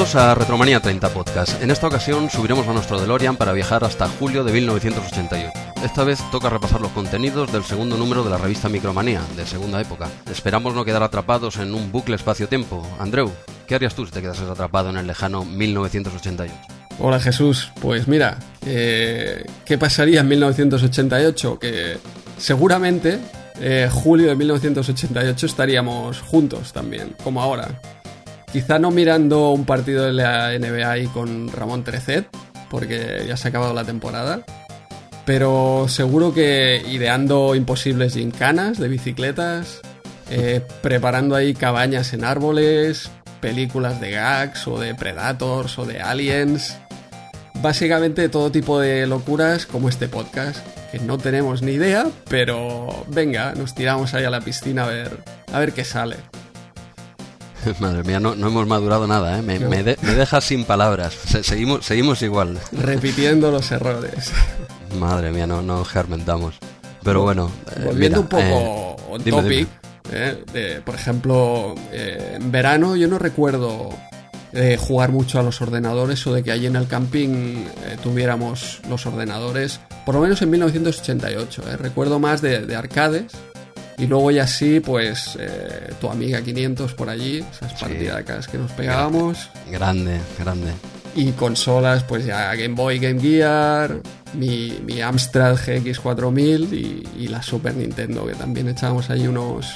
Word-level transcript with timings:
Bienvenidos 0.00 0.24
a 0.24 0.34
Retromanía 0.34 0.80
30 0.80 1.10
Podcast. 1.10 1.62
En 1.62 1.70
esta 1.70 1.86
ocasión 1.86 2.30
subiremos 2.30 2.66
a 2.66 2.72
nuestro 2.72 2.98
DeLorean 2.98 3.36
para 3.36 3.52
viajar 3.52 3.84
hasta 3.84 4.08
julio 4.08 4.44
de 4.44 4.52
1988. 4.54 5.52
Esta 5.84 6.04
vez 6.04 6.18
toca 6.32 6.48
repasar 6.48 6.80
los 6.80 6.90
contenidos 6.92 7.52
del 7.52 7.64
segundo 7.64 7.98
número 7.98 8.24
de 8.24 8.30
la 8.30 8.38
revista 8.38 8.70
Micromanía, 8.70 9.20
de 9.36 9.44
segunda 9.44 9.78
época. 9.78 10.08
Esperamos 10.32 10.74
no 10.74 10.86
quedar 10.86 11.02
atrapados 11.02 11.58
en 11.58 11.74
un 11.74 11.92
bucle 11.92 12.16
espacio-tiempo. 12.16 12.82
Andreu, 12.98 13.30
¿qué 13.68 13.74
harías 13.74 13.94
tú 13.94 14.06
si 14.06 14.12
te 14.12 14.22
quedases 14.22 14.48
atrapado 14.48 14.88
en 14.88 14.96
el 14.96 15.06
lejano 15.06 15.44
1988? 15.44 16.54
Hola 16.98 17.20
Jesús, 17.20 17.70
pues 17.82 18.08
mira, 18.08 18.38
eh, 18.64 19.44
¿qué 19.66 19.76
pasaría 19.76 20.20
en 20.20 20.28
1988? 20.28 21.58
Que 21.58 21.98
seguramente 22.38 23.18
eh, 23.60 23.90
julio 23.92 24.28
de 24.28 24.36
1988 24.36 25.44
estaríamos 25.44 26.22
juntos 26.22 26.72
también, 26.72 27.14
como 27.22 27.42
ahora. 27.42 27.78
Quizá 28.52 28.80
no 28.80 28.90
mirando 28.90 29.50
un 29.50 29.64
partido 29.64 30.06
de 30.06 30.12
la 30.12 30.50
NBA 30.58 31.12
con 31.12 31.52
Ramón 31.52 31.84
Trecet, 31.84 32.26
porque 32.68 33.24
ya 33.26 33.36
se 33.36 33.46
ha 33.46 33.50
acabado 33.50 33.74
la 33.74 33.84
temporada. 33.84 34.42
Pero 35.24 35.86
seguro 35.88 36.34
que 36.34 36.82
ideando 36.90 37.54
imposibles 37.54 38.14
gincanas 38.14 38.78
de 38.78 38.88
bicicletas, 38.88 39.80
eh, 40.30 40.62
preparando 40.82 41.36
ahí 41.36 41.54
cabañas 41.54 42.12
en 42.12 42.24
árboles, 42.24 43.10
películas 43.40 44.00
de 44.00 44.10
gags 44.10 44.66
o 44.66 44.80
de 44.80 44.96
Predators 44.96 45.78
o 45.78 45.86
de 45.86 46.00
Aliens. 46.00 46.76
Básicamente 47.62 48.28
todo 48.28 48.50
tipo 48.50 48.80
de 48.80 49.06
locuras 49.06 49.66
como 49.66 49.88
este 49.88 50.08
podcast, 50.08 50.66
que 50.90 50.98
no 50.98 51.18
tenemos 51.18 51.62
ni 51.62 51.72
idea, 51.72 52.06
pero 52.28 53.04
venga, 53.08 53.52
nos 53.54 53.74
tiramos 53.74 54.14
ahí 54.14 54.24
a 54.24 54.30
la 54.30 54.40
piscina 54.40 54.84
a 54.84 54.88
ver, 54.88 55.18
a 55.52 55.58
ver 55.60 55.72
qué 55.72 55.84
sale. 55.84 56.16
Madre 57.80 58.02
mía, 58.04 58.20
no, 58.20 58.34
no 58.34 58.48
hemos 58.48 58.66
madurado 58.66 59.06
nada, 59.06 59.38
¿eh? 59.38 59.42
me, 59.42 59.58
me, 59.58 59.82
de, 59.82 59.98
me 60.02 60.14
dejas 60.14 60.44
sin 60.44 60.64
palabras. 60.64 61.14
Se, 61.14 61.42
seguimos, 61.42 61.84
seguimos 61.84 62.22
igual. 62.22 62.58
Repitiendo 62.72 63.50
los 63.50 63.70
errores. 63.70 64.32
Madre 64.98 65.30
mía, 65.30 65.46
no, 65.46 65.62
no 65.62 65.84
germentamos. 65.84 66.56
Pero 67.02 67.22
bueno, 67.22 67.50
eh, 67.76 67.82
volviendo 67.84 68.18
mira, 68.18 68.20
un 68.20 68.26
poco 68.28 68.42
eh, 68.42 68.96
on 69.10 69.24
dime, 69.24 69.42
topic, 69.42 69.68
eh, 70.12 70.80
por 70.84 70.94
ejemplo, 70.94 71.74
eh, 71.92 72.36
en 72.36 72.52
verano 72.52 72.96
yo 72.96 73.08
no 73.08 73.18
recuerdo 73.18 73.90
jugar 74.78 75.12
mucho 75.12 75.38
a 75.38 75.44
los 75.44 75.62
ordenadores 75.62 76.26
o 76.26 76.34
de 76.34 76.42
que 76.42 76.50
allí 76.50 76.66
en 76.66 76.74
el 76.74 76.88
camping 76.88 77.66
tuviéramos 78.02 78.80
los 78.88 79.06
ordenadores, 79.06 79.78
por 80.04 80.16
lo 80.16 80.20
menos 80.22 80.42
en 80.42 80.50
1988. 80.50 81.62
Recuerdo 81.78 82.18
más 82.18 82.42
de, 82.42 82.66
de 82.66 82.74
arcades 82.74 83.30
y 84.00 84.06
luego 84.06 84.30
ya 84.30 84.46
sí, 84.46 84.80
pues 84.80 85.36
eh, 85.38 85.92
tu 86.00 86.08
amiga 86.10 86.40
500 86.42 86.94
por 86.94 87.08
allí, 87.10 87.38
esas 87.50 87.70
Sí. 87.72 87.76
partidacas 87.84 88.48
que 88.48 88.58
nos 88.58 88.72
pegábamos. 88.72 89.48
grande, 89.70 90.18
grande. 90.38 90.72
Y 91.16 91.32
consolas, 91.32 92.04
pues 92.04 92.24
ya 92.24 92.54
Game 92.54 92.74
Boy, 92.74 92.98
Game 93.00 93.20
Gear, 93.20 94.00
mi, 94.34 94.78
mi 94.84 95.00
Amstrad 95.00 95.56
GX4000 95.56 96.72
y, 96.72 97.08
y 97.24 97.28
la 97.28 97.42
Super 97.42 97.74
Nintendo, 97.74 98.24
que 98.26 98.34
también 98.34 98.68
echábamos 98.68 99.10
ahí 99.10 99.26
unos 99.26 99.66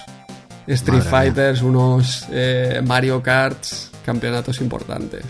Street 0.67 0.99
Madre 1.05 1.11
Fighters, 1.11 1.63
unos 1.63 2.27
eh, 2.31 2.81
Mario 2.87 3.23
Karts, 3.23 3.91
campeonatos 4.07 4.61
importantes. 4.61 5.25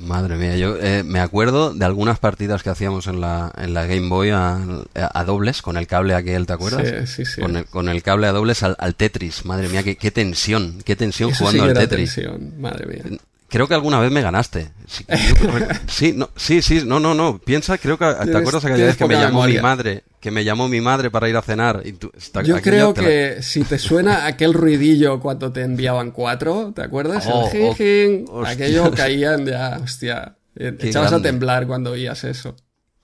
Madre 0.00 0.36
mía, 0.36 0.56
yo 0.56 0.76
eh, 0.80 1.02
me 1.04 1.20
acuerdo 1.20 1.74
de 1.74 1.84
algunas 1.84 2.18
partidas 2.18 2.62
que 2.62 2.70
hacíamos 2.70 3.06
en 3.08 3.20
la, 3.20 3.52
en 3.56 3.74
la 3.74 3.86
Game 3.86 4.08
Boy 4.08 4.30
a, 4.30 4.58
a 4.94 5.24
dobles, 5.24 5.60
con 5.62 5.76
el 5.76 5.86
cable 5.86 6.14
aquel, 6.14 6.46
¿te 6.46 6.52
acuerdas? 6.52 6.86
Sí, 7.06 7.24
sí, 7.24 7.32
sí. 7.34 7.40
Con 7.40 7.56
el, 7.56 7.64
con 7.66 7.88
el 7.88 8.02
cable 8.02 8.26
a 8.28 8.32
dobles 8.32 8.62
al, 8.62 8.76
al 8.78 8.94
Tetris. 8.94 9.44
Madre 9.44 9.68
mía, 9.68 9.82
qué, 9.82 9.96
qué 9.96 10.10
tensión, 10.10 10.78
qué 10.84 10.94
tensión 10.96 11.30
Eso 11.30 11.38
jugando 11.40 11.64
sí 11.64 11.68
al 11.70 11.74
Tetris. 11.76 12.14
tensión, 12.14 12.60
madre 12.60 12.86
mía. 12.86 13.18
Creo 13.48 13.66
que 13.66 13.74
alguna 13.74 13.98
vez 13.98 14.10
me 14.12 14.20
ganaste. 14.20 14.70
Sí, 14.86 15.04
yo- 15.08 15.58
sí, 15.88 16.12
no, 16.14 16.28
sí, 16.36 16.60
sí, 16.62 16.82
no, 16.84 17.00
no, 17.00 17.14
no. 17.14 17.38
Piensa, 17.38 17.78
creo 17.78 17.96
que 17.98 18.04
te 18.04 18.36
acuerdas 18.36 18.64
aquella 18.66 18.84
vez 18.86 18.96
que 18.96 19.06
me 19.06 19.14
llamó 19.14 19.40
memoria. 19.40 19.60
mi 19.60 19.62
madre, 19.62 20.04
que 20.20 20.30
me 20.30 20.44
llamó 20.44 20.68
mi 20.68 20.80
madre 20.80 21.10
para 21.10 21.28
ir 21.28 21.36
a 21.36 21.42
cenar. 21.42 21.82
Y 21.84 21.92
tú, 21.92 22.10
esta- 22.16 22.42
Yo 22.42 22.60
creo 22.60 22.88
la- 22.96 23.02
que 23.02 23.38
si 23.42 23.62
te 23.64 23.78
suena 23.78 24.26
aquel 24.26 24.52
ruidillo 24.54 25.20
cuando 25.20 25.52
te 25.52 25.62
enviaban 25.62 26.10
cuatro, 26.10 26.72
¿te 26.74 26.82
acuerdas? 26.82 27.26
Oh, 27.32 27.48
el 27.52 27.62
oh, 27.62 27.74
jijing, 27.74 28.24
hostia. 28.28 28.52
aquello 28.52 28.90
caían 28.92 29.46
ya, 29.46 29.78
hostia. 29.82 30.36
eh, 30.56 30.76
Echabas 30.80 31.10
grande. 31.12 31.28
a 31.28 31.30
temblar 31.32 31.66
cuando 31.68 31.92
oías 31.92 32.24
eso. 32.24 32.56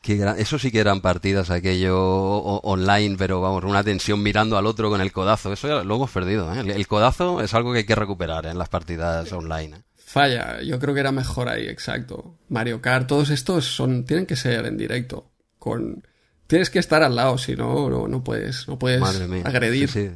Qué 0.03 0.17
gran- 0.17 0.39
Eso 0.39 0.59
sí 0.59 0.71
que 0.71 0.81
eran 0.81 1.01
partidas, 1.01 1.49
aquello 1.51 1.97
o- 1.99 2.61
online, 2.65 3.15
pero 3.17 3.41
vamos, 3.41 3.65
una 3.65 3.83
tensión 3.85 4.23
mirando 4.23 4.59
al 4.59 4.67
otro 4.67 4.91
con 4.91 5.01
el 5.01 5.13
codazo. 5.13 5.53
Eso 5.53 5.69
ya 5.69 5.83
lo 5.85 5.95
hemos 5.97 6.11
perdido. 6.11 6.53
¿eh? 6.53 6.61
El, 6.75 6.87
codazo 6.87 7.41
es 7.41 7.55
algo 7.55 7.73
que 7.73 7.79
hay 7.79 7.85
que 7.87 7.95
recuperar 7.95 8.45
en 8.47 8.59
las 8.59 8.69
partidas 8.69 9.33
online. 9.33 9.77
¿eh? 9.79 9.81
Falla, 9.97 10.61
yo 10.63 10.79
creo 10.79 10.93
que 10.95 11.01
era 11.01 11.11
mejor 11.13 11.49
ahí, 11.49 11.67
exacto. 11.69 12.37
Mario 12.49 12.83
Kart, 12.83 13.07
todos 13.09 13.31
estos 13.31 13.65
son, 13.65 14.05
tienen 14.05 14.27
que 14.27 14.37
ser 14.37 14.67
en 14.67 14.77
directo. 14.77 15.31
Con, 15.59 16.05
tienes 16.55 16.71
que 16.71 16.79
estar 16.79 17.03
al 17.03 17.17
lado, 17.17 17.37
si 17.39 17.57
no, 17.57 17.91
no, 17.91 18.07
no 18.09 18.23
puedes, 18.25 18.67
no 18.69 18.79
puedes 18.79 19.01
Madre 19.01 19.27
mía. 19.29 19.43
agredir. 19.45 19.89
Sí, 19.91 20.07
sí. 20.09 20.11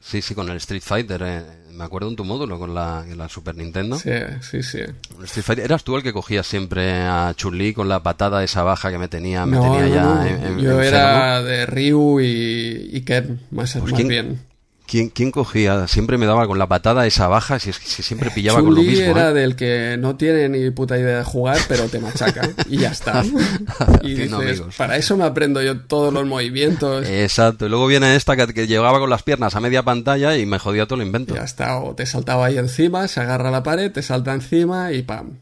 Sí, 0.00 0.22
sí, 0.22 0.34
con 0.34 0.48
el 0.48 0.58
Street 0.58 0.82
Fighter. 0.84 1.20
eh, 1.24 1.42
Me 1.72 1.82
acuerdo 1.84 2.08
en 2.08 2.14
tu 2.16 2.24
módulo 2.24 2.58
con 2.58 2.72
la, 2.74 3.04
en 3.08 3.18
la 3.18 3.28
Super 3.28 3.54
Nintendo. 3.56 3.96
Sí, 3.98 4.10
sí, 4.40 4.62
sí. 4.62 4.78
Street 5.24 5.44
Fighter, 5.44 5.64
¿Eras 5.64 5.82
tú 5.84 5.96
el 5.96 6.02
que 6.04 6.12
cogías 6.12 6.46
siempre 6.46 7.02
a 7.02 7.32
Chun-Li 7.36 7.72
con 7.74 7.88
la 7.88 8.02
patada 8.02 8.42
esa 8.44 8.62
baja 8.62 8.90
que 8.92 8.98
me 8.98 9.08
tenía, 9.08 9.44
me 9.46 9.56
No, 9.56 9.62
tenía 9.62 9.80
no, 9.82 9.94
ya 9.94 10.02
no. 10.02 10.24
en- 10.26 10.44
en- 10.44 10.58
Yo 10.60 10.80
era 10.82 11.42
de 11.42 11.66
Ryu 11.66 12.20
y, 12.20 12.90
y 12.92 13.00
Ken, 13.02 13.40
más, 13.50 13.72
Pues 13.72 13.84
más 13.84 13.92
¿quién- 13.94 14.08
bien. 14.08 14.40
¿Quién, 14.88 15.10
quién 15.10 15.30
cogía? 15.30 15.86
Siempre 15.86 16.16
me 16.16 16.24
daba 16.24 16.46
con 16.46 16.58
la 16.58 16.66
patada 16.66 17.06
esa 17.06 17.28
baja, 17.28 17.58
si, 17.58 17.68
es- 17.70 17.76
si 17.76 18.02
siempre 18.02 18.30
pillaba 18.30 18.60
con 18.60 18.74
lo 18.74 18.82
mismo. 18.82 19.04
era 19.04 19.30
¿eh? 19.30 19.34
del 19.34 19.54
que 19.54 19.96
no 19.98 20.16
tiene 20.16 20.48
ni 20.48 20.70
puta 20.70 20.96
idea 20.98 21.18
de 21.18 21.24
jugar, 21.24 21.58
pero 21.68 21.84
te 21.88 21.98
machaca. 22.00 22.48
y 22.68 22.78
ya 22.78 22.90
está. 22.90 23.22
y 24.02 24.14
dices, 24.14 24.62
para 24.78 24.96
eso 24.96 25.16
me 25.18 25.24
aprendo 25.24 25.62
yo 25.62 25.78
todos 25.82 26.12
los 26.12 26.26
movimientos. 26.26 27.06
Exacto, 27.06 27.66
y 27.66 27.68
luego 27.68 27.86
viene 27.86 28.16
esta 28.16 28.34
que, 28.34 28.54
que 28.54 28.66
llegaba 28.66 28.98
con 28.98 29.10
las 29.10 29.22
piernas 29.22 29.54
a 29.54 29.60
media 29.60 29.82
pantalla 29.82 30.36
y 30.38 30.46
me 30.46 30.58
jodía 30.58 30.86
todo 30.86 31.00
el 31.00 31.06
invento. 31.06 31.34
ya 31.34 31.42
está. 31.44 31.78
O 31.80 31.94
te 31.94 32.06
saltaba 32.06 32.46
ahí 32.46 32.56
encima, 32.56 33.06
se 33.08 33.20
agarra 33.20 33.50
a 33.50 33.52
la 33.52 33.62
pared, 33.62 33.92
te 33.92 34.02
salta 34.02 34.32
encima 34.32 34.90
y 34.92 35.02
pam. 35.02 35.38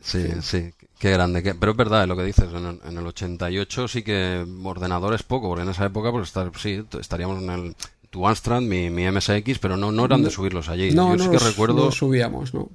Sí, 0.00 0.24
sí, 0.42 0.70
qué 1.00 1.10
grande. 1.10 1.42
qué- 1.42 1.56
Pero 1.56 1.72
es 1.72 1.78
verdad 1.78 2.06
lo 2.06 2.16
que 2.16 2.22
dices, 2.22 2.46
en 2.54 2.64
el, 2.64 2.80
en 2.88 2.96
el 2.98 3.06
88 3.08 3.88
sí 3.88 4.02
que 4.04 4.46
ordenadores 4.62 5.24
poco, 5.24 5.48
porque 5.48 5.64
en 5.64 5.70
esa 5.70 5.86
época 5.86 6.12
pues 6.12 6.28
estar, 6.28 6.48
sí, 6.56 6.84
estaríamos 7.00 7.42
en 7.42 7.50
el 7.50 7.76
tu 8.10 8.26
Amstrad, 8.26 8.60
mi, 8.62 8.90
mi 8.90 9.10
MSX, 9.10 9.58
pero 9.60 9.76
no, 9.76 9.92
no 9.92 10.04
eran 10.04 10.22
de 10.22 10.30
subirlos 10.30 10.68
allí. 10.68 10.90
No, 10.92 11.10
Yo 11.10 11.16
no 11.16 11.24
sí 11.24 11.30
que 11.30 11.34
los- 11.36 11.44
recuerdo, 11.46 11.90
subíamos, 11.92 12.54
¿no? 12.54 12.68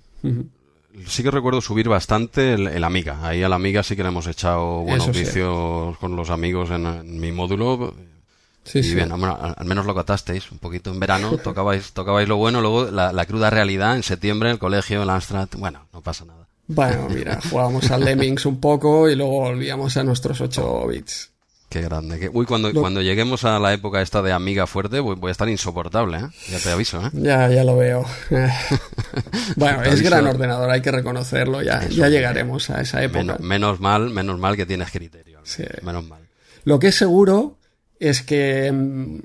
Sí 1.08 1.24
que 1.24 1.32
recuerdo 1.32 1.62
subir 1.62 1.88
bastante 1.88 2.54
el, 2.54 2.68
el 2.68 2.84
Amiga. 2.84 3.26
Ahí 3.26 3.44
al 3.44 3.54
Amiga 3.54 3.82
sí 3.82 3.96
que 3.96 4.04
le 4.04 4.10
hemos 4.10 4.28
echado 4.28 4.82
buenos 4.82 5.06
Eso 5.08 5.14
sí. 5.14 5.20
vicios 5.22 5.98
con 6.00 6.16
los 6.18 6.30
amigos 6.30 6.70
en, 6.70 6.86
en 6.86 7.20
mi 7.20 7.32
módulo. 7.32 7.94
Sí, 8.64 8.80
y 8.80 8.84
sí. 8.84 8.94
bien, 8.96 9.10
bueno, 9.10 9.40
al, 9.58 9.66
menos 9.66 9.86
lo 9.88 9.96
catasteis 9.96 10.52
un 10.52 10.60
poquito 10.60 10.92
en 10.92 11.00
verano, 11.00 11.38
tocabais, 11.44 11.94
tocabais 11.94 12.28
lo 12.28 12.36
bueno, 12.38 12.62
luego 12.62 12.92
la, 12.92 13.12
la 13.12 13.26
cruda 13.26 13.50
realidad 13.50 13.96
en 13.96 14.04
septiembre, 14.04 14.52
el 14.52 14.60
colegio, 14.60 15.02
el 15.02 15.10
Amstrad, 15.10 15.48
bueno, 15.58 15.88
no 15.94 16.02
pasa 16.02 16.26
nada. 16.26 16.48
Bueno, 16.68 17.08
mira, 17.10 17.40
jugábamos 17.50 17.90
al 17.90 18.06
Lemmings 18.06 18.46
un 18.46 18.60
poco 18.60 19.10
y 19.10 19.16
luego 19.16 19.32
volvíamos 19.40 19.98
a 19.98 20.04
nuestros 20.04 20.40
8 20.42 20.88
bits. 20.88 21.31
Qué 21.72 21.82
grande. 21.82 22.20
que- 22.20 22.30
Uy, 22.30 22.46
cuando, 22.46 22.70
Lo- 22.74 22.82
cuando 22.82 23.02
lleguemos 23.02 23.46
a 23.46 23.58
la 23.58 23.72
época 23.74 24.02
esta 24.02 24.22
de 24.22 24.34
Amiga 24.34 24.68
fuerte, 24.68 25.00
voy, 25.00 25.16
voy 25.16 25.30
a 25.30 25.32
estar 25.32 25.48
insoportable, 25.48 26.18
¿eh? 26.18 26.28
Ya 26.50 26.60
te 26.60 26.70
aviso, 26.70 27.00
¿eh? 27.04 27.10
Ya, 27.14 27.48
ya 27.50 27.64
lo 27.64 27.78
veo. 27.78 28.06
bueno, 29.56 29.82
es 29.84 30.02
gran 30.02 30.28
ordenador, 30.28 30.70
hay 30.70 30.82
que 30.82 30.92
reconocerlo. 30.92 31.62
Ya, 31.62 31.80
Eso, 31.80 31.92
ya 31.96 32.10
llegaremos 32.10 32.70
a 32.70 32.82
esa 32.82 33.02
época. 33.02 33.20
Menos, 33.24 33.40
menos 33.40 33.80
mal, 33.80 34.10
menos 34.10 34.38
mal 34.38 34.56
que 34.58 34.66
tienes 34.66 34.92
criterio. 34.92 35.40
Sí. 35.44 35.64
Menos 35.82 36.06
mal. 36.06 36.22
Lo 36.66 36.78
que 36.80 36.88
es 36.90 36.96
seguro 36.96 37.58
es 38.00 38.22
que 38.22 38.72
mm, 38.72 39.20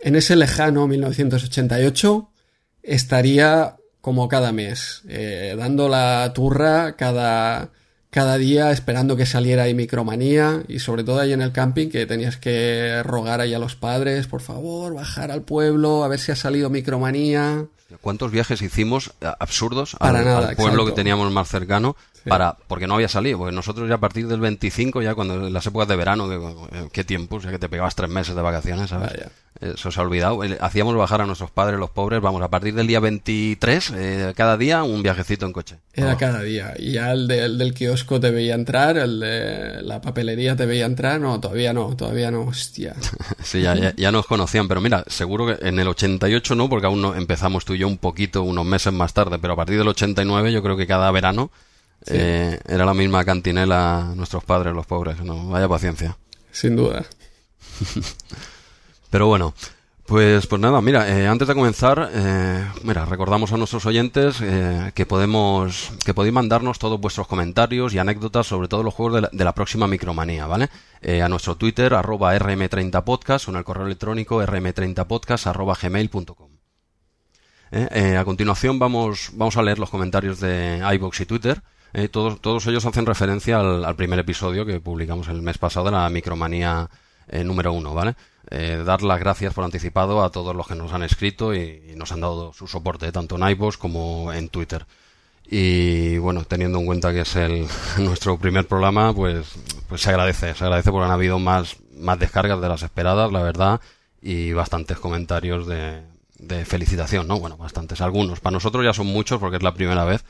en 0.00 0.16
ese 0.16 0.34
lejano 0.36 0.86
1988 0.86 2.30
estaría 2.82 3.76
como 4.00 4.28
cada 4.28 4.52
mes, 4.52 5.02
eh, 5.08 5.54
dando 5.58 5.88
la 5.88 6.32
turra 6.34 6.96
cada, 6.96 7.70
cada 8.10 8.38
día 8.38 8.70
esperando 8.70 9.16
que 9.16 9.26
saliera 9.26 9.64
ahí 9.64 9.74
Micromanía 9.74 10.62
y 10.68 10.78
sobre 10.78 11.04
todo 11.04 11.20
ahí 11.20 11.32
en 11.32 11.42
el 11.42 11.52
camping 11.52 11.88
que 11.88 12.06
tenías 12.06 12.36
que 12.36 13.02
rogar 13.02 13.40
ahí 13.40 13.54
a 13.54 13.58
los 13.58 13.76
padres, 13.76 14.26
por 14.26 14.40
favor, 14.40 14.94
bajar 14.94 15.30
al 15.30 15.42
pueblo, 15.42 16.04
a 16.04 16.08
ver 16.08 16.18
si 16.18 16.32
ha 16.32 16.36
salido 16.36 16.70
Micromanía. 16.70 17.68
¿Cuántos 18.00 18.30
viajes 18.32 18.62
hicimos 18.62 19.12
eh, 19.20 19.26
absurdos 19.38 19.96
Para 19.98 20.18
al, 20.20 20.24
nada, 20.24 20.48
al 20.48 20.56
pueblo 20.56 20.72
exacto. 20.82 20.86
que 20.86 20.92
teníamos 20.92 21.30
más 21.32 21.48
cercano? 21.48 21.96
Para, 22.26 22.56
porque 22.66 22.88
no 22.88 22.94
había 22.96 23.08
salido, 23.08 23.38
porque 23.38 23.54
nosotros 23.54 23.88
ya 23.88 23.94
a 23.94 24.00
partir 24.00 24.26
del 24.26 24.40
25, 24.40 25.00
ya 25.00 25.14
cuando 25.14 25.46
en 25.46 25.52
las 25.52 25.64
épocas 25.64 25.86
de 25.86 25.94
verano, 25.94 26.28
que- 26.28 26.76
eh, 26.76 26.88
qué 26.92 27.04
tiempo, 27.04 27.36
o 27.36 27.40
sea 27.40 27.52
que 27.52 27.58
te 27.60 27.68
pegabas 27.68 27.94
tres 27.94 28.10
meses 28.10 28.34
de 28.34 28.42
vacaciones, 28.42 28.90
¿sabes? 28.90 29.10
Vaya. 29.12 29.30
Eso 29.58 29.90
se 29.90 30.00
ha 30.00 30.02
olvidado. 30.02 30.40
Hacíamos 30.60 30.94
bajar 30.96 31.22
a 31.22 31.26
nuestros 31.26 31.50
padres, 31.52 31.78
los 31.78 31.88
pobres, 31.88 32.20
vamos, 32.20 32.42
a 32.42 32.48
partir 32.50 32.74
del 32.74 32.86
día 32.88 32.98
23, 33.00 33.92
eh, 33.96 34.32
cada 34.36 34.58
día 34.58 34.82
un 34.82 35.02
viajecito 35.02 35.46
en 35.46 35.52
coche. 35.52 35.76
Era 35.94 36.16
cada 36.18 36.42
día. 36.42 36.74
Y 36.78 36.92
ya 36.92 37.12
el, 37.12 37.26
de- 37.28 37.44
el 37.44 37.56
del 37.58 37.72
kiosco 37.72 38.18
te 38.20 38.30
veía 38.32 38.54
entrar, 38.56 38.98
el 38.98 39.20
de 39.20 39.80
la 39.82 40.00
papelería 40.02 40.56
te 40.56 40.66
veía 40.66 40.84
entrar. 40.84 41.20
No, 41.20 41.38
todavía 41.40 41.72
no, 41.72 41.94
todavía 41.96 42.30
no. 42.32 42.42
Hostia. 42.42 42.96
Sí, 43.42 43.62
ya, 43.62 43.76
ya, 43.76 43.94
ya 43.96 44.10
nos 44.10 44.26
conocían, 44.26 44.66
pero 44.66 44.80
mira, 44.80 45.04
seguro 45.06 45.46
que 45.46 45.68
en 45.68 45.78
el 45.78 45.86
88 45.86 46.56
no, 46.56 46.68
porque 46.68 46.86
aún 46.88 47.00
no 47.00 47.14
empezamos 47.14 47.64
tú 47.64 47.75
un 47.84 47.98
poquito, 47.98 48.42
unos 48.42 48.64
meses 48.64 48.92
más 48.92 49.12
tarde, 49.12 49.38
pero 49.38 49.54
a 49.54 49.56
partir 49.56 49.78
del 49.78 49.88
89 49.88 50.52
yo 50.52 50.62
creo 50.62 50.76
que 50.76 50.86
cada 50.86 51.10
verano 51.10 51.50
eh, 52.06 52.58
era 52.66 52.84
la 52.84 52.94
misma 52.94 53.24
cantinela 53.24 54.12
nuestros 54.14 54.44
padres, 54.44 54.74
los 54.74 54.86
pobres. 54.86 55.20
No, 55.22 55.48
vaya 55.48 55.68
paciencia. 55.68 56.16
Sin 56.50 56.76
duda. 56.76 57.04
pero 59.10 59.26
bueno, 59.26 59.54
pues, 60.06 60.46
pues 60.46 60.62
nada, 60.62 60.80
mira, 60.80 61.08
eh, 61.08 61.26
antes 61.26 61.48
de 61.48 61.54
comenzar, 61.54 62.10
eh, 62.14 62.64
mira, 62.84 63.04
recordamos 63.04 63.52
a 63.52 63.56
nuestros 63.56 63.86
oyentes 63.86 64.36
eh, 64.40 64.92
que 64.94 65.04
podemos, 65.04 65.90
que 66.04 66.14
podéis 66.14 66.32
mandarnos 66.32 66.78
todos 66.78 67.00
vuestros 67.00 67.26
comentarios 67.26 67.92
y 67.92 67.98
anécdotas 67.98 68.46
sobre 68.46 68.68
todos 68.68 68.84
los 68.84 68.94
juegos 68.94 69.28
de 69.32 69.44
la, 69.44 69.54
próxima 69.54 69.88
Micromanía, 69.88 70.46
¿vale? 70.46 70.70
a 71.22 71.28
nuestro 71.28 71.56
Twitter, 71.56 71.94
arroba 71.94 72.36
rm30podcast 72.36 73.48
o 73.48 73.50
en 73.50 73.56
el 73.58 73.64
correo 73.64 73.86
electrónico 73.86 74.42
rm30podcast 74.42 75.48
arroba 75.48 75.76
gmail.com. 75.80 76.55
a 77.72 78.24
continuación 78.24 78.78
vamos, 78.78 79.30
vamos 79.34 79.56
a 79.56 79.62
leer 79.62 79.78
los 79.78 79.90
comentarios 79.90 80.40
de 80.40 80.82
iBox 80.94 81.20
y 81.20 81.26
Twitter. 81.26 81.62
todos, 82.10 82.40
todos 82.40 82.66
ellos 82.66 82.84
hacen 82.86 83.06
referencia 83.06 83.60
al, 83.60 83.84
al, 83.84 83.96
primer 83.96 84.18
episodio 84.18 84.64
que 84.64 84.80
publicamos 84.80 85.28
el 85.28 85.42
mes 85.42 85.58
pasado 85.58 85.86
de 85.86 85.92
la 85.92 86.08
Micromanía 86.10 86.88
número 87.44 87.72
uno, 87.72 87.92
¿vale? 87.92 88.14
eh, 88.50 88.82
dar 88.84 89.02
las 89.02 89.18
gracias 89.18 89.52
por 89.54 89.64
anticipado 89.64 90.22
a 90.22 90.30
todos 90.30 90.54
los 90.54 90.66
que 90.66 90.74
nos 90.74 90.92
han 90.92 91.02
escrito 91.02 91.54
y, 91.54 91.94
nos 91.96 92.12
han 92.12 92.20
dado 92.20 92.52
su 92.52 92.66
soporte, 92.66 93.10
tanto 93.12 93.36
en 93.36 93.48
iVoox 93.50 93.76
como 93.76 94.32
en 94.32 94.48
Twitter. 94.48 94.86
Y 95.48 96.18
bueno, 96.18 96.44
teniendo 96.44 96.78
en 96.78 96.86
cuenta 96.86 97.12
que 97.12 97.20
es 97.20 97.36
el, 97.36 97.66
nuestro 97.98 98.38
primer 98.38 98.66
programa, 98.66 99.14
pues, 99.14 99.54
pues 99.88 100.00
se 100.02 100.10
agradece, 100.10 100.54
se 100.54 100.64
agradece 100.64 100.90
porque 100.90 101.06
han 101.06 101.12
habido 101.12 101.38
más, 101.38 101.76
más 101.96 102.18
descargas 102.18 102.60
de 102.60 102.68
las 102.68 102.82
esperadas, 102.82 103.32
la 103.32 103.42
verdad, 103.42 103.80
y 104.22 104.52
bastantes 104.52 104.98
comentarios 104.98 105.66
de, 105.66 106.02
de 106.46 106.64
felicitación, 106.64 107.28
¿no? 107.28 107.38
Bueno, 107.38 107.56
bastantes, 107.56 108.00
algunos. 108.00 108.40
Para 108.40 108.54
nosotros 108.54 108.84
ya 108.84 108.92
son 108.92 109.06
muchos 109.06 109.38
porque 109.40 109.56
es 109.56 109.62
la 109.62 109.74
primera 109.74 110.04
vez 110.04 110.24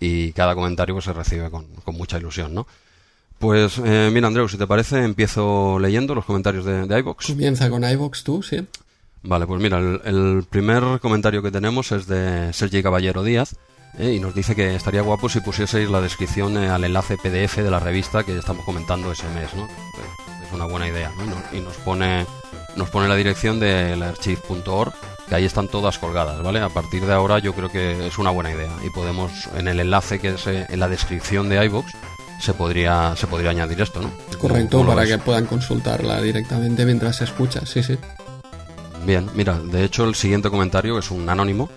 y 0.00 0.32
cada 0.32 0.54
comentario 0.54 0.94
pues, 0.94 1.04
se 1.04 1.12
recibe 1.12 1.50
con, 1.50 1.66
con 1.84 1.96
mucha 1.96 2.18
ilusión, 2.18 2.54
¿no? 2.54 2.66
Pues 3.38 3.80
eh, 3.84 4.10
mira, 4.12 4.26
Andreu, 4.26 4.48
si 4.48 4.58
te 4.58 4.66
parece, 4.66 5.04
empiezo 5.04 5.78
leyendo 5.78 6.14
los 6.14 6.24
comentarios 6.24 6.64
de, 6.64 6.86
de 6.86 6.98
iVox. 6.98 7.26
Comienza 7.26 7.70
con 7.70 7.84
iVox 7.84 8.24
tú, 8.24 8.42
sí. 8.42 8.66
Vale, 9.22 9.46
pues 9.46 9.60
mira, 9.60 9.78
el, 9.78 10.44
primer 10.48 11.00
comentario 11.00 11.42
que 11.42 11.50
tenemos 11.50 11.92
es 11.92 12.06
de 12.06 12.52
Sergi 12.52 12.82
Caballero 12.82 13.22
Díaz 13.22 13.56
eh, 13.98 14.12
y 14.14 14.20
nos 14.20 14.34
dice 14.34 14.54
que 14.54 14.74
estaría 14.74 15.02
guapo 15.02 15.28
si 15.28 15.40
pusieseis 15.40 15.88
la 15.88 16.00
descripción 16.00 16.56
eh, 16.56 16.68
al 16.68 16.84
enlace 16.84 17.16
PDF 17.16 17.58
de 17.58 17.70
la 17.70 17.80
revista 17.80 18.24
que 18.24 18.36
estamos 18.36 18.64
comentando 18.64 19.12
ese 19.12 19.28
mes, 19.30 19.54
¿no? 19.54 19.68
Es 20.44 20.52
una 20.52 20.64
buena 20.64 20.88
idea, 20.88 21.12
¿no? 21.16 21.56
Y 21.56 21.60
nos 21.60 21.76
pone, 21.76 22.26
nos 22.76 22.90
pone 22.90 23.08
la 23.08 23.16
dirección 23.16 23.60
del 23.60 24.02
archive.org 24.02 24.94
que 25.28 25.34
ahí 25.34 25.44
están 25.44 25.68
todas 25.68 25.98
colgadas, 25.98 26.42
¿vale? 26.42 26.60
A 26.60 26.68
partir 26.68 27.04
de 27.04 27.12
ahora 27.12 27.38
yo 27.38 27.54
creo 27.54 27.70
que 27.70 28.06
es 28.06 28.18
una 28.18 28.30
buena 28.30 28.50
idea 28.50 28.70
y 28.84 28.90
podemos 28.90 29.48
en 29.56 29.68
el 29.68 29.80
enlace 29.80 30.18
que 30.18 30.30
es 30.30 30.46
en 30.46 30.80
la 30.80 30.88
descripción 30.88 31.48
de 31.48 31.64
iVox 31.66 31.92
se 32.38 32.54
podría, 32.54 33.14
se 33.16 33.26
podría 33.26 33.50
añadir 33.50 33.80
esto, 33.80 34.00
¿no? 34.00 34.10
Correcto, 34.38 34.86
para 34.86 35.06
que 35.06 35.18
puedan 35.18 35.46
consultarla 35.46 36.20
directamente 36.22 36.84
mientras 36.84 37.16
se 37.16 37.24
escucha, 37.24 37.66
sí, 37.66 37.82
sí. 37.82 37.98
Bien, 39.04 39.28
mira, 39.34 39.58
de 39.58 39.84
hecho 39.84 40.04
el 40.04 40.14
siguiente 40.14 40.50
comentario 40.50 40.98
es 40.98 41.10
un 41.10 41.28
anónimo. 41.28 41.68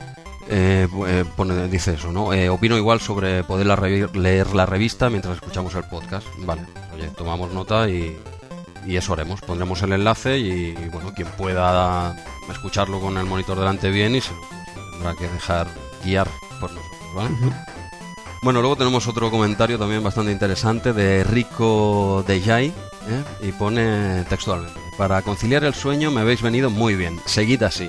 Eh, 0.49 0.87
eh, 1.07 1.25
pone, 1.35 1.67
dice 1.67 1.93
eso, 1.93 2.11
¿no? 2.11 2.33
Eh, 2.33 2.49
opino 2.49 2.75
igual 2.75 2.99
sobre 2.99 3.43
poder 3.43 3.67
leer 4.15 4.53
la 4.53 4.65
revista 4.65 5.09
mientras 5.09 5.35
escuchamos 5.35 5.73
el 5.75 5.83
podcast. 5.83 6.27
Vale, 6.39 6.63
oye, 6.93 7.07
tomamos 7.15 7.53
nota 7.53 7.87
y, 7.89 8.17
y 8.85 8.95
eso 8.95 9.13
haremos. 9.13 9.41
Pondremos 9.41 9.81
el 9.81 9.93
enlace 9.93 10.37
y, 10.37 10.73
bueno, 10.91 11.13
quien 11.13 11.27
pueda 11.29 12.15
escucharlo 12.49 12.99
con 12.99 13.17
el 13.17 13.25
monitor 13.25 13.57
delante 13.57 13.89
bien 13.89 14.15
y 14.15 14.21
se 14.21 14.31
tendrá 14.91 15.15
que 15.15 15.27
dejar 15.27 15.67
guiar 16.03 16.27
por 16.59 16.71
nosotros, 16.71 17.15
¿vale? 17.15 17.29
Bueno, 18.43 18.61
luego 18.61 18.75
tenemos 18.75 19.07
otro 19.07 19.29
comentario 19.29 19.77
también 19.77 20.03
bastante 20.03 20.31
interesante 20.31 20.93
de 20.93 21.23
Rico 21.23 22.23
Dejay, 22.27 22.67
¿eh? 22.67 23.23
y 23.47 23.51
pone 23.51 24.23
textualmente, 24.29 24.79
para 24.97 25.21
conciliar 25.21 25.63
el 25.63 25.75
sueño 25.75 26.09
me 26.09 26.21
habéis 26.21 26.41
venido 26.41 26.69
muy 26.69 26.95
bien, 26.95 27.19
seguid 27.25 27.61
así. 27.63 27.87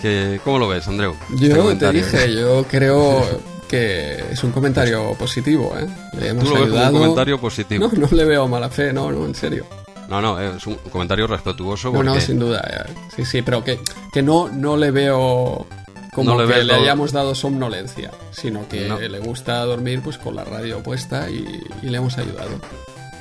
¿Qué, 0.00 0.40
¿Cómo 0.42 0.58
lo 0.58 0.68
ves, 0.68 0.88
Andreu? 0.88 1.14
Yo 1.30 1.70
este 1.70 1.86
te 1.86 1.92
dije, 1.92 2.34
yo 2.34 2.64
creo 2.68 3.24
que 3.68 4.24
es 4.30 4.42
un 4.44 4.52
comentario 4.52 5.14
positivo, 5.14 5.74
¿eh? 5.78 5.86
Le 6.18 6.28
hemos 6.28 6.44
¿Tú 6.44 6.54
lo 6.54 6.60
ves 6.60 6.70
como 6.70 6.86
un 6.86 6.92
comentario 6.92 7.40
positivo? 7.40 7.90
No, 7.92 8.06
no 8.06 8.08
le 8.10 8.24
veo 8.24 8.48
mala 8.48 8.68
fe, 8.68 8.92
no, 8.92 9.10
no, 9.10 9.24
en 9.24 9.34
serio. 9.34 9.66
No, 10.08 10.20
no, 10.20 10.40
es 10.40 10.66
un 10.66 10.76
comentario 10.90 11.26
respetuoso. 11.26 11.90
Porque... 11.90 12.06
No, 12.06 12.14
no, 12.14 12.20
sin 12.20 12.38
duda. 12.38 12.62
Eh. 12.70 12.92
Sí, 13.16 13.24
sí, 13.24 13.42
pero 13.42 13.64
que, 13.64 13.80
que 14.12 14.22
no, 14.22 14.48
no 14.48 14.76
le 14.76 14.90
veo 14.90 15.66
como 16.14 16.30
no 16.30 16.42
le 16.42 16.52
que 16.52 16.64
le 16.64 16.74
hayamos 16.74 17.12
dado 17.12 17.34
somnolencia, 17.34 18.10
sino 18.30 18.66
que 18.68 18.88
le 18.88 19.18
gusta 19.18 19.62
dormir 19.64 20.00
pues 20.02 20.16
con 20.16 20.34
la 20.34 20.44
radio 20.44 20.82
puesta 20.82 21.28
y, 21.28 21.44
le 21.82 21.96
hemos 21.96 22.16
ayudado. 22.16 22.58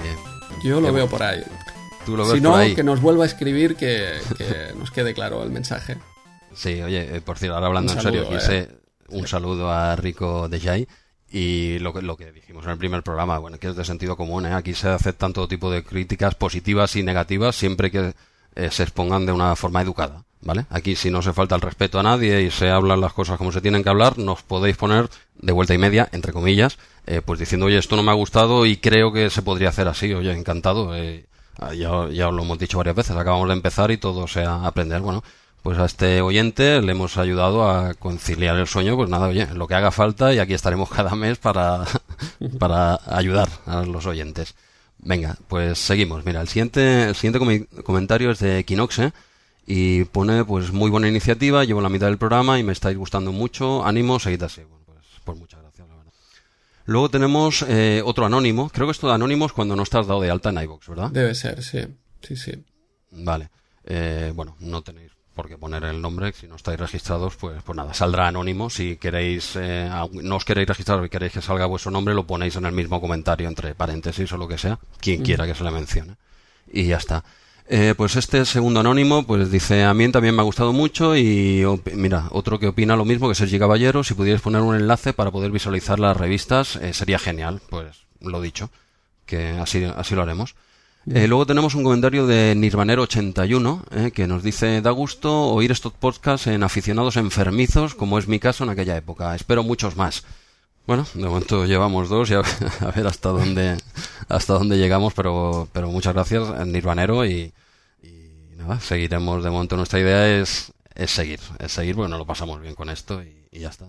Bien. 0.01 0.15
Yo 0.63 0.80
lo 0.80 0.94
veo 0.94 1.07
por 1.07 1.21
ahí. 1.21 1.44
¿Tú 2.06 2.15
lo 2.15 2.24
ves 2.24 2.36
si 2.36 2.41
no, 2.41 2.51
por 2.51 2.59
ahí? 2.62 2.75
que 2.75 2.83
nos 2.83 3.01
vuelva 3.01 3.24
a 3.24 3.27
escribir 3.27 3.75
que, 3.75 4.19
nos 4.77 4.91
quede 4.91 5.13
claro 5.13 5.44
el 5.44 5.50
mensaje. 5.50 5.98
Sí, 6.53 6.81
oye, 6.81 7.18
eh, 7.18 7.21
por 7.21 7.38
cierto, 7.38 7.56
ahora 7.56 7.68
hablando 7.68 7.91
en 7.91 8.01
serio, 8.01 8.30
eh. 8.31 8.69
Un 9.09 9.27
saludo 9.27 9.71
a 9.71 9.95
Rico 9.95 10.49
de 10.49 10.59
Jai. 10.59 10.87
Y 11.29 11.79
lo 11.79 11.93
que, 11.93 12.01
lo 12.01 12.15
que 12.15 12.31
dijimos 12.31 12.63
en 12.65 12.71
el 12.71 12.77
primer 12.77 13.03
programa, 13.03 13.39
bueno, 13.39 13.57
que 13.57 13.67
es 13.67 13.75
de 13.75 13.83
sentido 13.83 14.15
común, 14.15 14.45
¿eh? 14.45 14.53
aquí 14.53 14.73
se 14.73 14.89
aceptan 14.89 15.33
todo 15.33 15.47
tipo 15.47 15.71
de 15.71 15.83
críticas 15.83 16.35
positivas 16.35 16.95
y 16.95 17.03
negativas 17.03 17.55
siempre 17.55 17.91
que 17.91 18.13
eh, 18.55 18.69
se 18.71 18.83
expongan 18.83 19.25
de 19.25 19.31
una 19.31 19.55
forma 19.55 19.81
educada. 19.81 20.23
¿vale? 20.41 20.65
Aquí 20.69 20.95
si 20.95 21.09
no 21.09 21.21
se 21.21 21.33
falta 21.33 21.55
el 21.55 21.61
respeto 21.61 21.99
a 21.99 22.03
nadie 22.03 22.43
y 22.43 22.51
se 22.51 22.69
hablan 22.69 23.01
las 23.01 23.13
cosas 23.13 23.37
como 23.37 23.51
se 23.51 23.61
tienen 23.61 23.83
que 23.83 23.89
hablar, 23.89 24.17
nos 24.17 24.43
podéis 24.43 24.77
poner 24.77 25.09
de 25.35 25.51
vuelta 25.51 25.74
y 25.74 25.77
media, 25.77 26.07
entre 26.12 26.31
comillas, 26.31 26.77
eh, 27.07 27.21
pues 27.25 27.39
diciendo, 27.39 27.65
oye, 27.65 27.77
esto 27.77 27.95
no 27.95 28.03
me 28.03 28.12
ha 28.12 28.15
gustado 28.15 28.65
y 28.65 28.77
creo 28.77 29.12
que 29.12 29.29
se 29.29 29.41
podría 29.41 29.69
hacer 29.69 29.88
así, 29.88 30.13
oye, 30.13 30.31
encantado. 30.31 30.95
Eh, 30.95 31.25
ya, 31.75 32.09
ya 32.09 32.29
lo 32.31 32.43
hemos 32.43 32.59
dicho 32.59 32.77
varias 32.77 32.95
veces, 32.95 33.15
acabamos 33.15 33.47
de 33.47 33.53
empezar 33.53 33.89
y 33.91 33.97
todo 33.97 34.27
sea 34.27 34.65
aprender. 34.65 35.01
Bueno, 35.01 35.24
pues 35.65 35.79
a 35.79 35.86
este 35.86 36.22
oyente 36.22 36.79
le 36.79 36.91
hemos 36.91 37.17
ayudado 37.17 37.67
a 37.67 37.95
conciliar 37.95 38.55
el 38.55 38.67
sueño, 38.67 38.95
pues 38.95 39.10
nada, 39.10 39.29
oye, 39.29 39.48
lo 39.55 39.65
que 39.65 39.74
haga 39.74 39.89
falta 39.89 40.31
y 40.31 40.38
aquí 40.38 40.53
estaremos 40.53 40.89
cada 40.95 41.15
mes 41.15 41.39
para, 41.39 41.86
para 42.60 43.00
ayudar 43.07 43.50
a 43.65 43.81
los 43.81 44.05
oyentes. 44.05 44.53
Venga, 45.00 45.39
pues 45.48 45.79
seguimos. 45.79 46.24
Mira, 46.24 46.41
el 46.41 46.50
siguiente, 46.50 47.05
el 47.05 47.15
siguiente 47.15 47.67
comentario 47.84 48.29
es 48.29 48.38
de 48.38 48.60
Equinoxe 48.60 49.12
y 49.65 50.03
pone 50.03 50.45
pues 50.45 50.72
muy 50.72 50.91
buena 50.91 51.07
iniciativa, 51.07 51.63
llevo 51.63 51.81
la 51.81 51.89
mitad 51.89 52.05
del 52.05 52.19
programa 52.19 52.60
y 52.60 52.63
me 52.63 52.72
estáis 52.72 52.95
gustando 52.95 53.31
mucho, 53.31 53.84
ánimo, 53.84 54.19
seguid 54.19 54.43
así. 54.43 54.62
Bueno, 54.62 54.86
pues, 54.86 55.00
pues 55.24 55.36
muchas 55.36 55.63
gracias, 55.63 55.88
la 55.88 55.95
verdad. 55.95 56.13
Luego 56.86 57.10
tenemos 57.10 57.65
eh, 57.67 58.03
otro 58.05 58.27
anónimo, 58.27 58.69
creo 58.69 58.86
que 58.86 58.91
esto 58.91 59.07
de 59.07 59.15
anónimos 59.15 59.51
cuando 59.51 59.75
no 59.75 59.81
estás 59.81 60.05
dado 60.05 60.22
de 60.22 60.29
alta 60.29 60.51
en 60.51 60.62
iVoox, 60.62 60.88
¿verdad? 60.89 61.10
Debe 61.10 61.34
ser, 61.34 61.63
sí, 61.63 61.79
sí, 62.22 62.36
sí. 62.36 62.51
Vale, 63.10 63.50
eh, 63.84 64.31
bueno, 64.36 64.57
no 64.60 64.84
tenéis 64.84 65.14
por 65.36 65.50
qué 65.50 65.58
poner 65.58 65.84
el 65.84 66.01
nombre, 66.01 66.32
si 66.34 66.48
no 66.48 66.56
estáis 66.56 66.80
registrados, 66.80 67.36
pues, 67.36 67.62
pues 67.63 67.75
nada, 67.75 67.94
saldrá 67.94 68.27
anónimo. 68.27 68.70
Si 68.70 68.96
queréis, 68.96 69.56
eh, 69.56 69.89
no 70.12 70.38
os 70.38 70.46
queréis 70.46 70.68
registrar 70.68 71.04
y 71.06 71.10
queréis 71.10 71.34
que 71.34 71.42
salga 71.42 71.65
vuestro 71.65 71.92
nombre, 71.92 72.15
lo 72.15 72.25
ponéis 72.25 72.56
en 72.56 72.65
el 72.65 72.72
mismo 72.72 73.01
comentario, 73.01 73.48
entre 73.48 73.75
paréntesis 73.75 74.32
o 74.32 74.38
lo 74.38 74.48
que 74.48 74.58
sea, 74.58 74.80
quien 75.00 75.22
quiera 75.22 75.46
que 75.46 75.54
se 75.54 75.63
le 75.63 75.72
mencione. 75.72 76.15
Y 76.72 76.86
ya 76.86 76.98
está. 76.98 77.24
Eh, 77.68 77.96
pues 77.98 78.15
este 78.15 78.46
segundo 78.46 78.80
anónimo, 78.80 79.25
pues 79.25 79.50
dice, 79.51 79.84
a 79.84 79.94
mí 79.94 80.10
también 80.12 80.36
me 80.36 80.42
ha 80.42 80.46
gustado 80.46 80.72
mucho 80.72 81.18
y 81.18 81.65
mira, 81.94 82.27
otro 82.30 82.60
que 82.60 82.68
opina 82.68 82.96
lo 82.96 83.06
mismo 83.06 83.27
que 83.27 83.34
Sergi 83.34 83.58
Caballero, 83.58 84.04
si 84.04 84.13
pudierais 84.13 84.42
poner 84.42 84.62
un 84.62 84.75
enlace 84.75 85.13
para 85.13 85.32
poder 85.32 85.51
visualizar 85.51 86.00
las 86.00 86.15
revistas, 86.15 86.75
eh, 86.75 86.94
sería 86.94 87.18
genial, 87.18 87.62
pues 87.70 88.06
lo 88.22 88.39
dicho, 88.39 88.70
que 89.25 89.50
así, 89.50 89.84
así 89.84 90.13
lo 90.13 90.22
haremos. 90.22 90.56
Eh, 91.07 91.27
luego 91.27 91.45
tenemos 91.45 91.75
un 91.75 91.83
comentario 91.83 92.25
de 92.25 92.55
Nirvanero81 92.55 94.12
que 94.12 94.25
nos 94.27 94.41
dice, 94.41 94.81
da 94.81 94.89
gusto 94.89 95.50
oír 95.50 95.71
estos 95.71 95.93
podcasts 95.93 96.47
en 96.47 96.63
aficionados 96.63 97.15
enfermizos, 97.17 97.93
como 97.93 98.17
es 98.17 98.27
mi 98.27 98.39
caso 98.39 98.63
en 98.63 98.71
aquella 98.71 98.97
época. 98.97 99.35
Espero 99.35 99.63
muchos 99.63 99.95
más. 99.95 100.24
Bueno, 100.88 101.05
de 101.13 101.25
momento 101.25 101.65
llevamos 101.65 102.09
dos 102.09 102.29
y 102.31 102.33
a 102.35 102.43
ver, 102.95 103.05
hasta 103.07 103.29
dónde 103.29 103.77
hasta 104.29 104.53
dónde 104.53 104.77
llegamos, 104.77 105.13
pero 105.13 105.67
pero 105.74 105.89
muchas 105.89 106.13
gracias 106.13 106.65
Nirvanero 106.65 107.25
y, 107.25 107.53
y 108.03 108.55
nada, 108.57 108.79
seguiremos 108.79 109.43
de 109.43 109.50
momento 109.50 109.77
nuestra 109.77 110.00
idea 110.00 110.39
es 110.39 110.71
es 110.95 111.12
seguir, 111.12 111.39
es 111.59 111.71
seguir 111.71 111.95
porque 111.95 112.09
nos 112.09 112.19
lo 112.19 112.25
pasamos 112.25 112.62
bien 112.62 112.74
con 112.74 112.89
esto 112.89 113.21
y, 113.21 113.59
ya 113.59 113.69
está. 113.69 113.85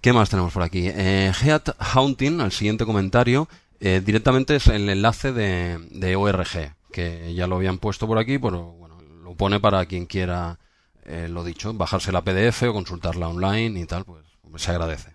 ¿Qué 0.00 0.12
más 0.12 0.30
tenemos 0.30 0.52
por 0.52 0.62
aquí? 0.62 0.88
Eh, 0.88 1.32
Heat 1.32 1.76
Haunting, 1.78 2.40
el 2.40 2.50
siguiente 2.50 2.84
comentario, 2.84 3.48
eh, 3.82 4.00
directamente 4.04 4.56
es 4.56 4.66
el 4.68 4.88
enlace 4.88 5.32
de, 5.32 5.78
de 5.90 6.16
ORG, 6.16 6.74
que 6.90 7.34
ya 7.34 7.46
lo 7.46 7.56
habían 7.56 7.78
puesto 7.78 8.06
por 8.06 8.18
aquí, 8.18 8.38
pero 8.38 8.72
bueno, 8.72 9.00
lo 9.22 9.34
pone 9.34 9.60
para 9.60 9.84
quien 9.86 10.06
quiera, 10.06 10.58
eh, 11.04 11.26
lo 11.28 11.42
dicho, 11.44 11.74
bajarse 11.74 12.12
la 12.12 12.22
PDF 12.22 12.62
o 12.62 12.72
consultarla 12.72 13.28
online 13.28 13.80
y 13.80 13.84
tal, 13.86 14.04
pues 14.04 14.22
se 14.62 14.70
agradece. 14.70 15.10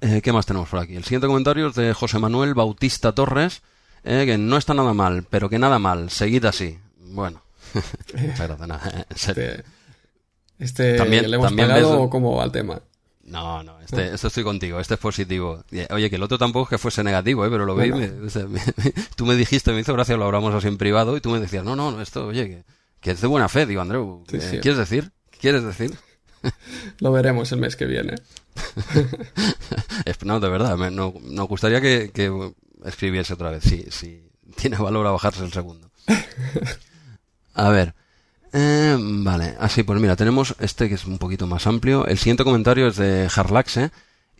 Eh, 0.00 0.20
¿Qué 0.22 0.32
más 0.32 0.44
tenemos 0.46 0.68
por 0.68 0.80
aquí? 0.80 0.94
El 0.96 1.04
siguiente 1.04 1.26
comentario 1.26 1.68
es 1.68 1.74
de 1.74 1.94
José 1.94 2.18
Manuel 2.18 2.52
Bautista 2.54 3.12
Torres, 3.12 3.62
eh, 4.02 4.24
que 4.26 4.36
no 4.36 4.56
está 4.58 4.74
nada 4.74 4.92
mal, 4.92 5.24
pero 5.30 5.48
que 5.48 5.58
nada 5.58 5.78
mal, 5.78 6.10
seguid 6.10 6.44
así. 6.44 6.78
Bueno, 6.98 7.42
muchas 8.14 8.38
gracias, 8.48 8.68
nada, 8.68 9.06
Este 10.58 10.96
También- 10.96 11.30
le 11.30 11.36
hemos 11.36 11.48
también 11.48 11.68
pagado 11.68 11.90
ves- 11.92 11.98
o 12.00 12.10
cómo 12.10 12.36
va 12.36 12.44
el 12.44 12.52
tema. 12.52 12.80
No, 13.26 13.62
no, 13.62 13.80
este, 13.80 14.12
este 14.14 14.26
estoy 14.26 14.44
contigo, 14.44 14.78
este 14.80 14.94
es 14.94 15.00
positivo. 15.00 15.64
Oye, 15.90 16.10
que 16.10 16.16
el 16.16 16.22
otro 16.22 16.36
tampoco 16.36 16.64
es 16.64 16.68
que 16.70 16.78
fuese 16.78 17.02
negativo, 17.02 17.44
¿eh? 17.46 17.50
pero 17.50 17.64
lo 17.64 17.74
vi. 17.74 17.90
Bueno. 17.90 18.14
me- 18.20 18.26
o 18.26 18.30
sea, 18.30 18.46
me- 18.46 18.60
tú 19.16 19.24
me 19.24 19.34
dijiste, 19.34 19.72
me 19.72 19.80
hizo 19.80 19.94
gracia, 19.94 20.16
lo 20.18 20.26
hablamos 20.26 20.54
así 20.54 20.68
en 20.68 20.76
privado, 20.76 21.16
y 21.16 21.20
tú 21.22 21.30
me 21.30 21.40
decías, 21.40 21.64
no, 21.64 21.74
no, 21.74 21.90
no, 21.90 22.02
esto, 22.02 22.26
oye, 22.26 22.46
que, 22.48 22.64
que 23.00 23.10
es 23.12 23.20
de 23.22 23.26
buena 23.26 23.48
fe. 23.48 23.64
Digo, 23.66 23.80
Andreu, 23.80 24.24
Sí, 24.28 24.36
eh, 24.36 24.40
sí. 24.40 24.58
¿quieres 24.58 24.78
decir? 24.78 25.10
¿Quieres 25.40 25.64
decir? 25.64 25.96
Lo 27.00 27.12
veremos 27.12 27.50
el 27.52 27.60
mes 27.60 27.76
que 27.76 27.86
viene. 27.86 28.14
No, 30.24 30.40
de 30.40 30.48
verdad, 30.48 30.76
me- 30.76 30.90
no- 30.90 31.14
nos 31.22 31.48
gustaría 31.48 31.80
que, 31.80 32.10
que 32.12 32.52
escribiese 32.84 33.34
otra 33.34 33.50
vez, 33.50 33.62
si, 33.64 33.84
si 33.90 34.30
tiene 34.56 34.76
valor 34.78 35.06
a 35.06 35.10
bajarse 35.10 35.44
el 35.44 35.52
segundo. 35.52 35.90
A 37.54 37.68
ver. 37.70 37.94
Eh, 38.54 38.96
vale, 38.98 39.56
así 39.58 39.82
pues 39.82 40.00
mira, 40.00 40.14
tenemos 40.14 40.54
este 40.60 40.88
que 40.88 40.94
es 40.94 41.04
un 41.06 41.18
poquito 41.18 41.46
más 41.46 41.66
amplio. 41.66 42.06
El 42.06 42.18
siguiente 42.18 42.44
comentario 42.44 42.86
es 42.86 42.96
de 42.96 43.28
Harlaxe 43.34 43.90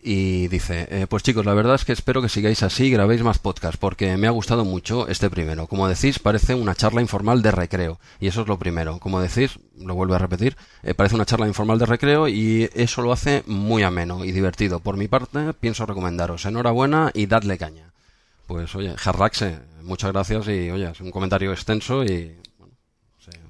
y 0.07 0.49
dice, 0.49 0.87
eh, 0.91 1.07
pues 1.09 1.23
chicos, 1.23 1.45
la 1.47 1.55
verdad 1.55 1.75
es 1.75 1.85
que 1.85 1.93
espero 1.93 2.23
que 2.23 2.29
sigáis 2.29 2.63
así 2.63 2.85
y 2.85 2.91
grabéis 2.91 3.23
más 3.23 3.39
podcasts 3.39 3.79
porque 3.79 4.17
me 4.17 4.27
ha 4.27 4.31
gustado 4.31 4.65
mucho 4.65 5.09
este 5.09 5.31
primero. 5.31 5.67
Como 5.67 5.89
decís, 5.89 6.19
parece 6.21 6.55
una 6.55 6.75
charla 6.75 7.01
informal 7.01 7.43
de 7.43 7.51
recreo 7.51 7.99
y 8.21 8.29
eso 8.29 8.43
es 8.43 8.47
lo 8.47 8.59
primero. 8.59 9.01
Como 9.01 9.21
decís, 9.21 9.59
lo 9.79 9.95
vuelvo 9.95 10.15
a 10.15 10.19
repetir, 10.19 10.57
eh, 10.83 10.95
parece 10.95 11.17
una 11.17 11.25
charla 11.25 11.49
informal 11.49 11.79
de 11.79 11.87
recreo 11.87 12.29
y 12.29 12.71
eso 12.75 13.03
lo 13.03 13.13
hace 13.13 13.43
muy 13.47 13.83
ameno 13.83 14.25
y 14.25 14.31
divertido. 14.31 14.79
Por 14.79 14.97
mi 14.97 15.09
parte, 15.09 15.55
pienso 15.55 15.87
recomendaros. 15.87 16.45
Enhorabuena 16.45 17.11
y 17.15 17.27
dadle 17.27 17.59
caña. 17.59 17.91
Pues 18.47 18.75
oye, 18.77 18.95
Harlaxe, 19.03 19.59
muchas 19.83 20.13
gracias 20.13 20.47
y 20.49 20.71
oye, 20.71 20.91
es 20.91 21.01
un 21.01 21.11
comentario 21.11 21.51
extenso 21.51 22.05
y 22.05 22.37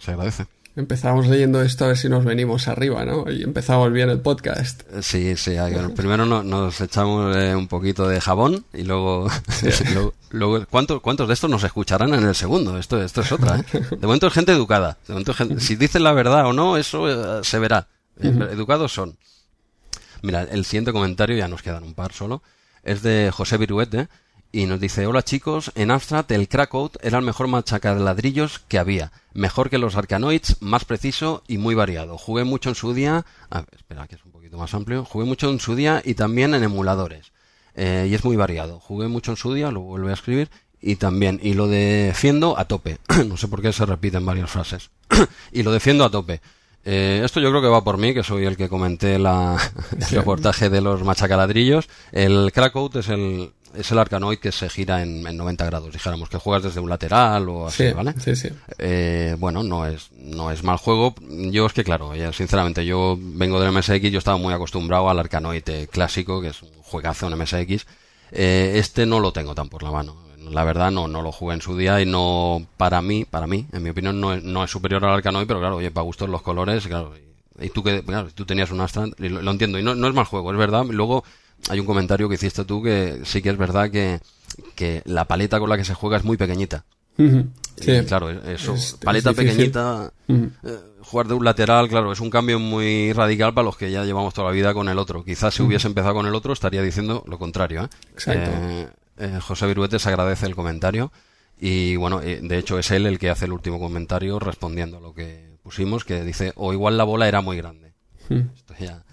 se, 0.05 0.11
agradece. 0.13 0.47
Empezamos 0.77 1.29
leyendo 1.29 1.63
esto 1.63 1.85
a 1.85 1.89
ver 1.89 1.97
si 1.97 2.09
nos 2.09 2.25
venimos 2.25 2.67
arriba, 2.67 3.05
¿no? 3.05 3.31
Y 3.31 3.45
empezamos 3.45 3.93
bien 3.93 4.11
el 4.11 4.19
podcast. 4.21 4.83
Eh, 4.93 5.03
Sí, 5.03 5.37
sí, 5.37 5.55
primero 5.95 6.27
no- 6.27 6.43
nos 6.43 6.81
echamos 6.81 7.37
eh, 7.37 7.55
un 7.55 7.69
poquito 7.69 8.09
de 8.09 8.21
jabón 8.21 8.65
y 8.73 8.83
luego, 8.83 9.29
luego, 9.95 10.15
luego- 10.31 10.67
¿cuántos, 10.69 11.01
¿cuántos 11.01 11.29
de 11.29 11.35
estos 11.35 11.49
nos 11.49 11.63
escucharán 11.63 12.13
en 12.15 12.25
el 12.25 12.35
segundo? 12.35 12.77
Esto, 12.77 13.01
esto 13.01 13.21
es 13.21 13.31
otra, 13.31 13.61
¿eh? 13.61 13.65
De 13.91 14.07
momento 14.07 14.27
es 14.27 14.33
gente 14.33 14.51
educada. 14.51 14.99
De 15.07 15.13
momento 15.15 15.31
es 15.31 15.37
gente- 15.39 15.61
si 15.61 15.77
dicen 15.77 16.03
la 16.03 16.13
verdad 16.13 16.47
o 16.47 16.53
no, 16.53 16.77
eso 16.77 17.09
eh, 17.39 17.45
se 17.45 17.59
verá. 17.61 17.87
Educados 18.21 18.93
son. 18.93 19.17
Mira, 20.23 20.43
el 20.43 20.65
siguiente 20.65 20.93
comentario, 20.93 21.37
ya 21.37 21.47
nos 21.49 21.63
quedan 21.63 21.85
un 21.85 21.95
par 21.95 22.13
solo, 22.13 22.43
es 22.83 23.03
de 23.03 23.31
José 23.33 23.59
Viruete 23.59 24.09
y 24.55 24.67
nos 24.67 24.79
dice, 24.79 25.05
hola 25.05 25.25
chicos, 25.25 25.73
en 25.75 25.91
Amstrad 25.91 26.31
el 26.31 26.49
Crackout 26.49 26.99
era 27.03 27.19
el 27.19 27.25
mejor 27.25 27.49
machaca 27.49 27.93
de 27.93 28.05
ladrillos 28.05 28.61
que 28.61 28.79
había, 28.79 29.11
mejor 29.33 29.69
que 29.69 29.79
los 29.79 29.97
Arcanoids, 29.97 30.59
más 30.61 30.85
preciso 30.85 31.43
y 31.49 31.59
muy 31.59 31.75
variado. 31.75 32.17
Jugué 32.19 32.45
mucho 32.45 32.69
en 32.69 32.77
su 32.77 32.95
día, 32.95 33.27
a 33.51 33.59
ver, 33.59 33.69
espera 33.75 34.07
que 34.07 34.15
es 34.15 34.25
un 34.25 34.31
poquito 34.31 34.57
más 34.57 34.73
amplio, 34.73 35.05
jugué 35.05 35.25
mucho 35.27 35.51
en 35.51 35.59
su 35.59 35.75
día 35.75 36.03
y 36.05 36.15
también 36.15 36.55
en 36.55 36.63
emuladores. 36.63 37.33
Eh, 37.75 38.07
y 38.09 38.15
es 38.15 38.25
muy 38.25 38.37
variado. 38.37 38.79
Jugué 38.79 39.09
mucho 39.09 39.33
en 39.33 39.37
su 39.37 39.53
día, 39.53 39.73
lo 39.73 39.81
vuelvo 39.81 40.09
a 40.09 40.13
escribir, 40.13 40.49
y 40.81 40.95
también, 40.95 41.41
y 41.43 41.55
lo 41.55 41.67
defiendo 41.67 42.57
a 42.57 42.67
tope. 42.67 42.99
no 43.27 43.37
sé 43.37 43.49
por 43.49 43.61
qué 43.61 43.73
se 43.73 43.85
repiten 43.85 44.25
varias 44.25 44.49
frases. 44.49 44.91
y 45.53 45.65
lo 45.65 45.73
defiendo 45.73 46.05
a 46.05 46.11
tope. 46.11 46.41
Eh, 46.85 47.23
esto 47.25 47.41
yo 47.41 47.51
creo 47.51 47.61
que 47.61 47.67
va 47.67 47.83
por 47.83 47.99
mí, 47.99 48.15
que 48.15 48.23
soy 48.23 48.45
el 48.45 48.57
que 48.57 48.69
comenté 48.69 49.19
la, 49.19 49.59
el 49.99 50.07
reportaje 50.17 50.71
de 50.71 50.81
los 50.81 51.03
machacaladrillos. 51.03 51.89
El 52.13 52.53
Crackout 52.53 52.95
es 52.95 53.09
el, 53.09 53.51
es 53.75 53.91
el 53.93 53.99
arcanoid 53.99 54.39
que 54.39 54.53
se 54.53 54.69
gira 54.69 55.03
en, 55.03 55.27
en 55.27 55.37
90 55.37 55.65
grados, 55.67 55.93
dijéramos, 55.93 56.29
que 56.29 56.39
juegas 56.39 56.63
desde 56.63 56.81
un 56.81 56.89
lateral 56.91 57.49
o 57.49 57.67
así, 57.67 57.89
Sí, 57.89 57.93
¿vale? 57.93 58.15
sí, 58.19 58.37
sí. 58.37 58.49
Eh, 58.79 59.37
bueno, 59.39 59.63
no 59.63 59.87
es, 59.87 60.11
no 60.13 60.51
es 60.51 60.63
mal 60.63 60.77
juego. 60.79 61.15
Yo 61.21 61.67
es 61.67 61.73
que, 61.73 61.85
claro, 61.85 62.15
ya, 62.15 62.33
sinceramente, 62.33 62.85
yo 62.87 63.17
vengo 63.19 63.61
del 63.61 63.73
MSX, 63.73 64.11
yo 64.11 64.19
estaba 64.19 64.37
muy 64.39 64.53
acostumbrado 64.55 65.09
al 65.11 65.19
Arcanoid 65.19 65.69
eh, 65.69 65.89
clásico, 65.91 66.41
que 66.41 66.49
es 66.49 66.63
un 66.63 66.71
juegazo 66.83 67.27
en 67.29 67.39
MSX. 67.39 67.87
Eh, 68.33 68.73
este 68.77 69.07
no 69.07 69.21
lo 69.21 69.33
tengo 69.33 69.55
tan 69.55 69.69
por 69.69 69.83
la 69.83 69.91
mano. 69.91 70.17
La 70.51 70.65
verdad, 70.65 70.91
no, 70.91 71.09
no 71.09 71.23
lo 71.23 71.33
jugué 71.33 71.55
en 71.55 71.63
su 71.63 71.77
día 71.77 72.01
y 72.03 72.07
no, 72.07 72.67
para 72.77 73.01
mí, 73.01 73.25
para 73.25 73.47
mí, 73.47 73.67
en 73.73 73.83
mi 73.83 73.91
opinión, 73.91 74.21
no 74.21 74.35
es, 74.35 74.43
no 74.43 74.63
es 74.63 74.71
superior 74.71 75.05
al 75.05 75.15
Arcanoid, 75.15 75.47
pero 75.47 75.61
claro, 75.61 75.77
oye, 75.77 75.91
para 75.91 76.05
gustos 76.05 76.29
los 76.29 76.43
colores, 76.43 76.87
claro. 76.87 77.13
Y, 77.61 77.71
tú 77.71 77.83
que, 77.83 78.03
claro, 78.03 78.29
tú 78.35 78.45
tenías 78.45 78.71
un 78.71 78.81
Astra, 78.81 79.07
lo 79.17 79.51
entiendo, 79.51 79.79
y 79.79 79.83
no, 79.83 79.95
no 79.95 80.09
es 80.09 80.15
mal 80.15 80.25
juego, 80.27 80.51
es 80.53 80.59
verdad. 80.59 80.85
Luego, 80.91 81.25
hay 81.69 81.81
un 81.81 81.87
comentario 81.87 82.29
que 82.29 82.35
hiciste 82.37 82.65
tú 82.65 82.83
que 82.83 83.21
sí 83.25 83.41
que 83.43 83.51
es 83.51 83.57
verdad 83.57 83.91
que, 83.91 84.21
que 84.75 85.03
la 85.07 85.25
paleta 85.27 85.59
con 85.59 85.69
la 85.71 85.77
que 85.77 85.85
se 85.85 85.95
juega 85.95 86.17
es 86.17 86.25
muy 86.25 86.37
pequeñita. 86.37 86.85
Ujú. 87.19 87.47
Sí. 87.81 87.91
Y 87.93 88.05
claro, 88.05 88.31
eso, 88.31 88.75
Es- 88.75 88.85
es 88.89 88.95
paleta 88.95 89.33
pequeñita, 89.33 90.13
Ujú. 90.29 90.51
eh, 90.65 90.79
jugar 91.03 91.27
de 91.29 91.35
un 91.35 91.45
lateral, 91.45 91.89
claro, 91.89 92.13
es 92.13 92.21
un 92.21 92.31
cambio 92.31 92.59
muy 92.61 93.13
radical 93.13 93.53
para 93.55 93.65
los 93.65 93.77
que 93.77 93.91
ya 93.91 94.05
llevamos 94.05 94.33
toda 94.35 94.49
la 94.49 94.53
vida 94.55 94.73
con 94.75 94.89
el 94.89 94.99
otro. 94.99 95.25
Quizás 95.25 95.55
si 95.55 95.63
hubiese 95.63 95.87
empezado 95.89 96.15
con 96.15 96.27
el 96.27 96.35
otro 96.35 96.53
estaría 96.53 96.83
diciendo 96.83 97.25
lo 97.27 97.39
contrario. 97.39 97.85
¿eh? 97.85 97.89
Exacto. 98.13 98.51
Eh, 98.53 98.89
eh, 99.19 99.39
José 99.41 99.67
Viruete 99.67 99.99
se 99.99 100.09
agradece 100.09 100.47
el 100.47 100.55
comentario 100.55 101.13
y 101.61 101.97
bueno, 101.97 102.21
eh, 102.21 102.41
de 102.43 102.59
hecho 102.59 102.79
es 102.79 102.91
él 102.91 103.07
el 103.07 103.19
que 103.19 103.31
hace 103.31 103.45
el 103.47 103.53
último 103.53 103.79
comentario 103.79 104.39
respondiendo 104.39 104.99
a 104.99 105.01
lo 105.01 105.15
que 105.15 105.57
pusimos, 105.63 106.05
que 106.05 106.23
dice, 106.25 106.53
o 106.57 106.73
igual 106.73 106.97
la 106.97 107.05
bola 107.05 107.27
era 107.29 107.41
muy 107.41 107.57
grande. 107.57 107.93
Esto 108.29 108.75
ya- 108.79 109.05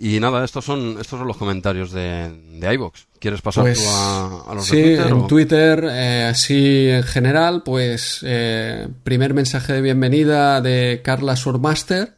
Y 0.00 0.20
nada, 0.20 0.44
estos 0.44 0.64
son 0.64 0.90
estos 1.00 1.18
son 1.18 1.26
los 1.26 1.36
comentarios 1.36 1.90
de, 1.92 2.30
de 2.60 2.74
iVox. 2.74 3.06
¿Quieres 3.18 3.42
pasar 3.42 3.64
Pues, 3.64 3.82
tú 3.82 3.88
a, 3.90 4.44
a 4.52 4.54
los 4.54 4.64
sí, 4.64 4.76
de 4.76 4.82
Twitter? 4.96 5.06
en 5.08 5.12
o? 5.14 5.26
Twitter, 5.26 5.84
eh, 5.90 6.24
así 6.30 6.88
en 6.88 7.02
general, 7.02 7.62
pues 7.64 8.20
eh, 8.22 8.86
primer 9.02 9.34
mensaje 9.34 9.72
de 9.72 9.80
bienvenida 9.80 10.60
de 10.60 11.00
Carla 11.02 11.34
Surmaster, 11.34 12.14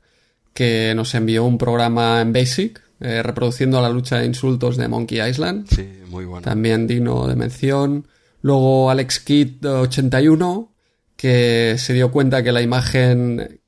que 0.52 0.92
nos 0.94 1.14
envió 1.14 1.44
un 1.44 1.56
programa 1.56 2.20
en 2.20 2.32
Basic, 2.34 2.82
eh, 3.00 3.22
reproduciendo 3.22 3.80
la 3.80 3.88
lucha 3.88 4.18
de 4.18 4.26
insultos 4.26 4.76
de 4.76 4.88
Monkey 4.88 5.20
Island. 5.26 5.66
Sí, 5.74 5.88
muy 6.08 6.26
bueno. 6.26 6.42
También 6.44 6.86
digno 6.86 7.26
de 7.28 7.36
mención. 7.36 8.06
Luego 8.42 8.90
Alex 8.90 9.20
Kidd 9.20 9.64
81, 9.64 10.72
que 11.16 11.76
se 11.78 11.94
dio 11.94 12.10
cuenta 12.10 12.42
que 12.42 12.52
la 12.52 12.60
imagen 12.62 13.59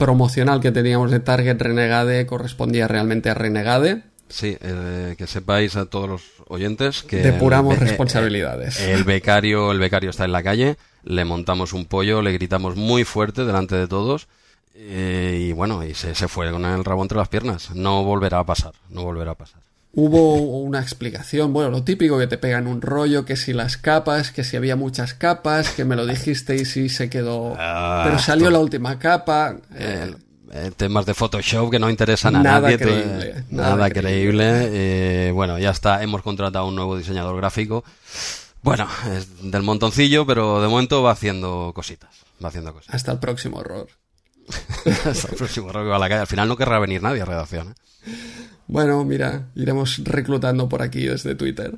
promocional 0.00 0.60
que 0.60 0.72
teníamos 0.72 1.12
de 1.12 1.20
Target 1.20 1.60
Renegade 1.60 2.26
correspondía 2.26 2.88
realmente 2.88 3.30
a 3.30 3.34
Renegade. 3.34 4.02
Sí, 4.28 4.56
eh, 4.60 5.14
que 5.18 5.26
sepáis 5.26 5.76
a 5.76 5.86
todos 5.86 6.08
los 6.08 6.22
oyentes 6.48 7.02
que 7.02 7.18
Depuramos 7.18 7.74
el 7.74 7.80
responsabilidades. 7.80 8.80
eh, 8.80 8.92
El 8.92 9.04
becario, 9.04 9.70
el 9.72 9.78
becario 9.78 10.10
está 10.10 10.24
en 10.24 10.32
la 10.32 10.42
calle, 10.42 10.76
le 11.04 11.24
montamos 11.24 11.72
un 11.72 11.84
pollo, 11.84 12.22
le 12.22 12.32
gritamos 12.32 12.76
muy 12.76 13.04
fuerte 13.04 13.44
delante 13.44 13.74
de 13.76 13.86
todos 13.88 14.28
eh, 14.74 15.48
y 15.48 15.52
bueno, 15.52 15.84
y 15.84 15.94
se, 15.94 16.14
se 16.14 16.28
fue 16.28 16.50
con 16.50 16.64
el 16.64 16.84
rabo 16.84 17.02
entre 17.02 17.18
las 17.18 17.28
piernas. 17.28 17.70
No 17.74 18.02
volverá 18.04 18.38
a 18.38 18.46
pasar, 18.46 18.72
no 18.88 19.02
volverá 19.02 19.32
a 19.32 19.34
pasar. 19.36 19.60
Hubo 19.92 20.34
una 20.60 20.80
explicación, 20.80 21.52
bueno, 21.52 21.70
lo 21.70 21.82
típico 21.82 22.16
que 22.18 22.28
te 22.28 22.38
pegan 22.38 22.68
un 22.68 22.80
rollo, 22.80 23.24
que 23.24 23.34
si 23.36 23.52
las 23.52 23.76
capas, 23.76 24.30
que 24.30 24.44
si 24.44 24.56
había 24.56 24.76
muchas 24.76 25.14
capas, 25.14 25.70
que 25.70 25.84
me 25.84 25.96
lo 25.96 26.06
dijisteis 26.06 26.76
y 26.76 26.88
se 26.88 27.10
quedó... 27.10 27.56
Ah, 27.58 28.02
pero 28.06 28.18
salió 28.20 28.44
esto- 28.46 28.52
la 28.52 28.58
última 28.60 28.98
capa. 28.98 29.56
eh, 29.74 30.14
Eh, 30.52 30.72
temas 30.76 31.06
de 31.06 31.14
Photoshop 31.14 31.70
que 31.70 31.78
no 31.78 31.88
interesan 31.90 32.34
a 32.36 32.42
Nada 32.42 32.60
nadie. 32.62 32.74
eh, 32.74 32.78
creíble, 32.78 33.44
nada, 33.50 33.70
nada 33.76 33.90
creíble. 33.90 34.44
eh, 34.48 35.30
bueno, 35.32 35.58
ya 35.60 35.70
está, 35.70 36.02
hemos 36.02 36.22
contratado 36.22 36.66
un 36.66 36.74
nuevo 36.74 36.96
diseñador 36.98 37.36
gráfico. 37.36 37.84
Bueno, 38.62 38.88
es 39.16 39.28
del 39.50 39.62
montoncillo, 39.62 40.26
pero 40.26 40.60
de 40.60 40.66
momento 40.68 41.02
va 41.04 41.12
haciendo 41.12 41.70
cositas. 41.74 42.10
Va 42.44 42.48
haciendo 42.48 42.72
cositas. 42.72 42.94
hasta 42.94 43.12
el 43.12 43.18
próximo 43.18 43.60
error. 43.60 43.86
Hasta 45.04 45.28
el 45.28 45.36
próximo 45.36 45.72
rock 45.72 45.84
que 45.84 45.88
va 45.88 45.96
a 45.96 46.00
la 46.00 46.08
calle. 46.08 46.20
Al 46.22 46.26
final 46.26 46.48
no 46.48 46.56
querrá 46.56 46.78
venir 46.78 47.02
nadie 47.02 47.22
a 47.22 47.24
redacción. 47.24 47.70
¿eh? 47.70 48.12
Bueno, 48.66 49.04
mira, 49.04 49.48
iremos 49.56 49.98
reclutando 50.04 50.68
por 50.68 50.82
aquí 50.82 51.06
desde 51.06 51.34
Twitter. 51.34 51.74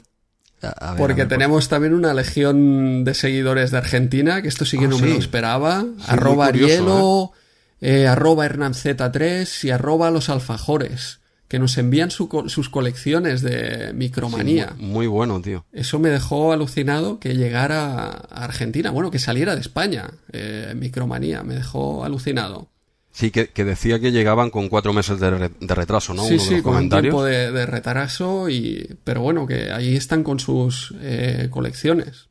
A- 0.62 0.68
a 0.68 0.90
ver, 0.92 0.98
Porque 0.98 1.22
a 1.22 1.24
ver, 1.24 1.28
tenemos 1.28 1.68
también 1.68 1.94
una 1.94 2.12
legión 2.14 3.02
de 3.04 3.14
seguidores 3.14 3.70
de 3.70 3.78
Argentina, 3.78 4.42
que 4.42 4.48
esto 4.48 4.64
sí 4.64 4.78
que 4.78 4.84
Ah, 4.84 4.88
no 4.88 4.98
me 4.98 5.06
sí. 5.08 5.12
lo 5.14 5.18
esperaba. 5.18 5.82
muy 5.82 5.94
arroba 6.06 6.46
curioso, 6.46 6.72
Arielo, 6.74 7.32
eh, 7.80 8.06
arroba 8.06 8.46
HernanZ3 8.46 9.64
y 9.64 9.70
arroba 9.70 10.10
los 10.10 10.28
alfajores, 10.28 11.20
que 11.52 11.58
nos 11.58 11.76
envían 11.76 12.10
su 12.10 12.30
sus 12.48 12.70
colecciones 12.70 13.42
de 13.42 13.88
sí, 13.88 13.94
micromanía. 13.94 14.72
muy, 14.78 14.86
muy 14.88 15.06
bueno, 15.06 15.38
tío. 15.42 15.66
Eso 15.70 15.98
me 15.98 16.08
dejó 16.08 16.50
alucinado 16.50 17.20
que 17.20 17.34
llegara 17.36 18.06
a 18.06 18.44
Argentina, 18.44 18.90
bueno, 18.90 19.10
que 19.10 19.18
saliera 19.18 19.54
de 19.54 19.60
España, 19.60 20.08
eh, 20.32 20.72
Micromanía, 20.74 21.42
me 21.42 21.54
dejó 21.56 22.04
alucinado. 22.06 22.70
Sí, 23.10 23.30
que, 23.30 23.48
que 23.48 23.66
decía 23.66 24.00
que 24.00 24.12
llegaban 24.12 24.48
con 24.48 24.70
cuatro 24.70 24.94
meses 24.94 25.20
de, 25.20 25.28
re- 25.30 25.50
de 25.60 25.74
retraso, 25.74 26.14
¿no? 26.14 26.22
sí, 26.22 26.32
Uno 26.36 26.42
de 26.42 26.48
sí, 26.48 26.54
los 26.54 26.62
con 26.62 26.76
un 26.76 26.88
tiempo 26.88 27.22
de, 27.22 27.52
de 27.52 27.66
retraso, 27.66 28.48
y, 28.48 28.96
pero 29.04 29.20
bueno, 29.20 29.46
que 29.46 29.70
ahí 29.72 29.94
están 29.94 30.24
con 30.24 30.40
sus 30.40 30.94
eh, 31.02 31.48
colecciones. 31.50 32.30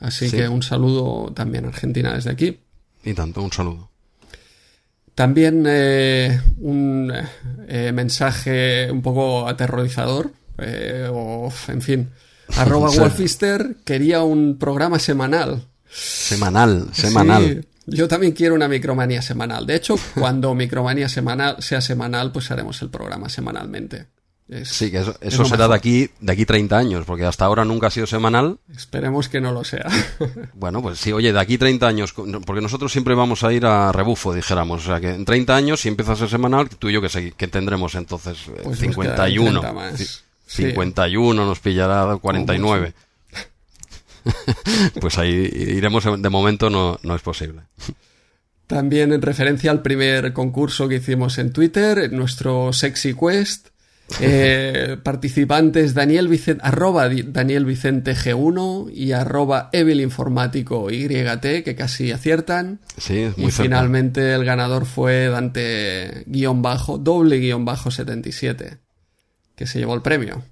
Así 0.00 0.28
Sí. 0.28 0.38
que 0.38 0.48
un 0.48 0.64
saludo 0.64 1.30
también 1.34 1.66
a 1.66 1.68
Argentina 1.68 2.14
desde 2.14 2.30
aquí. 2.30 2.58
Y 3.04 3.14
tanto, 3.14 3.42
un 3.42 3.52
saludo. 3.52 3.89
También 5.14 5.64
eh, 5.66 6.40
un 6.58 7.12
eh, 7.68 7.92
mensaje 7.92 8.90
un 8.90 9.02
poco 9.02 9.46
aterrorizador, 9.48 10.32
eh, 10.58 11.08
o 11.10 11.52
en 11.68 11.82
fin. 11.82 12.10
Arroba 12.56 12.90
Sí. 12.90 12.98
Wolfister 12.98 13.76
quería 13.84 14.22
un 14.22 14.58
programa 14.58 14.98
semanal. 14.98 15.64
Semanal, 15.88 16.88
semanal. 16.92 17.66
Sí, 17.86 17.96
Yo 17.96 18.08
también 18.08 18.32
quiero 18.32 18.54
una 18.54 18.68
micromanía 18.68 19.22
semanal. 19.22 19.66
De 19.66 19.76
hecho, 19.76 19.96
cuando 20.14 20.54
micromanía 20.54 21.08
semanal 21.08 21.56
sea 21.60 21.80
semanal, 21.80 22.32
pues 22.32 22.50
haremos 22.50 22.80
el 22.82 22.90
programa 22.90 23.28
semanalmente. 23.28 24.06
Es, 24.50 24.68
sí, 24.68 24.90
que 24.90 24.98
eso, 24.98 25.14
eso 25.20 25.44
será 25.44 25.68
de 25.68 25.76
aquí, 25.76 26.10
de 26.20 26.32
aquí 26.32 26.44
30 26.44 26.76
años, 26.76 27.04
porque 27.06 27.24
hasta 27.24 27.44
ahora 27.44 27.64
nunca 27.64 27.86
ha 27.86 27.90
sido 27.90 28.08
semanal. 28.08 28.58
Esperemos 28.76 29.28
que 29.28 29.40
no 29.40 29.52
lo 29.52 29.62
sea. 29.62 29.86
bueno, 30.54 30.82
pues 30.82 30.98
sí, 30.98 31.12
oye, 31.12 31.32
de 31.32 31.38
aquí 31.38 31.56
30 31.56 31.86
años, 31.86 32.12
porque 32.12 32.60
nosotros 32.60 32.90
siempre 32.90 33.14
vamos 33.14 33.44
a 33.44 33.52
ir 33.52 33.64
a 33.64 33.92
rebufo, 33.92 34.34
dijéramos. 34.34 34.82
O 34.82 34.86
sea, 34.86 35.00
que 35.00 35.10
en 35.10 35.24
30 35.24 35.54
años, 35.54 35.80
si 35.80 35.88
empieza 35.88 36.12
a 36.12 36.16
ser 36.16 36.28
semanal, 36.28 36.68
tú 36.68 36.88
y 36.88 36.94
yo 36.94 37.00
que, 37.00 37.32
que 37.36 37.46
tendremos 37.46 37.94
entonces 37.94 38.38
51. 38.74 39.60
Pues 39.60 40.24
51 40.46 41.46
nos 41.46 41.60
pillará 41.60 42.16
49. 42.16 42.92
pues 45.00 45.18
ahí 45.18 45.48
iremos, 45.54 46.04
de 46.20 46.28
momento 46.28 46.68
no, 46.68 46.98
no 47.04 47.14
es 47.14 47.22
posible. 47.22 47.62
También 48.66 49.12
en 49.12 49.22
referencia 49.22 49.70
al 49.70 49.82
primer 49.82 50.32
concurso 50.32 50.88
que 50.88 50.96
hicimos 50.96 51.38
en 51.38 51.52
Twitter, 51.52 52.12
nuestro 52.12 52.72
Sexy 52.72 53.14
Quest, 53.14 53.68
eh, 54.20 54.96
participantes 55.02 55.94
Daniel 55.94 56.28
Vicente, 56.28 56.62
arroba 56.64 57.08
Daniel 57.08 57.64
Vicente 57.64 58.14
G1 58.14 58.90
y 58.92 59.12
arroba 59.12 59.70
Evil 59.72 60.00
Informático 60.00 60.90
YT, 60.90 61.64
que 61.64 61.74
casi 61.76 62.12
aciertan. 62.12 62.80
Sí, 62.96 63.30
muy 63.36 63.48
Y 63.48 63.50
finalmente 63.50 64.32
el 64.34 64.44
ganador 64.44 64.86
fue 64.86 65.28
Dante 65.28 66.24
guion 66.26 66.62
bajo, 66.62 66.98
doble 66.98 67.38
guion 67.38 67.64
bajo 67.64 67.90
77, 67.90 68.78
que 69.54 69.66
se 69.66 69.78
llevó 69.78 69.94
el 69.94 70.02
premio. 70.02 70.42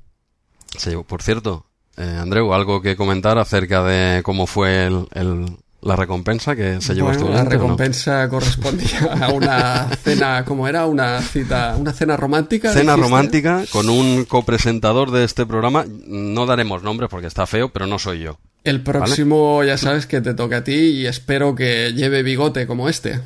Se 0.77 0.91
llevó, 0.91 1.05
por 1.05 1.23
cierto, 1.23 1.67
eh, 1.97 2.17
Andreu, 2.21 2.53
algo 2.55 2.81
que 2.83 2.97
comentar 2.97 3.39
acerca 3.39 3.83
de 3.83 4.23
cómo 4.23 4.47
fue 4.47 4.87
el 4.87 5.59
la 5.81 5.95
recompensa 5.95 6.57
que 6.57 6.81
se 6.81 6.95
llevó 6.95 7.09
bueno, 7.09 7.31
La 7.31 7.45
recompensa 7.45 8.29
correspondía 8.29 9.01
a 9.21 9.33
una 9.33 9.89
cena, 10.03 10.45
¿cómo 10.45 10.67
era? 10.67 10.87
Una 10.87 11.23
cita, 11.23 11.77
una 11.79 11.93
cena 11.93 12.17
romántica. 12.17 12.73
Cena 12.73 12.97
romántica 12.97 13.65
con 13.71 13.89
un 13.89 14.25
copresentador 14.25 15.13
de 15.13 15.25
este 15.25 15.47
programa. 15.47 15.85
No 16.07 16.47
daremos 16.47 16.83
nombres 16.83 17.09
porque 17.09 17.29
está 17.29 17.47
feo, 17.47 17.69
pero 17.69 17.87
no 17.87 17.99
soy 17.99 18.21
yo. 18.21 18.39
El 18.65 18.83
próximo 18.83 19.63
ya 19.63 19.79
sabes 19.79 20.07
que 20.07 20.21
te 20.21 20.35
toca 20.35 20.59
a 20.59 20.65
ti 20.65 20.75
y 20.75 21.07
espero 21.07 21.55
que 21.55 21.93
lleve 21.95 22.25
bigote 22.25 22.67
como 22.67 22.89
este. 22.89 23.21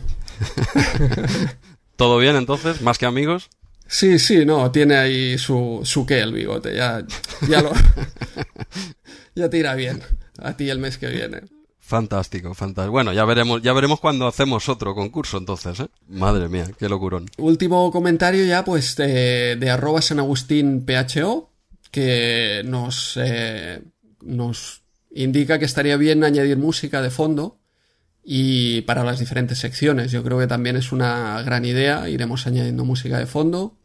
¿Todo 1.96 2.18
bien 2.18 2.36
entonces? 2.36 2.82
¿Más 2.82 2.98
que 2.98 3.06
amigos? 3.06 3.48
Sí, 3.86 4.18
sí, 4.18 4.44
no, 4.44 4.70
tiene 4.70 4.96
ahí 4.96 5.38
su, 5.38 5.80
su 5.84 6.06
qué 6.06 6.20
el 6.20 6.32
bigote, 6.32 6.74
ya, 6.74 7.04
ya 7.48 7.62
lo... 7.62 7.72
ya 9.34 9.50
tira 9.50 9.74
bien 9.74 10.02
a 10.38 10.56
ti 10.56 10.70
el 10.70 10.78
mes 10.78 10.98
que 10.98 11.08
viene. 11.08 11.42
Fantástico, 11.92 12.54
fantástico. 12.54 12.90
Bueno, 12.90 13.12
ya 13.12 13.26
veremos, 13.26 13.60
ya 13.60 13.74
veremos 13.74 14.00
cuando 14.00 14.26
hacemos 14.26 14.66
otro 14.70 14.94
concurso 14.94 15.36
entonces, 15.36 15.78
¿eh? 15.78 15.88
Madre 16.08 16.48
mía, 16.48 16.66
qué 16.78 16.88
locurón. 16.88 17.28
Último 17.36 17.90
comentario 17.90 18.46
ya, 18.46 18.64
pues, 18.64 18.96
de, 18.96 19.56
de 19.56 19.70
arroba 19.70 20.00
San 20.00 20.18
Agustín 20.18 20.86
PHO, 20.86 21.50
que 21.90 22.62
nos, 22.64 23.18
eh, 23.22 23.82
nos 24.22 24.80
indica 25.14 25.58
que 25.58 25.66
estaría 25.66 25.98
bien 25.98 26.24
añadir 26.24 26.56
música 26.56 27.02
de 27.02 27.10
fondo 27.10 27.58
y 28.24 28.80
para 28.80 29.04
las 29.04 29.18
diferentes 29.18 29.58
secciones. 29.58 30.10
Yo 30.12 30.24
creo 30.24 30.38
que 30.38 30.46
también 30.46 30.76
es 30.76 30.92
una 30.92 31.42
gran 31.42 31.66
idea. 31.66 32.08
Iremos 32.08 32.46
añadiendo 32.46 32.86
música 32.86 33.18
de 33.18 33.26
fondo 33.26 33.76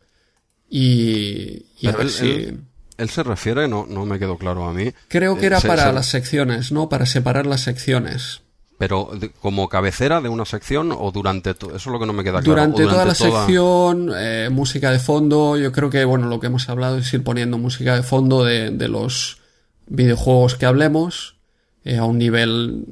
y, 0.69 1.65
y 1.77 1.88
a 1.88 1.91
ver 1.91 2.10
si 2.10 2.25
él 2.25 2.62
se 3.10 3.23
refiere, 3.23 3.67
no, 3.67 3.86
no 3.88 4.05
me 4.05 4.19
quedó 4.19 4.38
claro 4.38 4.65
a 4.65 4.73
mí. 4.73 4.91
Creo 5.07 5.38
que 5.38 5.45
era 5.45 5.60
eh, 5.60 5.67
para 5.67 5.91
las 5.91 6.07
secciones, 6.07 6.71
¿no? 6.71 6.89
Para 6.89 7.05
separar 7.05 7.45
las 7.45 7.62
secciones. 7.62 8.41
Pero 8.77 9.12
como 9.41 9.69
cabecera 9.69 10.21
de 10.21 10.29
una 10.29 10.45
sección 10.45 10.91
o 10.91 11.12
durante 11.12 11.53
todo, 11.55 11.75
eso 11.75 11.89
es 11.89 11.93
lo 11.93 11.99
que 11.99 12.05
no 12.05 12.13
me 12.13 12.23
queda 12.23 12.41
claro. 12.41 12.62
Durante, 12.62 12.83
toda 12.83 13.05
la 13.05 13.15
sección, 13.15 14.12
eh, 14.15 14.49
música 14.51 14.91
de 14.91 14.99
fondo, 14.99 15.57
yo 15.57 15.71
creo 15.71 15.89
que, 15.89 16.05
bueno, 16.05 16.27
lo 16.27 16.39
que 16.39 16.47
hemos 16.47 16.69
hablado 16.69 16.97
es 16.97 17.12
ir 17.13 17.23
poniendo 17.23 17.57
música 17.57 17.95
de 17.95 18.03
fondo 18.03 18.43
de, 18.43 18.69
de 18.69 18.88
los 18.88 19.39
videojuegos 19.88 20.55
que 20.55 20.67
hablemos 20.67 21.38
eh, 21.86 21.97
a 21.97 22.05
un 22.05 22.19
nivel 22.19 22.86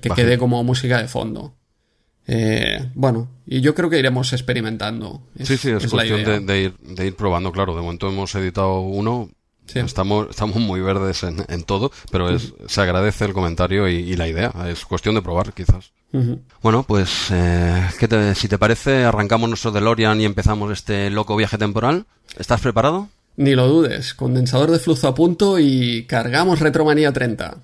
que 0.00 0.10
quede 0.10 0.38
como 0.38 0.62
música 0.64 1.02
de 1.02 1.08
fondo. 1.08 1.54
Bueno, 2.94 3.28
y 3.46 3.60
yo 3.60 3.74
creo 3.74 3.90
que 3.90 3.98
iremos 3.98 4.32
experimentando. 4.32 5.22
sí, 5.42 5.56
sí, 5.56 5.70
es, 5.70 5.86
cuestión 5.88 6.46
de, 6.46 6.60
ir, 6.60 6.74
de 6.78 7.06
ir 7.06 7.16
probando, 7.16 7.52
claro. 7.52 7.74
De 7.74 7.82
momento 7.82 8.08
hemos 8.08 8.34
editado 8.34 8.80
uno, 8.80 9.30
Estamos, 9.74 10.28
estamos 10.30 10.56
muy 10.56 10.80
verdes 10.80 11.22
en, 11.22 11.44
en 11.48 11.62
todo, 11.62 11.92
pero 12.10 12.30
es, 12.30 12.52
se 12.66 12.80
agradece 12.80 13.24
el 13.24 13.32
comentario 13.32 13.88
y, 13.88 14.16
la 14.16 14.28
idea. 14.28 14.52
Es 14.68 14.84
cuestión 14.84 15.14
de 15.14 15.22
probar, 15.22 15.52
quizás. 15.52 15.92
Bueno, 16.62 16.82
pues 16.82 17.28
eh, 17.30 17.88
te, 18.08 18.34
si 18.34 18.48
te 18.48 18.58
parece, 18.58 19.04
arrancamos 19.04 19.48
nuestro 19.48 19.70
DeLorean 19.70 20.20
y 20.20 20.24
empezamos 20.24 20.72
este 20.72 21.08
loco 21.10 21.36
viaje 21.36 21.56
temporal. 21.56 22.06
¿Estás 22.36 22.60
preparado? 22.60 23.08
Ni 23.36 23.54
lo 23.54 23.68
dudes. 23.68 24.14
Condensador 24.14 24.70
de 24.70 24.80
flujo 24.80 25.06
a 25.06 25.14
punto 25.14 25.58
y 25.58 26.04
cargamos 26.04 26.58
Retromanía 26.58 27.12
30. 27.12 27.58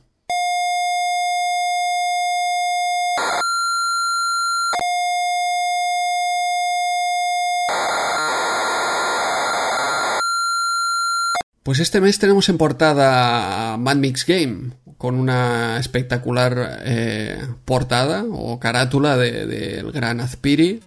Pues 11.66 11.81
este 11.81 12.00
mes 12.00 12.20
tenemos 12.20 12.48
en 12.48 12.59
portada 12.59 13.76
Mad 13.76 13.96
Mix 13.96 14.24
Game, 14.24 14.70
con 14.98 15.16
una 15.16 15.81
espectacular 15.81 16.79
eh, 16.85 17.44
portada 17.64 18.24
o 18.31 18.61
carátula 18.61 19.16
del 19.16 19.48
de, 19.48 19.90
gran 19.92 20.20
Azpiri, 20.20 20.79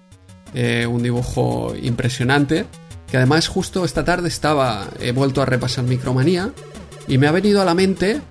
eh, 0.54 0.88
un 0.88 1.04
dibujo 1.04 1.76
impresionante, 1.82 2.66
que 3.12 3.18
además 3.18 3.50
justo 3.50 3.84
esta 3.84 4.06
tarde 4.06 4.30
estaba, 4.30 4.88
he 5.02 5.12
vuelto 5.12 5.42
a 5.42 5.46
repasar 5.46 5.84
Micromanía, 5.84 6.54
y 7.10 7.18
me 7.18 7.28
ha 7.28 7.34
venido 7.34 7.62
a 7.62 7.66
la 7.66 7.74
mente 7.74 8.22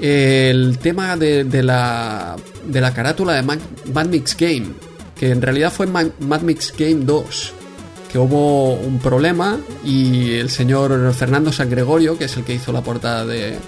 el 0.00 0.78
tema 0.78 1.16
de, 1.16 1.42
la, 1.64 2.36
de 2.68 2.80
la 2.80 2.94
carátula 2.94 3.32
de 3.32 3.42
Mad, 3.42 4.06
Mix 4.06 4.36
Game, 4.36 4.68
que 5.16 5.32
en 5.32 5.42
realidad 5.42 5.72
fue 5.72 5.88
Mad 5.88 6.42
Mix 6.42 6.72
Game 6.78 7.04
2 7.04 7.65
que 8.10 8.18
hubo 8.18 8.74
un 8.74 8.98
problema 8.98 9.58
y 9.84 10.34
el 10.34 10.50
señor 10.50 11.12
Fernando 11.14 11.52
San 11.52 11.70
Gregorio, 11.70 12.16
que 12.18 12.24
es 12.24 12.36
el 12.36 12.44
que 12.44 12.54
hizo 12.54 12.72
la 12.72 12.82
portada 12.82 13.24
de, 13.24 13.58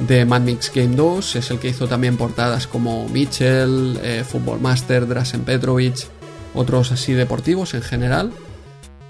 de 0.00 0.24
Mad 0.24 0.42
Mix 0.42 0.72
Game 0.74 0.96
2, 0.96 1.36
es 1.36 1.50
el 1.50 1.58
que 1.58 1.68
hizo 1.68 1.86
también 1.86 2.16
portadas 2.16 2.66
como 2.66 3.08
Mitchell, 3.08 3.98
eh, 4.02 4.24
Football 4.26 4.60
Master, 4.60 5.06
Drasen 5.06 5.42
Petrovic, 5.42 6.06
otros 6.54 6.92
así 6.92 7.12
deportivos 7.12 7.74
en 7.74 7.82
general, 7.82 8.32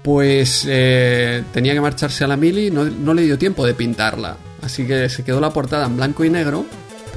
pues 0.03 0.65
eh, 0.67 1.43
tenía 1.53 1.73
que 1.73 1.81
marcharse 1.81 2.23
a 2.23 2.27
la 2.27 2.37
mili 2.37 2.67
y 2.67 2.71
no, 2.71 2.85
no 2.85 3.13
le 3.13 3.23
dio 3.23 3.37
tiempo 3.37 3.65
de 3.65 3.73
pintarla. 3.73 4.37
Así 4.61 4.85
que 4.85 5.07
se 5.09 5.23
quedó 5.23 5.39
la 5.39 5.51
portada 5.51 5.85
en 5.85 5.97
blanco 5.97 6.25
y 6.25 6.29
negro 6.29 6.65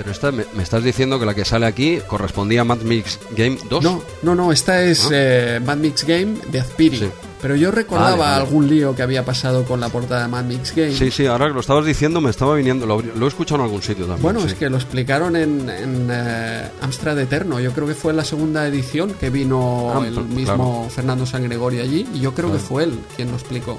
pero 0.01 0.13
esta, 0.13 0.33
me, 0.33 0.45
estás 0.63 0.83
diciendo 0.83 1.21
que 1.21 1.27
la 1.27 1.35
que 1.35 1.45
sale 1.45 1.67
aquí 1.67 2.01
correspondía 2.07 2.63
a 2.63 2.65
Mad 2.65 2.79
Mix 2.79 3.19
Game 3.37 3.59
2. 3.69 3.85
No, 3.85 4.03
no, 4.23 4.35
no, 4.35 4.51
esta 4.51 4.83
es 4.83 5.05
ah. 5.07 5.11
eh, 5.13 5.61
Mad 5.63 5.77
Mix 5.77 6.05
Game 6.05 6.39
de 6.51 6.61
Azpiri. 6.61 7.11
Pero 7.41 7.57
yo 7.57 7.71
recordaba 7.71 8.37
algún 8.37 8.69
lío 8.69 8.95
que 8.95 9.03
había 9.03 9.25
pasado 9.25 9.65
con 9.65 9.81
la 9.81 9.89
portada 9.89 10.23
de 10.23 10.29
Mad 10.29 10.45
Mix 10.45 10.75
Game. 10.75 10.93
Sí, 10.93 11.11
sí, 11.11 11.27
ahora 11.27 11.49
que 11.49 11.55
lo 11.55 11.61
estabas 11.61 11.85
diciendo 11.85 12.21
me 12.21 12.31
estaba 12.31 12.55
viniendo, 12.55 12.87
lo, 12.87 13.01
he 13.01 13.29
escuchado 13.29 13.61
en 13.61 13.65
algún 13.65 13.83
sitio 13.83 14.05
también. 14.05 14.23
Bueno, 14.23 14.45
es 14.45 14.55
que 14.55 14.69
lo 14.69 14.77
explicaron 14.77 15.37
en, 15.37 15.69
en 15.69 16.09
eh, 16.11 16.69
Amstrad 16.81 17.19
Eterno, 17.19 17.61
yo 17.61 17.73
creo 17.73 17.87
que 17.87 17.95
fue 17.95 18.11
en 18.11 18.19
la 18.19 18.25
segunda 18.25 18.67
edición 18.67 19.15
que 19.15 19.31
vino 19.31 19.93
ah, 19.95 20.07
el 20.07 20.25
mismo 20.27 20.89
Fernando 20.91 21.25
San 21.27 21.45
Gregorio 21.45 21.83
allí 21.83 22.07
y 22.15 22.21
yo 22.21 22.35
creo 22.35 22.53
que 22.53 22.59
fue 22.59 22.85
él 22.85 22.99
quien 23.17 23.31
lo 23.31 23.37
explicó. 23.37 23.79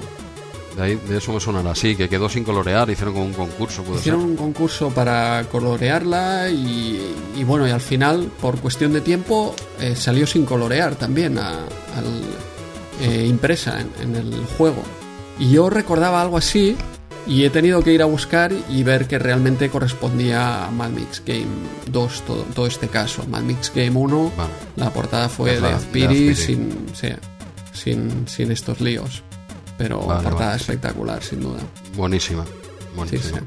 De, 0.76 0.98
eso 1.18 1.32
me 1.32 1.40
sonará, 1.40 1.74
sí, 1.74 1.94
que 1.96 2.08
quedó 2.08 2.28
sin 2.28 2.44
colorear, 2.44 2.88
hicieron 2.88 3.12
como 3.12 3.26
un 3.26 3.32
concurso. 3.34 3.84
hicieron 3.94 4.22
un 4.22 4.36
concurso 4.36 4.88
para 4.90 5.44
colorearla 5.50 6.48
y, 6.50 7.44
bueno, 7.44 7.68
y 7.68 7.70
al 7.70 7.80
final, 7.80 8.30
por 8.40 8.58
cuestión 8.58 8.92
de 8.92 9.02
tiempo, 9.02 9.54
eh, 9.80 9.94
salió 9.94 10.26
sin 10.26 10.46
colorear 10.46 10.94
también 10.94 11.36
al, 11.36 11.66
eh, 13.00 13.26
impresa 13.28 13.80
en, 14.00 14.14
el 14.14 14.46
juego. 14.58 14.82
Y 15.38 15.52
yo 15.52 15.70
recordaba 15.70 16.20
algo 16.20 16.36
así 16.36 16.76
y 17.26 17.44
he 17.44 17.50
tenido 17.50 17.82
que 17.82 17.92
ir 17.92 18.02
a 18.02 18.06
buscar 18.06 18.52
y 18.68 18.82
ver 18.82 19.06
que 19.06 19.18
realmente 19.18 19.70
correspondía 19.70 20.66
a 20.66 20.70
Mad 20.70 20.90
Mix 20.90 21.22
Game 21.24 21.46
2 21.86 22.22
todo, 22.54 22.66
este 22.66 22.88
caso. 22.88 23.24
Mad 23.26 23.42
Mix 23.42 23.72
Game 23.74 23.98
1, 23.98 24.32
la 24.76 24.90
portada 24.90 25.28
fue 25.28 25.60
de 25.60 25.68
Azpiri, 25.68 26.34
sin, 26.34 26.86
sin, 27.72 28.28
sin 28.28 28.52
estos 28.52 28.80
líos 28.80 29.22
pero 29.82 30.00
portada 30.00 30.54
espectacular, 30.54 31.22
sin 31.22 31.40
duda. 31.40 31.58
Buenísima, 31.96 32.44
buenísima. 32.94 33.42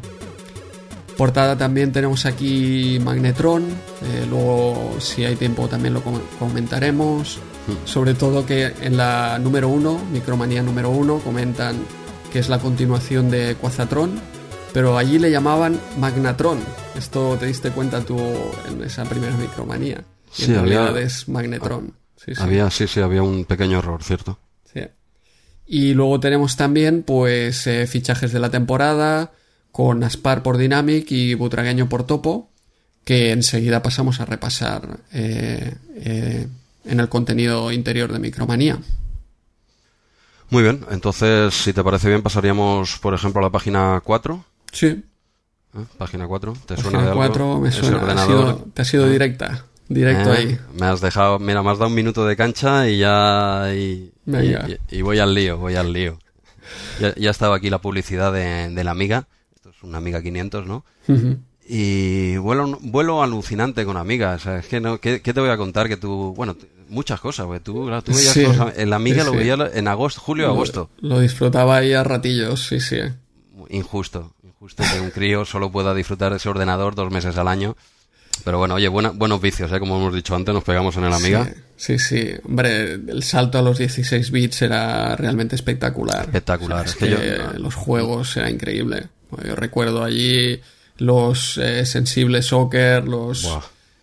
Portada 1.18 1.58
también 1.58 1.94
tenemos 1.94 2.26
aquí 2.26 3.00
Magnetron, 3.02 3.64
eh, 3.64 4.26
luego 4.30 4.98
si 5.00 5.24
hay 5.24 5.38
tiempo 5.38 5.70
también 5.70 5.94
lo 5.94 6.02
comentaremos. 6.40 7.40
Sobre 7.86 8.14
todo 8.14 8.46
que 8.46 8.74
en 8.82 8.98
la 8.98 9.40
número 9.40 9.70
1, 9.70 10.06
Micromanía 10.12 10.62
número 10.62 10.90
1, 10.92 11.20
comentan 11.20 11.76
que 12.32 12.40
es 12.40 12.50
la 12.50 12.60
continuación 12.60 13.30
de 13.32 13.56
Quazatron, 13.60 14.20
pero 14.74 14.98
allí 14.98 15.20
le 15.20 15.32
llamaban 15.32 15.80
Magnatron. 16.00 16.60
Esto 16.96 17.38
te 17.40 17.46
diste 17.48 17.72
cuenta 17.72 18.02
tú 18.02 18.18
en 18.70 18.84
esa 18.84 19.04
primera 19.06 19.36
Micromanía. 19.38 20.04
y 20.38 20.42
Sí, 20.44 20.52
en 20.52 20.58
había- 20.60 20.80
realidad 20.82 21.02
es 21.02 21.30
Magnetron. 21.30 21.94
Sí, 22.18 22.36
sí. 22.36 22.42
Había, 22.42 22.70
sí, 22.70 22.88
sí, 22.88 23.00
había 23.00 23.24
un 23.24 23.46
pequeño 23.46 23.80
error, 23.80 24.04
¿cierto? 24.04 24.38
Sí. 24.74 24.82
Y 25.66 25.94
luego 25.94 26.20
tenemos 26.20 26.56
también, 26.58 27.04
pues, 27.04 27.66
eh, 27.68 27.88
fichajes 27.88 28.32
de 28.34 28.40
la 28.40 28.50
temporada, 28.50 29.32
con 29.72 30.04
Aspar 30.04 30.44
por 30.44 30.58
Dynamic 30.58 31.10
y 31.12 31.34
Butragueño 31.36 31.88
por 31.90 32.06
Topo, 32.06 32.50
que 33.06 33.32
enseguida 33.32 33.82
pasamos 33.82 34.20
a 34.20 34.26
repasar 34.26 35.00
eh, 35.14 35.74
eh, 35.96 36.48
en 36.86 37.00
el 37.00 37.10
contenido 37.10 37.72
interior 37.72 38.12
de 38.12 38.20
Micromanía. 38.20 38.80
Muy 40.50 40.64
bien, 40.64 40.86
entonces, 40.92 41.54
si 41.54 41.74
te 41.74 41.84
parece 41.84 42.08
bien, 42.08 42.22
pasaríamos, 42.22 43.00
por 43.00 43.14
ejemplo, 43.14 43.40
a 43.40 43.44
la 43.44 43.50
página 43.50 44.02
4. 44.04 44.46
Sí, 44.72 44.88
¿eh? 44.88 45.04
Página 45.98 46.28
4. 46.28 46.54
¿Te 46.68 46.78
suena 46.78 47.00
de 47.02 47.08
algo? 47.10 47.18
4 47.18 47.60
me 47.60 47.72
suena, 47.72 47.98
ha 47.98 48.02
ordenador, 48.04 48.28
sido- 48.56 48.68
te 48.74 48.82
ha 48.82 48.86
sido 48.86 49.10
directa, 49.10 49.66
directo 49.90 50.34
¿eh? 50.34 50.38
ahí. 50.38 50.60
Me 50.80 50.86
has 50.86 51.02
dejado, 51.02 51.40
mira, 51.40 51.64
me 51.64 51.72
has 51.72 51.80
dado 51.80 51.90
un 51.90 51.96
minuto 51.96 52.26
de 52.28 52.36
cancha 52.36 52.88
y 52.88 53.00
ya. 53.00 53.74
Y, 53.76 54.12
Venga. 54.26 54.68
y- 54.90 54.98
y 54.98 55.02
voy 55.02 55.18
al 55.20 55.34
lío, 55.34 55.58
voy 55.58 55.76
al 55.76 55.92
lío. 55.92 56.20
Ya, 57.00 57.14
ya 57.16 57.32
estaba 57.32 57.56
aquí 57.58 57.70
la 57.70 57.80
publicidad 57.82 58.32
de, 58.32 58.70
de 58.70 58.84
la 58.84 58.92
Amiga. 58.92 59.28
Esto 59.56 59.70
es 59.72 59.84
una 59.84 59.98
Amiga 59.98 60.22
500, 60.22 60.66
¿no? 60.68 60.86
Y 61.68 62.38
vuelo, 62.38 62.78
vuelo 62.82 63.24
alucinante 63.24 63.86
con 63.86 63.98
Amiga. 63.98 64.34
O 64.36 64.40
sea, 64.40 64.60
es 64.60 64.68
que 64.68 64.80
no, 64.80 65.00
¿qué, 65.00 65.22
qué 65.22 65.34
te 65.34 65.40
voy 65.40 65.50
a 65.50 65.58
contar? 65.58 65.88
Que 65.88 65.98
tú, 65.98 66.34
bueno, 66.36 66.56
muchas 66.90 67.20
cosas, 67.20 67.48
porque 67.48 67.60
tú, 67.62 67.86
claro, 67.86 68.04
tú 68.04 68.14
veías 68.14 68.34
Sí. 68.34 68.44
cosas- 68.46 68.78
en 68.78 68.90
la 68.92 68.98
Amiga 68.98 69.22
Sí, 69.22 69.26
lo 69.26 69.32
sí. 69.32 69.38
veías 69.38 69.60
en 69.74 69.88
agosto, 69.88 70.22
julio, 70.22 70.48
agosto. 70.48 70.90
Lo, 71.02 71.20
disfrutaba 71.20 71.78
ahí 71.78 71.94
a 71.94 72.04
ratillos, 72.04 72.68
sí, 72.68 72.80
sí. 72.80 72.98
Injusto, 73.70 74.34
injusto 74.44 74.84
que 74.94 75.00
un 75.00 75.10
crío 75.10 75.44
solo 75.46 75.72
pueda 75.72 75.94
disfrutar 75.96 76.32
de 76.32 76.38
ese 76.38 76.50
ordenador 76.50 76.94
dos 76.94 77.12
meses 77.12 77.36
al 77.38 77.48
año. 77.48 77.76
Pero 78.44 78.58
bueno, 78.60 78.76
oye, 78.76 78.90
buena- 78.90 79.10
buenos 79.12 79.42
vicios, 79.42 79.72
¿eh? 79.72 79.80
Como 79.80 79.98
hemos 79.98 80.14
dicho 80.14 80.36
antes, 80.36 80.54
nos 80.54 80.64
pegamos 80.64 80.96
en 80.98 81.06
el 81.06 81.14
Amiga. 81.14 81.46
Sí, 81.78 81.98
sí, 81.98 82.00
sí. 82.00 82.32
Hombre, 82.44 82.94
el 82.94 83.24
salto 83.24 83.58
a 83.58 83.62
los 83.62 83.78
16 83.80 84.30
bits 84.30 84.62
era 84.62 85.16
realmente 85.16 85.56
espectacular. 85.56 86.26
Espectacular. 86.26 86.82
O 86.82 86.84
sea, 86.84 86.92
Es 86.92 86.98
que 86.98 87.10
yo- 87.10 87.18
que 87.54 87.60
los 87.60 87.74
juegos 87.74 88.36
era 88.38 88.50
increíble. 88.52 89.08
Yo 89.44 89.56
recuerdo 89.56 90.04
allí 90.04 90.60
los 90.98 91.58
eh, 91.58 91.86
sensibles 91.86 92.48
soccer, 92.48 93.08
los 93.08 93.48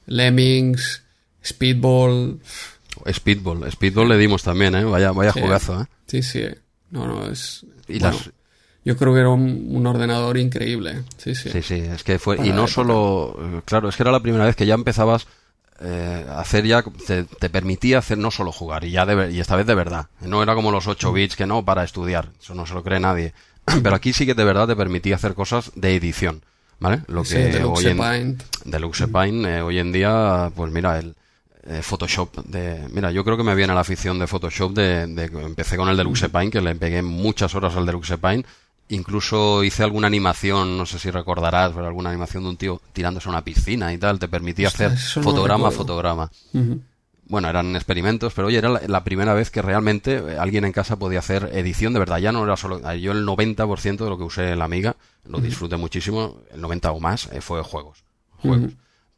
lemmings, 0.07 1.03
speedball. 1.45 2.41
Speedball, 3.11 3.71
Speedball 3.73 4.09
le 4.09 4.19
dimos 4.19 4.43
también, 4.43 4.75
¿eh? 4.75 4.85
Vaya, 4.85 5.13
vaya 5.13 5.33
Sí. 5.33 5.41
jugazo, 5.41 5.83
¿eh? 5.83 5.87
Sí, 6.07 6.23
sí. 6.23 6.45
No, 6.91 7.07
no, 7.07 7.27
es. 7.31 7.65
Y 7.89 7.99
bueno, 7.99 8.17
las- 8.17 8.31
Yo 8.85 8.97
creo 8.97 9.15
que 9.15 9.21
era 9.21 9.29
un, 9.31 9.69
un 9.71 9.87
ordenador 9.87 10.37
increíble. 10.39 11.03
Sí, 11.17 11.35
sí. 11.35 11.51
Sí, 11.51 11.63
sí, 11.63 11.75
es 11.77 12.03
que 12.05 12.19
fue. 12.19 12.37
Para 12.37 12.49
Y 12.49 12.53
no 12.53 12.63
época. 12.65 12.73
solo. 12.73 13.37
eh, 13.41 13.61
Claro, 13.65 13.89
es 13.89 13.97
que 13.97 14.03
era 14.03 14.13
la 14.13 14.21
primera 14.21 14.45
vez 14.45 14.57
que 14.57 14.67
ya 14.67 14.75
empezabas 14.75 15.27
eh, 15.81 16.27
a 16.29 16.41
hacer 16.41 16.67
ya. 16.67 16.83
Te, 17.07 17.25
te 17.25 17.49
permitía 17.49 17.99
hacer 17.99 18.19
no 18.19 18.31
solo 18.31 18.53
jugar, 18.53 18.85
y 18.85 18.91
ya 18.91 19.07
de, 19.07 19.33
y 19.33 19.41
esta 19.41 19.57
vez 19.57 19.67
de 19.67 19.75
verdad. 19.75 20.09
No 20.21 20.43
era 20.43 20.55
como 20.55 20.71
los 20.73 20.87
8 20.89 21.13
bits 21.13 21.35
que 21.37 21.47
no 21.47 21.65
para 21.65 21.83
estudiar. 21.85 22.29
Eso 22.41 22.55
no 22.55 22.67
se 22.67 22.75
lo 22.75 22.83
cree 22.85 23.01
nadie. 23.01 23.33
Pero 23.83 23.95
aquí 23.97 24.13
sí 24.13 24.27
que 24.27 24.35
de 24.35 24.45
verdad 24.45 24.67
te 24.69 24.77
permitía 24.77 25.15
hacer 25.17 25.35
cosas 25.35 25.71
de 25.77 25.95
edición. 25.97 26.43
¿Vale? 26.83 27.03
Lo 27.09 27.25
Sí, 27.25 27.35
que 27.35 27.45
Deluxe 27.49 27.87
hoy 27.87 27.93
en, 27.93 27.99
Paint. 27.99 28.43
Deluxe 28.65 29.07
Paint, 29.09 29.47
eh, 29.47 29.63
hoy 29.63 29.79
en 29.79 29.93
día, 29.93 30.51
pues 30.55 30.73
mira, 30.73 30.99
el 30.99 31.15
eh, 31.65 31.81
Photoshop 31.83 32.45
de... 32.45 32.87
Mira, 32.93 33.11
yo 33.13 33.25
creo 33.25 33.37
que 33.37 33.45
me 33.45 33.55
viene 33.55 33.73
la 33.75 33.81
afición 33.81 34.19
de 34.19 34.27
Photoshop 34.27 34.73
de, 34.73 35.07
de 35.07 35.31
que 35.31 35.41
empecé 35.41 35.77
con 35.77 35.89
el 35.89 35.97
Deluxe 35.97 36.29
Paint, 36.29 36.53
que 36.53 36.61
le 36.61 36.75
pegué 36.75 37.03
muchas 37.03 37.55
horas 37.55 37.77
al 37.77 37.87
Deluxe 37.87 38.19
Paint. 38.19 38.47
Incluso 38.89 39.65
hice 39.65 39.85
alguna 39.85 40.09
animación, 40.09 40.77
no 40.77 40.85
sé 40.85 40.99
si 40.99 41.11
recordarás, 41.11 41.73
pero 41.73 41.87
alguna 41.87 42.11
animación 42.11 42.43
de 42.43 42.49
un 42.51 42.57
tío 42.57 42.81
tirándose 42.93 43.29
a 43.29 43.33
una 43.33 43.43
piscina 43.45 43.93
y 43.93 43.99
tal, 43.99 44.19
te 44.19 44.29
permitía 44.29 44.69
Ostras, 44.69 44.93
hacer 44.93 45.19
no 45.19 45.31
fotograma 45.31 45.69
a 45.69 45.71
fotograma. 45.71 46.31
Bueno, 47.33 47.49
eran 47.49 47.75
experimentos, 47.77 48.35
pero 48.35 48.49
oye, 48.49 48.59
era 48.59 48.69
la, 48.69 48.83
la 48.87 49.05
primera 49.05 49.33
vez 49.33 49.51
que 49.51 49.63
realmente 49.63 50.17
eh, 50.17 50.37
alguien 50.39 50.67
en 50.67 50.73
casa 50.73 50.97
podía 50.99 51.21
hacer 51.21 51.49
edición 51.55 51.95
de 51.95 51.99
verdad. 51.99 52.19
Ya 52.19 52.31
no 52.31 52.45
era 52.45 52.59
solo. 52.59 52.79
eh, 52.91 53.01
Yo 53.01 53.13
el 53.13 53.25
90% 53.27 54.05
de 54.05 54.11
lo 54.11 54.19
que 54.19 54.25
usé 54.25 54.51
en 54.53 54.59
la 54.59 54.67
Amiga, 54.67 54.97
lo 55.25 55.39
disfruté 55.41 55.79
muchísimo, 55.79 56.37
el 56.53 56.61
90 56.61 56.93
o 56.93 57.01
más, 57.01 57.31
eh, 57.33 57.41
fue 57.41 57.63
juegos. 57.63 58.05
Juegos. 58.37 58.73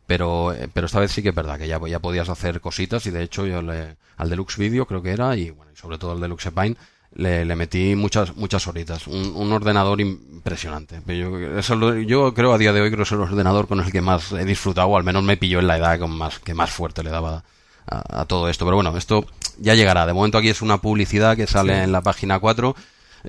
Pero, 0.07 0.53
eh, 0.53 0.69
pero 0.73 0.87
esta 0.87 1.01
vez 1.01 1.11
sí 1.11 1.23
que 1.25 1.31
es 1.31 1.35
verdad 1.35 1.59
que 1.59 1.67
ya, 1.67 1.81
ya 1.89 1.99
podías 1.99 2.29
hacer 2.29 2.61
cositas 2.61 3.05
y 3.07 3.11
de 3.11 3.25
hecho 3.25 3.47
yo 3.47 3.63
le, 3.63 3.97
al 4.17 4.31
Deluxe 4.31 4.59
Video 4.59 4.87
creo 4.87 5.03
que 5.03 5.11
era 5.11 5.37
y 5.37 5.51
bueno, 5.51 5.73
y 5.73 5.77
sobre 5.77 5.99
todo 5.99 6.13
al 6.13 6.21
Deluxe 6.21 6.53
Paint 6.53 6.79
le, 7.17 7.45
le 7.45 7.57
metí 7.57 7.97
muchas 7.97 8.37
muchas 8.37 8.67
horitas. 8.69 9.09
Un, 9.09 9.33
un 9.35 9.51
ordenador 9.53 10.01
impresionante. 10.01 11.01
Yo, 11.07 11.37
eso 11.59 11.97
yo 11.99 12.33
creo 12.33 12.53
a 12.53 12.59
día 12.59 12.73
de 12.73 12.81
hoy 12.81 12.91
creo 12.91 12.99
que 12.99 13.03
es 13.09 13.13
el 13.13 13.21
ordenador 13.23 13.67
con 13.67 13.81
el 13.81 13.91
que 13.91 14.01
más 14.03 14.31
he 14.33 14.45
disfrutado, 14.45 14.87
o 14.89 14.97
al 14.97 15.03
menos 15.05 15.25
me 15.25 15.37
pilló 15.37 15.59
en 15.59 15.67
la 15.67 15.79
edad 15.79 15.99
con 15.99 16.11
más, 16.17 16.39
que 16.39 16.55
más 16.55 16.71
fuerte 16.71 17.03
le 17.03 17.11
daba 17.11 17.43
a, 17.87 18.21
a 18.23 18.25
todo 18.27 18.49
esto. 18.49 18.65
Pero 18.65 18.77
bueno, 18.77 18.97
esto 18.97 19.25
ya 19.59 19.75
llegará. 19.75 20.07
De 20.07 20.13
momento 20.13 20.39
aquí 20.39 20.49
es 20.49 20.63
una 20.63 20.79
publicidad 20.79 21.37
que 21.37 21.47
sale 21.47 21.75
Sí. 21.75 21.81
en 21.81 21.93
la 21.93 22.01
página 22.03 22.39
4. 22.39 22.75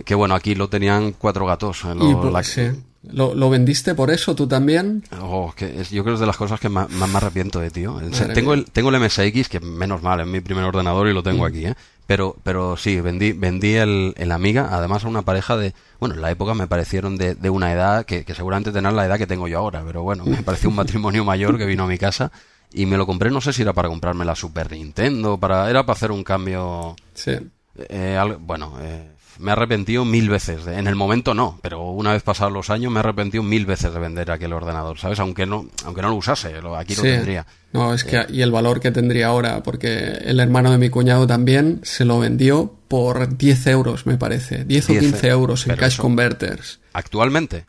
Que 0.04 0.14
bueno, 0.16 0.36
aquí 0.36 0.56
lo 0.56 0.68
tenían 0.70 1.14
cuatro 1.14 1.46
gatos. 1.46 1.84
eh, 1.86 1.96
lo- 1.96 2.30
Y, 2.30 2.32
la- 2.34 2.44
sí. 2.44 2.70
¿Lo, 3.08 3.36
lo 3.36 3.52
vendiste 3.52 3.94
por 3.94 4.10
eso 4.10 4.34
tú 4.36 4.48
también? 4.48 5.04
Oh, 5.22 5.54
que 5.56 5.80
es- 5.80 5.92
yo 5.92 6.04
creo 6.04 6.14
que 6.14 6.16
es 6.16 6.20
de 6.22 6.26
las 6.26 6.38
cosas 6.38 6.60
que 6.60 6.70
más, 6.70 6.90
más 6.90 7.08
me 7.08 7.18
arrepiento 7.18 7.60
de, 7.60 7.70
tío. 7.70 7.94
Madre 7.94 8.34
tengo 8.34 8.52
mía. 8.52 8.64
el, 8.66 8.72
tengo 8.72 8.90
el 8.90 8.96
MSX, 9.00 9.48
que 9.48 9.60
menos 9.60 10.02
mal, 10.02 10.20
es 10.22 10.28
mi 10.28 10.42
primer 10.42 10.64
ordenador 10.66 11.08
y 11.08 11.14
lo 11.14 11.22
Mm. 11.22 11.24
tengo 11.24 11.46
aquí, 11.46 11.66
¿eh? 11.68 11.76
Pero, 12.08 12.36
pero 12.44 12.78
sí, 12.78 13.00
vendí, 13.02 13.32
vendí 13.34 13.76
el, 13.76 14.14
el 14.18 14.32
Amiga, 14.32 14.70
además 14.72 15.06
a 15.06 15.08
una 15.08 15.22
pareja 15.22 15.56
de, 15.56 15.74
bueno, 16.00 16.16
en 16.16 16.22
la 16.22 16.30
época 16.32 16.54
me 16.56 16.68
parecieron 16.68 17.16
de, 17.18 17.36
de 17.36 17.50
una 17.50 17.72
edad 17.72 18.06
que, 18.06 18.26
que 18.26 18.36
seguramente 18.36 18.72
tendrán 18.72 18.96
la 18.96 19.06
edad 19.06 19.18
que 19.18 19.26
tengo 19.28 19.48
yo 19.48 19.60
ahora, 19.60 19.84
pero 19.86 20.02
bueno, 20.04 20.24
me 20.26 20.42
pareció 20.44 20.70
un 20.70 20.76
matrimonio 20.76 21.24
mayor 21.24 21.58
que 21.58 21.66
vino 21.66 21.84
a 21.84 21.88
mi 21.88 21.98
casa 22.00 22.32
y 22.76 22.86
me 22.86 22.98
lo 22.98 23.06
compré, 23.06 23.32
no 23.32 23.42
sé 23.42 23.54
si 23.54 23.62
era 23.62 23.74
para 23.74 23.90
comprarme 23.90 24.26
la 24.26 24.36
Super 24.36 24.72
Nintendo, 24.72 25.38
para, 25.38 25.70
era 25.70 25.86
para 25.86 25.96
hacer 25.96 26.12
un 26.12 26.24
cambio, 26.24 26.96
Sí. 27.14 27.32
eh, 27.78 28.20
bueno, 28.40 28.74
eh, 28.82 29.10
me 29.40 29.50
he 29.50 29.54
arrepentido 29.54 30.06
mil 30.06 30.30
veces. 30.30 30.64
de- 30.66 30.78
en 30.78 30.88
el 30.88 30.96
momento 30.96 31.34
no, 31.34 31.60
pero 31.62 31.82
una 31.90 32.14
vez 32.14 32.24
pasados 32.24 32.54
los 32.54 32.70
años 32.70 32.92
me 32.92 33.00
he 33.00 33.02
arrepentido 33.02 33.44
mil 33.44 33.66
veces 33.66 33.94
de 33.94 34.00
vender 34.00 34.32
aquel 34.32 34.54
ordenador, 34.54 34.98
¿sabes? 34.98 35.20
Aunque 35.20 35.46
no, 35.46 35.68
aunque 35.86 36.02
no 36.02 36.10
lo 36.10 36.16
usase, 36.16 36.62
lo- 36.62 36.76
aquí 36.78 36.96
lo 36.96 37.02
tendría. 37.02 37.46
No, 37.74 37.94
es 37.94 38.06
que, 38.06 38.26
y 38.30 38.42
el 38.42 38.52
valor 38.52 38.80
que 38.80 38.92
tendría 38.92 39.28
ahora, 39.28 39.62
porque 39.62 39.98
el 40.24 40.40
hermano 40.40 40.72
de 40.72 40.78
mi 40.78 40.90
cuñado 40.90 41.28
también 41.28 41.82
se 41.84 42.06
lo 42.06 42.20
vendió 42.20 42.74
por 42.88 43.38
10 43.38 43.68
euros, 43.68 44.06
me 44.06 44.18
parece. 44.18 44.64
10 44.64 44.90
o 44.90 44.94
10, 44.94 45.04
15 45.04 45.28
euros 45.28 45.68
en 45.68 45.76
Cash 45.76 45.94
eso- 45.96 46.02
Converters. 46.02 46.80
Actualmente, 46.94 47.66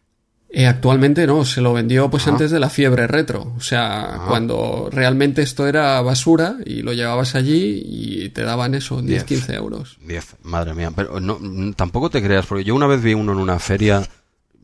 Eh, 0.58 0.66
actualmente 0.66 1.26
no, 1.26 1.44
se 1.44 1.60
lo 1.60 1.74
vendió 1.74 2.08
pues 2.08 2.26
antes 2.28 2.50
de 2.50 2.58
la 2.58 2.70
fiebre 2.70 3.06
retro. 3.06 3.52
O 3.58 3.60
sea, 3.60 4.22
cuando 4.26 4.88
realmente 4.90 5.42
esto 5.42 5.66
era 5.66 6.00
basura 6.00 6.56
y 6.64 6.80
lo 6.80 6.94
llevabas 6.94 7.34
allí 7.34 7.82
y 7.84 8.30
te 8.30 8.40
daban 8.42 8.74
eso, 8.74 9.02
10, 9.02 9.06
Diez. 9.06 9.24
15 9.24 9.54
euros. 9.54 9.98
10, 10.06 10.36
madre 10.44 10.72
mía. 10.72 10.90
Pero 10.96 11.20
no, 11.20 11.38
tampoco 11.74 12.08
te 12.08 12.22
creas, 12.22 12.46
porque 12.46 12.64
yo 12.64 12.74
una 12.74 12.86
vez 12.86 13.02
vi 13.02 13.12
uno 13.12 13.32
en 13.32 13.38
una 13.38 13.58
feria, 13.58 14.02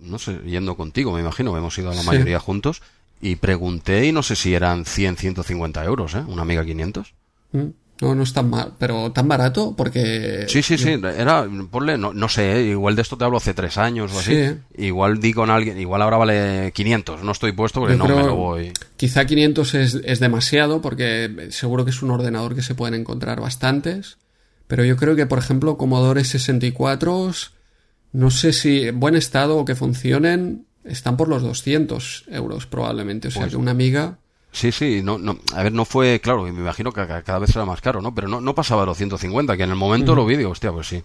no 0.01 0.19
sé, 0.19 0.39
yendo 0.47 0.77
contigo, 0.79 1.13
me 1.13 1.21
imagino, 1.21 1.55
hemos 1.59 1.77
ido 1.77 1.91
a 1.91 1.95
la 1.95 2.01
Sí. 2.01 2.07
mayoría 2.07 2.41
juntos, 2.41 2.81
y 3.21 3.37
pregunté 3.37 4.07
y 4.07 4.13
no 4.13 4.23
sé 4.23 4.35
si 4.35 4.55
eran 4.55 4.87
100, 4.87 5.19
150 5.19 5.85
euros, 5.85 6.15
¿eh? 6.15 6.25
Una 6.27 6.41
Amiga 6.41 6.65
500. 6.65 7.13
¿Mm? 7.53 7.61
No, 8.03 8.17
no 8.17 8.25
es 8.25 8.33
tan 8.33 8.51
mal, 8.51 8.73
pero 8.79 9.13
tan 9.13 9.29
barato 9.29 9.75
porque... 9.77 10.45
Sí, 10.49 10.61
sí, 10.61 10.77
sí, 10.77 10.89
era, 10.91 11.47
ponle, 11.71 11.97
no, 11.97 12.13
no 12.13 12.29
sé, 12.29 12.63
igual 12.63 12.97
de 12.97 13.03
esto 13.03 13.17
te 13.17 13.25
hablo 13.25 13.37
hace 13.37 13.55
tres 13.55 13.79
años 13.79 14.13
o 14.13 14.19
así. 14.19 14.35
Sí. 14.35 14.57
Igual 14.77 15.21
di 15.21 15.33
con 15.33 15.51
alguien, 15.51 15.79
igual 15.79 16.03
ahora 16.03 16.17
vale 16.17 16.73
500, 16.75 17.23
no 17.23 17.31
estoy 17.31 17.53
puesto 17.53 17.79
porque 17.79 17.97
Yo 17.97 17.99
no 18.05 18.17
me 18.17 18.25
lo 18.25 18.35
voy. 18.35 18.73
Quizá 18.97 19.25
500 19.25 19.75
es, 19.75 19.95
es 20.05 20.19
demasiado 20.19 20.83
porque 20.83 21.47
seguro 21.51 21.85
que 21.85 21.93
es 21.93 22.03
un 22.03 22.11
ordenador 22.11 22.57
que 22.57 22.63
se 22.63 22.75
pueden 22.75 22.95
encontrar 22.95 23.41
bastantes. 23.41 24.19
Pero 24.67 24.85
yo 24.85 24.97
creo 24.97 25.15
que, 25.15 25.27
por 25.27 25.39
ejemplo, 25.39 25.77
Commodore 25.77 26.25
64, 26.25 27.31
no 28.13 28.31
sé 28.33 28.53
si 28.53 28.89
en 28.89 28.99
buen 28.99 29.15
estado 29.15 29.59
o 29.59 29.65
que 29.65 29.77
funcionen, 29.77 30.67
están 30.85 31.17
por 31.17 31.29
los 31.29 31.43
200 31.43 32.25
euros 32.33 32.67
probablemente. 32.67 33.29
O 33.29 33.31
sea 33.31 33.43
Pues- 33.43 33.53
que 33.53 33.57
una 33.59 33.71
amiga... 33.71 34.19
Sí, 34.53 34.71
sí, 34.71 35.01
no, 35.03 35.19
no, 35.19 35.39
a 35.55 35.63
ver, 35.63 35.73
no 35.73 35.85
fue, 35.85 36.21
claro, 36.21 36.47
y 36.47 36.53
me 36.53 36.61
imagino 36.61 36.93
que 36.93 37.07
ca- 37.07 37.23
cada 37.23 37.39
vez 37.39 37.51
será 37.51 37.65
más 37.65 37.81
caro, 37.81 38.03
¿no? 38.03 38.15
Pero 38.15 38.29
no, 38.29 38.41
no 38.41 38.55
pasaba 38.55 38.85
los 38.85 38.97
150, 38.99 39.57
que 39.57 39.63
en 39.63 39.71
el 39.71 39.77
momento 39.77 40.15
lo 40.15 40.27
vi 40.27 40.37
digo, 40.37 40.51
hostia, 40.51 40.71
pues 40.73 40.87
sí, 40.89 41.03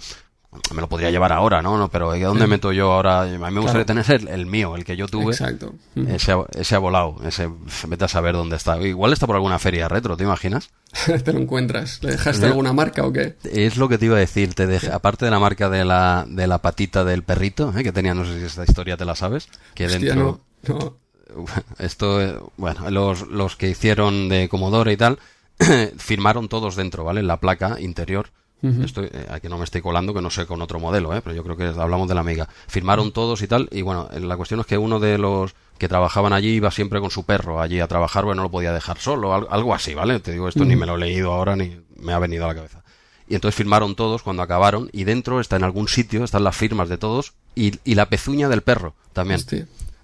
me 0.73 0.81
lo 0.81 0.87
podría 0.89 1.11
llevar 1.11 1.31
ahora, 1.31 1.61
¿no? 1.61 1.77
no 1.77 1.87
pero 1.89 2.15
¿y 2.15 2.21
¿dónde 2.21 2.47
meto 2.47 2.71
yo 2.73 2.91
ahora? 2.91 3.21
A 3.21 3.25
mí 3.25 3.37
me 3.37 3.59
gustaría 3.61 3.85
tener 3.85 4.09
el, 4.11 4.27
el 4.27 4.45
mío, 4.47 4.75
el 4.75 4.83
que 4.85 4.97
yo 4.97 5.07
tuve. 5.07 5.31
Exacto. 5.31 5.75
Ese, 6.07 6.35
ese 6.57 6.75
ha 6.75 6.79
volado, 6.79 7.17
ese, 7.25 7.49
vete 7.87 8.05
a 8.05 8.07
saber 8.07 8.33
dónde 8.33 8.55
está. 8.55 8.77
Igual 8.81 9.13
está 9.13 9.27
por 9.27 9.35
alguna 9.35 9.59
feria 9.59 9.87
retro, 9.87 10.17
¿te 10.17 10.23
imaginas? 10.23 10.69
Te 11.23 11.31
lo 11.33 11.39
encuentras. 11.39 12.01
¿Le 12.01 12.11
dejaste 12.11 12.45
alguna 12.47 12.73
marca 12.73 13.05
o 13.05 13.13
qué? 13.13 13.35
Es 13.51 13.77
lo 13.77 13.87
que 13.87 13.97
te 13.97 14.05
iba 14.05 14.15
a 14.17 14.19
decir, 14.19 14.53
te 14.55 14.67
dejé- 14.67 14.91
aparte 14.91 15.25
de 15.25 15.31
la 15.31 15.39
marca 15.39 15.69
de 15.69 15.85
la, 15.85 16.25
de 16.27 16.47
la 16.47 16.57
patita 16.59 17.03
del 17.05 17.23
perrito, 17.23 17.73
¿eh? 17.77 17.83
que 17.83 17.91
tenía, 17.91 18.13
no 18.13 18.25
sé 18.25 18.39
si 18.39 18.45
esta 18.45 18.63
historia 18.63 18.97
te 18.97 19.05
la 19.05 19.15
sabes, 19.15 19.47
que 19.75 19.85
Hostia, 19.85 19.99
dentro... 20.15 20.41
no, 20.67 20.75
no. 20.79 20.97
Esto, 21.79 22.21
eh, 22.21 22.39
bueno, 22.57 22.89
los, 22.89 23.27
los 23.27 23.55
que 23.55 23.69
hicieron 23.69 24.29
de 24.29 24.49
Commodore 24.49 24.93
y 24.93 24.97
tal, 24.97 25.19
firmaron 25.97 26.49
todos 26.49 26.75
dentro, 26.75 27.03
¿vale? 27.03 27.19
En 27.19 27.27
la 27.27 27.39
placa 27.39 27.79
interior, 27.79 28.29
Estoy, 28.61 29.05
eh, 29.13 29.27
aquí 29.29 29.47
no 29.49 29.57
me 29.59 29.65
estoy 29.65 29.81
colando, 29.81 30.15
que 30.15 30.21
no 30.21 30.31
sé 30.31 30.47
con 30.47 30.61
otro 30.63 30.79
modelo, 30.79 31.15
¿eh? 31.15 31.21
pero 31.23 31.35
yo 31.35 31.43
creo 31.43 31.55
que 31.55 31.79
hablamos 31.79 32.07
de 32.07 32.15
la 32.15 32.21
Amiga. 32.21 32.49
Firmaron 32.67 33.11
todos 33.11 33.41
y 33.43 33.47
tal, 33.47 33.69
y 33.71 33.83
bueno, 33.83 34.09
la 34.19 34.35
cuestión 34.35 34.59
es 34.59 34.65
que 34.65 34.79
uno 34.79 34.99
de 34.99 35.19
los 35.19 35.53
que 35.77 35.87
trabajaban 35.87 36.33
allí 36.33 36.49
iba 36.49 36.71
siempre 36.71 36.99
con 36.99 37.11
su 37.11 37.23
perro 37.23 37.61
allí 37.61 37.79
a 37.79 37.87
trabajar, 37.87 38.25
bueno, 38.25 38.37
no 38.37 38.47
lo 38.47 38.51
podía 38.51 38.73
dejar 38.73 38.97
solo, 38.97 39.33
algo 39.33 39.75
así, 39.75 39.93
¿vale? 39.93 40.19
Te 40.19 40.31
digo, 40.31 40.47
esto 40.47 40.65
ni 40.65 40.75
me 40.75 40.87
lo 40.87 40.95
he 40.95 40.99
leído 40.99 41.33
ahora 41.33 41.55
ni 41.55 41.79
me 41.97 42.13
ha 42.13 42.19
venido 42.19 42.45
a 42.45 42.47
la 42.47 42.55
cabeza. 42.55 42.83
Y 43.29 43.35
entonces 43.35 43.55
firmaron 43.55 43.95
todos 43.95 44.23
cuando 44.23 44.41
acabaron, 44.41 44.89
y 44.91 45.03
dentro 45.03 45.39
está 45.39 45.55
en 45.57 45.63
algún 45.63 45.87
sitio, 45.87 46.23
están 46.23 46.43
las 46.43 46.55
firmas 46.55 46.89
de 46.89 46.97
todos, 46.97 47.33
y, 47.53 47.73
y 47.83 47.93
la 47.93 48.09
pezuña 48.09 48.49
del 48.49 48.63
perro 48.63 48.95
también. 49.13 49.39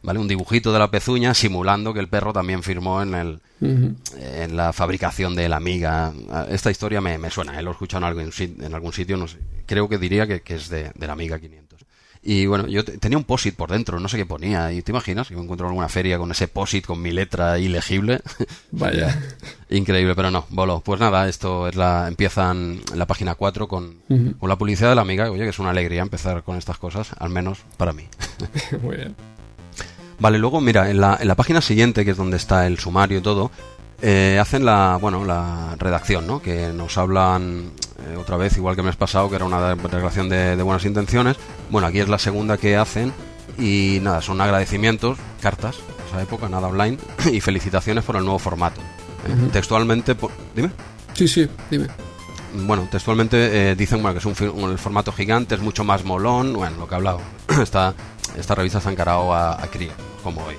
¿Vale? 0.04 0.20
Un 0.20 0.28
dibujito 0.28 0.72
de 0.72 0.80
la 0.80 0.92
pezuña 0.92 1.34
simulando 1.34 1.94
que 1.94 2.00
el 2.00 2.10
perro 2.10 2.34
también 2.34 2.62
firmó 2.62 3.02
en 3.02 3.16
el 3.16 3.40
en 3.62 4.58
la 4.58 4.74
fabricación 4.74 5.36
de 5.36 5.50
la 5.50 5.58
amiga. 5.58 6.14
Esta 6.50 6.70
historia 6.70 7.02
me, 7.02 7.18
me 7.18 7.30
suena, 7.30 7.58
¿eh? 7.58 7.64
lo 7.64 7.72
he 7.72 7.74
escuchado 7.74 8.06
en 8.06 8.10
algún, 8.10 8.32
en 8.38 8.74
algún 8.74 8.94
sitio, 8.94 9.18
no 9.18 9.28
sé. 9.28 9.38
Creo 9.66 9.88
que 9.88 9.98
diría 9.98 10.28
que, 10.28 10.42
es 10.54 10.70
de, 10.70 10.92
de, 10.94 11.08
la 11.08 11.14
amiga 11.14 11.40
500. 11.40 11.64
Y 12.26 12.46
bueno, 12.46 12.68
yo 12.68 12.86
tenía 12.86 13.18
un 13.18 13.26
POSIT 13.26 13.56
por 13.56 13.70
dentro, 13.70 14.00
no 14.00 14.08
sé 14.08 14.18
qué 14.18 14.26
ponía. 14.26 14.72
¿Y 14.72 14.82
te 14.82 14.92
imaginas 14.92 15.28
que 15.28 15.36
me 15.36 15.42
encuentro 15.42 15.68
en 15.68 15.72
alguna 15.72 15.90
feria 15.90 16.18
con 16.18 16.32
ese 16.32 16.48
POSIT 16.48 16.86
con 16.86 17.02
mi 17.02 17.12
letra 17.12 17.60
ilegible? 17.60 18.22
Vaya. 18.72 19.22
Increíble, 19.70 20.16
pero 20.16 20.32
no, 20.32 20.46
voló. 20.50 20.80
Pues 20.80 21.00
nada, 21.00 21.28
esto 21.28 21.68
es 21.68 21.76
la, 21.76 22.08
empiezan 22.08 22.80
en 22.92 23.00
la 23.00 23.08
página 23.08 23.36
4 23.36 23.68
con, 23.68 23.98
con 24.40 24.50
la 24.50 24.58
publicidad 24.58 24.90
de 24.90 24.96
la 24.96 25.02
amiga. 25.02 25.30
Oye, 25.32 25.44
que 25.44 25.50
es 25.50 25.60
una 25.60 25.72
alegría 25.72 26.02
empezar 26.02 26.44
con 26.44 26.58
estas 26.58 26.78
cosas, 26.78 27.12
al 27.20 27.30
menos 27.30 27.60
para 27.76 27.92
mí. 27.92 28.08
Muy 28.82 28.98
bien. 28.98 29.16
Vale, 30.20 30.38
luego 30.38 30.62
mira, 30.62 30.90
en 30.90 31.00
la, 31.00 31.18
en 31.20 31.28
la 31.28 31.36
página 31.36 31.62
siguiente, 31.62 32.06
que 32.06 32.12
es 32.12 32.18
donde 32.18 32.38
está 32.38 32.68
el 32.68 32.80
sumario 32.80 33.18
y 33.18 33.22
todo, 33.22 33.52
eh, 34.02 34.38
hacen 34.38 34.66
la, 34.66 34.98
bueno, 35.00 35.24
la 35.24 35.76
redacción, 35.80 36.28
¿no? 36.28 36.42
Que 36.42 36.74
nos 36.74 36.98
hablan 36.98 37.72
eh, 38.06 38.18
otra 38.18 38.36
vez, 38.36 38.58
igual 38.58 38.76
que 38.76 38.84
me 38.84 38.90
has 38.90 38.98
pasado, 38.98 39.30
que 39.30 39.38
era 39.38 39.46
una 39.46 39.76
redacción 39.76 40.28
de, 40.28 40.62
buenas 40.62 40.84
intenciones. 40.84 41.38
Bueno, 41.70 41.88
aquí 41.88 42.00
es 42.00 42.10
la 42.10 42.20
segunda 42.20 42.58
que 42.58 42.76
hacen 42.76 43.14
y 43.58 44.00
nada, 44.02 44.22
son 44.22 44.42
agradecimientos, 44.42 45.18
cartas, 45.42 45.78
esa 46.10 46.22
época, 46.22 46.50
nada 46.50 46.68
online, 46.68 46.98
y 47.32 47.40
felicitaciones 47.40 48.04
por 48.04 48.18
el 48.18 48.24
nuevo 48.24 48.40
formato. 48.40 48.82
Eh, 48.82 49.50
textualmente, 49.54 50.18
dime. 50.54 50.72
Sí, 51.14 51.26
sí, 51.28 51.48
dime. 51.72 51.88
Bueno, 52.54 52.88
textualmente 52.90 53.76
dicen 53.76 54.02
bueno, 54.02 54.20
que 54.20 54.28
es 54.28 54.42
un, 54.42 54.70
el 54.70 54.78
formato 54.78 55.12
gigante, 55.12 55.56
es 55.56 55.62
mucho 55.62 55.84
más 55.84 56.04
molón, 56.04 56.54
bueno, 56.54 56.78
lo 56.78 56.88
que 56.88 56.94
he 56.94 56.98
hablado. 56.98 57.22
Está 57.62 57.94
esta 58.38 58.56
revista 58.56 58.82
se 58.82 58.90
ha 58.90 58.92
encarado 58.92 59.34
a, 59.34 59.62
a 59.62 59.68
cría, 59.68 59.94
como 60.24 60.44
hoy. 60.46 60.56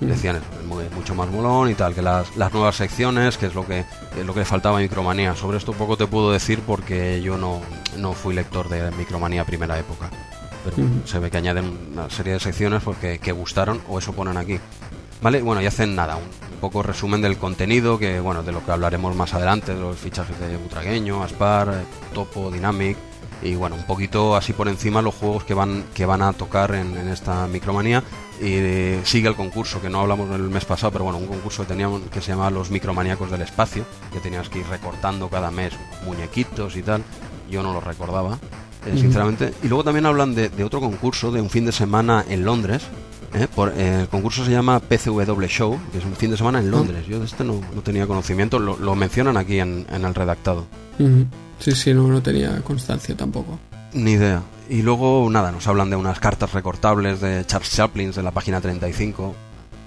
Decían 0.00 0.36
es 0.36 0.92
mucho 0.92 1.14
más 1.14 1.30
molón 1.30 1.70
y 1.70 1.74
tal, 1.74 1.94
que 1.94 2.02
las, 2.02 2.36
las 2.36 2.52
nuevas 2.52 2.76
secciones, 2.76 3.38
que 3.38 3.46
es 3.46 3.54
lo 3.54 3.66
que, 3.66 3.84
lo 4.26 4.34
que 4.34 4.40
le 4.40 4.46
faltaba 4.46 4.78
a 4.78 4.82
Micromanía. 4.82 5.34
Sobre 5.34 5.56
esto 5.56 5.72
poco 5.72 5.96
te 5.96 6.06
puedo 6.06 6.32
decir 6.32 6.60
porque 6.60 7.22
yo 7.22 7.38
no, 7.38 7.62
no 7.96 8.12
fui 8.12 8.34
lector 8.34 8.68
de 8.68 8.90
Micromanía 8.90 9.44
primera 9.44 9.78
época. 9.78 10.10
Pero 10.64 10.88
se 11.06 11.18
ve 11.18 11.30
que 11.30 11.38
añaden 11.38 11.90
una 11.92 12.10
serie 12.10 12.34
de 12.34 12.40
secciones 12.40 12.82
porque 12.82 13.18
que 13.18 13.32
gustaron 13.32 13.80
o 13.88 13.98
eso 13.98 14.12
ponen 14.12 14.36
aquí. 14.36 14.60
¿Vale? 15.22 15.42
Bueno, 15.42 15.62
y 15.62 15.66
hacen 15.66 15.94
nada, 15.94 16.16
un, 16.16 16.24
poco 16.60 16.82
resumen 16.82 17.20
del 17.20 17.36
contenido, 17.36 17.98
que 17.98 18.20
bueno, 18.20 18.42
de 18.42 18.52
lo 18.52 18.64
que 18.64 18.72
hablaremos 18.72 19.14
más 19.14 19.34
adelante, 19.34 19.74
de 19.74 19.80
los 19.80 19.96
fichajes 19.96 20.38
de 20.38 20.56
Butragueño, 20.56 21.22
Aspar, 21.22 21.84
Topo, 22.14 22.50
Dynamic, 22.50 22.96
y 23.42 23.54
bueno, 23.54 23.76
un 23.76 23.84
poquito 23.84 24.34
así 24.34 24.52
por 24.52 24.68
encima 24.68 25.02
los 25.02 25.14
juegos 25.14 25.44
que 25.44 25.54
van, 25.54 25.84
que 25.94 26.06
van 26.06 26.22
a 26.22 26.32
tocar 26.32 26.74
en, 26.74 26.96
esta 27.08 27.46
micromanía. 27.46 28.02
Y 28.40 28.52
eh, 28.52 29.00
sigue 29.04 29.28
el 29.28 29.34
concurso, 29.34 29.80
que 29.80 29.88
no 29.88 30.00
hablamos 30.00 30.30
el 30.34 30.42
mes 30.42 30.64
pasado, 30.64 30.92
pero 30.92 31.04
bueno, 31.04 31.18
un 31.18 31.26
concurso 31.26 31.62
que 31.62 31.68
teníamos 31.68 32.02
que 32.10 32.20
se 32.20 32.32
llamaba 32.32 32.50
Los 32.50 32.70
Micromaníacos 32.70 33.30
del 33.30 33.42
Espacio, 33.42 33.84
que 34.12 34.20
tenías 34.20 34.48
que 34.48 34.58
ir 34.58 34.66
recortando 34.66 35.28
cada 35.28 35.50
mes 35.50 35.72
muñequitos 36.04 36.76
y 36.76 36.82
tal. 36.82 37.02
Yo 37.50 37.62
no 37.62 37.72
lo 37.72 37.80
recordaba, 37.80 38.38
eh, 38.86 38.98
sinceramente. 38.98 39.54
Y 39.62 39.68
luego 39.68 39.84
también 39.84 40.06
hablan 40.06 40.34
de, 40.34 40.64
otro 40.64 40.80
concurso, 40.80 41.30
de 41.30 41.40
un 41.40 41.48
fin 41.48 41.64
de 41.64 41.72
semana 41.72 42.24
en 42.28 42.44
Londres. 42.44 42.82
Eh, 43.36 43.48
por, 43.54 43.70
el 43.78 44.08
concurso 44.08 44.46
se 44.46 44.50
llama 44.50 44.80
PCW 44.80 45.44
Show, 45.46 45.78
que 45.92 45.98
es 45.98 46.04
un 46.04 46.16
fin 46.16 46.30
de 46.30 46.38
semana 46.38 46.58
en 46.58 46.70
Londres. 46.70 47.06
Yo 47.06 47.18
de 47.18 47.26
este 47.26 47.44
no, 47.44 47.60
no 47.74 47.82
tenía 47.82 48.06
conocimiento, 48.06 48.58
lo, 48.58 48.94
mencionan 48.94 49.36
aquí 49.36 49.60
en, 49.60 49.86
el 49.90 50.14
redactado. 50.14 50.64
Sí, 51.58 51.72
sí, 51.72 51.92
no, 51.92 52.08
no 52.08 52.22
tenía 52.22 52.62
constancia 52.62 53.14
tampoco. 53.14 53.58
Ni 53.92 54.12
idea. 54.12 54.42
Y 54.70 54.80
luego, 54.80 55.28
nada, 55.30 55.52
nos 55.52 55.66
hablan 55.68 55.90
de 55.90 55.96
unas 55.96 56.18
cartas 56.18 56.54
recortables 56.54 57.20
de 57.20 57.44
Charles 57.44 57.70
Chaplin 57.70 58.10
de 58.10 58.22
la 58.22 58.30
página 58.30 58.60
35. 58.60 59.34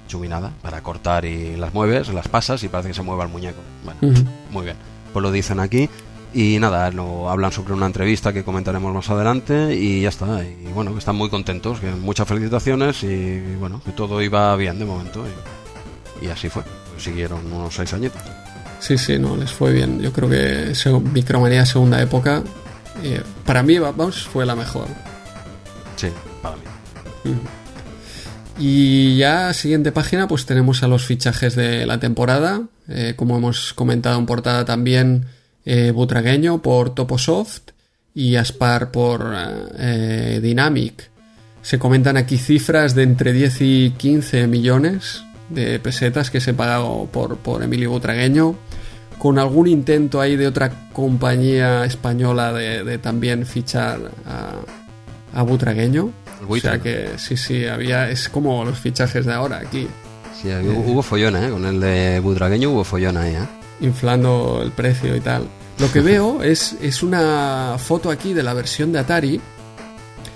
Chubinada, 0.07 0.51
para 0.62 0.81
cortar 0.81 1.25
y 1.25 1.55
las 1.55 1.73
mueves, 1.73 2.12
las 2.13 2.27
pasas 2.27 2.63
y 2.63 2.67
parece 2.67 2.89
que 2.89 2.95
se 2.95 3.01
mueva 3.01 3.23
el 3.23 3.29
muñeco. 3.29 3.62
Bueno, 3.83 4.25
muy 4.51 4.65
bien. 4.65 4.77
Pues 5.12 5.23
lo 5.23 5.31
dicen 5.31 5.59
aquí. 5.59 5.89
Y 6.33 6.59
nada, 6.59 6.91
lo 6.91 7.29
hablan 7.29 7.51
sobre 7.51 7.73
una 7.73 7.87
entrevista 7.87 8.31
que 8.31 8.43
comentaremos 8.43 8.93
más 8.93 9.09
adelante 9.09 9.75
y 9.75 10.01
ya 10.01 10.09
está. 10.09 10.43
Y 10.43 10.71
bueno, 10.73 10.93
que 10.93 10.99
están 10.99 11.15
muy 11.15 11.29
contentos, 11.29 11.79
que 11.79 11.89
muchas 11.91 12.27
felicitaciones 12.27 13.03
y 13.03 13.39
bueno, 13.59 13.81
que 13.83 13.91
todo 13.91 14.21
iba 14.21 14.55
bien 14.55 14.77
de 14.77 14.85
momento. 14.85 15.25
Y, 16.21 16.27
así 16.27 16.49
fue. 16.49 16.63
siguieron 16.97 17.51
unos 17.51 17.73
seis 17.73 17.93
añitos. 17.93 18.21
Sí, 18.79 18.97
sí, 18.97 19.17
no, 19.17 19.35
les 19.35 19.51
fue 19.51 19.73
bien. 19.73 20.01
Yo 20.01 20.13
creo 20.13 20.29
que 20.29 20.73
Micromanía 21.13 21.65
segunda 21.65 21.99
época, 22.01 22.43
eh, 23.03 23.21
para 23.45 23.63
mí, 23.63 23.79
vamos, 23.79 24.27
fue 24.27 24.45
la 24.45 24.55
mejor. 24.55 24.87
Sí, 25.95 26.09
para 26.43 26.55
mí. 26.55 27.33
Y 28.59 29.17
ya, 29.17 29.53
siguiente 29.53 29.91
página, 29.91 30.27
pues 30.27 30.45
tenemos 30.45 30.83
a 30.83 30.87
los 30.87 31.05
fichajes 31.05 31.55
de 31.55 31.85
la 31.85 31.99
temporada. 31.99 32.61
Eh, 32.87 33.13
como 33.15 33.37
hemos 33.37 33.73
comentado 33.73 34.19
en 34.19 34.25
portada 34.25 34.65
también, 34.65 35.27
eh, 35.65 35.91
Butragueño 35.91 36.62
por 36.62 36.93
Toposoft 36.95 37.72
y 38.13 38.36
Aspar 38.36 38.91
por 38.91 39.26
Dynamic. 40.41 41.10
Se 41.62 41.78
comentan 41.78 42.17
aquí 42.17 42.38
cifras 42.38 42.95
de 42.95 43.04
entre 43.04 43.34
10 43.34 43.62
y 43.62 43.93
15 43.98 44.48
millones 44.48 45.24
de 45.50 45.80
pesetas 45.80 46.32
que 46.32 46.41
se 46.41 46.54
pagado 46.54 47.08
por, 47.12 47.38
por 47.38 47.63
Emilio 47.63 47.91
Butragueño 47.91 48.56
con 49.19 49.38
algún 49.38 49.67
intento 49.67 50.22
ahí 50.22 50.36
de 50.38 50.48
otra 50.48 50.72
compañía 50.93 51.86
española 51.86 52.54
de, 52.54 52.98
también 52.98 53.45
fichar 53.45 54.00
a, 54.26 55.43
Butragueño. 55.43 56.12
o 56.48 56.58
sea 56.58 56.80
que 56.80 57.12
sí, 57.17 57.38
sí, 57.38 57.67
había, 57.67 58.10
es 58.10 58.30
como 58.30 58.65
los 58.65 58.80
fichajes 58.80 59.26
de 59.26 59.34
ahora 59.34 59.58
aquí. 59.58 59.88
Sí, 60.41 60.50
hubo 60.50 61.04
follona, 61.04 61.45
¿eh? 61.45 61.52
Con 61.52 61.65
el 61.65 61.80
de 61.80 62.19
Butragueño 62.22 62.72
hubo 62.72 62.84
follona 62.84 63.22
ahí, 63.22 63.36
¿eh? 63.36 63.59
Inflando 63.81 64.61
el 64.63 64.71
precio 64.71 65.15
y 65.15 65.21
tal. 65.21 65.47
Lo 65.79 65.91
que 65.91 66.01
veo 66.01 66.43
es, 66.43 66.75
es 66.81 67.03
una 67.03 67.77
foto 67.77 68.09
aquí 68.09 68.33
de 68.33 68.43
la 68.43 68.53
versión 68.53 68.91
de 68.91 68.99
Atari. 68.99 69.41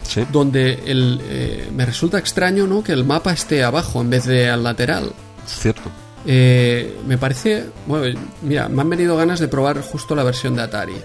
Sí. 0.04 0.26
Donde 0.32 0.84
el, 0.86 1.22
eh, 1.24 1.70
me 1.74 1.86
resulta 1.86 2.18
extraño 2.18 2.68
¿no? 2.68 2.84
que 2.84 2.92
el 2.92 3.04
mapa 3.04 3.34
esté 3.34 3.64
abajo 3.64 4.02
en 4.02 4.10
vez 4.10 4.26
de 4.26 4.50
al 4.50 4.64
lateral. 4.64 5.12
Cierto. 5.46 5.90
Eh, 6.26 6.98
me 7.06 7.18
parece. 7.18 7.66
Bueno, 7.86 8.20
mira, 8.42 8.70
me 8.70 8.82
han 8.82 8.90
venido 8.90 9.18
ganas 9.18 9.40
de 9.40 9.48
probar 9.48 9.82
justo 9.82 10.16
la 10.16 10.24
versión 10.24 10.56
de 10.56 10.62
Atari. 10.62 10.96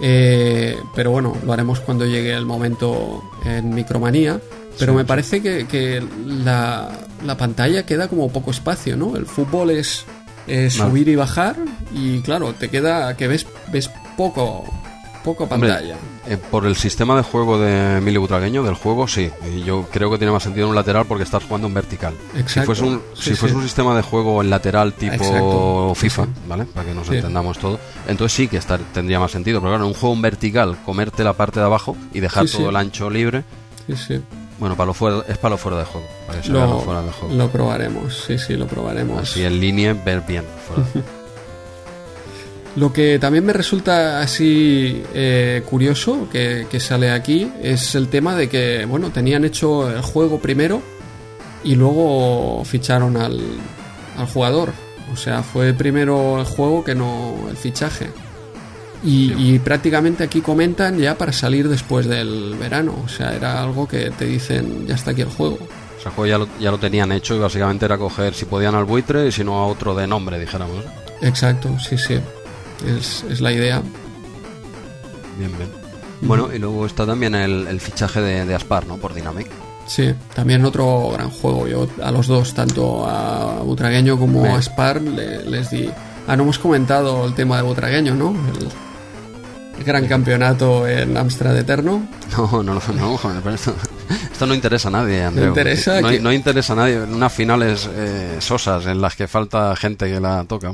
Eh, 0.00 0.76
pero 0.94 1.10
bueno, 1.10 1.36
lo 1.44 1.52
haremos 1.52 1.80
cuando 1.80 2.06
llegue 2.06 2.32
el 2.32 2.46
momento 2.46 3.22
en 3.44 3.74
Micromanía. 3.74 4.40
Pero 4.78 4.92
me 4.92 5.04
parece 5.04 5.40
que, 5.40 6.02
la, 6.26 6.90
la, 7.24 7.36
pantalla 7.36 7.86
queda 7.86 8.08
como 8.08 8.32
poco 8.32 8.50
espacio, 8.50 8.96
¿no? 8.96 9.16
El 9.16 9.24
fútbol 9.24 9.70
es, 9.70 10.04
subir 10.70 11.08
y 11.08 11.16
bajar 11.16 11.56
y 11.92 12.20
claro, 12.20 12.52
te 12.52 12.68
queda 12.68 13.16
que 13.16 13.28
ves, 13.28 13.46
ves 13.72 13.90
poco, 14.16 14.64
poco 15.24 15.48
pantalla. 15.48 15.96
Eh, 16.26 16.38
por 16.38 16.64
el 16.66 16.76
sistema 16.76 17.16
de 17.16 17.22
juego 17.22 17.58
de 17.58 17.98
Emilio 17.98 18.20
Butragueño, 18.20 18.62
del 18.62 18.74
juego, 18.74 19.06
sí. 19.06 19.30
Yo 19.64 19.86
creo 19.90 20.10
que 20.10 20.18
tiene 20.18 20.32
más 20.32 20.42
sentido 20.42 20.66
en 20.66 20.70
un 20.70 20.74
lateral 20.74 21.04
porque 21.06 21.24
estás 21.24 21.44
jugando 21.44 21.68
en 21.68 21.74
vertical. 21.74 22.14
Exacto. 22.36 22.74
Si 22.74 22.80
fuese 22.80 22.82
un, 22.84 23.02
si 23.14 23.34
fuese 23.34 23.54
un 23.54 23.62
sistema 23.62 23.94
de 23.94 24.02
juego 24.02 24.40
en 24.42 24.50
lateral 24.50 24.94
tipo 24.94 25.92
FIFA, 25.94 26.26
¿vale? 26.48 26.64
Para 26.64 26.86
que 26.86 26.94
nos 26.94 27.08
entendamos 27.10 27.58
todo, 27.58 27.78
entonces 28.06 28.36
sí 28.36 28.48
que 28.48 28.56
estar, 28.56 28.80
tendría 28.92 29.18
más 29.18 29.32
sentido. 29.32 29.60
Pero 29.60 29.72
claro, 29.72 29.84
en 29.84 29.88
un 29.88 29.94
juego 29.94 30.14
en 30.14 30.22
vertical, 30.22 30.76
comerte 30.84 31.24
la 31.24 31.34
parte 31.34 31.60
de 31.60 31.66
abajo 31.66 31.96
y 32.12 32.20
dejar 32.20 32.48
todo 32.48 32.70
el 32.70 32.76
ancho 32.76 33.10
libre. 33.10 33.44
Sí, 33.86 33.96
sí. 33.96 34.22
Bueno, 34.58 34.76
para 34.76 34.86
lo 34.86 34.94
fuera, 34.94 35.24
es 35.28 35.38
para 35.38 35.54
lo 35.54 35.58
fuera 35.58 35.78
de 35.78 35.84
juego. 35.84 36.06
Para 36.26 36.40
que 36.40 36.48
lo, 36.48 36.80
fuera 36.80 37.02
de 37.02 37.10
juego. 37.10 37.34
Lo 37.34 37.48
probaremos, 37.50 38.24
sí, 38.26 38.38
sí, 38.38 38.56
lo 38.56 38.66
probaremos. 38.66 39.22
Así 39.22 39.44
en 39.44 39.60
línea, 39.60 39.94
ver 39.94 40.22
bien. 40.26 40.44
Fuera. 40.68 41.06
Lo 42.76 42.92
que 42.92 43.20
también 43.20 43.46
me 43.46 43.52
resulta 43.52 44.20
así 44.20 45.04
eh, 45.14 45.62
curioso 45.64 46.28
que, 46.30 46.66
sale 46.80 47.12
aquí 47.12 47.50
es 47.62 47.94
el 47.94 48.08
tema 48.08 48.34
de 48.34 48.48
que, 48.48 48.84
bueno, 48.84 49.10
tenían 49.10 49.44
hecho 49.44 49.88
el 49.88 50.02
juego 50.02 50.40
primero 50.40 50.82
y 51.62 51.76
luego 51.76 52.64
ficharon 52.64 53.16
al, 53.16 53.40
jugador. 54.32 54.72
O 55.12 55.16
sea, 55.16 55.44
fue 55.44 55.72
primero 55.72 56.40
el 56.40 56.46
juego 56.46 56.82
que 56.82 56.96
no 56.96 57.46
el 57.48 57.56
fichaje. 57.56 58.10
Y, 59.04 59.58
prácticamente 59.58 60.24
aquí 60.24 60.40
comentan 60.40 60.98
ya 60.98 61.16
para 61.18 61.30
salir 61.32 61.68
después 61.68 62.06
del 62.06 62.54
verano. 62.58 62.94
O 63.04 63.08
sea, 63.08 63.34
era 63.34 63.62
algo 63.62 63.86
que 63.86 64.10
te 64.10 64.24
dicen, 64.24 64.86
ya 64.86 64.94
está 64.94 65.10
aquí 65.10 65.20
el 65.20 65.28
juego. 65.28 65.56
O 65.56 66.00
sea, 66.02 66.10
el 66.10 66.16
juego 66.16 66.26
ya 66.26 66.38
lo, 66.38 66.48
ya 66.58 66.70
lo 66.70 66.78
tenían 66.78 67.12
hecho 67.12 67.34
y 67.34 67.38
básicamente 67.38 67.84
era 67.84 67.98
coger 67.98 68.32
si 68.34 68.46
podían 68.46 68.74
al 68.74 68.84
buitre 68.84 69.26
y 69.28 69.32
si 69.32 69.44
no 69.44 69.58
a 69.58 69.66
otro 69.66 69.94
de 69.94 70.06
nombre, 70.06 70.38
dijéramos. 70.40 70.84
Exacto, 71.20 71.68
sí, 71.78 71.98
sí 71.98 72.18
es, 72.86 73.40
la 73.40 73.52
idea. 73.52 73.82
Bien, 75.38 75.50
bien. 75.56 75.68
Bueno, 76.22 76.48
y 76.54 76.58
luego 76.58 76.86
está 76.86 77.04
también 77.06 77.34
el, 77.34 77.66
el 77.66 77.80
fichaje 77.80 78.20
de, 78.20 78.44
de 78.46 78.54
Aspar, 78.54 78.86
¿no? 78.86 78.96
Por 78.96 79.12
Dynamic. 79.14 79.48
Sí, 79.86 80.14
también 80.34 80.64
otro 80.64 81.10
gran 81.12 81.28
juego. 81.28 81.66
Yo 81.68 81.86
a 82.02 82.10
los 82.10 82.26
dos, 82.26 82.54
tanto 82.54 83.06
a 83.06 83.60
Butragueño 83.62 84.18
como 84.18 84.44
a 84.56 84.62
Spar, 84.62 85.02
le- 85.02 85.44
les 85.44 85.70
di. 85.70 85.90
Ah, 86.26 86.36
no 86.36 86.44
hemos 86.44 86.58
comentado 86.58 87.26
el 87.26 87.34
tema 87.34 87.56
de 87.58 87.62
Butragueño, 87.64 88.14
¿no? 88.14 88.30
El 88.30 88.68
gran 89.84 90.06
campeonato 90.06 90.86
en 90.86 91.16
Amstrad 91.16 91.56
Eterno. 91.58 92.06
No, 92.36 92.62
no, 92.62 92.74
no, 92.74 93.16
joder, 93.18 93.40
pero 93.42 93.54
esto, 93.54 93.74
esto 94.32 94.46
no 94.46 94.54
interesa 94.54 94.88
a 94.88 94.90
nadie, 94.92 95.22
Andreu. 95.22 95.48
interesa 95.48 96.00
No, 96.00 96.08
que- 96.08 96.20
no 96.20 96.32
interesa 96.32 96.72
a 96.72 96.76
nadie. 96.76 97.00
Unas 97.00 97.32
finales 97.32 97.88
eh, 97.94 98.36
sosas 98.40 98.86
en 98.86 99.00
las 99.00 99.14
que 99.14 99.28
falta 99.28 99.74
gente 99.76 100.06
que 100.12 100.20
la 100.20 100.44
toca. 100.44 100.72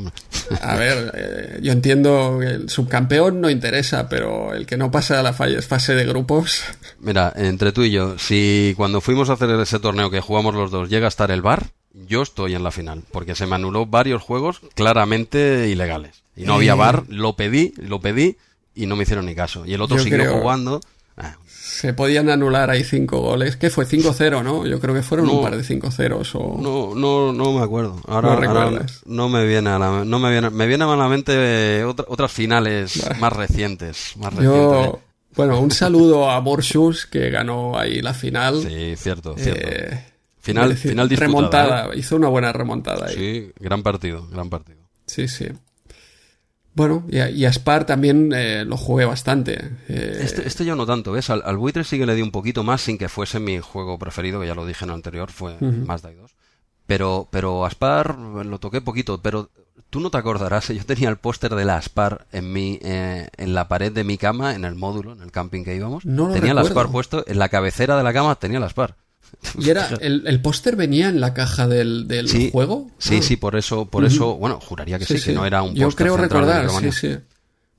A 0.62 0.74
ver, 0.76 1.12
eh, 1.14 1.58
yo 1.62 1.72
entiendo 1.72 2.38
que 2.40 2.46
el 2.46 2.70
subcampeón 2.70 3.40
no 3.40 3.50
interesa, 3.50 4.08
pero 4.08 4.54
el 4.54 4.64
que 4.66 4.76
no 4.76 4.90
pasa 4.90 5.20
a 5.20 5.22
la 5.22 5.32
fa- 5.32 5.46
fase 5.66 5.94
de 5.94 6.04
grupos. 6.06 6.62
Mira, 7.00 7.32
entre 7.36 7.72
tú 7.72 7.82
y 7.82 7.90
yo, 7.90 8.18
si 8.18 8.72
cuando 8.76 9.00
fuimos 9.00 9.28
a 9.28 9.34
hacer 9.34 9.50
ese 9.50 9.78
torneo 9.80 10.10
que 10.10 10.20
jugamos 10.20 10.54
los 10.54 10.70
dos 10.70 10.88
llega 10.88 11.06
a 11.06 11.08
estar 11.08 11.30
el 11.30 11.42
bar, 11.42 11.66
yo 11.92 12.22
estoy 12.22 12.54
en 12.54 12.62
la 12.64 12.70
final, 12.70 13.02
porque 13.12 13.34
se 13.34 13.46
me 13.46 13.56
anuló 13.56 13.84
varios 13.86 14.22
juegos 14.22 14.60
claramente 14.74 15.68
ilegales. 15.68 16.22
Y 16.36 16.44
no 16.44 16.54
había 16.54 16.72
Eh. 16.72 16.76
bar, 16.76 17.02
lo 17.08 17.34
pedí, 17.36 17.74
lo 17.76 18.00
pedí 18.00 18.38
y 18.74 18.87
no 18.87 18.96
me 18.96 19.02
hicieron 19.04 19.26
ni 19.26 19.35
caso. 19.35 19.64
Y 19.66 19.74
el 19.74 19.80
otro 19.83 19.96
Yo 19.98 20.04
siguió 20.04 20.33
jugando. 20.40 20.80
Ah, 21.16 21.37
Se 21.48 21.92
podían 21.92 22.30
anular 22.30 22.70
ahí 22.70 22.83
cinco 22.85 23.20
goles. 23.20 23.56
¿Qué 23.56 23.68
fue? 23.70 23.85
5-0, 23.87 24.42
¿no? 24.42 24.66
Yo 24.66 24.80
creo 24.80 24.94
que 24.94 25.02
fueron 25.02 25.26
No. 25.26 25.35
un 25.35 25.42
par 25.42 25.56
de 25.56 25.62
5-0 25.64 26.35
o... 26.35 26.59
No, 26.61 26.94
no, 26.94 27.33
no 27.33 27.52
me 27.52 27.62
acuerdo. 27.62 28.00
Ahora, 28.06 28.28
No 28.28 28.35
ahora 28.48 28.64
recuerdas. 28.64 29.02
no 29.06 29.28
me 29.28 29.44
viene 29.46 29.70
a 29.70 29.78
la, 29.78 30.04
no 30.04 30.18
me 30.18 30.30
viene, 30.30 30.48
me 30.50 30.66
viene 30.66 30.85
a 30.85 30.96
la 30.96 31.09
mente 31.09 31.33
eh, 31.80 31.85
otra- 31.85 32.06
otras 32.09 32.33
finales 32.33 33.02
más 33.18 33.33
recientes, 33.33 34.14
más 34.16 34.33
recientes. 34.33 34.62
Yo, 34.62 35.00
bueno, 35.37 35.61
un 35.61 35.70
saludo 35.70 36.30
a 36.30 36.38
Borchus 36.40 37.06
que 37.06 37.28
ganó 37.30 37.78
ahí 37.78 38.00
la 38.02 38.14
final. 38.14 38.62
Sí, 38.62 38.94
cierto, 38.96 39.35
cierto. 39.37 39.68
Eh, 39.68 40.04
final, 40.40 40.74
final 40.76 41.09
disputada. 41.09 41.26
remontada, 41.28 41.96
hizo 41.96 42.16
una 42.16 42.28
buena 42.28 42.52
remontada 42.52 43.06
¿eh? 43.06 43.11
ahí. 43.11 43.16
Sí, 43.16 43.52
gran 43.61 43.83
partido, 43.83 44.26
gran 44.28 44.48
partido. 44.48 44.78
Sí, 45.06 45.28
sí. 45.28 45.46
Bueno, 46.74 47.04
y 47.09 47.18
a, 47.18 47.28
y 47.30 47.44
a 47.44 47.52
Spar 47.52 47.85
también 47.85 48.33
eh, 48.35 48.64
lo 48.64 48.76
jugué 48.76 49.04
bastante. 49.04 49.70
Eh, 49.88 50.20
Este, 50.22 50.46
este 50.46 50.64
yo 50.64 50.76
no 50.76 50.87
tanto, 50.87 51.12
¿ves? 51.12 51.28
Al, 51.30 51.42
al 51.44 51.56
buitre 51.56 51.85
sí 51.85 51.98
que 51.98 52.06
le 52.06 52.14
di 52.14 52.22
un 52.22 52.30
poquito 52.30 52.62
más 52.62 52.80
sin 52.80 52.96
que 52.96 53.09
fuese 53.09 53.40
mi 53.40 53.59
juego 53.59 53.98
preferido, 53.98 54.40
que 54.40 54.46
ya 54.46 54.54
lo 54.54 54.64
dije 54.66 54.85
en 54.85 54.90
el 54.90 54.94
anterior, 54.94 55.30
fue 55.30 55.56
Mazda 55.61 56.12
2. 56.12 56.30
Pero, 56.87 57.28
pero 57.30 57.64
Aspar 57.64 58.16
lo 58.18 58.59
toqué 58.59 58.80
poquito, 58.80 59.20
pero 59.20 59.50
tú 59.90 60.00
no 60.00 60.11
te 60.11 60.18
acordarás, 60.18 60.68
yo 60.74 60.85
tenía 60.87 61.09
el 61.09 61.16
póster 61.16 61.54
de 61.54 61.64
la 61.64 61.76
Aspar 61.76 62.26
en 62.33 62.52
mi, 62.52 62.78
eh, 62.83 63.28
en 63.37 63.54
la 63.54 63.66
pared 63.68 63.92
de 63.92 64.04
mi 64.04 64.16
cama, 64.16 64.54
en 64.54 64.64
el 64.64 64.76
módulo, 64.76 65.12
en 65.12 65.22
el 65.22 65.33
camping 65.33 65.64
que 65.64 65.74
íbamos. 65.74 66.04
No 66.06 66.28
lo 66.28 66.35
tenía 66.35 66.54
la. 66.54 66.61
Aspar 66.62 66.88
puesto, 66.90 67.24
en 67.26 67.38
la 67.38 67.48
cabecera 67.48 67.96
de 67.96 68.04
la 68.04 68.12
cama 68.12 68.37
tenía 68.37 68.61
la 68.61 68.66
Aspar. 68.66 68.94
Y 69.58 69.70
era, 69.70 69.88
el, 70.00 70.24
el 70.26 70.40
póster 70.42 70.76
venía 70.76 71.08
en 71.08 71.20
la 71.20 71.34
caja 71.34 71.66
del, 71.68 72.06
del 72.08 72.28
Sí, 72.28 72.50
juego. 72.52 72.90
Sí, 72.98 73.16
Ah, 73.18 73.22
sí, 73.22 73.36
por 73.36 73.56
eso, 73.56 73.86
por 73.86 74.04
eso, 74.04 74.36
bueno, 74.36 74.60
juraría 74.60 74.98
que 74.98 75.04
sí, 75.06 75.20
que 75.20 75.32
no 75.32 75.44
era 75.46 75.62
un 75.62 75.74
Yo 75.74 75.86
póster 75.86 76.06
creo 76.06 76.16
central 76.18 76.46
de 76.46 76.52
recordar, 76.62 76.92
sí, 76.92 76.92
sí. 76.92 77.16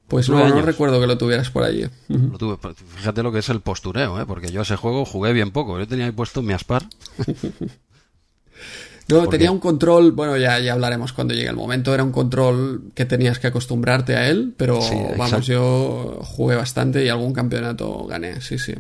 Pues 0.08 0.28
no, 0.28 0.46
no 0.50 0.62
recuerdo 0.62 1.00
que 1.00 1.08
lo 1.08 1.18
tuvieras 1.18 1.50
por 1.52 1.64
allí. 1.64 1.86
Lo 2.10 2.38
tuve, 2.38 2.58
fíjate 2.98 3.24
lo 3.24 3.32
que 3.32 3.40
es 3.40 3.48
el 3.48 3.62
postureo, 3.62 4.20
¿eh? 4.20 4.26
porque 4.26 4.52
yo 4.52 4.62
ese 4.64 4.76
juego 4.76 5.06
jugué 5.06 5.32
bien 5.32 5.52
poco. 5.52 5.80
Yo 5.80 5.88
tenía 5.88 6.06
ahí 6.06 6.12
puesto 6.12 6.42
mi 6.42 6.52
Aspar. 6.54 6.86
No, 9.08 9.20
¿Por 9.22 9.30
tenía 9.30 9.48
qué? 9.48 9.52
un 9.52 9.60
control, 9.60 10.12
bueno, 10.14 10.38
ya, 10.38 10.58
ya 10.60 10.72
hablaremos 10.72 11.12
cuando 11.12 11.34
llegue 11.34 11.50
el 11.50 11.56
momento, 11.56 11.94
era 11.94 12.04
un 12.04 12.14
control 12.14 12.92
que 12.96 13.04
tenías 13.06 13.40
que 13.40 13.48
acostumbrarte 13.48 14.16
a 14.16 14.30
él, 14.30 14.54
pero 14.56 14.82
Sí, 14.82 14.94
exacto. 14.96 15.18
vamos, 15.18 15.48
yo 15.48 16.20
jugué 16.24 16.56
bastante 16.56 17.04
y 17.04 17.10
algún 17.10 17.34
campeonato 17.34 18.06
gané, 18.06 18.40
sí, 18.40 18.58
sí. 18.58 18.74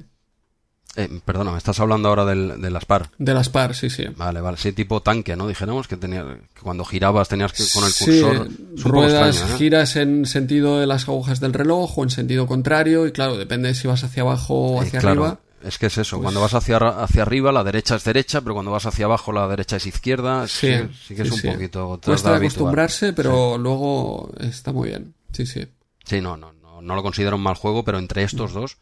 Eh, 0.97 1.21
perdona, 1.23 1.51
me 1.53 1.57
estás 1.57 1.79
hablando 1.79 2.09
ahora 2.09 2.25
del, 2.25 2.59
del 2.61 2.75
Aspar. 2.75 3.09
De 3.17 3.33
las 3.33 3.47
par, 3.47 3.73
sí, 3.75 3.89
sí. 3.89 4.05
Vale, 4.17 4.41
vale. 4.41 4.57
Sí, 4.57 4.73
tipo 4.73 5.01
tanque, 5.01 5.37
¿no? 5.37 5.47
Dijéramos 5.47 5.87
que, 5.87 5.95
tenía, 5.95 6.23
que 6.53 6.61
cuando 6.61 6.83
girabas 6.83 7.29
tenías 7.29 7.53
que 7.53 7.63
con 7.73 7.85
el 7.85 7.91
Sí, 7.91 8.05
cursor. 8.21 8.47
Poco 8.75 8.89
ruedas, 8.89 9.35
extraño, 9.37 9.53
¿eh? 9.53 9.57
giras 9.57 9.95
en 9.95 10.25
sentido 10.25 10.79
de 10.81 10.87
las 10.87 11.07
agujas 11.07 11.39
del 11.39 11.53
reloj 11.53 11.97
o 11.97 12.03
en 12.03 12.09
sentido 12.09 12.45
contrario 12.45 13.07
y 13.07 13.13
claro, 13.13 13.37
depende 13.37 13.73
si 13.73 13.87
vas 13.87 14.03
hacia 14.03 14.23
abajo 14.23 14.53
o 14.53 14.83
Eh, 14.83 14.87
hacia 14.87 14.99
claro, 14.99 15.23
arriba. 15.25 15.39
Es 15.63 15.77
que 15.77 15.85
es 15.85 15.97
eso. 15.97 16.17
Pues- 16.17 16.23
Cuando 16.23 16.41
vas 16.41 16.55
hacia, 16.55 16.75
hacia 16.77 17.21
arriba, 17.21 17.51
la 17.53 17.63
derecha 17.63 17.95
es 17.95 18.03
derecha, 18.03 18.41
pero 18.41 18.55
cuando 18.55 18.71
vas 18.71 18.85
hacia 18.85 19.05
abajo, 19.05 19.31
la 19.31 19.47
derecha 19.47 19.77
es 19.77 19.85
izquierda. 19.87 20.45
Sí, 20.49 20.73
Sí, 20.73 20.89
sí 21.07 21.15
que 21.15 21.21
es 21.21 21.27
sí, 21.29 21.33
un 21.35 21.39
sí. 21.39 21.47
poquito. 21.51 21.99
Cuesta 22.03 22.35
acostumbrarse, 22.35 23.13
pero 23.13 23.57
luego 23.57 24.29
está 24.39 24.73
muy 24.73 24.89
bien. 24.89 25.13
Sí, 25.31 25.45
sí. 25.45 25.65
Sí, 26.03 26.19
no, 26.19 26.35
no, 26.35 26.51
no, 26.51 26.81
no 26.81 26.95
lo 26.95 27.01
considero 27.03 27.37
un 27.37 27.43
mal 27.43 27.55
juego, 27.55 27.85
pero 27.85 27.97
entre 27.99 28.23
estos 28.23 28.51
dos 28.53 28.77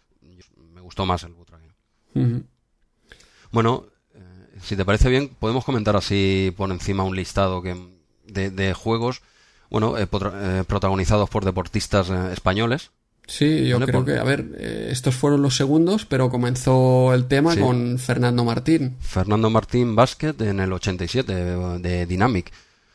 me 0.74 0.82
gustó 0.82 1.06
más 1.06 1.22
el 1.24 1.34
Bueno, 3.52 3.86
eh, 4.14 4.20
si 4.62 4.76
te 4.76 4.86
parece 4.86 5.10
bien, 5.10 5.30
podemos 5.40 5.66
comentar 5.66 5.96
así 5.96 6.54
por 6.56 6.72
encima 6.72 7.04
un 7.04 7.16
listado 7.16 7.62
que, 7.62 7.76
de, 8.28 8.50
de 8.52 8.74
juegos, 8.74 9.22
bueno, 9.70 9.98
eh, 9.98 10.08
potra- 10.08 10.34
eh, 10.60 10.64
protagonizados 10.66 11.30
por 11.30 11.46
deportistas 11.46 12.10
eh, 12.10 12.30
españoles. 12.34 12.92
Sí, 13.28 13.68
yo 13.68 13.80
Vale, 13.80 13.92
creo 13.92 14.06
que, 14.06 14.18
a 14.18 14.24
ver, 14.24 14.58
estos 14.90 15.14
fueron 15.14 15.44
los 15.44 15.56
segundos, 15.56 16.04
pero 16.06 16.32
comenzó 16.32 17.14
el 17.14 17.28
tema 17.28 17.54
Sí. 17.54 17.60
con 17.60 18.00
Fernando 18.00 18.44
Martín. 18.44 18.96
Fernando 19.00 19.52
Martín 19.52 19.96
Basket 19.96 20.34
en 20.40 20.60
el 20.60 20.74
87 20.74 21.32
de, 21.36 21.78
de 21.80 22.06
Dynamic. 22.08 22.52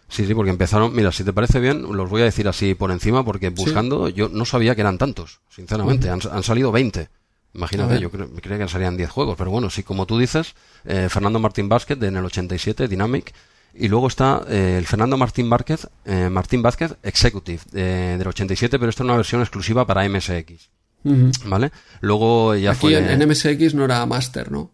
Sí, 0.08 0.26
sí, 0.26 0.34
porque 0.34 0.50
empezaron, 0.50 0.92
mira, 0.94 1.12
si 1.12 1.22
te 1.22 1.32
parece 1.32 1.60
bien, 1.60 1.82
los 1.96 2.10
voy 2.10 2.22
a 2.22 2.24
decir 2.24 2.48
así 2.48 2.74
por 2.74 2.90
encima, 2.90 3.24
porque 3.24 3.50
buscando 3.50 4.08
yo 4.08 4.28
no 4.28 4.44
sabía 4.44 4.74
que 4.74 4.80
eran 4.80 4.98
tantos, 4.98 5.40
sinceramente, 5.50 6.10
han, 6.10 6.20
han 6.30 6.42
salido 6.42 6.72
20. 6.72 7.08
Imagínate, 7.54 8.00
yo 8.00 8.10
creo, 8.10 8.28
creía 8.42 8.58
que 8.58 8.68
salían 8.68 8.96
10 8.96 9.08
juegos, 9.10 9.36
pero 9.38 9.50
bueno, 9.50 9.70
sí, 9.70 9.82
como 9.84 10.06
tú 10.06 10.18
dices, 10.18 10.54
eh, 10.84 11.08
Fernando 11.08 11.38
Martín 11.38 11.68
Basket 11.68 11.96
en 12.02 12.16
el 12.16 12.24
87, 12.24 12.88
Dynamic, 12.88 13.32
y 13.74 13.88
luego 13.88 14.08
está 14.08 14.42
eh, 14.48 14.76
el 14.78 14.86
Fernando 14.86 15.16
Martín 15.16 15.48
Vázquez, 15.48 15.88
eh, 16.04 16.28
Martín 16.30 16.62
Vázquez 16.62 16.96
Executive 17.02 17.62
eh, 17.72 18.16
del 18.18 18.26
87, 18.26 18.78
pero 18.78 18.90
esta 18.90 19.02
es 19.02 19.04
una 19.04 19.16
versión 19.16 19.40
exclusiva 19.40 19.86
para 19.86 20.08
MSX, 20.08 20.68
Ujú. 21.04 21.30
¿vale? 21.46 21.70
Luego 22.00 22.54
ya 22.56 22.72
Aquí 22.72 22.80
fue... 22.80 22.98
en, 22.98 23.22
en 23.22 23.28
MSX 23.28 23.74
no 23.74 23.84
era 23.84 24.04
Master, 24.06 24.50
¿no? 24.50 24.70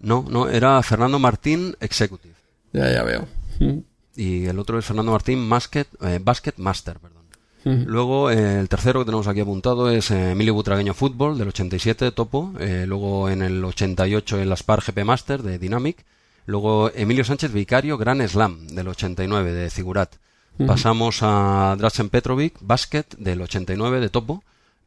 No, 0.00 0.24
no, 0.28 0.48
era 0.48 0.80
Fernando 0.82 1.18
Martín 1.18 1.76
Executive. 1.80 2.34
Ya, 2.72 2.92
ya 2.92 3.02
veo. 3.02 3.26
Y 4.14 4.46
el 4.46 4.58
otro 4.58 4.78
es 4.78 4.84
Fernando 4.84 5.12
Martín 5.12 5.48
Basket, 5.48 5.86
eh, 6.02 6.20
Basket 6.22 6.54
Master. 6.56 6.98
Perdón. 6.98 7.17
Luego 7.86 8.30
eh, 8.30 8.60
el 8.60 8.68
tercero 8.68 9.00
que 9.00 9.06
tenemos 9.06 9.26
aquí 9.26 9.40
apuntado 9.40 9.90
es 9.90 10.10
eh, 10.10 10.32
Emilio 10.32 10.54
Butragueño 10.54 10.94
Fútbol 10.94 11.38
del 11.38 11.48
87, 11.48 12.12
Topo. 12.12 12.52
Eh, 12.60 12.84
luego 12.86 13.28
en 13.28 13.42
el 13.42 13.64
88 13.64 14.38
el 14.40 14.52
Aspar 14.52 14.82
GP 14.86 15.04
Master 15.04 15.42
de 15.42 15.58
Dynamic. 15.58 16.04
Luego 16.46 16.90
Emilio 16.94 17.24
Sánchez 17.24 17.52
Vicario 17.52 17.98
Gran 17.98 18.26
Slam 18.26 18.68
del 18.68 18.88
89 18.88 19.52
de 19.52 19.70
Figurat. 19.70 20.14
Pasamos 20.66 21.18
a 21.22 21.76
Drazen 21.78 22.08
Petrovic 22.08 22.54
Basket 22.60 23.04
del 23.16 23.42
89 23.42 24.00
de 24.00 24.08
Topo. 24.08 24.42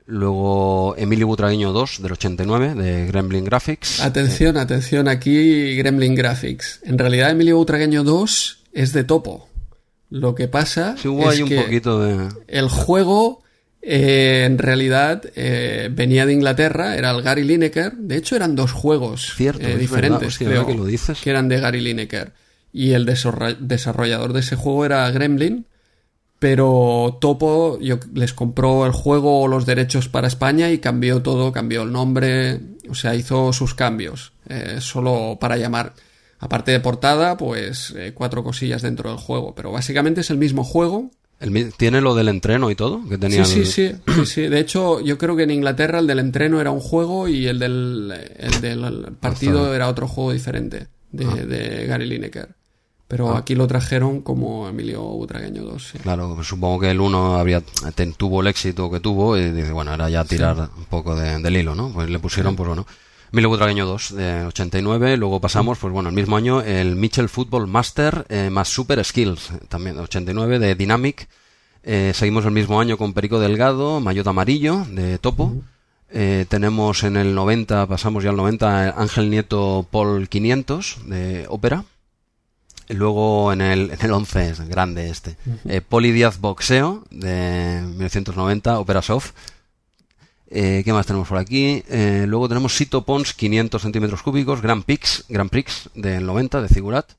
Luego 0.05 0.95
Emilio 0.97 1.27
Butragueño 1.27 1.71
2 1.71 2.01
del 2.01 2.11
89 2.13 2.75
de 2.75 3.07
Gremlin 3.07 3.45
Graphics. 3.45 4.01
Atención, 4.01 4.57
atención, 4.57 5.07
aquí 5.07 5.75
Gremlin 5.75 6.15
Graphics. 6.15 6.81
En 6.83 6.97
realidad 6.97 7.31
Emilio 7.31 7.57
Butragueño 7.57 8.03
2 8.03 8.63
es 8.73 8.91
de 8.91 9.03
topo. 9.03 9.50
Lo 10.11 10.35
que 10.35 10.47
pasa 10.47 10.95
Sí, 10.97 11.07
hubo 11.07 11.23
es 11.31 11.37
ahí 11.37 11.41
un 11.41 11.49
que 11.49 11.61
poquito 11.61 11.99
de... 11.99 12.29
el 12.47 12.69
juego 12.69 13.41
eh, 13.81 14.43
en 14.45 14.59
realidad 14.59 15.23
eh, 15.35 15.89
venía 15.91 16.27
de 16.27 16.33
Inglaterra, 16.33 16.95
era 16.95 17.09
el 17.11 17.23
Gary 17.23 17.43
Lineker. 17.43 17.93
De 17.93 18.17
hecho 18.17 18.35
eran 18.35 18.55
dos 18.55 18.71
juegos 18.73 19.33
Cierto, 19.35 19.65
eh, 19.65 19.73
es 19.73 19.79
diferentes, 19.79 20.27
hostia, 20.27 20.47
creo, 20.49 20.67
que 20.67 20.75
lo 20.75 20.85
dices. 20.85 21.19
que 21.19 21.29
eran 21.31 21.47
de 21.49 21.59
Gary 21.59 21.81
Lineker. 21.81 22.33
Y 22.73 22.91
el 22.91 23.07
desarroll- 23.07 23.57
desarrollador 23.57 24.33
de 24.33 24.41
ese 24.41 24.55
juego 24.55 24.85
era 24.85 25.09
Gremlin. 25.09 25.65
Pero 26.39 27.17
Topo 27.21 27.77
yo, 27.79 27.99
les 28.13 28.33
compró 28.33 28.85
el 28.87 28.91
juego 28.91 29.41
o 29.41 29.47
los 29.47 29.65
derechos 29.65 30.09
para 30.09 30.27
España 30.27 30.71
y 30.71 30.79
cambió 30.79 31.21
todo, 31.21 31.51
cambió 31.51 31.83
el 31.83 31.91
nombre, 31.91 32.59
o 32.89 32.95
sea, 32.95 33.13
hizo 33.13 33.53
sus 33.53 33.75
cambios, 33.75 34.33
solo 34.79 35.37
para 35.39 35.57
llamar. 35.57 35.93
Aparte 36.41 36.71
de 36.71 36.79
portada, 36.81 37.37
pues 37.37 37.93
eh, 37.95 38.11
cuatro 38.13 38.43
cosillas 38.43 38.81
dentro 38.81 39.09
del 39.09 39.19
juego, 39.19 39.55
pero 39.55 39.71
básicamente 39.71 40.19
es 40.21 40.29
el 40.29 40.37
mismo 40.37 40.63
juego. 40.65 41.09
El 41.39 41.73
¿Tiene 41.73 42.01
lo 42.01 42.13
del 42.13 42.27
entreno 42.27 42.69
y 42.69 42.75
todo? 42.75 43.07
Que 43.07 43.17
tenía 43.17 43.45
Sí, 43.45 43.59
el- 43.61 43.65
sí, 43.65 43.89
sí, 43.89 43.95
sí, 44.15 44.25
sí. 44.25 44.41
De 44.47 44.59
hecho, 44.59 44.99
yo 44.99 45.17
creo 45.17 45.35
que 45.35 45.43
en 45.43 45.51
Inglaterra 45.51 45.97
el 45.99 46.05
del 46.07 46.19
entreno 46.19 46.59
era 46.61 46.69
un 46.71 46.79
juego 46.81 47.27
y 47.27 47.47
el 47.47 47.57
del, 47.57 48.13
el 48.37 48.61
del 48.61 49.13
partido 49.19 49.61
Hasta- 49.63 49.75
era 49.75 49.87
otro 49.87 50.07
juego 50.07 50.33
diferente 50.33 50.87
de, 51.11 51.25
Ah. 51.25 51.35
de 51.35 51.85
Gary 51.87 52.05
Lineker. 52.05 52.49
Pero 53.07 53.35
aquí 53.35 53.55
lo 53.55 53.67
trajeron 53.67 54.21
como 54.21 54.69
Emilio 54.69 55.01
Butragueño 55.03 55.63
2. 55.63 55.89
sí. 55.93 55.97
Claro, 55.99 56.41
supongo 56.43 56.79
que 56.79 56.91
el 56.91 57.01
uno 57.01 57.35
habría, 57.37 57.61
ten- 57.93 58.13
tuvo 58.13 58.39
el 58.41 58.47
éxito 58.47 58.89
que 58.89 58.99
tuvo 59.01 59.35
y 59.37 59.51
dice, 59.51 59.71
bueno, 59.73 59.93
era 59.93 60.09
ya 60.09 60.23
tirar 60.23 60.69
un 60.77 60.85
poco 60.85 61.15
de- 61.15 61.39
del 61.39 61.57
hilo, 61.57 61.75
¿no? 61.75 61.91
Pues 61.91 62.09
le 62.09 62.19
pusieron, 62.19 62.55
pues 62.55 62.67
bueno, 62.67 62.85
Emilio 63.33 63.47
Butragueño 63.47 63.85
2 63.85 64.15
de 64.15 64.45
89, 64.47 65.15
luego 65.15 65.39
pasamos, 65.39 65.77
pues 65.79 65.93
bueno, 65.93 66.09
el 66.09 66.15
mismo 66.15 66.35
año 66.35 66.61
el 66.61 66.97
Mitchell 66.97 67.29
Football 67.29 67.65
Master 67.65 68.25
eh, 68.27 68.49
más 68.49 68.67
Super 68.67 69.01
Skills, 69.05 69.53
también 69.69 69.95
de 69.95 70.01
89 70.01 70.59
de 70.59 70.75
Dynamic. 70.75 71.29
Eh, 71.83 72.11
seguimos 72.13 72.43
el 72.43 72.51
mismo 72.51 72.81
año 72.81 72.97
con 72.97 73.13
Perico 73.13 73.39
Delgado, 73.39 74.01
Mayotte 74.01 74.27
Amarillo 74.27 74.85
de 74.89 75.17
Topo. 75.17 75.53
Eh, 76.09 76.45
tenemos 76.49 77.03
en 77.03 77.15
el 77.15 77.33
90, 77.33 77.87
pasamos 77.87 78.21
ya 78.21 78.31
al 78.31 78.35
90, 78.35 78.99
Ángel 78.99 79.29
Nieto 79.29 79.87
Paul 79.89 80.27
500 80.27 80.97
de 81.05 81.45
ópera. 81.47 81.85
Luego 82.89 83.53
en 83.53 83.61
el, 83.61 83.91
en 83.91 83.99
el 84.01 84.11
11 84.11 84.49
es 84.49 84.67
grande 84.67 85.09
este. 85.09 85.37
Poli 85.87 86.11
Díaz 86.11 86.41
Boxeo 86.41 87.05
de 87.09 87.81
1990, 87.81 88.77
Opera 88.77 89.01
Soft. 89.01 89.31
Eh, 90.53 90.81
¿Qué 90.83 90.91
más 90.91 91.05
tenemos 91.05 91.29
por 91.29 91.37
aquí? 91.37 91.81
Eh, 91.89 92.25
luego 92.27 92.49
tenemos 92.49 92.75
Sito 92.75 93.03
Pons 93.05 93.33
500 93.33 93.81
centímetros 93.81 94.21
cúbicos, 94.21 94.61
Grand 94.61 94.83
Prix, 94.83 95.23
Grand 95.29 95.49
Prix 95.49 95.89
del 95.95 96.25
90 96.25 96.61
de 96.61 96.67
Figurat. 96.67 97.09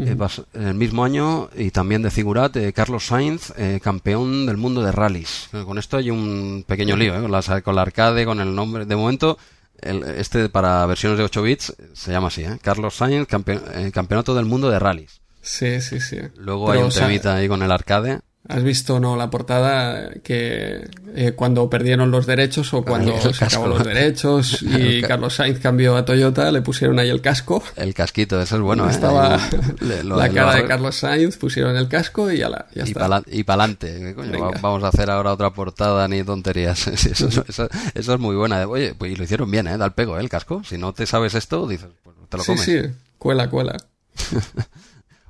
Eh, 0.00 0.14
pas- 0.16 0.44
el 0.54 0.74
mismo 0.74 1.02
año 1.02 1.48
y 1.56 1.72
también 1.72 2.02
de 2.02 2.10
Figurat, 2.12 2.54
eh, 2.56 2.72
Carlos 2.72 3.06
Sainz, 3.06 3.52
eh, 3.56 3.80
campeón 3.82 4.46
del 4.46 4.56
mundo 4.56 4.80
de 4.82 4.92
rallies. 4.92 5.48
Con 5.64 5.76
esto 5.78 5.96
hay 5.96 6.10
un 6.10 6.62
pequeño 6.68 6.94
lío, 6.94 7.16
¿eh? 7.16 7.20
con, 7.22 7.32
la, 7.32 7.62
con 7.62 7.74
la 7.74 7.82
arcade, 7.82 8.24
con 8.24 8.38
el 8.40 8.54
nombre. 8.54 8.84
De 8.86 8.94
momento, 8.94 9.38
el- 9.80 10.04
este 10.04 10.48
para 10.50 10.86
versiones 10.86 11.18
de 11.18 11.24
8 11.24 11.42
bits 11.42 11.74
se 11.94 12.12
llama 12.12 12.28
así, 12.28 12.42
¿eh? 12.44 12.58
Carlos 12.62 12.94
Sainz, 12.94 13.26
campe- 13.26 13.90
campeonato 13.90 14.34
del 14.36 14.44
mundo 14.44 14.70
de 14.70 14.78
rallies. 14.78 15.20
Sí, 15.42 15.80
sí, 15.80 15.98
sí. 16.00 16.18
Luego 16.36 16.66
Pero, 16.66 16.78
hay 16.78 16.82
un 16.84 16.88
o 16.88 16.90
sea, 16.92 17.06
temita 17.06 17.34
ahí 17.34 17.48
con 17.48 17.62
el 17.62 17.72
arcade. 17.72 18.20
¿Has 18.50 18.62
visto 18.62 18.98
no 18.98 19.14
la 19.16 19.28
portada 19.28 20.10
que 20.24 20.88
eh, 21.14 21.32
cuando 21.36 21.68
perdieron 21.68 22.10
los 22.10 22.24
derechos 22.24 22.72
o 22.72 22.82
cuando 22.82 23.12
se 23.20 23.28
casco. 23.32 23.44
acabó 23.44 23.66
los 23.68 23.84
derechos 23.84 24.62
y 24.62 25.02
Carlos 25.02 25.34
Sainz 25.34 25.58
cambió 25.60 25.96
a 25.98 26.06
Toyota, 26.06 26.50
le 26.50 26.62
pusieron 26.62 26.98
ahí 26.98 27.10
el 27.10 27.20
casco. 27.20 27.62
El 27.76 27.92
casquito, 27.92 28.40
ese 28.40 28.54
es 28.54 28.60
bueno, 28.62 28.86
¿eh? 28.86 28.90
Estaba 28.90 29.34
Ahí, 29.34 29.40
le- 29.80 30.02
lo- 30.02 30.16
la 30.16 30.28
lo- 30.28 30.32
cara 30.34 30.54
de 30.54 30.64
Carlos 30.64 30.96
Sainz, 30.96 31.36
pusieron 31.36 31.76
el 31.76 31.88
casco 31.88 32.32
y 32.32 32.38
ya, 32.38 32.48
la, 32.48 32.66
ya 32.74 32.84
y 32.84 32.88
está. 32.88 33.00
para 33.00 33.22
y 33.26 33.44
pa'lante. 33.44 34.14
Vamos 34.62 34.82
a 34.82 34.88
hacer 34.88 35.10
ahora 35.10 35.32
otra 35.34 35.50
portada 35.52 36.08
ni 36.08 36.22
tonterías. 36.24 36.78
Sí, 36.96 37.10
eso, 37.12 37.28
eso- 37.28 37.44
eso- 37.46 37.68
eso 37.94 38.14
es 38.14 38.18
muy 38.18 38.34
buena. 38.34 38.66
Oye, 38.66 38.94
pues 38.96 39.12
y 39.12 39.16
lo 39.16 39.24
hicieron 39.24 39.50
bien, 39.50 39.66
¿eh? 39.68 39.76
Da 39.76 39.84
el 39.84 39.92
pego, 39.92 40.16
¿eh? 40.16 40.20
El 40.22 40.30
casco. 40.30 40.62
Si 40.64 40.78
no 40.78 40.94
te 40.94 41.04
sabes 41.04 41.34
esto, 41.34 41.66
dices, 41.68 41.88
pues 42.02 42.16
te 42.30 42.36
lo 42.38 42.42
sí, 42.42 42.52
comes. 42.52 42.64
sí, 42.64 42.78
cuela, 43.18 43.50
cuela. 43.50 43.76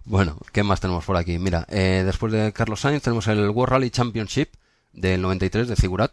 Bueno, 0.09 0.39
¿qué 0.53 0.63
más 0.63 0.81
tenemos 0.81 1.05
por 1.05 1.19
aquí? 1.19 1.39
Mira, 1.39 1.67
eh, 1.69 2.03
después 2.05 2.33
de 2.33 2.51
Carlos 2.55 2.81
Sainz 2.81 3.03
tenemos 3.03 3.27
el 3.27 3.51
World 3.51 3.73
Rally 3.73 3.91
Championship 3.91 4.49
del 4.95 5.21
93 5.21 5.69
de 5.69 5.77
Figurat. 5.77 6.13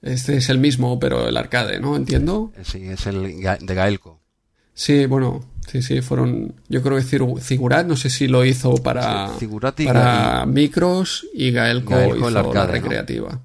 Este 0.00 0.38
es 0.38 0.48
el 0.48 0.58
mismo, 0.58 0.98
pero 0.98 1.28
el 1.28 1.36
arcade, 1.36 1.78
¿no? 1.78 1.94
Entiendo. 1.94 2.52
Sí, 2.62 2.88
es 2.88 3.06
el 3.06 3.42
de 3.42 3.74
Gaelco. 3.74 4.18
Sí, 4.72 5.04
bueno, 5.04 5.44
sí, 5.70 5.82
sí, 5.82 6.00
fueron. 6.00 6.54
Yo 6.68 6.82
creo 6.82 6.96
que 6.96 7.02
Figurat, 7.42 7.86
no 7.86 7.96
sé 7.96 8.08
si 8.08 8.28
lo 8.28 8.46
hizo 8.46 8.76
para, 8.76 9.28
Sí, 9.28 9.40
Figurat 9.40 9.78
y 9.80 9.84
para 9.84 10.46
micros 10.46 11.26
y 11.34 11.50
Gaelco, 11.50 11.90
Gaelco 11.90 12.16
hizo 12.16 12.28
el 12.28 12.34
la 12.34 12.40
arcade, 12.40 12.66
¿no? 12.66 12.72
recreativa. 12.72 13.40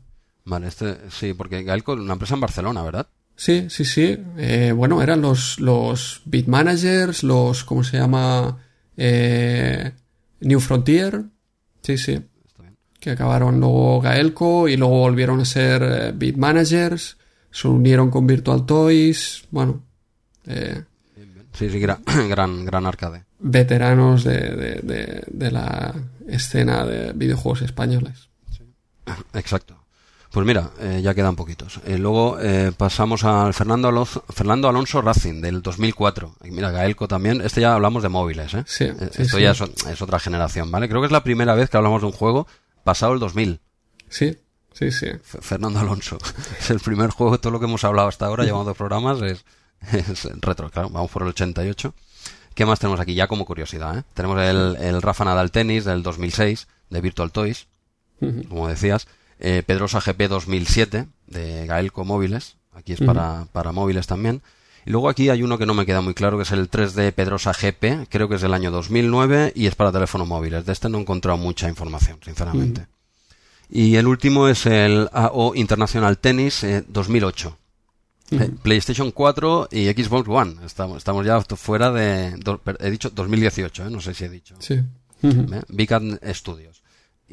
Vale, 0.45 0.67
este, 0.67 0.95
sí, 1.09 1.33
porque 1.33 1.63
Gaelco 1.63 1.95
es 1.95 1.99
una 1.99 2.13
empresa 2.13 2.35
en 2.35 2.41
Barcelona, 2.41 2.83
¿verdad? 2.83 3.07
Sí, 3.35 3.65
sí, 3.69 3.83
sí. 3.83 4.17
Eh, 4.37 4.71
bueno, 4.73 5.01
eran 5.01 5.21
los, 5.21 5.59
los 5.59 6.21
beat 6.23 6.47
managers, 6.47 7.23
los, 7.23 7.65
¿cómo 7.65 7.83
se 7.83 7.97
llama? 7.97 8.59
Eh, 8.97 9.91
New 10.41 10.59
Frontier. 10.59 11.23
Sí, 11.81 11.97
sí. 11.97 12.21
Que 12.99 13.11
acabaron 13.11 13.59
luego 13.59 13.99
Gaelco 14.01 14.67
y 14.69 14.77
luego 14.77 14.99
volvieron 14.99 15.41
a 15.41 15.45
ser 15.45 15.83
eh, 15.83 16.11
beat 16.15 16.37
managers. 16.37 17.17
Se 17.51 17.67
unieron 17.67 18.09
con 18.09 18.25
Virtual 18.25 18.65
Toys. 18.65 19.43
Bueno, 19.51 19.83
eh, 20.47 20.83
Sí, 21.53 21.69
sí, 21.69 21.79
gran, 21.79 21.99
gran, 22.29 22.65
gran 22.65 22.85
arcade. 22.87 23.25
veteranos 23.39 24.23
de, 24.23 24.39
de, 24.39 24.73
de, 24.81 25.23
de 25.27 25.51
la 25.51 25.93
escena 26.27 26.83
de 26.85 27.13
videojuegos 27.13 27.61
españoles. 27.61 28.29
Exacto. 29.33 29.82
Pues 30.33 30.47
mira, 30.47 30.71
eh, 30.79 30.99
ya 31.03 31.13
quedan 31.13 31.35
poquitos. 31.35 31.79
Eh, 31.85 31.97
luego 31.99 32.39
eh, 32.41 32.71
pasamos 32.75 33.23
al 33.23 33.53
Fernando 33.53 33.87
Alonso, 33.87 34.23
Fernando 34.29 34.67
Alonso 34.67 34.99
Racing 34.99 35.41
del 35.41 35.61
2004. 35.61 36.37
Y 36.43 36.49
mira, 36.49 36.71
Gaelco 36.71 37.07
también. 37.07 37.39
Este 37.41 37.61
ya 37.61 37.75
hablamos 37.75 38.01
de 38.01 38.09
móviles, 38.09 38.51
¿eh? 38.55 38.63
Sí, 38.65 38.85
Eh, 38.85 38.95
sí, 39.13 39.21
Esto 39.21 39.37
sí. 39.37 39.43
ya 39.43 39.51
es, 39.51 40.01
otra 40.01 40.19
generación, 40.19 40.71
¿vale? 40.71 40.89
Creo 40.89 41.01
que 41.01 41.05
es 41.05 41.11
la 41.11 41.23
primera 41.23 41.53
vez 41.53 41.69
que 41.69 41.77
hablamos 41.77 42.01
de 42.01 42.07
un 42.07 42.13
juego 42.13 42.47
pasado 42.83 43.13
el 43.13 43.19
2000. 43.19 43.59
Sí, 44.09 44.35
sí, 44.73 44.91
sí. 44.91 45.05
F- 45.05 45.39
Fernando 45.41 45.79
Alonso. 45.79 46.17
es 46.59 46.69
el 46.71 46.79
primer 46.79 47.11
juego, 47.11 47.39
todo 47.39 47.51
lo 47.53 47.59
que 47.59 47.65
hemos 47.65 47.83
hablado 47.83 48.07
hasta 48.07 48.25
ahora, 48.25 48.43
llevamos 48.43 48.65
dos 48.65 48.75
programas, 48.77 49.21
es, 49.21 49.45
es 49.93 50.23
retro, 50.41 50.71
claro. 50.71 50.89
Vamos 50.89 51.11
por 51.11 51.21
el 51.21 51.27
88. 51.29 51.93
¿Qué 52.55 52.65
más 52.65 52.79
tenemos 52.79 52.99
aquí? 52.99 53.13
Ya 53.13 53.27
como 53.27 53.45
curiosidad, 53.45 53.99
¿eh? 53.99 54.03
Tenemos 54.15 54.39
el, 54.41 54.77
el 54.81 54.99
Rafa 55.03 55.25
Nadal 55.25 55.51
Tennis 55.51 55.85
del 55.85 56.01
2006 56.01 56.67
de 56.89 57.01
Virtual 57.01 57.31
Toys. 57.31 57.67
Como 58.49 58.67
decías, 58.67 59.07
eh, 59.43 59.61
Pedrosa 59.65 59.99
GP 59.99 60.27
2007 60.29 61.05
de 61.27 61.65
Gaelco 61.67 62.03
Móviles, 62.05 62.55
aquí 62.73 62.93
es 62.93 62.99
para, 63.01 63.45
para 63.51 63.71
móviles 63.71 64.07
también. 64.07 64.41
Y 64.85 64.89
luego 64.91 65.07
aquí 65.07 65.29
hay 65.29 65.43
uno 65.43 65.57
que 65.57 65.65
no 65.65 65.73
me 65.73 65.85
queda 65.85 66.01
muy 66.01 66.13
claro, 66.13 66.37
que 66.37 66.43
es 66.43 66.51
el 66.51 66.69
3D 66.69 67.13
Pedrosa 67.13 67.53
GP, 67.53 68.07
creo 68.09 68.27
que 68.27 68.35
es 68.35 68.41
del 68.41 68.53
año 68.53 68.69
2009 68.71 69.53
y 69.55 69.67
es 69.67 69.75
para 69.75 69.91
teléfonos 69.91 70.27
móviles. 70.27 70.65
De 70.65 70.73
este 70.73 70.89
no 70.89 70.97
he 70.97 71.01
encontrado 71.01 71.37
mucha 71.37 71.69
información, 71.69 72.17
sinceramente. 72.25 72.87
Y 73.69 73.95
el 73.95 74.07
último 74.07 74.47
es 74.49 74.65
el 74.65 75.09
AO 75.13 75.55
International 75.55 76.17
Tennis 76.17 76.63
eh, 76.65 76.83
2008. 76.87 77.57
Eh, 78.31 78.49
PlayStation 78.61 79.11
4 79.11 79.69
y 79.71 79.85
Xbox 79.91 80.27
One. 80.27 80.55
Estamos, 80.65 80.97
estamos 80.97 81.25
ya 81.25 81.39
fuera 81.41 81.91
de... 81.91 82.31
do- 82.37 82.61
he 82.79 82.91
dicho 82.91 83.09
2018, 83.09 83.87
¿eh? 83.87 83.89
no 83.89 84.01
sé 84.01 84.13
si 84.13 84.25
he 84.25 84.29
dicho. 84.29 84.55
Sí. 84.59 84.81
¿eh? 85.23 85.85
Cat 85.87 86.03
Studios. 86.33 86.82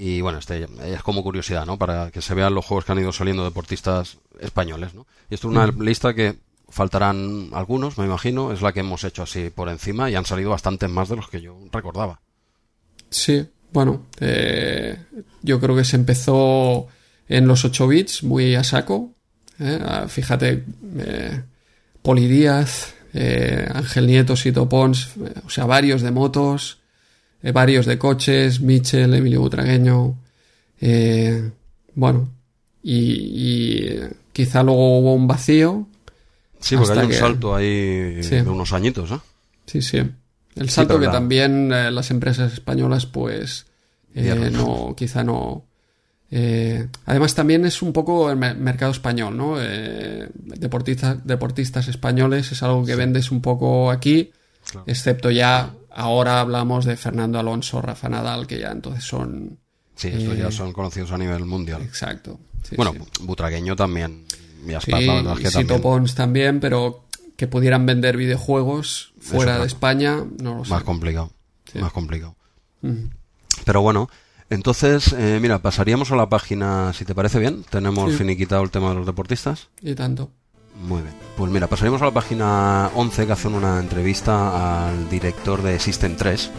Y 0.02 0.22
bueno, 0.22 0.38
este 0.38 0.66
es 0.82 1.02
como 1.02 1.22
curiosidad, 1.22 1.66
¿no? 1.66 1.76
Para 1.76 2.10
que 2.10 2.22
se 2.22 2.32
vean 2.32 2.54
los 2.54 2.64
juegos 2.64 2.86
que 2.86 2.92
han 2.92 3.00
ido 3.00 3.12
saliendo 3.12 3.44
deportistas 3.44 4.16
españoles, 4.40 4.94
¿no? 4.94 5.06
Y 5.28 5.34
esto 5.34 5.48
es 5.48 5.52
una 5.52 5.66
lista 5.66 6.14
que 6.14 6.36
faltarán 6.70 7.50
algunos, 7.52 7.98
me 7.98 8.06
imagino, 8.06 8.50
es 8.50 8.62
la 8.62 8.72
que 8.72 8.80
hemos 8.80 9.04
hecho 9.04 9.24
así 9.24 9.50
por 9.50 9.68
encima 9.68 10.08
y 10.08 10.14
han 10.14 10.24
salido 10.24 10.48
bastantes 10.48 10.88
más 10.88 11.10
de 11.10 11.16
los 11.16 11.28
que 11.28 11.42
yo 11.42 11.54
recordaba. 11.70 12.18
Sí, 13.10 13.46
bueno, 13.74 14.06
eh, 14.20 14.96
yo 15.42 15.60
creo 15.60 15.76
que 15.76 15.84
se 15.84 15.96
empezó 15.96 16.88
en 17.28 17.46
los 17.46 17.66
8 17.66 17.86
bits 17.86 18.22
muy 18.22 18.54
a 18.54 18.64
saco. 18.64 19.12
¿eh? 19.58 19.78
Ah, 19.84 20.06
Fíjate, 20.08 20.64
eh, 20.96 21.42
Poli 22.00 22.26
Díaz, 22.26 22.94
eh, 23.12 23.68
Ángel 23.70 24.06
Nieto, 24.06 24.34
Sito 24.34 24.66
Pons, 24.66 25.10
eh, 25.18 25.34
o 25.44 25.50
sea, 25.50 25.66
varios 25.66 26.00
de 26.00 26.10
motos, 26.10 26.79
eh, 27.42 27.52
varios 27.52 27.86
de 27.86 27.98
coches, 27.98 28.60
Michel, 28.60 29.14
Emilio 29.14 29.40
Butragueño. 29.40 30.16
eh, 30.82 31.50
bueno, 31.94 32.30
y, 32.82 32.94
y, 33.02 33.78
eh, 33.88 34.10
quizá 34.32 34.62
luego 34.62 34.98
hubo 35.00 35.14
un 35.14 35.26
vacío. 35.26 35.86
Sí, 36.60 36.76
porque 36.76 36.92
hay 36.92 37.04
un 37.04 37.08
que- 37.10 37.16
salto 37.18 37.54
ahí 37.54 38.22
Sí. 38.22 38.36
de 38.36 38.48
unos 38.48 38.72
añitos, 38.72 39.10
¿eh? 39.10 39.18
Sí, 39.66 39.82
sí. 39.82 39.98
El 40.56 40.70
salto 40.70 40.98
que 40.98 41.06
la- 41.06 41.12
también 41.12 41.70
eh, 41.72 41.90
las 41.90 42.10
empresas 42.10 42.52
españolas, 42.54 43.06
pues, 43.06 43.66
no, 44.14 44.94
quizá 44.96 45.22
no. 45.24 45.64
además, 47.06 47.34
también 47.34 47.64
es 47.66 47.82
un 47.82 47.92
poco 47.92 48.30
el 48.30 48.36
me- 48.36 48.54
mercado 48.54 48.92
español, 48.92 49.36
¿no? 49.36 49.56
Deportistas, 49.58 51.26
deportistas 51.26 51.88
españoles 51.88 52.52
es 52.52 52.62
algo 52.62 52.84
que 52.84 52.94
vendes 52.96 53.30
un 53.30 53.40
poco 53.42 53.90
aquí, 53.90 54.30
Claro. 54.70 54.84
excepto 54.86 55.30
ya 55.30 55.74
ahora 55.92 56.40
hablamos 56.40 56.84
de 56.84 56.96
Fernando 56.96 57.38
Alonso, 57.38 57.80
Rafa 57.82 58.08
Nadal, 58.08 58.46
que 58.46 58.58
ya 58.58 58.70
entonces 58.70 59.04
son. 59.04 59.58
Sí, 59.96 60.08
estos 60.08 60.36
ya 60.38 60.48
Eh, 60.48 60.52
son 60.52 60.72
conocidos 60.72 61.12
a 61.12 61.18
nivel 61.18 61.44
mundial. 61.44 61.82
Exacto. 61.82 62.38
Sí, 62.62 62.76
bueno, 62.76 62.92
sí. 62.92 63.22
Butragueño 63.22 63.76
también. 63.76 64.24
Y 64.66 64.74
Aspar, 64.74 65.00
Sí, 65.00 65.06
la 65.06 65.14
verdad 65.14 65.32
es 65.34 65.40
que 65.40 65.48
y 65.48 65.52
también. 65.52 65.80
Pons 65.82 66.14
también, 66.14 66.60
pero 66.60 67.04
que 67.36 67.46
pudieran 67.46 67.86
vender 67.86 68.16
videojuegos 68.16 69.12
fuera 69.18 69.52
Eso, 69.52 69.60
de 69.62 69.66
España, 69.66 70.24
no 70.42 70.56
lo 70.56 70.64
sé. 70.64 70.70
Más 70.70 70.82
complicado. 70.84 71.30
Más 71.74 71.92
complicado. 71.92 72.34
Pero 73.64 73.82
bueno, 73.82 74.08
entonces, 74.48 75.12
eh, 75.12 75.38
mira, 75.40 75.60
pasaríamos 75.60 76.10
a 76.12 76.16
la 76.16 76.28
página, 76.28 76.92
si 76.92 77.04
te 77.04 77.14
parece 77.14 77.38
bien. 77.38 77.64
Tenemos 77.70 78.14
finiquitado 78.14 78.62
el 78.62 78.70
tema 78.70 78.90
de 78.90 78.96
los 78.96 79.06
deportistas. 79.06 79.68
Y 79.80 79.94
tanto. 79.94 80.30
Muy 80.82 81.02
bien. 81.02 81.14
Pues 81.36 81.50
mira, 81.50 81.66
pasaríamos 81.66 82.02
a 82.02 82.06
la 82.06 82.10
página 82.10 82.90
11 82.94 83.26
que 83.26 83.32
hacen 83.32 83.54
una 83.54 83.78
entrevista 83.78 84.88
al 84.88 85.08
director 85.08 85.62
de 85.62 85.78
System 85.78 86.16
3, 86.16 86.50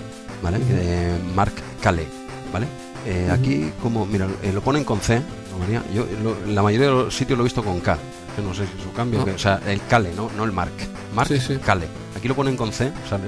¿vale? 0.42 0.58
Ujú. 0.58 0.66
Eh, 0.72 1.18
Mark 1.36 1.54
Cale, 1.82 2.06
¿vale? 2.54 2.68
Eh. 3.06 3.30
Aquí, 3.32 3.72
como, 3.82 4.06
mira, 4.06 4.28
eh, 4.44 4.52
lo 4.54 4.62
ponen 4.62 4.84
con 4.84 5.00
C, 5.00 5.20
¿no, 5.52 5.58
María? 5.60 5.84
Yo 5.94 6.06
lo- 6.24 6.38
la 6.52 6.62
mayoría 6.62 6.88
de 6.88 6.94
los 6.94 7.16
sitios 7.16 7.38
lo 7.38 7.44
he 7.44 7.46
visto 7.46 7.64
con 7.64 7.80
K, 7.80 7.98
que 8.36 8.42
no 8.42 8.54
sé 8.54 8.66
si 8.68 8.80
es 8.80 8.86
un 8.86 8.92
cambio, 8.94 9.20
No. 9.20 9.26
que- 9.26 9.32
o 9.32 9.40
sea, 9.40 9.60
el 9.68 9.82
Cale, 9.88 10.12
¿no? 10.16 10.30
No 10.38 10.44
el 10.44 10.52
Mark. 10.52 10.72
Mark 11.16 11.28
Sí, 11.28 11.40
sí. 11.40 11.58
Cale. 11.58 11.88
Aquí 12.16 12.28
lo 12.28 12.36
ponen 12.36 12.56
con 12.56 12.72
C, 12.72 12.92
¿sale? 13.10 13.24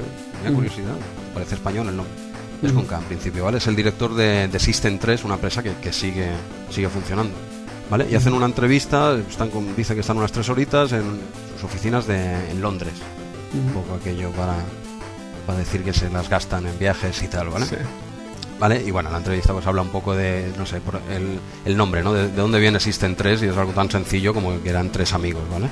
Curiosidad, 0.53 0.95
parece 1.33 1.55
español 1.55 1.87
el 1.89 1.97
nombre. 1.97 2.13
Es 2.61 2.71
con 2.71 2.85
K 2.85 2.97
en 2.97 3.03
principio, 3.05 3.43
¿vale? 3.43 3.57
Es 3.57 3.67
el 3.67 3.75
director 3.75 4.13
de, 4.15 4.47
de 4.47 4.59
System 4.59 4.97
3, 4.97 5.23
una 5.25 5.33
empresa 5.35 5.61
que, 5.61 5.73
que 5.75 5.91
sigue, 5.91 6.29
sigue 6.69 6.87
funcionando. 6.87 7.33
¿Vale? 7.89 8.07
Y 8.09 8.15
hacen 8.15 8.33
una 8.33 8.45
entrevista, 8.45 9.15
están 9.17 9.49
con, 9.49 9.75
dice 9.75 9.93
que 9.93 10.01
están 10.01 10.17
unas 10.17 10.31
tres 10.31 10.49
horitas 10.49 10.91
en 10.93 11.03
sus 11.55 11.65
oficinas 11.65 12.07
de, 12.07 12.49
en 12.49 12.61
Londres. 12.61 12.93
Un 13.53 13.71
poco 13.73 13.95
aquello 13.95 14.31
para, 14.31 14.55
para 15.45 15.59
decir 15.59 15.83
que 15.83 15.93
se 15.93 16.09
las 16.09 16.29
gastan 16.29 16.65
en 16.65 16.79
viajes 16.79 17.21
y 17.21 17.27
tal, 17.27 17.49
¿vale? 17.49 17.65
Sí. 17.65 17.75
¿vale? 18.59 18.81
Y 18.81 18.91
bueno, 18.91 19.09
en 19.09 19.13
la 19.13 19.19
entrevista 19.19 19.53
pues 19.53 19.67
habla 19.67 19.81
un 19.81 19.89
poco 19.89 20.15
de, 20.15 20.51
no 20.57 20.65
sé, 20.65 20.79
por 20.79 20.99
el, 21.11 21.39
el 21.65 21.77
nombre, 21.77 22.01
¿no? 22.03 22.13
De, 22.13 22.29
de 22.29 22.35
dónde 22.35 22.59
viene 22.59 22.79
System 22.79 23.15
3 23.15 23.43
y 23.43 23.45
es 23.47 23.57
algo 23.57 23.73
tan 23.73 23.91
sencillo 23.91 24.33
como 24.33 24.61
que 24.61 24.69
eran 24.69 24.89
tres 24.89 25.13
amigos, 25.13 25.43
¿vale? 25.51 25.67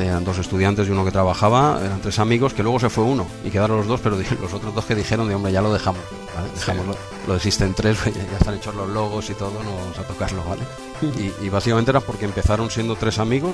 Eran 0.00 0.24
dos 0.24 0.38
estudiantes 0.38 0.88
y 0.88 0.90
uno 0.90 1.04
que 1.04 1.10
trabajaba, 1.10 1.80
eran 1.84 2.00
tres 2.00 2.18
amigos, 2.18 2.54
que 2.54 2.62
luego 2.62 2.78
se 2.80 2.88
fue 2.90 3.04
uno 3.04 3.26
y 3.44 3.50
quedaron 3.50 3.78
los 3.78 3.86
dos, 3.86 4.00
pero 4.00 4.16
los 4.42 4.52
otros 4.52 4.74
dos 4.74 4.84
que 4.84 4.94
dijeron, 4.94 5.28
de 5.28 5.34
hombre, 5.34 5.52
ya 5.52 5.60
lo 5.62 5.72
dejamos, 5.72 6.00
¿vale? 6.34 6.48
Dejamos 6.54 6.86
lo, 6.86 6.96
lo 7.26 7.34
de 7.34 7.40
System 7.40 7.74
3, 7.74 8.04
ya, 8.06 8.10
ya 8.12 8.38
están 8.38 8.54
hechos 8.54 8.74
los 8.74 8.88
logos 8.88 9.28
y 9.30 9.34
todo, 9.34 9.52
no 9.62 9.74
vamos 9.76 9.98
a 9.98 10.02
tocarlo, 10.02 10.42
¿vale? 10.48 10.62
Y, 11.40 11.46
y 11.46 11.48
básicamente 11.48 11.90
era 11.90 12.00
porque 12.00 12.26
empezaron 12.26 12.70
siendo 12.70 12.94
tres 12.94 13.18
amigos 13.18 13.52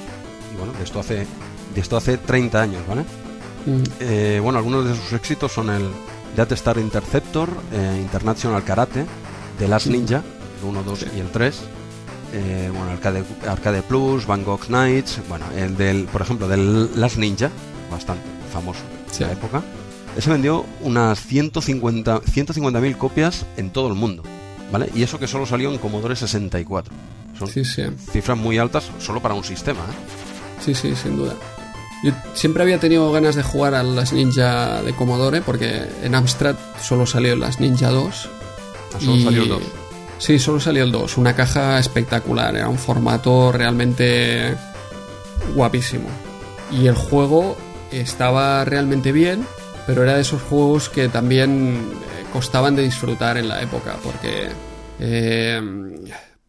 y 0.52 0.56
bueno, 0.56 0.72
de 0.72 0.82
esto 0.84 0.98
hace, 1.00 1.26
de 1.74 1.80
esto 1.80 1.96
hace 1.96 2.18
30 2.18 2.60
años, 2.60 2.82
¿vale? 2.88 3.02
Mm, 3.66 3.82
Eh, 4.00 4.40
bueno, 4.42 4.58
algunos 4.58 4.84
de 4.84 4.94
sus 4.96 5.12
éxitos 5.12 5.52
son 5.52 5.70
el 5.70 5.88
Death 6.34 6.52
Star 6.52 6.78
Interceptor, 6.78 7.48
eh, 7.72 7.98
International 8.02 8.62
Karate, 8.64 9.06
The 9.58 9.68
Last 9.68 9.86
Ninja, 9.86 10.22
el 10.60 10.68
1, 10.68 10.82
2 10.82 11.06
y 11.16 11.20
el 11.20 11.30
3. 11.30 11.56
Eh, 12.32 12.70
bueno, 12.72 12.90
Arcade, 12.90 13.24
Arcade 13.48 13.82
Plus, 13.82 14.26
Bangkok 14.26 14.68
Nights, 14.68 15.20
bueno, 15.28 15.44
el 15.56 15.76
del, 15.76 16.04
por 16.04 16.22
ejemplo, 16.22 16.48
del 16.48 16.98
Last 17.00 17.16
Ninja, 17.16 17.50
bastante 17.90 18.22
famoso 18.52 18.80
Sí. 19.10 19.20
de 19.20 19.26
la 19.26 19.32
época. 19.32 19.62
Ese 20.16 20.30
vendió 20.30 20.64
unas 20.80 21.20
150 21.26 22.20
150.000 22.22 22.96
copias 22.96 23.44
en 23.56 23.70
todo 23.70 23.88
el 23.88 23.94
mundo, 23.94 24.22
¿vale? 24.72 24.88
Y 24.94 25.02
eso 25.02 25.18
que 25.18 25.26
solo 25.26 25.44
salió 25.46 25.70
en 25.70 25.78
Commodore 25.78 26.16
64. 26.16 26.92
Son 27.38 27.48
Sí, 27.48 27.64
sí. 27.64 27.82
cifras 28.12 28.38
muy 28.38 28.56
altas 28.58 28.90
solo 28.98 29.20
para 29.20 29.34
un 29.34 29.44
sistema, 29.44 29.80
¿eh? 29.80 30.64
Sí, 30.64 30.74
sí, 30.74 30.94
sin 30.96 31.16
duda. 31.18 31.34
Yo 32.02 32.12
siempre 32.34 32.62
había 32.62 32.78
tenido 32.80 33.10
ganas 33.12 33.34
de 33.36 33.42
jugar 33.42 33.74
a 33.74 33.82
las 33.82 34.12
Ninja 34.12 34.82
de 34.82 34.94
Commodore 34.94 35.42
porque 35.42 35.82
en 36.02 36.14
Amstrad 36.14 36.56
solo 36.82 37.04
salió 37.06 37.36
las 37.36 37.60
Ninja 37.60 37.90
2. 37.90 38.28
Solo 39.00 39.16
y- 39.16 39.24
salió 39.24 39.42
el 39.42 39.48
2. 39.50 39.62
Sí, 40.18 40.38
solo 40.38 40.60
salió 40.60 40.84
el 40.84 40.92
2. 40.92 41.18
Una 41.18 41.34
caja 41.34 41.78
espectacular. 41.78 42.56
Era 42.56 42.68
un 42.68 42.78
formato 42.78 43.52
realmente 43.52 44.54
guapísimo. 45.54 46.08
Y 46.70 46.86
el 46.86 46.94
juego 46.94 47.56
estaba 47.92 48.64
realmente 48.64 49.12
bien, 49.12 49.46
pero 49.86 50.02
era 50.02 50.14
de 50.14 50.22
esos 50.22 50.42
juegos 50.42 50.88
que 50.88 51.08
también 51.08 51.76
eh, 51.76 52.24
costaban 52.32 52.74
de 52.74 52.82
disfrutar 52.82 53.36
en 53.36 53.48
la 53.48 53.62
época 53.62 53.96
porque 54.02 54.48
eh, 54.98 55.60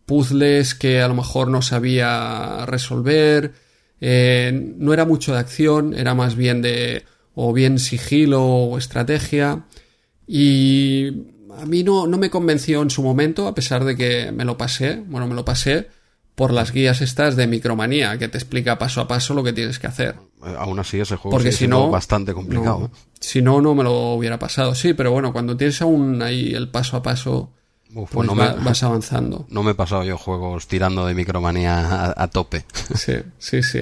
puzzles 0.06 0.74
que 0.74 1.02
a 1.02 1.08
lo 1.08 1.14
mejor 1.14 1.50
no 1.50 1.62
sabía 1.62 2.66
resolver, 2.66 3.54
eh, 4.02 4.74
no 4.78 4.94
era 4.94 5.06
mucho 5.06 5.34
de 5.34 5.40
acción, 5.40 5.94
era 5.94 6.16
más 6.16 6.36
bien 6.36 6.62
de 6.62 7.04
o 7.36 7.54
bien 7.54 7.78
sigilo 7.78 8.44
o 8.44 8.78
estrategia. 8.78 9.66
Y 10.26 11.37
a 11.58 11.66
mí 11.66 11.84
no, 11.84 12.08
no 12.08 12.18
me 12.18 12.30
convenció 12.30 12.82
en 12.82 12.90
su 12.90 13.02
momento, 13.04 13.48
a 13.48 13.56
pesar 13.56 13.84
de 13.86 13.96
que 13.96 14.32
me 14.32 14.46
lo 14.46 14.58
pasé, 14.58 15.04
bueno, 15.08 15.28
me 15.28 15.36
lo 15.36 15.44
pasé 15.46 15.90
por 16.36 16.52
las 16.54 16.72
guías 16.72 17.02
estas 17.02 17.36
de 17.36 17.48
Micromanía, 17.48 18.18
que 18.20 18.28
te 18.28 18.38
explica 18.38 18.78
paso 18.78 19.02
a 19.02 19.08
paso 19.08 19.34
lo 19.34 19.44
que 19.44 19.54
tienes 19.54 19.80
que 19.80 19.88
hacer. 19.88 20.16
Eh, 20.46 20.56
Aún 20.58 20.78
así 20.80 21.00
ese 21.00 21.16
juego 21.16 21.36
Porque 21.36 21.52
si 21.52 21.68
no... 21.68 21.90
bastante 21.90 22.34
complicado. 22.34 22.80
no. 22.80 22.86
¿eh? 22.86 22.90
Si 23.20 23.42
no, 23.42 23.60
no 23.60 23.74
me 23.74 23.84
lo 23.84 24.14
hubiera 24.14 24.38
pasado. 24.38 24.76
Sí, 24.76 24.94
pero 24.94 25.12
bueno, 25.12 25.34
cuando 25.34 25.58
tienes 25.58 25.82
aún 25.82 26.22
ahí 26.22 26.54
el 26.54 26.70
paso 26.70 26.96
a 26.98 27.02
paso, 27.02 27.54
Uf, 27.90 28.12
pues 28.12 28.12
pues 28.12 28.28
no, 28.28 28.36
va- 28.36 28.54
me, 28.54 28.64
vas 28.64 28.84
avanzando. 28.84 29.48
no 29.50 29.64
me 29.64 29.72
he 29.72 29.76
pasado 29.76 30.04
yo 30.04 30.16
juegos 30.18 30.68
tirando 30.68 31.08
de 31.08 31.16
micromanía 31.16 31.80
a, 31.80 32.14
a 32.24 32.28
tope. 32.28 32.66
Sí, 32.96 33.14
sí, 33.40 33.64
sí. 33.64 33.82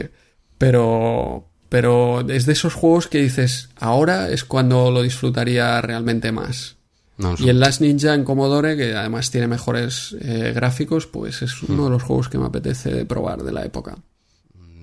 Pero, 0.58 1.50
pero 1.70 2.22
es 2.30 2.46
de 2.46 2.54
esos 2.54 2.74
juegos 2.74 3.08
que 3.08 3.18
dices, 3.20 3.70
ahora 3.76 4.30
es 4.30 4.46
cuando 4.46 4.92
lo 4.92 5.02
disfrutaría 5.02 5.82
realmente 5.82 6.32
más. 6.32 6.75
No, 7.18 7.36
Y 7.38 7.50
el 7.50 7.60
Last 7.60 7.80
Ninja 7.82 8.14
en 8.14 8.26
Commodore, 8.26 8.76
que 8.76 8.94
además 8.94 9.32
tiene 9.32 9.48
mejores 9.48 10.16
eh, 10.20 10.52
gráficos, 10.54 11.08
pues 11.08 11.42
es 11.42 11.64
uno 11.64 11.86
de 11.86 11.90
los 11.92 12.04
juegos 12.04 12.28
que 12.28 12.38
me 12.38 12.46
apetece 12.46 13.06
probar 13.06 13.44
de 13.44 13.54
la 13.54 13.64
época. 13.64 13.96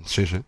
Sí, 0.07 0.27
sí. 0.27 0.39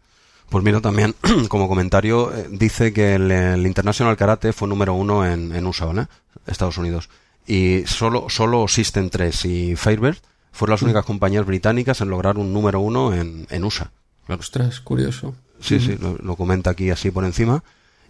Pues 0.48 0.64
mira, 0.64 0.80
también 0.80 1.14
como 1.48 1.68
comentario, 1.68 2.32
eh, 2.34 2.48
dice 2.50 2.92
que 2.92 3.16
el, 3.16 3.30
el 3.30 3.66
International 3.66 4.16
Karate 4.16 4.52
fue 4.52 4.68
número 4.68 4.94
uno 4.94 5.26
en, 5.26 5.54
en 5.54 5.66
USA, 5.66 5.92
¿no? 5.92 6.08
Estados 6.46 6.78
Unidos. 6.78 7.08
Y 7.46 7.82
solo, 7.86 8.26
solo 8.30 8.66
System 8.68 9.10
3 9.10 9.44
y 9.44 9.76
Firebird 9.76 10.16
fueron 10.52 10.74
las 10.74 10.82
únicas 10.82 11.04
compañías 11.04 11.44
británicas 11.44 12.00
en 12.00 12.08
lograr 12.08 12.38
un 12.38 12.52
número 12.52 12.80
uno 12.80 13.12
en, 13.14 13.46
en 13.50 13.64
USA. 13.64 13.90
Ostras, 14.28 14.80
curioso. 14.80 15.34
Sí, 15.60 15.80
sí, 15.80 15.96
lo, 16.00 16.16
lo 16.16 16.36
comenta 16.36 16.70
aquí 16.70 16.90
así 16.90 17.10
por 17.10 17.24
encima. 17.24 17.62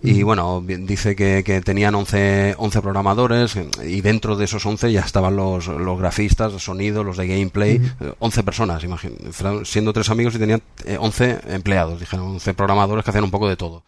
Y 0.06 0.22
bueno, 0.22 0.62
dice 0.66 1.16
que, 1.16 1.42
que 1.44 1.60
tenían 1.62 1.94
11, 1.94 2.54
11 2.58 2.80
programadores 2.82 3.56
eh, 3.56 3.68
y 3.88 4.00
dentro 4.02 4.36
de 4.36 4.44
esos 4.44 4.64
11 4.66 4.92
ya 4.92 5.00
estaban 5.00 5.34
los, 5.36 5.66
los 5.66 5.98
grafistas, 5.98 6.52
los 6.52 6.64
sonidos, 6.64 7.04
los 7.06 7.16
de 7.16 7.26
gameplay, 7.26 7.80
eh, 8.00 8.12
11 8.18 8.42
personas, 8.42 8.84
imagino, 8.84 9.14
siendo 9.64 9.92
tres 9.92 10.10
amigos 10.10 10.34
y 10.34 10.38
tenían 10.38 10.62
eh, 10.84 10.96
11 11.00 11.38
empleados, 11.48 12.00
dijeron 12.00 12.26
11 12.26 12.54
programadores 12.54 13.04
que 13.04 13.10
hacían 13.10 13.24
un 13.24 13.30
poco 13.30 13.48
de 13.48 13.56
todo. 13.56 13.82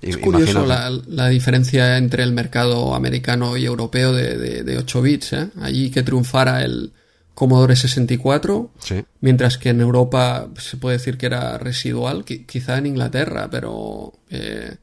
Y- 0.00 0.10
Es 0.10 0.16
curioso 0.16 0.64
la, 0.66 0.90
la 1.06 1.28
diferencia 1.28 1.96
entre 1.98 2.22
el 2.24 2.32
mercado 2.32 2.94
americano 2.94 3.56
y 3.56 3.64
europeo 3.64 4.12
de, 4.12 4.36
de, 4.38 4.62
de 4.64 4.78
8 4.78 5.02
bits. 5.02 5.32
¿eh? 5.34 5.48
Allí 5.60 5.90
que 5.90 6.02
triunfara 6.02 6.64
el 6.64 6.92
Commodore 7.34 7.76
64, 7.76 8.70
Sí, 8.78 9.04
mientras 9.20 9.58
que 9.58 9.68
en 9.70 9.80
Europa 9.80 10.48
se 10.58 10.76
puede 10.76 10.96
decir 10.98 11.16
que 11.18 11.26
era 11.26 11.56
residual, 11.58 12.24
qui- 12.24 12.44
quizá 12.46 12.78
en 12.78 12.86
Inglaterra, 12.86 13.48
pero 13.50 14.12
eh, 14.28 14.76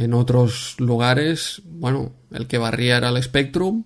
en 0.00 0.14
otros 0.14 0.74
lugares, 0.78 1.62
bueno, 1.64 2.12
el 2.32 2.46
que 2.46 2.58
barría 2.58 2.96
era 2.96 3.08
el 3.10 3.22
Spectrum 3.22 3.84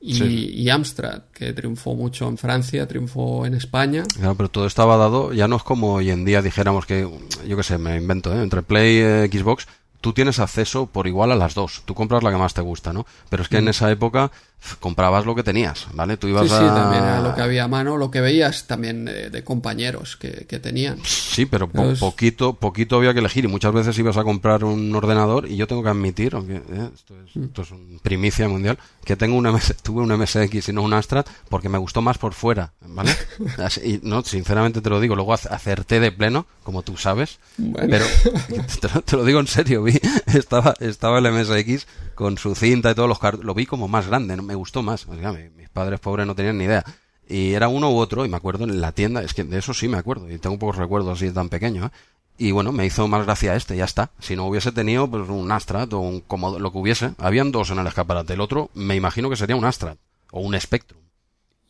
y, 0.00 0.14
Sí. 0.14 0.50
y 0.54 0.68
Amstrad, 0.68 1.22
que 1.32 1.52
triunfó 1.52 1.94
mucho 1.94 2.28
en 2.28 2.36
Francia, 2.36 2.88
triunfó 2.88 3.46
en 3.46 3.54
España. 3.54 4.02
claro, 4.16 4.34
pero 4.36 4.48
todo 4.50 4.66
estaba 4.66 4.96
dado, 4.96 5.32
ya 5.32 5.46
no 5.48 5.56
es 5.56 5.62
como 5.62 5.94
hoy 5.94 6.10
en 6.10 6.24
día 6.24 6.42
dijéramos 6.42 6.86
que, 6.86 7.08
yo 7.46 7.56
qué 7.56 7.62
sé, 7.62 7.78
me 7.78 7.96
invento, 7.96 8.32
¿eh? 8.36 8.42
entre 8.42 8.62
Play 8.62 8.98
y 8.98 9.38
Xbox, 9.38 9.66
tú 10.02 10.12
tienes 10.12 10.38
acceso 10.38 10.84
por 10.86 11.06
igual 11.06 11.32
a 11.32 11.36
las 11.36 11.54
dos. 11.54 11.80
Tú 11.86 11.94
compras 11.94 12.22
la 12.22 12.30
que 12.30 12.36
más 12.36 12.52
te 12.52 12.60
gusta, 12.60 12.92
¿no? 12.92 13.06
Pero 13.30 13.42
es 13.42 13.48
que 13.48 13.56
en 13.56 13.68
esa 13.68 13.90
época 13.90 14.30
comprabas 14.78 15.26
lo 15.26 15.34
que 15.34 15.42
tenías, 15.42 15.86
¿vale? 15.92 16.16
Tú 16.16 16.28
ibas 16.28 16.44
Mm. 16.44 16.48
Sí, 16.48 16.54
a... 16.54 16.74
también 16.74 17.02
era 17.04 17.20
lo 17.20 17.34
que 17.34 17.40
había 17.42 17.64
a 17.64 17.68
mano, 17.68 17.96
lo 17.96 18.10
que 18.12 18.20
veías 18.20 18.66
también 18.68 19.04
de, 19.06 19.28
de 19.30 19.42
compañeros 19.44 20.16
que, 20.16 20.46
que 20.46 20.60
tenían. 20.60 20.98
Sí, 21.04 21.46
pero 21.46 21.68
po- 21.68 21.94
poquito, 21.98 22.52
poquito 22.54 22.96
había 22.96 23.12
que 23.12 23.18
elegir 23.20 23.44
y 23.44 23.48
muchas 23.48 23.72
veces 23.72 23.98
ibas 23.98 24.16
a 24.18 24.22
comprar 24.24 24.62
un 24.64 24.94
ordenador 24.94 25.48
y 25.48 25.56
yo 25.56 25.66
tengo 25.66 25.82
que 25.82 25.88
admitir, 25.88 26.34
aunque 26.36 26.56
eh, 26.56 26.90
esto, 26.94 27.14
es, 27.24 27.34
Mm. 27.36 27.44
esto 27.44 27.62
es 27.62 27.70
un 27.72 27.98
primicia 28.02 28.48
mundial, 28.48 28.78
que 29.04 29.16
tengo 29.16 29.36
un 29.36 29.46
MS, 29.48 29.74
tuve 29.82 30.02
un 30.02 30.12
MSX 30.16 30.68
y 30.68 30.72
no 30.72 30.82
un 30.82 30.92
Astra 30.92 31.24
porque 31.48 31.68
me 31.68 31.78
gustó 31.78 32.00
más 32.02 32.18
por 32.18 32.32
fuera, 32.34 32.72
¿vale? 32.86 33.16
Así- 33.58 33.98
no, 34.04 34.22
sinceramente 34.22 34.80
te 34.80 34.90
lo 34.90 35.00
digo, 35.00 35.16
luego 35.16 35.32
ac- 35.32 35.48
acerté 35.50 35.98
de 35.98 36.12
pleno, 36.12 36.46
como 36.62 36.82
tú 36.82 36.96
sabes, 36.96 37.38
Bueno. 37.56 37.88
pero 37.90 38.04
te 38.80 38.88
te 39.02 39.16
lo 39.16 39.24
digo 39.24 39.40
en 39.40 39.46
serio, 39.48 39.82
vi, 39.92 40.00
estaba, 40.38 40.74
estaba 40.80 41.18
el 41.18 41.30
MSX 41.32 41.86
con 42.14 42.38
su 42.38 42.54
cinta 42.54 42.90
y 42.90 42.94
todos 42.94 43.08
los 43.08 43.18
car- 43.18 43.38
lo 43.38 43.54
vi 43.54 43.66
como 43.66 43.88
más 43.88 44.06
grande, 44.06 44.36
¿no? 44.36 44.42
me 44.42 44.54
gustó 44.54 44.82
más, 44.82 45.06
O 45.06 45.14
sea, 45.16 45.32
mis 45.32 45.68
padres 45.68 46.00
pobres 46.00 46.26
no 46.26 46.34
tenían 46.34 46.58
ni 46.58 46.64
idea. 46.64 46.84
Y 47.28 47.52
era 47.54 47.68
uno 47.68 47.90
u 47.90 47.96
otro, 47.98 48.24
y 48.26 48.28
me 48.28 48.36
acuerdo 48.36 48.64
en 48.64 48.80
la 48.80 48.92
tienda, 48.92 49.22
es 49.22 49.32
que 49.32 49.44
de 49.44 49.58
eso 49.58 49.72
sí 49.74 49.88
me 49.88 49.96
acuerdo, 49.96 50.30
y 50.30 50.38
tengo 50.38 50.58
pocos 50.58 50.76
recuerdos 50.76 51.16
así 51.18 51.30
tan 51.30 51.48
pequeño, 51.48 51.86
¿eh? 51.86 51.90
Y 52.38 52.50
bueno, 52.50 52.72
me 52.72 52.86
hizo 52.86 53.06
más 53.08 53.24
gracia 53.24 53.54
este, 53.54 53.76
ya 53.76 53.84
está. 53.84 54.10
Si 54.18 54.34
no 54.36 54.46
hubiese 54.46 54.72
tenido 54.72 55.08
pues 55.08 55.28
un 55.28 55.52
Astrat 55.52 55.92
o 55.92 56.00
un 56.00 56.20
Commodore, 56.22 56.62
lo 56.62 56.72
que 56.72 56.78
hubiese, 56.78 57.12
habían 57.18 57.52
dos 57.52 57.70
en 57.70 57.78
el 57.78 57.86
escaparate. 57.86 58.32
El 58.32 58.40
otro, 58.40 58.70
me 58.74 58.96
imagino 58.96 59.28
que 59.30 59.36
sería 59.36 59.54
un 59.54 59.66
Astrat 59.66 59.98
o 60.32 60.40
un 60.40 60.58
Spectrum. 60.58 60.98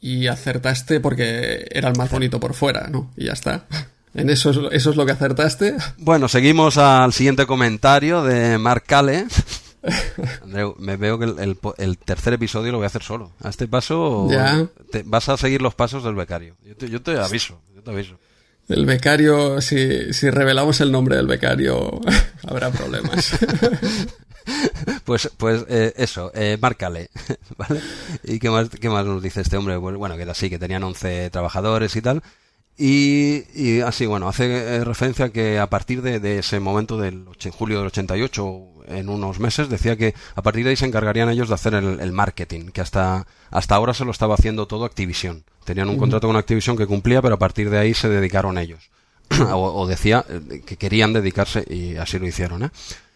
Y 0.01 0.29
acertaste 0.29 1.01
porque 1.01 1.66
era 1.70 1.89
el 1.89 1.97
más 1.99 2.11
bonito 2.11 2.41
por 2.41 2.55
fuera, 2.55 2.89
¿no? 2.89 3.11
Y 3.16 3.27
ya 3.27 3.33
está. 3.33 3.66
En 4.15 4.29
eso 4.31 4.51
es, 4.51 4.59
eso 4.73 4.91
es 4.91 4.97
lo 4.97 5.07
que 5.07 5.13
acertaste. 5.13 5.75
Bueno, 5.99 6.29
seguimos 6.29 6.77
al 6.79 7.13
siguiente 7.13 7.47
comentario 7.47 8.23
de 8.23 8.59
Mark 8.59 8.85
Cale. 8.87 9.27
Andreu, 10.45 10.77
me 10.79 10.97
veo 10.97 11.19
que 11.19 11.25
el, 11.25 11.39
el 11.41 11.59
el 11.79 11.99
tercer 11.99 12.35
episodio 12.35 12.71
lo 12.73 12.79
voy 12.79 12.85
a 12.85 12.89
hacer 12.89 13.03
solo. 13.03 13.33
A 13.43 13.49
este 13.49 13.67
paso 13.67 14.29
Ya. 14.31 14.67
te- 14.91 15.03
vas 15.05 15.29
a 15.29 15.37
seguir 15.37 15.61
los 15.63 15.75
pasos 15.75 16.05
del 16.05 16.15
becario. 16.15 16.55
Yo 16.65 16.77
te, 16.77 16.89
yo 16.89 17.03
te 17.03 17.19
aviso, 17.19 17.61
yo 17.75 17.83
te 17.83 17.91
aviso. 17.91 18.19
El 18.69 18.87
becario, 18.87 19.61
si, 19.61 20.13
si 20.13 20.31
revelamos 20.31 20.81
el 20.81 20.93
nombre 20.93 21.17
del 21.17 21.27
becario, 21.27 22.01
habrá 22.47 22.71
problemas. 22.71 23.33
Pues, 25.05 25.31
pues 25.37 25.65
eh, 25.69 25.93
eso, 25.97 26.33
eh, 26.35 26.59
márcale, 26.61 27.11
¿vale? 27.57 27.81
¿Y 28.25 28.41
qué 28.41 28.51
más, 28.51 28.69
qué 28.71 28.89
más 28.89 29.05
nos 29.07 29.23
dice 29.23 29.41
este 29.41 29.57
hombre? 29.57 29.79
Pues, 29.79 29.97
Bueno, 29.97 30.17
que 30.17 30.23
era 30.23 30.33
así, 30.33 30.51
que 30.51 30.59
tenían 30.59 30.83
11 30.83 31.31
trabajadores 31.31 31.95
y 31.95 32.03
tal. 32.03 32.23
Y, 32.79 33.45
y 33.55 33.81
así, 33.81 34.07
bueno, 34.07 34.29
hace 34.29 34.47
eh, 34.77 34.85
referencia 34.85 35.29
que 35.31 35.59
a 35.59 35.68
partir 35.68 36.03
de, 36.03 36.20
de 36.20 36.39
ese 36.39 36.59
momento 36.59 36.97
del 36.99 37.27
en 37.45 37.53
julio 37.53 37.79
del 37.79 37.87
88, 37.89 38.61
en 38.89 39.09
unos 39.09 39.39
meses, 39.41 39.68
decía 39.68 39.97
que 39.97 40.14
a 40.35 40.43
partir 40.43 40.64
de 40.64 40.70
ahí 40.70 40.77
se 40.77 40.87
encargarían 40.87 41.29
ellos 41.29 41.49
de 41.49 41.55
hacer 41.55 41.75
el, 41.75 42.01
el 42.01 42.12
marketing, 42.12 42.66
que 42.70 42.81
hasta, 42.81 43.27
hasta 43.51 43.75
ahora 43.75 43.95
se 43.95 44.05
lo 44.05 44.11
estaba 44.11 44.35
haciendo 44.35 44.66
todo 44.66 44.85
Activision. 44.85 45.45
Tenían 45.64 45.89
un 45.91 45.99
contrato 45.99 46.27
con 46.27 46.37
Activision 46.37 46.77
que 46.77 46.87
cumplía, 46.87 47.20
pero 47.23 47.35
a 47.35 47.39
partir 47.39 47.70
de 47.70 47.79
ahí 47.79 47.95
se 47.95 48.09
dedicaron 48.09 48.59
ellos. 48.59 48.91
o, 49.53 49.83
o 49.83 49.87
decía 49.87 50.25
eh, 50.29 50.62
que 50.66 50.77
querían 50.77 51.12
dedicarse 51.12 51.64
y 51.68 51.97
así 51.97 52.18
lo 52.18 52.27
hicieron, 52.27 52.64
¿eh? 52.64 52.70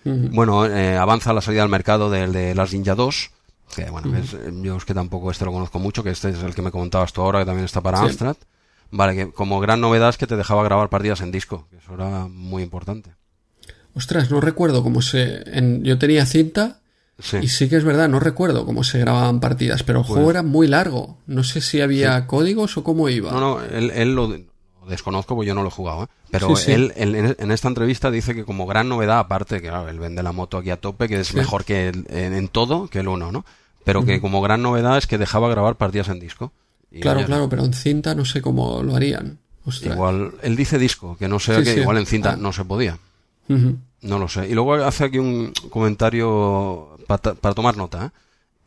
Bueno, 0.04 0.66
eh, 0.66 0.96
avanza 0.96 1.32
la 1.32 1.40
salida 1.40 1.64
al 1.64 1.68
mercado 1.68 2.08
del 2.10 2.32
de 2.32 2.54
Las 2.54 2.72
Ninja 2.72 2.94
2 2.94 3.30
Que 3.74 3.90
bueno, 3.90 4.16
es- 4.16 4.36
yo 4.62 4.76
es 4.76 4.84
que 4.84 4.94
tampoco 4.94 5.32
este 5.32 5.44
lo 5.44 5.50
conozco 5.50 5.80
mucho, 5.80 6.04
que 6.04 6.10
este 6.10 6.28
es 6.30 6.38
el 6.44 6.54
que 6.54 6.62
me 6.62 6.70
comentabas 6.70 7.12
tú 7.12 7.22
ahora, 7.22 7.40
que 7.40 7.46
también 7.46 7.64
está 7.64 7.80
para 7.80 7.98
Sí. 7.98 8.04
Amstrad. 8.04 8.36
Vale, 8.90 9.14
que 9.16 9.32
como 9.32 9.60
gran 9.60 9.80
novedad 9.80 10.08
es 10.10 10.16
que 10.16 10.26
te 10.26 10.36
dejaba 10.36 10.62
grabar 10.64 10.88
partidas 10.88 11.20
en 11.20 11.30
disco, 11.32 11.66
que 11.70 11.76
eso 11.78 11.94
era 11.94 12.26
muy 12.28 12.62
importante. 12.62 13.10
Ostras, 13.94 14.30
no 14.30 14.40
recuerdo 14.40 14.82
cómo 14.82 15.02
se... 15.02 15.42
en- 15.56 15.82
yo 15.84 15.98
tenía 15.98 16.26
cinta 16.26 16.80
Sí. 17.18 17.38
y 17.40 17.48
sí 17.48 17.70
que 17.70 17.76
es 17.76 17.84
verdad, 17.84 18.10
no 18.10 18.20
recuerdo 18.20 18.66
cómo 18.66 18.84
se 18.84 18.98
grababan 18.98 19.40
partidas, 19.40 19.82
pero 19.82 20.00
el 20.00 20.04
Pues- 20.04 20.14
juego 20.16 20.30
era 20.30 20.42
muy 20.42 20.66
largo. 20.66 21.16
No 21.26 21.44
sé 21.44 21.62
si 21.62 21.80
había 21.80 22.26
códigos 22.26 22.76
o 22.76 22.84
cómo 22.84 23.08
iba. 23.08 23.32
No, 23.32 23.40
no, 23.40 23.62
él, 23.64 23.90
él 23.94 24.14
lo, 24.14 24.28
lo 24.28 24.86
desconozco 24.86 25.34
porque 25.34 25.48
yo 25.48 25.54
no 25.54 25.62
lo 25.62 25.68
he 25.68 25.72
jugado, 25.72 26.04
¿eh? 26.04 26.06
Pero 26.30 26.54
Sí, 26.56 26.72
él, 26.72 26.92
él 26.96 27.34
en, 27.38 27.50
esta 27.50 27.68
entrevista 27.68 28.10
dice 28.10 28.34
que 28.34 28.44
como 28.44 28.66
gran 28.66 28.90
novedad, 28.90 29.18
aparte 29.18 29.62
que 29.62 29.68
claro, 29.68 29.88
él 29.88 29.98
vende 29.98 30.22
la 30.22 30.32
moto 30.32 30.58
aquí 30.58 30.68
a 30.70 30.76
tope, 30.78 31.08
que 31.08 31.18
es 31.20 31.32
mejor 31.32 31.64
que 31.64 31.88
el- 31.88 32.04
en, 32.10 32.34
en 32.34 32.48
todo 32.48 32.88
que 32.88 32.98
el 32.98 33.08
uno, 33.08 33.32
¿no? 33.32 33.46
Pero 33.84 34.04
que 34.04 34.20
como 34.20 34.42
gran 34.42 34.60
novedad 34.60 34.98
es 34.98 35.06
que 35.06 35.16
dejaba 35.16 35.48
grabar 35.48 35.76
partidas 35.76 36.08
en 36.08 36.20
disco. 36.20 36.52
Claro, 37.00 37.24
claro, 37.26 37.48
pero 37.48 37.64
en 37.64 37.72
cinta 37.74 38.14
no 38.14 38.24
sé 38.24 38.40
cómo 38.40 38.82
lo 38.82 38.96
harían. 38.96 39.38
Ostras. 39.64 39.94
Igual, 39.94 40.32
él 40.42 40.56
dice 40.56 40.78
disco, 40.78 41.16
que 41.18 41.28
no 41.28 41.38
sé, 41.40 41.56
Sí, 41.58 41.64
que 41.64 41.74
sí. 41.74 41.80
igual 41.80 41.98
en 41.98 42.06
cinta 42.06 42.32
Ah. 42.32 42.36
no 42.36 42.52
se 42.52 42.64
podía. 42.64 42.98
No 43.48 44.18
lo 44.18 44.28
sé. 44.28 44.48
Y 44.48 44.54
luego 44.54 44.74
hace 44.74 45.04
aquí 45.04 45.18
un 45.18 45.52
comentario 45.70 46.96
pa- 47.06 47.18
ta- 47.18 47.34
para, 47.34 47.54
tomar 47.54 47.76
nota, 47.76 48.06
¿eh? 48.06 48.10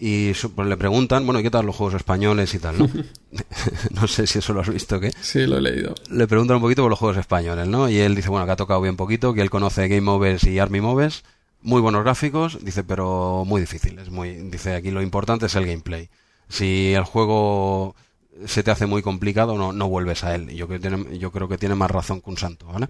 Y 0.02 0.34
pues 0.34 0.68
le 0.68 0.78
preguntan, 0.78 1.26
bueno, 1.26 1.42
¿y 1.42 1.44
qué 1.44 1.50
tal 1.52 1.66
los 1.66 1.76
juegos 1.76 1.96
españoles 1.96 2.54
y 2.54 2.60
tal, 2.60 2.78
no? 2.80 2.90
no 4.02 4.08
sé 4.08 4.28
si 4.28 4.40
eso 4.40 4.54
lo 4.54 4.62
has 4.62 4.70
visto, 4.70 5.00
¿qué? 5.00 5.12
Sí, 5.22 5.46
lo 5.46 5.58
he 5.58 5.62
leído. 5.62 5.94
le 6.10 6.26
preguntan 6.28 6.56
un 6.58 6.62
poquito 6.62 6.84
por 6.84 6.90
los 6.90 7.00
juegos 7.00 7.18
españoles, 7.18 7.68
¿no? 7.68 7.90
Y 7.90 7.98
él 8.00 8.16
dice, 8.16 8.30
bueno, 8.30 8.46
que 8.46 8.52
ha 8.54 8.56
tocado 8.56 8.80
bien 8.82 8.96
poquito, 8.96 9.34
que 9.34 9.42
él 9.42 9.50
conoce 9.50 9.88
Game 9.90 10.10
Overs 10.10 10.44
y 10.46 10.58
Army 10.60 10.80
Moves, 10.82 11.24
muy 11.62 11.82
buenos 11.82 12.04
gráficos, 12.04 12.64
dice, 12.64 12.84
pero 12.86 13.44
muy 13.46 13.60
difíciles. 13.60 14.10
Muy, 14.10 14.36
dice, 14.36 14.76
aquí 14.76 14.92
lo 14.92 15.02
importante 15.02 15.48
es 15.48 15.56
el 15.56 15.66
gameplay. 15.66 16.08
Si 16.48 16.94
el 16.94 17.04
juego 17.04 17.96
se 18.46 18.64
te 18.64 18.72
hace 18.72 18.86
muy 18.86 19.02
complicado, 19.02 19.58
no, 19.58 19.74
no 19.74 19.88
vuelves 19.90 20.24
a 20.24 20.36
él. 20.36 20.50
Y 20.52 20.56
yo 20.56 20.68
creo, 20.68 20.80
que 20.80 20.90
tiene, 20.90 21.18
yo 21.20 21.32
creo 21.32 21.48
que 21.48 21.58
tiene 21.58 21.76
más 21.76 21.92
razón 21.92 22.22
que 22.22 22.30
un 22.30 22.38
santo, 22.38 22.66
¿vale? 22.68 22.88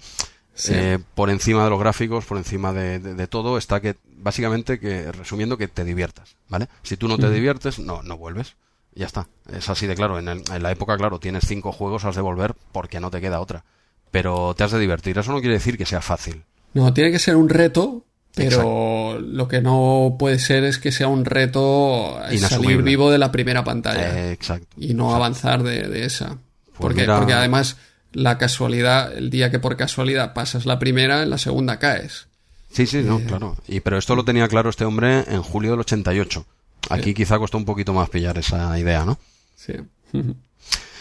Sí. 0.53 0.73
Eh, 0.75 0.99
por 1.15 1.29
encima 1.29 1.63
de 1.63 1.69
los 1.69 1.79
gráficos, 1.79 2.25
por 2.25 2.37
encima 2.37 2.73
de, 2.73 2.99
de- 2.99 3.15
de 3.15 3.27
todo, 3.27 3.57
está 3.57 3.79
que, 3.79 3.95
básicamente, 4.17 4.79
que 4.79 5.11
resumiendo, 5.11 5.57
que 5.57 5.67
te 5.69 5.85
diviertas, 5.85 6.35
¿vale? 6.49 6.67
Si 6.83 6.97
tú 6.97 7.07
no 7.07 7.17
te 7.17 7.29
diviertes, 7.31 7.79
no, 7.79 8.03
no 8.03 8.17
vuelves. 8.17 8.55
Ya 8.93 9.05
está. 9.05 9.27
Es 9.53 9.69
así 9.69 9.87
de 9.87 9.95
claro. 9.95 10.19
En, 10.19 10.27
el- 10.27 10.43
en 10.51 10.63
la 10.63 10.71
época, 10.71 10.97
claro, 10.97 11.19
tienes 11.19 11.45
cinco 11.47 11.71
juegos, 11.71 12.03
has 12.05 12.15
de 12.15 12.21
volver 12.21 12.55
porque 12.73 12.99
no 12.99 13.09
te 13.11 13.21
queda 13.21 13.39
otra. 13.39 13.63
Pero 14.11 14.53
te 14.55 14.63
has 14.63 14.71
de 14.71 14.79
divertir. 14.79 15.17
Eso 15.17 15.31
no 15.31 15.39
quiere 15.39 15.53
decir 15.53 15.77
que 15.77 15.85
sea 15.85 16.01
fácil. 16.01 16.43
No, 16.73 16.93
tiene 16.93 17.11
que 17.11 17.19
ser 17.19 17.35
un 17.37 17.47
reto, 17.47 18.03
pero 18.35 19.19
lo 19.19 19.47
que 19.47 19.61
no 19.61 20.15
puede 20.17 20.39
ser 20.39 20.63
es 20.63 20.77
que 20.79 20.91
sea 20.91 21.07
un 21.07 21.25
reto 21.25 22.19
eh, 22.29 22.37
salir 22.37 22.81
vivo 22.83 23.11
de 23.11 23.17
la 23.17 23.31
primera 23.31 23.63
pantalla 23.63 24.17
Eh, 24.29 24.31
exacto. 24.31 24.67
y 24.77 24.93
no 24.93 25.13
avanzar 25.15 25.63
de, 25.63 25.87
de 25.87 26.05
esa. 26.05 26.37
Porque, 26.77 26.77
Pues 26.79 26.95
mira- 26.95 27.17
porque 27.17 27.33
además 27.33 27.77
la 28.13 28.37
casualidad, 28.37 29.11
el 29.15 29.29
día 29.29 29.51
que 29.51 29.59
por 29.59 29.75
casualidad 29.77 30.33
pasas 30.33 30.65
la 30.65 30.79
primera, 30.79 31.21
en 31.23 31.29
la 31.29 31.37
segunda 31.37 31.77
caes. 31.79 32.27
Sí, 32.71 32.85
sí, 32.85 33.01
no, 33.03 33.19
claro. 33.19 33.57
Y, 33.67 33.79
pero 33.81 33.97
esto 33.97 34.15
lo 34.15 34.23
tenía 34.23 34.47
claro 34.47 34.69
este 34.69 34.85
hombre 34.85 35.25
en 35.27 35.41
julio 35.41 35.71
del 35.71 35.79
88. 35.81 36.45
Aquí 36.91 37.13
quizá 37.13 37.37
costó 37.39 37.57
un 37.57 37.65
poquito 37.65 37.93
más 37.93 38.09
pillar 38.09 38.37
esa 38.37 38.77
idea, 38.79 39.05
¿no? 39.05 39.17
Sí. 39.55 39.73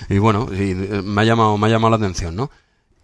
Y 0.08 0.18
bueno, 0.18 0.48
y, 0.52 0.70
eh, 0.70 1.02
me 1.04 1.22
ha 1.22 1.24
llamado, 1.24 1.58
me 1.58 1.66
ha 1.66 1.70
llamado 1.70 1.90
la 1.90 1.96
atención, 1.96 2.36
¿no? 2.36 2.50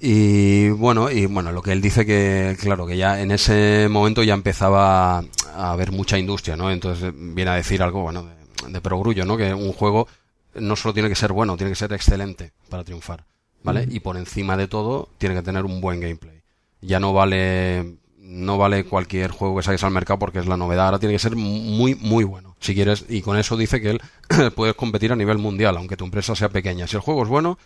Y 0.00 0.68
bueno, 0.70 1.10
y 1.10 1.26
bueno, 1.26 1.52
lo 1.52 1.62
que 1.62 1.72
él 1.72 1.80
dice 1.80 2.04
que, 2.04 2.56
claro, 2.60 2.86
que 2.86 2.96
ya 2.96 3.20
en 3.20 3.30
ese 3.30 3.88
momento 3.88 4.22
ya 4.22 4.34
empezaba 4.34 5.18
a 5.18 5.72
haber 5.72 5.92
mucha 5.92 6.18
industria, 6.18 6.56
¿no? 6.56 6.70
Entonces 6.70 7.12
viene 7.16 7.50
a 7.50 7.54
decir 7.54 7.82
algo, 7.82 8.02
bueno, 8.02 8.24
de, 8.24 8.72
de 8.72 8.80
perogrullo, 8.80 9.24
¿no? 9.24 9.36
Que 9.36 9.54
un 9.54 9.72
juego 9.72 10.08
no 10.54 10.76
solo 10.76 10.94
tiene 10.94 11.08
que 11.08 11.14
ser 11.14 11.32
bueno, 11.32 11.56
tiene 11.56 11.70
que 11.70 11.76
ser 11.76 11.92
excelente 11.92 12.52
para 12.68 12.84
triunfar, 12.84 13.24
¿vale? 13.62 13.86
Y 13.90 14.00
por 14.00 14.16
encima 14.16 14.56
de 14.56 14.68
todo, 14.68 15.08
tiene 15.18 15.34
que 15.34 15.42
tener 15.42 15.64
un 15.64 15.80
buen 15.80 16.00
gameplay. 16.00 16.42
Ya 16.80 17.00
no 17.00 17.12
vale, 17.12 17.96
no 18.18 18.58
vale 18.58 18.84
cualquier 18.84 19.30
juego 19.30 19.56
que 19.56 19.62
saques 19.62 19.84
al 19.84 19.90
mercado 19.90 20.18
porque 20.18 20.38
es 20.38 20.46
la 20.46 20.56
novedad, 20.56 20.86
ahora 20.86 20.98
tiene 20.98 21.14
que 21.14 21.18
ser 21.18 21.36
muy, 21.36 21.94
muy 21.94 22.24
bueno. 22.24 22.56
Si 22.60 22.74
quieres, 22.74 23.04
y 23.08 23.20
con 23.20 23.36
eso 23.36 23.56
dice 23.56 23.80
que 23.80 23.90
él 23.90 24.02
puedes 24.54 24.74
competir 24.74 25.12
a 25.12 25.16
nivel 25.16 25.38
mundial, 25.38 25.76
aunque 25.76 25.96
tu 25.96 26.04
empresa 26.04 26.34
sea 26.34 26.48
pequeña. 26.48 26.86
Si 26.86 26.96
el 26.96 27.02
juego 27.02 27.22
es 27.22 27.28
bueno, 27.28 27.58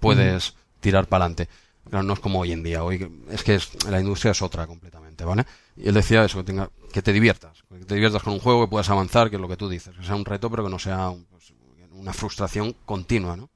puedes 0.00 0.54
tirar 0.80 1.06
para 1.06 1.24
adelante. 1.24 1.48
Claro, 1.88 2.04
no 2.04 2.12
es 2.14 2.20
como 2.20 2.40
hoy 2.40 2.52
en 2.52 2.62
día. 2.62 2.84
Hoy 2.84 3.10
es 3.30 3.42
que 3.42 3.56
es- 3.56 3.84
la 3.84 4.00
industria 4.00 4.30
es 4.30 4.40
otra 4.42 4.66
completamente, 4.66 5.24
¿vale? 5.24 5.44
Y 5.76 5.88
él 5.88 5.94
decía 5.94 6.24
eso, 6.24 6.38
que, 6.38 6.44
tenga, 6.44 6.70
que 6.92 7.02
te 7.02 7.12
diviertas. 7.12 7.62
Que 7.68 7.84
te 7.84 7.94
diviertas 7.94 8.22
con 8.22 8.32
un 8.34 8.38
juego, 8.40 8.64
que 8.66 8.70
puedas 8.70 8.88
avanzar, 8.90 9.30
que 9.30 9.36
es 9.36 9.42
lo 9.42 9.48
que 9.48 9.56
tú 9.56 9.68
dices. 9.68 9.94
Que 9.96 10.04
sea 10.04 10.14
un 10.14 10.24
reto, 10.24 10.48
pero 10.50 10.64
que 10.64 10.70
no 10.70 10.78
sea 10.78 11.08
un- 11.10 11.24
pues, 11.24 11.52
una 11.92 12.12
frustración 12.12 12.74
continua, 12.86 13.36
¿no? 13.36 13.50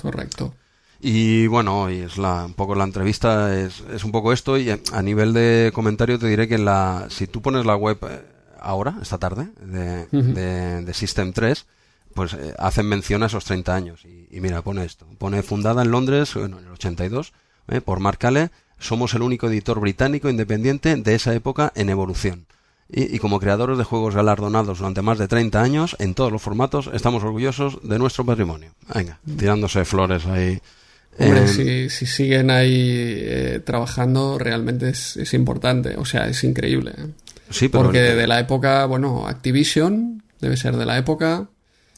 Correcto. 0.00 0.54
Y 1.00 1.46
bueno, 1.46 1.90
y 1.90 1.98
es 2.00 2.18
la, 2.18 2.44
un 2.46 2.54
poco 2.54 2.74
la 2.74 2.82
entrevista, 2.84 3.56
es, 3.56 3.80
es 3.92 4.02
un 4.02 4.10
poco 4.12 4.32
esto. 4.32 4.58
Y 4.58 4.70
a 4.70 5.02
nivel 5.02 5.32
de 5.32 5.70
comentario 5.74 6.18
te 6.18 6.26
diré 6.26 6.48
que 6.48 6.56
en 6.56 6.64
la, 6.64 7.06
si 7.10 7.26
tú 7.28 7.40
pones 7.40 7.64
la 7.66 7.76
web 7.76 7.98
eh, 8.08 8.22
ahora, 8.60 8.96
esta 9.00 9.18
tarde, 9.18 9.48
de, 9.60 10.06
de, 10.06 10.82
de 10.82 10.94
System 10.94 11.32
3, 11.32 11.66
pues 12.14 12.32
eh, 12.34 12.54
hacen 12.58 12.86
mención 12.86 13.22
a 13.22 13.26
esos 13.26 13.44
30 13.44 13.74
años. 13.76 14.04
Y, 14.04 14.26
y 14.36 14.40
mira, 14.40 14.62
pone 14.62 14.84
esto. 14.84 15.06
Pone 15.18 15.42
fundada 15.44 15.82
en 15.82 15.92
Londres, 15.92 16.34
bueno, 16.34 16.58
en 16.58 16.64
el 16.66 16.72
82, 16.72 17.32
eh, 17.68 17.80
por 17.80 18.00
Mark 18.00 18.18
Cale. 18.18 18.50
Somos 18.78 19.14
el 19.14 19.22
único 19.22 19.48
editor 19.48 19.80
británico 19.80 20.28
independiente 20.28 20.94
de 20.96 21.14
esa 21.14 21.34
época 21.34 21.72
en 21.74 21.88
evolución. 21.90 22.46
Y, 22.88 23.14
y 23.14 23.18
como 23.18 23.38
creadores 23.40 23.76
de 23.76 23.84
juegos 23.84 24.14
galardonados 24.14 24.78
durante 24.78 25.02
más 25.02 25.18
de 25.18 25.28
30 25.28 25.60
años, 25.60 25.96
en 25.98 26.14
todos 26.14 26.32
los 26.32 26.40
formatos, 26.40 26.88
estamos 26.94 27.22
orgullosos 27.22 27.78
de 27.82 27.98
nuestro 27.98 28.24
patrimonio. 28.24 28.72
Venga, 28.94 29.18
tirándose 29.36 29.84
flores 29.84 30.24
ahí. 30.26 30.60
Hombre, 31.18 31.44
Eh, 31.44 31.48
si, 31.48 31.90
si 31.90 32.06
siguen 32.06 32.50
ahí 32.50 32.70
eh, 33.20 33.60
trabajando, 33.64 34.38
realmente 34.38 34.88
es, 34.90 35.16
es 35.16 35.34
importante. 35.34 35.96
O 35.96 36.04
sea, 36.04 36.28
es 36.28 36.42
increíble. 36.44 36.92
¿eh? 36.96 37.06
Sí, 37.50 37.68
pero, 37.68 37.84
Porque 37.84 38.00
de 38.00 38.26
la 38.26 38.38
época, 38.40 38.86
bueno, 38.86 39.26
Activision 39.26 40.22
debe 40.40 40.56
ser 40.56 40.76
de 40.76 40.86
la 40.86 40.96
época. 40.96 41.48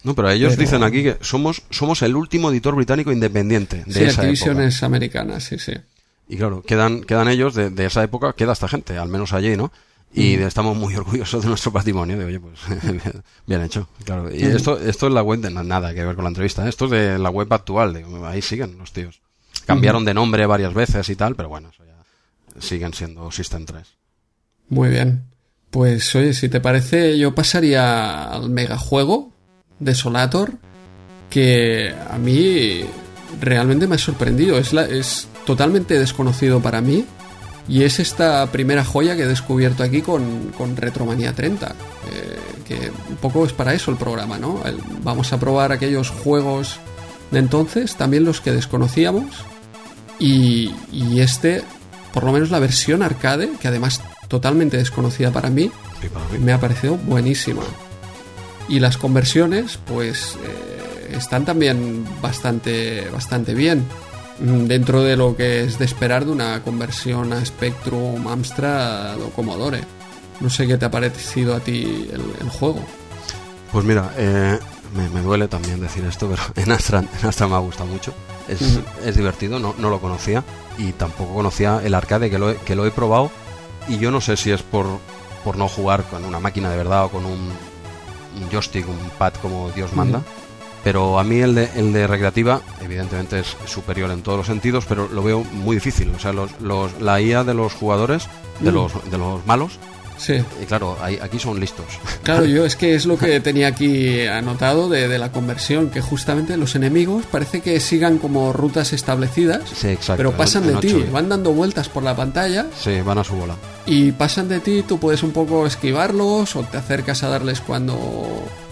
No, 0.05 0.15
pero 0.15 0.31
ellos 0.31 0.53
pero- 0.55 0.61
dicen 0.63 0.83
aquí 0.83 1.03
que 1.03 1.17
somos, 1.21 1.63
somos 1.71 2.03
el 2.03 2.17
último 2.17 2.51
editor 2.51 2.75
británico 2.75 3.13
independiente 3.13 3.85
de 3.87 3.93
Sí, 3.93 4.03
esa 4.05 4.21
Activision 4.23 4.51
época. 4.57 4.67
es 4.69 4.83
americana, 4.83 5.41
sí, 5.41 5.59
sí. 5.59 5.73
Y 6.29 6.37
claro, 6.37 6.63
quedan, 6.63 7.03
quedan 7.03 7.29
ellos 7.29 7.55
de, 7.55 7.71
de 7.71 7.87
esa 7.87 8.03
época, 8.05 8.33
queda 8.35 8.53
esta 8.53 8.69
gente, 8.69 8.97
al 8.97 9.09
menos 9.09 9.33
allí, 9.33 9.57
¿no? 9.57 9.73
Y 10.13 10.37
de- 10.37 10.47
estamos 10.47 10.77
muy 10.77 10.95
orgullosos 10.97 11.43
de 11.43 11.49
nuestro 11.49 11.73
patrimonio. 11.73 12.17
De, 12.19 12.25
oye, 12.25 12.41
pues 12.41 12.59
bien, 13.47 13.63
hecho. 13.63 13.89
Claro. 14.05 14.35
Y 14.35 14.43
esto, 14.43 14.79
esto 14.79 15.07
es 15.09 15.13
la 15.13 15.23
web 15.23 15.41
de 15.41 15.51
na- 15.51 15.63
nada 15.63 15.93
que 15.95 16.05
ver 16.05 16.15
con 16.15 16.25
la 16.25 16.29
entrevista. 16.31 16.65
¿eh? 16.67 16.69
Esto 16.69 16.87
es 16.87 16.91
de 16.93 17.19
la 17.19 17.31
web 17.31 17.53
actual. 17.53 17.93
de- 17.93 18.05
ahí 18.27 18.43
siguen 18.43 18.79
los 18.79 18.93
tíos. 18.93 19.21
Cambiaron 19.67 20.05
de 20.05 20.15
nombre 20.15 20.47
varias 20.47 20.73
veces 20.75 21.09
y 21.11 21.17
tal, 21.17 21.37
pero 21.37 21.49
bueno, 21.49 21.71
eso 21.73 21.85
ya 21.85 22.61
siguen 22.61 22.93
siendo 22.95 23.31
System 23.31 23.67
3. 23.67 23.87
Muy 24.69 24.89
bien. 24.89 25.25
Pues 25.71 26.13
oye, 26.17 26.33
si 26.35 26.49
te 26.49 26.61
parece, 26.61 27.17
yo 27.19 27.35
pasaría 27.35 28.25
al 28.33 28.51
megajuego 28.51 29.33
de 29.81 29.95
Solator, 29.95 30.53
que 31.29 31.95
a 32.11 32.19
mí 32.19 32.83
realmente 33.41 33.87
me 33.87 33.97
ha 33.97 33.99
sorprendido. 33.99 34.59
Es, 34.59 34.73
la, 34.73 34.85
es 34.85 35.27
totalmente 35.47 35.99
desconocido 35.99 36.61
para 36.61 36.81
mí. 36.81 37.05
Y 37.69 37.83
es 37.85 38.01
esta 38.01 38.47
primera 38.51 38.85
joya 38.85 39.15
que 39.17 39.23
he 39.23 39.27
descubierto 39.29 39.83
aquí 39.85 40.03
con, 40.03 40.53
con 40.59 40.77
Retromanía 40.77 41.33
30. 41.35 41.69
eh, 41.69 41.75
que 42.67 42.91
un 43.09 43.17
poco 43.17 43.45
es 43.47 43.53
para 43.53 43.75
eso 43.75 43.91
el 43.91 43.97
programa, 43.97 44.39
¿no? 44.39 44.61
El- 44.65 44.79
vamos 45.03 45.33
a 45.33 45.39
probar 45.41 45.71
aquellos 45.73 46.11
juegos 46.11 46.79
de 47.31 47.39
entonces, 47.39 47.95
también 47.97 48.25
los 48.25 48.41
que 48.41 48.51
desconocíamos. 48.53 49.25
Y, 50.19 50.75
y 50.93 51.21
este, 51.21 51.63
por 52.13 52.25
lo 52.25 52.33
menos 52.33 52.51
la 52.51 52.59
versión 52.59 53.03
arcade, 53.03 53.51
que 53.61 53.69
además 53.69 54.01
totalmente 54.29 54.77
desconocida 54.77 55.31
para 55.31 55.49
mí. 55.51 55.71
me 56.41 56.53
ha 56.53 56.59
parecido 56.61 56.97
buenísima. 56.97 57.63
Y 58.69 58.81
las 58.81 58.97
conversiones, 58.97 59.79
pues, 59.87 60.37
eh, 60.37 61.17
están 61.17 61.45
también 61.45 62.05
bastante, 62.23 63.09
bastante 63.13 63.55
bien. 63.55 63.85
Mm, 64.41 64.67
Dentro 64.67 65.03
de 65.03 65.17
lo 65.17 65.37
que 65.37 65.65
es 65.65 65.79
de 65.79 65.85
esperar 65.85 66.25
de 66.25 66.31
una 66.33 66.63
conversión 66.63 67.33
a 67.33 67.45
Spectrum, 67.45 68.27
Amstrad 68.29 69.21
o 69.21 69.31
Commodore. 69.31 69.81
No 70.41 70.49
sé 70.49 70.67
qué 70.67 70.79
te 70.79 70.87
ha 70.87 70.91
parecido 70.91 71.55
a 71.55 71.61
ti 71.61 72.09
el, 72.13 72.23
el 72.41 72.49
juego. 72.49 72.83
Pues 73.73 73.85
mira, 73.85 74.13
eh, 74.17 74.59
me, 74.95 75.09
me 75.11 75.21
duele 75.21 75.49
también 75.49 75.81
decir 75.81 76.05
esto, 76.05 76.29
pero 76.29 76.43
en 76.65 76.73
Astra, 76.73 77.01
en 77.01 77.29
Astra 77.29 77.47
me 77.49 77.57
ha 77.57 77.59
gustado 77.59 77.91
mucho. 77.91 78.15
Es, 78.49 78.81
es 79.05 79.17
divertido, 79.17 79.59
no, 79.59 79.75
no 79.79 79.91
lo 79.91 80.01
conocía 80.01 80.43
y 80.79 80.93
tampoco 80.93 81.35
conocía 81.35 81.81
el 81.85 81.95
arcade 81.95 82.31
que 82.31 82.39
lo 82.39 82.51
he, 82.51 82.57
que 82.57 82.75
lo 82.75 82.87
he 82.87 82.91
probado 82.91 83.31
y 83.87 83.99
yo 83.99 84.11
no 84.11 84.21
sé 84.21 84.37
si 84.37 84.51
es 84.51 84.63
por, 84.63 84.87
por 85.45 85.57
no 85.57 85.69
jugar 85.69 86.03
con 86.05 86.25
una 86.25 86.41
máquina 86.41 86.71
de 86.71 86.77
verdad 86.77 87.05
o 87.05 87.11
con 87.11 87.27
un, 87.27 87.53
un 88.37 88.49
joystick, 88.51 88.89
un 88.89 88.99
pad 89.19 89.33
como 89.43 89.71
Dios 89.71 89.93
manda. 89.95 90.23
Pero 90.83 91.19
a 91.19 91.25
mí 91.25 91.41
el 91.41 91.55
de, 91.55 91.69
el 91.77 91.93
de 91.93 92.07
recreativa, 92.07 92.63
evidentemente 92.81 93.41
es 93.41 93.55
superior 93.67 94.11
en 94.11 94.23
todos 94.23 94.39
los 94.39 94.47
sentidos, 94.47 94.87
pero 94.89 95.09
lo 95.09 95.23
veo 95.23 95.45
muy 95.53 95.77
difícil. 95.77 96.11
O 96.17 96.19
sea, 96.19 96.33
los, 96.33 96.59
los- 96.61 96.99
la 97.01 97.21
IA 97.21 97.45
de 97.45 97.53
los 97.53 97.75
jugadores, 97.75 98.29
de, 98.61 98.71
Mm. 98.71 98.75
los, 98.75 99.11
de 99.11 99.19
los 99.19 99.45
malos, 99.47 99.79
Sí. 100.21 100.35
Y 100.63 100.67
claro, 100.67 100.99
ahí- 101.01 101.19
aquí 101.23 101.39
son 101.39 101.59
listos. 101.59 101.87
Claro, 102.23 102.45
yo 102.45 102.67
es 102.67 102.77
que 102.77 102.95
es 102.95 103.07
lo 103.07 103.17
que 103.17 103.41
tenía 103.49 103.69
aquí 103.69 104.27
anotado 104.27 104.91
de, 104.91 105.09
de 105.09 105.19
la 105.19 105.33
conversión, 105.33 105.89
que 105.89 106.03
justamente 106.03 106.59
los 106.59 106.75
enemigos 106.75 107.25
parece 107.31 107.63
que 107.63 107.81
sigan 107.81 108.19
como 108.19 108.53
rutas 108.53 108.93
establecidas, 108.93 109.63
Sí, 109.75 109.89
exacto. 109.89 110.19
pero 110.19 110.33
pasan 110.37 110.65
en- 110.69 110.75
de 110.75 110.81
ti, 110.81 111.05
van 111.11 111.31
dando 111.31 111.53
vueltas 111.53 111.89
por 111.89 112.03
la 112.03 112.15
pantalla 112.15 112.67
Sí, 112.79 113.01
van 113.01 113.17
a 113.17 113.25
su 113.25 113.35
bola. 113.35 113.55
y 113.87 114.13
pasan 114.13 114.49
de 114.49 114.61
ti, 114.61 114.85
tú 114.87 114.99
puedes 115.01 115.23
un 115.23 115.31
poco 115.33 115.67
esquivarlos 115.67 116.55
o 116.55 116.63
te 116.65 116.77
acercas 116.77 117.23
a 117.23 117.29
darles 117.31 117.61
cuando, 117.63 117.99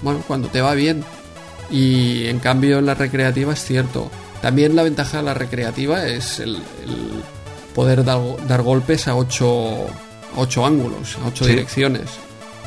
bueno, 0.03 0.23
cuando 0.27 0.49
te 0.49 0.61
va 0.61 0.75
bien. 0.75 1.03
Y 1.71 2.27
en 2.27 2.39
cambio 2.39 2.79
en 2.79 2.87
la 2.87 2.95
recreativa 2.95 3.53
es 3.53 3.65
cierto. 3.65 4.11
También 4.41 4.77
la 4.77 4.83
ventaja 4.83 5.19
de 5.19 5.23
la 5.25 5.35
recreativa 5.35 6.07
es 6.07 6.39
el, 6.41 6.57
el 6.57 7.23
poder 7.75 8.05
dar, 8.05 8.21
dar 8.47 8.63
golpes 8.63 9.09
a 9.09 9.17
ocho, 9.17 9.87
a 9.87 10.08
ocho 10.37 10.65
ángulos, 10.67 11.17
ocho 11.27 11.45
Sí. 11.45 11.51
direcciones. 11.51 12.09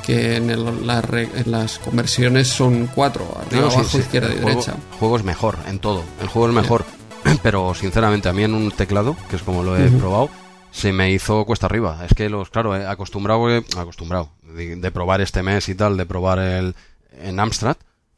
Que 0.06 0.38
en, 0.38 0.50
el- 0.50 0.88
la 0.88 1.00
en 1.12 1.52
las 1.52 1.78
conversiones 1.78 2.48
son 2.48 2.88
cuatro, 2.88 3.38
arriba, 3.40 3.68
No, 3.68 3.72
abajo, 3.72 3.84
sí, 3.88 4.00
izquierda 4.00 4.30
y 4.30 4.34
juego, 4.34 4.48
derecha. 4.50 4.72
el 4.72 4.98
juego 4.98 5.18
es 5.18 5.24
mejor 5.24 5.58
en 5.68 5.78
todo. 5.80 6.04
El 6.20 6.28
juego 6.28 6.48
es 6.50 6.56
mejor. 6.56 6.86
Pero 7.44 7.74
sinceramente, 7.76 8.28
a 8.28 8.34
mí 8.34 8.44
en 8.44 8.56
un 8.56 8.72
teclado, 8.72 9.16
que 9.30 9.36
es 9.36 9.44
como 9.44 9.62
lo 9.62 9.78
he 9.78 9.90
probado, 9.92 10.30
se 10.72 10.92
me 10.92 11.12
hizo 11.12 11.46
cuesta 11.46 11.68
arriba. 11.68 12.00
Es 12.04 12.16
que 12.16 12.30
los, 12.30 12.50
claro, 12.50 12.76
he 12.76 12.88
acostumbrado, 12.88 13.48
eh, 13.56 13.64
acostumbrado 13.78 14.32
de, 14.42 14.76
de 14.76 14.92
probar 14.92 15.22
este 15.22 15.44
mes 15.44 15.70
y 15.70 15.76
tal, 15.76 15.98
de 15.98 16.06
probar 16.08 16.40
el 16.40 16.76
en 17.22 17.40
Amstrad, 17.40 17.76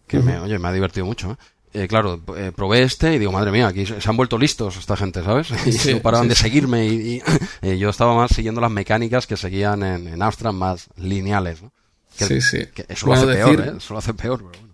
que 0.07 0.19
me, 0.19 0.39
oye, 0.39 0.57
me 0.59 0.69
ha 0.69 0.71
divertido 0.71 1.05
mucho. 1.05 1.31
¿eh? 1.31 1.35
Eh, 1.73 1.87
claro, 1.87 2.21
eh, 2.37 2.51
probé 2.55 2.83
este 2.83 3.15
y 3.15 3.19
digo, 3.19 3.31
madre 3.31 3.51
mía, 3.51 3.67
aquí 3.67 3.85
se 3.85 3.95
han 4.07 4.15
vuelto 4.17 4.37
listos 4.37 4.77
esta 4.77 4.95
gente, 4.95 5.23
¿sabes? 5.23 5.47
Y 5.65 5.71
Sí, 5.71 5.93
no 5.95 6.01
paraban 6.01 6.25
sí, 6.25 6.29
de 6.29 6.35
seguirme 6.35 6.85
y, 6.85 7.15
y, 7.15 7.21
eh, 7.67 7.77
yo 7.77 7.89
estaba 7.89 8.15
más 8.15 8.31
siguiendo 8.31 8.61
las 8.61 8.69
mecánicas 8.71 9.25
que 9.27 9.37
seguían 9.37 9.81
en, 9.83 10.07
en 10.07 10.21
Amstrad 10.21 10.53
más 10.53 10.87
lineales, 10.97 11.61
¿no? 11.63 11.71
Que, 12.17 12.25
Sí, 12.25 12.41
sí. 12.41 12.65
que 12.75 12.85
eso 12.89 13.07
Bueno, 13.07 13.23
lo 13.25 13.31
hace 13.31 13.39
decir- 13.39 13.55
peor, 13.57 13.67
¿eh? 13.73 13.77
Eso 13.77 13.93
lo 13.93 13.97
hace 13.99 14.13
peor, 14.13 14.37
pero 14.51 14.63
bueno. 14.63 14.73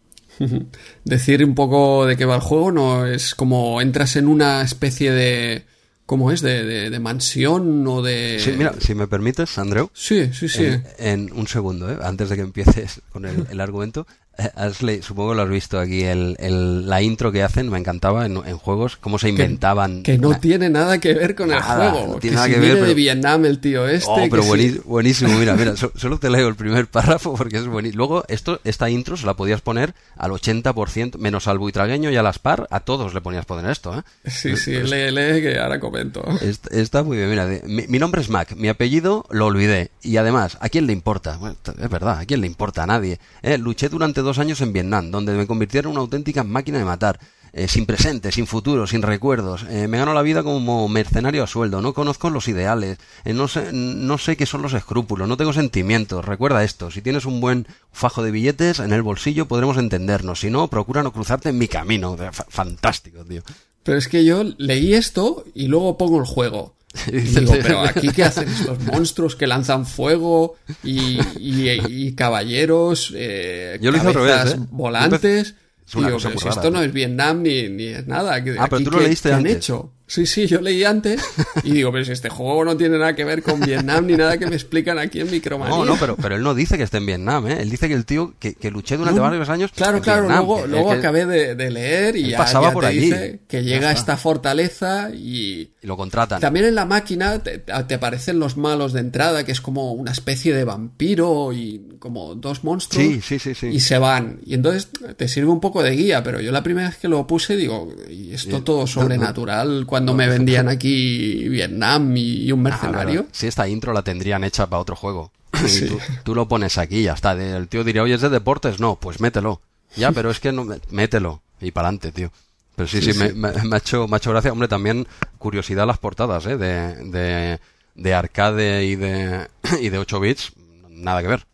Decir 1.04 1.44
un 1.44 1.56
poco 1.56 2.06
de 2.06 2.16
qué 2.18 2.26
va 2.26 2.36
el 2.36 2.42
juego, 2.42 2.72
no 2.72 3.06
es 3.06 3.36
como 3.36 3.82
entras 3.82 4.16
en 4.16 4.28
una 4.28 4.62
especie 4.62 5.12
de. 5.12 5.66
¿Cómo 6.06 6.32
es? 6.32 6.42
De, 6.42 6.64
de, 6.64 6.90
de 6.90 7.00
mansión 7.00 7.86
o 7.88 8.02
de. 8.02 8.40
Sí, 8.40 8.54
mira, 8.58 8.74
si 8.80 8.96
me 8.96 9.08
permites, 9.08 9.58
Andreu, 9.58 9.90
Sí, 9.94 10.32
sí, 10.34 10.48
sí. 10.50 10.64
en, 10.66 10.84
en 10.98 11.32
un 11.34 11.48
segundo, 11.48 11.92
¿eh? 11.92 11.98
antes 12.02 12.30
de 12.30 12.36
que 12.38 12.42
empieces 12.42 13.02
con 13.12 13.26
el, 13.26 13.48
el 13.52 13.60
argumento, 13.62 14.08
eh, 14.40 14.50
has 14.56 14.82
le- 14.82 15.02
supongo 15.04 15.32
que 15.32 15.36
lo 15.36 15.42
has 15.44 15.50
visto 15.50 15.80
aquí, 15.80 16.04
el, 16.04 16.36
el- 16.40 16.88
la 16.90 17.02
intro 17.02 17.32
que 17.32 17.44
hacen, 17.44 17.70
me 17.70 17.78
encantaba 17.78 18.26
en, 18.26 18.38
en 18.46 18.58
juegos, 18.58 18.98
cómo 18.98 19.20
se 19.20 19.30
inventaban. 19.30 20.04
Que 20.04 20.18
no 20.18 20.32
la- 20.32 20.40
tiene 20.40 20.70
nada 20.70 21.00
que 21.00 21.14
ver 21.14 21.36
con 21.36 21.50
Nada, 21.50 21.86
el 21.86 21.92
juego. 21.92 22.08
no 22.08 22.14
que 22.16 22.22
tiene 22.22 22.36
nada 22.36 22.48
si 22.48 22.54
que 22.54 22.60
ver, 22.60 22.66
viene 22.70 22.80
de 22.82 22.86
pero- 22.88 22.96
Vietnam 22.96 23.46
el 23.46 23.60
tío 23.60 23.88
este. 23.88 24.10
Oh, 24.10 24.16
que 24.24 24.30
pero 24.30 24.44
buenis- 24.44 24.84
buenísimo, 24.84 25.38
mira, 25.38 25.56
mira, 25.56 25.76
so- 25.78 25.92
solo 25.96 26.18
te 26.18 26.30
leo 26.30 26.48
el 26.48 26.56
primer 26.56 26.88
párrafo 26.88 27.36
porque 27.36 27.58
es 27.58 27.68
buenísimo. 27.68 27.98
Luego, 28.00 28.24
esto, 28.28 28.60
esta 28.64 28.90
intro 28.90 29.18
se 29.18 29.26
la 29.26 29.36
podías 29.36 29.62
poner 29.62 29.94
al 30.18 30.32
80%, 30.32 31.18
menos 31.18 31.48
al 31.48 31.58
buitragueño 31.60 32.10
y 32.12 32.16
al 32.16 32.28
aspar, 32.28 32.68
a 32.72 32.80
todos 32.80 33.14
le 33.14 33.22
ponías 33.22 33.46
poner 33.46 33.70
esto, 33.70 33.98
¿eh? 33.98 34.02
Sí, 34.30 34.56
sí, 34.58 34.72
lee, 34.72 35.12
lee, 35.12 35.42
que 35.42 35.60
ahora 35.60 35.80
comento. 35.80 36.24
Est- 36.42 36.72
Está 36.72 37.04
muy 37.04 37.18
bien, 37.18 37.30
mira, 37.30 37.46
de- 37.46 37.62
mi, 37.66 37.88
mi 37.88 38.00
nombre 38.00 38.22
es 38.22 38.30
Mac, 38.30 38.56
mi 38.56 38.68
apellido 38.70 39.26
lo 39.30 39.48
olvidé. 39.48 39.92
Y 40.02 40.18
además, 40.18 40.58
¿a 40.62 40.70
quién 40.70 40.88
le 40.88 40.94
importa? 40.94 41.38
Bueno, 41.38 41.56
es 41.66 41.90
verdad, 41.90 42.20
¿a 42.20 42.26
quién 42.26 42.42
le 42.42 42.48
importa? 42.48 42.84
A 42.84 42.88
nadie. 42.88 43.20
Eh, 43.42 43.58
luché 43.58 43.90
durante 43.90 44.22
dos 44.22 44.29
años 44.38 44.62
en 44.62 44.74
Vietnam, 44.74 45.10
donde 45.10 45.34
me 45.34 45.48
convirtieron 45.48 45.90
en 45.92 45.98
una 45.98 46.02
auténtica 46.02 46.44
máquina 46.44 46.78
de 46.78 46.86
matar. 46.86 47.20
Eh, 47.52 47.68
sin 47.68 47.88
presente, 47.88 48.32
sin 48.32 48.46
futuro, 48.46 48.86
sin 48.86 49.02
recuerdos. 49.02 49.66
Eh, 49.72 49.88
me 49.88 49.98
gano 49.98 50.14
la 50.14 50.22
vida 50.22 50.44
como 50.44 50.88
mercenario 50.88 51.44
a 51.44 51.48
sueldo. 51.48 51.82
No 51.82 51.96
conozco 51.96 52.30
los 52.30 52.48
ideales. 52.48 53.00
Eh, 53.26 53.34
no, 53.34 53.48
sé, 53.48 53.72
no 53.74 54.20
sé 54.20 54.38
qué 54.38 54.46
son 54.46 54.62
los 54.62 54.74
escrúpulos. 54.74 55.28
No 55.28 55.36
tengo 55.36 55.52
sentimientos. 55.52 56.24
Recuerda 56.26 56.64
esto. 56.64 56.92
Si 56.92 57.02
tienes 57.02 57.26
un 57.26 57.42
buen 57.42 57.66
fajo 57.92 58.22
de 58.22 58.30
billetes 58.30 58.78
en 58.80 58.94
el 58.94 59.02
bolsillo, 59.02 59.48
podremos 59.48 59.78
entendernos. 59.78 60.42
Si 60.42 60.52
no, 60.52 60.68
procura 60.68 61.02
no 61.02 61.12
cruzarte 61.12 61.50
en 61.50 61.58
mi 61.58 61.68
camino. 61.68 62.16
Fa- 62.32 62.46
Fantástico, 62.50 63.26
tío. 63.26 63.42
Pero 63.82 63.98
es 63.98 64.08
que 64.08 64.24
yo 64.24 64.44
leí 64.60 64.94
esto 64.94 65.44
y 65.56 65.66
luego 65.70 65.98
pongo 65.98 66.20
el 66.20 66.28
juego. 66.28 66.76
Y 67.08 67.12
digo, 67.22 67.54
pero 67.62 67.82
aquí 67.82 68.10
qué 68.10 68.24
hacen 68.24 68.48
estos 68.60 68.80
monstruos 68.80 69.36
que 69.36 69.46
lanzan 69.48 69.86
fuego 69.86 70.56
y, 70.84 71.20
y- 71.40 71.80
y 72.08 72.16
caballeros, 72.16 73.14
eh, 73.16 73.78
Yo 73.82 73.92
lo 73.92 73.98
hice 73.98 74.08
al 74.08 74.14
revés, 74.14 74.54
¿eh? 74.56 74.60
volantes. 74.72 75.56
Es 75.88 75.96
una 75.96 76.08
Digo, 76.08 76.18
cosa 76.18 76.30
pero 76.30 76.40
si 76.40 76.46
rara, 76.48 76.56
esto 76.62 76.72
no 76.72 76.78
¿no? 76.80 76.84
es 76.84 76.94
Vietnam 76.94 77.42
ni, 77.42 77.68
ni 77.70 77.84
es 77.86 78.06
nada. 78.08 78.36
Ah, 78.36 78.42
pero 78.44 78.64
aquí 78.64 78.84
tú 78.84 78.92
lo 78.92 78.98
qué- 79.00 79.04
leíste 79.06 79.30
qué 79.30 79.34
han 79.34 79.40
antes. 79.40 79.56
hecho? 79.58 79.92
Sí, 80.10 80.26
sí, 80.26 80.48
yo 80.48 80.60
leí 80.60 80.84
antes 80.84 81.22
y 81.64 81.72
digo, 81.72 81.92
pero 81.92 82.04
si 82.04 82.12
este 82.14 82.30
juego 82.30 82.66
no 82.66 82.76
tiene 82.76 82.98
nada 82.98 83.16
que 83.16 83.24
ver 83.24 83.44
con 83.44 83.60
Vietnam 83.60 84.08
ni 84.08 84.14
nada 84.18 84.40
que 84.40 84.48
me 84.48 84.56
explican 84.56 84.98
aquí 84.98 85.20
en 85.20 85.30
Micromanía. 85.30 85.76
No, 85.78 85.86
no, 85.86 85.96
pero, 86.00 86.16
pero 86.16 86.36
él 86.36 86.42
no 86.42 86.56
dice 86.56 86.78
que 86.78 86.84
esté 86.84 86.98
en 86.98 87.06
Vietnam, 87.06 87.46
¿eh? 87.48 87.62
Él 87.62 87.70
dice 87.70 87.88
que 87.88 87.94
el 87.94 88.06
tío 88.06 88.34
que, 88.40 88.56
que 88.56 88.72
luché 88.72 88.98
durante 88.98 89.18
No, 89.20 89.24
varios 89.28 89.48
años. 89.50 89.72
Claro, 89.72 89.98
en 89.98 90.04
claro, 90.04 90.22
Vietnam, 90.24 90.46
luego, 90.46 90.62
que- 90.64 90.68
luego 90.68 90.90
que- 90.90 90.98
acabé 90.98 91.26
de, 91.28 91.54
de 91.56 91.70
leer 91.70 92.16
y 92.16 92.30
ya, 92.32 92.38
pasaba 92.40 92.70
ya 92.70 92.74
por 92.74 92.84
te 92.86 92.90
allí. 92.90 93.00
dice 93.02 93.40
que 93.48 93.64
llega 93.64 93.90
a 93.90 93.92
esta 93.92 94.18
fortaleza 94.18 95.12
y, 95.14 95.70
Y 95.82 95.88
lo 95.88 95.96
contratan. 95.96 96.42
También 96.42 96.66
en 96.66 96.74
la 96.76 96.86
máquina 96.86 97.44
te, 97.44 97.60
te 97.60 97.94
aparecen 97.94 98.40
los 98.40 98.58
malos 98.58 98.94
de 98.94 99.02
entrada, 99.02 99.44
que 99.44 99.52
es 99.52 99.62
como 99.62 99.92
una 99.94 100.12
especie 100.12 100.56
de 100.56 100.64
vampiro 100.64 101.54
y 101.54 101.98
como 102.00 102.34
dos 102.34 102.64
monstruos. 102.64 103.06
Sí, 103.06 103.22
sí, 103.22 103.38
sí, 103.38 103.54
sí. 103.54 103.68
Y 103.68 103.80
se 103.80 104.00
van. 104.00 104.40
Y 104.46 104.56
entonces 104.56 104.90
te 105.18 105.28
sirve 105.28 105.52
un 105.52 105.60
poco 105.60 105.84
de 105.84 105.92
guía, 105.92 106.24
pero 106.24 106.42
yo 106.42 106.52
la 106.52 106.64
primera 106.64 106.88
vez 106.90 106.98
que 106.98 107.08
lo 107.08 107.28
puse 107.28 107.56
digo, 107.56 107.94
¿y 108.10 108.34
esto 108.34 108.64
todo 108.64 108.82
no, 108.82 108.88
sobrenatural 108.88 109.86
cuando 110.00 110.14
me 110.14 110.28
vendían 110.30 110.70
aquí 110.70 111.50
Vietnam 111.50 112.16
y, 112.16 112.52
un 112.54 112.60
Ah, 112.62 112.64
mercenario? 112.70 113.22
pero 113.24 113.36
si 113.36 113.48
esta 113.48 113.68
intro 113.68 113.92
la 113.92 114.02
tendrían 114.02 114.44
hecha 114.46 114.68
para 114.70 114.82
otro 114.82 114.96
juego. 114.96 115.32
Sí. 115.68 115.88
Tú, 115.88 116.00
tú 116.24 116.36
lo 116.36 116.48
pones 116.48 116.78
aquí 116.78 117.00
y 117.00 117.04
ya 117.04 117.14
está. 117.14 117.34
El 117.34 117.68
tío 117.68 117.84
diría, 117.84 118.02
oye, 118.04 118.14
es 118.14 118.22
de 118.22 118.30
deportes. 118.30 118.80
No, 118.80 118.96
pues 118.96 119.20
mételo. 119.20 119.62
Ya, 119.98 120.12
pero 120.14 120.32
es 120.32 120.40
que 120.40 120.52
no, 120.54 120.66
mételo. 120.90 121.42
Y 121.60 121.72
para 121.72 121.90
adelante, 121.90 122.14
tío. 122.14 122.32
Pero 122.78 122.88
sí, 122.88 123.02
sí, 123.02 123.12
Sí, 123.12 123.20
me, 123.20 123.28
sí. 123.30 123.36
me- 123.36 123.52
me 123.52 123.76
ha 123.76 123.80
hecho, 123.80 124.08
me 124.08 124.16
ha 124.16 124.18
hecho 124.20 124.30
gracia. 124.32 124.54
Hombre, 124.54 124.70
también 124.70 125.06
curiosidad 125.38 125.86
las 125.86 125.98
portadas, 125.98 126.46
¿eh? 126.46 126.56
De, 126.56 126.96
de, 127.12 127.60
de 127.96 128.14
arcade 128.14 128.86
y 128.86 128.96
de, 128.96 129.48
y 129.82 129.90
de 129.90 129.98
8 129.98 130.20
bits. 130.22 130.54
Nada 130.90 131.22
que 131.22 131.28
ver. 131.28 131.46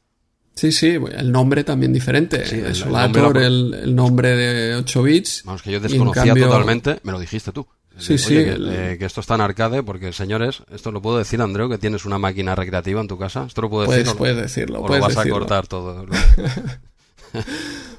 Sí, 0.54 0.72
sí, 0.72 0.98
el 1.18 1.32
nombre 1.32 1.64
también 1.64 1.92
diferente. 1.92 2.46
Sí, 2.46 2.58
el- 2.60 2.66
el 2.68 2.92
nombre 2.92 3.46
el, 3.48 3.72
lo- 3.72 3.78
el 3.78 3.96
nombre 3.96 4.36
de 4.36 4.76
8 4.76 5.02
bits. 5.02 5.42
Vamos, 5.46 5.64
que 5.64 5.72
yo 5.72 5.80
desconocía 5.80 6.26
cambio- 6.26 6.46
totalmente, 6.48 7.00
me 7.04 7.12
lo 7.12 7.20
dijiste 7.20 7.52
tú. 7.52 7.66
Sí, 7.98 8.14
Oye, 8.14 8.18
sí, 8.18 8.34
Que, 8.36 8.58
eh, 8.94 8.98
que 8.98 9.06
esto 9.06 9.22
está 9.22 9.36
en 9.36 9.42
arcade, 9.42 9.82
porque 9.84 10.12
señores, 10.12 10.64
esto 10.72 10.92
lo 10.92 11.02
puedo 11.02 11.18
decir, 11.18 11.42
Andreu, 11.42 11.70
que 11.70 11.78
tienes 11.78 12.04
una 12.06 12.18
máquina 12.18 12.54
recreativa 12.56 13.00
en 13.00 13.08
tu 13.08 13.18
casa. 13.18 13.46
Esto 13.48 13.62
lo 13.62 13.70
puedo 13.70 13.86
Puedes- 13.86 14.04
decir. 14.04 14.16
o- 14.16 14.18
puedes 14.18 14.36
decirlo, 14.38 14.80
O 14.80 14.82
lo 14.82 14.88
puedes 14.88 15.04
vas 15.04 15.16
decirlo. 15.16 15.36
a 15.36 15.40
cortar 15.40 15.68
todo. 15.68 16.06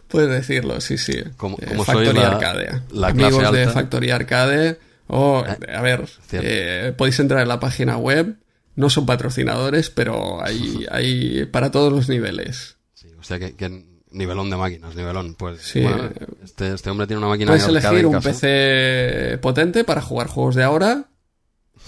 Puedes 0.09 0.31
decirlo, 0.31 0.81
sí, 0.81 0.99
sí. 0.99 1.23
Como- 1.37 1.57
Eh, 1.61 1.67
como 1.69 1.85
soy 1.85 2.07
Factory 2.07 2.19
la- 2.19 2.29
Arcade. 2.29 2.83
la 2.93 3.09
Amigos 3.09 3.53
de. 3.53 3.69
Factory 3.69 4.11
Arcade. 4.11 4.79
Oh, 5.09 5.45
a 5.45 5.81
ver, 5.83 6.09
eh, 6.33 6.93
podéis 6.97 7.19
entrar 7.21 7.43
en 7.43 7.49
la 7.49 7.61
página 7.61 7.97
web. 7.97 8.37
No 8.77 8.91
son 8.91 9.07
patrocinadores, 9.07 9.91
pero 9.91 10.43
hay, 10.45 10.87
hay 10.91 11.47
para 11.47 11.71
todos 11.71 11.93
los 11.93 12.09
niveles. 12.09 12.77
Sí, 12.95 13.09
o 13.19 13.23
sea, 13.23 13.39
que, 13.39 13.55
que 13.57 13.85
nivelón 14.17 14.51
de 14.51 14.57
máquinas, 14.57 14.95
nivelón. 14.95 15.35
Pues 15.35 15.61
Sí. 15.63 15.81
bueno, 15.83 16.11
este, 16.43 16.75
este 16.75 16.91
hombre 16.91 17.07
tiene 17.07 17.19
una 17.19 17.29
máquina 17.29 17.51
Puedes 17.53 17.67
elegir 17.69 18.07
un 18.07 18.13
casa. 18.15 18.31
PC 18.31 19.39
potente 19.43 19.85
para 19.85 20.03
jugar 20.03 20.27
juegos 20.29 20.55
de 20.55 20.65
ahora. 20.65 21.05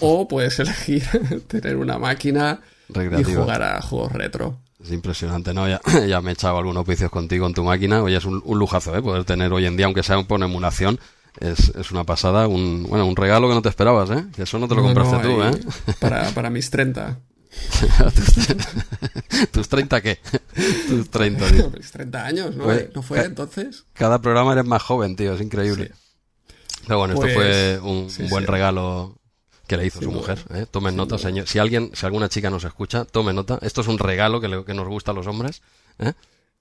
O 0.01 0.29
puedes 0.29 0.59
elegir 0.61 1.03
tener 1.49 1.77
una 1.77 1.99
máquina 1.99 2.61
y 2.89 2.93
Recreativa. 2.93 3.43
jugar 3.43 3.63
a 3.63 3.83
juegos 3.83 4.13
retro. 4.13 4.59
Es 4.83 4.93
impresionante, 4.93 5.53
¿no? 5.53 5.69
Ya, 5.69 5.81
ya 6.07 6.21
me 6.21 6.31
he 6.31 6.35
echado 6.35 6.57
algunos 6.59 6.87
vicios 6.87 7.11
contigo 7.11 7.47
en 7.47 7.55
tu 7.55 7.65
máquina. 7.65 8.03
Oye, 8.03 8.17
es 8.17 8.25
un, 8.25 8.41
un 8.45 8.59
lujazo, 8.59 8.95
¿eh? 8.97 9.03
Poder 9.03 9.25
tener 9.25 9.53
hoy 9.53 9.67
en 9.67 9.77
día, 9.77 9.87
aunque 9.87 10.05
sea 10.05 10.23
por 10.23 10.41
emulación, 10.43 11.01
es, 11.41 11.71
es 11.75 11.91
una 11.91 12.05
pasada. 12.05 12.47
Un, 12.47 12.85
bueno, 12.89 13.05
un 13.07 13.17
regalo 13.17 13.49
que 13.49 13.55
no 13.55 13.63
te 13.63 13.69
esperabas, 13.71 14.11
¿eh? 14.11 14.25
Que 14.37 14.43
eso 14.45 14.59
no 14.61 14.69
te 14.69 14.77
lo 14.77 14.83
No, 14.83 14.87
compraste 14.89 15.17
no, 15.17 15.23
tú, 15.23 15.43
¿eh? 15.43 15.61
Para, 15.99 16.31
para 16.31 16.51
mis 16.51 16.71
30. 16.71 17.19
¿Tus 19.53 19.69
30 19.69 20.01
qué? 20.01 20.19
Tus 20.89 21.11
30, 21.11 21.51
tío. 21.51 21.71
Mis 21.71 21.91
30 21.91 22.25
años, 22.25 22.57
¿no? 22.57 22.65
Pues, 22.65 22.95
¿No 22.95 23.03
fue 23.03 23.25
entonces? 23.25 23.85
Cada 23.95 24.21
programa 24.21 24.53
eres 24.53 24.65
más 24.65 24.83
joven, 24.83 25.17
tío. 25.17 25.35
Es 25.35 25.41
increíble. 25.41 25.93
Pero 26.87 26.99
bueno, 26.99 27.15
Pues, 27.15 27.29
esto 27.31 27.41
fue 27.41 27.79
un, 27.81 28.11
sí, 28.11 28.23
un 28.23 28.31
buen 28.31 28.45
sí. 28.45 28.51
regalo 28.51 29.19
que 29.67 29.77
le 29.77 29.87
hizo 29.87 30.01
su 30.01 30.11
mujer. 30.11 30.39
¿eh? 30.55 30.67
Tomen 30.71 30.97
nota, 30.97 31.19
señor. 31.19 31.47
Si 31.47 31.59
alguien, 31.59 31.91
si 31.95 32.07
alguna 32.07 32.29
chica 32.29 32.49
nos 32.51 32.65
escucha, 32.65 33.05
tome 33.05 33.33
nota. 33.33 33.59
Esto 33.63 33.83
es 33.83 33.89
un 33.89 33.99
regalo 33.99 34.41
que, 34.41 34.49
le- 34.49 34.65
que 34.65 34.75
nos 34.75 34.89
gusta 34.89 35.11
a 35.11 35.15
los 35.15 35.27
hombres. 35.27 35.63
¿eh? 35.99 36.13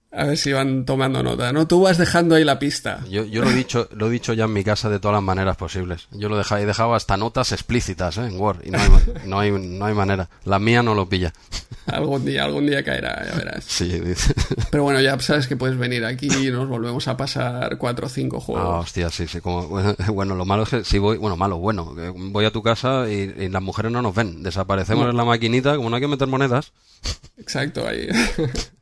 A 0.10 0.24
ver 0.24 0.38
si 0.38 0.52
van 0.54 0.86
tomando 0.86 1.22
nota, 1.22 1.52
¿no? 1.52 1.68
Tú 1.68 1.82
vas 1.82 1.98
dejando 1.98 2.36
ahí 2.36 2.44
la 2.44 2.58
pista. 2.60 3.02
Yo, 3.10 3.26
yo 3.26 3.44
lo, 3.44 3.50
he 3.52 3.54
dicho, 3.54 3.90
lo 3.92 4.08
he 4.08 4.10
dicho 4.10 4.34
ya 4.34 4.46
en 4.46 4.54
mi 4.54 4.64
casa 4.64 4.90
de 4.90 5.00
todas 5.00 5.16
las 5.16 5.24
maneras 5.24 5.58
posibles. 5.58 6.08
Yo 6.12 6.30
lo 6.30 6.36
he 6.42 6.66
dejado, 6.66 6.96
hasta 6.96 7.18
notas 7.18 7.52
explícitas 7.52 8.18
¿eh? 8.18 8.26
en 8.26 8.40
Word 8.40 8.62
y 8.66 8.72
no 8.72 8.80
hay, 8.80 8.90
no, 9.26 9.40
hay, 9.40 9.52
no 9.52 9.86
hay 9.86 9.94
manera. 9.94 10.30
La 10.46 10.60
mía 10.60 10.82
no 10.82 10.96
lo 10.96 11.08
pilla. 11.10 11.34
Algún 11.88 12.24
día, 12.26 12.46
algún 12.46 12.66
día 12.66 12.84
caerá, 12.84 13.26
ya 13.30 13.36
verás. 13.38 13.66
Sí, 13.66 13.86
dice. 14.00 14.34
Pero 14.72 14.84
bueno, 14.84 15.02
ya 15.02 15.20
sabes 15.20 15.46
que 15.48 15.56
puedes 15.58 15.78
venir 15.78 16.04
aquí 16.06 16.28
y 16.28 16.52
nos 16.52 16.68
volvemos 16.68 17.08
a 17.10 17.18
pasar 17.18 17.78
cuatro 17.78 18.08
o 18.08 18.10
cinco 18.10 18.40
juegos. 18.40 18.66
Ah, 18.66 18.80
hostia, 18.80 19.10
sí, 19.10 19.28
sí. 19.28 19.42
Como, 19.42 19.68
bueno, 20.14 20.36
lo 20.36 20.46
malo 20.46 20.64
es 20.64 20.70
que 20.70 20.84
si 20.86 21.00
voy, 21.00 21.18
bueno, 21.18 21.36
malo, 21.38 21.58
bueno, 21.58 21.94
voy 22.16 22.46
a 22.46 22.52
tu 22.52 22.64
casa 22.64 23.10
y, 23.10 23.34
y 23.38 23.50
las 23.50 23.62
mujeres 23.62 23.92
no 23.92 24.02
nos 24.02 24.16
ven. 24.16 24.42
Desaparecemos 24.42 25.04
No. 25.04 25.12
en 25.12 25.18
la 25.18 25.26
maquinita, 25.26 25.76
como 25.76 25.90
no 25.90 25.98
hay 25.98 26.02
que 26.02 26.08
meter 26.08 26.28
monedas. 26.28 26.72
Exacto, 27.38 27.86
ahí. 27.88 28.08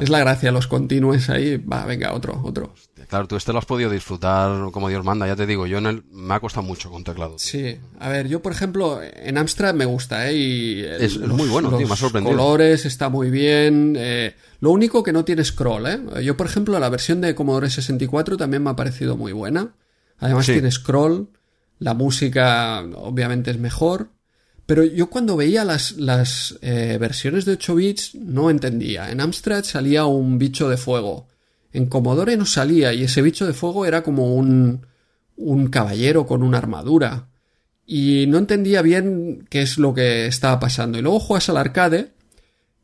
Es 0.00 0.08
la 0.08 0.18
gracia, 0.20 0.50
los 0.50 0.66
continúes 0.66 1.28
ahí. 1.30 1.56
Va, 1.58 1.84
venga, 1.84 2.12
otro, 2.14 2.40
otro. 2.44 2.74
Claro, 3.08 3.28
tú 3.28 3.36
este 3.36 3.52
lo 3.52 3.58
has 3.58 3.66
podido 3.66 3.90
disfrutar 3.90 4.70
como 4.72 4.88
Dios 4.88 5.04
manda, 5.04 5.26
ya 5.26 5.36
te 5.36 5.46
digo, 5.46 5.66
yo 5.66 5.78
en 5.78 5.86
el, 5.86 6.04
me 6.10 6.34
ha 6.34 6.40
costado 6.40 6.66
mucho 6.66 6.90
con 6.90 7.04
teclado. 7.04 7.38
Sí, 7.38 7.76
a 8.00 8.08
ver, 8.08 8.26
yo 8.28 8.40
por 8.40 8.52
ejemplo, 8.52 9.00
en 9.02 9.36
Amstrad 9.36 9.74
me 9.74 9.84
gusta, 9.84 10.30
¿eh? 10.30 10.36
Y 10.36 10.80
el- 10.80 11.02
Es 11.02 11.18
muy 11.18 11.48
bueno, 11.48 11.68
tío, 11.68 11.78
me 11.80 11.84
ha 11.84 11.88
los 11.88 11.98
sorprendido. 11.98 12.36
colores 12.36 12.86
está 12.86 13.10
muy 13.10 13.30
bien. 13.30 13.94
eh, 13.98 14.34
lo 14.60 14.70
único 14.70 15.02
que 15.02 15.12
no 15.12 15.24
tiene 15.24 15.44
scroll, 15.44 15.86
¿eh? 15.86 16.00
Yo, 16.24 16.36
por 16.36 16.46
ejemplo, 16.46 16.78
la 16.80 16.88
versión 16.88 17.20
de 17.20 17.34
Commodore 17.34 17.68
64 17.68 18.36
también 18.38 18.62
me 18.62 18.70
ha 18.70 18.76
parecido 18.76 19.16
muy 19.18 19.32
buena. 19.32 19.74
Además 20.18 20.46
Sí. 20.46 20.52
tiene 20.52 20.70
scroll, 20.70 21.28
la 21.78 21.92
música 21.92 22.80
obviamente 22.96 23.50
es 23.50 23.58
mejor. 23.58 24.08
Pero 24.66 24.84
yo 24.84 25.10
cuando 25.10 25.36
veía 25.36 25.64
las, 25.64 25.92
las 25.92 26.58
eh, 26.62 26.96
versiones 26.98 27.44
de 27.44 27.52
8 27.52 27.74
bits 27.74 28.14
no 28.14 28.50
entendía. 28.50 29.10
En 29.10 29.20
Amstrad 29.20 29.64
salía 29.64 30.06
un 30.06 30.38
bicho 30.38 30.68
de 30.68 30.76
fuego. 30.76 31.28
En 31.72 31.86
Commodore 31.86 32.36
no 32.36 32.46
salía 32.46 32.92
y 32.92 33.04
ese 33.04 33.20
bicho 33.20 33.46
de 33.46 33.52
fuego 33.52 33.84
era 33.84 34.02
como 34.02 34.34
un, 34.34 34.86
un 35.36 35.66
caballero 35.68 36.26
con 36.26 36.42
una 36.42 36.58
armadura. 36.58 37.28
Y 37.86 38.24
no 38.28 38.38
entendía 38.38 38.80
bien 38.80 39.46
qué 39.50 39.60
es 39.60 39.76
lo 39.76 39.92
que 39.92 40.26
estaba 40.26 40.58
pasando. 40.58 40.98
Y 40.98 41.02
luego 41.02 41.20
juegas 41.20 41.50
al 41.50 41.58
arcade 41.58 42.12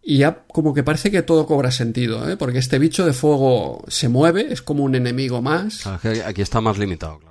y 0.03 0.19
ya 0.19 0.45
como 0.49 0.75
que 0.75 0.83
parece 0.83 1.11
que 1.11 1.23
todo 1.23 1.47
cobra 1.47 1.71
sentido, 1.71 2.29
¿eh? 2.29 2.37
Porque 2.37 2.59
este 2.59 2.79
bicho 2.79 3.05
de 3.05 3.13
fuego 3.13 3.85
se 3.89 4.09
mueve, 4.09 4.53
es 4.53 4.63
como 4.63 4.85
un 4.85 4.95
enemigo 4.95 5.43
más. 5.43 5.87
Aquí 5.87 6.43
está 6.43 6.61
más 6.61 6.79
limitado, 6.79 7.19
claro. 7.19 7.30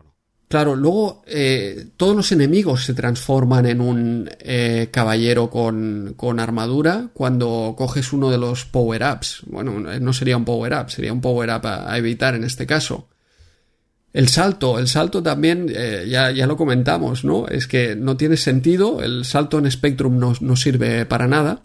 Claro, 0.49 0.75
luego 0.75 1.21
eh, 1.27 1.89
todos 1.95 2.15
los 2.15 2.31
enemigos 2.31 2.83
se 2.83 2.95
transforman 2.95 3.67
en 3.67 3.79
un 3.81 4.29
eh, 4.39 4.89
caballero 4.91 5.47
con, 5.51 6.15
con 6.17 6.39
armadura 6.39 7.09
cuando 7.13 7.75
coges 7.77 8.11
uno 8.13 8.31
de 8.31 8.39
los 8.39 8.65
power-ups. 8.65 9.43
Bueno, 9.45 9.79
no 9.79 10.11
sería 10.11 10.35
un 10.37 10.45
power-up, 10.45 10.89
sería 10.89 11.13
un 11.13 11.21
power-up 11.21 11.67
a, 11.67 11.93
a 11.93 11.97
evitar 11.99 12.33
en 12.33 12.43
este 12.43 12.65
caso. 12.65 13.07
El 14.11 14.27
salto, 14.27 14.79
el 14.79 14.87
salto 14.87 15.21
también, 15.21 15.67
eh, 15.71 16.07
ya, 16.09 16.31
ya 16.31 16.47
lo 16.47 16.57
comentamos, 16.57 17.23
¿no? 17.23 17.47
Es 17.47 17.67
que 17.67 17.95
no 17.95 18.17
tiene 18.17 18.35
sentido, 18.35 19.03
el 19.03 19.25
salto 19.25 19.59
en 19.59 19.69
Spectrum 19.69 20.17
no, 20.17 20.33
no 20.41 20.55
sirve 20.55 21.05
para 21.05 21.27
nada, 21.27 21.61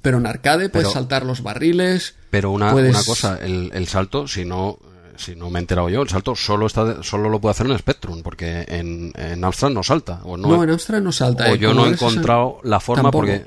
pero 0.00 0.16
en 0.16 0.24
arcade 0.24 0.70
puedes 0.70 0.88
Pero- 0.88 0.94
saltar 0.94 1.26
los 1.26 1.42
barriles, 1.42 2.14
Pero 2.30 2.50
una, 2.50 2.72
Puedes- 2.72 2.94
una 2.96 3.04
cosa, 3.04 3.38
el, 3.42 3.70
el 3.74 3.86
salto, 3.88 4.26
si 4.26 4.46
no, 4.46 4.78
si 5.18 5.34
no 5.36 5.50
me 5.50 5.58
he 5.58 5.62
enterado 5.62 5.88
yo, 5.88 6.02
el 6.02 6.08
salto 6.08 6.34
solo 6.34 6.66
está 6.66 7.02
solo 7.02 7.28
lo 7.28 7.40
puede 7.40 7.52
hacer 7.52 7.66
en 7.66 7.78
Spectrum, 7.78 8.22
porque 8.22 8.64
en, 8.68 9.12
en 9.16 9.44
Amstrad 9.44 9.70
no 9.70 9.82
salta. 9.82 10.20
O 10.24 10.36
no, 10.36 10.48
no, 10.48 10.64
en 10.64 10.70
Amstrad 10.70 11.00
no 11.00 11.12
salta. 11.12 11.44
o 11.50 11.54
en 11.54 11.60
yo 11.60 11.68
no 11.74 11.86
he 11.86 11.96
Commodore 11.96 11.96
60 11.98 12.10
encontrado 12.12 12.58
la 12.64 12.80
forma 12.80 13.02
Tampoco. 13.04 13.26
porque, 13.26 13.46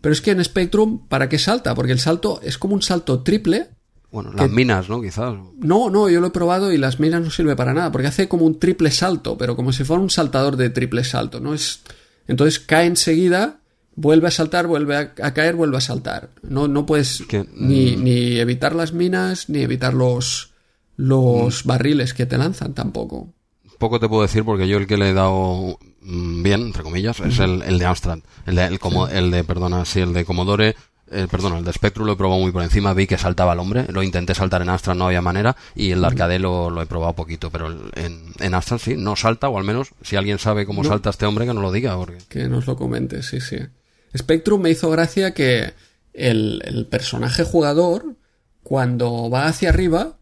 Pero 0.00 0.12
es 0.12 0.20
que 0.20 0.30
en 0.32 0.44
Spectrum, 0.44 1.06
¿para 1.08 1.28
qué 1.28 1.38
salta? 1.38 1.74
Porque 1.74 1.92
el 1.92 1.98
salto 2.00 2.40
es 2.42 2.58
como 2.58 2.74
un 2.74 2.82
salto 2.82 3.22
triple. 3.22 3.68
bueno, 4.10 4.32
las 4.32 4.46
que- 4.48 4.52
minas, 4.54 4.88
¿no? 4.88 5.00
Quizás. 5.02 5.34
No, 5.58 5.90
no, 5.90 6.08
yo 6.08 6.20
lo 6.20 6.28
he 6.28 6.30
probado 6.30 6.72
y 6.72 6.78
las 6.78 7.00
minas 7.00 7.22
no 7.22 7.30
sirve 7.30 7.56
para 7.56 7.74
nada, 7.74 7.90
porque 7.92 8.06
hace 8.08 8.28
como 8.28 8.44
un 8.46 8.58
triple 8.58 8.90
salto, 8.90 9.36
pero 9.36 9.56
como 9.56 9.72
si 9.72 9.84
fuera 9.84 10.02
un 10.02 10.10
saltador 10.10 10.56
de 10.56 10.70
triple 10.70 11.04
salto, 11.04 11.40
¿no? 11.40 11.54
Es... 11.54 11.80
Entonces 12.28 12.58
cae 12.58 12.86
enseguida, 12.86 13.58
vuelve 13.94 14.28
a 14.28 14.30
saltar, 14.32 14.66
vuelve 14.66 14.96
a, 14.96 15.12
a 15.22 15.32
caer, 15.34 15.54
vuelve 15.54 15.76
a 15.76 15.80
saltar. 15.80 16.30
No, 16.42 16.66
no 16.68 16.84
puedes 16.86 17.22
Que, 17.28 17.46
ni, 17.54 17.96
mm. 17.96 18.02
ni 18.04 18.38
evitar 18.38 18.74
las 18.74 18.92
minas, 18.92 19.48
ni 19.48 19.60
evitar 19.60 19.94
los, 19.94 20.50
los 20.96 21.64
Mm. 21.64 21.68
barriles 21.68 22.14
que 22.14 22.26
te 22.26 22.38
lanzan 22.38 22.74
tampoco. 22.74 23.32
Poco 23.78 24.00
te 24.00 24.08
puedo 24.08 24.22
decir 24.22 24.44
porque 24.44 24.66
yo 24.68 24.78
el 24.78 24.86
que 24.86 24.96
le 24.96 25.10
he 25.10 25.12
dado 25.12 25.78
mm, 26.00 26.42
bien, 26.42 26.62
entre 26.62 26.82
comillas, 26.82 27.20
es 27.20 27.38
el, 27.40 27.62
el 27.62 27.78
de 27.78 27.84
Amstrad. 27.84 28.20
El 28.46 28.54
de, 28.56 28.64
el, 28.64 28.78
como, 28.78 29.06
el 29.08 29.30
de, 29.30 29.44
perdona, 29.44 29.84
sí, 29.84 30.00
el 30.00 30.14
de 30.14 30.24
Commodore, 30.24 30.74
eh, 31.10 31.26
perdona, 31.30 31.58
el 31.58 31.64
de 31.64 31.72
Spectrum 31.72 32.06
lo 32.06 32.12
he 32.14 32.16
probado 32.16 32.40
muy 32.40 32.50
por 32.52 32.62
encima, 32.62 32.94
vi 32.94 33.06
que 33.06 33.18
saltaba 33.18 33.52
el 33.52 33.58
hombre, 33.58 33.86
lo 33.92 34.02
intenté 34.02 34.34
saltar 34.34 34.62
en 34.62 34.70
Amstrad, 34.70 34.94
no 34.94 35.06
había 35.06 35.20
manera, 35.20 35.54
y 35.74 35.90
el 35.90 36.00
de 36.00 36.06
arcade 36.06 36.38
lo, 36.38 36.70
lo 36.70 36.80
he 36.80 36.86
probado 36.86 37.12
poquito, 37.14 37.50
pero 37.50 37.66
el- 37.66 37.90
en, 37.96 38.32
en 38.40 38.54
Amstrad 38.54 38.78
sí, 38.78 38.94
no 38.96 39.14
salta, 39.16 39.48
o 39.50 39.58
al 39.58 39.64
menos, 39.64 39.90
si 40.02 40.16
alguien 40.16 40.38
sabe 40.38 40.64
cómo 40.64 40.82
No. 40.82 40.88
salta 40.88 41.10
este 41.10 41.26
hombre, 41.26 41.44
que 41.46 41.52
no 41.54 41.60
lo 41.60 41.70
diga, 41.70 41.96
porque... 41.96 42.18
Que 42.28 42.48
nos 42.48 42.66
lo 42.66 42.76
comente, 42.76 43.22
sí, 43.22 43.40
sí. 43.40 43.58
Spectrum 44.16 44.62
me 44.62 44.70
hizo 44.70 44.88
gracia 44.90 45.34
que 45.34 45.74
el, 46.14 46.62
el 46.64 46.86
personaje 46.86 47.44
jugador, 47.44 48.14
cuando 48.62 49.28
va 49.30 49.46
hacia 49.46 49.68
arriba, 49.68 50.16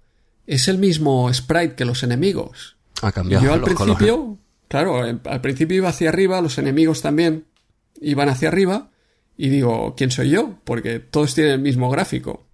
es 0.46 0.68
el 0.68 0.78
mismo 0.78 1.32
sprite 1.32 1.74
que 1.74 1.84
los 1.84 2.02
enemigos. 2.02 2.76
Ha 3.02 3.12
cambiado 3.12 3.44
Yo 3.44 3.52
al 3.52 3.60
colores. 3.62 3.82
principio, 3.82 4.38
claro, 4.68 5.06
em- 5.06 5.20
al 5.24 5.40
principio 5.40 5.76
iba 5.76 5.88
hacia 5.88 6.08
arriba, 6.08 6.40
los 6.40 6.58
enemigos 6.58 7.02
también 7.02 7.46
iban 8.00 8.28
hacia 8.28 8.48
arriba, 8.48 8.90
y 9.36 9.48
digo, 9.48 9.94
¿quién 9.96 10.10
soy 10.10 10.30
yo? 10.30 10.54
Porque 10.64 11.00
todos 11.00 11.34
tienen 11.34 11.54
el 11.54 11.60
mismo 11.60 11.90
gráfico. 11.90 12.46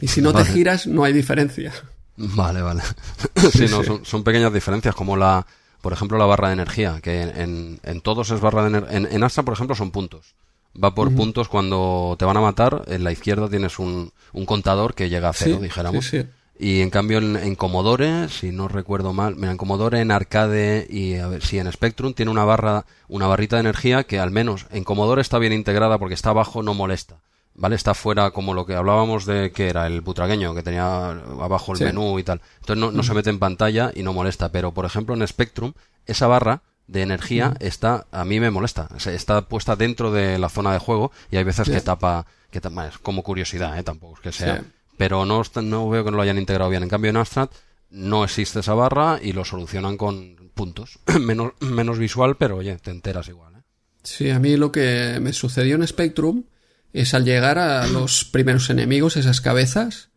Y 0.00 0.08
si 0.08 0.20
no 0.22 0.32
Vale. 0.32 0.46
te 0.46 0.52
giras, 0.52 0.86
no 0.86 1.04
hay 1.04 1.12
diferencia. 1.12 1.72
Vale, 2.16 2.62
vale. 2.62 2.82
sí, 3.52 3.66
no, 3.70 3.84
son, 3.84 4.04
son 4.04 4.24
pequeñas 4.24 4.52
diferencias, 4.52 4.94
como 4.94 5.16
la, 5.16 5.46
por 5.80 5.92
ejemplo, 5.92 6.18
la 6.18 6.24
barra 6.26 6.48
de 6.48 6.54
energía, 6.54 7.00
que 7.02 7.22
en, 7.22 7.78
en 7.82 8.00
todos 8.00 8.30
es 8.30 8.40
barra 8.40 8.62
de 8.62 8.68
energía. 8.68 8.96
En, 8.96 9.06
en 9.10 9.22
Astra, 9.22 9.42
por 9.44 9.54
ejemplo, 9.54 9.76
son 9.76 9.90
puntos. 9.90 10.34
Va 10.82 10.94
por 10.94 11.12
puntos 11.14 11.48
cuando 11.48 12.16
te 12.18 12.24
van 12.24 12.36
a 12.36 12.40
matar. 12.40 12.84
En 12.86 13.02
la 13.04 13.12
izquierda 13.12 13.48
tienes 13.48 13.78
un, 13.78 14.12
un 14.32 14.46
contador 14.46 14.94
que 14.94 15.08
llega 15.08 15.28
a 15.28 15.32
cero, 15.32 15.58
dijéramos. 15.60 16.04
sí, 16.06 16.20
sí. 16.22 16.26
Y 16.58 16.82
en 16.82 16.90
cambio 16.90 17.18
en, 17.18 17.36
en 17.36 17.54
Commodore, 17.54 18.28
si 18.28 18.50
no 18.52 18.68
recuerdo 18.68 19.14
mal, 19.14 19.34
mira, 19.36 19.50
en 19.50 19.56
Commodore, 19.56 20.00
en 20.00 20.10
Arcade 20.10 20.86
y 20.90 21.16
a 21.16 21.26
ver 21.26 21.42
si 21.42 21.58
en 21.58 21.72
Spectrum 21.72 22.12
tiene 22.12 22.30
una 22.30 22.44
barra, 22.44 22.84
una 23.08 23.26
barrita 23.26 23.56
de 23.56 23.60
energía 23.60 24.04
que 24.04 24.18
al 24.20 24.30
menos 24.30 24.66
en 24.70 24.84
Commodore 24.84 25.22
está 25.22 25.38
bien 25.38 25.54
integrada 25.54 25.98
porque 25.98 26.14
está 26.14 26.30
abajo, 26.30 26.62
no 26.62 26.74
molesta. 26.74 27.16
¿Vale? 27.54 27.74
Está 27.76 27.94
fuera 27.94 28.30
como 28.30 28.54
lo 28.54 28.64
que 28.64 28.74
hablábamos 28.74 29.26
de 29.26 29.50
que 29.52 29.68
era 29.68 29.86
el 29.86 30.00
butragueño, 30.02 30.54
que 30.54 30.62
tenía 30.62 31.10
abajo 31.10 31.72
el 31.72 31.78
Sí. 31.78 31.84
menú 31.84 32.18
y 32.18 32.22
tal. 32.22 32.40
Entonces 32.60 32.76
no, 32.80 32.92
no 32.92 33.02
se 33.02 33.12
mete 33.12 33.28
en 33.28 33.38
pantalla 33.38 33.90
y 33.94 34.02
no 34.02 34.12
molesta. 34.12 34.50
Pero 34.52 34.72
por 34.72 34.84
ejemplo 34.86 35.14
en 35.14 35.26
Spectrum, 35.26 35.72
esa 36.06 36.26
barra 36.26 36.62
de 36.86 37.02
energía 37.02 37.54
está, 37.60 38.06
a 38.12 38.24
mí 38.24 38.38
me 38.40 38.50
molesta. 38.50 38.88
Está 39.06 39.42
puesta 39.42 39.76
dentro 39.76 40.10
de 40.12 40.38
la 40.38 40.48
zona 40.48 40.72
de 40.72 40.78
juego 40.78 41.10
y 41.30 41.36
hay 41.36 41.44
veces 41.44 41.66
Sí. 41.66 41.72
que 41.72 41.80
tapa, 41.80 42.24
que 42.50 42.60
tapa, 42.60 42.86
es 42.86 42.98
como 42.98 43.22
curiosidad, 43.22 43.78
¿eh? 43.78 43.82
Tampoco 43.82 44.14
es 44.14 44.20
que 44.20 44.32
sea 44.32 44.56
Sí. 44.58 44.62
Pero 45.00 45.24
no, 45.24 45.42
no 45.62 45.88
veo 45.88 46.04
que 46.04 46.10
no 46.10 46.18
lo 46.18 46.22
hayan 46.22 46.36
integrado 46.36 46.68
bien. 46.68 46.82
En 46.82 46.90
cambio, 46.90 47.08
en 47.08 47.16
Amstrad 47.16 47.48
no 47.88 48.22
existe 48.22 48.60
esa 48.60 48.74
barra 48.74 49.18
y 49.22 49.32
lo 49.32 49.46
solucionan 49.46 49.96
con 49.96 50.50
puntos. 50.52 50.98
menos, 51.22 51.52
menos 51.60 51.98
visual, 51.98 52.36
pero 52.36 52.58
oye, 52.58 52.76
te 52.76 52.90
enteras 52.90 53.26
igual. 53.28 53.54
¿eh? 53.54 53.62
Sí, 54.02 54.28
a 54.28 54.38
mí 54.38 54.58
lo 54.58 54.70
que 54.70 55.16
me 55.22 55.32
sucedió 55.32 55.76
en 55.76 55.86
Spectrum 55.86 56.44
es 56.92 57.14
al 57.14 57.24
llegar 57.24 57.58
a 57.58 57.86
los 57.86 58.26
primeros 58.26 58.68
enemigos, 58.68 59.16
esas 59.16 59.40
cabezas, 59.40 60.10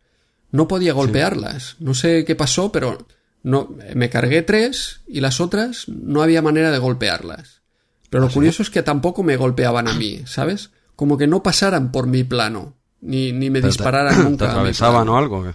no 0.52 0.68
podía 0.68 0.92
golpearlas. 0.92 1.78
No 1.80 1.94
sé 1.94 2.26
qué 2.26 2.36
pasó, 2.36 2.74
pero 2.74 3.08
no, 3.42 3.74
me 3.96 4.10
cargué 4.10 4.42
tres 4.42 5.00
y 5.08 5.22
las 5.22 5.40
otras 5.40 5.88
no 5.88 6.22
había 6.22 6.42
manera 6.42 6.72
de 6.72 6.80
golpearlas. 6.80 7.62
Pero 8.10 8.26
lo 8.26 8.30
curioso 8.30 8.64
es 8.64 8.70
que 8.70 8.84
tampoco 8.84 9.24
me 9.24 9.38
golpeaban 9.38 9.88
a 9.88 9.94
mí, 9.94 10.24
¿sabes? 10.26 10.72
Como 10.98 11.18
que 11.18 11.28
no 11.28 11.42
pasaran 11.42 11.94
por 11.94 12.06
mi 12.06 12.26
plano, 12.26 12.76
ni, 13.04 13.32
ni 13.32 13.50
me 13.50 13.60
Pero 13.62 13.72
te- 13.74 13.78
dispararan 13.78 14.16
¿Te 14.18 14.24
nunca. 14.24 14.46
mi 14.46 14.52
atravesaban 14.52 15.10
o 15.10 15.18
algo? 15.18 15.44
¿qué? 15.44 15.52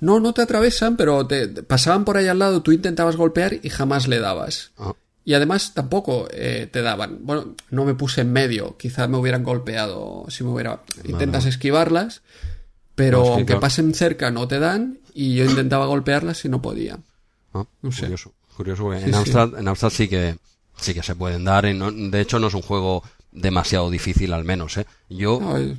No, 0.00 0.20
no 0.20 0.32
te 0.34 0.42
atravesan, 0.42 0.96
pero 0.96 1.26
te 1.26 1.48
te 1.48 1.62
pasaban 1.62 2.04
por 2.04 2.16
ahí 2.16 2.26
al 2.26 2.38
lado, 2.38 2.62
tú 2.62 2.72
intentabas 2.72 3.16
golpear 3.16 3.54
y 3.62 3.70
jamás 3.70 4.06
le 4.08 4.18
dabas. 4.20 4.72
Ah, 4.78 4.92
Y 5.24 5.32
además 5.34 5.72
tampoco 5.74 6.28
eh, 6.30 6.68
te 6.70 6.82
daban. 6.82 7.18
Bueno, 7.22 7.54
no 7.70 7.84
me 7.86 7.94
puse 7.94 8.20
en 8.20 8.32
medio. 8.32 8.76
Quizá 8.76 9.08
me 9.08 9.16
hubieran 9.16 9.42
golpeado 9.44 10.26
si 10.28 10.44
me 10.44 10.50
hubiera. 10.50 10.82
Intentas 11.04 11.46
esquivarlas, 11.46 12.20
pero 12.94 13.18
No, 13.18 13.22
es 13.24 13.28
que 13.28 13.34
aunque 13.34 13.46
claro. 13.46 13.60
pasen 13.60 13.94
cerca 13.94 14.30
no 14.30 14.46
te 14.46 14.58
dan. 14.58 14.98
Y 15.14 15.34
yo 15.36 15.44
intentaba 15.44 15.86
golpearlas 15.86 16.44
y 16.44 16.48
no 16.48 16.60
podía. 16.60 16.98
ah, 17.54 17.64
No 17.82 17.92
sé. 17.92 18.02
Curioso. 18.02 18.32
Curioso 18.56 18.92
Sí, 18.92 18.98
en, 19.04 19.10
sí. 19.10 19.14
Amstrad, 19.14 19.58
en 19.58 19.68
Amstrad 19.68 19.90
sí 19.90 20.08
que 20.08 20.36
sí 20.76 20.92
que 20.92 21.02
se 21.02 21.14
pueden 21.14 21.44
dar. 21.44 21.64
y 21.66 21.72
no- 21.72 21.90
de 21.92 22.20
hecho, 22.20 22.38
no 22.38 22.48
es 22.48 22.54
un 22.54 22.62
juego 22.62 23.02
demasiado 23.34 23.90
difícil, 23.90 24.32
al 24.32 24.44
menos. 24.44 24.76
¿eh? 24.78 24.86
Yo, 25.10 25.40
Ay, 25.54 25.76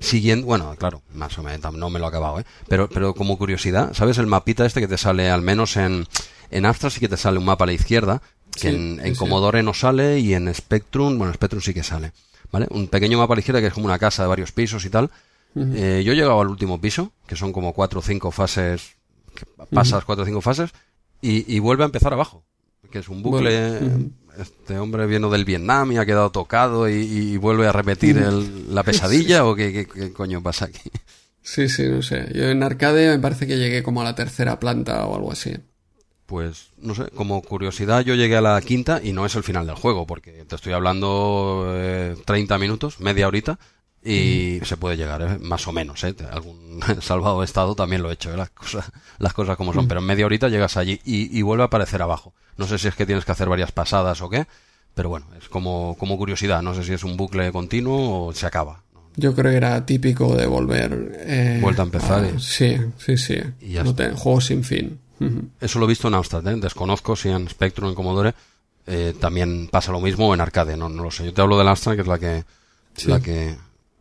siguiendo, 0.00 0.46
bueno, 0.46 0.74
claro, 0.76 1.02
más 1.14 1.38
o 1.38 1.42
menos, 1.42 1.72
no 1.74 1.88
me 1.88 1.98
lo 1.98 2.04
he 2.04 2.08
acabado, 2.08 2.40
¿eh? 2.40 2.44
Pero, 2.68 2.88
pero 2.88 3.14
como 3.14 3.38
curiosidad, 3.38 3.94
¿sabes 3.94 4.18
el 4.18 4.26
mapita 4.26 4.66
este 4.66 4.80
que 4.80 4.88
te 4.88 4.98
sale, 4.98 5.30
al 5.30 5.40
menos 5.42 5.76
en, 5.76 6.06
en 6.50 6.66
Amstrad 6.66 6.90
sí 6.90 7.00
que 7.00 7.08
te 7.08 7.16
sale 7.16 7.38
un 7.38 7.44
mapa 7.44 7.64
a 7.64 7.68
la 7.68 7.72
izquierda, 7.72 8.20
que 8.52 8.60
Sí, 8.60 8.68
en, 8.68 9.00
en 9.00 9.14
sí. 9.14 9.18
Commodore 9.18 9.62
no 9.62 9.72
sale 9.72 10.18
y 10.18 10.34
en 10.34 10.52
Spectrum, 10.52 11.16
bueno, 11.16 11.28
en 11.28 11.34
Spectrum 11.34 11.62
sí 11.62 11.72
que 11.72 11.82
sale, 11.82 12.12
¿vale? 12.50 12.66
Un 12.70 12.88
pequeño 12.88 13.18
mapa 13.18 13.34
a 13.34 13.36
la 13.36 13.40
izquierda 13.40 13.60
que 13.60 13.68
es 13.68 13.72
como 13.74 13.86
una 13.86 13.98
casa 13.98 14.22
de 14.22 14.28
varios 14.28 14.52
pisos 14.52 14.84
y 14.84 14.90
tal, 14.90 15.10
Eh, 15.58 16.02
yo 16.04 16.12
he 16.12 16.16
llegado 16.16 16.38
al 16.38 16.48
último 16.48 16.78
piso, 16.82 17.12
que 17.26 17.34
son 17.34 17.50
como 17.50 17.72
cuatro 17.72 18.00
o 18.00 18.02
cinco 18.02 18.30
fases, 18.30 18.96
que 19.34 19.46
pasas 19.70 20.04
cuatro 20.04 20.24
o 20.24 20.26
cinco 20.26 20.42
fases, 20.42 20.70
y, 21.22 21.50
y 21.50 21.60
vuelve 21.60 21.82
a 21.82 21.86
empezar 21.86 22.12
abajo, 22.12 22.44
que 22.90 22.98
es 22.98 23.08
un 23.08 23.22
bucle. 23.22 23.78
Bueno, 23.78 24.10
Este 24.38 24.78
hombre 24.78 25.06
vino 25.06 25.30
del 25.30 25.44
Vietnam 25.44 25.92
y 25.92 25.96
ha 25.98 26.06
quedado 26.06 26.30
tocado 26.30 26.88
y, 26.88 26.94
y 26.94 27.36
vuelve 27.36 27.66
a 27.66 27.72
repetir 27.72 28.18
el- 28.18 28.74
la 28.74 28.82
pesadilla, 28.82 29.44
o 29.46 29.54
qué, 29.54 29.72
qué- 29.72 29.86
qué 29.86 30.12
coño 30.12 30.42
pasa 30.42 30.66
aquí. 30.66 30.90
Sí, 31.42 31.68
sí, 31.68 31.84
no 31.88 32.02
sé. 32.02 32.28
Yo 32.34 32.44
en 32.50 32.62
arcade 32.62 33.08
me 33.10 33.18
parece 33.20 33.46
que 33.46 33.56
llegué 33.56 33.82
como 33.82 34.00
a 34.00 34.04
la 34.04 34.14
tercera 34.14 34.58
planta 34.58 35.06
o 35.06 35.14
algo 35.14 35.30
así. 35.32 35.54
Pues, 36.26 36.70
no 36.78 36.94
sé, 36.96 37.04
como 37.14 37.40
curiosidad 37.40 38.00
yo 38.00 38.16
llegué 38.16 38.36
a 38.36 38.40
la 38.40 38.60
quinta 38.60 39.00
y 39.02 39.12
no 39.12 39.24
es 39.24 39.36
el 39.36 39.44
final 39.44 39.64
del 39.66 39.76
juego, 39.76 40.08
porque 40.08 40.44
te 40.48 40.56
estoy 40.56 40.72
hablando 40.72 41.66
eh, 41.76 42.16
30 42.24 42.58
minutos, 42.58 42.98
media 42.98 43.28
horita, 43.28 43.60
y 44.12 44.60
se 44.64 44.76
puede 44.76 44.96
llegar, 44.96 45.22
eh, 45.22 45.38
más 45.40 45.66
o 45.68 45.72
menos, 45.72 46.02
¿eh? 46.04 46.14
Algún 46.30 46.80
salvado 47.00 47.42
estado 47.42 47.74
también 47.74 48.02
lo 48.02 48.10
he 48.10 48.14
hecho, 48.14 48.32
¿eh? 48.32 48.36
las, 48.36 48.50
cosas, 48.50 48.90
las 49.18 49.32
cosas 49.32 49.56
como 49.56 49.72
son, 49.74 49.88
pero 49.88 50.00
en 50.00 50.06
media 50.06 50.26
horita 50.26 50.48
llegas 50.48 50.76
allí 50.76 51.00
y, 51.04 51.36
y 51.36 51.42
vuelve 51.42 51.62
a 51.62 51.66
aparecer 51.66 52.00
abajo. 52.02 52.32
No 52.56 52.66
sé 52.66 52.78
si 52.78 52.88
es 52.88 52.94
que 52.94 53.06
tienes 53.06 53.24
que 53.24 53.32
hacer 53.32 53.48
varias 53.48 53.72
pasadas 53.72 54.20
o 54.22 54.30
qué, 54.30 54.46
pero 54.94 55.08
bueno, 55.08 55.26
es 55.40 55.48
como, 55.48 55.96
como 55.98 56.16
curiosidad, 56.16 56.62
no 56.62 56.74
sé 56.74 56.84
si 56.84 56.92
es 56.92 57.04
un 57.04 57.16
bucle 57.16 57.52
continuo 57.52 58.26
o 58.26 58.32
se 58.32 58.46
acaba. 58.46 58.82
Yo 59.16 59.34
creo 59.34 59.50
que 59.50 59.56
era 59.56 59.84
típico 59.86 60.34
de 60.36 60.46
volver. 60.46 61.12
eh, 61.20 61.58
Vuelta 61.62 61.82
a 61.82 61.86
empezar 61.86 62.24
y- 62.34 62.38
Sí, 62.40 62.76
sí, 62.98 63.16
sí. 63.16 63.38
Y 63.60 63.72
ya 63.72 63.82
no 63.84 63.90
está. 63.90 64.10
te- 64.10 64.14
juego 64.16 64.40
sin 64.40 64.62
fin. 64.62 64.98
Eso 65.60 65.78
lo 65.78 65.86
he 65.86 65.88
visto 65.88 66.08
en 66.08 66.14
Amstrad, 66.14 66.46
¿eh? 66.48 66.56
desconozco 66.60 67.16
si 67.16 67.30
en 67.30 67.48
Spectrum 67.48 67.88
en 67.88 67.94
Commodore 67.94 68.34
eh, 68.86 69.14
también 69.18 69.68
pasa 69.68 69.90
lo 69.90 70.00
mismo 70.00 70.34
en 70.34 70.40
arcade, 70.42 70.76
no, 70.76 70.90
no 70.90 71.02
lo 71.04 71.10
sé. 71.10 71.24
Yo 71.24 71.32
te 71.32 71.40
hablo 71.40 71.56
del 71.58 71.66
Amstrad, 71.68 71.94
que 71.94 72.02
es 72.02 72.06
la 72.06 72.18
que... 72.18 72.44
Sí. 72.94 73.08
La 73.08 73.20
que 73.20 73.54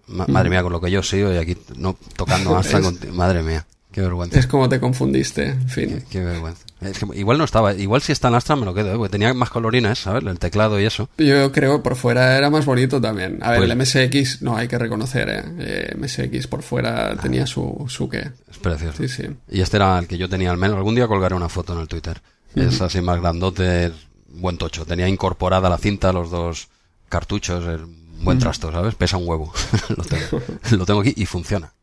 ma- 0.08 0.26
madre 0.28 0.50
mía, 0.50 0.64
con 0.64 0.72
lo 0.72 0.82
que 0.82 0.92
yo 0.92 1.02
sigo 1.04 1.32
y 1.34 1.38
aquí 1.38 1.58
no 1.78 1.98
tocando 2.16 2.52
conti- 2.62 3.08
madre 3.12 3.44
mía, 3.44 3.66
qué 3.92 4.02
vergüenza. 4.02 4.38
Es 4.40 4.48
como 4.48 4.68
te 4.70 4.80
confundiste, 4.80 5.50
en 5.50 5.70
fin. 5.70 6.04
qué 6.10 6.22
vergüenza. 6.22 6.62
Es 6.82 7.00
que 7.00 7.06
igual 7.18 7.38
no 7.38 7.46
estaba, 7.46 7.74
igual 7.74 8.02
si 8.02 8.12
está 8.12 8.28
en 8.28 8.36
Amstrad 8.36 8.58
me 8.58 8.66
lo 8.66 8.74
quedo, 8.74 8.94
¿eh? 8.94 8.98
porque 8.98 9.12
tenía 9.14 9.34
más 9.34 9.50
colorines, 9.50 9.98
¿sabes? 9.98 10.24
El 10.26 10.38
teclado 10.38 10.80
y 10.80 10.86
eso. 10.86 11.10
Yo 11.18 11.52
creo 11.52 11.78
que 11.78 11.84
por 11.84 11.96
fuera 11.96 12.38
era 12.38 12.50
más 12.50 12.66
bonito 12.66 13.00
también. 13.02 13.40
A 13.42 13.52
ver, 13.52 13.60
Pues- 13.60 13.72
el 13.72 13.78
MSX, 14.10 14.42
no, 14.42 14.56
hay 14.58 14.68
que 14.68 14.78
reconocer, 14.78 15.30
¿eh? 15.30 15.44
Eh, 15.60 15.96
MSX 15.98 16.48
por 16.48 16.62
fuera 16.62 17.16
tenía 17.16 17.48
su, 17.48 17.86
su 17.88 18.10
qué. 18.10 18.30
Es 18.52 18.58
precioso. 18.60 18.98
Sí, 18.98 19.08
sí. 19.08 19.24
Y 19.50 19.62
este 19.62 19.78
era 19.78 19.98
el 19.98 20.08
que 20.08 20.18
yo 20.18 20.28
tenía 20.30 20.52
al 20.52 20.58
menos. 20.58 20.78
Algún 20.78 20.96
día 20.96 21.08
colgaré 21.08 21.34
una 21.34 21.50
foto 21.50 21.74
en 21.74 21.80
el 21.80 21.88
Twitter. 21.88 22.22
Es 22.56 22.80
así 22.82 23.02
más 23.02 23.20
grandote, 23.22 23.92
buen 24.30 24.58
tocho. 24.58 24.86
Tenía 24.86 25.08
incorporada 25.08 25.70
la 25.70 25.78
cinta, 25.78 26.12
los 26.14 26.30
dos 26.30 26.68
cartuchos, 27.10 27.66
el 27.66 27.86
buen 28.22 28.40
trasto, 28.40 28.72
¿sabes? 28.72 28.96
Pesa 28.96 29.18
un 29.18 29.28
huevo. 29.28 29.52
lo, 29.96 30.04
tengo, 30.04 30.42
lo 30.72 30.86
tengo 30.86 31.02
aquí 31.02 31.14
y 31.16 31.26
funciona. 31.26 31.74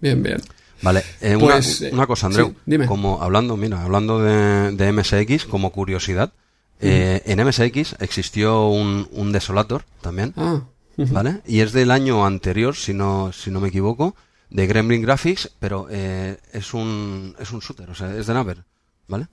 Bien, 0.00 0.22
bien. 0.22 0.40
Vale, 0.82 1.02
eh, 1.20 1.36
Pues, 1.38 1.80
una, 1.80 1.88
eh, 1.88 1.92
una 1.92 2.06
cosa, 2.06 2.26
Andreu. 2.26 2.48
sí, 2.50 2.54
dime. 2.66 2.86
Como 2.86 3.20
hablando, 3.22 3.56
mira, 3.56 3.82
hablando 3.82 4.20
de, 4.22 4.72
de 4.72 4.92
MSX, 4.92 5.44
como 5.46 5.72
curiosidad, 5.72 6.32
eh, 6.80 7.22
en 7.26 7.44
MSX 7.44 7.96
existió 7.98 8.68
un, 8.68 9.08
un 9.10 9.32
Desolator 9.32 9.84
también, 10.00 10.32
Ah. 10.36 10.62
¿vale? 10.96 11.40
Y 11.46 11.60
es 11.60 11.72
del 11.72 11.90
año 11.90 12.24
anterior, 12.24 12.76
si 12.76 12.94
no, 12.94 13.32
si 13.32 13.50
no 13.50 13.60
me 13.60 13.68
equivoco, 13.68 14.14
de 14.50 14.66
Gremlin 14.68 15.02
Graphics, 15.02 15.50
pero 15.58 15.88
eh, 15.90 16.38
es 16.52 16.72
un 16.74 17.34
es 17.40 17.50
un 17.50 17.58
shooter, 17.60 17.90
o 17.90 17.94
sea, 17.96 18.14
es 18.16 18.26
de 18.28 18.34
Naver, 18.34 18.64
¿vale? 19.08 19.26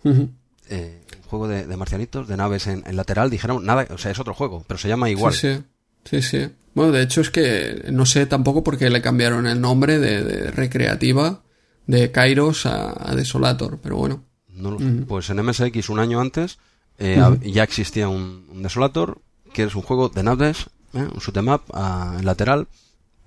Eh, 0.67 1.01
un 1.17 1.23
juego 1.29 1.47
de, 1.47 1.67
de 1.67 1.77
marcianitos, 1.77 2.27
de 2.27 2.37
naves 2.37 2.65
en, 2.65 2.83
en 2.87 2.95
lateral, 2.95 3.29
dijeron, 3.29 3.63
nada, 3.63 3.85
o 3.91 3.99
sea, 3.99 4.09
es 4.11 4.17
otro 4.19 4.33
juego, 4.33 4.63
pero 4.67 4.79
se 4.79 4.87
llama 4.87 5.11
igual. 5.11 5.31
Sí, 5.33 5.53
sí. 5.55 5.63
Sí, 6.05 6.21
sí. 6.21 6.47
Bueno, 6.73 6.91
de 6.91 7.01
hecho 7.03 7.21
es 7.21 7.29
que 7.29 7.85
no 7.91 8.05
sé 8.05 8.25
tampoco 8.25 8.63
por 8.63 8.77
qué 8.77 8.89
le 8.89 9.01
cambiaron 9.01 9.47
el 9.47 9.59
nombre 9.61 9.97
de, 9.99 10.23
de 10.23 10.51
recreativa 10.51 11.41
de 11.87 12.11
Kairos 12.11 12.65
a, 12.65 13.11
a 13.11 13.15
Desolator, 13.15 13.79
pero 13.81 13.97
bueno. 13.97 14.23
No 14.49 14.71
lo 14.71 14.79
sé. 14.79 14.85
Pues 15.07 15.29
en 15.29 15.43
MSX 15.45 15.89
un 15.89 15.99
año 15.99 16.19
antes 16.21 16.57
eh, 16.97 17.21
ya 17.43 17.63
existía 17.63 18.07
un, 18.07 18.47
un 18.51 18.63
Desolator, 18.63 19.19
que 19.53 19.63
es 19.63 19.75
un 19.75 19.81
juego 19.81 20.09
de 20.09 20.23
naves, 20.23 20.65
¿eh? 20.93 20.99
un 21.13 21.19
shoot 21.19 21.35
'em 21.37 21.47
up 21.49 21.61
ah, 21.73 22.15
en 22.19 22.25
lateral, 22.25 22.67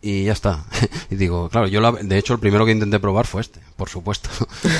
y 0.01 0.25
ya 0.25 0.33
está. 0.33 0.65
y 1.11 1.17
digo, 1.17 1.49
claro, 1.49 1.67
yo 1.69 1.81
la- 1.81 1.93
de 1.93 2.19
hecho 2.19 2.35
el 2.35 2.41
primero 2.41 2.65
que 2.67 2.73
intenté 2.73 2.99
probar 3.01 3.27
fue 3.27 3.41
este, 3.41 3.61
por 3.77 3.89
supuesto. 3.89 4.29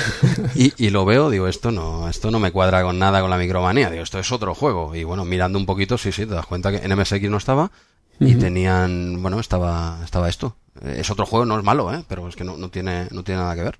y, 0.55 0.73
y 0.77 0.89
lo 0.91 1.05
veo, 1.05 1.29
digo, 1.29 1.47
esto 1.47 1.71
no, 1.71 2.07
esto 2.09 2.31
no 2.31 2.39
me 2.39 2.51
cuadra 2.51 2.83
con 2.83 2.97
nada 2.99 3.21
con 3.21 3.29
la 3.29 3.37
micromanía, 3.37 3.89
digo, 3.89 4.03
esto 4.03 4.19
es 4.19 4.31
otro 4.31 4.53
juego. 4.55 4.95
Y 4.95 5.03
bueno, 5.03 5.25
mirando 5.25 5.57
un 5.59 5.65
poquito, 5.65 5.97
sí, 5.97 6.11
sí, 6.11 6.25
te 6.25 6.33
das 6.33 6.45
cuenta 6.45 6.71
que 6.71 6.85
en 6.85 6.95
MSX 6.97 7.29
no 7.29 7.37
estaba. 7.37 7.71
Y 8.19 8.35
tenían, 8.35 9.21
bueno, 9.21 9.39
estaba, 9.39 9.99
estaba 10.03 10.27
esto. 10.29 10.55
Es 10.83 11.09
otro 11.09 11.25
juego, 11.25 11.45
no 11.45 11.57
es 11.57 11.63
malo, 11.63 11.93
¿eh? 11.93 12.03
Pero 12.07 12.27
es 12.27 12.35
que 12.35 12.43
no, 12.43 12.57
no 12.57 12.69
tiene, 12.69 13.07
no 13.11 13.23
tiene 13.23 13.41
nada 13.41 13.55
que 13.55 13.63
ver. 13.63 13.79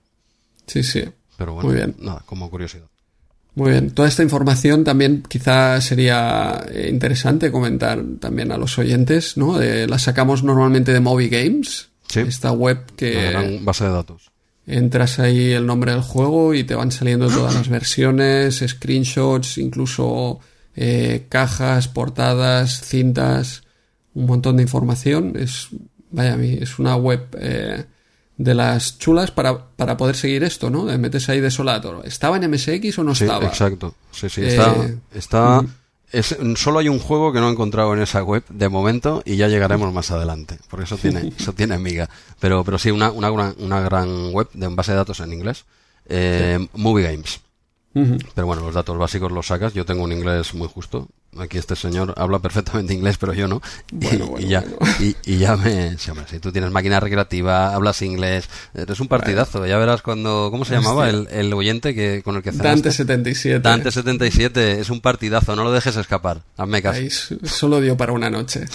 Sí, 0.67 0.83
sí. 0.83 1.03
Pero 1.37 1.53
bueno, 1.53 1.69
Muy 1.69 1.77
bien. 1.77 1.95
nada, 1.99 2.21
como 2.25 2.49
curiosidad. 2.49 2.85
Muy 3.55 3.71
bien. 3.71 3.91
Toda 3.91 4.07
esta 4.07 4.23
información 4.23 4.83
también 4.83 5.23
quizá 5.27 5.81
sería 5.81 6.63
eh, 6.71 6.87
interesante 6.91 7.51
comentar 7.51 8.01
también 8.19 8.51
a 8.51 8.57
los 8.57 8.77
oyentes, 8.77 9.35
¿no? 9.37 9.57
De- 9.57 9.87
la 9.87 9.99
sacamos 9.99 10.43
normalmente 10.43 10.93
de 10.93 10.99
Moby 10.99 11.29
Games. 11.29 11.89
Sí. 12.07 12.21
Esta 12.21 12.51
web 12.51 12.85
que 12.95 13.31
gran 13.31 13.65
base 13.65 13.83
de 13.85 13.91
datos. 13.91 14.31
entras 14.65 15.19
ahí 15.19 15.51
el 15.51 15.65
nombre 15.65 15.91
del 15.91 16.01
juego 16.01 16.53
y 16.53 16.63
te 16.63 16.75
van 16.75 16.91
saliendo 16.91 17.27
todas 17.27 17.55
las 17.55 17.69
versiones, 17.69 18.63
screenshots, 18.65 19.57
incluso 19.57 20.39
eh, 20.75 21.25
cajas, 21.29 21.87
portadas, 21.87 22.81
cintas, 22.81 23.63
un 24.19 24.25
montón 24.27 24.57
de 24.57 24.63
información. 24.63 25.33
Es, 25.35 25.67
vaya, 26.11 26.35
es 26.35 26.79
una 26.79 26.95
web 26.95 27.27
eh, 27.39 27.85
de 28.37 28.53
las 28.53 28.97
chulas 28.99 29.31
para, 29.31 29.67
para 29.75 29.97
poder 29.97 30.15
seguir 30.15 30.43
esto, 30.43 30.69
¿no? 30.69 30.89
Eh, 30.89 30.97
Metes 30.97 31.27
ahí 31.29 31.39
Desolator. 31.41 32.05
¿Estaba 32.05 32.37
en 32.37 32.49
MSX 32.51 32.99
o 32.99 33.03
no 33.03 33.15
Sí, 33.15 33.23
estaba? 33.25 33.45
exacto. 33.47 33.95
Sí, 34.11 34.29
sí, 34.29 34.41
Eh, 34.41 34.47
está, 34.47 34.75
está 35.13 35.65
es, 36.11 36.35
solo 36.55 36.79
hay 36.79 36.89
un 36.89 36.97
juego 36.99 37.31
que 37.31 37.39
no 37.39 37.49
he 37.49 37.51
encontrado 37.51 37.93
en 37.93 38.01
esa 38.01 38.23
web 38.23 38.43
de 38.49 38.67
momento 38.67 39.21
y 39.25 39.35
ya 39.35 39.47
llegaremos 39.47 39.93
más 39.93 40.09
adelante, 40.09 40.57
porque 40.69 40.85
eso 40.85 40.97
tiene, 40.97 41.31
eso 41.39 41.53
tiene 41.53 41.77
miga. 41.77 42.09
Pero, 42.39 42.63
pero 42.63 42.77
sí, 42.79 42.89
una, 42.91 43.11
una, 43.11 43.29
gran- 43.29 43.55
una 43.59 43.79
gran 43.81 44.31
web 44.31 44.49
de 44.53 44.67
base 44.69 44.91
de 44.91 44.97
datos 44.97 45.19
en 45.19 45.33
inglés, 45.33 45.65
eh, 46.07 46.67
Movie 46.73 47.11
Games. 47.11 47.41
Pero 48.33 48.47
bueno, 48.47 48.61
los 48.63 48.73
datos 48.73 48.97
básicos 48.97 49.31
los 49.31 49.47
sacas. 49.47 49.73
Yo 49.73 49.83
tengo 49.85 50.03
un 50.03 50.13
inglés 50.13 50.53
muy 50.53 50.67
justo. 50.69 51.07
Aquí 51.37 51.59
este 51.59 51.75
señor 51.75 52.13
habla 52.17 52.39
perfectamente 52.39 52.91
inglés, 52.93 53.17
pero 53.19 53.33
yo 53.33 53.47
no. 53.47 53.61
Y- 53.91 53.95
Bueno, 53.97 54.25
y, 54.25 54.29
bueno, 54.29 54.47
ya, 54.47 54.61
bueno. 54.79 54.95
Y, 54.99 55.15
y 55.25 55.37
ya 55.37 55.55
me... 55.55 55.95
sí, 55.97 56.09
hombre, 56.09 56.25
si 56.29 56.39
tú 56.39 56.51
tienes 56.51 56.71
máquina 56.71 56.99
recreativa, 56.99 57.73
hablas 57.75 58.01
inglés, 58.01 58.49
eres 58.73 58.99
un 58.99 59.07
partidazo. 59.07 59.65
Ya 59.67 59.77
verás 59.77 60.01
cuando... 60.01 60.47
¿Cómo 60.51 60.65
se 60.65 60.73
llamaba 60.73 61.07
el, 61.09 61.27
el 61.31 61.53
oyente 61.53 61.93
que 61.93 62.23
con 62.23 62.35
el 62.35 62.41
que 62.41 62.51
cenaste? 62.51 62.67
Dante 62.69 62.91
77. 62.91 63.59
Dante 63.59 63.91
77 63.91 64.79
es 64.79 64.89
un 64.89 65.01
partidazo, 65.01 65.55
no 65.55 65.63
lo 65.63 65.71
dejes 65.71 65.95
escapar. 65.97 66.41
Hazme 66.57 66.81
caso. 66.81 66.99
Ahí 66.99 67.09
solo 67.11 67.79
dio 67.79 67.95
para 67.95 68.11
una 68.11 68.29
noche. 68.31 68.65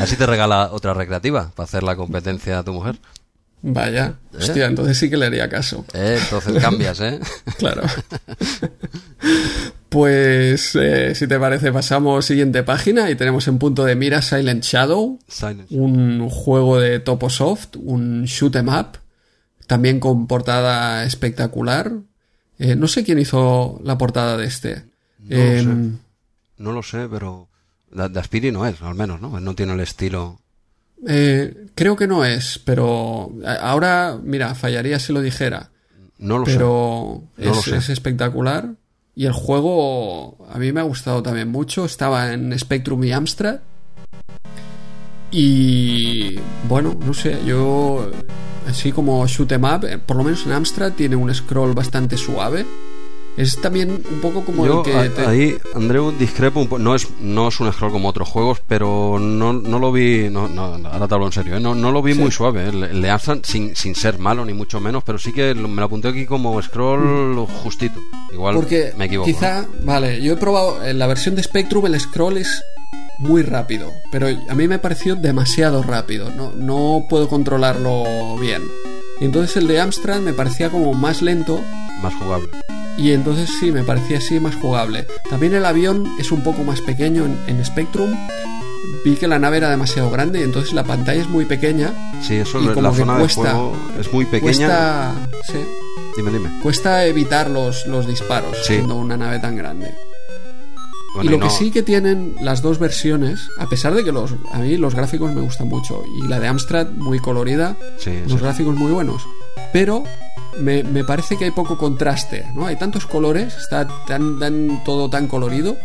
Así 0.00 0.16
te 0.16 0.26
regala 0.26 0.70
otra 0.72 0.94
recreativa 0.94 1.50
para 1.54 1.64
hacer 1.64 1.82
la 1.82 1.96
competencia 1.96 2.58
a 2.58 2.62
tu 2.64 2.72
mujer. 2.72 2.96
Vaya. 3.66 4.14
Hostia, 4.36 4.66
entonces 4.66 4.98
sí 4.98 5.08
que 5.08 5.16
le 5.16 5.24
haría 5.26 5.48
caso. 5.48 5.86
Eh, 5.94 6.18
Entonces 6.22 6.62
cambias, 6.62 7.00
¿eh? 7.00 7.18
Claro. 7.58 7.82
Pues, 9.94 10.74
eh, 10.74 11.14
si 11.14 11.28
te 11.28 11.38
parece, 11.38 11.72
pasamos 11.72 12.24
siguiente 12.26 12.64
página 12.64 13.08
y 13.10 13.14
tenemos 13.14 13.46
en 13.46 13.58
punto 13.58 13.84
de 13.84 13.94
mira 13.94 14.22
Silent 14.22 14.64
Shadow, 14.64 15.20
un 15.70 16.28
juego 16.28 16.80
de 16.80 16.98
Toposoft, 16.98 17.76
un 17.76 18.24
shoot 18.24 18.56
'em 18.56 18.68
up, 18.68 18.98
también 19.68 20.00
con 20.00 20.26
portada 20.26 21.04
espectacular. 21.04 21.92
Eh, 22.58 22.74
no 22.74 22.88
sé 22.88 23.04
quién 23.04 23.20
hizo 23.20 23.80
la 23.84 23.96
portada 23.96 24.36
de 24.36 24.46
este. 24.46 24.84
No 25.20 25.36
lo 25.36 25.42
Em, 25.42 25.92
sé. 25.94 25.98
No 26.58 26.72
lo 26.72 26.82
sé, 26.82 27.08
pero... 27.08 27.48
De, 27.92 28.08
de 28.08 28.18
Aspiri 28.18 28.50
no 28.50 28.66
es, 28.66 28.82
al 28.82 28.96
menos, 28.96 29.20
¿no? 29.20 29.38
No 29.38 29.54
tiene 29.54 29.74
el 29.74 29.80
estilo... 29.80 30.40
eh, 31.06 31.66
creo 31.76 31.94
que 31.94 32.08
no 32.08 32.24
es, 32.24 32.58
pero 32.64 33.32
ahora, 33.60 34.18
mira, 34.20 34.56
fallaría 34.56 34.98
si 34.98 35.12
lo 35.12 35.20
dijera. 35.20 35.70
No 36.18 36.38
lo 36.38 36.46
sé. 36.46 36.52
pero 36.54 37.22
No 37.36 37.44
lo 37.54 37.62
sé. 37.62 37.76
es 37.76 37.90
espectacular. 37.90 38.74
Y 39.16 39.26
el 39.26 39.32
juego 39.32 40.36
a 40.50 40.58
mí 40.58 40.72
me 40.72 40.80
ha 40.80 40.84
gustado 40.84 41.22
también 41.22 41.48
mucho. 41.48 41.84
Estaba 41.84 42.32
en 42.32 42.56
Spectrum 42.58 43.02
y 43.04 43.12
Amstrad. 43.12 43.60
Y 45.30 46.36
bueno, 46.68 46.96
no 47.04 47.12
sé, 47.12 47.40
yo 47.44 48.10
así 48.68 48.92
como 48.92 49.26
shoot 49.26 49.50
'em 49.52 49.64
up, 49.64 49.84
eh, 49.84 49.98
por 49.98 50.16
lo 50.16 50.24
menos 50.24 50.46
en 50.46 50.52
Amstrad 50.52 50.92
tiene 50.92 51.16
un 51.16 51.32
scroll 51.34 51.74
bastante 51.74 52.16
suave. 52.16 52.64
Es 53.36 53.60
también 53.60 53.90
un 53.90 54.20
poco 54.20 54.44
como 54.44 54.64
Yo 54.64 54.84
el 54.84 54.84
que 54.84 55.08
te- 55.10 55.26
ahí, 55.26 55.56
Andreu, 55.74 56.12
discrepo 56.12 56.60
un 56.60 56.68
poco. 56.68 56.78
No 56.78 56.94
es, 56.94 57.08
no 57.20 57.48
es 57.48 57.58
un 57.58 57.72
scroll 57.72 57.90
como 57.90 58.08
otros 58.08 58.28
juegos, 58.28 58.60
pero 58.68 59.18
no, 59.18 59.52
no 59.52 59.78
lo 59.80 59.90
vi. 59.90 60.28
No, 60.30 60.48
no, 60.48 60.62
ahora 60.88 61.08
te 61.08 61.14
hablo 61.14 61.26
en 61.26 61.32
serio, 61.32 61.56
¿eh? 61.56 61.60
no, 61.60 61.74
no 61.74 61.90
lo 61.90 62.00
vi 62.00 62.14
Sí. 62.14 62.20
muy 62.20 62.30
suave. 62.30 62.68
El, 62.68 62.84
el 62.84 63.02
de 63.02 63.10
Amstrad, 63.10 63.38
sin, 63.42 63.74
sin 63.74 63.96
ser 63.96 64.18
malo, 64.20 64.44
ni 64.44 64.52
mucho 64.52 64.78
menos, 64.80 65.02
pero 65.04 65.18
sí 65.18 65.32
que 65.32 65.52
me 65.54 65.80
lo 65.80 65.84
apunté 65.86 66.08
aquí 66.08 66.26
como 66.26 66.60
scroll 66.62 67.36
justito. 67.62 67.98
Igual 68.32 68.54
Porque 68.54 68.92
me 68.96 69.06
equivoco. 69.06 69.28
¿eh? 69.28 69.32
quizá, 69.34 69.66
vale, 69.82 70.22
yo 70.22 70.34
he 70.34 70.36
probado 70.36 70.84
en 70.84 70.98
la 71.00 71.06
versión 71.08 71.34
de 71.34 71.42
Spectrum 71.42 71.86
el 71.86 71.98
scroll 71.98 72.36
es 72.38 72.62
muy 73.18 73.42
rápido, 73.42 73.90
pero 74.12 74.28
a 74.48 74.54
mí 74.54 74.68
me 74.68 74.78
pareció 74.78 75.16
demasiado 75.16 75.82
rápido, 75.82 76.30
no, 76.30 76.52
no 76.52 77.06
puedo 77.08 77.28
controlarlo 77.28 78.36
bien. 78.40 78.62
Entonces 79.20 79.56
el 79.56 79.66
de 79.66 79.80
Amstrad 79.80 80.20
me 80.20 80.32
parecía 80.32 80.70
como 80.70 80.94
más 80.94 81.20
lento. 81.22 81.60
Más 82.02 82.14
jugable. 82.14 82.48
Y 82.96 83.12
entonces 83.12 83.50
sí, 83.60 83.72
me 83.72 83.82
parecía 83.82 84.18
así 84.18 84.38
más 84.40 84.54
jugable. 84.56 85.06
También 85.28 85.54
el 85.54 85.64
avión 85.64 86.06
es 86.18 86.30
un 86.30 86.42
poco 86.42 86.62
más 86.64 86.80
pequeño 86.80 87.24
en, 87.24 87.36
en 87.48 87.64
Spectrum. 87.64 88.10
Vi 89.04 89.16
que 89.16 89.26
la 89.28 89.38
nave 89.38 89.56
era 89.58 89.68
demasiado 89.70 90.10
grande 90.10 90.40
y 90.40 90.42
entonces 90.44 90.72
la 90.72 90.84
pantalla 90.84 91.20
es 91.20 91.28
muy 91.28 91.44
pequeña. 91.44 91.92
Sí, 92.22 92.36
eso 92.36 92.60
y 92.60 92.66
la 92.66 92.74
como 92.74 92.92
que 92.92 92.98
zona 92.98 93.18
cuesta- 93.18 93.42
de 93.42 93.50
juego 93.50 93.76
es 93.98 94.12
muy 94.12 94.24
pequeña. 94.26 94.42
Cuesta, 94.66 95.14
sí, 95.50 95.58
Dime, 96.16 96.30
dime. 96.30 96.50
cuesta 96.62 97.04
evitar 97.04 97.50
los, 97.50 97.86
los 97.86 98.06
disparos 98.06 98.56
Sí. 98.58 98.74
siendo 98.74 98.94
una 98.94 99.16
nave 99.16 99.38
tan 99.40 99.56
grande. 99.56 99.92
Bueno, 101.14 101.30
y 101.30 101.32
lo 101.34 101.38
no- 101.38 101.46
que 101.46 101.50
sí 101.54 101.70
que 101.70 101.82
tienen 101.82 102.34
las 102.40 102.62
dos 102.62 102.78
versiones, 102.78 103.48
a 103.58 103.68
pesar 103.68 103.94
de 103.94 104.04
que 104.04 104.12
los, 104.12 104.32
a 104.52 104.58
mí 104.58 104.76
los 104.76 104.94
gráficos 104.94 105.32
me 105.34 105.40
gustan 105.42 105.68
mucho, 105.68 106.02
y 106.22 106.26
la 106.26 106.40
de 106.40 106.48
Amstrad 106.48 106.88
muy 106.90 107.18
colorida, 107.20 107.76
Sí, 107.98 108.12
los 108.24 108.32
sí. 108.32 108.38
gráficos 108.38 108.74
muy 108.76 108.90
buenos, 108.92 109.22
pero 109.72 110.04
me, 110.58 110.82
me 110.84 111.04
parece 111.04 111.36
que 111.36 111.44
hay 111.46 111.50
poco 111.50 111.76
contraste, 111.78 112.46
¿no? 112.54 112.66
Hay 112.66 112.76
tantos 112.76 113.06
colores, 113.06 113.56
está 113.56 113.86
tan, 114.06 114.38
tan, 114.38 114.82
todo 114.84 115.10
tan 115.10 115.26
colorido, 115.26 115.76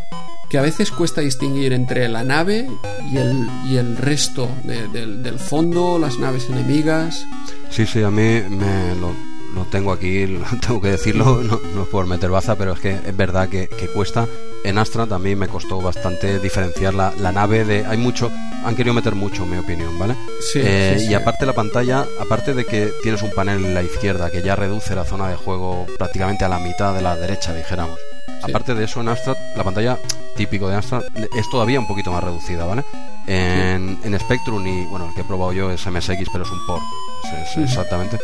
que 0.50 0.58
a 0.58 0.62
veces 0.62 0.92
cuesta 0.92 1.22
distinguir 1.22 1.74
entre 1.74 2.08
la 2.10 2.24
nave 2.24 2.68
y 3.12 3.18
el, 3.18 3.48
y 3.68 3.78
el 3.78 3.98
resto 3.98 4.48
de- 4.64 4.88
del- 4.88 5.22
del 5.24 5.38
fondo, 5.40 6.00
las 6.00 6.18
naves 6.18 6.50
enemigas. 6.50 7.24
Sí, 7.70 7.86
sí, 7.86 8.02
a 8.02 8.10
mí 8.10 8.42
me 8.50 8.96
lo, 8.96 9.14
lo 9.54 9.64
tengo 9.66 9.92
aquí, 9.92 10.26
lo 10.28 10.46
tengo 10.66 10.82
que 10.82 10.90
decirlo, 10.90 11.42
no, 11.44 11.60
no 11.76 11.84
es 11.84 11.90
por 11.90 12.06
meter 12.06 12.30
baza, 12.30 12.56
pero 12.56 12.74
es 12.74 12.80
que 12.80 12.92
es 12.92 13.16
verdad 13.18 13.50
que, 13.50 13.68
que 13.68 13.88
cuesta. 13.88 14.28
En 14.64 14.78
Astra 14.78 15.08
también 15.08 15.40
me 15.40 15.48
costó 15.48 15.82
bastante 15.82 16.38
diferenciar 16.40 16.94
la, 16.94 17.14
la 17.18 17.32
nave 17.32 17.64
de... 17.64 17.86
Hay 17.86 17.98
mucho, 17.98 18.30
han 18.66 18.76
querido 18.76 18.94
meter 18.94 19.16
mucho, 19.16 19.44
en 19.44 19.52
mi 19.52 19.58
opinión, 19.58 19.98
¿vale? 19.98 20.16
Sí, 20.42 20.60
Eh, 20.62 20.96
sí, 20.98 21.06
sí. 21.06 21.12
Y 21.12 21.14
aparte 21.14 21.46
la 21.46 21.54
pantalla, 21.54 22.06
aparte 22.20 22.54
de 22.54 22.66
que 22.66 22.92
tienes 23.02 23.22
un 23.22 23.32
panel 23.32 23.64
en 23.64 23.74
la 23.74 23.84
izquierda 23.84 24.30
que 24.30 24.42
ya 24.42 24.58
reduce 24.58 24.96
la 24.96 25.06
zona 25.06 25.30
de 25.30 25.36
juego 25.38 25.86
prácticamente 25.98 26.44
a 26.44 26.50
la 26.50 26.60
mitad 26.60 26.94
de 26.94 27.02
la 27.02 27.16
derecha, 27.16 27.54
dijéramos. 27.54 27.98
Sí. 28.26 28.50
Aparte 28.52 28.76
de 28.76 28.84
eso, 28.84 29.00
en 29.00 29.08
Amstrad, 29.08 29.38
la 29.56 29.64
pantalla 29.64 29.98
típico 30.36 30.68
de 30.68 30.76
Amstrad 30.76 31.04
es 31.38 31.50
todavía 31.50 31.80
un 31.80 31.88
poquito 31.88 32.12
más 32.12 32.24
reducida, 32.24 32.66
¿vale? 32.66 32.84
En, 33.32 34.00
en 34.04 34.20
Spectrum 34.20 34.66
y, 34.66 34.86
bueno, 34.88 35.08
el 35.10 35.14
que 35.14 35.22
he 35.22 35.24
probado 35.24 35.54
yo 35.54 35.70
es 35.72 35.86
MSX, 35.86 36.30
pero 36.32 36.44
es 36.44 36.50
un 36.52 36.66
port. 36.66 36.82
Es- 37.24 37.50
es 37.50 37.52
Ujú. 37.58 37.62
exactamente. 37.66 38.18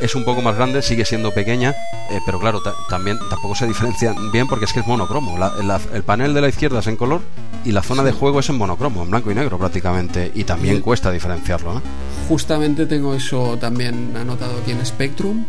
Es 0.00 0.14
un 0.14 0.24
poco 0.24 0.40
más 0.42 0.54
grande, 0.56 0.82
sigue 0.82 1.04
siendo 1.04 1.32
pequeña, 1.32 1.70
eh, 2.10 2.20
pero 2.24 2.38
claro, 2.38 2.60
ta- 2.62 2.74
también 2.88 3.18
tampoco 3.28 3.54
se 3.56 3.66
diferencia 3.72 4.14
bien 4.32 4.46
porque 4.46 4.66
es 4.66 4.72
que 4.72 4.80
es 4.80 4.86
monocromo. 4.86 5.36
La- 5.36 5.52
la- 5.62 5.80
el 5.92 6.04
panel 6.04 6.32
de 6.34 6.40
la 6.42 6.48
izquierda 6.48 6.78
es 6.78 6.86
en 6.86 6.96
color 6.96 7.22
y 7.64 7.72
la 7.72 7.82
zona 7.82 8.02
de 8.04 8.12
juego 8.12 8.38
es 8.40 8.48
en 8.50 8.56
monocromo, 8.58 9.02
en 9.02 9.10
blanco 9.10 9.30
y 9.30 9.34
negro 9.34 9.58
prácticamente. 9.58 10.30
Y 10.34 10.44
también 10.44 10.76
Sí. 10.76 10.82
cuesta 10.82 11.10
diferenciarlo, 11.10 11.78
¿eh? 11.78 11.80
Justamente 12.28 12.86
tengo 12.86 13.14
eso 13.14 13.56
también 13.58 14.14
anotado 14.16 14.58
aquí 14.60 14.70
en 14.70 14.84
Spectrum, 14.86 15.44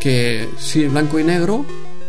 que 0.00 0.48
sí, 0.58 0.86
blanco 0.86 1.18
y 1.18 1.24
negro, 1.24 1.64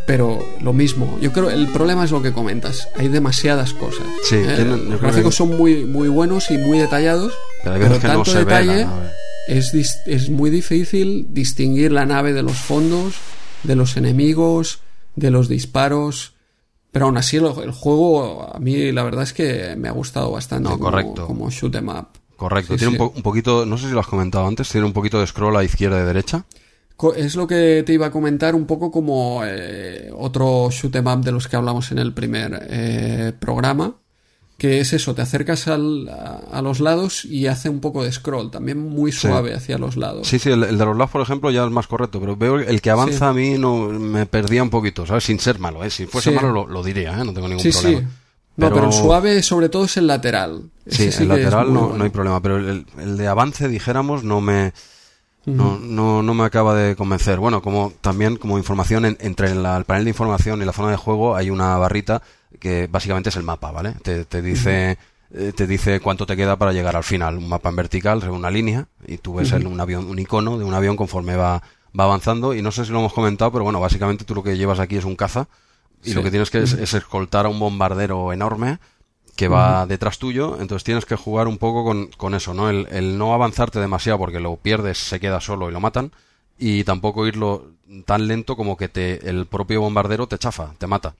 pero 0.07 0.39
lo 0.61 0.73
mismo. 0.73 1.17
Yo 1.21 1.31
creo 1.33 1.49
el 1.49 1.67
problema 1.69 2.03
es 2.05 2.11
lo 2.11 2.21
que 2.21 2.31
comentas. 2.33 2.87
Hay 2.95 3.07
demasiadas 3.07 3.73
cosas. 3.73 4.05
Sí, 4.23 4.35
Eh, 4.35 4.63
los 4.65 5.01
gráficos 5.01 5.33
que- 5.33 5.37
son 5.37 5.57
muy, 5.57 5.85
muy 5.85 6.07
buenos 6.09 6.51
y 6.51 6.57
muy 6.57 6.77
detallados, 6.79 7.33
Pero 7.63 7.75
pero 7.75 7.89
no 7.89 7.99
tanto 7.99 8.25
se 8.25 8.33
ve 8.33 8.39
detalle 8.45 8.85
nave. 8.85 9.09
es, 9.47 9.73
es 10.05 10.29
muy 10.29 10.49
difícil 10.49 11.27
distinguir 11.31 11.91
la 11.91 12.05
nave 12.05 12.33
de 12.33 12.43
los 12.43 12.57
fondos, 12.57 13.15
de 13.63 13.75
los 13.75 13.97
enemigos, 13.97 14.79
de 15.15 15.31
los 15.31 15.47
disparos. 15.49 16.33
Pero 16.91 17.07
aún 17.07 17.17
así 17.17 17.37
el, 17.37 17.45
el 17.63 17.71
juego 17.71 18.49
a 18.55 18.59
mí 18.59 18.91
la 18.93 19.03
verdad 19.03 19.23
es 19.23 19.33
que 19.33 19.75
me 19.77 19.89
ha 19.89 19.91
gustado 19.91 20.31
bastante 20.31 20.69
No, 20.69 20.77
como, 20.77 20.83
correcto. 20.91 21.27
como 21.27 21.49
shoot 21.49 21.75
'em 21.75 21.89
up. 21.89 22.07
Correcto, 22.37 22.73
Sí, 22.73 22.79
tiene 22.79 22.95
sí. 22.95 23.01
Un, 23.01 23.09
po- 23.09 23.13
un 23.17 23.21
poquito, 23.23 23.65
no 23.65 23.77
sé 23.77 23.87
si 23.87 23.93
lo 23.93 23.99
has 24.01 24.07
comentado 24.07 24.45
antes, 24.47 24.69
tiene 24.69 24.85
un 24.85 24.93
poquito 24.93 25.19
de 25.19 25.27
scroll 25.27 25.55
a 25.57 25.63
izquierda 25.63 26.01
y 26.01 26.05
derecha. 26.05 26.45
Es 27.17 27.35
lo 27.35 27.45
que 27.45 27.83
te 27.85 27.93
iba 27.93 28.07
a 28.07 28.11
comentar 28.11 28.55
un 28.55 28.65
poco 28.65 28.89
como 28.91 29.41
eh, 29.45 30.09
otro 30.15 30.69
shoot 30.71 30.95
'em 30.95 31.05
up 31.07 31.23
de 31.23 31.31
los 31.31 31.47
que 31.47 31.55
hablamos 31.57 31.91
en 31.91 31.99
el 31.99 32.13
primer 32.13 32.67
eh, 32.69 33.33
programa, 33.37 33.95
que 34.57 34.79
es 34.79 34.93
eso, 34.93 35.13
te 35.13 35.21
acercas 35.21 35.67
al- 35.67 36.07
a, 36.07 36.41
a 36.53 36.61
los 36.61 36.79
lados 36.79 37.25
y 37.25 37.47
hace 37.47 37.67
un 37.67 37.81
poco 37.81 38.03
de 38.05 38.11
scroll, 38.13 38.49
también 38.49 38.79
muy 38.79 39.11
suave 39.11 39.53
hacia 39.53 39.77
los 39.77 39.97
lados. 39.97 40.25
Sí, 40.27 40.39
sí, 40.39 40.49
el, 40.49 40.63
el 40.63 40.77
de 40.77 40.85
los 40.85 40.95
lados, 40.95 41.11
por 41.11 41.21
ejemplo, 41.21 41.51
ya 41.51 41.65
es 41.65 41.71
más 41.71 41.87
correcto, 41.87 42.21
pero 42.21 42.37
veo 42.37 42.59
el 42.59 42.81
que 42.81 42.89
avanza 42.89 43.17
Sí. 43.17 43.23
a 43.25 43.33
mí 43.33 43.57
no 43.57 43.87
me 43.89 44.25
perdía 44.25 44.63
un 44.63 44.69
poquito, 44.69 45.05
¿sabes? 45.05 45.25
Sin 45.25 45.39
ser 45.39 45.59
malo, 45.59 45.83
¿eh? 45.83 45.89
Si 45.89 46.05
fuese 46.05 46.29
Sí. 46.29 46.35
malo 46.37 46.51
lo, 46.53 46.65
lo 46.67 46.81
diría, 46.81 47.11
¿eh? 47.19 47.25
No 47.25 47.33
tengo 47.33 47.49
ningún 47.49 47.69
problema. 47.69 47.99
No, 48.57 48.67
pero... 48.69 48.75
Pero- 48.75 48.85
el 48.87 48.93
suave 48.93 49.43
sobre 49.43 49.67
todo 49.67 49.83
es 49.83 49.97
el 49.97 50.07
lateral. 50.07 50.69
Sí, 50.87 51.09
el 51.19 51.27
lateral 51.27 51.73
no, 51.73 51.81
bueno. 51.81 51.97
no 51.97 52.03
hay 52.05 52.09
problema, 52.09 52.41
pero 52.41 52.55
el, 52.57 52.85
el 52.99 53.17
de 53.17 53.27
avance, 53.27 53.67
dijéramos, 53.67 54.23
no 54.23 54.39
me, 54.39 54.71
no, 55.45 55.77
no, 55.79 56.23
no 56.23 56.33
me 56.33 56.43
acaba 56.43 56.75
de 56.75 56.95
convencer. 56.95 57.39
Bueno, 57.39 57.61
como 57.61 57.93
también 58.01 58.37
como 58.37 58.57
información, 58.57 59.05
en- 59.05 59.17
entre 59.19 59.53
la- 59.55 59.77
el 59.77 59.85
panel 59.85 60.03
de 60.05 60.09
información 60.11 60.61
y 60.61 60.65
la 60.65 60.73
zona 60.73 60.91
de 60.91 60.97
juego 60.97 61.35
hay 61.35 61.49
una 61.49 61.77
barrita 61.77 62.21
que 62.59 62.87
básicamente 62.89 63.29
es 63.29 63.35
el 63.35 63.43
mapa, 63.43 63.71
¿vale? 63.71 63.93
Te, 64.03 64.25
te 64.25 64.41
dice... 64.41 64.97
eh, 65.37 65.51
te 65.55 65.67
dice 65.67 65.99
cuánto 65.99 66.25
te 66.25 66.37
queda 66.37 66.55
para 66.55 66.71
llegar 66.71 66.95
al 66.95 67.03
final. 67.03 67.37
Un 67.37 67.49
mapa 67.49 67.69
en 67.69 67.75
vertical, 67.75 68.23
una 68.29 68.49
línea, 68.49 68.87
y 69.05 69.17
tú 69.17 69.33
ves 69.35 69.51
el- 69.51 69.67
un 69.67 69.79
avión, 69.81 70.05
un 70.07 70.17
icono 70.19 70.57
de 70.57 70.63
un 70.63 70.73
avión 70.73 70.95
conforme 70.95 71.35
va, 71.35 71.61
va 71.99 72.03
avanzando. 72.05 72.53
Y 72.53 72.61
no 72.61 72.71
sé 72.71 72.85
si 72.85 72.91
lo 72.91 72.99
hemos 72.99 73.11
comentado, 73.13 73.51
pero 73.51 73.63
bueno, 73.63 73.79
básicamente 73.81 74.23
tú 74.23 74.33
lo 74.35 74.43
que 74.43 74.55
llevas 74.57 74.79
aquí 74.79 74.95
es 74.97 75.03
un 75.03 75.15
caza, 75.15 75.47
y 76.03 76.09
Sí. 76.09 76.13
lo 76.15 76.23
que 76.23 76.29
tienes 76.29 76.49
que 76.51 76.59
es, 76.61 76.73
es 76.73 76.93
escoltar 76.93 77.47
a 77.47 77.49
un 77.49 77.59
bombardero 77.59 78.31
enorme 78.31 78.77
que 79.35 79.47
va 79.47 79.85
detrás 79.85 80.17
tuyo, 80.17 80.57
entonces 80.61 80.83
tienes 80.83 81.05
que 81.05 81.15
jugar 81.15 81.47
un 81.47 81.57
poco 81.57 81.83
con, 81.83 82.07
con 82.17 82.35
eso, 82.35 82.53
¿no? 82.53 82.69
El, 82.69 82.87
el 82.91 83.17
no 83.17 83.33
avanzarte 83.33 83.79
demasiado 83.79 84.17
porque 84.17 84.39
lo 84.39 84.55
pierdes, 84.55 84.97
se 84.97 85.19
queda 85.19 85.41
solo 85.41 85.69
y 85.69 85.73
lo 85.73 85.79
matan, 85.79 86.11
y 86.57 86.83
tampoco 86.83 87.27
irlo 87.27 87.71
tan 88.05 88.27
lento 88.27 88.55
como 88.55 88.77
que 88.77 88.87
te, 88.87 89.29
el 89.29 89.45
propio 89.45 89.81
bombardero 89.81 90.27
te 90.27 90.37
chafa, 90.37 90.73
te 90.77 90.87
mata. 90.87 91.15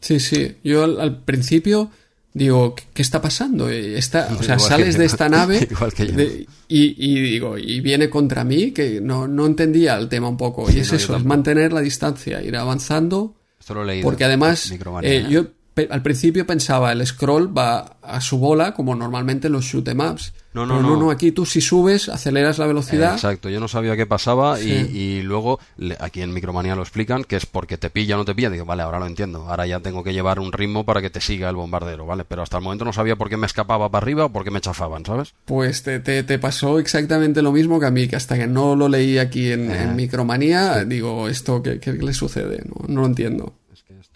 Sí, 0.00 0.20
sí. 0.20 0.56
Yo 0.62 0.84
al, 0.84 1.00
al 1.00 1.22
principio 1.22 1.90
digo, 2.34 2.74
¿qué, 2.92 3.00
está 3.00 3.22
pasando? 3.22 3.72
Y 3.72 3.94
Está, 3.94 4.28
o 4.38 4.42
sea, 4.42 4.54
Igual 4.56 4.60
sales 4.60 4.94
que 4.94 5.00
de 5.00 5.06
esta 5.06 5.28
nave 5.28 5.66
Igual 5.70 5.92
que 5.94 6.04
de- 6.04 6.46
y, 6.68 6.94
y 6.98 7.20
digo, 7.20 7.56
y 7.56 7.80
viene 7.80 8.10
contra 8.10 8.44
mí, 8.44 8.72
que 8.72 9.00
no, 9.00 9.26
no 9.26 9.46
entendía 9.46 9.96
el 9.96 10.08
tema 10.08 10.28
un 10.28 10.36
poco. 10.36 10.68
Sí, 10.68 10.76
y 10.76 10.80
es 10.80 10.90
no, 10.92 10.98
eso, 10.98 11.16
es 11.16 11.24
mantener 11.24 11.72
la 11.72 11.80
distancia, 11.80 12.42
ir 12.42 12.56
avanzando. 12.56 13.34
Esto 13.58 13.74
lo 13.74 13.82
he 13.84 13.86
leído. 13.86 14.04
Porque 14.04 14.24
además, 14.24 14.70
eh, 14.70 14.78
¿eh? 15.02 15.26
yo 15.30 15.46
al 15.90 16.02
principio 16.02 16.46
pensaba, 16.46 16.90
el 16.92 17.06
scroll 17.06 17.56
va 17.56 17.96
a 18.02 18.20
su 18.20 18.38
bola, 18.38 18.72
como 18.72 18.94
normalmente 18.94 19.48
en 19.48 19.52
los 19.52 19.64
shoot 19.64 19.86
'em 19.88 20.00
ups. 20.00 20.32
No, 20.54 20.64
no, 20.64 20.76
Pero 20.76 20.88
no, 20.88 20.94
no. 20.96 21.00
no, 21.02 21.10
aquí 21.10 21.32
tú 21.32 21.44
si 21.44 21.60
subes, 21.60 22.08
aceleras 22.08 22.56
la 22.58 22.66
velocidad. 22.66 23.12
Exacto, 23.12 23.50
yo 23.50 23.60
no 23.60 23.68
sabía 23.68 23.94
qué 23.94 24.06
pasaba 24.06 24.56
Sí. 24.56 24.70
y, 24.70 24.96
y 24.98 25.22
luego 25.22 25.60
aquí 26.00 26.22
en 26.22 26.32
Micromanía 26.32 26.74
lo 26.74 26.80
explican 26.80 27.24
que 27.24 27.36
es 27.36 27.44
porque 27.44 27.76
te 27.76 27.90
pilla 27.90 28.14
o 28.14 28.18
no 28.18 28.24
te 28.24 28.34
pilla. 28.34 28.48
Digo, 28.48 28.64
vale, 28.64 28.82
ahora 28.82 28.98
lo 28.98 29.06
entiendo. 29.06 29.46
Ahora 29.50 29.66
ya 29.66 29.80
tengo 29.80 30.02
que 30.02 30.14
llevar 30.14 30.38
un 30.40 30.52
ritmo 30.52 30.86
para 30.86 31.02
que 31.02 31.10
te 31.10 31.20
siga 31.20 31.50
el 31.50 31.56
bombardero, 31.56 32.06
¿vale? 32.06 32.24
Pero 32.24 32.42
hasta 32.42 32.56
el 32.56 32.64
momento 32.64 32.86
no 32.86 32.94
sabía 32.94 33.16
por 33.16 33.28
qué 33.28 33.36
me 33.36 33.44
escapaba 33.46 33.90
para 33.90 34.02
arriba 34.02 34.24
o 34.24 34.32
por 34.32 34.44
qué 34.44 34.50
me 34.50 34.62
chafaban, 34.62 35.04
¿sabes? 35.04 35.34
Pues 35.44 35.82
te, 35.82 36.00
te, 36.00 36.22
te 36.22 36.38
pasó 36.38 36.78
exactamente 36.78 37.42
lo 37.42 37.52
mismo 37.52 37.78
que 37.78 37.84
a 37.86 37.90
mí, 37.90 38.08
que 38.08 38.16
hasta 38.16 38.38
que 38.38 38.46
no 38.46 38.76
lo 38.76 38.88
leí 38.88 39.18
aquí 39.18 39.52
en, 39.52 39.70
Eh, 39.70 39.82
en 39.82 39.94
Micromanía, 39.94 40.84
digo, 40.86 41.28
¿esto 41.28 41.62
qué, 41.62 41.78
qué 41.80 41.92
le 41.92 42.14
sucede? 42.14 42.62
No, 42.64 42.86
no 42.88 43.00
lo 43.02 43.06
entiendo. 43.08 43.52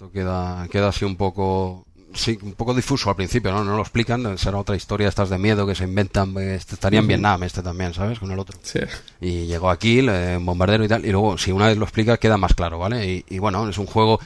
Esto 0.01 0.11
queda, 0.13 0.67
queda 0.71 0.89
así 0.89 1.05
un 1.05 1.15
poco. 1.17 1.85
Sí, 2.15 2.39
un 2.41 2.55
poco 2.55 2.73
difuso 2.73 3.11
al 3.11 3.17
principio, 3.17 3.53
¿no? 3.53 3.63
No 3.65 3.77
lo 3.77 3.83
explican, 3.83 4.39
será 4.39 4.57
otra 4.57 4.75
historia 4.75 5.07
estas 5.09 5.29
de 5.29 5.37
miedo 5.37 5.67
que 5.67 5.75
se 5.75 5.85
inventan. 5.85 6.35
Este 6.39 6.75
estaría 6.75 7.01
en 7.01 7.07
Vietnam, 7.07 7.43
este 7.43 7.63
también, 7.63 7.93
¿sabes? 7.93 8.19
Con 8.19 8.31
el 8.33 8.39
otro. 8.39 8.59
Sí. 8.63 8.79
Y 9.21 9.45
llegó 9.45 9.69
aquí, 9.69 10.01
le- 10.01 10.39
un 10.39 10.47
bombardero 10.47 10.83
y 10.87 10.89
tal, 10.89 11.05
y 11.05 11.11
luego, 11.11 11.37
si 11.37 11.53
una 11.53 11.67
vez 11.67 11.77
lo 11.77 11.85
explicas, 11.85 12.19
queda 12.19 12.39
más 12.39 12.55
claro, 12.55 12.79
¿vale? 12.79 13.07
Y, 13.07 13.25
y 13.29 13.39
bueno, 13.41 13.69
es 13.69 13.77
un 13.77 13.85
juego, 13.85 14.19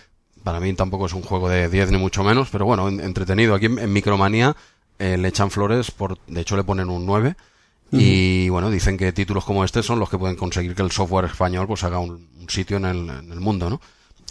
para 0.45 0.61
mí 0.61 0.73
tampoco 0.75 1.07
es 1.07 1.13
un 1.13 1.23
juego 1.23 1.49
de 1.49 1.69
10 1.69 1.91
ni 1.91 1.99
mucho 1.99 2.23
menos, 2.23 2.51
pero 2.53 2.67
bueno, 2.67 2.87
en- 2.89 3.01
entretenido. 3.01 3.57
Aquí 3.57 3.67
en, 3.67 3.81
en 3.81 3.93
Micromanía 3.93 4.55
eh, 5.01 5.17
le 5.19 5.27
echan 5.27 5.51
flores, 5.51 5.91
por, 5.91 6.19
de 6.29 6.41
hecho 6.41 6.57
le 6.57 6.63
ponen 6.63 6.89
un 6.89 7.05
9. 7.05 7.35
Y 7.91 8.49
bueno, 8.49 8.71
dicen 8.71 8.97
que 8.97 9.13
títulos 9.13 9.45
como 9.45 9.65
este 9.65 9.83
son 9.83 9.99
los 9.99 10.09
que 10.09 10.19
pueden 10.19 10.37
conseguir 10.37 10.75
que 10.77 10.83
el 10.83 10.93
software 10.93 11.25
español 11.27 11.67
pues 11.67 11.83
haga 11.85 11.99
un, 11.99 12.29
un 12.41 12.49
sitio 12.49 12.77
en 12.77 12.85
el, 12.85 13.09
en 13.11 13.33
el 13.33 13.41
mundo, 13.41 13.69
¿no? 13.71 13.81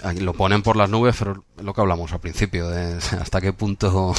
Aquí 0.03 0.19
lo 0.19 0.34
ponen 0.34 0.61
por 0.61 0.75
las 0.75 0.89
nubes, 0.89 1.15
pero 1.17 1.43
es 1.57 1.63
lo 1.63 1.73
que 1.73 1.81
hablamos 1.81 2.11
al 2.11 2.19
principio, 2.19 2.69
de 2.69 2.95
hasta 3.19 3.41
qué 3.41 3.53
punto 3.53 4.13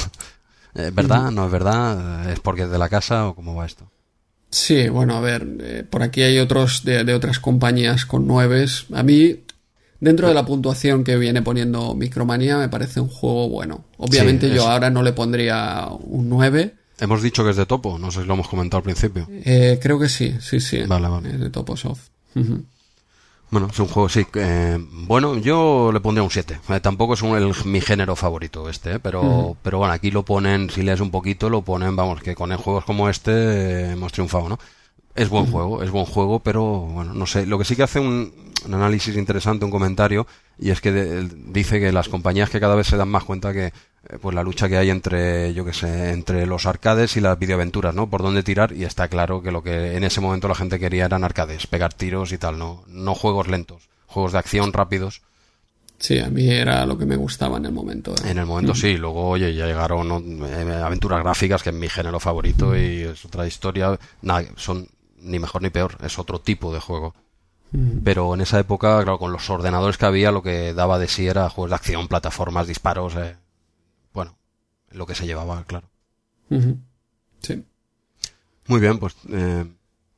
es 0.75 0.95
verdad, 0.95 1.31
no 1.31 1.47
es 1.47 1.53
verdad, 1.53 2.31
es 2.31 2.41
porque 2.41 2.63
es 2.63 2.71
de 2.71 2.79
la 2.79 2.89
casa 2.89 3.29
o 3.29 3.35
cómo 3.35 3.55
va 3.55 3.67
esto. 3.67 3.91
Sí, 4.51 4.89
bueno, 4.89 5.17
a 5.17 5.21
ver, 5.21 5.47
eh, 5.61 5.85
por 5.89 6.03
aquí 6.03 6.23
hay 6.23 6.39
otros 6.39 6.85
de, 6.85 7.05
de 7.05 7.15
otras 7.15 7.39
compañías 7.41 8.07
con 8.07 8.27
nueves. 8.27 8.87
A 8.93 9.03
mí, 9.03 9.41
dentro 10.01 10.29
de 10.29 10.35
la 10.35 10.47
puntuación 10.47 11.03
que 11.03 11.17
viene 11.17 11.43
poniendo 11.43 11.95
Micromanía, 11.95 12.59
me 12.59 12.69
parece 12.69 13.01
un 13.01 13.09
juego 13.09 13.49
bueno. 13.49 13.85
Obviamente 13.99 14.49
Sí, 14.49 14.55
yo 14.55 14.69
ahora 14.69 14.91
no 14.91 15.03
le 15.03 15.13
pondría 15.13 15.89
un 15.89 16.29
9. 16.29 16.75
Hemos 17.01 17.23
dicho 17.23 17.43
que 17.43 17.51
es 17.51 17.57
de 17.57 17.67
topo, 17.67 17.99
no 17.99 18.11
sé 18.13 18.21
si 18.21 18.27
lo 18.27 18.35
hemos 18.35 18.49
comentado 18.49 18.79
al 18.79 18.85
principio. 18.85 19.27
Eh, 19.29 19.79
creo 19.83 19.99
que 19.99 20.09
sí, 20.09 20.37
sí, 20.41 20.61
sí. 20.61 20.83
Vale, 20.87 21.09
vale. 21.09 21.31
Es 21.31 21.41
de 21.41 21.51
Toposoft. 21.51 22.09
Ujú. 22.37 22.65
Bueno, 23.55 23.69
es 23.71 23.79
un 23.79 23.87
juego, 23.87 24.09
sí. 24.09 24.27
Eh, 24.35 24.85
bueno, 25.07 25.39
yo 25.39 25.93
le 25.93 26.01
pondría 26.01 26.25
un 26.25 26.31
7. 26.31 26.59
Eh, 26.69 26.81
tampoco 26.81 27.15
es 27.15 27.23
un, 27.23 27.37
el, 27.37 27.53
mi 27.67 27.81
género 27.81 28.17
favorito 28.17 28.69
este, 28.69 28.95
eh, 28.95 28.99
pero, 28.99 29.57
pero 29.63 29.79
bueno, 29.79 29.93
aquí 29.93 30.11
lo 30.11 30.25
ponen, 30.25 30.71
si 30.71 30.83
lees 30.83 30.99
un 30.99 31.13
poquito, 31.13 31.49
lo 31.49 31.63
ponen, 31.63 31.95
vamos, 31.95 32.21
que 32.21 32.35
con 32.35 32.51
juegos 32.57 32.85
como 32.85 33.09
este 33.09 33.31
eh, 33.31 33.91
hemos 33.93 34.11
triunfado, 34.11 34.49
¿no? 34.49 34.59
Es 35.15 35.29
buen 35.29 35.47
juego, 35.47 35.85
es 35.85 35.91
buen 35.93 36.05
juego, 36.05 36.41
pero 36.41 36.65
bueno, 36.65 37.15
no 37.15 37.27
sé. 37.27 37.47
Lo 37.47 37.57
que 37.57 37.65
sí 37.65 37.77
que 37.77 37.85
hace 37.85 38.01
un, 38.01 38.35
un 38.67 38.75
análisis 38.75 39.17
interesante, 39.17 39.65
un 39.65 39.71
comentario, 39.71 40.27
y 40.59 40.71
es 40.71 40.81
que 40.81 40.93
de- 40.93 41.29
dice 41.49 41.81
que 41.81 41.93
las 41.93 42.09
compañías 42.09 42.51
que 42.51 42.61
cada 42.61 42.75
vez 42.75 42.87
se 42.87 42.97
dan 42.97 43.09
más 43.09 43.25
cuenta 43.25 43.53
que 43.53 43.67
eh, 43.67 43.73
pues 44.21 44.35
la 44.35 44.43
lucha 44.43 44.69
que 44.69 44.77
hay 44.77 44.91
entre, 44.91 45.53
yo 45.55 45.65
que 45.65 45.73
sé, 45.73 46.11
entre 46.13 46.47
los 46.47 46.67
arcades 46.67 47.17
y 47.17 47.21
las 47.21 47.39
videoaventuras, 47.39 47.95
¿no? 47.95 48.09
Por 48.11 48.23
dónde 48.23 48.43
tirar, 48.43 48.73
y 48.73 48.85
está 48.85 49.09
claro 49.09 49.43
que 49.43 49.51
lo 49.51 49.63
que 49.63 49.97
en 49.97 50.05
ese 50.05 50.21
momento 50.21 50.47
la 50.49 50.55
gente 50.55 50.79
quería 50.79 51.07
eran 51.07 51.25
arcades, 51.25 51.67
pegar 51.67 51.93
tiros 51.95 52.33
y 52.33 52.39
tal, 52.39 52.59
no, 52.59 52.85
no 52.87 53.15
juegos 53.15 53.49
lentos, 53.49 53.89
juegos 54.07 54.33
de 54.33 54.39
acción 54.39 54.73
rápidos. 54.73 55.23
Sí, 55.99 56.19
a 56.19 56.29
mí 56.29 56.51
era 56.51 56.85
lo 56.85 56.99
que 56.99 57.07
me 57.07 57.17
gustaba 57.17 57.57
en 57.57 57.67
el 57.67 57.73
momento. 57.73 58.13
¿eh? 58.13 58.31
En 58.31 58.37
el 58.39 58.45
momento 58.47 58.75
sí, 58.75 58.97
luego 58.97 59.29
oye, 59.31 59.55
ya 59.55 59.67
llegaron 59.67 60.07
¿no? 60.09 60.19
Eh, 60.47 60.83
aventuras 60.85 61.23
gráficas, 61.23 61.63
que 61.63 61.71
es 61.71 61.75
mi 61.77 61.89
género 61.89 62.21
favorito 62.21 62.77
y 62.77 63.03
es 63.05 63.25
otra 63.25 63.47
historia. 63.47 63.99
Nada, 64.21 64.45
son 64.57 64.87
ni 65.21 65.39
mejor 65.39 65.63
ni 65.63 65.71
peor, 65.71 65.97
es 66.05 66.19
otro 66.19 66.41
tipo 66.41 66.75
de 66.75 66.81
juego. 66.81 67.15
Pero 68.05 68.35
en 68.35 68.41
esa 68.41 68.61
época, 68.61 69.03
claro, 69.03 69.19
con 69.19 69.33
los 69.33 69.51
ordenadores 69.51 69.99
que 69.99 70.07
había, 70.07 70.31
lo 70.31 70.43
que 70.43 70.73
daba 70.75 70.99
de 70.99 71.09
sí 71.09 71.27
era 71.27 71.51
juegos 71.51 71.71
de 71.71 71.75
acción, 71.75 72.07
plataformas, 72.07 72.69
disparos, 72.69 73.17
eh, 73.17 73.37
bueno, 74.13 74.37
lo 74.93 75.07
que 75.07 75.17
se 75.17 75.27
llevaba, 75.27 75.65
claro. 75.65 75.89
Sí. 77.41 77.65
Muy 78.69 78.81
bien, 78.81 78.99
pues 78.99 79.17
eh, 79.29 79.65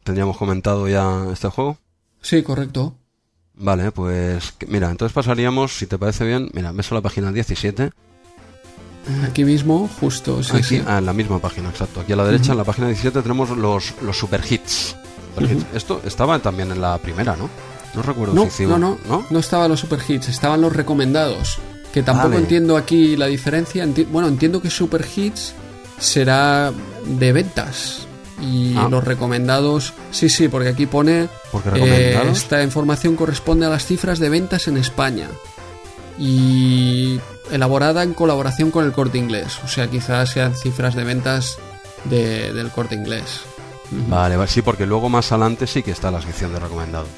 tendríamos 0.04 0.36
comentado 0.36 0.86
ya 0.86 1.26
este 1.32 1.48
juego. 1.48 1.78
Sí, 2.20 2.42
correcto. 2.42 2.94
Vale, 3.54 3.90
pues 3.90 4.54
mira, 4.68 4.90
entonces 4.90 5.14
pasaríamos, 5.14 5.78
si 5.78 5.86
te 5.86 5.96
parece 5.96 6.26
bien, 6.26 6.50
mira, 6.52 6.72
ves 6.72 6.92
a 6.92 6.96
la 6.96 7.00
página 7.00 7.32
17. 7.32 7.90
Aquí 9.24 9.44
mismo, 9.44 9.88
justo, 9.98 10.42
sí, 10.42 10.50
Aquí, 10.52 10.62
sí. 10.62 10.82
ah, 10.86 10.98
en 10.98 11.06
la 11.06 11.14
misma 11.14 11.38
página, 11.38 11.70
exacto. 11.70 12.00
Aquí 12.00 12.12
a 12.12 12.16
la 12.16 12.24
derecha, 12.26 12.52
en 12.52 12.58
la 12.58 12.64
página 12.64 12.88
17, 12.88 13.22
tenemos 13.22 13.48
los, 13.50 13.94
los 14.02 14.18
super 14.18 14.42
hits. 14.46 14.94
Esto 15.74 16.00
estaba 16.04 16.38
también 16.38 16.70
en 16.72 16.80
la 16.80 16.98
primera, 16.98 17.36
¿no? 17.36 17.48
No 17.94 18.02
recuerdo 18.02 18.34
No, 18.34 18.50
si 18.50 18.66
no, 18.66 18.78
no, 18.78 18.98
no 19.30 19.38
estaban 19.38 19.70
los 19.70 19.80
super 19.80 19.98
hits, 20.06 20.28
estaban 20.28 20.60
los 20.60 20.72
recomendados. 20.74 21.58
Que 21.92 22.02
tampoco 22.02 22.28
Vale. 22.30 22.40
entiendo 22.42 22.76
aquí 22.76 23.16
la 23.16 23.26
diferencia. 23.26 23.84
Enti- 23.86 24.06
bueno, 24.10 24.28
entiendo 24.28 24.60
que 24.60 24.68
super 24.68 25.06
hits 25.16 25.54
será 25.98 26.72
de 27.06 27.32
ventas. 27.32 28.06
Y 28.42 28.74
Ah. 28.76 28.88
los 28.90 29.02
recomendados, 29.02 29.94
sí, 30.10 30.28
sí, 30.28 30.48
porque 30.48 30.68
aquí 30.68 30.84
pone 30.84 31.28
Porque 31.50 31.70
eh, 31.82 32.20
esta 32.30 32.62
información 32.62 33.16
corresponde 33.16 33.64
a 33.64 33.70
las 33.70 33.86
cifras 33.86 34.18
de 34.18 34.28
ventas 34.28 34.68
en 34.68 34.76
España 34.76 35.28
y 36.18 37.18
elaborada 37.50 38.02
en 38.02 38.14
colaboración 38.14 38.70
con 38.70 38.84
el 38.84 38.92
Corte 38.92 39.18
Inglés. 39.18 39.58
O 39.64 39.68
sea, 39.68 39.88
quizás 39.88 40.30
sean 40.30 40.54
cifras 40.54 40.94
de 40.94 41.04
ventas 41.04 41.56
de- 42.04 42.52
del 42.52 42.70
Corte 42.70 42.94
Inglés. 42.94 43.40
Vale, 43.90 44.36
vale, 44.36 44.50
sí, 44.50 44.62
porque 44.62 44.86
luego 44.86 45.08
más 45.08 45.30
adelante 45.32 45.66
sí 45.66 45.82
que 45.82 45.90
está 45.92 46.10
la 46.10 46.20
sección 46.20 46.52
de 46.52 46.60
recomendados. 46.60 47.08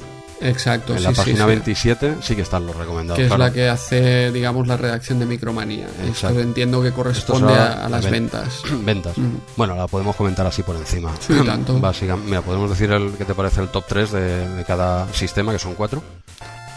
Exacto, 0.41 0.93
en 0.93 0.99
sí, 0.99 1.03
la 1.05 1.11
página 1.11 1.39
sí. 1.39 1.45
27 1.47 2.15
sí 2.21 2.35
que 2.35 2.43
están 2.43 2.65
los 2.65 2.73
recomendados. 2.75 3.17
que 3.17 3.23
es 3.23 3.27
claro. 3.27 3.43
la 3.43 3.51
que 3.51 3.67
hace, 3.67 4.31
digamos, 4.31 4.67
la 4.67 4.77
redacción 4.77 5.19
de 5.19 5.25
Micromanía. 5.25 5.87
Exacto. 6.05 6.29
Esto 6.29 6.39
entiendo 6.39 6.81
que 6.81 6.93
corresponde 6.93 7.53
a, 7.53 7.85
a 7.85 7.89
las 7.89 8.05
la 8.05 8.09
ven- 8.09 8.23
ventas. 8.23 8.61
Ventas. 8.85 9.17
Mm. 9.17 9.35
Bueno, 9.57 9.75
la 9.75 9.87
podemos 9.87 10.15
comentar 10.15 10.45
así 10.47 10.63
por 10.63 10.77
encima. 10.77 11.11
Sí, 11.19 11.33
tanto. 11.45 11.77
Básicamente, 11.81 12.29
mira, 12.29 12.41
podemos 12.41 12.69
decir 12.69 12.89
el 12.91 13.11
que 13.17 13.25
te 13.25 13.33
parece 13.33 13.59
el 13.61 13.67
top 13.67 13.83
3 13.87 14.11
de, 14.11 14.49
de 14.55 14.63
cada 14.63 15.11
sistema, 15.13 15.51
que 15.51 15.59
son 15.59 15.73
cuatro. 15.75 16.01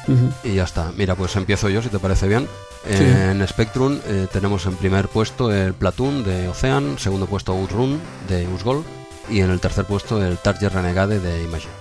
Ujú. 0.08 0.32
Y 0.42 0.54
ya 0.56 0.64
está. 0.64 0.90
Mira, 0.96 1.14
pues 1.14 1.36
empiezo 1.36 1.68
yo, 1.68 1.80
si 1.82 1.88
te 1.88 2.00
parece 2.00 2.26
bien. 2.26 2.48
En 2.88 3.46
Spectrum 3.46 4.00
eh, 4.08 4.26
tenemos 4.32 4.66
en 4.66 4.74
primer 4.74 5.06
puesto 5.06 5.52
el 5.52 5.72
Platoon 5.72 6.24
de 6.24 6.48
Ocean, 6.48 6.98
segundo 6.98 7.26
puesto 7.26 7.52
Outrun 7.52 8.00
de 8.28 8.48
Usgol 8.48 8.82
y 9.30 9.40
en 9.40 9.50
el 9.50 9.60
tercer 9.60 9.84
puesto 9.84 10.22
el 10.24 10.38
Target 10.38 10.72
Renegade 10.72 11.20
de 11.20 11.42
Imagine. 11.44 11.72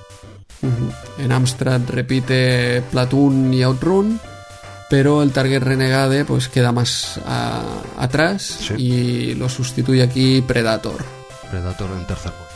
En 1.18 1.32
Amstrad 1.32 1.82
repite 1.88 2.84
Platoon 2.92 3.54
y 3.54 3.64
Outrun, 3.64 4.20
pero 4.90 5.24
el 5.24 5.32
Target 5.32 5.64
Renegade 5.64 6.24
pues 6.26 6.50
queda 6.50 6.72
más 6.72 7.20
a- 7.26 7.64
atrás 7.98 8.42
Sí. 8.68 8.74
y 8.78 9.34
lo 9.36 9.50
sustituye 9.50 10.04
aquí 10.04 10.42
Predator. 10.42 11.04
Predator 11.50 11.90
en 11.98 12.06
tercer 12.06 12.32
puesto. 12.32 12.52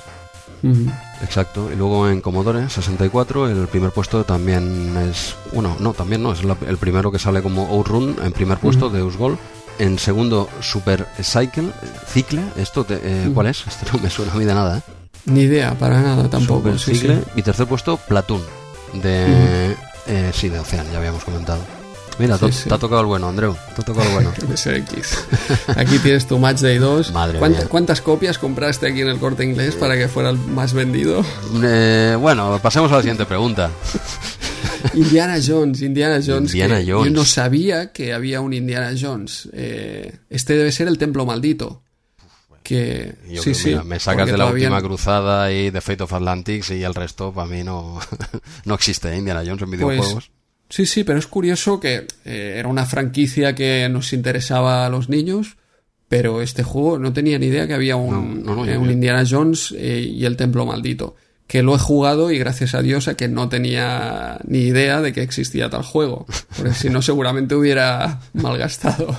Exacto. 1.22 1.70
Y 1.72 1.76
luego 1.76 2.10
en 2.10 2.22
Commodore 2.22 2.70
64 2.70 3.48
el 3.50 3.68
primer 3.68 3.92
puesto 3.92 4.24
también 4.24 4.96
es... 4.98 5.36
Bueno, 5.54 5.76
no, 5.80 5.94
también 5.94 6.24
no. 6.24 6.32
Es 6.32 6.44
la- 6.44 6.58
el 6.68 6.78
primero 6.78 7.12
que 7.12 7.20
sale 7.20 7.42
como 7.44 7.68
Outrun 7.70 8.16
en 8.24 8.32
primer 8.32 8.58
puesto 8.60 8.90
de 8.90 9.04
Usgol. 9.04 9.38
En 9.80 10.00
segundo 10.00 10.50
Super 10.62 11.06
Cycle, 11.22 11.70
Cicle. 12.08 12.42
¿Esto 12.58 12.84
te- 12.86 13.00
eh, 13.04 13.30
cuál 13.34 13.48
es? 13.48 13.64
Este 13.68 13.86
no 13.92 14.00
me 14.00 14.10
suena 14.10 14.32
a 14.32 14.36
mí 14.36 14.46
de 14.46 14.54
nada, 14.54 14.78
¿eh? 14.78 14.82
Ni 15.26 15.42
idea, 15.42 15.74
para 15.74 16.02
nada 16.02 16.30
tampoco. 16.30 16.60
Super 16.70 16.80
sí, 16.80 16.96
Cicle. 16.96 17.16
sí. 17.18 17.22
Y 17.36 17.42
tercer 17.42 17.68
puesto 17.68 17.98
Platoon 17.98 18.42
de... 18.94 19.76
eh, 20.08 20.32
sí, 20.34 20.50
de 20.50 20.60
Ocean, 20.60 20.86
ya 20.92 20.98
habíamos 21.00 21.24
comentado. 21.24 21.60
Mira, 22.18 22.38
Sí, 22.38 22.46
te, 22.46 22.52
sí. 22.54 22.70
te 22.70 22.76
ha 22.76 22.78
tocado 22.78 23.02
el 23.02 23.08
bueno, 23.08 23.28
Andreu. 23.28 23.58
Te 23.76 23.82
ha 23.82 23.84
tocado 23.86 24.08
el 24.08 24.14
bueno. 24.14 24.32
MSX. 24.50 25.18
Aquí 25.76 26.00
tienes 26.00 26.26
tu 26.28 26.40
Match 26.40 26.60
Day 26.62 26.78
2. 26.78 27.12
Madre 27.14 27.40
¿Cuánta- 27.40 27.60
mía. 27.60 27.68
¿Cuántas 27.70 28.00
copias 28.00 28.38
compraste 28.38 28.88
aquí 28.88 29.02
en 29.02 29.10
el 29.10 29.20
corte 29.20 29.44
inglés 29.44 29.76
para 29.76 29.98
que 29.98 30.08
fuera 30.08 30.30
el 30.30 30.38
más 30.38 30.72
vendido? 30.74 31.26
Eh, 31.62 32.16
bueno, 32.18 32.58
pasemos 32.64 32.90
a 32.94 32.96
la 32.96 33.02
siguiente 33.02 33.26
pregunta. 33.26 33.70
Indiana 34.94 35.38
Jones, 35.46 35.82
Indiana 35.82 36.20
Jones. 36.26 36.52
Indiana 36.54 36.76
Jones. 36.86 37.06
Yo 37.06 37.12
no 37.12 37.26
sabía 37.26 37.92
que 37.92 38.14
había 38.14 38.42
un 38.42 38.54
Indiana 38.54 38.94
Jones. 39.00 39.50
Eh, 39.54 40.14
este 40.30 40.58
debe 40.58 40.72
ser 40.72 40.88
el 40.88 40.98
Templo 40.98 41.26
Maldito. 41.26 41.82
Que 42.64 43.14
Yo 43.32 43.44
sí, 43.44 43.76
me 43.86 44.00
sacas 44.00 44.26
de 44.26 44.38
la 44.38 44.48
última 44.48 44.80
no- 44.82 44.88
cruzada 44.88 45.52
y 45.52 45.70
de 45.70 45.82
Fate 45.82 46.02
of 46.04 46.14
Atlantis 46.14 46.72
y 46.72 46.82
el 46.84 46.96
resto 46.96 47.32
para 47.32 47.48
mí 47.48 47.64
no, 47.64 48.00
no 48.66 48.74
existe 48.74 49.14
¿eh? 49.14 49.18
Indiana 49.18 49.44
Jones 49.46 49.62
en 49.62 49.70
Pues, 49.70 49.80
videojuegos. 49.80 50.32
sí, 50.68 50.88
sí, 50.88 51.04
pero 51.04 51.20
es 51.20 51.28
curioso 51.28 51.80
que 51.80 52.08
eh, 52.26 52.56
era 52.58 52.68
una 52.68 52.88
franquicia 52.88 53.54
que 53.54 53.88
nos 53.88 54.14
interesaba 54.14 54.84
a 54.84 54.90
los 54.90 55.10
niños, 55.10 55.58
pero 56.10 56.42
este 56.42 56.64
juego 56.64 56.98
no 56.98 57.14
tenía 57.14 57.38
ni 57.38 57.46
idea 57.48 57.68
que 57.68 57.76
había 57.76 57.98
un, 57.98 58.44
No, 58.44 58.56
no, 58.56 58.66
no, 58.66 58.72
eh, 58.72 58.78
un 58.80 58.90
Indiana 58.90 59.24
Jones 59.30 59.72
eh, 59.78 60.00
y 60.00 60.26
el 60.26 60.36
Templo 60.36 60.66
Maldito. 60.66 61.16
Que 61.48 61.62
lo 61.62 61.76
he 61.76 61.80
jugado 61.80 62.32
y 62.32 62.40
gracias 62.40 62.74
a 62.74 62.82
Dios 62.82 63.08
a 63.08 63.16
que 63.16 63.28
no 63.28 63.50
tenía 63.50 64.40
ni 64.46 64.60
idea 64.62 65.02
de 65.02 65.14
que 65.14 65.22
existía 65.22 65.70
tal 65.70 65.84
juego. 65.84 66.26
Porque 66.58 66.74
si 66.74 66.90
no, 66.90 67.04
seguramente 67.04 67.54
hubiera 67.54 68.20
malgastado. 68.34 69.16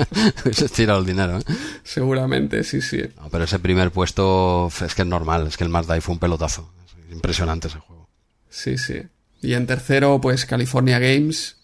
Se 0.52 0.68
tirado 0.68 1.00
el 1.00 1.06
dinero. 1.06 1.38
¿eh? 1.38 1.42
Seguramente, 1.82 2.64
sí, 2.64 2.82
sí. 2.82 3.02
No, 3.16 3.30
pero 3.30 3.44
ese 3.44 3.58
primer 3.58 3.90
puesto 3.92 4.70
es 4.84 4.94
que 4.94 5.02
es 5.02 5.08
normal, 5.08 5.46
es 5.46 5.56
que 5.56 5.64
el 5.64 5.70
Mazda 5.70 5.98
fue 6.02 6.12
un 6.14 6.18
pelotazo. 6.18 6.70
Es 7.08 7.14
impresionante 7.14 7.68
ese 7.68 7.78
juego. 7.78 8.08
Sí, 8.50 8.76
sí. 8.76 9.00
Y 9.40 9.54
en 9.54 9.66
tercero, 9.66 10.20
pues 10.20 10.44
California 10.44 10.98
Games. 10.98 11.56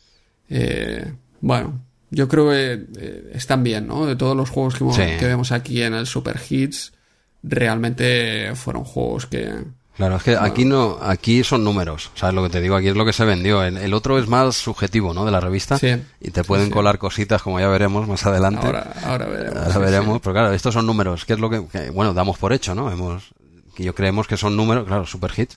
Eh, 0.49 1.13
bueno, 1.43 1.79
yo 2.11 2.27
creo 2.27 2.49
que 2.51 2.87
eh, 2.99 3.31
están 3.35 3.63
bien, 3.63 3.87
¿no? 3.87 4.07
De 4.07 4.17
todos 4.17 4.35
los 4.35 4.49
juegos 4.49 4.77
que, 4.77 4.85
Sí. 4.95 5.19
que 5.19 5.27
vemos 5.27 5.53
aquí 5.53 5.83
en 5.83 5.93
el 5.93 6.07
Super 6.07 6.41
Hits, 6.49 6.95
realmente 7.43 8.53
fueron 8.55 8.85
juegos 8.85 9.27
que... 9.27 9.53
Claro, 9.97 10.17
es 10.17 10.23
que 10.23 10.37
aquí 10.37 10.65
no, 10.67 10.99
aquí 11.01 11.43
son 11.43 11.65
números, 11.65 12.11
¿sabes 12.15 12.35
lo 12.35 12.43
que 12.43 12.51
te 12.51 12.61
digo? 12.61 12.77
Aquí 12.77 12.89
es 12.89 12.97
lo 12.97 13.05
que 13.07 13.15
se 13.15 13.25
vendió. 13.25 13.63
El, 13.63 13.79
el 13.79 13.95
otro 13.95 14.19
es 14.19 14.29
más 14.29 14.55
subjetivo, 14.57 15.15
¿no? 15.15 15.25
De 15.25 15.31
la 15.31 15.41
revista. 15.41 15.79
Sí. 15.79 15.97
Y 16.21 16.31
te 16.33 16.45
pueden 16.45 16.67
sí. 16.67 16.73
colar 16.73 16.99
cositas, 16.99 17.41
como 17.43 17.59
ya 17.61 17.69
veremos 17.69 18.07
más 18.07 18.27
adelante. 18.27 18.67
Ahora, 18.67 18.93
ahora 19.05 19.27
veremos. 19.27 19.57
Ahora 19.59 19.73
sí, 19.73 19.79
veremos, 19.81 20.21
pero 20.21 20.33
claro, 20.35 20.53
estos 20.53 20.75
son 20.75 20.85
números, 20.87 21.25
que 21.25 21.33
es 21.33 21.39
lo 21.39 21.49
que, 21.49 21.67
que, 21.67 21.91
bueno, 21.91 22.13
damos 22.13 22.37
por 22.37 22.53
hecho, 22.53 22.75
¿no? 22.75 22.91
Hemos, 22.93 23.31
yo 23.79 23.95
creemos 23.95 24.27
que 24.27 24.37
son 24.37 24.55
números, 24.57 24.87
claro, 24.87 25.07
super 25.07 25.31
hits. 25.37 25.57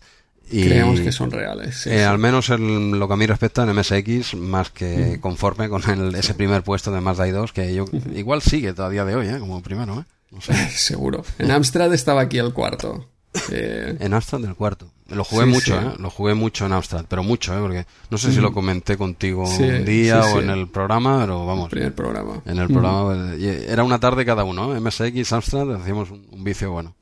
Y, 0.52 0.64
Creemos 0.64 1.00
que 1.02 1.12
son 1.12 1.30
reales. 1.30 1.82
sí, 1.82 1.92
eh. 1.92 2.06
Al 2.06 2.18
menos 2.18 2.50
en 2.50 2.98
lo 2.98 3.08
que 3.08 3.14
a 3.14 3.18
mí 3.18 3.28
respecta 3.28 3.62
en 3.64 3.70
MSX, 3.76 4.34
más 4.36 4.72
que 4.72 5.20
conforme 5.22 5.70
con 5.70 5.88
el- 5.88 6.16
ese 6.16 6.34
primer 6.34 6.64
puesto 6.64 6.92
de 6.92 7.02
Mazda 7.02 7.30
2, 7.32 7.54
que 7.54 7.72
yo 7.76 7.86
igual 8.16 8.42
sigue 8.42 8.74
todavía 8.74 9.06
de 9.06 9.16
hoy, 9.16 9.28
¿eh? 9.28 9.38
Como 9.40 9.62
primero, 9.62 10.00
¿eh? 10.00 10.06
No 10.32 10.42
sé. 10.42 10.54
Seguro. 10.72 11.24
En 11.38 11.52
Amstrad 11.52 11.94
estaba 11.94 12.22
aquí 12.22 12.40
el 12.40 12.52
cuarto. 12.54 13.06
Eh, 13.52 13.96
En 14.00 14.14
Amstrad 14.14 14.40
del 14.42 14.56
cuarto. 14.56 14.92
Lo 15.08 15.24
jugué 15.24 15.46
Sí, 15.46 15.50
mucho, 15.52 15.80
sí. 15.80 15.86
¿eh? 15.88 15.92
Lo 16.00 16.10
jugué 16.10 16.34
mucho 16.34 16.66
en 16.66 16.74
Amstrad, 16.74 17.06
pero 17.08 17.24
mucho, 17.24 17.56
¿eh? 17.56 17.60
Porque 17.62 17.86
no 18.10 18.18
sé 18.18 18.32
si 18.32 18.40
lo 18.40 18.52
comenté 18.54 18.98
contigo 18.98 19.46
Sí, 19.48 19.64
un 19.64 19.86
día 19.86 20.22
o 20.24 20.40
en 20.40 20.50
el 20.50 20.68
programa, 20.68 21.22
pero 21.22 21.46
vamos. 21.46 21.66
el 21.66 21.70
primer 21.70 21.94
programa. 21.96 22.42
En 22.46 22.58
el 22.60 22.68
programa, 22.68 23.34
eh, 23.36 23.66
era 23.70 23.84
una 23.84 24.00
tarde 24.00 24.26
cada 24.26 24.44
uno, 24.44 24.76
¿eh? 24.76 24.80
MSX, 24.80 25.34
Amstrad, 25.34 25.76
hacíamos 25.76 26.12
un, 26.12 26.28
un 26.32 26.44
vicio 26.44 26.72
bueno. 26.72 26.96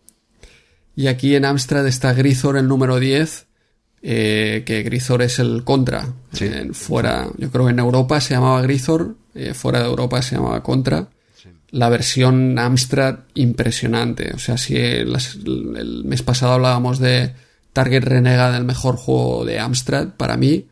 Y 0.96 1.08
aquí 1.08 1.36
en 1.36 1.46
Amstrad 1.46 1.86
está 1.88 2.14
Grisor 2.14 2.58
el 2.58 2.68
número 2.68 3.00
10, 3.00 3.46
eh, 4.02 4.64
que 4.66 4.84
Grisor 4.84 5.22
es 5.22 5.40
el 5.40 5.64
Contra. 5.64 6.08
En 6.40 6.74
fuera, 6.74 7.28
yo 7.38 7.50
creo 7.52 7.66
que 7.66 7.72
en 7.72 7.80
Europa 7.80 8.20
se 8.22 8.34
llamaba 8.34 8.62
Grisor, 8.62 9.16
fuera 9.54 9.80
de 9.80 9.86
Europa 9.86 10.22
se 10.22 10.36
llamaba 10.36 10.64
Contra. 10.64 11.08
La 11.72 11.90
versión 11.90 12.58
Amstrad 12.60 13.20
impresionante. 13.34 14.32
O 14.34 14.40
sea, 14.40 14.58
si 14.58 14.76
las- 15.06 15.36
el 15.36 16.04
mes 16.06 16.22
pasado 16.24 16.54
hablábamos 16.54 17.00
de 17.00 17.34
Target 17.74 18.04
Renegade, 18.04 18.58
el 18.58 18.64
mejor 18.66 18.96
juego 18.96 19.44
de 19.46 19.60
Amstrad, 19.60 20.10
para 20.18 20.38
mí, 20.38 20.68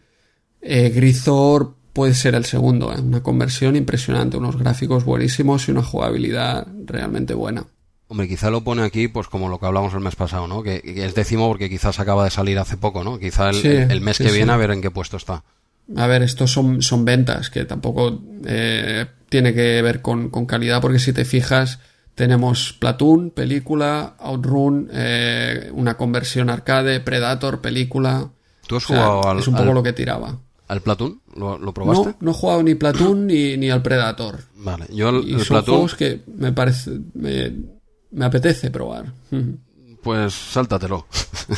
Eh, 0.67 0.89
Grisor 0.89 1.75
puede 1.93 2.15
ser 2.15 2.33
el 2.33 2.43
segundo, 2.45 2.91
¿eh? 2.91 2.99
una 2.99 3.21
conversión 3.21 3.75
impresionante, 3.75 4.35
unos 4.37 4.57
gráficos 4.57 5.05
buenísimos 5.05 5.67
y 5.67 5.71
una 5.71 5.83
jugabilidad 5.83 6.65
realmente 6.85 7.35
buena. 7.35 7.65
Hombre, 8.07 8.27
quizá 8.27 8.49
lo 8.49 8.63
pone 8.63 8.81
aquí, 8.81 9.07
pues 9.07 9.27
como 9.27 9.47
lo 9.47 9.59
que 9.59 9.67
hablamos 9.67 9.93
el 9.93 9.99
mes 9.99 10.15
pasado, 10.15 10.47
¿no? 10.47 10.63
Que, 10.63 10.81
que 10.81 11.05
es 11.05 11.13
décimo 11.13 11.47
porque 11.47 11.69
quizás 11.69 11.99
acaba 11.99 12.23
de 12.23 12.31
salir 12.31 12.57
hace 12.57 12.77
poco, 12.77 13.03
¿no? 13.03 13.19
Quizá 13.19 13.49
el, 13.51 13.55
Sí, 13.57 13.67
el- 13.67 13.91
el 13.91 14.01
mes 14.01 14.17
sí, 14.17 14.23
que 14.23 14.29
sí. 14.31 14.37
viene 14.37 14.51
a 14.53 14.57
ver 14.57 14.71
en 14.71 14.81
qué 14.81 14.89
puesto 14.89 15.17
está. 15.17 15.43
A 15.95 16.07
ver, 16.07 16.23
estos 16.23 16.51
son, 16.51 16.81
son 16.81 17.05
ventas, 17.05 17.51
que 17.51 17.63
tampoco 17.65 18.23
eh, 18.47 19.05
tiene 19.29 19.53
que 19.53 19.81
ver 19.81 20.01
con, 20.01 20.29
con 20.29 20.45
calidad, 20.45 20.81
porque 20.81 20.99
si 20.99 21.13
te 21.13 21.25
fijas, 21.25 21.79
tenemos 22.15 22.73
Platoon, 22.79 23.31
película, 23.31 24.15
Outrun, 24.19 24.89
eh, 24.91 25.69
una 25.73 25.97
conversión 25.97 26.49
arcade, 26.49 26.99
Predator, 27.01 27.61
película. 27.61 28.29
¿Tú 28.67 28.77
has 28.77 28.85
O 28.85 28.87
sea, 28.87 28.97
jugado 29.05 29.29
al, 29.29 29.39
es 29.39 29.47
un 29.47 29.55
poco 29.55 29.69
al, 29.69 29.75
lo 29.75 29.83
que 29.83 29.93
tiraba. 29.93 30.39
al 30.67 30.81
Platoon? 30.81 31.21
¿Lo, 31.35 31.57
lo 31.57 31.73
probaste? 31.73 32.09
No, 32.09 32.17
no 32.21 32.31
he 32.31 32.33
jugado 32.33 32.63
ni 32.63 32.75
Platoon 32.75 33.27
ni, 33.27 33.57
ni 33.57 33.69
al 33.69 33.81
Predator. 33.81 34.39
Vale, 34.55 34.85
yo 34.91 35.09
el, 35.09 35.27
Y 35.27 35.33
el 35.33 35.39
son 35.41 35.57
Platoon, 35.57 35.75
juegos 35.77 35.95
que 35.95 36.21
me 36.37 36.51
parece. 36.53 36.91
Me, 37.13 37.53
me 38.11 38.25
apetece 38.25 38.71
probar. 38.71 39.11
Pues 40.05 40.33
sáltatelo. 40.35 41.07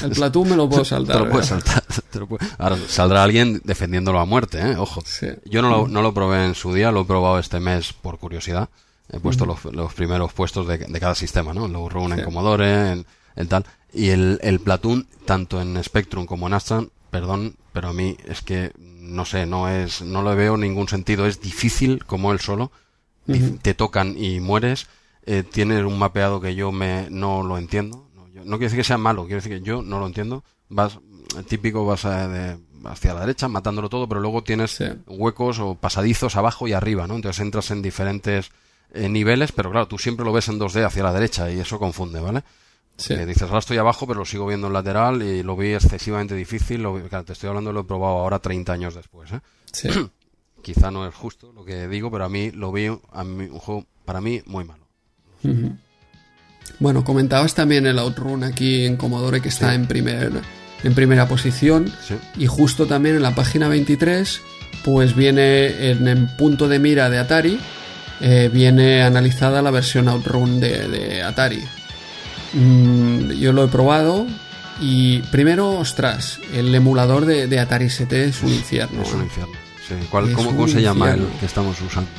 El 0.02 0.11
Platoon 0.11 0.49
me 0.49 0.56
lo 0.56 0.69
puedo 0.69 0.86
saltar. 0.86 1.18
te 1.19 1.24
lo 1.26 1.30
puedes 1.30 1.49
¿verdad? 1.52 1.65
saltar. 1.65 2.03
te 2.11 2.19
lo 2.19 2.28
puedes- 2.28 2.48
Ahora 2.57 2.78
saldrá 2.88 3.22
alguien 3.24 3.61
defendiéndolo 3.65 4.19
a 4.19 4.26
muerte, 4.26 4.60
¿eh? 4.60 4.76
Ojo. 4.78 5.02
Sí. 5.06 5.28
Yo 5.45 5.61
no 5.61 5.69
lo, 5.69 5.88
no 5.90 6.02
lo 6.02 6.14
probé 6.14 6.45
en 6.45 6.56
su 6.56 6.74
día, 6.74 6.91
lo 6.91 7.02
he 7.02 7.06
probado 7.06 7.40
este 7.40 7.60
mes 7.60 7.91
por 7.94 8.18
curiosidad. 8.19 8.69
He 9.11 9.19
puesto 9.19 9.45
los, 9.45 9.65
los 9.65 9.94
primeros 9.94 10.32
puestos 10.32 10.65
de, 10.68 10.78
de 10.78 10.99
cada 10.99 11.14
sistema, 11.14 11.53
¿no? 11.53 11.68
Lo 11.68 11.88
Run 11.90 12.14
en 12.14 12.19
Sí. 12.19 12.24
Commodore, 12.26 12.91
en, 12.94 13.06
en 13.36 13.48
tal. 13.49 13.65
Y 13.94 14.10
el, 14.10 14.40
el 14.41 14.60
Platoon, 14.61 15.07
tanto 15.26 15.61
en 15.61 15.82
Spectrum 15.84 16.26
como 16.26 16.48
en 16.48 16.53
Astra, 16.53 16.86
perdón, 17.11 17.56
pero 17.74 17.90
a 17.90 17.94
mí 17.94 18.15
es 18.30 18.41
que, 18.41 18.72
no 18.78 19.26
sé, 19.26 19.45
no 19.45 19.68
es, 19.69 20.02
no 20.02 20.24
le 20.24 20.36
veo 20.36 20.56
ningún 20.56 20.88
sentido. 20.88 21.26
Es 21.28 21.41
difícil 21.41 22.06
como 22.06 22.32
él 22.32 22.40
solo. 22.40 22.72
Te 23.61 23.74
tocan 23.74 24.15
y 24.18 24.40
mueres. 24.40 24.88
Eh, 25.26 25.44
tienes 25.44 25.84
un 25.84 25.99
mapeado 25.99 26.40
que 26.40 26.56
yo 26.56 26.72
me, 26.72 27.07
no 27.10 27.44
lo 27.44 27.57
entiendo. 27.57 28.07
No, 28.48 28.57
quiere 28.57 28.65
decir 28.69 28.80
que 28.80 28.84
sea 28.84 28.98
malo, 28.98 29.26
quiero 29.26 29.41
decir 29.41 29.60
que 29.60 29.61
yo 29.65 29.82
no 29.82 29.99
lo 29.99 30.07
entiendo. 30.07 30.44
Vas, 30.69 30.99
típico 31.48 31.86
vas 31.86 32.06
a- 32.06 32.28
de- 32.28 32.57
hacia 32.86 33.14
la 33.14 33.22
derecha 33.22 33.48
matándolo 33.48 33.90
todo, 33.90 34.07
pero 34.07 34.22
luego 34.22 34.44
tienes 34.44 34.72
Sí. 34.72 34.86
huecos 35.07 35.60
o 35.60 35.76
pasadizos 35.76 36.36
abajo 36.36 36.68
y 36.68 36.74
arriba, 36.74 37.07
¿no? 37.07 37.15
Entonces 37.15 37.41
entras 37.41 37.72
en 37.72 37.82
diferentes 37.82 38.49
eh, 38.94 39.10
niveles, 39.10 39.52
pero 39.52 39.69
claro, 39.69 39.88
tú 39.90 39.98
siempre 39.98 40.24
lo 40.26 40.32
ves 40.32 40.48
en 40.48 40.60
2D 40.60 40.86
hacia 40.86 41.03
la 41.03 41.11
derecha 41.11 41.52
y 41.52 41.60
eso 41.60 41.78
confunde, 41.78 42.22
¿vale? 42.22 42.44
Sí. 42.95 43.14
Eh, 43.14 43.26
dices, 43.26 43.44
ahora 43.44 43.60
estoy 43.60 43.78
abajo, 43.78 44.07
pero 44.07 44.19
lo 44.19 44.26
sigo 44.26 44.48
viendo 44.48 44.68
en 44.68 44.74
lateral 44.74 45.22
y 45.22 45.44
lo 45.44 45.57
vi 45.57 45.74
excesivamente 45.74 46.36
difícil. 46.36 46.82
Lo 46.84 46.94
vi- 46.95 47.02
claro, 47.10 47.26
te 47.26 47.34
estoy 47.34 47.49
hablando, 47.49 47.74
lo 47.74 47.82
he 47.82 47.84
probado 47.84 48.15
ahora 48.19 48.40
30 48.40 48.72
años 48.74 48.95
después, 48.95 49.30
¿eh? 49.34 49.41
Sí. 49.74 49.90
Quizá 50.64 50.90
no 50.90 51.06
es 51.06 51.14
justo 51.14 51.52
lo 51.52 51.65
que 51.65 51.88
digo, 51.90 52.10
pero 52.10 52.24
a 52.24 52.30
mí 52.30 52.49
lo 52.52 52.72
vi 52.72 52.88
a 52.88 53.24
mí, 53.26 53.44
un 53.45 53.60
juego 53.60 53.86
para 54.06 54.22
mí 54.22 54.41
muy 54.45 54.64
malo. 54.64 54.88
Bueno, 56.80 57.03
comentabas 57.03 57.53
también 57.56 57.85
el 57.88 57.98
Outrun 57.99 58.44
aquí 58.44 58.85
en 58.85 58.98
Commodore 58.98 59.41
que 59.41 59.49
está 59.49 59.69
Sí. 59.69 59.76
en, 59.76 59.88
primer, 59.88 60.31
en 60.84 60.94
primera 60.94 61.27
posición. 61.27 61.91
Sí. 62.07 62.15
Y 62.38 62.48
justo 62.48 62.85
también 62.85 63.15
en 63.15 63.23
la 63.23 63.34
página 63.35 63.68
23, 63.68 64.41
pues 64.84 65.15
viene 65.15 65.89
en, 65.91 66.07
en 66.07 66.27
punto 66.38 66.68
de 66.68 66.80
mira 66.80 67.10
de 67.10 67.18
Atari, 67.19 67.60
eh, 68.22 68.49
viene 68.53 69.02
analizada 69.03 69.61
la 69.61 69.72
versión 69.72 70.07
Outrun 70.07 70.60
de, 70.60 70.88
de 70.88 71.23
Atari. 71.23 71.64
Mm, 72.53 73.31
yo 73.31 73.52
lo 73.53 73.64
he 73.65 73.68
probado 73.68 74.26
y 74.80 75.19
primero, 75.31 75.72
ostras, 75.72 76.39
el 76.53 76.73
emulador 76.73 77.26
de, 77.26 77.48
de 77.48 77.60
Atari 77.60 77.85
ST 77.85 78.14
es 78.26 78.41
un 78.44 78.53
infierno. 78.53 79.02
Es 79.02 79.14
un 79.14 79.22
¿eh? 79.22 79.23
infierno. 79.23 79.53
Sí. 79.88 79.95
¿Cuál- 80.10 80.30
Es 80.30 80.35
cómo, 80.35 80.49
un 80.49 80.56
cómo 80.56 80.68
se 80.68 80.81
llama 80.81 81.11
el 81.11 81.26
que 81.39 81.45
estamos 81.45 81.80
usando? 81.81 82.10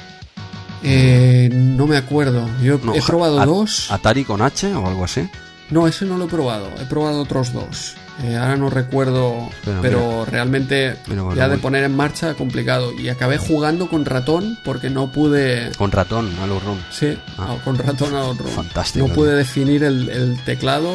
Eh, 0.82 1.48
no 1.52 1.86
me 1.86 1.96
acuerdo. 1.96 2.48
Yo 2.62 2.78
No, 2.82 2.94
he 2.94 3.02
probado 3.02 3.44
dos. 3.44 3.90
¿Atari 3.90 4.24
con 4.24 4.42
H 4.42 4.72
o 4.74 4.86
algo 4.86 5.04
así? 5.04 5.28
No, 5.70 5.86
ese 5.86 6.04
no 6.04 6.16
lo 6.16 6.24
he 6.24 6.28
probado. 6.28 6.68
He 6.80 6.84
probado 6.86 7.20
otros 7.20 7.52
dos. 7.52 7.94
Eh, 8.24 8.36
ahora 8.36 8.56
no 8.56 8.68
recuerdo, 8.68 9.48
pero 9.80 10.24
realmente 10.24 10.96
Mira, 11.06 11.22
bueno, 11.22 11.36
ya 11.38 11.48
de 11.48 11.56
poner 11.58 11.84
en 11.84 11.94
marcha 11.94 12.34
complicado. 12.34 12.92
Y 12.92 13.08
acabé 13.10 13.38
jugando 13.38 13.88
con 13.88 14.04
ratón 14.04 14.58
porque 14.64 14.90
no 14.90 15.12
pude. 15.12 15.70
Con 15.78 15.92
ratón, 15.92 16.34
a 16.42 16.46
los 16.46 16.62
ROM. 16.64 16.78
Sí, 16.90 17.16
Ah. 17.38 17.54
con 17.64 17.78
ratón 17.78 18.16
a 18.16 18.24
otro. 18.24 18.46
Fantástico. 18.48 19.06
No 19.06 19.14
pude 19.14 19.34
definir 19.36 19.84
el, 19.84 20.08
el 20.08 20.42
teclado, 20.44 20.94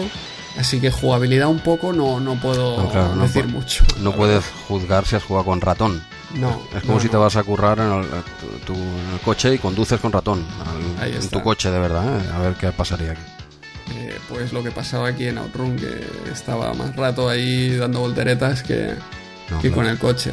así 0.58 0.82
que 0.82 0.92
jugabilidad 0.92 1.48
un 1.48 1.60
poco 1.60 1.94
no, 1.94 2.20
no 2.20 2.36
puedo 2.36 2.78
No, 2.84 2.90
claro, 2.90 3.16
no 3.16 3.24
decir 3.24 3.48
mucho. 3.48 3.86
No 4.02 4.12
puedes 4.14 4.44
juzgar 4.68 5.06
si 5.06 5.16
has 5.16 5.24
jugado 5.24 5.46
con 5.46 5.62
ratón. 5.62 6.04
No. 6.34 6.62
Es 6.76 6.82
como 6.82 6.96
no, 6.96 7.00
si 7.00 7.10
te 7.10 7.18
vas 7.18 7.36
a 7.36 7.44
currar 7.44 7.78
en 7.80 7.92
el, 7.92 8.06
tu, 8.66 8.74
tu- 8.74 8.80
en 8.80 9.14
el 9.14 9.20
coche 9.24 9.54
y 9.54 9.58
conduces 9.60 10.00
con 10.00 10.12
ratón. 10.12 10.44
al- 11.00 11.14
en 11.14 11.30
tu 11.30 11.42
coche, 11.42 11.70
de 11.70 11.80
verdad. 11.80 12.20
¿eh? 12.20 12.30
A 12.34 12.40
ver 12.40 12.54
qué 12.56 12.72
pasaría 12.72 13.12
aquí. 13.12 13.22
Eh, 13.96 14.18
pues 14.30 14.52
lo 14.54 14.64
que 14.64 14.72
pasaba 14.72 15.10
aquí 15.10 15.28
en 15.28 15.38
Outrun, 15.38 15.76
que 15.76 16.02
estaba 16.32 16.74
más 16.74 16.96
rato 16.96 17.30
ahí 17.30 17.76
dando 17.76 18.00
volteretas 18.00 18.64
que, 18.64 18.96
No, 19.52 19.60
que 19.62 19.72
con 19.72 19.86
el 19.86 20.00
coche. 20.00 20.32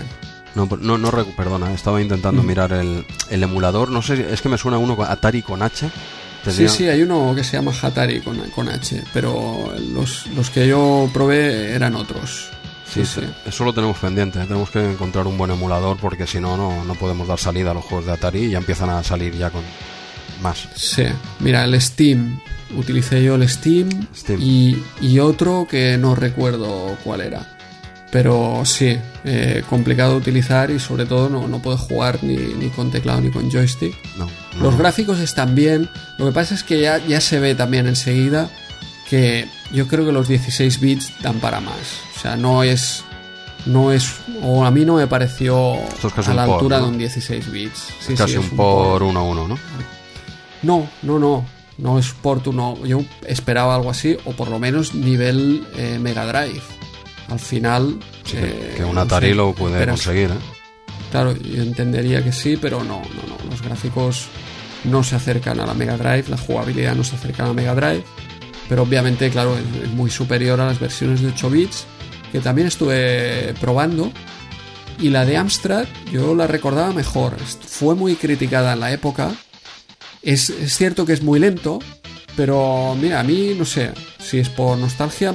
no, 0.55 0.66
no, 0.81 0.97
no 0.98 1.10
perdona, 1.36 1.72
estaba 1.72 1.98
Mm. 1.98 2.02
intentando 2.02 2.43
mirar 2.43 2.72
el, 2.72 3.05
el 3.28 3.43
emulador. 3.43 3.90
No 3.90 4.01
sé, 4.02 4.32
es 4.32 4.40
que 4.40 4.48
me 4.48 4.56
suena 4.56 4.78
uno 4.78 4.97
con 4.97 5.06
Atari 5.10 5.43
con 5.43 5.62
H. 5.62 5.90
Sí, 6.48 6.66
sí, 6.68 6.89
hay 6.89 7.02
uno 7.02 7.35
que 7.35 7.44
se 7.44 7.59
llama 7.59 7.72
Hatari 7.82 8.20
con, 8.22 8.39
con 8.51 8.68
H, 8.70 9.02
pero 9.12 9.74
los, 9.93 10.27
los 10.28 10.48
que 10.48 10.66
yo 10.66 11.10
probé 11.12 11.74
eran 11.74 11.94
otros. 11.97 12.48
Sí, 12.92 13.06
sí, 13.06 13.20
eso 13.46 13.64
lo 13.64 13.72
tenemos 13.72 13.96
pendiente. 13.98 14.40
Tenemos 14.40 14.70
que 14.70 14.90
encontrar 14.90 15.26
un 15.26 15.38
buen 15.38 15.50
emulador 15.50 15.96
porque 15.98 16.26
si 16.26 16.40
no, 16.40 16.56
no, 16.56 16.84
no 16.84 16.94
podemos 16.94 17.28
dar 17.28 17.38
salida 17.38 17.70
a 17.70 17.74
los 17.74 17.84
juegos 17.84 18.06
de 18.06 18.12
Atari 18.12 18.44
y 18.46 18.50
ya 18.50 18.58
empiezan 18.58 18.90
a 18.90 19.02
salir 19.04 19.34
ya 19.36 19.50
con 19.50 19.62
más. 20.42 20.68
Sí, 20.74 21.04
mira, 21.38 21.64
el 21.64 21.80
Steam. 21.80 22.40
Utilicé 22.76 23.22
yo 23.22 23.34
el 23.34 23.48
Steam, 23.48 23.88
Steam. 24.14 24.40
Y, 24.40 24.82
y 25.00 25.18
otro 25.18 25.66
que 25.68 25.98
no 25.98 26.14
recuerdo 26.14 26.96
cuál 27.02 27.20
era. 27.20 27.56
Pero 28.12 28.62
sí, 28.64 28.96
eh, 29.24 29.62
complicado 29.68 30.12
de 30.12 30.18
utilizar 30.18 30.70
y 30.70 30.80
sobre 30.80 31.06
todo 31.06 31.28
no, 31.28 31.46
no 31.46 31.60
puedes 31.60 31.80
jugar 31.80 32.22
ni, 32.22 32.36
ni 32.36 32.68
con 32.70 32.90
teclado 32.90 33.20
ni 33.20 33.30
con 33.30 33.50
joystick. 33.50 33.94
No, 34.16 34.26
no. 34.56 34.62
Los 34.62 34.76
gráficos 34.76 35.20
están 35.20 35.54
bien. 35.54 35.88
Lo 36.18 36.26
que 36.26 36.32
pasa 36.32 36.54
es 36.54 36.64
que 36.64 36.80
ya, 36.80 36.98
ya 37.06 37.20
se 37.20 37.38
ve 37.38 37.54
también 37.54 37.86
enseguida 37.86 38.50
que 39.11 39.49
yo 39.73 39.89
creo 39.89 40.07
que 40.07 40.12
los 40.12 40.28
16 40.28 40.78
bits 40.78 41.12
dan 41.20 41.41
para 41.41 41.61
más. 41.61 42.01
O 42.16 42.20
sea, 42.20 42.37
no 42.37 42.62
es. 42.62 43.05
No 43.66 43.93
es. 43.93 44.15
O 44.43 44.65
a 44.65 44.70
mí 44.70 44.85
no 44.85 44.95
me 44.95 45.09
pareció 45.09 45.74
es 45.74 46.12
casi 46.15 46.31
a 46.31 46.35
la 46.35 46.43
un 46.43 46.47
por, 46.47 46.57
altura 46.57 46.78
¿no? 46.78 46.85
de 46.85 46.91
un 46.93 46.99
16 46.99 47.51
bits. 47.51 47.89
Sí, 48.01 48.15
casi 48.15 48.35
sí, 48.35 48.39
un 48.39 48.45
es 48.45 48.51
por 48.53 49.03
uno 49.03 49.20
a 49.20 49.23
uno, 49.24 49.49
¿no? 49.49 49.59
No, 50.62 50.89
no, 51.03 51.19
no. 51.19 51.45
No 51.77 51.99
es 51.99 52.12
port 52.12 52.47
uno. 52.47 52.78
Yo 52.85 53.03
esperaba 53.27 53.74
algo 53.74 53.91
así, 53.91 54.16
o 54.24 54.32
por 54.32 54.49
lo 54.49 54.59
menos 54.59 54.95
nivel 54.95 55.66
eh, 55.77 55.99
Mega 56.01 56.24
Drive. 56.24 56.62
Al 57.28 57.41
final. 57.41 57.99
Sí, 58.24 58.37
eh, 58.39 58.74
que 58.77 58.85
un 58.85 58.97
Atari 58.97 59.35
lo 59.35 59.53
puede 59.55 59.87
conseguir, 59.87 60.31
¿eh? 60.31 60.61
Claro, 61.11 61.35
yo 61.37 61.62
entendería 61.62 62.23
que 62.23 62.31
sí, 62.31 62.57
pero 62.57 62.85
no, 62.85 63.03
no, 63.03 63.23
no. 63.27 63.51
Los 63.51 63.61
gráficos 63.61 64.28
no 64.85 65.03
se 65.03 65.16
acercan 65.16 65.59
a 65.59 65.66
la 65.66 65.74
Mega 65.74 65.97
Drive, 65.97 66.24
la 66.28 66.37
jugabilidad 66.37 66.95
no 66.95 67.05
se 67.05 67.16
acerca 67.16 67.45
a 67.45 67.49
la 67.49 67.53
Mega 67.53 67.74
Drive, 67.74 68.05
pero 68.70 68.84
obviamente, 68.84 69.28
claro, 69.28 69.55
es, 69.59 69.82
es 69.84 69.90
muy 69.90 70.10
superior 70.10 70.59
a 70.62 70.66
las 70.66 70.80
versiones 70.80 71.20
de 71.20 71.28
8 71.28 71.51
bits, 71.51 71.84
que 72.32 72.40
también 72.40 72.68
estuve 72.68 73.52
probando. 73.60 74.10
Y 74.98 75.09
la 75.10 75.24
de 75.26 75.36
Amstrad 75.36 75.84
yo 76.12 76.34
la 76.34 76.47
recordaba 76.47 76.92
mejor. 76.92 77.36
Fue 77.66 77.94
muy 77.94 78.14
criticada 78.16 78.72
en 78.74 78.80
la 78.80 78.92
época. 78.92 79.32
Es, 80.22 80.51
es 80.51 80.76
cierto 80.76 81.05
que 81.06 81.14
es 81.14 81.22
muy 81.22 81.40
lento, 81.40 81.78
pero 82.36 82.94
mira, 83.01 83.20
a 83.20 83.22
mí 83.22 83.55
no 83.59 83.64
sé 83.64 83.90
si 84.18 84.38
es 84.38 84.48
por 84.51 84.76
nostalgia, 84.78 85.34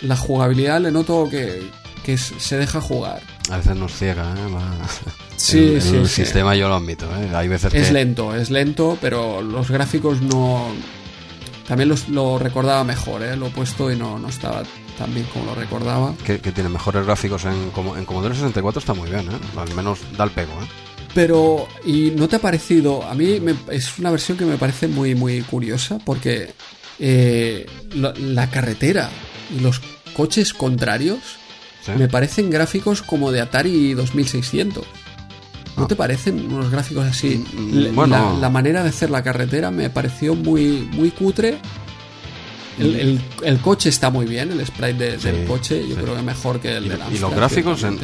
la 0.00 0.16
jugabilidad 0.16 0.80
le 0.80 0.90
noto 0.90 1.28
que, 1.30 1.62
que 2.04 2.16
se 2.18 2.56
deja 2.58 2.80
jugar. 2.80 3.20
A 3.50 3.58
veces 3.58 3.76
nos 3.76 3.92
ciega, 3.92 4.34
¿eh? 4.36 4.50
La- 4.50 4.88
Sí, 5.36 5.58
el, 5.74 5.82
sí, 5.82 5.96
el 5.96 6.08
sí. 6.08 6.22
sistema 6.24 6.54
yo 6.54 6.68
lo 6.68 6.76
admito, 6.76 7.06
¿eh? 7.06 7.28
Hay 7.34 7.48
veces 7.48 7.74
Es 7.74 7.88
que... 7.88 7.92
lento, 7.92 8.34
es 8.34 8.50
lento, 8.50 8.96
pero 9.00 9.42
los 9.42 9.70
gráficos 9.70 10.22
no. 10.22 10.68
También 11.66 11.88
los, 11.88 12.08
lo 12.08 12.38
recordaba 12.38 12.84
mejor, 12.84 13.22
¿eh? 13.22 13.36
Lo 13.36 13.46
he 13.46 13.50
puesto 13.50 13.90
y 13.90 13.96
no, 13.96 14.18
no 14.18 14.28
estaba 14.28 14.62
tan 14.98 15.14
bien 15.14 15.26
como 15.32 15.46
lo 15.46 15.54
recordaba. 15.54 16.14
Que, 16.24 16.40
que 16.40 16.52
tiene 16.52 16.68
mejores 16.68 17.04
gráficos 17.06 17.44
en, 17.44 17.70
como- 17.70 17.96
en 17.96 18.04
Commodore 18.04 18.34
64 18.34 18.80
está 18.80 18.94
muy 18.94 19.08
bien, 19.08 19.26
¿eh? 19.30 19.38
Al 19.56 19.74
menos 19.74 20.00
da 20.16 20.24
el 20.24 20.30
pego, 20.30 20.52
¿eh? 20.62 20.66
Pero, 21.14 21.68
¿y 21.84 22.10
no 22.16 22.26
te 22.28 22.36
ha 22.36 22.40
parecido? 22.40 23.02
A 23.04 23.14
mí 23.14 23.38
me- 23.40 23.54
es 23.70 23.98
una 23.98 24.10
versión 24.10 24.36
que 24.38 24.44
me 24.44 24.56
parece 24.56 24.88
muy, 24.88 25.14
muy 25.14 25.42
curiosa 25.42 25.98
porque 26.04 26.52
eh, 26.98 27.66
la, 27.94 28.12
la 28.18 28.50
carretera 28.50 29.10
y 29.54 29.60
los 29.60 29.80
coches 30.14 30.52
contrarios 30.54 31.18
¿Sí? 31.84 31.92
me 31.98 32.08
parecen 32.08 32.48
gráficos 32.50 33.02
como 33.02 33.30
de 33.32 33.40
Atari 33.40 33.94
2600. 33.94 34.84
¿No 35.76 35.86
te 35.86 35.96
parecen 35.96 36.52
unos 36.52 36.70
gráficos 36.70 37.04
así? 37.06 37.44
Mm, 37.54 37.94
bueno. 37.94 38.34
La, 38.34 38.38
la 38.40 38.50
manera 38.50 38.82
de 38.82 38.90
hacer 38.90 39.10
la 39.10 39.22
carretera 39.22 39.70
me 39.70 39.88
pareció 39.90 40.34
muy, 40.34 40.88
muy 40.92 41.10
cutre 41.10 41.58
El, 42.78 42.96
el, 42.96 43.20
el 43.44 43.58
coche 43.60 43.88
está 43.90 44.10
muy 44.10 44.24
bien, 44.26 44.50
el 44.50 44.64
sprite 44.66 44.94
de- 44.94 45.16
del 45.18 45.46
coche, 45.46 45.86
yo 45.86 45.94
creo 45.96 46.16
que 46.16 46.22
mejor 46.22 46.58
que 46.60 46.76
el 46.76 46.86
Y, 46.86 46.88
de 46.88 46.94
y 46.94 46.98
la 46.98 47.20
los 47.20 47.34
gráficos, 47.34 47.82
en- 47.84 47.98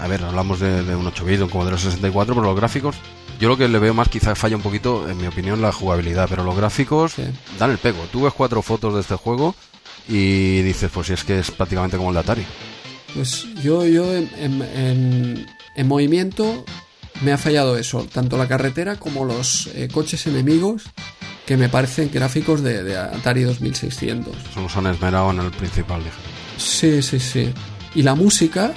a 0.00 0.06
ver, 0.08 0.22
hablamos 0.24 0.60
de, 0.60 0.82
de 0.82 0.94
un 0.96 1.06
8 1.06 1.24
bit, 1.24 1.40
un 1.40 1.48
Commodore 1.48 1.78
64, 1.78 2.34
pero 2.34 2.46
los 2.46 2.56
gráficos, 2.56 2.96
yo 3.40 3.48
lo 3.48 3.56
que 3.56 3.66
le 3.68 3.78
veo 3.78 3.94
más 3.94 4.08
quizás 4.10 4.38
falla 4.38 4.56
un 4.56 4.62
poquito, 4.62 5.08
en 5.08 5.16
mi 5.16 5.26
opinión, 5.26 5.62
la 5.62 5.72
jugabilidad, 5.72 6.26
pero 6.28 6.44
los 6.44 6.54
gráficos 6.56 7.12
Sí. 7.12 7.22
dan 7.58 7.70
el 7.70 7.78
pego. 7.78 8.04
Tú 8.12 8.22
ves 8.22 8.34
cuatro 8.34 8.60
fotos 8.62 8.94
de 8.94 9.00
este 9.00 9.14
juego 9.14 9.54
y 10.08 10.60
dices, 10.62 10.90
pues 10.92 11.06
si 11.06 11.12
es 11.14 11.24
que 11.24 11.38
es 11.38 11.50
prácticamente 11.50 11.96
como 11.96 12.10
el 12.10 12.14
de 12.14 12.20
Atari. 12.20 12.44
Pues 13.14 13.46
yo, 13.62 13.86
yo 13.86 14.14
en, 14.14 14.30
en- 14.38 14.62
en- 14.62 15.46
en 15.76 15.88
movimiento 15.88 16.64
me 17.22 17.32
ha 17.32 17.38
fallado 17.38 17.76
eso, 17.76 18.06
tanto 18.12 18.36
la 18.38 18.48
carretera 18.48 18.96
como 18.96 19.24
los 19.24 19.68
eh, 19.74 19.88
coches 19.92 20.26
enemigos, 20.26 20.84
que 21.46 21.56
me 21.56 21.68
parecen 21.68 22.10
gráficos 22.12 22.62
de, 22.62 22.82
de 22.82 22.96
Atari 22.96 23.42
2600. 23.42 24.34
Solo 24.54 24.68
se 24.68 24.78
han 24.78 24.86
esmerado 24.86 25.30
en 25.32 25.40
el 25.40 25.50
principal, 25.50 26.02
dije. 26.04 26.16
Sí, 26.56 27.02
sí, 27.02 27.18
sí. 27.18 27.52
Y 27.94 28.02
la 28.02 28.14
música 28.14 28.72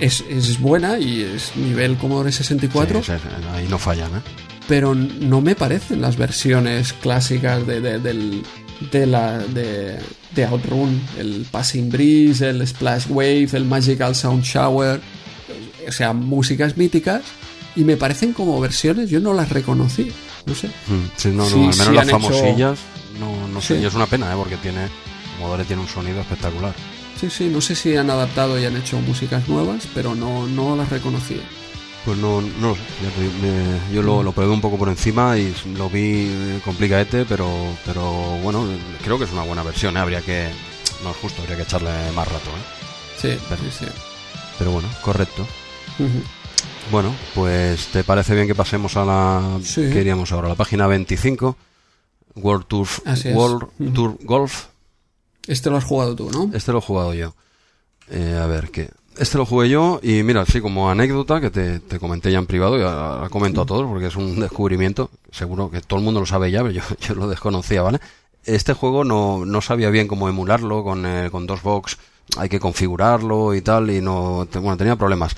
es, 0.00 0.24
es 0.28 0.58
buena 0.60 0.98
y 0.98 1.22
es 1.22 1.54
nivel 1.56 1.96
Commodore 1.96 2.32
64, 2.32 3.02
Sí, 3.02 3.12
sí, 3.12 3.18
sí, 3.22 3.46
ahí 3.54 3.66
no 3.68 3.78
fallan, 3.78 4.10
¿eh? 4.16 4.20
pero 4.68 4.94
no 4.96 5.40
me 5.40 5.54
parecen 5.54 6.00
las 6.02 6.16
versiones 6.16 6.92
clásicas 6.92 7.64
de, 7.66 7.80
de- 7.80 8.00
del, 8.00 8.42
de, 8.90 9.06
la, 9.06 9.38
de, 9.38 9.96
de 10.34 10.44
Outrun, 10.44 11.00
el 11.18 11.46
Passing 11.50 11.88
Breeze, 11.88 12.50
el 12.50 12.66
Splash 12.66 13.06
Wave, 13.08 13.48
el 13.52 13.64
Magical 13.64 14.14
Sound 14.16 14.42
Shower, 14.42 15.00
o 15.88 15.92
sea, 15.92 16.12
músicas 16.12 16.76
míticas, 16.76 17.22
y 17.74 17.84
me 17.84 17.96
parecen 17.96 18.32
como 18.32 18.60
versiones, 18.60 19.10
yo 19.10 19.20
no 19.20 19.32
las 19.34 19.48
reconocí, 19.50 20.10
no 20.46 20.54
sé. 20.54 20.68
Mm, 20.68 21.10
Sí, 21.16 21.28
no, 21.28 21.44
no, 21.44 21.46
Sí, 21.48 21.54
al 21.54 21.60
menos 21.60 21.76
sí 21.76 21.92
las 21.92 22.02
han 22.02 22.08
hecho- 22.08 22.20
famosillas, 22.20 22.78
no, 23.20 23.48
no 23.48 23.60
sé, 23.60 23.76
Sí. 23.76 23.82
y 23.82 23.86
es 23.86 23.94
una 23.94 24.06
pena, 24.06 24.32
¿eh? 24.32 24.36
Porque 24.36 24.56
tiene, 24.56 24.88
Commodore 25.38 25.64
tiene 25.64 25.82
un 25.82 25.88
sonido 25.88 26.20
espectacular. 26.20 26.74
Sí, 27.20 27.28
sí, 27.30 27.44
no 27.52 27.60
sé 27.60 27.74
si 27.74 27.96
han 27.96 28.10
adaptado 28.10 28.58
y 28.58 28.64
han 28.64 28.76
hecho 28.76 28.98
músicas 29.00 29.48
nuevas, 29.48 29.86
pero 29.94 30.14
no, 30.14 30.46
no 30.46 30.76
las 30.76 30.88
reconocí. 30.90 31.40
Pues 32.04 32.18
no, 32.18 32.40
no 32.40 32.68
lo 32.68 32.74
sé. 32.76 32.80
me- 33.42 33.94
yo 33.94 34.00
lo, 34.02 34.22
lo 34.22 34.32
probé 34.32 34.52
un 34.52 34.60
poco 34.60 34.76
por 34.78 34.88
encima 34.88 35.36
y 35.36 35.52
lo 35.76 35.90
vi 35.90 36.60
complicadete, 36.64 37.24
pero, 37.24 37.48
pero 37.84 38.04
bueno, 38.42 38.64
creo 39.02 39.18
que 39.18 39.24
es 39.24 39.32
una 39.32 39.42
buena 39.42 39.62
versión. 39.64 39.96
¿eh? 39.96 40.00
Habría 40.00 40.20
que, 40.22 40.48
no 41.02 41.10
es 41.10 41.16
justo, 41.16 41.42
habría 41.42 41.56
que 41.56 41.62
echarle 41.64 41.90
más 42.14 42.28
rato. 42.28 42.48
¿eh? 42.50 43.16
Sí, 43.20 43.28
Pero- 43.48 43.62
sí, 43.62 43.68
sí. 43.80 43.86
Pero 44.58 44.70
bueno, 44.70 44.88
correcto. 45.02 45.46
Bueno, 46.90 47.12
pues 47.34 47.88
¿te 47.88 48.04
parece 48.04 48.34
bien 48.34 48.46
que 48.46 48.54
pasemos 48.54 48.96
a 48.96 49.04
la 49.04 49.58
Sí. 49.62 49.82
que 49.90 50.00
iríamos 50.00 50.30
ahora? 50.32 50.48
La 50.48 50.54
página 50.54 50.86
25, 50.86 51.56
World 52.36 52.66
Tour. 52.66 52.86
World. 53.34 53.92
Tour 53.94 54.18
Golf. 54.22 54.66
Este 55.46 55.70
lo 55.70 55.76
has 55.76 55.84
jugado 55.84 56.14
tú, 56.14 56.30
¿no? 56.30 56.50
Este 56.56 56.72
lo 56.72 56.78
he 56.78 56.82
jugado 56.82 57.14
yo. 57.14 57.34
Eh, 58.10 58.38
a 58.40 58.46
ver, 58.46 58.70
¿qué? 58.70 58.90
Este 59.18 59.38
lo 59.38 59.46
jugué 59.46 59.68
yo 59.70 59.98
y 60.02 60.22
mira, 60.22 60.44
sí, 60.44 60.60
como 60.60 60.90
anécdota 60.90 61.40
que 61.40 61.50
te, 61.50 61.80
te 61.80 61.98
comenté 61.98 62.30
ya 62.30 62.38
en 62.38 62.46
privado 62.46 62.78
y 62.78 62.82
ahora 62.82 63.28
comento 63.30 63.62
a 63.62 63.66
todos 63.66 63.86
porque 63.88 64.06
es 64.06 64.16
un 64.16 64.38
descubrimiento. 64.38 65.10
Seguro 65.32 65.70
que 65.70 65.80
todo 65.80 65.98
el 65.98 66.04
mundo 66.04 66.20
lo 66.20 66.26
sabe 66.26 66.50
ya, 66.50 66.60
pero 66.60 66.72
yo, 66.72 66.82
yo 67.00 67.14
lo 67.14 67.26
desconocía, 67.28 67.82
¿vale? 67.82 67.98
Este 68.44 68.74
juego 68.74 69.02
no, 69.04 69.44
no 69.44 69.60
sabía 69.60 69.90
bien 69.90 70.06
cómo 70.06 70.28
emularlo 70.28 70.84
con, 70.84 71.04
eh, 71.06 71.30
con 71.32 71.46
dos 71.46 71.62
box. 71.62 71.96
Hay 72.36 72.48
que 72.48 72.60
configurarlo 72.60 73.54
y 73.54 73.62
tal 73.62 73.90
y 73.90 74.00
no, 74.00 74.46
bueno, 74.52 74.76
tenía 74.76 74.96
problemas. 74.96 75.34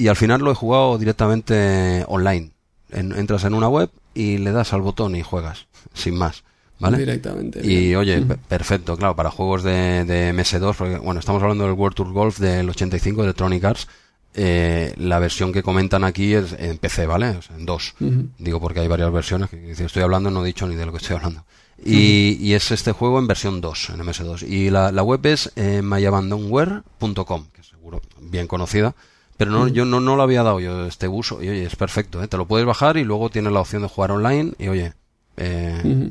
Y 0.00 0.08
al 0.08 0.16
final 0.16 0.40
lo 0.40 0.50
he 0.50 0.54
jugado 0.54 0.98
directamente 0.98 2.04
online. 2.08 2.52
En- 2.90 3.12
entras 3.12 3.44
en 3.44 3.54
una 3.54 3.68
web 3.68 3.90
y 4.14 4.38
le 4.38 4.50
das 4.52 4.72
al 4.72 4.80
botón 4.82 5.14
y 5.14 5.22
juegas, 5.22 5.66
sin 5.94 6.16
más, 6.16 6.42
¿vale? 6.80 6.98
Directamente. 6.98 7.60
Y 7.64 7.94
oye, 7.94 8.20
perfecto, 8.48 8.96
claro, 8.96 9.14
para 9.14 9.30
juegos 9.30 9.62
de, 9.62 10.04
de 10.04 10.32
MS2, 10.34 10.74
porque 10.76 10.98
bueno, 10.98 11.20
estamos 11.20 11.40
hablando 11.42 11.64
del 11.64 11.74
World 11.74 11.94
Tour 11.94 12.12
Golf 12.12 12.38
del 12.38 12.68
85 12.68 13.20
de 13.22 13.26
Electronic 13.28 13.64
Arts. 13.64 13.86
eh, 14.34 14.94
la 14.96 15.18
versión 15.20 15.52
que 15.52 15.62
comentan 15.62 16.02
aquí 16.04 16.34
es 16.34 16.52
en 16.58 16.78
PC, 16.78 17.06
¿vale? 17.06 17.28
O 17.30 17.42
sea, 17.42 17.56
en 17.56 17.66
dos. 17.66 17.94
Digo 18.38 18.60
porque 18.60 18.80
hay 18.80 18.88
varias 18.88 19.12
versiones 19.12 19.50
que 19.50 19.74
si 19.74 19.84
estoy 19.84 20.02
hablando 20.02 20.30
no 20.30 20.42
he 20.42 20.46
dicho 20.46 20.66
ni 20.66 20.74
de 20.76 20.86
lo 20.86 20.92
que 20.92 20.98
estoy 20.98 21.16
hablando. 21.16 21.44
Y, 21.84 22.36
y 22.40 22.52
es 22.54 22.70
este 22.72 22.92
juego 22.92 23.18
en 23.18 23.26
versión 23.26 23.60
2, 23.60 23.90
en 23.90 24.00
MS2. 24.00 24.46
Y 24.48 24.70
la, 24.70 24.92
la 24.92 25.02
web 25.02 25.24
es 25.26 25.50
eh, 25.56 25.80
myabandonware.com, 25.82 27.46
que 27.52 27.62
seguro 27.62 28.00
bien 28.20 28.46
conocida. 28.46 28.94
Pero 29.40 29.52
no, 29.52 29.68
yo 29.68 29.86
no, 29.86 30.00
no 30.00 30.16
lo 30.16 30.22
había 30.22 30.42
dado 30.42 30.60
yo 30.60 30.84
este 30.84 31.08
uso. 31.08 31.42
Y 31.42 31.48
oye, 31.48 31.64
es 31.64 31.74
perfecto, 31.74 32.22
¿eh? 32.22 32.28
Te 32.28 32.36
lo 32.36 32.46
puedes 32.46 32.66
bajar 32.66 32.98
y 32.98 33.04
luego 33.04 33.30
tienes 33.30 33.52
la 33.52 33.60
opción 33.60 33.80
de 33.80 33.88
jugar 33.88 34.10
online. 34.12 34.52
Y 34.58 34.68
oye, 34.68 34.92
eh. 35.38 36.10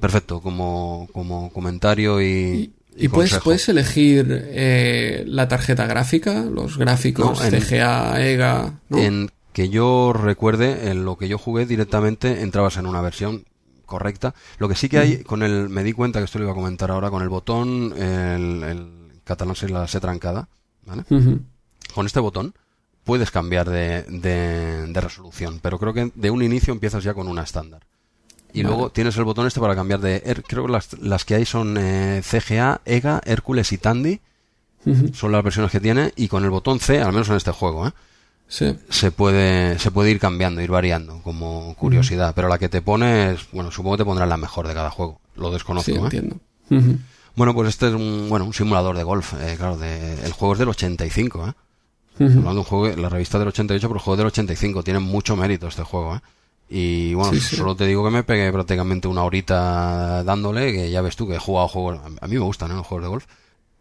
Perfecto, 0.00 0.40
como, 0.40 1.06
como 1.12 1.52
comentario 1.52 2.20
y, 2.22 2.72
Y, 2.96 3.04
y 3.04 3.08
puedes, 3.08 3.34
puedes 3.40 3.68
elegir 3.68 4.26
eh, 4.48 5.24
la 5.26 5.48
tarjeta 5.48 5.86
gráfica, 5.86 6.44
los 6.44 6.78
gráficos 6.78 7.38
No, 7.40 7.44
en- 7.46 7.60
CGA, 7.60 8.20
EGA, 8.26 8.72
¿no? 8.88 8.98
En 8.98 9.30
que 9.52 9.68
yo 9.68 10.12
recuerde, 10.14 10.90
en 10.90 11.04
lo 11.04 11.16
que 11.16 11.28
yo 11.28 11.36
jugué 11.38 11.66
directamente, 11.66 12.40
entrabas 12.42 12.78
en 12.78 12.86
una 12.86 13.02
versión 13.02 13.44
correcta. 13.84 14.34
Lo 14.58 14.68
que 14.68 14.74
sí 14.74 14.88
que 14.88 14.98
hay, 14.98 15.22
con 15.24 15.42
el, 15.42 15.68
me 15.68 15.82
di 15.82 15.92
cuenta 15.92 16.20
que 16.20 16.24
esto 16.24 16.38
lo 16.38 16.44
iba 16.44 16.52
a 16.52 16.56
comentar 16.56 16.90
ahora, 16.90 17.10
con 17.10 17.22
el 17.22 17.28
botón, 17.28 17.92
el, 17.96 18.62
el 18.62 18.88
catalán 19.24 19.56
se 19.56 19.68
la 19.68 19.86
se 19.88 20.00
trancada, 20.00 20.48
¿vale? 20.86 21.04
Ujú. 21.10 21.40
Con 21.96 22.06
este 22.06 22.20
botón 22.20 22.54
puedes 23.04 23.30
cambiar 23.32 23.68
de, 23.70 24.02
de, 24.04 24.86
de 24.86 25.00
resolución, 25.00 25.58
pero 25.62 25.78
creo 25.78 25.92
que 25.94 26.12
de 26.14 26.30
un 26.30 26.42
inicio 26.42 26.72
empiezas 26.72 27.02
ya 27.02 27.14
con 27.14 27.26
una 27.26 27.42
estándar. 27.42 27.80
Y 28.52 28.62
Vale. 28.62 28.74
luego 28.74 28.90
tienes 28.90 29.16
el 29.16 29.24
botón 29.24 29.46
este 29.46 29.60
para 29.60 29.74
cambiar 29.74 30.00
de... 30.00 30.22
Her- 30.24 30.44
Creo 30.46 30.66
que 30.66 30.72
las, 30.72 30.92
las 31.00 31.24
que 31.24 31.34
hay 31.34 31.44
son 31.44 31.76
eh, 31.78 32.22
CGA, 32.22 32.80
EGA, 32.84 33.20
Hércules 33.24 33.72
y 33.72 33.78
Tandy. 33.78 34.20
Son 35.14 35.32
las 35.32 35.42
versiones 35.42 35.72
que 35.72 35.80
tiene. 35.80 36.12
Y 36.16 36.28
con 36.28 36.44
el 36.44 36.50
botón 36.50 36.78
C, 36.80 37.00
al 37.00 37.12
menos 37.12 37.28
en 37.28 37.34
este 37.36 37.50
juego, 37.50 37.88
¿eh? 37.88 37.92
Sí. 38.48 38.78
se 38.88 39.10
puede 39.10 39.76
se 39.80 39.90
puede 39.90 40.10
ir 40.12 40.20
cambiando, 40.20 40.60
ir 40.62 40.70
variando 40.70 41.20
como 41.22 41.74
curiosidad. 41.74 42.32
Pero 42.36 42.48
la 42.48 42.58
que 42.58 42.68
te 42.68 42.80
pone 42.82 43.32
es... 43.32 43.40
Bueno, 43.52 43.70
supongo 43.72 43.96
que 43.96 44.02
te 44.02 44.06
pondrán 44.06 44.28
la 44.28 44.36
mejor 44.36 44.68
de 44.68 44.74
cada 44.74 44.90
juego. 44.90 45.20
Lo 45.34 45.50
desconozco, 45.50 45.90
Sí, 45.90 45.96
¿eh? 45.96 46.00
entiendo. 46.02 46.36
Ujú. 46.70 46.98
Bueno, 47.34 47.52
pues 47.52 47.68
este 47.70 47.88
es 47.88 47.94
un, 47.94 48.28
bueno, 48.28 48.44
un 48.44 48.54
simulador 48.54 48.96
de 48.96 49.02
golf. 49.02 49.34
eh, 49.40 49.56
claro, 49.58 49.76
de, 49.76 50.24
el 50.24 50.32
juego 50.32 50.52
es 50.54 50.58
del 50.60 50.68
85, 50.68 51.48
¿eh? 51.48 51.52
Hablando 52.18 52.52
de 52.52 52.58
un 52.58 52.64
juego, 52.64 52.96
la 52.96 53.08
revista 53.08 53.38
del 53.38 53.48
88, 53.48 53.88
pero 53.88 53.98
el 53.98 54.02
juego 54.02 54.16
del 54.16 54.26
85. 54.26 54.82
Tiene 54.82 55.00
mucho 55.00 55.36
mérito 55.36 55.68
este 55.68 55.82
juego, 55.82 56.16
¿eh? 56.16 56.20
Y 56.68 57.14
bueno, 57.14 57.32
Sí, 57.32 57.40
sí. 57.40 57.56
solo 57.56 57.76
te 57.76 57.86
digo 57.86 58.04
que 58.04 58.10
me 58.10 58.24
pegué 58.24 58.52
prácticamente 58.52 59.06
una 59.06 59.22
horita 59.22 60.24
dándole, 60.24 60.72
que 60.72 60.90
ya 60.90 61.00
ves 61.00 61.14
tú 61.14 61.28
que 61.28 61.36
he 61.36 61.38
jugado 61.38 61.68
juegos... 61.68 62.00
A 62.20 62.26
mí 62.26 62.34
me 62.34 62.40
gustan, 62.40 62.72
¿eh? 62.72 62.74
Los 62.74 62.86
juegos 62.86 63.04
de 63.04 63.08
golf. 63.08 63.24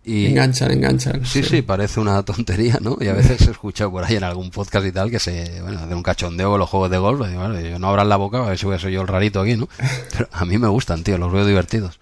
Y, 0.07 0.27
Enganchan, 0.27 0.69
enganchan. 0.69 1.25
Sí, 1.25 1.41
sí, 1.41 1.63
parece 1.63 1.99
una 1.99 2.21
tontería, 2.21 2.77
¿no? 2.79 2.95
Y 3.01 3.07
a 3.07 3.13
veces 3.13 3.47
he 3.47 3.51
escuchado 3.51 3.89
por 3.89 4.03
ahí 4.03 4.15
en 4.17 4.23
algún 4.23 4.51
podcast 4.51 4.85
y 4.85 4.91
tal 4.91 5.09
que 5.09 5.17
se, 5.17 5.61
bueno, 5.63 5.79
hacen 5.79 5.95
un 5.97 6.03
cachondeo 6.03 6.51
con 6.51 6.59
los 6.59 6.69
juegos 6.69 6.91
de 6.91 6.97
golf. 6.99 7.21
Y, 7.27 7.35
bueno, 7.35 7.79
no 7.79 7.87
abran 7.89 8.07
la 8.07 8.17
boca 8.17 8.37
a 8.37 8.49
ver 8.49 8.57
si 8.59 8.67
voy 8.67 8.75
a 8.75 8.79
ser 8.79 8.91
yo 8.91 9.01
el 9.01 9.07
rarito 9.07 9.41
aquí, 9.41 9.55
¿no? 9.57 9.67
Pero 10.11 10.29
a 10.31 10.45
mí 10.45 10.59
me 10.59 10.67
gustan, 10.67 11.03
tío, 11.03 11.17
los 11.17 11.31
veo 11.33 11.43
divertidos. 11.43 11.99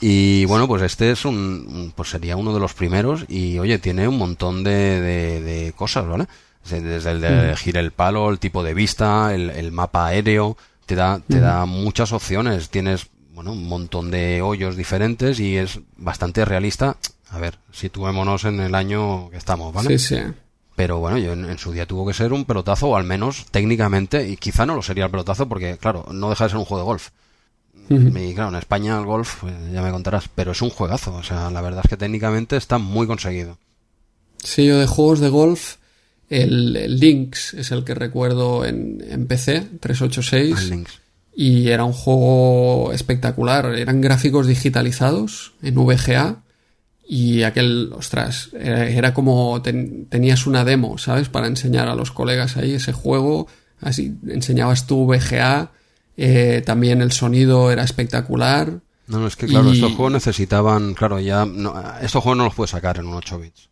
Y 0.00 0.46
bueno, 0.46 0.66
pues 0.66 0.82
este 0.82 1.10
es 1.10 1.24
un, 1.24 1.92
pues 1.94 2.08
sería 2.08 2.36
uno 2.36 2.54
de 2.54 2.60
los 2.60 2.72
primeros 2.72 3.26
y 3.28 3.58
oye, 3.58 3.78
tiene 3.78 4.08
un 4.08 4.16
montón 4.16 4.64
de, 4.64 5.00
de, 5.00 5.40
de 5.42 5.72
cosas, 5.72 6.06
¿vale? 6.06 6.26
Desde 6.64 6.80
desde 6.80 7.10
el 7.10 7.20
de 7.20 7.28
elegir 7.28 7.76
el 7.76 7.90
palo, 7.90 8.30
el 8.30 8.38
tipo 8.38 8.62
de 8.62 8.74
vista, 8.74 9.34
el, 9.34 9.50
el 9.50 9.72
mapa 9.72 10.06
aéreo, 10.06 10.56
te 10.86 10.94
da, 10.94 11.20
te 11.26 11.38
da 11.40 11.64
muchas 11.66 12.12
opciones. 12.12 12.70
Tienes, 12.70 13.08
bueno, 13.34 13.52
un 13.52 13.68
montón 13.68 14.10
de 14.10 14.42
hoyos 14.42 14.76
diferentes 14.76 15.38
y 15.38 15.56
es 15.56 15.80
bastante 15.96 16.44
realista. 16.44 16.96
A 17.30 17.38
ver, 17.38 17.58
situémonos 17.70 18.44
en 18.44 18.60
el 18.60 18.74
año 18.74 19.30
que 19.30 19.36
estamos, 19.36 19.72
¿vale? 19.72 19.98
Sí, 19.98 20.16
sí. 20.16 20.22
Pero 20.76 20.98
bueno, 20.98 21.18
yo 21.18 21.32
en, 21.34 21.44
en 21.44 21.58
su 21.58 21.72
día 21.72 21.86
tuvo 21.86 22.06
que 22.06 22.14
ser 22.14 22.32
un 22.32 22.44
pelotazo, 22.46 22.88
o 22.88 22.96
al 22.96 23.04
menos 23.04 23.46
técnicamente, 23.50 24.26
y 24.28 24.36
quizá 24.36 24.64
no 24.64 24.74
lo 24.74 24.82
sería 24.82 25.04
el 25.04 25.10
pelotazo, 25.10 25.46
porque 25.48 25.76
claro, 25.76 26.06
no 26.10 26.30
deja 26.30 26.44
de 26.44 26.50
ser 26.50 26.58
un 26.58 26.64
juego 26.64 26.82
de 26.82 26.86
golf. 26.86 27.10
Y 27.90 28.34
claro, 28.34 28.50
en 28.50 28.56
España 28.56 28.96
el 28.98 29.04
golf, 29.04 29.38
pues, 29.40 29.54
ya 29.72 29.82
me 29.82 29.90
contarás, 29.90 30.28
pero 30.34 30.52
es 30.52 30.62
un 30.62 30.70
juegazo, 30.70 31.14
o 31.14 31.22
sea, 31.24 31.50
la 31.50 31.60
verdad 31.60 31.80
es 31.84 31.90
que 31.90 31.96
técnicamente 31.96 32.56
está 32.56 32.78
muy 32.78 33.06
conseguido. 33.06 33.58
Sí, 34.42 34.64
yo 34.66 34.78
de 34.78 34.86
juegos 34.86 35.18
de 35.20 35.28
golf, 35.28 35.76
el, 36.28 36.76
el 36.76 37.00
Lynx 37.00 37.54
es 37.54 37.72
el 37.72 37.82
que 37.84 37.94
recuerdo 37.94 38.64
en, 38.64 39.04
en 39.08 39.26
PC, 39.26 39.66
386. 39.80 40.56
El 40.62 40.70
Lynx. 40.70 41.00
y 41.34 41.68
era 41.68 41.84
un 41.84 41.92
juego 41.92 42.92
espectacular. 42.92 43.66
Eran 43.74 44.00
gráficos 44.00 44.46
digitalizados 44.46 45.52
en 45.62 45.74
VGA 45.74 46.42
y 47.08 47.42
aquel, 47.42 47.92
ostras, 47.92 48.50
era, 48.58 48.88
era 48.88 49.12
como 49.12 49.60
ten- 49.62 50.06
tenías 50.08 50.46
una 50.46 50.64
demo, 50.64 50.96
¿sabes? 50.96 51.28
Para 51.28 51.48
enseñar 51.48 51.88
a 51.88 51.96
los 51.96 52.12
colegas 52.12 52.56
ahí 52.56 52.74
ese 52.74 52.92
juego. 52.92 53.48
Así 53.80 54.14
enseñabas 54.28 54.86
tú 54.86 55.06
VGA, 55.06 55.72
eh, 56.22 56.62
también 56.64 57.00
el 57.02 57.12
sonido 57.12 57.70
era 57.70 57.82
espectacular. 57.82 58.80
No, 59.06 59.18
no, 59.18 59.26
es 59.26 59.36
que 59.36 59.46
claro, 59.46 59.70
Y- 59.70 59.74
estos 59.74 59.92
juegos 59.92 60.12
necesitaban, 60.12 60.94
claro, 60.94 61.18
ya, 61.18 61.44
no, 61.46 61.74
estos 62.00 62.22
juegos 62.22 62.38
no 62.38 62.44
los 62.44 62.54
puedes 62.54 62.70
sacar 62.70 62.98
en 62.98 63.06
un 63.06 63.14
8 63.14 63.38
bits. 63.38 63.68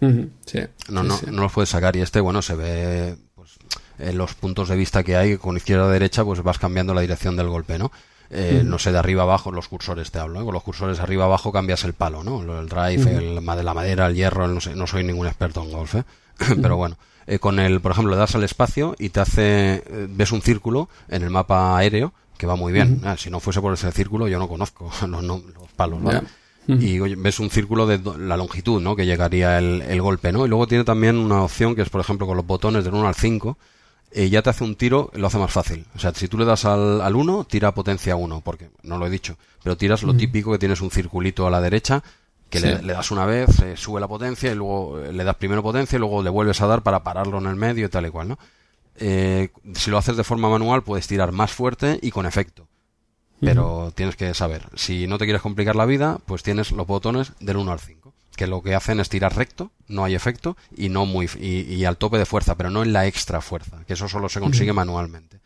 Sí, 0.00 0.60
No, 0.90 1.02
sí, 1.02 1.08
no, 1.08 1.16
sí. 1.16 1.26
no 1.32 1.42
los 1.42 1.52
puedes 1.52 1.68
sacar 1.70 1.96
y 1.96 2.00
este, 2.00 2.20
bueno, 2.20 2.40
se 2.42 2.54
ve 2.54 3.16
pues, 3.34 3.58
en 3.98 4.16
los 4.16 4.34
puntos 4.34 4.68
de 4.68 4.76
vista 4.76 5.02
que 5.02 5.16
hay, 5.16 5.36
con 5.38 5.56
izquierda 5.56 5.86
a 5.86 5.90
derecha, 5.90 6.24
pues 6.24 6.42
vas 6.42 6.58
cambiando 6.60 6.94
la 6.94 7.00
dirección 7.00 7.36
del 7.36 7.48
golpe, 7.48 7.78
¿no? 7.78 7.90
eh, 8.30 8.62
no 8.64 8.78
sé, 8.78 8.92
de 8.92 8.98
arriba 8.98 9.22
abajo, 9.22 9.50
los 9.50 9.68
cursores 9.68 10.10
te 10.12 10.18
hablo, 10.18 10.40
¿eh? 10.40 10.44
con 10.44 10.52
los 10.52 10.62
cursores 10.62 11.00
arriba 11.00 11.24
abajo 11.24 11.50
cambias 11.50 11.82
el 11.84 11.94
palo, 11.94 12.22
¿no? 12.22 12.42
El 12.60 12.68
drive, 12.68 13.16
el, 13.16 13.34
la 13.36 13.74
madera, 13.74 14.06
el 14.06 14.14
hierro, 14.14 14.46
no 14.46 14.60
sé, 14.60 14.74
no 14.76 14.86
soy 14.86 15.02
ningún 15.02 15.26
experto 15.26 15.62
en 15.62 15.72
golf, 15.72 15.94
¿eh? 15.94 16.04
pero 16.62 16.76
bueno. 16.76 16.96
Eh, 17.30 17.38
con 17.38 17.58
el, 17.58 17.80
por 17.80 17.92
ejemplo, 17.92 18.10
le 18.10 18.18
das 18.18 18.34
al 18.34 18.42
espacio 18.42 18.96
y 18.98 19.10
te 19.10 19.20
hace, 19.20 19.84
ves 20.08 20.32
un 20.32 20.40
círculo 20.40 20.88
en 21.08 21.22
el 21.22 21.30
mapa 21.30 21.76
aéreo 21.76 22.14
que 22.38 22.46
va 22.46 22.56
muy 22.56 22.72
bien. 22.72 23.02
Ah, 23.04 23.16
si 23.18 23.28
no 23.28 23.38
fuese 23.38 23.60
por 23.60 23.74
ese 23.74 23.92
círculo, 23.92 24.28
yo 24.28 24.38
no 24.38 24.48
conozco 24.48 24.90
los, 25.06 25.22
los 25.22 25.72
palos, 25.76 26.00
¿no? 26.00 26.10
Y 26.66 26.98
ves 26.98 27.40
un 27.40 27.48
círculo 27.48 27.86
de 27.86 27.98
la 28.18 28.36
longitud, 28.36 28.80
¿no? 28.80 28.94
Que 28.94 29.06
llegaría 29.06 29.58
el, 29.58 29.80
el, 29.82 30.02
golpe, 30.02 30.32
¿no? 30.32 30.44
Y 30.44 30.50
luego 30.50 30.66
tiene 30.66 30.84
también 30.84 31.16
una 31.16 31.42
opción 31.42 31.74
que 31.74 31.80
es, 31.80 31.88
por 31.88 32.00
ejemplo, 32.00 32.26
con 32.26 32.36
los 32.36 32.46
botones 32.46 32.84
del 32.84 32.92
1 32.92 33.08
al 33.08 33.14
5, 33.14 33.56
eh, 34.10 34.28
ya 34.28 34.42
te 34.42 34.50
hace 34.50 34.64
un 34.64 34.74
tiro, 34.74 35.10
lo 35.14 35.26
hace 35.26 35.38
más 35.38 35.50
fácil. 35.50 35.86
O 35.94 35.98
sea, 35.98 36.12
si 36.14 36.28
tú 36.28 36.36
le 36.38 36.44
das 36.44 36.66
al, 36.66 37.00
al 37.00 37.16
1, 37.16 37.44
tira 37.44 37.72
potencia 37.72 38.16
1, 38.16 38.42
porque 38.42 38.68
no 38.82 38.98
lo 38.98 39.06
he 39.06 39.10
dicho, 39.10 39.36
pero 39.62 39.76
tiras 39.76 40.02
lo 40.02 40.14
típico 40.14 40.52
que 40.52 40.58
tienes 40.58 40.82
un 40.82 40.90
circulito 40.90 41.46
a 41.46 41.50
la 41.50 41.60
derecha, 41.62 42.02
que 42.50 42.60
le, 42.60 42.92
das 42.92 43.10
una 43.10 43.26
vez, 43.26 43.48
sube 43.76 44.00
la 44.00 44.08
potencia 44.08 44.50
y 44.50 44.54
luego 44.54 45.00
eh, 45.00 45.12
le 45.12 45.24
das 45.24 45.36
primero 45.36 45.62
potencia 45.62 45.96
y 45.96 45.98
luego 45.98 46.22
le 46.22 46.30
vuelves 46.30 46.60
a 46.60 46.66
dar 46.66 46.82
para 46.82 47.02
pararlo 47.02 47.38
en 47.38 47.46
el 47.46 47.56
medio 47.56 47.86
y 47.86 47.88
tal 47.88 48.06
y 48.06 48.10
cual, 48.10 48.28
¿no? 48.28 48.38
Eh, 48.96 49.50
si 49.74 49.90
lo 49.90 49.98
haces 49.98 50.16
de 50.16 50.24
forma 50.24 50.48
manual, 50.48 50.82
puedes 50.82 51.06
tirar 51.06 51.32
más 51.32 51.52
fuerte 51.52 51.98
y 52.02 52.10
con 52.10 52.26
efecto. 52.26 52.66
Pero 53.40 53.92
tienes 53.94 54.16
que 54.16 54.34
saber, 54.34 54.66
si 54.74 55.06
no 55.06 55.16
te 55.16 55.24
quieres 55.24 55.42
complicar 55.42 55.76
la 55.76 55.86
vida, 55.86 56.18
pues 56.26 56.42
tienes 56.42 56.72
los 56.72 56.88
botones 56.88 57.34
del 57.38 57.58
1 57.58 57.70
al 57.70 57.78
5 57.78 57.98
que 58.38 58.46
lo 58.46 58.62
que 58.62 58.74
hacen 58.74 59.00
es 59.00 59.08
tirar 59.08 59.36
recto, 59.36 59.72
no 59.88 60.04
hay 60.04 60.14
efecto, 60.14 60.56
y 60.74 60.88
no 60.88 61.04
muy 61.04 61.28
y, 61.38 61.84
al 61.84 61.96
tope 61.96 62.18
de 62.18 62.24
fuerza, 62.24 62.54
pero 62.54 62.70
no 62.70 62.84
en 62.84 62.92
la 62.92 63.06
extra 63.06 63.40
fuerza, 63.40 63.78
que 63.84 63.94
eso 63.94 64.08
solo 64.08 64.28
se 64.28 64.38
consigue 64.38 64.72
manualmente. 64.72 65.37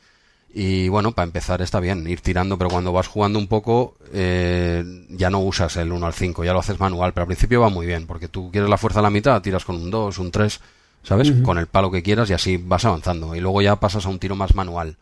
Y 0.55 0.89
bueno, 0.89 1.13
para 1.13 1.25
empezar 1.25 1.63
está 1.63 1.81
bien, 1.81 2.07
ir 2.07 2.21
tirando, 2.21 2.59
pero 2.59 2.69
cuando 2.69 2.93
vas 2.93 3.07
jugando 3.07 3.39
un 3.39 3.47
poco, 3.47 3.97
eh, 4.13 4.85
ya 5.09 5.31
no 5.31 5.41
usas 5.41 5.77
el 5.77 5.91
1 5.91 6.07
al 6.07 6.13
5, 6.13 6.45
ya 6.45 6.53
lo 6.53 6.59
haces 6.59 6.79
manual, 6.79 7.15
pero 7.15 7.23
al 7.23 7.29
principio 7.29 7.63
va 7.63 7.71
muy 7.71 7.87
bien, 7.87 8.07
porque 8.07 8.29
tú 8.29 8.51
quieres 8.51 8.69
la 8.69 8.77
fuerza 8.77 8.99
a 8.99 9.03
la 9.03 9.11
mitad, 9.11 9.41
tiras 9.41 9.65
con 9.65 9.77
un 9.77 9.91
2, 9.91 10.19
un 10.19 10.31
3, 10.31 10.61
¿sabes? 11.03 11.33
Con 11.43 11.57
el 11.57 11.69
palo 11.69 11.91
que 11.91 12.03
quieras 12.03 12.29
y 12.29 12.35
así 12.35 12.59
vas 12.59 12.85
avanzando. 12.85 13.35
Y 13.35 13.41
luego 13.41 13.63
ya 13.63 13.77
pasas 13.77 14.05
a 14.05 14.11
un 14.11 14.19
tiro 14.19 14.37
más 14.37 14.55
manual. 14.55 14.97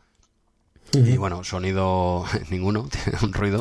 Y 0.93 1.17
bueno, 1.17 1.45
sonido 1.45 2.25
ninguno, 2.51 2.89
tiene 3.05 3.19
un 3.23 3.33
ruido. 3.33 3.61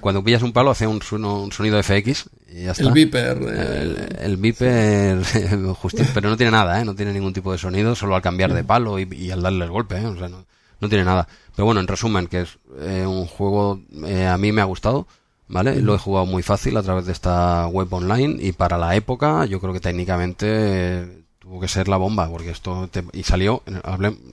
cuando 0.00 0.22
pillas 0.22 0.42
un 0.42 0.52
palo 0.52 0.70
hace 0.70 0.86
un, 0.86 1.00
un, 1.12 1.52
sonido 1.52 1.82
FX 1.82 2.28
y 2.52 2.64
ya 2.64 2.72
está. 2.72 2.84
El 2.84 2.92
Viper. 2.92 3.36
El, 3.36 4.16
el 4.20 4.36
Viper, 4.36 5.18
pero 6.14 6.30
no 6.30 6.36
tiene 6.36 6.52
nada, 6.52 6.80
¿eh? 6.80 6.84
no 6.84 6.94
tiene 6.94 7.12
ningún 7.12 7.32
tipo 7.32 7.52
de 7.52 7.58
sonido, 7.58 7.94
solo 7.94 8.16
al 8.16 8.22
cambiar 8.22 8.52
de 8.52 8.64
palo 8.64 8.98
y, 8.98 9.30
al 9.30 9.42
darle 9.42 9.64
el 9.64 9.70
golpe, 9.70 9.98
¿eh? 9.98 10.06
o 10.06 10.16
sea, 10.16 10.28
no, 10.28 10.44
no, 10.80 10.88
tiene 10.88 11.04
nada. 11.04 11.28
Pero 11.54 11.66
bueno, 11.66 11.80
en 11.80 11.86
resumen, 11.86 12.26
que 12.26 12.42
es 12.42 12.58
eh, 12.80 13.04
un 13.06 13.26
juego, 13.26 13.80
eh, 14.06 14.26
a 14.26 14.38
mí 14.38 14.52
me 14.52 14.60
ha 14.60 14.64
gustado, 14.64 15.06
¿vale? 15.48 15.80
Lo 15.80 15.94
he 15.94 15.98
jugado 15.98 16.26
muy 16.26 16.42
fácil 16.42 16.76
a 16.76 16.82
través 16.82 17.06
de 17.06 17.12
esta 17.12 17.66
web 17.68 17.92
online 17.92 18.36
y 18.40 18.52
para 18.52 18.78
la 18.78 18.94
época 18.96 19.44
yo 19.46 19.60
creo 19.60 19.72
que 19.72 19.80
técnicamente 19.80 21.24
tuvo 21.38 21.60
que 21.60 21.68
ser 21.68 21.88
la 21.88 21.96
bomba, 21.96 22.28
porque 22.30 22.50
esto 22.50 22.88
y 23.12 23.24
salió, 23.24 23.62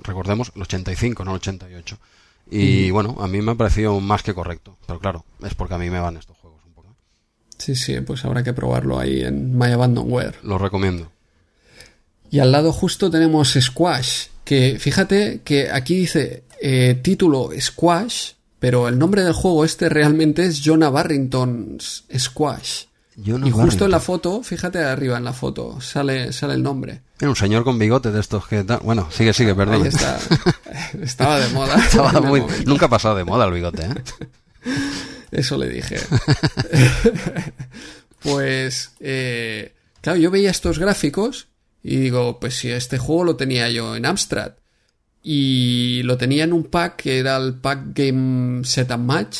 recordemos, 0.03 0.51
el 0.55 0.61
85, 0.61 1.25
no 1.25 1.31
el 1.31 1.37
88. 1.37 1.97
Y 2.49 2.91
bueno, 2.91 3.17
a 3.19 3.27
mí 3.27 3.41
me 3.41 3.51
ha 3.51 3.55
parecido 3.55 3.99
más 3.99 4.23
que 4.23 4.33
correcto, 4.33 4.77
pero 4.85 4.99
claro, 4.99 5.25
es 5.43 5.53
porque 5.53 5.73
a 5.73 5.77
mí 5.77 5.89
me 5.89 5.99
van 5.99 6.17
estos 6.17 6.37
juegos 6.37 6.61
un 6.65 6.73
poco. 6.73 6.95
Sí, 7.57 7.75
sí, 7.75 7.99
pues 8.01 8.23
habrá 8.23 8.43
que 8.43 8.53
probarlo 8.53 8.99
ahí 8.99 9.21
en 9.23 9.57
My 9.57 9.71
Abandonware. 9.71 10.35
Lo 10.43 10.57
recomiendo. 10.57 11.11
Y 12.29 12.39
al 12.39 12.51
lado 12.51 12.71
justo 12.71 13.09
tenemos 13.09 13.57
Squash, 13.59 14.27
que 14.47 14.77
fíjate 14.79 15.41
que 15.43 15.69
aquí 15.69 15.97
dice 15.97 16.45
eh, 16.61 16.97
título 17.03 17.49
Squash, 17.59 18.31
pero 18.59 18.87
el 18.87 18.97
nombre 18.97 19.23
del 19.23 19.33
juego 19.33 19.65
este 19.65 19.89
realmente 19.89 20.45
es 20.45 20.61
Jonah 20.63 20.89
Barrington's 20.89 22.05
Squash 22.17 22.85
y 23.17 23.51
justo 23.51 23.83
en 23.83 23.91
la 23.91 23.99
foto, 23.99 24.41
fíjate 24.41 24.77
arriba 24.79 25.17
en 25.17 25.25
la 25.25 25.33
foto, 25.33 25.81
sale, 25.81 26.31
sale 26.31 26.53
el 26.53 26.63
nombre. 26.63 27.01
Era 27.19 27.29
un 27.29 27.35
señor 27.35 27.65
con 27.65 27.77
bigote 27.77 28.11
de 28.11 28.21
estos 28.21 28.47
que... 28.47 28.61
Bueno, 28.61 29.09
sigue, 29.11 29.33
sigue, 29.33 29.53
perdón. 29.53 29.81
Ahí 29.81 29.87
está. 29.89 30.17
Estaba 31.01 31.39
de 31.39 31.49
moda. 31.49 31.75
Nunca 32.65 32.85
ha 32.85 32.89
pasado 32.89 33.15
de 33.15 33.25
moda 33.25 33.45
el 33.45 33.53
bigote, 33.53 33.85
¿eh? 33.85 34.27
Eso 35.31 35.57
le 35.57 35.67
dije. 35.67 35.99
pues, 38.21 38.91
eh, 39.01 39.73
claro, 39.99 40.19
yo 40.19 40.31
veía 40.31 40.51
estos 40.51 40.79
gráficos 40.79 41.47
y 41.87 41.95
digo, 41.95 42.37
pues 42.37 42.55
si 42.55 42.69
este 42.69 42.97
juego 42.97 43.23
lo 43.23 43.35
tenía 43.37 43.69
yo 43.69 43.95
en 43.95 44.05
Amstrad. 44.05 44.53
Y 45.23 46.01
lo 46.03 46.17
tenía 46.17 46.43
en 46.43 46.51
un 46.51 46.65
pack 46.65 46.97
que 46.97 47.19
era 47.19 47.37
el 47.37 47.55
pack 47.55 47.93
Game 47.93 48.65
Set 48.65 48.91
and 48.91 49.05
Match 49.05 49.37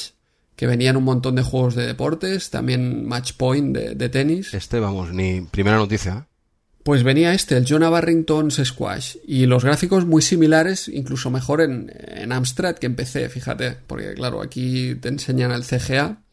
que 0.55 0.65
venían 0.65 0.95
un 0.95 1.03
montón 1.03 1.35
de 1.35 1.43
juegos 1.43 1.75
de 1.75 1.85
deportes, 1.85 2.49
también 2.49 3.05
Match 3.05 3.33
Point 3.33 3.77
de, 3.77 4.09
tenis. 4.09 4.53
Este, 4.53 4.79
vamos, 4.79 5.13
ni 5.13 5.41
primera 5.41 5.77
noticia. 5.77 6.25
¿eh? 6.25 6.33
Pues 6.83 7.03
venía 7.03 7.33
este, 7.33 7.57
el 7.57 7.65
Jonah 7.67 7.89
Barrington's 7.89 8.59
Squash, 8.63 9.17
y 9.27 9.45
los 9.45 9.63
gráficos 9.63 10.05
muy 10.05 10.23
similares, 10.23 10.87
incluso 10.87 11.29
mejor 11.29 11.61
en, 11.61 11.93
en 12.07 12.31
Amstrad 12.31 12.75
que 12.75 12.87
en 12.87 12.95
PC, 12.95 13.29
fíjate, 13.29 13.77
porque 13.85 14.13
claro, 14.15 14.41
aquí 14.41 14.95
te 14.95 15.09
enseñan 15.09 15.51
el 15.51 15.63
CGA, 15.63 16.23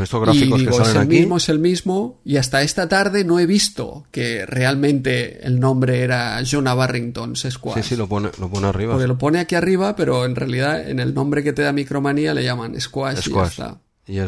estos 0.00 0.20
gráficos 0.20 0.62
que 0.62 0.72
salen 0.72 0.88
es 0.88 0.94
el 0.94 1.00
aquí. 1.02 1.08
mismo, 1.08 1.36
es 1.36 1.48
el 1.48 1.58
mismo. 1.58 2.20
Y 2.24 2.36
hasta 2.36 2.62
esta 2.62 2.88
tarde 2.88 3.24
no 3.24 3.38
he 3.38 3.46
visto 3.46 4.04
que 4.10 4.46
realmente 4.46 5.46
el 5.46 5.60
nombre 5.60 6.00
era 6.00 6.40
Jonah 6.48 6.74
Barrington 6.74 7.36
Squash. 7.36 7.76
Sí, 7.76 7.90
sí, 7.90 7.96
lo 7.96 8.06
pone, 8.06 8.30
lo 8.38 8.48
pone 8.48 8.66
arriba. 8.66 8.94
Porque 8.94 9.08
lo 9.08 9.18
pone 9.18 9.40
aquí 9.40 9.54
arriba, 9.54 9.96
pero 9.96 10.24
en 10.24 10.36
realidad 10.36 10.88
en 10.88 11.00
el 11.00 11.14
nombre 11.14 11.42
que 11.42 11.52
te 11.52 11.62
da 11.62 11.72
Micromanía 11.72 12.34
le 12.34 12.44
llaman 12.44 12.80
Squash, 12.80 13.28
y 13.28 13.32
ya 13.32 13.44
está. 13.44 13.78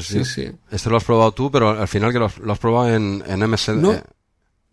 sí, 0.01 0.25
sí. 0.25 0.51
Este 0.71 0.91
lo 0.91 0.97
has 0.97 1.05
probado 1.05 1.33
tú, 1.33 1.51
pero 1.51 1.71
al 1.71 1.89
final 1.89 2.13
que 2.13 2.19
lo 2.19 2.27
has, 2.27 2.59
probado 2.59 2.95
en, 2.95 3.23
en 3.27 3.51
MSD. 3.51 3.77
No. 3.77 3.95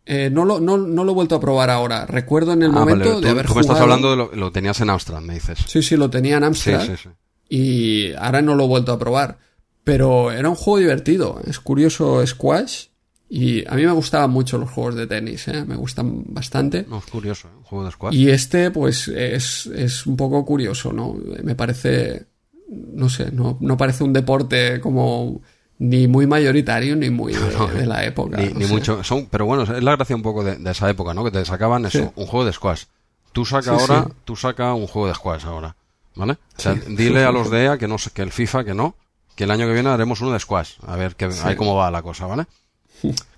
Eh, 0.04 0.30
no, 0.32 0.46
lo, 0.46 0.60
no, 0.60 0.78
no, 0.78 1.04
lo 1.04 1.12
he 1.12 1.16
vuelto 1.16 1.36
a 1.36 1.40
probar 1.40 1.70
ahora. 1.70 2.06
Recuerdo 2.06 2.54
en 2.54 2.64
el 2.64 2.72
ah, 2.72 2.74
momento 2.74 3.22
de 3.22 3.30
haber 3.30 3.46
tú 3.46 3.56
me 3.56 3.62
estás 3.62 3.80
hablando 3.80 4.10
de 4.10 4.18
lo, 4.18 4.32
lo 4.34 4.52
tenías 4.52 4.82
en 4.82 4.90
Amstrad, 4.90 5.22
me 5.22 5.36
dices. 5.36 5.60
Sí, 5.68 5.84
sí, 5.84 5.96
lo 5.96 6.10
tenía 6.10 6.38
en 6.38 6.44
Amstrad. 6.44 6.82
Sí, 6.82 6.94
sí, 6.98 7.04
sí. 7.04 7.10
Y 7.54 8.14
ahora 8.14 8.42
no 8.42 8.56
lo 8.56 8.64
he 8.64 8.68
vuelto 8.68 8.94
a 8.94 9.00
probar. 9.00 9.38
Pero 9.84 10.32
era 10.32 10.50
un 10.50 10.56
juego 10.56 10.80
divertido. 10.80 11.42
Es 11.46 11.60
curioso 11.60 12.26
Squash. 12.26 12.88
Y 13.34 13.66
a 13.66 13.76
mí 13.76 13.86
me 13.86 13.94
gustaban 13.94 14.30
mucho 14.30 14.58
los 14.58 14.70
juegos 14.70 14.96
de 14.96 15.08
tenis, 15.08 15.48
¿eh? 15.48 15.64
me 15.64 15.78
gustan 15.78 16.26
bastante. 16.34 16.86
No, 16.90 16.98
es 16.98 17.06
curioso, 17.06 17.48
¿eh? 17.48 17.52
un 17.60 17.64
juego 17.64 17.86
de 17.86 17.92
squash. 17.92 18.14
Y 18.14 18.30
este, 18.30 18.72
pues, 18.72 19.08
es, 19.08 19.68
es 19.68 20.06
un 20.06 20.18
poco 20.18 20.44
curioso, 20.44 20.92
¿no? 20.92 21.16
Me 21.42 21.56
parece, 21.56 22.26
no 22.68 23.08
sé, 23.08 23.32
no, 23.32 23.58
no 23.62 23.78
parece 23.78 24.04
un 24.04 24.12
deporte 24.12 24.82
como 24.82 25.40
ni 25.82 26.08
muy 26.08 26.28
mayoritario 26.28 26.96
ni 26.96 27.10
muy 27.10 27.34
de, 27.76 27.86
la 27.86 28.06
época. 28.06 28.36
Ni, 28.38 28.66
mucho, 28.66 29.02
son, 29.02 29.28
pero 29.28 29.46
bueno, 29.46 29.64
es 29.64 29.82
la 29.82 29.96
gracia 29.96 30.16
un 30.16 30.22
poco 30.22 30.44
de, 30.44 30.70
esa 30.70 30.90
época, 30.90 31.14
¿no? 31.14 31.24
Que 31.24 31.32
te 31.32 31.46
sacaban 31.46 31.86
eso, 31.86 32.12
un 32.16 32.26
juego 32.28 32.46
de 32.46 32.52
squash. 32.52 32.84
Tú 33.32 33.46
saca 33.46 33.72
ahora, 33.72 34.08
tú 34.26 34.36
saca 34.36 34.74
un 34.74 34.88
juego 34.88 35.08
de 35.08 35.16
squash 35.16 35.46
ahora, 35.46 35.76
¿vale? 36.16 36.34
O 36.34 36.62
sea, 36.62 36.76
dile 36.76 37.24
a 37.24 37.32
los 37.32 37.50
de 37.50 37.64
EA 37.64 37.78
que 37.78 37.88
no 37.88 37.96
que 38.14 38.22
el 38.22 38.32
FIFA 38.32 38.66
que 38.66 38.74
no, 38.74 38.96
que 39.42 39.46
el 39.46 39.50
año 39.50 39.66
que 39.66 39.74
viene 39.74 39.90
haremos 39.90 40.22
uno 40.22 40.34
de 40.34 40.40
squash, 40.40 40.74
a 40.86 40.96
ver 40.96 41.16
que, 41.16 41.26
ahí 41.26 41.56
cómo 41.56 41.74
va 41.74 41.90
la 41.90 42.04
cosa, 42.04 42.28
¿vale? 42.28 42.46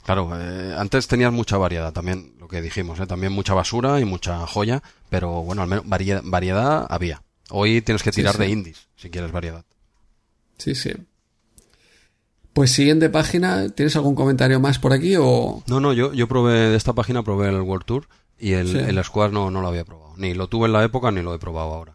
Claro, 0.04 0.32
eh, 0.38 0.76
antes 0.78 1.08
tenías 1.08 1.32
mucha 1.32 1.56
variedad 1.56 1.94
también, 1.94 2.34
lo 2.42 2.50
que 2.50 2.62
dijimos, 2.62 3.00
¿eh? 3.00 3.08
también 3.08 3.32
mucha 3.32 3.54
basura 3.54 4.02
y 4.02 4.04
mucha 4.04 4.46
joya, 4.46 4.84
pero 5.10 5.44
bueno, 5.44 5.62
al 5.62 5.70
menos 5.70 5.86
variedad, 5.88 6.86
había. 6.90 7.24
Hoy 7.52 7.82
tienes 7.82 8.04
que 8.04 8.12
tirar 8.12 8.38
de 8.38 8.50
indies 8.50 8.90
si 8.98 9.10
quieres 9.10 9.32
variedad. 9.32 9.64
Sí, 10.58 10.76
sí. 10.76 10.92
Pues 12.52 12.72
siguiente 12.72 13.10
página, 13.10 13.70
¿tienes 13.70 13.96
algún 13.96 14.16
comentario 14.16 14.60
más 14.60 14.80
por 14.80 14.92
aquí 14.92 15.16
o...? 15.18 15.64
No, 15.68 15.80
no, 15.80 15.94
yo, 15.94 16.12
yo 16.12 16.28
probé 16.28 16.68
de 16.68 16.76
esta 16.76 16.92
página, 16.92 17.24
probé 17.24 17.48
el 17.48 17.62
World 17.62 17.86
Tour 17.86 18.10
y 18.38 18.52
el, 18.52 18.76
el 18.76 19.02
Squash 19.06 19.32
no, 19.32 19.50
no 19.52 19.62
lo 19.62 19.70
había 19.70 19.86
probado. 19.86 20.16
Ni 20.18 20.34
lo 20.34 20.50
tuve 20.50 20.66
en 20.66 20.74
la 20.74 20.84
época 20.84 21.12
ni 21.12 21.22
lo 21.22 21.34
he 21.34 21.40
probado 21.40 21.74
ahora. 21.74 21.93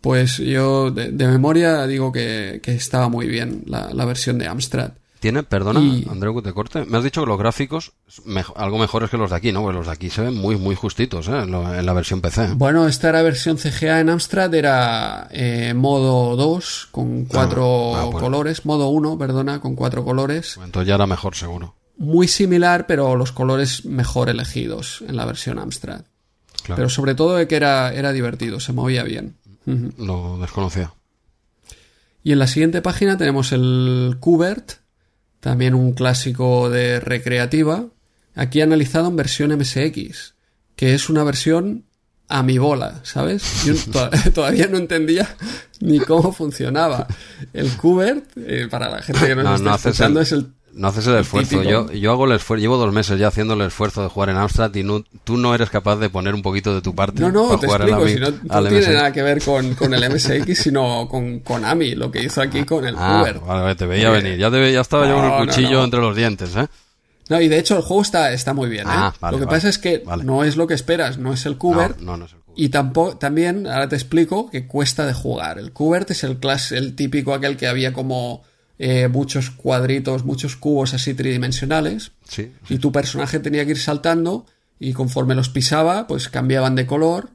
Pues 0.00 0.38
yo 0.38 0.90
de, 0.90 1.10
memoria 1.26 1.86
digo 1.86 2.10
que, 2.12 2.60
estaba 2.64 3.08
muy 3.08 3.26
bien 3.26 3.64
la, 3.66 4.04
versión 4.04 4.38
de 4.38 4.46
Amstrad. 4.46 4.92
Tiene, 5.20 5.42
perdona, 5.42 5.80
Andreu, 6.10 6.34
que 6.36 6.40
te 6.40 6.54
corte. 6.54 6.86
Me 6.86 6.96
has 6.96 7.04
dicho 7.04 7.20
que 7.20 7.26
los 7.26 7.38
gráficos 7.38 7.92
algo 8.56 8.78
mejores 8.78 9.10
que 9.10 9.18
los 9.18 9.28
de 9.28 9.36
aquí, 9.36 9.52
¿no? 9.52 9.60
Porque 9.60 9.76
los 9.76 9.86
de 9.86 9.92
aquí 9.92 10.08
se 10.08 10.22
ven 10.22 10.34
muy, 10.34 10.56
muy 10.56 10.74
justitos, 10.74 11.28
¿eh? 11.28 11.40
En, 11.40 11.52
la 11.52 11.92
versión 11.92 12.22
PC. 12.22 12.54
Bueno, 12.54 12.88
esta 12.88 13.10
era 13.10 13.20
versión 13.20 13.58
CGA 13.58 14.00
en 14.00 14.08
Amstrad, 14.08 14.54
era 14.54 15.28
eh, 15.30 15.74
modo 15.74 16.36
2 16.36 16.88
con 16.90 17.26
cuatro 17.26 17.96
ah, 17.96 18.08
pues. 18.10 18.22
colores, 18.22 18.64
modo 18.64 18.88
1, 18.88 19.18
perdona, 19.18 19.60
con 19.60 19.76
cuatro 19.76 20.04
colores. 20.04 20.54
Pues 20.54 20.64
entonces 20.64 20.88
ya 20.88 20.94
era 20.94 21.06
mejor, 21.06 21.34
seguro. 21.34 21.74
Muy 21.98 22.26
similar, 22.26 22.86
pero 22.86 23.14
los 23.14 23.32
colores 23.32 23.84
mejor 23.84 24.30
elegidos 24.30 25.04
en 25.06 25.16
la 25.16 25.26
versión 25.26 25.58
Amstrad. 25.58 26.00
Pero 26.66 26.88
sobre 26.88 27.14
todo 27.14 27.46
que 27.46 27.56
era, 27.56 27.92
era 27.92 28.12
divertido, 28.12 28.60
se 28.60 28.72
movía 28.72 29.02
bien. 29.02 29.36
Lo 29.98 30.38
desconocía. 30.38 30.92
Y 32.22 32.32
en 32.32 32.38
la 32.38 32.46
siguiente 32.46 32.82
página 32.82 33.16
tenemos 33.16 33.52
el 33.52 34.16
Kubert, 34.20 34.72
también 35.40 35.74
un 35.74 35.92
clásico 35.92 36.68
de 36.68 37.00
recreativa, 37.00 37.86
aquí 38.34 38.60
analizado 38.60 39.08
en 39.08 39.16
versión 39.16 39.56
MSX, 39.56 40.34
que 40.76 40.94
es 40.94 41.08
una 41.08 41.24
versión 41.24 41.84
a 42.28 42.42
mi 42.42 42.58
bola, 42.58 43.00
¿sabes? 43.04 43.64
Yo 43.64 43.74
to- 43.92 44.10
todavía 44.34 44.66
no 44.66 44.76
entendía 44.78 45.34
ni 45.80 45.98
cómo 45.98 46.32
funcionaba. 46.32 47.06
El 47.54 47.70
Qbert, 47.70 48.24
eh, 48.36 48.68
para 48.70 48.90
la 48.90 49.02
gente 49.02 49.26
que 49.26 49.34
nos 49.34 49.44
No, 49.44 49.54
está 49.54 49.64
no 49.70 49.74
escuchando, 49.76 50.20
el- 50.20 50.26
es 50.26 50.32
el... 50.32 50.52
No 50.72 50.88
haces 50.88 51.06
el 51.06 51.16
esfuerzo. 51.16 51.62
Yo, 51.62 51.90
yo 51.92 52.12
hago 52.12 52.26
el 52.26 52.32
esfuerzo. 52.32 52.60
Llevo 52.60 52.76
dos 52.76 52.92
meses 52.92 53.18
ya 53.18 53.28
haciendo 53.28 53.54
el 53.54 53.60
esfuerzo 53.62 54.02
de 54.02 54.08
jugar 54.08 54.28
en 54.30 54.36
Amstrad 54.36 54.74
y 54.74 54.82
no, 54.84 55.04
tú 55.24 55.36
no 55.36 55.54
eres 55.54 55.68
capaz 55.70 55.96
de 55.96 56.08
poner 56.10 56.34
un 56.34 56.42
poquito 56.42 56.74
de 56.74 56.80
tu 56.80 56.94
parte 56.94 57.20
No, 57.20 57.30
no, 57.32 57.48
para 57.48 57.60
te 57.60 57.66
jugar 57.66 57.80
explico, 57.82 58.08
si 58.08 58.14
no, 58.20 58.30
no 58.30 58.62
tiene 58.68 58.80
MSX. 58.80 58.94
nada 58.94 59.12
que 59.12 59.22
ver 59.22 59.42
con, 59.44 59.74
con 59.74 59.94
el 59.94 60.10
MSX, 60.10 60.58
sino 60.62 61.08
con 61.08 61.40
Konami, 61.40 61.94
lo 61.96 62.10
que 62.10 62.22
hizo 62.22 62.40
aquí 62.40 62.64
con 62.64 62.86
el 62.86 62.94
Ah, 62.96 63.22
Qbert. 63.24 63.44
vale, 63.46 63.74
te 63.74 63.86
veía 63.86 64.08
Porque- 64.10 64.22
venir. 64.22 64.38
Ya, 64.38 64.50
te 64.50 64.58
ve- 64.60 64.72
ya 64.72 64.80
estaba 64.80 65.06
yo 65.08 65.14
con 65.16 65.24
No, 65.28 65.38
el 65.40 65.46
no, 65.46 65.52
cuchillo 65.52 65.78
no. 65.78 65.84
entre 65.84 66.00
los 66.00 66.14
dientes, 66.16 66.54
¿eh? 66.56 66.66
No, 67.28 67.40
y 67.40 67.48
de 67.48 67.58
hecho 67.58 67.76
el 67.76 67.82
juego 67.82 68.02
está, 68.02 68.32
está 68.32 68.54
muy 68.54 68.68
bien, 68.68 68.86
¿eh? 68.86 68.92
Ah, 68.92 69.14
vale, 69.20 69.32
lo 69.36 69.38
que 69.40 69.44
vale. 69.46 69.56
pasa 69.56 69.68
es 69.68 69.78
que 69.78 70.02
Vale. 70.04 70.24
no 70.24 70.42
es 70.44 70.56
lo 70.56 70.66
que 70.66 70.74
esperas, 70.74 71.18
no 71.18 71.32
es 71.32 71.46
el 71.46 71.56
Qbert, 71.58 71.98
No, 71.98 72.12
no, 72.12 72.16
no 72.18 72.24
es 72.26 72.32
el. 72.32 72.38
Y 72.56 72.68
tampoco, 72.70 73.16
también, 73.16 73.66
ahora 73.68 73.88
te 73.88 73.94
explico, 73.94 74.50
que 74.50 74.66
cuesta 74.66 75.06
de 75.06 75.14
jugar. 75.14 75.58
El 75.58 75.72
Qbert 75.72 76.10
es 76.10 76.24
el, 76.24 76.40
clas- 76.40 76.72
el 76.72 76.94
típico 76.96 77.32
aquel 77.32 77.56
que 77.56 77.68
había 77.68 77.92
como 77.92 78.42
eh, 78.82 79.08
muchos 79.08 79.50
cuadritos, 79.50 80.24
muchos 80.24 80.56
cubos 80.56 80.94
así 80.94 81.12
tridimensionales. 81.14 82.12
Sí, 82.26 82.50
Y 82.70 82.78
tu 82.78 82.90
personaje 82.92 83.38
tenía 83.38 83.64
que 83.66 83.72
ir 83.72 83.78
saltando 83.78 84.46
y 84.78 84.94
conforme 84.94 85.34
los 85.34 85.50
pisaba, 85.50 86.06
pues 86.06 86.30
cambiaban 86.30 86.74
de 86.76 86.86
color 86.86 87.28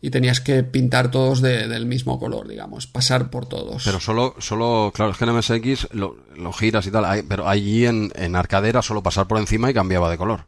y 0.00 0.10
tenías 0.10 0.40
que 0.40 0.64
pintar 0.64 1.10
todos 1.12 1.40
de- 1.40 1.68
del 1.68 1.86
mismo 1.86 2.18
color, 2.18 2.48
digamos, 2.48 2.86
pasar 2.88 3.30
por 3.30 3.46
todos. 3.46 3.82
Pero 3.84 4.00
solo, 4.00 4.34
solo, 4.38 4.90
claro, 4.94 5.12
es 5.12 5.18
que 5.18 5.24
en 5.24 5.30
MSX 5.36 5.88
lo, 5.92 6.16
lo 6.36 6.52
giras 6.52 6.86
y 6.86 6.90
tal, 6.90 7.04
hay- 7.04 7.22
pero 7.22 7.48
allí 7.48 7.86
en, 7.86 8.10
en 8.16 8.34
arcadera 8.34 8.82
solo 8.82 9.02
pasar 9.02 9.28
por 9.28 9.38
encima 9.38 9.70
y 9.70 9.74
cambiaba 9.74 10.10
de 10.10 10.18
color. 10.18 10.46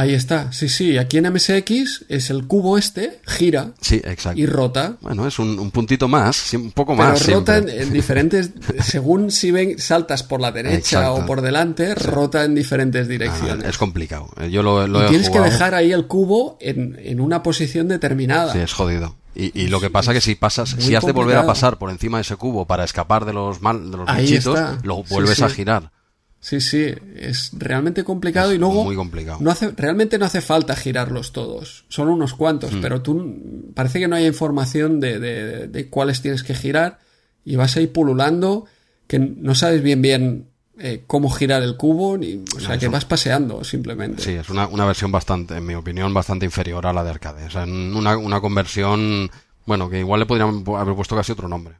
Ahí 0.00 0.14
está, 0.14 0.52
sí, 0.52 0.68
sí. 0.68 0.96
Aquí 0.96 1.18
en 1.18 1.32
MSX 1.32 2.04
es 2.08 2.30
el 2.30 2.46
cubo 2.46 2.78
este, 2.78 3.20
gira 3.26 3.72
Sí, 3.80 3.96
exacto. 4.04 4.38
y 4.40 4.46
rota. 4.46 4.96
Bueno, 5.00 5.26
es 5.26 5.40
un, 5.40 5.58
un 5.58 5.72
puntito 5.72 6.06
más, 6.06 6.54
un 6.54 6.70
poco 6.70 6.96
Pero 6.96 7.08
más. 7.08 7.26
rota 7.26 7.56
en, 7.58 7.92
diferentes, 7.92 8.52
según 8.80 9.32
si 9.32 9.50
ven, 9.50 9.76
saltas 9.80 10.22
por 10.22 10.40
la 10.40 10.52
derecha 10.52 10.76
Exacto. 11.00 11.14
o 11.14 11.26
por 11.26 11.40
delante, 11.40 11.96
rota 11.96 12.44
en 12.44 12.54
diferentes 12.54 13.06
Ah, 13.06 13.10
direcciones. 13.10 13.64
es 13.66 13.76
complicado. 13.76 14.28
Eh, 14.40 14.50
Yo 14.50 14.62
lo, 14.62 14.86
lo 14.86 15.02
y 15.02 15.06
he 15.06 15.08
tienes 15.08 15.28
jugado. 15.30 15.46
que 15.46 15.50
dejar 15.50 15.74
ahí 15.74 15.90
el 15.90 16.06
cubo 16.06 16.58
en, 16.60 16.96
en 17.02 17.20
una 17.20 17.42
posición 17.42 17.88
determinada. 17.88 18.52
Sí, 18.52 18.60
es 18.60 18.72
jodido. 18.72 19.16
Y, 19.34 19.50
y 19.60 19.66
lo 19.66 19.80
que 19.80 19.90
pasa 19.90 20.12
es 20.12 20.18
que 20.18 20.20
si 20.20 20.34
pasas, 20.36 20.74
muy 20.76 20.84
si 20.84 20.94
has 20.94 21.04
de 21.04 21.10
volver 21.12 21.36
a 21.38 21.44
pasar 21.46 21.76
por 21.78 21.90
encima 21.90 22.18
de 22.18 22.22
ese 22.22 22.36
cubo 22.36 22.66
para 22.66 22.84
escapar 22.84 23.24
de 23.24 23.32
los 23.32 23.60
mal, 23.62 23.90
de 23.90 23.96
los 23.96 24.16
bichitos, 24.16 24.58
lo 24.84 24.96
Sí, 24.98 25.02
vuelves 25.14 25.38
sí. 25.38 25.42
a 25.44 25.48
girar. 25.48 25.90
Sí, 26.40 26.60
sí, 26.60 26.94
es 27.16 27.50
realmente 27.58 28.04
complicado 28.04 28.50
Es 28.50 28.56
y 28.56 28.58
luego 28.58 28.84
muy 28.84 28.94
complicado. 28.94 29.38
no 29.40 29.50
hace, 29.50 29.72
realmente 29.72 30.18
no 30.18 30.24
hace 30.26 30.40
falta 30.40 30.76
girarlos 30.76 31.32
todos, 31.32 31.84
son 31.88 32.08
unos 32.08 32.34
cuantos, 32.34 32.72
Hmm. 32.74 32.80
pero 32.80 33.02
tú 33.02 33.70
parece 33.74 33.98
que 33.98 34.06
no 34.08 34.14
hay 34.16 34.26
información 34.26 35.00
de, 35.00 35.18
de- 35.18 35.66
de 35.66 35.88
cuáles 35.88 36.22
tienes 36.22 36.42
que 36.44 36.54
girar 36.54 37.00
y 37.44 37.56
vas 37.56 37.76
ahí 37.76 37.88
pululando 37.88 38.66
que 39.08 39.18
no 39.18 39.54
sabes 39.54 39.82
bien 39.82 40.00
bien 40.00 40.46
eh, 40.80 41.02
cómo 41.08 41.28
girar 41.28 41.62
el 41.64 41.76
cubo, 41.76 42.16
ni, 42.16 42.44
o 42.56 42.60
sea, 42.60 42.78
que 42.78 42.86
vas 42.86 43.04
paseando 43.04 43.64
simplemente. 43.64 44.22
Sí, 44.22 44.30
es 44.30 44.48
una, 44.48 44.68
una 44.68 44.84
versión 44.84 45.10
bastante, 45.10 45.56
en 45.56 45.66
mi 45.66 45.74
opinión, 45.74 46.14
bastante 46.14 46.44
inferior 46.46 46.86
a 46.86 46.92
la 46.92 47.02
de 47.02 47.10
arcade. 47.10 47.46
O 47.46 47.50
sea, 47.50 47.64
en 47.64 47.96
una, 47.96 48.16
una 48.16 48.40
conversión, 48.40 49.28
bueno, 49.66 49.90
que 49.90 49.98
igual 49.98 50.20
le 50.20 50.26
podrían 50.26 50.62
haber 50.76 50.94
puesto 50.94 51.16
casi 51.16 51.32
otro 51.32 51.48
nombre. 51.48 51.74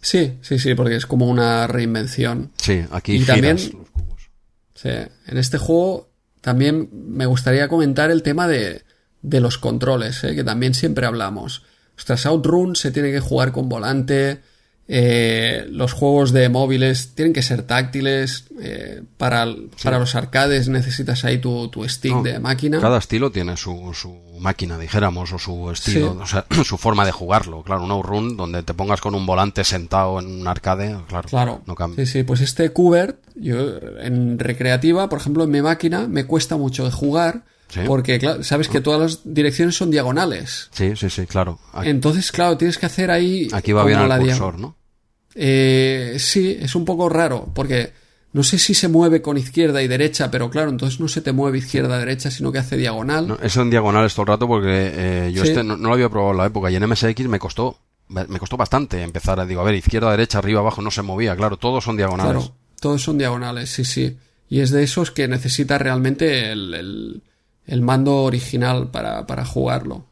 Sí, 0.00 0.38
sí, 0.42 0.58
sí, 0.58 0.74
porque 0.74 0.96
es 0.96 1.06
como 1.06 1.26
una 1.26 1.66
reinvención. 1.66 2.52
Sí, 2.56 2.84
aquí 2.90 3.12
Y 3.14 3.18
giras 3.20 3.28
también- 3.36 3.56
los 3.56 3.90
cubos. 3.90 4.30
Sí, 4.74 4.88
en 4.90 5.38
este 5.38 5.58
juego 5.58 6.10
también 6.40 6.88
me 6.92 7.26
gustaría 7.26 7.68
comentar 7.68 8.10
el 8.10 8.22
tema 8.22 8.46
de, 8.46 8.82
de 9.22 9.40
los 9.40 9.58
controles, 9.58 10.22
¿eh? 10.24 10.34
que 10.34 10.44
también 10.44 10.74
siempre 10.74 11.06
hablamos. 11.06 11.64
Ostras, 11.96 12.26
Outrun 12.26 12.76
se 12.76 12.92
tiene 12.92 13.10
que 13.10 13.18
jugar 13.20 13.50
con 13.50 13.68
volante, 13.68 14.40
eh, 14.90 15.66
los 15.70 15.92
juegos 15.92 16.32
de 16.32 16.48
móviles 16.48 17.14
tienen 17.14 17.32
que 17.34 17.42
ser 17.42 17.62
táctiles, 17.62 18.46
eh, 18.60 19.02
para, 19.18 19.46
para 19.82 19.98
los 19.98 20.14
arcades 20.14 20.68
necesitas 20.68 21.24
ahí 21.24 21.38
tu, 21.38 21.68
tu 21.68 21.86
stick 21.88 22.12
No, 22.12 22.22
de 22.22 22.38
máquina. 22.40 22.80
Cada 22.80 22.98
estilo 22.98 23.30
tiene 23.30 23.56
su, 23.58 23.92
su 23.94 24.16
máquina, 24.40 24.78
dijéramos, 24.78 25.30
o 25.32 25.38
su 25.38 25.70
estilo, 25.70 26.12
Sí. 26.12 26.18
o 26.22 26.26
sea, 26.26 26.46
su 26.64 26.78
forma 26.78 27.04
de 27.04 27.12
jugarlo. 27.12 27.62
Claro, 27.62 27.84
un 27.84 27.90
outrun 27.90 28.36
donde 28.36 28.62
te 28.62 28.72
pongas 28.74 29.00
con 29.00 29.14
un 29.14 29.26
volante 29.26 29.62
sentado 29.64 30.18
en 30.20 30.26
un 30.40 30.48
arcade, 30.48 30.96
claro, 31.06 31.28
Claro. 31.28 31.62
no 31.66 31.74
cambia. 31.74 32.04
Sí, 32.06 32.10
sí, 32.10 32.22
pues 32.22 32.40
este 32.40 32.72
Qbert, 32.72 33.18
yo 33.34 33.58
en 34.00 34.38
recreativa, 34.38 35.08
por 35.08 35.20
ejemplo, 35.20 35.44
en 35.44 35.50
mi 35.50 35.60
máquina, 35.62 36.08
me 36.08 36.24
cuesta 36.24 36.56
mucho 36.56 36.84
de 36.84 36.90
jugar. 36.92 37.42
Sí. 37.68 37.80
Porque, 37.86 38.18
claro, 38.18 38.42
sabes 38.44 38.66
que 38.68 38.80
todas 38.80 38.98
las 38.98 39.20
direcciones 39.34 39.76
son 39.76 39.90
diagonales. 39.90 40.70
Sí, 40.72 40.96
sí, 40.96 41.10
sí, 41.10 41.26
claro. 41.26 41.58
Aquí, 41.74 41.90
Entonces, 41.90 42.32
claro, 42.32 42.56
tienes 42.56 42.78
que 42.78 42.86
hacer 42.86 43.10
ahí. 43.10 43.46
aquí 43.52 43.72
va 43.72 43.84
bien 43.84 44.00
el 44.00 44.08
la 44.08 44.18
cursor, 44.18 44.58
¿no? 44.58 44.77
Eh, 45.40 46.16
sí, 46.18 46.56
es 46.60 46.74
un 46.74 46.84
poco 46.84 47.08
raro, 47.08 47.48
porque 47.54 47.92
no 48.32 48.42
sé 48.42 48.58
si 48.58 48.74
se 48.74 48.88
mueve 48.88 49.22
con 49.22 49.38
izquierda 49.38 49.80
y 49.82 49.88
derecha, 49.88 50.30
pero 50.32 50.50
claro, 50.50 50.68
entonces 50.70 50.98
no 50.98 51.06
se 51.06 51.20
te 51.22 51.30
mueve 51.32 51.58
izquierda-derecha, 51.58 52.30
sino 52.32 52.50
que 52.50 52.58
hace 52.58 52.76
diagonal. 52.76 53.28
No, 53.28 53.38
eso 53.40 53.62
en 53.62 53.70
diagonales 53.70 54.12
todo 54.14 54.22
el 54.24 54.28
rato 54.28 54.48
porque 54.48 54.92
eh, 54.94 55.32
yo 55.32 55.44
Sí. 55.44 55.50
este 55.50 55.62
no, 55.62 55.76
no 55.76 55.88
lo 55.88 55.94
había 55.94 56.08
probado 56.08 56.32
en 56.32 56.38
la 56.38 56.46
época 56.46 56.70
y 56.70 56.76
en 56.76 56.86
MSX 56.88 57.20
me 57.28 57.38
costó 57.38 57.78
me 58.08 58.38
costó 58.38 58.56
bastante 58.56 59.02
empezar 59.02 59.38
a 59.38 59.44
digo 59.44 59.60
a 59.60 59.64
ver 59.64 59.74
izquierda 59.74 60.10
derecha 60.10 60.38
arriba 60.38 60.60
abajo 60.60 60.80
no 60.80 60.90
se 60.90 61.02
movía 61.02 61.36
claro 61.36 61.58
todos 61.58 61.84
son 61.84 61.96
diagonales 61.98 62.32
Claro, 62.32 62.54
todos 62.80 63.02
son 63.02 63.18
diagonales, 63.18 63.68
sí, 63.70 63.84
sí. 63.84 64.16
Y 64.48 64.60
es 64.60 64.70
de 64.70 64.82
esos 64.82 65.10
que 65.10 65.28
necesita 65.28 65.76
realmente 65.78 66.50
el, 66.50 66.72
el- 66.74 67.22
el 67.66 67.82
mando 67.82 68.22
original 68.22 68.90
para, 68.90 69.26
para 69.26 69.44
jugarlo. 69.44 70.06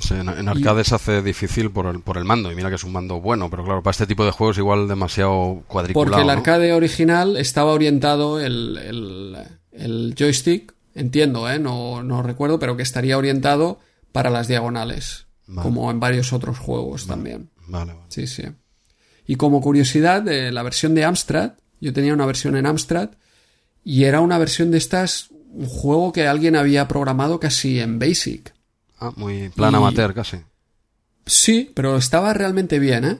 Sí, 0.00 0.14
en, 0.14 0.28
en 0.28 0.48
arcade 0.48 0.84
se 0.84 0.94
hace 0.94 1.22
difícil 1.22 1.70
por 1.70 1.86
el 1.86 2.00
por 2.00 2.16
el 2.18 2.24
mando 2.24 2.50
y 2.50 2.54
mira 2.54 2.68
que 2.68 2.74
es 2.76 2.84
un 2.84 2.92
mando 2.92 3.20
bueno 3.20 3.48
pero 3.50 3.64
claro 3.64 3.82
para 3.82 3.92
este 3.92 4.06
tipo 4.06 4.24
de 4.24 4.30
juegos 4.30 4.58
igual 4.58 4.88
demasiado 4.88 5.62
cuadriculado 5.68 6.10
Porque 6.10 6.20
el 6.22 6.26
¿no? 6.26 6.32
arcade 6.32 6.72
original 6.72 7.36
estaba 7.36 7.72
orientado 7.72 8.40
el, 8.40 8.76
el- 8.78 9.36
el 9.72 10.14
joystick, 10.18 10.74
entiendo, 10.94 11.48
¿eh? 11.50 11.58
no, 11.58 12.02
no 12.02 12.22
recuerdo, 12.22 12.58
pero 12.58 12.76
que 12.76 12.82
estaría 12.82 13.16
orientado 13.16 13.78
para 14.12 14.28
las 14.30 14.48
diagonales, 14.48 15.26
Vale. 15.46 15.62
como 15.68 15.90
en 15.90 16.00
varios 16.00 16.32
otros 16.32 16.58
juegos 16.58 17.06
también. 17.06 17.50
vale, 17.68 17.92
vale. 17.94 18.04
Sí, 18.08 18.26
sí. 18.26 18.42
Y 19.26 19.36
como 19.36 19.60
curiosidad, 19.60 20.22
de 20.22 20.50
la 20.50 20.62
versión 20.64 20.94
de 20.94 21.04
Amstrad, 21.04 21.52
yo 21.80 21.92
tenía 21.92 22.12
una 22.12 22.26
versión 22.26 22.56
en 22.56 22.66
Amstrad 22.66 23.10
y 23.84 24.04
era 24.04 24.20
una 24.20 24.38
versión 24.38 24.70
de 24.72 24.78
estas, 24.78 25.28
un 25.52 25.66
juego 25.66 26.12
que 26.12 26.26
alguien 26.26 26.56
había 26.56 26.88
programado 26.88 27.38
casi 27.38 27.78
en 27.78 27.98
Basic. 28.00 28.52
Ah, 29.00 29.12
muy 29.16 29.48
plan 29.48 29.72
Y- 29.72 29.76
amateur 29.76 30.14
casi 30.14 30.38
Sí, 31.26 31.70
pero 31.74 31.96
estaba 31.96 32.32
realmente 32.34 32.78
bien, 32.78 33.04
¿eh? 33.04 33.18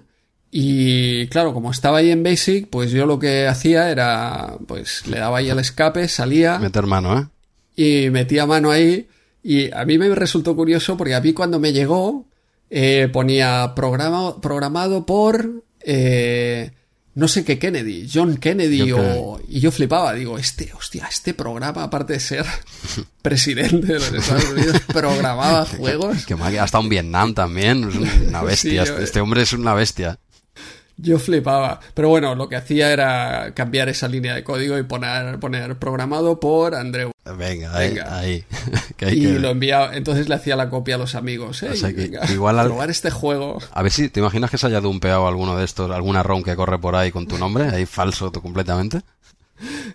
Y 0.50 1.28
claro, 1.28 1.54
como 1.54 1.70
estaba 1.70 1.98
ahí 1.98 2.10
en 2.10 2.24
Basic, 2.24 2.68
pues 2.68 2.90
yo 2.90 3.06
lo 3.06 3.18
que 3.20 3.46
hacía 3.46 3.90
era, 3.90 4.56
pues 4.66 5.06
le 5.06 5.18
daba 5.18 5.38
ahí 5.38 5.48
el 5.48 5.60
escape, 5.60 6.08
salía 6.08 6.58
meter 6.58 6.86
mano 6.86 7.18
eh 7.18 7.26
y 7.76 8.10
metía 8.10 8.46
mano 8.46 8.70
ahí. 8.70 9.08
Y 9.42 9.72
a 9.72 9.84
mí 9.84 9.96
me 9.96 10.12
resultó 10.14 10.56
curioso 10.56 10.96
porque 10.96 11.14
a 11.14 11.20
mí 11.20 11.32
cuando 11.32 11.60
me 11.60 11.72
llegó 11.72 12.26
eh, 12.68 13.08
ponía 13.12 13.72
programa, 13.76 14.40
programado 14.40 15.06
por 15.06 15.62
eh, 15.82 16.72
no 17.14 17.26
sé 17.28 17.44
qué 17.44 17.58
Kennedy, 17.58 18.08
John 18.12 18.36
Kennedy 18.36 18.90
John 18.90 19.00
o... 19.18 19.40
Y 19.48 19.60
yo 19.60 19.70
flipaba, 19.70 20.14
digo, 20.14 20.38
este, 20.38 20.72
hostia, 20.72 21.06
este 21.10 21.34
programa, 21.34 21.82
aparte 21.84 22.12
de 22.14 22.20
ser 22.20 22.46
presidente 23.22 23.86
de 23.86 23.94
los 23.94 24.12
Estados 24.14 24.44
Unidos, 24.50 24.80
programaba 24.86 25.66
juegos. 25.66 26.24
que 26.26 26.36
ma- 26.36 26.48
hasta 26.62 26.78
un 26.78 26.88
Vietnam 26.88 27.34
también 27.34 27.88
es 27.88 27.94
una 28.28 28.42
bestia 28.44 28.70
Sí, 28.70 28.76
yo- 28.76 28.82
este, 28.94 29.04
este 29.04 29.20
hombre 29.20 29.42
es 29.42 29.52
una 29.52 29.74
bestia 29.74 30.18
Yo 30.96 31.18
flipaba. 31.18 31.80
Pero 31.94 32.08
bueno, 32.10 32.34
lo 32.34 32.48
que 32.48 32.56
hacía 32.56 32.92
era 32.92 33.52
cambiar 33.54 33.88
esa 33.88 34.06
línea 34.06 34.34
de 34.34 34.44
código 34.44 34.78
y 34.78 34.82
poner, 34.82 35.38
poner 35.40 35.76
programado 35.78 36.38
por 36.38 36.74
Andreu. 36.74 37.10
Venga, 37.36 37.76
ahí, 37.76 37.88
Venga. 37.90 38.18
ahí. 38.18 38.44
que 38.96 39.06
hay 39.06 39.18
Y 39.18 39.22
que- 39.22 39.38
lo 39.38 39.50
enviaba, 39.50 39.96
entonces 39.96 40.28
le 40.28 40.34
hacía 40.34 40.56
la 40.56 40.68
copia 40.70 40.94
a 40.96 40.98
los 40.98 41.14
amigos. 41.14 41.62
¿eh? 41.62 41.70
O 41.70 41.76
sea 41.76 41.90
venga, 41.92 42.30
igual 42.32 42.58
al- 42.58 42.66
probar 42.68 42.90
este 42.90 43.10
juego. 43.10 43.58
A 43.72 43.82
ver 43.82 43.92
si 43.92 44.08
te 44.08 44.20
imaginas 44.20 44.50
que 44.50 44.58
se 44.58 44.66
haya 44.66 44.80
dumpeado 44.80 45.26
alguno 45.26 45.56
de 45.56 45.64
estos, 45.64 45.90
alguna 45.90 46.22
ROM 46.22 46.42
que 46.42 46.56
corre 46.56 46.78
por 46.78 46.96
ahí 46.96 47.10
con 47.10 47.26
tu 47.26 47.38
nombre, 47.38 47.64
ahí 47.64 47.86
falso 47.86 48.30
tú 48.32 48.40
completamente. 48.42 49.00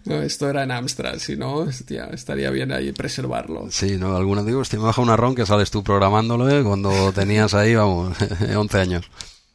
No, 0.05 0.21
esto 0.21 0.47
era 0.47 0.61
en 0.61 0.69
Amstrad, 0.69 1.17
si 1.17 1.35
no, 1.35 1.55
hostia, 1.55 2.05
estaría 2.13 2.51
bien 2.51 2.71
ahí 2.71 2.91
preservarlo. 2.91 3.65
Sí, 3.71 3.97
¿no? 3.97 4.15
Alguno 4.15 4.43
digo, 4.43 4.59
hostia, 4.59 4.77
me 4.77 4.85
baja 4.85 5.01
una 5.01 5.17
ROM 5.17 5.33
que 5.33 5.43
sales 5.47 5.71
tú 5.71 5.83
programándolo 5.83 6.47
¿eh? 6.51 6.61
cuando 6.63 7.11
tenías 7.13 7.55
ahí, 7.55 7.73
vamos, 7.73 8.15
11 8.55 8.77
años. 8.79 9.09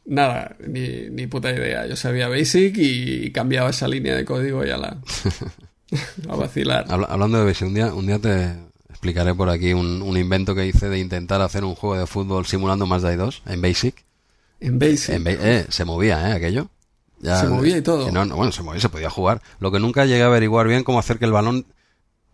Nada, 0.05 0.57
ni, 0.67 1.09
ni 1.11 1.27
puta 1.27 1.51
idea. 1.51 1.87
Yo 1.87 1.95
sabía 1.95 2.27
Basic 2.27 2.75
y 2.77 3.31
cambiaba 3.31 3.69
esa 3.69 3.87
línea 3.87 4.13
de 4.13 4.25
código 4.25 4.65
y 4.65 4.69
a 4.71 4.77
la. 4.77 4.97
A 6.29 6.35
vacilar. 6.35 6.85
Habla- 6.89 7.07
hablando 7.09 7.37
de 7.39 7.45
Basic, 7.45 7.67
un 7.67 7.73
día, 7.73 7.93
un 7.93 8.05
día 8.07 8.19
te 8.19 8.55
explicaré 8.89 9.33
por 9.33 9.49
aquí 9.49 9.73
un, 9.73 10.01
un 10.01 10.17
invento 10.17 10.53
que 10.55 10.65
hice 10.67 10.89
de 10.89 10.99
intentar 10.99 11.41
hacer 11.41 11.63
un 11.63 11.75
juego 11.75 11.97
de 11.97 12.07
fútbol 12.07 12.45
simulando 12.45 12.85
más 12.85 13.01
de 13.01 13.15
2 13.17 13.43
en 13.47 13.61
Basic. 13.61 14.03
En 14.59 14.77
Basic. 14.79 15.09
En 15.15 15.23
Ba- 15.23 15.31
eh, 15.31 15.65
se 15.69 15.85
movía, 15.85 16.29
¿eh? 16.29 16.33
Aquello. 16.33 16.67
Ya- 17.19 17.39
Se 17.41 17.47
movía 17.47 17.77
y 17.77 17.81
todo. 17.81 18.11
no, 18.11 18.25
no, 18.25 18.35
bueno, 18.35 18.51
se 18.51 18.63
movía, 18.63 18.79
se 18.81 18.89
podía 18.89 19.09
jugar. 19.09 19.41
Lo 19.59 19.71
que 19.71 19.79
nunca 19.79 20.05
llegué 20.05 20.23
a 20.23 20.27
averiguar 20.27 20.67
bien 20.67 20.83
cómo 20.83 20.99
hacer 20.99 21.19
que 21.19 21.25
el 21.25 21.31
balón 21.31 21.65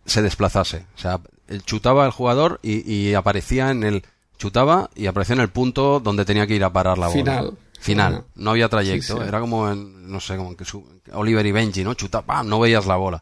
se 0.06 0.22
desplazase. 0.22 0.86
O 0.96 1.00
sea, 1.00 1.20
chutaba 1.66 2.06
el 2.06 2.12
jugador 2.12 2.60
y, 2.64 2.90
y 2.92 3.14
aparecía 3.14 3.72
en 3.72 3.84
el 3.84 4.04
chutaba 4.38 4.90
y 4.96 5.08
aparecía 5.08 5.36
en 5.36 5.42
el 5.42 5.50
punto 5.50 6.00
donde 6.00 6.24
tenía 6.26 6.46
que 6.48 6.56
ir 6.56 6.64
a 6.64 6.72
parar 6.72 6.98
la 6.98 7.08
bola. 7.08 7.20
Final. 7.20 7.54
Final, 7.80 8.26
no 8.36 8.52
había 8.52 8.68
trayecto, 8.70 9.14
Sí, 9.16 9.20
sí. 9.22 9.28
era 9.28 9.40
como 9.40 9.70
en, 9.72 10.12
no 10.12 10.20
sé, 10.20 10.36
como 10.36 10.56
que 10.58 10.66
su- 10.66 10.86
Oliver 11.14 11.46
y 11.46 11.52
Benji, 11.52 11.84
¿no? 11.84 11.94
Chutaba, 11.94 12.26
¡pam! 12.26 12.48
no 12.50 12.60
veías 12.60 12.86
la 12.86 12.96
bola. 12.96 13.22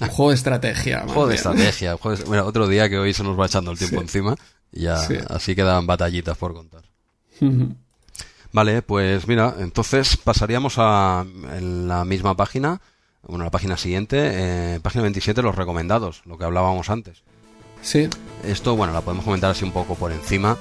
Un 0.00 0.08
juego 0.08 0.30
de 0.30 0.36
estrategia. 0.36 0.98
más 1.04 1.12
Juego 1.12 1.28
de 1.28 1.34
estrategia, 1.34 1.96
juego 1.96 2.16
de- 2.16 2.24
bueno, 2.24 2.44
otro 2.44 2.68
día 2.68 2.88
que 2.88 2.98
hoy 2.98 3.12
se 3.12 3.22
nos 3.24 3.38
va 3.38 3.46
echando 3.46 3.70
el 3.72 3.78
tiempo 3.78 3.96
Sí. 3.96 4.02
encima 4.02 4.34
y 4.72 4.82
ya 4.82 4.96
Sí. 4.98 5.14
así 5.28 5.54
quedan 5.56 5.86
batallitas 5.86 6.36
por 6.36 6.54
contar. 6.54 6.82
Vale, 8.52 8.82
pues 8.82 9.26
mira, 9.28 9.54
entonces 9.58 10.16
pasaríamos 10.16 10.74
a 10.78 11.24
en 11.54 11.88
la 11.88 12.04
misma 12.04 12.36
página, 12.36 12.80
bueno, 13.22 13.44
la 13.44 13.50
página 13.50 13.76
siguiente, 13.76 14.16
eh, 14.76 14.80
página 14.80 15.02
27, 15.02 15.42
los 15.42 15.56
recomendados, 15.56 16.22
lo 16.24 16.38
que 16.38 16.44
hablábamos 16.44 16.88
antes. 16.90 17.22
Sí. 17.82 18.08
Esto, 18.44 18.74
bueno, 18.76 18.92
la 18.92 19.00
podemos 19.02 19.24
comentar 19.24 19.50
así 19.50 19.64
un 19.64 19.72
poco 19.72 19.94
por 19.94 20.10
encima. 20.12 20.56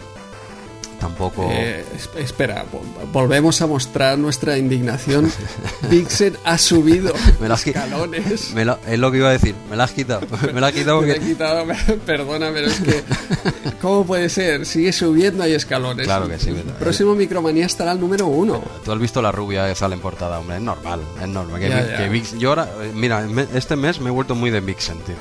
Tampoco... 1.07 1.47
Eh, 1.51 1.85
es- 1.95 2.09
espera, 2.17 2.65
vol- 2.71 3.11
volvemos 3.11 3.61
a 3.61 3.67
mostrar 3.67 4.17
nuestra 4.17 4.57
indignación. 4.57 5.31
Vixen 5.89 6.35
ha 6.43 6.57
subido 6.57 7.13
Me 7.39 7.53
escalones. 7.53 8.53
me 8.53 8.65
la- 8.65 8.79
es 8.87 8.97
lo 8.99 9.11
que 9.11 9.17
iba 9.19 9.29
a 9.29 9.33
decir, 9.33 9.53
me 9.69 9.75
la 9.75 9.83
has 9.85 9.91
quitado. 9.91 10.25
me 10.53 10.59
la 10.61 10.67
has 10.67 10.73
quitado 10.73 11.01
Me 11.01 11.11
he 11.11 11.15
porque... 11.15 11.27
quitado, 11.27 11.65
perdona, 12.05 12.49
pero 12.53 12.67
es 12.67 12.79
que. 12.79 13.03
¿Cómo 13.81 14.05
puede 14.05 14.29
ser? 14.29 14.65
Sigue 14.65 14.91
subiendo, 14.91 15.43
hay 15.43 15.53
escalones. 15.53 16.05
Claro 16.05 16.27
que 16.27 16.39
sí, 16.39 16.49
El 16.49 16.63
próximo 16.79 17.13
Micromanía 17.15 17.65
estará 17.65 17.91
al 17.91 17.99
número 17.99 18.25
uno. 18.27 18.63
Tú 18.83 18.91
has 18.91 18.99
visto 18.99 19.21
la 19.21 19.31
rubia 19.31 19.67
que 19.67 19.75
sale 19.75 19.95
en 19.95 20.01
portada, 20.01 20.39
hombre, 20.39 20.57
es 20.57 20.61
normal, 20.63 21.01
es 21.21 21.27
normal. 21.27 21.59
Que, 21.59 21.69
Ya, 21.69 21.85
ya. 21.87 21.97
que 21.97 22.09
Vix- 22.09 22.37
yo 22.37 22.49
ahora, 22.49 22.67
eh, 22.81 22.91
mira, 22.93 23.21
me- 23.21 23.47
este 23.53 23.75
mes 23.75 23.99
me 23.99 24.09
he 24.09 24.11
vuelto 24.11 24.33
muy 24.35 24.49
de 24.49 24.59
Vixen, 24.61 24.97
tío. 24.99 25.15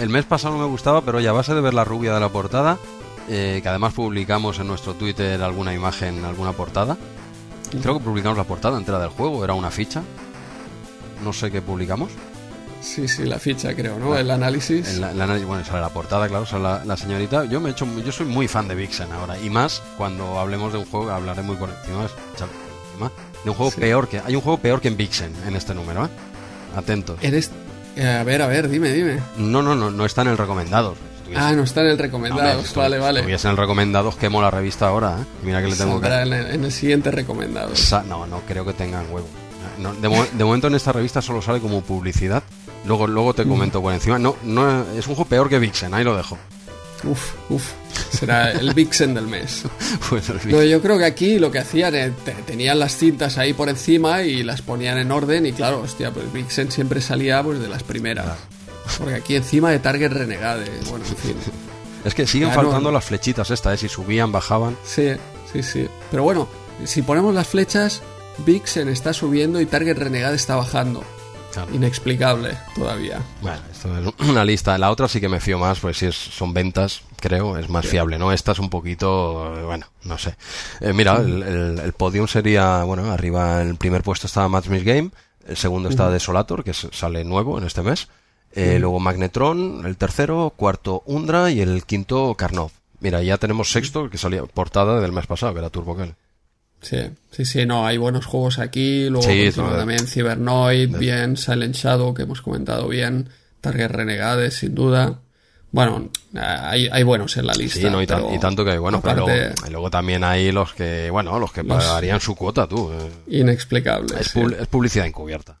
El 0.00 0.08
mes 0.08 0.24
pasado 0.24 0.54
no 0.54 0.60
me 0.60 0.66
gustaba, 0.70 1.02
pero 1.02 1.20
ya 1.20 1.30
a 1.30 1.32
base 1.34 1.54
de 1.54 1.60
ver 1.60 1.74
la 1.74 1.84
rubia 1.84 2.14
de 2.14 2.20
la 2.20 2.30
portada, 2.30 2.78
eh, 3.28 3.60
que 3.62 3.68
además 3.68 3.92
publicamos 3.92 4.58
en 4.58 4.66
nuestro 4.68 4.94
Twitter 4.94 5.42
alguna 5.42 5.74
imagen, 5.74 6.24
alguna 6.24 6.52
portada. 6.52 6.96
Creo 7.82 7.98
que 7.98 8.04
publicamos 8.04 8.38
la 8.38 8.44
portada 8.44 8.78
entera 8.78 8.98
del 8.98 9.08
juego, 9.10 9.42
era 9.44 9.54
una 9.54 9.70
ficha. 9.70 10.02
No 11.24 11.32
sé 11.32 11.50
qué 11.50 11.60
publicamos. 11.62 12.10
Sí, 12.80 13.08
sí, 13.08 13.24
la 13.24 13.38
ficha, 13.40 13.74
creo, 13.74 13.98
¿no? 13.98 14.16
El 14.16 14.30
análisis. 14.30 14.88
En 14.88 15.00
la, 15.00 15.10
el 15.10 15.20
análisis- 15.20 15.46
bueno, 15.46 15.64
sale 15.64 15.80
la 15.80 15.88
portada, 15.88 16.28
claro, 16.28 16.46
sale 16.46 16.62
la, 16.62 16.84
la 16.84 16.96
señorita. 16.96 17.44
Yo 17.46 17.60
me 17.60 17.70
he 17.70 17.72
hecho, 17.72 17.86
yo 18.04 18.12
soy 18.12 18.26
muy 18.26 18.46
fan 18.46 18.68
de 18.68 18.74
Vixen 18.76 19.10
ahora. 19.12 19.36
Y 19.40 19.50
más 19.50 19.82
cuando 19.96 20.38
hablemos 20.38 20.72
de 20.72 20.78
un 20.78 20.84
juego, 20.84 21.10
hablaré 21.10 21.42
muy 21.42 21.56
por 21.56 21.70
encima, 21.70 22.02
de 23.44 23.50
un 23.50 23.56
juego 23.56 23.72
Sí. 23.72 23.80
peor 23.80 24.08
que. 24.08 24.20
Hay 24.24 24.36
un 24.36 24.42
juego 24.42 24.58
peor 24.58 24.80
que 24.80 24.88
en 24.88 24.96
Vixen 24.96 25.32
en 25.46 25.56
este 25.56 25.74
número, 25.74 26.04
¿eh? 26.04 26.08
Atentos. 26.76 27.18
Eres. 27.22 27.50
eh, 27.96 28.06
a 28.06 28.22
ver, 28.24 28.42
a 28.42 28.46
ver, 28.46 28.68
dime, 28.68 28.92
dime. 28.92 29.18
No, 29.38 29.62
no, 29.62 29.74
no, 29.74 29.90
no 29.90 30.04
está 30.04 30.22
en 30.22 30.28
el 30.28 30.38
recomendados. 30.38 30.96
Ah, 31.34 31.52
no 31.52 31.62
está 31.64 31.80
en 31.80 31.86
el 31.86 31.92
Hombre, 31.92 32.06
recomendado. 32.06 32.62
si 32.62 32.68
estu- 32.68 32.76
vale, 32.76 32.98
vale. 32.98 33.20
Estuviese 33.20 33.46
en 33.48 33.50
el 33.52 33.56
recomendados, 33.56 34.16
quemo 34.16 34.40
la 34.42 34.50
revista 34.50 34.88
ahora, 34.88 35.18
¿eh? 35.20 35.24
Mira 35.42 35.60
que 35.62 35.68
le 35.68 35.76
tengo 35.76 36.00
que. 36.00 36.06
En 36.06 36.12
el, 36.14 36.32
en 36.32 36.64
el 36.64 36.72
siguiente 36.72 37.10
recomendado. 37.10 37.74
Sa- 37.74 38.02
No, 38.02 38.26
no 38.26 38.40
creo 38.46 38.64
que 38.64 38.72
tengan 38.72 39.06
huevo. 39.10 39.26
No, 39.78 39.92
de, 39.94 40.08
mo- 40.08 40.26
de 40.32 40.44
momento 40.44 40.68
en 40.68 40.74
esta 40.74 40.92
revista 40.92 41.20
solo 41.20 41.42
sale 41.42 41.60
como 41.60 41.82
publicidad. 41.82 42.42
Luego, 42.86 43.06
luego 43.06 43.34
te 43.34 43.44
comento 43.44 43.82
por 43.82 43.92
encima. 43.92 44.18
No, 44.18 44.36
no 44.44 44.82
es 44.96 45.06
un 45.06 45.14
juego 45.16 45.24
peor 45.28 45.48
que 45.48 45.58
Vixen, 45.58 45.92
ahí 45.92 46.04
lo 46.04 46.16
dejo. 46.16 46.38
Uf, 47.04 47.32
uf. 47.50 47.72
Será 48.10 48.52
el 48.52 48.72
Vixen 48.72 49.12
del 49.14 49.26
mes. 49.26 49.64
Pues 50.08 50.28
el 50.30 50.38
No, 50.50 50.62
yo 50.62 50.80
creo 50.80 50.96
que 50.98 51.04
aquí 51.04 51.38
lo 51.38 51.50
que 51.50 51.58
hacían, 51.58 51.94
eh, 51.94 52.12
te- 52.24 52.32
tenían 52.32 52.78
las 52.78 52.96
cintas 52.96 53.36
ahí 53.38 53.52
por 53.52 53.68
encima 53.68 54.22
y 54.22 54.42
las 54.44 54.62
ponían 54.62 54.96
en 54.98 55.10
orden 55.12 55.44
y 55.46 55.52
claro, 55.52 55.80
hostia, 55.80 56.10
pues 56.12 56.32
Vixen 56.32 56.70
siempre 56.70 57.00
salía 57.00 57.42
pues 57.42 57.58
de 57.60 57.68
las 57.68 57.82
primeras. 57.82 58.26
Porque 58.98 59.14
aquí 59.14 59.36
encima 59.36 59.70
de 59.70 59.78
Target 59.78 60.12
Renegade, 60.12 60.70
bueno, 60.88 61.04
en 61.06 61.16
fin. 61.16 61.36
Es 62.04 62.14
que 62.14 62.26
siguen 62.26 62.50
Claro. 62.50 62.62
faltando 62.68 62.92
las 62.92 63.04
flechitas 63.04 63.50
estas, 63.50 63.74
¿eh? 63.74 63.76
Si 63.78 63.88
subían, 63.88 64.30
bajaban. 64.32 64.76
Sí, 64.84 65.12
sí, 65.52 65.62
sí. 65.62 65.88
Pero 66.10 66.22
bueno, 66.22 66.48
si 66.84 67.02
ponemos 67.02 67.34
las 67.34 67.48
flechas, 67.48 68.02
Vixen 68.44 68.88
está 68.88 69.12
subiendo 69.12 69.60
y 69.60 69.66
Target 69.66 69.98
Renegade 69.98 70.36
está 70.36 70.56
bajando. 70.56 71.02
Claro. 71.52 71.74
Inexplicable 71.74 72.56
todavía. 72.74 73.22
Bueno, 73.40 73.58
esto 73.72 73.88
es 73.98 74.28
una 74.28 74.44
lista. 74.44 74.76
La 74.76 74.90
otra 74.90 75.08
sí 75.08 75.20
que 75.22 75.28
me 75.30 75.40
fío 75.40 75.58
más, 75.58 75.80
pues 75.80 75.96
si 75.96 76.04
es, 76.06 76.14
son 76.14 76.52
ventas, 76.52 77.00
creo, 77.18 77.56
es 77.56 77.70
más 77.70 77.86
fiable, 77.86 78.18
¿no? 78.18 78.30
Esta 78.30 78.52
es 78.52 78.58
un 78.58 78.68
poquito, 78.68 79.54
bueno, 79.64 79.86
no 80.04 80.18
sé. 80.18 80.36
Eh, 80.80 80.92
mira, 80.92 81.16
el, 81.16 81.42
el- 81.42 81.78
el 81.78 81.92
podium 81.94 82.28
sería, 82.28 82.82
bueno, 82.84 83.10
arriba 83.10 83.62
en 83.62 83.70
el 83.70 83.76
primer 83.76 84.02
puesto 84.02 84.26
está 84.26 84.46
Match 84.48 84.66
Miss 84.68 84.84
Game, 84.84 85.10
el 85.48 85.56
segundo 85.56 85.88
está 85.88 86.10
Desolator, 86.10 86.62
que 86.62 86.74
sale 86.74 87.24
nuevo 87.24 87.56
en 87.56 87.64
este 87.64 87.80
mes. 87.82 88.08
Eh, 88.56 88.78
Luego 88.78 88.98
Magnetron, 89.00 89.82
el 89.86 89.96
tercero, 89.96 90.52
cuarto 90.56 91.02
Undra 91.06 91.50
y 91.50 91.60
el 91.60 91.84
quinto 91.84 92.34
Karnov. 92.34 92.70
Mira, 93.00 93.22
ya 93.22 93.36
tenemos 93.36 93.70
sexto, 93.70 94.08
que 94.08 94.16
salía 94.18 94.42
portada 94.44 95.00
del 95.00 95.12
mes 95.12 95.26
pasado, 95.26 95.52
que 95.52 95.58
era 95.60 95.70
Turbo 95.70 95.96
Kell. 95.96 96.14
Sí, 96.80 96.98
sí, 97.30 97.44
sí, 97.44 97.66
no, 97.66 97.86
hay 97.86 97.96
buenos 97.98 98.26
juegos 98.26 98.58
aquí. 98.58 99.08
Luego 99.08 99.26
Sí, 99.26 99.50
también 99.54 100.06
Cybernoid, 100.06 100.96
bien, 100.96 101.36
Silent 101.36 101.74
Shadow, 101.74 102.14
que 102.14 102.22
hemos 102.22 102.40
comentado 102.42 102.88
bien, 102.88 103.28
Target 103.60 103.88
Renegade, 103.88 104.50
sin 104.50 104.74
duda. 104.74 105.18
Bueno, 105.72 106.08
hay, 106.34 106.88
hay 106.90 107.02
buenos 107.02 107.36
en 107.36 107.46
la 107.46 107.52
lista. 107.52 107.80
Sí, 107.80 107.84
no, 107.90 108.00
y, 108.00 108.06
pero 108.06 108.32
y 108.34 108.38
tanto 108.38 108.64
que, 108.64 108.78
bueno, 108.78 109.00
pero 109.02 109.24
aparte, 109.24 109.40
luego, 109.48 109.66
y 109.66 109.70
luego 109.70 109.90
también 109.90 110.24
hay 110.24 110.52
los 110.52 110.72
que, 110.72 111.10
bueno, 111.10 111.38
los 111.38 111.52
que 111.52 111.62
Los- 111.62 111.84
pagarían 111.84 112.20
su 112.20 112.34
cuota, 112.34 112.66
tú. 112.66 112.90
eh. 112.92 113.38
Inexplicable. 113.40 114.14
Es, 114.20 114.28
sí. 114.28 114.40
pub- 114.40 114.56
es 114.58 114.66
publicidad 114.68 115.06
encubierta. 115.06 115.58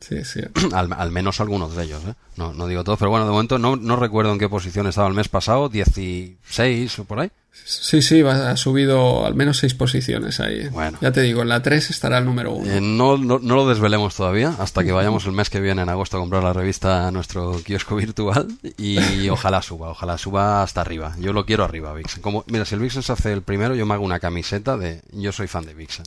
Sí, 0.00 0.24
sí. 0.24 0.40
al, 0.72 0.92
al 0.92 1.10
menos 1.10 1.40
algunos 1.40 1.74
de 1.76 1.84
ellos, 1.84 2.02
¿eh? 2.06 2.14
No, 2.36 2.52
no 2.52 2.66
digo 2.66 2.84
todos, 2.84 2.98
pero 2.98 3.10
bueno, 3.10 3.26
de 3.26 3.32
momento 3.32 3.58
no, 3.58 3.76
no 3.76 3.96
recuerdo 3.96 4.32
en 4.32 4.38
qué 4.38 4.48
posición 4.48 4.86
estaba 4.86 5.08
el 5.08 5.14
mes 5.14 5.28
pasado, 5.28 5.68
16 5.68 6.98
o 7.00 7.04
por 7.04 7.20
ahí. 7.20 7.30
Sí, 7.64 8.02
sí, 8.02 8.22
ha 8.22 8.56
subido 8.56 9.26
al 9.26 9.34
menos 9.34 9.58
seis 9.58 9.74
posiciones 9.74 10.38
ahí. 10.38 10.68
Bueno. 10.68 10.98
Ya 11.00 11.10
te 11.10 11.22
digo, 11.22 11.42
en 11.42 11.48
la 11.48 11.60
3 11.60 11.90
estará 11.90 12.18
el 12.18 12.24
número 12.24 12.52
1. 12.52 12.72
Eh, 12.72 12.80
no, 12.80 13.18
no, 13.18 13.40
no 13.40 13.56
lo 13.56 13.68
desvelemos 13.68 14.14
todavía, 14.14 14.54
hasta 14.58 14.84
que 14.84 14.92
vayamos 14.92 15.26
el 15.26 15.32
mes 15.32 15.50
que 15.50 15.60
viene, 15.60 15.82
en 15.82 15.88
agosto, 15.88 16.16
a 16.16 16.20
comprar 16.20 16.44
la 16.44 16.52
revista 16.52 17.08
a 17.08 17.10
nuestro 17.10 17.60
kiosco 17.64 17.96
virtual 17.96 18.46
y 18.76 19.28
ojalá 19.30 19.60
suba, 19.62 19.90
ojalá 19.90 20.16
suba 20.18 20.62
hasta 20.62 20.80
arriba. 20.80 21.14
Yo 21.18 21.32
lo 21.32 21.44
quiero 21.44 21.64
arriba, 21.64 21.92
Vixen. 21.92 22.22
Como, 22.22 22.44
mira, 22.46 22.64
si 22.64 22.76
el 22.76 22.80
Vixen 22.80 23.02
se 23.02 23.12
hace 23.12 23.32
el 23.32 23.42
primero, 23.42 23.74
yo 23.74 23.84
me 23.86 23.94
hago 23.94 24.04
una 24.04 24.20
camiseta 24.20 24.76
de 24.76 25.02
yo 25.12 25.32
soy 25.32 25.48
fan 25.48 25.66
de 25.66 25.74
Vixen. 25.74 26.06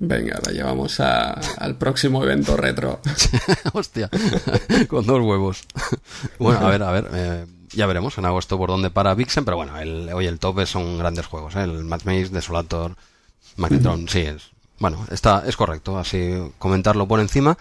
Venga, 0.00 0.38
la 0.46 0.52
llevamos 0.52 1.00
a- 1.00 1.32
al 1.58 1.76
próximo 1.76 2.22
evento 2.22 2.56
retro. 2.56 3.00
Hostia, 3.72 4.08
con 4.88 5.04
dos 5.06 5.20
huevos. 5.20 5.62
bueno, 6.38 6.66
a 6.66 6.70
ver, 6.70 6.82
a 6.84 6.92
ver, 6.92 7.08
eh, 7.12 7.46
ya 7.72 7.86
veremos 7.86 8.16
en 8.18 8.24
agosto 8.24 8.56
por 8.58 8.68
dónde 8.70 8.90
para 8.90 9.14
Vixen, 9.14 9.44
pero 9.44 9.56
bueno, 9.56 9.78
el, 9.78 10.08
hoy 10.12 10.26
el 10.26 10.38
top 10.38 10.64
son 10.66 10.98
grandes 10.98 11.26
juegos, 11.26 11.56
¿eh? 11.56 11.62
el 11.62 11.84
Mad 11.84 12.02
Maze, 12.04 12.28
Desolator, 12.28 12.94
Magnetron, 13.56 14.08
sí, 14.08 14.20
es, 14.20 14.50
bueno, 14.78 15.04
está, 15.10 15.42
es 15.46 15.56
correcto, 15.56 15.98
así 15.98 16.32
comentarlo 16.58 17.08
por 17.08 17.18
encima. 17.20 17.58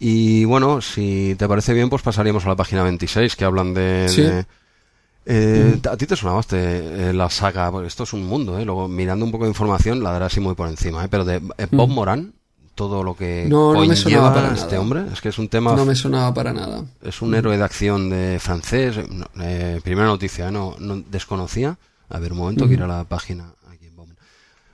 Y 0.00 0.44
bueno, 0.44 0.82
si 0.82 1.36
te 1.38 1.48
parece 1.48 1.72
bien, 1.72 1.88
pues 1.88 2.02
pasaríamos 2.02 2.44
a 2.44 2.48
la 2.48 2.56
página 2.56 2.82
26, 2.82 3.34
que 3.36 3.44
hablan 3.44 3.72
de... 3.74 4.06
Sí. 4.10 4.22
de- 4.22 4.44
eh, 5.26 5.80
A 5.90 5.96
ti 5.96 6.06
te 6.06 6.16
sonaba 6.16 6.40
este, 6.40 7.10
eh, 7.10 7.12
la 7.12 7.28
saga, 7.30 7.70
porque 7.70 7.88
esto 7.88 8.04
es 8.04 8.12
un 8.12 8.24
mundo, 8.26 8.58
¿eh? 8.58 8.64
luego 8.64 8.88
mirando 8.88 9.24
un 9.24 9.30
poco 9.32 9.44
de 9.44 9.50
información 9.50 10.02
la 10.02 10.12
daré 10.12 10.24
así 10.26 10.40
muy 10.40 10.54
por 10.54 10.68
encima, 10.68 11.04
¿eh? 11.04 11.08
pero 11.10 11.24
de 11.24 11.42
eh, 11.58 11.66
Bob 11.70 11.88
Moran, 11.88 12.32
todo 12.74 13.02
lo 13.02 13.16
que 13.16 13.46
No, 13.48 13.72
no 13.74 13.84
me 13.86 13.96
sonaba 13.96 14.32
para 14.34 14.52
este 14.54 14.66
nada. 14.66 14.80
hombre, 14.80 15.04
es 15.12 15.20
que 15.20 15.30
es 15.30 15.38
un 15.38 15.48
tema 15.48 15.74
No 15.74 15.84
me 15.84 15.94
sonaba 15.94 16.32
para 16.34 16.52
nada. 16.52 16.84
es 17.02 17.22
un 17.22 17.34
héroe 17.34 17.56
de 17.56 17.64
acción 17.64 18.10
de 18.10 18.38
francés. 18.40 18.98
eh, 18.98 19.06
no, 19.10 19.26
eh, 19.42 19.80
primera 19.82 20.06
noticia, 20.06 20.48
¿eh? 20.48 20.52
no, 20.52 20.76
no 20.78 21.02
desconocía. 21.10 21.78
A 22.08 22.18
ver, 22.20 22.32
un 22.32 22.38
momento, 22.38 22.68
que 22.68 22.74
ir 22.74 22.82
a 22.82 22.86
la 22.86 23.02
página. 23.04 23.46
Aquí. 23.72 23.90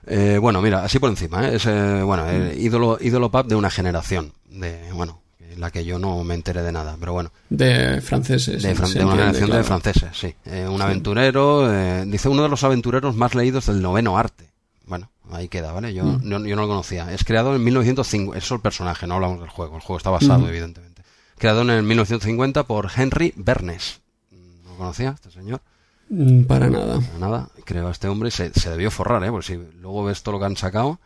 Eh, 0.05 0.37
bueno, 0.39 0.61
mira, 0.61 0.83
así 0.83 0.99
por 0.99 1.09
encima. 1.09 1.47
¿eh? 1.47 1.55
Es 1.55 1.65
eh, 1.65 2.03
bueno, 2.03 2.29
el 2.29 2.59
ídolo, 2.59 2.97
ídolo 3.01 3.31
pub 3.31 3.47
de 3.47 3.55
una 3.55 3.69
generación. 3.71 4.33
De, 4.51 4.91
bueno, 4.93 5.22
en 5.22 5.22
la 5.57 5.71
que 5.71 5.85
yo 5.85 5.99
no 5.99 6.23
me 6.23 6.33
enteré 6.35 6.61
de 6.61 6.71
nada, 6.71 6.95
pero 6.99 7.13
bueno. 7.13 7.31
De 7.49 8.01
franceses. 8.01 8.61
De, 8.63 8.75
fran- 8.75 8.87
se 8.87 8.99
de 8.99 9.05
una 9.05 9.15
generación 9.15 9.49
de 9.51 9.63
franceses, 9.63 10.09
sí. 10.17 10.35
Eh, 10.45 10.67
un 10.67 10.81
aventurero, 10.81 11.73
eh, 11.73 12.05
dice 12.07 12.29
uno 12.29 12.43
de 12.43 12.49
los 12.49 12.63
aventureros 12.63 13.15
más 13.15 13.35
leídos 13.35 13.65
del 13.67 13.81
noveno 13.81 14.17
arte. 14.17 14.49
Bueno, 14.85 15.09
ahí 15.31 15.47
queda, 15.47 15.71
¿vale? 15.71 15.93
Yo, 15.93 16.03
Mm. 16.03 16.19
no, 16.23 16.45
yo 16.45 16.55
no 16.55 16.63
lo 16.63 16.67
conocía. 16.67 17.11
Es 17.13 17.23
creado 17.23 17.55
en 17.55 17.63
1950, 17.63 18.37
eso 18.37 18.55
es 18.55 18.57
el 18.57 18.61
personaje, 18.61 19.07
no 19.07 19.15
hablamos 19.15 19.39
del 19.39 19.49
juego. 19.49 19.75
El 19.75 19.81
juego 19.81 19.97
está 19.97 20.09
basado, 20.09 20.39
Mm. 20.39 20.47
evidentemente. 20.49 21.01
Creado 21.37 21.61
en 21.61 21.69
el 21.71 21.83
1950 21.83 22.63
por 22.63 22.89
Henry 22.95 23.33
Bernes. 23.35 24.01
¿No 24.31 24.71
lo 24.71 24.77
conocía 24.77 25.11
este 25.11 25.31
señor? 25.31 25.61
Mm, 26.09 26.43
Para 26.43 26.69
nada. 26.69 26.99
Para 26.99 27.17
nada, 27.19 27.49
creo 27.65 27.87
a 27.87 27.91
este 27.91 28.07
hombre 28.07 28.27
y 28.29 28.31
se, 28.31 28.51
se 28.53 28.69
debió 28.69 28.91
forrar, 28.91 29.23
¿eh? 29.23 29.29
Porque 29.31 29.47
si 29.47 29.59
luego 29.81 30.03
ves 30.03 30.21
todo 30.23 30.33
lo 30.33 30.39
que 30.39 30.45
han 30.45 30.57
sacado. 30.57 30.99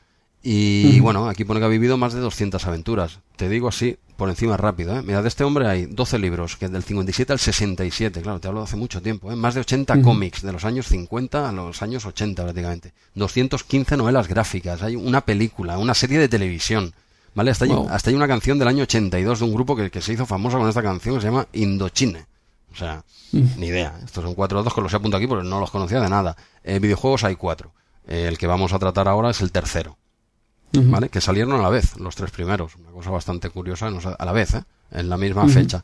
Y 0.44 1.00
bueno, 1.02 1.28
aquí 1.28 1.44
pone 1.44 1.60
que 1.60 1.66
ha 1.66 1.70
vivido 1.70 1.98
más 1.98 2.14
de 2.14 2.20
200 2.20 2.66
aventuras. 2.68 3.20
Te 3.36 3.50
digo 3.50 3.68
así, 3.68 3.98
por 4.18 4.30
encima 4.30 4.58
rápido, 4.58 4.98
¿eh? 4.98 5.02
Mira, 5.04 5.22
de 5.22 5.28
este 5.30 5.44
hombre 5.46 5.68
hay 5.68 5.86
12 5.86 6.20
libros, 6.20 6.58
que 6.58 6.68
del 6.68 6.84
57 6.84 7.32
al 7.34 7.40
67, 7.40 8.22
claro, 8.22 8.40
te 8.40 8.48
hablo 8.48 8.60
de 8.62 8.66
hace 8.66 8.76
mucho 8.76 9.02
tiempo, 9.02 9.32
¿eh? 9.32 9.36
Más 9.36 9.54
de 9.54 9.62
80 9.62 9.94
Ujú. 9.94 10.02
cómics, 10.02 10.42
de 10.42 10.52
los 10.52 10.66
años 10.66 10.88
50 10.88 11.48
a 11.48 11.52
los 11.52 11.82
años 11.82 12.06
80 12.06 12.44
prácticamente. 12.44 12.94
215 13.16 13.96
novelas 13.96 14.28
gráficas, 14.28 14.82
hay 14.82 14.96
una 14.96 15.22
película, 15.22 15.78
una 15.78 15.94
serie 15.94 16.20
de 16.20 16.28
televisión. 16.28 16.94
¿Vale? 17.36 17.52
Hasta 17.52 17.66
hay, 17.66 17.72
Wow. 17.72 17.88
hasta 17.90 18.10
hay 18.10 18.16
una 18.16 18.28
canción 18.28 18.58
del 18.58 18.68
año 18.68 18.84
82 18.84 19.38
de 19.40 19.46
un 19.46 19.54
grupo 19.54 19.76
que, 19.76 19.92
que 19.92 20.02
se 20.02 20.12
hizo 20.14 20.26
famoso 20.26 20.58
con 20.58 20.68
esta 20.68 20.82
canción 20.82 21.16
que 21.16 21.22
se 21.22 21.28
llama 21.28 21.48
Indochine. 21.54 22.26
O 22.74 22.76
sea, 22.76 23.04
ni 23.32 23.68
idea. 23.68 23.94
Estos 24.04 24.24
son 24.24 24.34
cuatro 24.34 24.58
datos 24.58 24.74
que 24.74 24.82
los 24.82 24.92
he 24.92 24.96
apuntado 24.96 25.20
aquí 25.20 25.28
porque 25.28 25.48
no 25.48 25.60
los 25.60 25.70
conocía 25.70 26.00
de 26.02 26.10
nada. 26.10 26.36
Eh, 26.64 26.80
videojuegos 26.80 27.24
hay 27.24 27.36
cuatro. 27.36 27.74
Eh, 28.08 28.26
el 28.28 28.40
que 28.40 28.48
vamos 28.48 28.74
a 28.74 28.80
tratar 28.80 29.08
ahora 29.08 29.30
es 29.30 29.42
el 29.42 29.52
tercero. 29.52 29.98
¿Vale? 30.74 31.10
Que 31.10 31.22
salieron 31.22 31.54
a 31.54 31.62
la 31.62 31.70
vez, 31.70 31.98
los 31.98 32.16
tres 32.16 32.32
primeros. 32.32 32.76
Una 32.76 32.92
cosa 32.92 33.10
bastante 33.10 33.50
curiosa, 33.50 33.88
a 33.88 34.26
la 34.26 34.32
vez, 34.32 34.54
¿eh? 34.54 34.64
En 34.92 35.10
la 35.10 35.18
misma 35.18 35.48
fecha. 35.48 35.84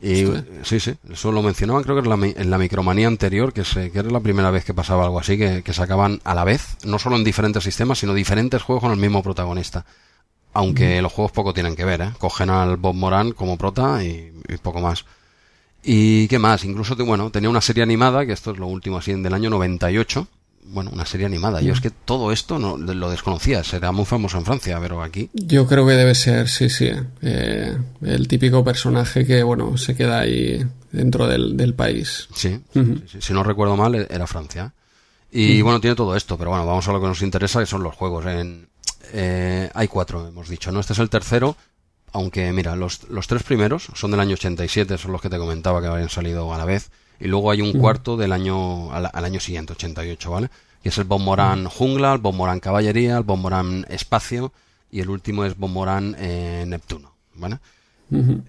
Y 0.00 0.26
sí, 0.62 0.78
sí, 0.78 0.94
eso 1.10 1.32
lo 1.32 1.42
mencionaban, 1.42 1.82
creo 1.82 1.96
que 1.96 2.08
en 2.08 2.20
la, 2.20 2.26
en 2.26 2.50
la 2.50 2.58
micromanía 2.58 3.06
anterior, 3.06 3.52
que, 3.54 3.64
se, 3.64 3.90
que 3.90 4.00
era 4.00 4.10
la 4.10 4.20
primera 4.20 4.50
vez 4.50 4.64
que 4.64 4.74
pasaba 4.74 5.04
algo 5.04 5.18
así, 5.18 5.38
que, 5.38 5.62
que, 5.62 5.72
sacaban 5.72 6.20
a 6.24 6.34
la 6.34 6.44
vez, 6.44 6.76
no 6.84 6.98
solo 6.98 7.16
en 7.16 7.24
diferentes 7.24 7.64
sistemas, 7.64 7.98
sino 7.98 8.12
diferentes 8.12 8.62
juegos 8.62 8.82
con 8.82 8.92
el 8.92 8.98
mismo 8.98 9.22
protagonista. 9.22 9.86
Aunque 10.52 11.00
los 11.00 11.12
juegos 11.12 11.32
poco 11.32 11.54
tienen 11.54 11.76
que 11.76 11.84
ver, 11.84 12.00
¿eh? 12.02 12.12
Cogen 12.18 12.50
al 12.50 12.76
Bob 12.76 12.94
Moran 12.94 13.32
como 13.32 13.56
prota 13.56 14.04
y, 14.04 14.32
y 14.48 14.56
poco 14.58 14.80
más. 14.80 15.06
¿Y 15.82 16.28
qué 16.28 16.38
más? 16.38 16.64
Incluso, 16.64 16.96
bueno, 16.96 17.30
tenía 17.30 17.48
una 17.48 17.60
serie 17.60 17.82
animada, 17.82 18.26
que 18.26 18.32
esto 18.32 18.50
es 18.50 18.58
lo 18.58 18.66
último 18.66 18.98
así, 18.98 19.12
del 19.12 19.32
año 19.32 19.50
98, 19.50 20.26
bueno, 20.68 20.90
una 20.92 21.06
serie 21.06 21.26
animada. 21.26 21.60
Yo 21.60 21.72
es 21.72 21.80
que 21.80 21.90
todo 21.90 22.32
esto 22.32 22.58
no 22.58 22.76
lo 22.76 23.10
desconocía, 23.10 23.62
será 23.64 23.92
muy 23.92 24.04
famoso 24.04 24.38
en 24.38 24.44
Francia, 24.44 24.78
pero 24.80 25.02
aquí. 25.02 25.30
Yo 25.32 25.66
creo 25.66 25.86
que 25.86 25.94
debe 25.94 26.14
ser, 26.14 26.48
sí, 26.48 26.68
sí. 26.68 26.90
Eh, 27.22 27.76
el 28.02 28.28
típico 28.28 28.64
personaje 28.64 29.26
que, 29.26 29.42
bueno, 29.42 29.76
se 29.76 29.94
queda 29.94 30.20
ahí 30.20 30.64
dentro 30.92 31.26
del, 31.26 31.74
país. 31.74 32.28
Sí, 32.34 32.60
si 33.20 33.32
no 33.32 33.42
recuerdo 33.42 33.76
mal, 33.76 33.94
era 33.94 34.26
Francia. 34.26 34.72
Y 35.30 35.60
bueno, 35.60 35.80
tiene 35.80 35.96
todo 35.96 36.16
esto, 36.16 36.38
pero 36.38 36.50
bueno, 36.50 36.64
vamos 36.64 36.88
a 36.88 36.92
lo 36.92 37.00
que 37.00 37.08
nos 37.08 37.22
interesa, 37.22 37.60
que 37.60 37.66
son 37.66 37.82
los 37.82 37.94
juegos. 37.94 38.24
En, 38.26 38.68
eh, 39.12 39.70
hay 39.74 39.88
cuatro, 39.88 40.26
hemos 40.26 40.48
dicho, 40.48 40.72
¿no? 40.72 40.80
Este 40.80 40.94
es 40.94 40.98
el 40.98 41.10
tercero, 41.10 41.56
aunque 42.12 42.52
mira, 42.52 42.74
los, 42.76 43.08
los 43.10 43.26
tres 43.26 43.42
primeros 43.42 43.88
son 43.94 44.10
del 44.10 44.20
año 44.20 44.34
87, 44.34 44.96
son 44.98 45.12
los 45.12 45.20
que 45.20 45.28
te 45.28 45.38
comentaba 45.38 45.80
que 45.80 45.88
habían 45.88 46.08
salido 46.08 46.52
a 46.52 46.58
la 46.58 46.64
vez 46.64 46.90
y 47.20 47.26
luego 47.28 47.50
hay 47.50 47.60
un 47.60 47.72
cuarto 47.72 48.16
del 48.16 48.32
año 48.32 48.92
al, 48.92 49.24
año 49.24 49.40
siguiente, 49.40 49.72
88, 49.72 50.30
¿vale? 50.30 50.50
Que 50.82 50.90
es 50.90 50.98
el 50.98 51.04
Bomborán 51.04 51.66
Jungla, 51.66 52.12
el 52.12 52.18
Bomborán 52.18 52.60
Caballería, 52.60 53.16
el 53.16 53.24
Bomborán 53.24 53.86
Espacio 53.88 54.52
y 54.90 55.00
el 55.00 55.10
último 55.10 55.44
es 55.44 55.56
Bomborán 55.56 56.16
eh, 56.18 56.64
Neptuno, 56.66 57.12
¿vale? 57.34 57.58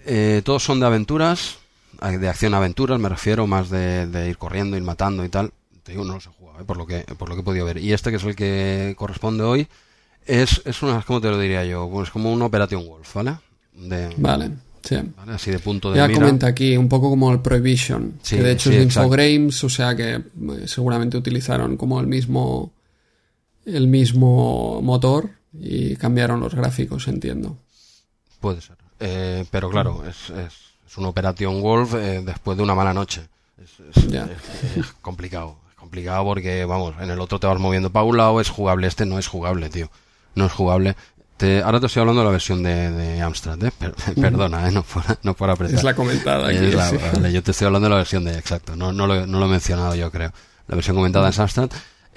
Eh, 0.06 0.41
todos 0.45 0.64
son 0.64 0.80
de 0.80 0.85
aventuras, 0.85 1.57
de 2.02 2.30
acción-aventuras, 2.30 2.99
me 2.99 3.10
refiero, 3.10 3.48
más 3.48 3.69
de, 3.69 4.27
ir 4.30 4.38
corriendo, 4.38 4.77
ir 4.77 4.84
matando 4.84 5.26
y 5.26 5.30
tal. 5.30 5.52
Te 5.84 5.94
digo, 5.94 6.03
no 6.03 6.14
los 6.14 6.27
he 6.27 6.30
jugado, 6.30 6.61
¿eh? 6.61 6.65
por, 6.65 6.77
lo 6.77 6.85
que, 6.85 6.99
por 7.18 7.30
lo 7.30 7.35
que 7.35 7.41
he 7.41 7.44
podido 7.44 7.65
ver. 7.65 7.77
Y 7.77 7.94
este, 7.94 8.11
que 8.11 8.18
es 8.18 8.23
el 8.23 8.35
que 8.35 8.94
corresponde 8.98 9.44
hoy, 9.44 9.68
es, 10.26 10.61
es 10.65 10.84
una, 10.84 11.02
¿cómo 11.02 11.22
te 11.22 11.30
lo 11.30 11.39
diría 11.39 11.64
yo? 11.64 11.89
Pues 11.89 12.11
como 12.11 12.31
un 12.31 12.41
Operation 12.41 12.85
Wolf, 12.85 13.15
¿vale? 13.15 13.38
De, 13.73 14.14
vale. 14.18 14.52
Así 15.27 15.51
de 15.51 15.59
punto 15.59 15.91
de 15.91 15.97
ya 15.97 16.11
comenta 16.11 16.47
aquí, 16.47 16.77
un 16.77 16.89
poco 16.89 17.09
como 17.09 17.31
el 17.31 17.39
Prohibition, 17.39 18.19
que 18.27 18.41
de 18.41 18.51
hecho 18.51 18.69
es 18.72 18.77
de 18.77 18.84
Infogrames, 18.84 19.64
o 19.64 19.69
sea 19.69 19.95
que 19.95 20.14
eh, 20.14 20.22
seguramente 20.65 21.18
utilizaron 21.18 21.77
como 21.77 21.99
el 21.99 22.07
mismo 22.07 22.72
el 23.65 23.88
mismo 23.88 24.81
motor 24.81 25.30
y 25.53 25.95
cambiaron 25.95 26.39
los 26.39 26.53
gráficos, 26.55 27.07
entiendo. 27.07 27.57
Puede 28.39 28.61
ser. 28.61 28.77
Eh, 28.99 29.45
pero 29.51 29.69
claro, 29.69 30.03
es, 30.07 30.30
es, 30.30 30.97
un 30.97 31.05
Operation 31.05 31.61
Wolf 31.61 31.93
eh, 31.95 32.22
después 32.26 32.57
de 32.57 32.64
una 32.64 32.73
mala 32.73 32.93
noche. 32.93 33.22
Es, 33.61 33.72
es, 33.95 34.88
complicado. 35.01 35.57
Es 35.69 35.76
complicado 35.76 36.23
porque, 36.23 36.65
vamos, 36.65 36.95
en 36.99 37.11
el 37.11 37.19
otro 37.19 37.39
te 37.39 37.47
vas 37.47 37.59
moviendo 37.59 37.91
para 37.91 38.05
un 38.05 38.18
lado, 38.18 38.41
es 38.41 38.49
jugable. 38.49 38.88
Este 38.88 39.05
no 39.05 39.19
es 39.19 39.27
jugable, 39.27 39.69
tío. 39.69 39.91
No 40.35 40.45
es 40.45 40.51
jugable 40.51 40.95
ahora 41.64 41.80
te 41.80 41.85
estoy 41.85 42.01
hablando 42.01 42.22
de 42.22 42.26
la 42.26 42.31
versión 42.31 42.64
de, 42.64 42.91
de 42.91 43.22
Amstrad, 43.22 43.64
¿eh? 43.64 43.72
perdona, 44.19 44.68
¿eh? 44.68 44.72
no, 44.72 44.84
por, 44.84 45.03
no 45.23 45.34
por 45.35 45.49
apretar. 45.49 45.77
Es 45.77 45.84
la 45.84 45.95
comentada 45.95 46.47
aquí. 46.47 46.72
yo 47.31 47.43
te 47.43 47.51
estoy 47.51 47.68
hablando 47.68 47.85
de 47.85 47.91
la 47.91 47.97
versión 47.97 48.23
de, 48.23 48.38
exacto, 48.38 48.76
no, 48.76 48.91
no, 48.91 49.07
lo, 49.07 49.27
no 49.27 49.39
lo 49.39 49.45
he 49.45 49.49
mencionado 49.49 49.95
yo 49.95 50.11
creo. 50.11 50.31
La 50.68 50.76
versión 50.76 50.95
comentada 50.95 51.30
es 51.30 51.39
Amstrad. 51.39 51.69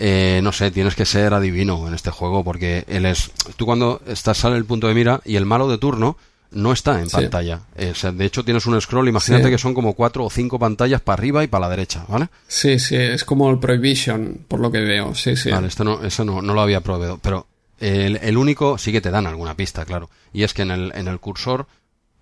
Eh, 0.03 0.41
no 0.43 0.51
sé, 0.51 0.71
tienes 0.71 0.95
que 0.95 1.05
ser 1.05 1.35
adivino 1.35 1.87
en 1.87 1.93
este 1.93 2.11
juego 2.11 2.43
porque 2.43 2.85
él 2.89 3.05
es... 3.05 3.31
Tú 3.57 3.67
cuando 3.67 4.01
estás 4.07 4.39
sale 4.39 4.57
el 4.57 4.65
punto 4.65 4.89
de 4.89 4.95
mira 4.95 5.21
y 5.27 5.37
el 5.37 5.45
malo 5.45 5.69
de 5.69 5.77
turno 5.77 6.17
no 6.53 6.73
está 6.73 7.01
en 7.01 7.09
pantalla. 7.09 7.61
Eh, 7.77 7.93
de 8.15 8.25
hecho, 8.25 8.45
tienes 8.45 8.67
un 8.67 8.81
scroll, 8.81 9.09
imagínate 9.09 9.51
que 9.51 9.59
son 9.59 9.75
como 9.75 9.95
cuatro 9.95 10.25
o 10.25 10.31
cinco 10.31 10.59
pantallas 10.59 11.01
para 11.01 11.21
arriba 11.21 11.45
y 11.45 11.49
para 11.49 11.67
la 11.67 11.71
derecha, 11.71 12.05
¿vale? 12.09 12.29
Sí, 12.49 12.79
sí, 12.79 12.97
es 12.97 13.25
como 13.25 13.51
el 13.51 13.59
Prohibition, 13.59 14.47
por 14.49 14.61
lo 14.61 14.71
que 14.71 14.81
veo, 14.81 15.15
sí, 15.15 15.37
sí. 15.37 15.51
Vale, 15.51 15.69
esto 15.69 15.85
no, 15.85 16.03
eso 16.03 16.25
no, 16.25 16.43
no 16.43 16.55
lo 16.55 16.61
había 16.61 16.81
probado, 16.81 17.19
pero 17.23 17.47
el, 17.81 18.37
único, 18.37 18.77
sí 18.77 18.93
que 18.93 19.01
te 19.01 19.11
dan 19.11 19.27
alguna 19.27 19.55
pista, 19.55 19.85
claro. 19.85 20.11
Y 20.33 20.43
es 20.43 20.53
que 20.53 20.63
en 20.63 20.71
el, 20.71 20.93
en 20.95 21.09
el 21.09 21.19
cursor, 21.19 21.67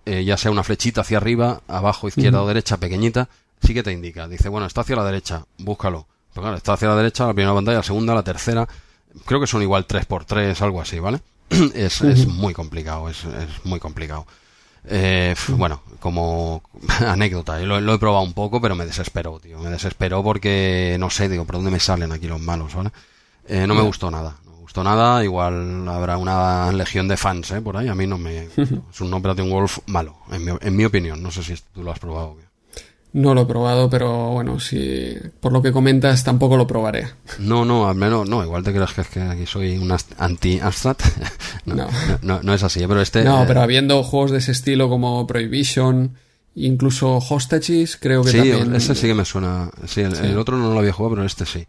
eh, 0.05 0.23
ya 0.23 0.37
sea 0.37 0.51
una 0.51 0.63
flechita 0.63 1.01
hacia 1.01 1.17
arriba, 1.17 1.61
abajo, 1.67 2.07
izquierda 2.07 2.41
o 2.41 2.47
derecha, 2.47 2.77
pequeñita, 2.77 3.27
sí 3.61 3.73
que 3.73 3.83
te 3.83 3.91
indica. 3.91 4.27
Dice, 4.27 4.47
bueno, 4.49 4.67
está 4.67 4.81
hacia 4.81 4.95
la 4.95 5.03
derecha, 5.03 5.45
búscalo. 5.57 6.07
Pero 6.33 6.43
claro, 6.43 6.57
está 6.57 6.73
hacia 6.73 6.87
la 6.87 6.95
derecha, 6.95 7.27
la 7.27 7.33
primera 7.33 7.53
pantalla, 7.53 7.77
la 7.77 7.83
segunda, 7.83 8.15
la 8.15 8.23
tercera. 8.23 8.67
Creo 9.25 9.41
que 9.41 9.47
son 9.47 9.61
igual 9.61 9.85
3x3, 9.85 10.61
algo 10.61 10.81
así, 10.81 10.99
¿vale? 10.99 11.19
es, 11.73 12.01
es 12.01 12.27
muy 12.27 12.53
complicado, 12.53 13.09
es, 13.09 13.25
es 13.25 13.65
muy 13.65 13.79
complicado. 13.79 14.25
Eh, 14.85 15.35
bueno, 15.49 15.81
como 15.99 16.63
anécdota, 17.05 17.59
lo, 17.59 17.81
lo, 17.81 17.93
he 17.93 17.99
probado 17.99 18.23
un 18.23 18.33
poco, 18.33 18.61
pero 18.61 18.75
me 18.75 18.85
desesperó, 18.85 19.39
tío. 19.39 19.59
Me 19.59 19.69
desesperó 19.69 20.23
porque 20.23 20.95
no 20.99 21.09
sé, 21.09 21.27
digo, 21.27 21.43
¿por 21.43 21.55
dónde 21.55 21.71
me 21.71 21.81
salen 21.81 22.13
aquí 22.13 22.27
los 22.27 22.39
malos, 22.39 22.73
¿vale? 22.73 22.91
Eh, 23.45 23.67
no 23.67 23.75
me 23.75 23.81
gustó 23.81 24.09
nada 24.09 24.37
gustó 24.69 24.83
nada, 24.83 25.23
igual 25.23 25.89
habrá 25.89 26.17
una 26.17 26.71
legión 26.71 27.07
de 27.07 27.17
fans 27.17 27.49
¿eh? 27.51 27.59
por 27.59 27.75
ahí. 27.75 27.87
A 27.87 27.95
mí 27.95 28.05
no 28.05 28.19
me. 28.19 28.43
es 28.55 29.01
un 29.01 29.11
Operation 29.11 29.49
Wolf 29.49 29.79
malo, 29.87 30.17
en 30.31 30.45
mi, 30.45 30.51
en 30.61 30.75
mi 30.75 30.85
opinión. 30.85 31.23
No 31.23 31.31
sé 31.31 31.41
si 31.41 31.55
tú 31.73 31.81
lo 31.81 31.91
has 31.91 31.97
probado. 31.97 32.37
No 33.11 33.33
lo 33.33 33.41
he 33.41 33.45
probado, 33.47 33.89
pero 33.89 34.29
bueno, 34.29 34.59
si 34.59 35.15
por 35.39 35.51
lo 35.51 35.63
que 35.63 35.71
comentas 35.71 36.23
tampoco 36.23 36.55
lo 36.55 36.67
probaré. 36.67 37.07
No, 37.39 37.65
no, 37.65 37.89
al 37.89 37.95
menos, 37.95 38.29
no, 38.29 38.43
igual 38.43 38.63
te 38.63 38.71
creas 38.71 38.93
que, 38.93 39.01
es 39.01 39.07
que 39.07 39.21
aquí 39.21 39.47
soy 39.47 39.75
un 39.79 39.91
anti-Amstrad. 39.91 40.97
no, 41.65 41.87
no. 42.21 42.39
No, 42.43 42.53
es 42.53 42.61
así, 42.61 42.85
pero 42.87 43.01
este... 43.01 43.23
No, 43.23 43.45
pero 43.47 43.63
habiendo 43.63 44.03
juegos 44.03 44.29
de 44.29 44.37
ese 44.37 44.51
estilo 44.51 44.87
como 44.87 45.25
Prohibition, 45.25 46.13
incluso 46.53 47.17
Hostages, 47.17 47.97
creo 47.99 48.23
que 48.23 48.29
sí, 48.29 48.37
también... 48.37 48.75
ese 48.75 48.93
sí 48.93 49.07
que 49.07 49.15
me 49.15 49.25
suena... 49.25 49.71
Sí, 49.87 50.01
el 50.01 50.37
otro 50.37 50.57
no 50.57 50.71
lo 50.71 50.77
había 50.77 50.93
jugado, 50.93 51.15
pero 51.15 51.25
este 51.25 51.47
sí. 51.47 51.65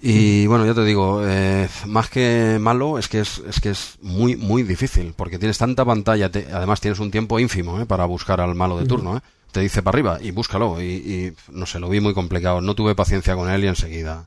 Y 0.00 0.46
bueno, 0.46 0.66
ya 0.66 0.74
te 0.74 0.84
digo, 0.84 1.22
eh, 1.24 1.68
más 1.86 2.10
que 2.10 2.58
malo, 2.60 2.98
es 2.98 3.08
que 3.08 3.20
es, 3.20 3.38
es 3.48 3.60
que 3.60 3.70
es 3.70 3.96
muy, 4.02 4.36
muy 4.36 4.62
difícil, 4.62 5.14
porque 5.16 5.38
tienes 5.38 5.56
tanta 5.56 5.84
pantalla, 5.84 6.30
además 6.52 6.80
tienes 6.80 7.00
un 7.00 7.10
tiempo 7.10 7.40
ínfimo 7.40 7.80
eh, 7.80 7.86
para 7.86 8.04
buscar 8.04 8.40
al 8.40 8.54
malo 8.54 8.78
de 8.78 8.86
turno. 8.86 9.16
Eh. 9.16 9.20
Te 9.52 9.60
dice 9.60 9.82
para 9.82 9.94
arriba 9.94 10.18
y 10.20 10.32
búscalo. 10.32 10.82
Y, 10.82 11.34
no 11.50 11.64
sé, 11.64 11.78
lo 11.78 11.88
vi 11.88 12.00
muy 12.00 12.12
complicado. 12.12 12.60
No 12.60 12.74
tuve 12.74 12.94
paciencia 12.94 13.34
con 13.34 13.48
él 13.50 13.64
y 13.64 13.68
enseguida 13.68 14.26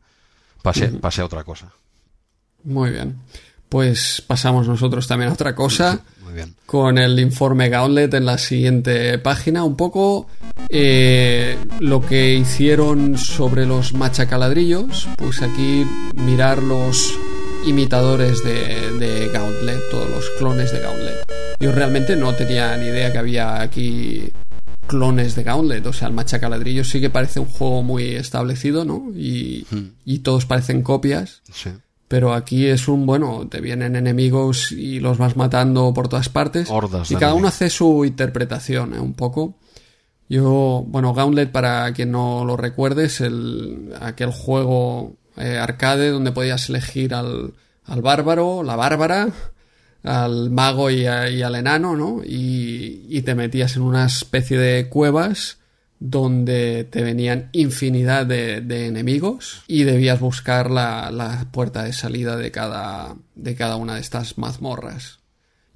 pasé, 0.64 0.88
pasé 0.88 1.22
a 1.22 1.26
otra 1.26 1.44
cosa. 1.44 1.72
Muy 2.64 2.90
bien. 2.90 3.20
Pues 3.70 4.24
pasamos 4.26 4.68
nosotros 4.68 5.08
también 5.08 5.30
a 5.30 5.34
otra 5.34 5.56
cosa. 5.56 6.02
Con 6.66 6.98
el 6.98 7.20
informe 7.20 7.70
Gauntlet 7.70 8.14
en 8.14 8.26
la 8.26 8.38
siguiente 8.38 9.18
página. 9.20 9.64
Un 9.64 9.76
poco 9.76 10.28
eh, 10.70 11.58
lo 11.80 12.06
que 12.06 12.34
hicieron 12.36 13.18
sobre 13.18 13.66
los 13.66 13.94
machacaladrillos. 13.94 15.08
Pues 15.18 15.42
aquí 15.42 15.86
mirar 16.16 16.64
los 16.64 17.14
imitadores 17.66 18.44
de, 18.44 18.98
de 19.00 19.30
Gauntlet, 19.30 19.80
todos 19.92 20.10
los 20.10 20.30
clones 20.38 20.72
de 20.72 20.80
Gauntlet. 20.80 21.26
Yo 21.60 21.72
realmente 21.72 22.16
no 22.16 22.34
tenía 22.34 22.76
ni 22.78 22.88
idea 22.88 23.12
que 23.12 23.18
había 23.18 23.62
aquí 23.62 24.32
clones 24.88 25.36
de 25.36 25.44
Gauntlet. 25.44 25.86
O 25.86 25.94
sea, 25.94 26.08
el 26.08 26.14
machacaladrillos 26.14 26.90
sí 26.90 27.00
que 27.00 27.10
parece 27.10 27.40
un 27.40 27.48
juego 27.48 27.84
muy 27.84 28.16
establecido, 28.16 28.84
¿no? 28.84 29.12
Y, 29.16 29.66
hmm. 29.70 29.92
y 30.06 30.20
todos 30.20 30.46
parecen 30.46 30.82
copias. 30.82 31.42
Sí. 31.54 31.70
Pero 32.10 32.34
aquí 32.34 32.66
es 32.66 32.88
un, 32.88 33.06
bueno, 33.06 33.48
te 33.48 33.62
vienen 33.62 33.96
enemigos 33.96 34.72
y 34.72 35.00
los 35.00 35.20
vas 35.20 35.38
matando 35.38 35.94
por 35.94 36.08
todas 36.08 36.28
partes. 36.28 36.68
Hordas 36.70 37.12
y 37.12 37.16
cada 37.16 37.36
uno 37.36 37.48
hace 37.48 37.70
su 37.70 38.04
interpretación, 38.04 38.96
¿eh? 38.96 39.00
Un 39.00 39.14
poco. 39.14 39.60
Yo, 40.28 40.84
bueno, 40.88 41.14
Gauntlet, 41.14 41.52
para 41.52 41.94
quien 41.94 42.12
no 42.12 42.46
lo 42.46 42.58
recuerde, 42.58 43.06
es 43.06 43.22
el, 43.22 43.94
aquel 44.02 44.32
juego 44.32 45.18
eh, 45.38 45.60
arcade 45.60 46.10
donde 46.10 46.32
podías 46.32 46.68
elegir 46.70 47.14
al, 47.14 47.54
al 47.86 48.02
bárbaro, 48.02 48.64
la 48.64 48.76
bárbara, 48.76 49.30
al 50.02 50.50
mago 50.50 50.90
y, 50.90 51.02
y 51.02 51.42
al 51.44 51.56
enano, 51.56 51.96
¿no? 51.96 52.24
Y, 52.26 53.06
y, 53.08 53.22
te 53.22 53.36
metías 53.36 53.76
en 53.76 53.84
una 53.84 54.08
especie 54.08 54.58
de 54.58 54.90
cuevas 54.90 55.59
donde 56.00 56.86
te 56.86 57.04
venían 57.04 57.50
infinidad 57.52 58.26
de, 58.26 58.88
enemigos 58.88 59.64
y 59.68 59.84
debías 59.84 60.20
buscar 60.20 60.72
la, 60.72 61.48
puerta 61.52 61.84
de 61.84 61.94
salida 61.94 62.38
de 62.38 62.52
cada, 62.52 63.16
de 63.36 63.56
cada 63.56 63.76
una 63.76 63.96
de 63.96 64.02
estas 64.02 64.38
mazmorras 64.38 65.20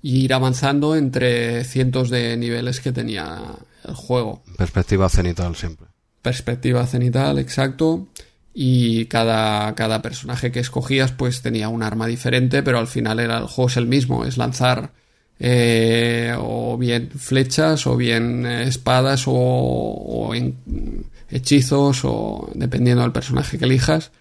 y 0.02 0.24
ir 0.24 0.34
avanzando 0.34 0.96
entre 0.96 1.64
cientos 1.64 2.10
de 2.10 2.36
niveles 2.38 2.80
que 2.80 2.92
tenía 2.92 3.42
el 3.88 3.96
juego. 3.96 4.44
Perspectiva 4.58 5.10
cenital 5.10 5.56
siempre. 5.56 5.88
Perspectiva 6.22 6.86
cenital, 6.88 7.40
exacto. 7.40 8.08
Y 8.54 9.06
cada, 9.06 9.74
cada 9.76 10.02
personaje 10.02 10.52
que 10.52 10.60
escogías 10.60 11.12
pues 11.12 11.42
tenía 11.42 11.70
un 11.70 11.84
arma 11.84 12.08
diferente, 12.08 12.64
pero 12.64 12.80
al 12.80 12.88
final 12.88 13.20
era, 13.20 13.40
el 13.40 13.48
juego 13.48 13.70
es 13.70 13.78
el 13.78 13.88
mismo, 13.88 14.26
es 14.26 14.38
lanzar 14.38 14.92
eh, 15.40 16.36
o 16.40 16.78
bien 16.78 17.10
flechas, 17.18 17.86
o 17.88 17.96
bien 17.98 18.46
eh, 18.46 18.64
espadas, 18.68 19.28
o, 19.28 19.34
o 19.34 20.34
en- 20.36 21.06
hechizos, 21.30 22.02
o 22.04 22.50
dependiendo 22.54 23.02
del 23.02 23.12
personaje 23.12 23.58
que 23.58 23.66
elijas, 23.66 24.12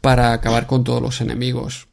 para 0.00 0.32
acabar 0.32 0.66
con 0.66 0.84
todos 0.84 1.02
los 1.02 1.20
enemigos. 1.20 1.88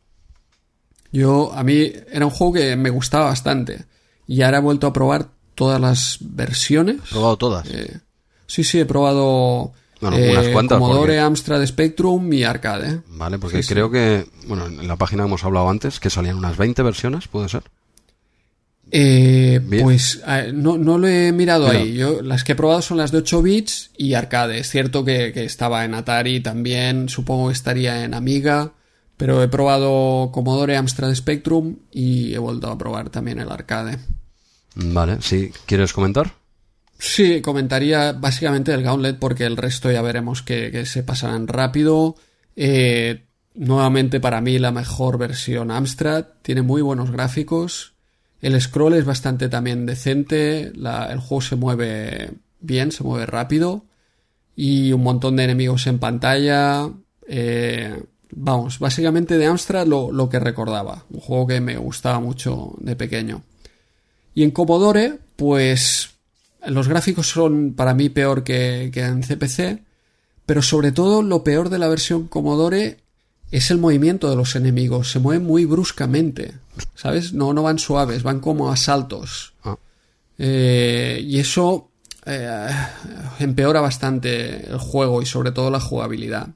Yo, 1.11 1.51
a 1.53 1.63
mí, 1.63 1.91
era 2.11 2.25
un 2.25 2.31
juego 2.31 2.53
que 2.53 2.75
me 2.75 2.89
gustaba 2.89 3.25
bastante. 3.25 3.85
Y 4.27 4.41
ahora 4.41 4.57
he 4.57 4.61
vuelto 4.61 4.87
a 4.87 4.93
probar 4.93 5.27
todas 5.55 5.79
las 5.79 6.17
versiones. 6.21 6.97
He 7.05 7.09
probado 7.11 7.37
todas. 7.37 7.67
Eh, 7.69 7.99
sí, 8.47 8.63
sí, 8.63 8.79
he 8.79 8.85
probado 8.85 9.71
Bueno, 10.01 10.17
eh, 10.17 10.31
unas 10.31 10.47
cuantas, 10.49 10.77
Commodore, 10.79 11.13
porque- 11.13 11.19
Amstrad 11.19 11.65
Spectrum 11.65 12.33
y 12.33 12.43
Arcade. 12.43 13.01
Vale, 13.07 13.37
porque 13.39 13.57
Sí, 13.57 13.63
sí. 13.63 13.73
creo 13.73 13.89
que, 13.91 14.25
bueno, 14.47 14.65
en 14.67 14.87
la 14.87 14.95
página 14.97 15.23
hemos 15.23 15.43
hablado 15.43 15.69
antes 15.69 15.99
que 15.99 16.09
salían 16.09 16.37
unas 16.37 16.57
20 16.57 16.81
versiones, 16.83 17.27
¿puede 17.27 17.49
ser? 17.49 17.63
Eh, 18.91 19.59
pues 19.81 20.21
eh, 20.27 20.51
no, 20.53 20.77
no 20.77 20.97
lo 20.97 21.07
he 21.07 21.31
mirado 21.31 21.67
Mira. 21.67 21.79
ahí. 21.79 21.95
Yo, 21.95 22.21
las 22.21 22.43
que 22.43 22.53
he 22.53 22.55
probado 22.55 22.81
son 22.81 22.97
las 22.97 23.11
de 23.11 23.19
8 23.19 23.41
bits 23.41 23.91
y 23.97 24.13
arcade. 24.13 24.59
Es 24.59 24.69
cierto 24.69 25.03
que, 25.03 25.33
que 25.33 25.43
estaba 25.43 25.83
en 25.85 25.95
Atari 25.95 26.39
también, 26.39 27.09
supongo 27.09 27.47
que 27.47 27.53
estaría 27.53 28.03
en 28.03 28.13
Amiga, 28.13 28.73
pero 29.17 29.41
he 29.41 29.47
probado 29.47 30.31
Commodore, 30.31 30.77
Amstrad 30.77 31.13
Spectrum 31.13 31.77
y 31.91 32.33
he 32.33 32.37
vuelto 32.37 32.67
a 32.69 32.77
probar 32.77 33.09
también 33.09 33.39
el 33.39 33.51
arcade. 33.51 33.97
Vale, 34.75 35.17
sí. 35.21 35.51
¿Quieres 35.65 35.93
comentar? 35.93 36.33
Sí, 36.97 37.41
comentaría 37.41 38.13
básicamente 38.13 38.73
el 38.73 38.83
Gauntlet 38.83 39.19
porque 39.19 39.45
el 39.45 39.57
resto 39.57 39.91
ya 39.91 40.01
veremos 40.01 40.41
que, 40.41 40.71
que 40.71 40.85
se 40.85 41.03
pasarán 41.03 41.47
rápido. 41.47 42.15
Eh, 42.55 43.25
nuevamente 43.53 44.19
para 44.19 44.41
mí 44.41 44.59
la 44.59 44.71
mejor 44.71 45.17
versión 45.17 45.71
Amstrad. 45.71 46.25
Tiene 46.41 46.61
muy 46.61 46.81
buenos 46.81 47.11
gráficos. 47.11 47.94
El 48.41 48.59
scroll 48.61 48.93
es 48.93 49.05
bastante 49.05 49.49
también 49.49 49.85
decente. 49.85 50.71
el 50.73 51.19
juego 51.19 51.41
se 51.41 51.55
mueve 51.55 52.31
bien, 52.59 52.91
se 52.91 53.03
mueve 53.03 53.25
rápido. 53.25 53.85
Y 54.55 54.91
un 54.91 55.03
montón 55.03 55.35
de 55.35 55.43
enemigos 55.43 55.87
en 55.87 55.99
pantalla. 55.99 56.89
Eh, 57.27 58.03
vamos, 58.31 58.79
básicamente 58.79 59.37
de 59.37 59.45
Amstrad 59.47 59.87
lo, 59.87 60.11
lo 60.11 60.29
que 60.29 60.39
recordaba. 60.39 61.05
Un 61.09 61.19
juego 61.19 61.47
que 61.47 61.61
me 61.61 61.77
gustaba 61.77 62.19
mucho 62.19 62.73
de 62.79 62.95
pequeño. 62.95 63.43
Y 64.33 64.43
en 64.43 64.51
Commodore, 64.51 65.17
pues 65.35 66.15
los 66.67 66.87
gráficos 66.87 67.29
son 67.29 67.73
para 67.73 67.93
mí 67.93 68.09
peor 68.09 68.43
que, 68.43 68.89
que 68.93 69.01
en 69.01 69.21
CPC, 69.21 69.83
pero 70.45 70.61
sobre 70.61 70.91
todo 70.91 71.21
lo 71.21 71.43
peor 71.43 71.69
de 71.69 71.79
la 71.79 71.87
versión 71.87 72.27
Commodore 72.27 72.97
es 73.51 73.71
el 73.71 73.77
movimiento 73.77 74.29
de 74.29 74.35
los 74.35 74.55
enemigos. 74.55 75.11
Se 75.11 75.19
mueven 75.19 75.45
muy 75.45 75.65
bruscamente, 75.65 76.55
¿sabes? 76.95 77.33
No, 77.33 77.53
no 77.53 77.63
van 77.63 77.79
suaves, 77.79 78.23
van 78.23 78.39
como 78.39 78.71
a 78.71 78.75
saltos. 78.75 79.53
Ah. 79.63 79.77
Eh, 80.37 81.21
y 81.23 81.39
eso 81.39 81.89
eh, 82.25 82.69
empeora 83.39 83.81
bastante 83.81 84.67
el 84.69 84.77
juego 84.77 85.21
y 85.21 85.25
sobre 85.25 85.51
todo 85.51 85.69
la 85.69 85.79
jugabilidad. 85.79 86.49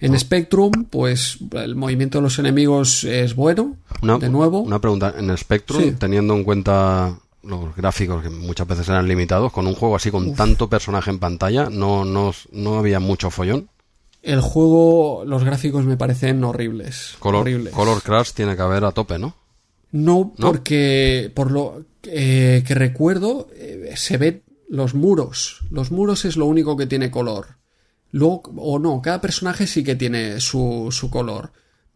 En 0.00 0.18
Spectrum, 0.18 0.84
pues 0.90 1.38
el 1.52 1.76
movimiento 1.76 2.18
de 2.18 2.22
los 2.22 2.38
enemigos 2.38 3.04
es 3.04 3.34
bueno, 3.34 3.76
Una, 4.02 4.18
de 4.18 4.28
nuevo. 4.28 4.60
Una 4.60 4.78
pregunta. 4.80 5.14
En 5.16 5.34
Spectrum, 5.38 5.80
Sí. 5.82 5.92
teniendo 5.92 6.34
en 6.34 6.44
cuenta 6.44 7.16
los 7.42 7.74
gráficos 7.74 8.22
que 8.22 8.28
muchas 8.28 8.66
veces 8.66 8.86
eran 8.88 9.08
limitados, 9.08 9.50
con 9.52 9.66
un 9.66 9.74
juego 9.74 9.96
así 9.96 10.10
con 10.10 10.34
tanto 10.34 10.68
personaje 10.68 11.10
en 11.10 11.18
pantalla, 11.18 11.70
no, 11.70 12.04
no, 12.04 12.34
no 12.52 12.78
había 12.78 13.00
mucho 13.00 13.30
follón. 13.30 13.68
El 14.24 14.40
juego, 14.40 15.24
los 15.26 15.44
gráficos 15.44 15.84
me 15.84 15.98
parecen 15.98 16.42
horribles. 16.44 17.14
Color, 17.18 17.42
horribles. 17.42 17.74
color 17.74 18.02
Crash 18.02 18.32
tiene 18.32 18.56
que 18.56 18.62
haber 18.62 18.84
a 18.84 18.92
tope, 18.92 19.18
¿no? 19.18 19.36
No, 19.92 20.32
¿No? 20.38 20.48
porque 20.48 21.30
por 21.34 21.50
lo 21.50 21.84
eh, 22.04 22.64
que 22.66 22.74
recuerdo, 22.74 23.48
eh, 23.54 23.92
se 23.96 24.16
ven 24.16 24.42
los 24.68 24.94
muros. 24.94 25.60
Los 25.70 25.90
muros 25.90 26.24
es 26.24 26.36
lo 26.36 26.46
único 26.46 26.76
que 26.76 26.86
tiene 26.86 27.10
color. 27.10 27.58
Luego, 28.10 28.42
o 28.56 28.78
no, 28.78 29.02
cada 29.02 29.20
personaje 29.20 29.66
sí 29.66 29.84
que 29.84 29.94
tiene 29.94 30.40
su, 30.40 30.88
su 30.90 31.10
color. 31.10 31.52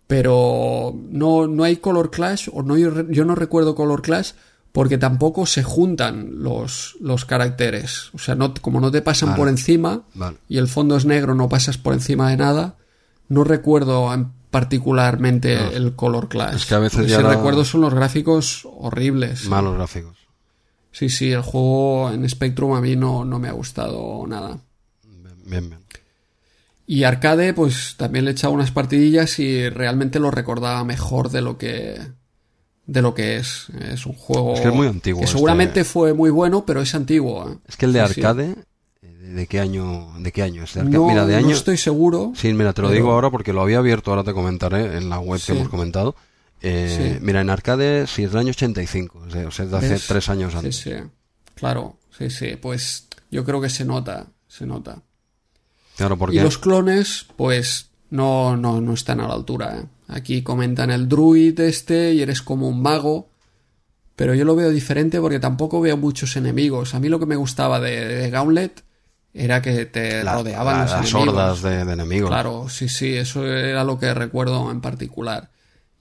Pero 0.07 0.95
no, 1.11 1.47
no 1.47 1.65
hay 1.65 1.77
color 1.77 2.11
clash, 2.11 2.49
o 2.53 2.63
no, 2.63 2.77
yo, 2.77 3.09
yo 3.11 3.25
no 3.25 3.35
recuerdo 3.35 3.75
color 3.75 4.03
clash, 4.03 4.33
porque 4.73 4.99
tampoco 4.99 5.47
se 5.47 5.63
juntan 5.63 6.43
los, 6.43 6.97
los 7.01 7.25
caracteres. 7.25 8.11
O 8.15 8.19
sea, 8.19 8.35
no, 8.35 8.55
como 8.55 8.81
no 8.81 8.91
te 8.91 9.03
pasan 9.03 9.31
Vale. 9.31 9.39
por 9.39 9.49
encima, 9.49 10.03
Vale. 10.15 10.37
y 10.49 10.59
el 10.59 10.69
fondo 10.69 10.97
es 10.97 11.05
negro, 11.05 11.35
no 11.35 11.49
pasas 11.49 11.79
por 11.79 11.95
encima 11.95 12.31
de 12.31 12.37
nada. 12.37 12.77
No 13.29 13.45
recuerdo 13.45 14.13
en 14.15 14.33
particularmente 14.51 15.77
el 15.77 15.95
color 15.95 16.29
clash. 16.29 16.55
Es 16.57 16.67
que 16.67 16.75
a 16.75 16.79
veces 16.79 17.07
ya 17.09 17.21
la- 17.21 17.31
recuerdo 17.31 17.65
son 17.65 17.81
los 17.83 17.93
gráficos 17.95 18.67
horribles. 18.71 19.47
Malos 19.47 19.75
gráficos. 19.75 20.17
Sí, 20.93 21.09
sí, 21.11 21.31
el 21.33 21.43
juego 21.43 22.11
en 22.11 22.29
Spectrum 22.29 22.73
a 22.75 22.81
mí 22.81 22.97
no, 22.97 23.25
no 23.25 23.39
me 23.39 23.49
ha 23.49 23.53
gustado 23.53 24.25
nada. 24.27 24.59
Bien, 25.45 25.69
bien. 25.69 25.81
Y 26.87 27.05
arcade, 27.05 27.53
pues 27.53 27.95
también 27.99 28.25
le 28.25 28.31
he 28.31 28.33
echado 28.33 28.55
unas 28.55 28.71
partidillas 28.71 29.39
y 29.39 29.69
realmente 29.69 30.19
lo 30.19 30.31
recordaba 30.31 30.83
mejor 30.85 31.31
de 31.31 31.43
lo 31.43 31.59
que 31.59 32.01
de 32.89 33.03
lo 33.03 33.15
que 33.15 33.37
es. 33.37 33.67
Es 33.93 34.05
un 34.07 34.15
juego 34.15 34.55
Es 34.55 34.61
que 34.63 34.69
es 34.69 34.75
muy 34.75 34.89
antiguo 34.89 35.21
que 35.21 35.27
este. 35.27 35.37
seguramente 35.37 35.85
fue 35.85 36.13
muy 36.15 36.31
bueno, 36.31 36.65
pero 36.67 36.81
es 36.83 36.93
antiguo. 36.95 37.49
¿eh? 37.51 37.57
Es 37.69 37.77
que 37.77 37.85
el 37.87 37.93
de 37.93 38.05
Sí, 38.09 38.15
sí. 38.15 38.21
arcade, 38.21 38.57
eh, 39.03 39.07
¿de 39.35 39.47
qué 39.47 39.61
año, 39.61 40.13
de 40.19 40.33
qué 40.33 40.43
año 40.43 40.65
es? 40.65 40.75
De 40.75 40.83
No, 40.85 41.07
mira, 41.07 41.27
de 41.27 41.35
no 41.41 41.47
año. 41.47 41.55
estoy 41.55 41.77
seguro. 41.77 42.33
Sí, 42.35 42.53
mira, 42.55 42.73
te 42.73 42.81
lo 42.83 42.89
pero- 42.89 42.97
digo 42.97 43.13
ahora 43.13 43.31
porque 43.31 43.53
lo 43.53 43.61
había 43.61 43.79
abierto, 43.79 44.11
ahora 44.11 44.25
te 44.25 44.33
comentaré 44.33 44.97
en 44.97 45.11
la 45.11 45.21
web 45.21 45.39
Sí. 45.39 45.53
que 45.53 45.59
hemos 45.59 45.69
comentado. 45.69 46.17
Eh, 46.63 47.15
Sí. 47.19 47.25
Mira, 47.25 47.41
en 47.43 47.51
arcade, 47.51 48.07
si 48.09 48.25
es 48.25 48.31
del 48.33 48.41
año 48.41 48.51
85, 48.51 49.23
o 49.27 49.31
sea, 49.31 49.65
es 49.65 49.71
de 49.71 49.77
hace 49.77 49.89
¿Ves? 49.91 50.07
tres 50.09 50.29
años 50.31 50.53
Sí, 50.53 50.57
antes. 50.59 50.77
sí. 50.77 50.91
Claro, 51.55 51.99
sí, 52.17 52.31
sí. 52.31 52.57
Pues 52.61 53.07
yo 53.31 53.45
creo 53.45 53.61
que 53.61 53.69
se 53.71 53.85
nota, 53.85 54.27
se 54.49 54.67
nota. 54.67 55.03
Claro, 55.97 56.17
porque 56.17 56.37
Y 56.37 56.41
los 56.41 56.57
clones, 56.59 57.27
pues 57.37 57.91
no, 58.11 58.57
no, 58.57 58.81
no 58.81 58.95
están 58.95 59.21
a 59.21 59.29
la 59.29 59.35
altura. 59.35 59.79
¿eh? 59.79 59.85
Aquí 60.09 60.43
comentan 60.43 60.91
el 60.91 61.09
druid 61.09 61.61
este 61.61 62.15
y 62.15 62.23
eres 62.23 62.43
como 62.43 62.69
un 62.69 62.83
mago. 62.83 63.29
Pero 64.17 64.35
yo 64.35 64.45
lo 64.45 64.57
veo 64.57 64.71
diferente 64.71 65.21
porque 65.21 65.39
tampoco 65.39 65.81
veo 65.81 65.97
muchos 65.97 66.37
enemigos. 66.37 66.95
A 66.95 67.01
mí 67.01 67.09
lo 67.09 67.21
que 67.21 67.27
me 67.27 67.37
gustaba 67.37 67.79
de, 67.79 68.05
de 68.09 68.31
Gauntlet 68.31 68.83
era 69.33 69.63
que 69.63 69.87
te 69.87 70.25
la- 70.25 70.35
rodeaban 70.35 70.77
la- 70.79 70.83
los 70.83 70.91
las 70.93 71.01
enemigos. 71.13 71.29
hordas 71.35 71.63
de, 71.63 71.85
de 71.85 71.93
enemigos. 71.93 72.29
Claro, 72.31 72.69
sí, 72.69 72.89
sí, 72.89 73.15
eso 73.15 73.47
era 73.47 73.85
lo 73.85 73.99
que 73.99 74.13
recuerdo 74.15 74.71
en 74.73 74.81
particular. 74.81 75.51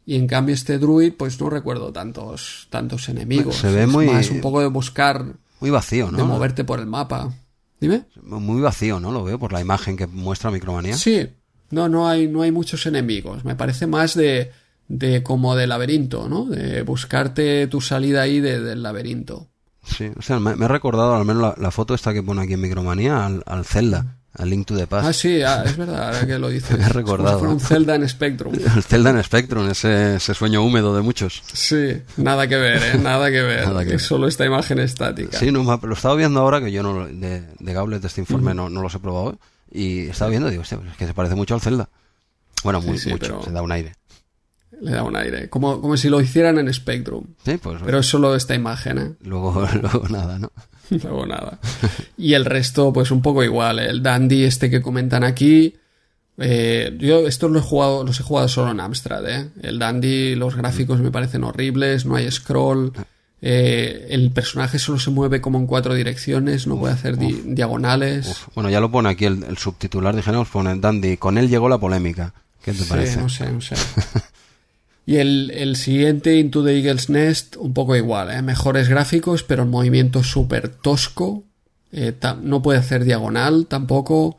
Y 0.06 0.16
en 0.16 0.26
cambio 0.26 0.56
este 0.56 0.80
druid, 0.80 1.14
pues 1.18 1.40
no 1.40 1.50
recuerdo 1.50 1.92
tantos, 1.92 2.68
tantos 2.72 3.10
enemigos. 3.10 3.58
Se 3.58 3.70
ve 3.70 3.84
Es 3.84 3.90
muy- 3.90 4.08
más 4.08 4.32
un 4.32 4.40
poco 4.42 4.62
de 4.62 4.68
buscar, 4.68 5.26
Muy 5.60 5.70
vacío, 5.70 6.08
de 6.10 6.18
¿no? 6.18 6.26
moverte 6.26 6.64
por 6.64 6.80
el 6.80 6.86
mapa. 6.88 7.32
Dime. 7.80 8.06
Muy 8.24 8.62
vacío, 8.62 9.00
¿no? 9.00 9.12
Lo 9.12 9.24
veo 9.26 9.38
por 9.38 9.52
la 9.54 9.62
imagen 9.62 9.96
que 9.98 10.08
muestra 10.08 10.50
Micromanía. 10.50 10.96
Sí, 10.98 11.28
no, 11.72 11.90
no 11.90 12.08
hay, 12.08 12.28
no 12.28 12.42
hay 12.42 12.52
muchos 12.52 12.86
enemigos. 12.86 13.44
Me 13.46 13.56
parece 13.56 13.88
más 13.88 14.14
de, 14.16 14.52
de 14.88 15.24
como 15.24 15.56
de 15.56 15.68
laberinto, 15.68 16.28
¿no? 16.30 16.46
De 16.46 16.82
buscarte 16.84 17.68
tu 17.68 17.82
salida 17.82 18.22
ahí 18.22 18.40
de- 18.40 18.60
del 18.62 18.84
laberinto. 18.84 19.48
Sí, 19.86 20.10
o 20.18 20.22
sea, 20.22 20.40
me, 20.40 20.56
me 20.56 20.66
ha 20.66 20.68
recordado 20.68 21.16
al 21.16 21.24
menos 21.26 21.42
la, 21.42 21.56
la 21.58 21.72
foto 21.72 21.94
esta 21.94 22.14
que 22.14 22.22
pone 22.24 22.42
aquí 22.42 22.54
en 22.54 22.62
Micromanía 22.62 23.26
al, 23.26 23.42
al 23.46 23.64
Zelda, 23.64 24.18
al 24.34 24.50
Link 24.50 24.68
to 24.68 24.76
the 24.76 24.86
Past. 24.86 25.08
Ah, 25.08 25.14
sí, 25.14 25.42
ah, 25.44 25.64
es 25.66 25.78
verdad, 25.78 26.08
ahora 26.08 26.28
que 26.28 26.38
lo 26.38 26.50
dices. 26.50 26.72
Me 26.72 26.78
como 26.80 26.88
si 26.90 26.94
recordado. 26.94 27.40
fuera 27.40 27.54
un 27.54 27.60
Zelda 27.62 27.96
en 27.96 28.08
Spectrum. 28.10 28.54
El 28.76 28.84
Zelda 28.84 29.12
en 29.12 29.24
Spectrum, 29.24 29.70
ese, 29.70 30.16
ese 30.18 30.34
sueño 30.34 30.62
húmedo 30.62 30.94
de 30.94 31.02
muchos. 31.02 31.42
Sí, 31.54 32.02
nada 32.18 32.48
que 32.50 32.58
ver, 32.58 32.84
¿eh? 32.84 32.98
Nada 33.02 33.32
que 33.32 33.42
ver. 33.42 33.66
Nada 33.66 33.84
que 33.86 33.92
ver. 33.92 34.00
solo 34.02 34.28
esta 34.28 34.46
imagen 34.46 34.80
estática. 34.80 35.40
Sí, 35.40 35.52
no, 35.52 35.72
ha- 35.72 35.80
lo 35.82 35.94
estaba 35.94 36.16
viendo 36.16 36.42
ahora 36.42 36.60
que 36.60 36.70
yo 36.72 36.84
no, 36.84 36.92
lo- 36.94 37.08
de, 37.08 37.44
de 37.58 37.74
Gauntlet 37.74 38.02
de 38.02 38.08
este 38.08 38.20
informe 38.20 38.54
no, 38.54 38.70
no 38.70 38.82
los 38.82 38.94
he 38.94 39.00
probado. 39.00 39.32
¿eh? 39.32 39.36
Y 39.72 40.08
estaba 40.08 40.30
viendo 40.30 40.50
digo, 40.50 40.64
es 40.64 40.76
que 40.98 41.06
se 41.06 41.14
parece 41.14 41.36
mucho 41.36 41.54
al 41.54 41.62
Zelda. 41.62 41.90
Bueno, 42.64 42.82
muy, 42.82 42.98
sí, 42.98 43.10
mucho, 43.10 43.42
se 43.44 43.52
da 43.52 43.62
un 43.62 43.72
aire. 43.72 43.94
Le 44.82 44.92
da 44.92 45.04
un 45.04 45.16
aire. 45.16 45.50
Como, 45.50 45.82
como 45.82 45.98
si 45.98 46.10
lo 46.10 46.22
hicieran 46.22 46.58
en 46.60 46.72
Spectrum. 46.74 47.24
Sí, 47.44 47.58
pues 47.58 47.82
Pero 47.84 48.00
es 48.00 48.06
solo 48.06 48.36
esta 48.36 48.54
imagen, 48.56 48.98
¿eh? 48.98 49.14
luego, 49.22 49.68
luego 49.82 50.08
nada, 50.10 50.40
¿no? 50.40 50.52
Luego 50.90 51.26
nada. 51.26 51.60
Y 52.18 52.34
el 52.34 52.46
resto, 52.46 52.94
pues 52.94 53.12
un 53.12 53.22
poco 53.22 53.44
igual. 53.44 53.80
El 53.80 54.02
Dandy 54.02 54.46
este 54.46 54.70
que 54.70 54.82
comentan 54.82 55.26
aquí. 55.26 55.76
eh, 56.38 56.96
yo 56.98 57.28
estos 57.28 57.52
los 57.52 57.64
he 57.66 57.68
jugado, 57.68 58.04
los 58.06 58.18
he 58.22 58.24
jugado 58.24 58.48
solo 58.48 58.72
en 58.72 58.80
Amstrad, 58.80 59.30
¿eh? 59.30 59.50
El 59.62 59.80
Dandy, 59.80 60.36
los 60.36 60.56
gráficos 60.56 61.02
me 61.02 61.12
parecen 61.12 61.44
horribles, 61.44 62.06
no 62.06 62.16
hay 62.16 62.32
scroll. 62.32 62.94
Eh, 63.42 64.08
el 64.10 64.32
personaje 64.32 64.80
solo 64.80 65.00
se 65.00 65.12
mueve 65.12 65.42
como 65.42 65.60
en 65.60 65.68
cuatro 65.68 65.94
direcciones, 65.94 66.66
no 66.68 66.78
puede 66.80 66.94
hacer 66.96 67.18
di- 67.18 67.42
diagonales. 67.46 68.28
Uf, 68.28 68.48
Bueno, 68.56 68.70
ya 68.70 68.80
lo 68.80 68.90
pone 68.92 69.10
aquí 69.10 69.26
el, 69.26 69.44
el 69.44 69.58
subtitular, 69.58 70.16
dijéramos, 70.16 70.48
pone 70.50 70.76
Dandy, 70.80 71.18
con 71.18 71.38
él 71.38 71.48
llegó 71.50 71.70
la 71.70 71.78
polémica. 71.78 72.34
¿Qué 72.64 72.72
te 72.74 72.80
Sí, 72.80 72.90
parece? 72.90 73.18
no 73.18 73.30
sé, 73.30 73.52
no 73.52 73.62
sé. 73.62 73.76
Y 75.06 75.16
el, 75.18 75.52
el 75.52 75.78
siguiente, 75.78 76.36
Into 76.36 76.66
the 76.66 76.76
Eagle's 76.76 77.10
Nest, 77.10 77.56
un 77.56 77.74
poco 77.74 77.96
igual, 77.96 78.30
¿eh? 78.30 78.42
Mejores 78.42 78.90
gráficos, 78.90 79.42
pero 79.42 79.64
el 79.64 79.70
movimiento 79.70 80.22
súper 80.22 80.68
tosco. 80.68 81.46
Eh, 81.94 82.14
no 82.42 82.62
puede 82.62 82.80
hacer 82.80 83.06
diagonal 83.06 83.68
tampoco. 83.68 84.38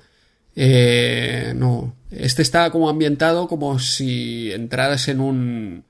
No. 1.54 1.94
Este 2.10 2.42
está 2.42 2.70
como 2.70 2.90
ambientado 2.90 3.48
como 3.48 3.78
si 3.78 4.52
entraras 4.52 5.08
en 5.08 5.20
un. 5.20 5.84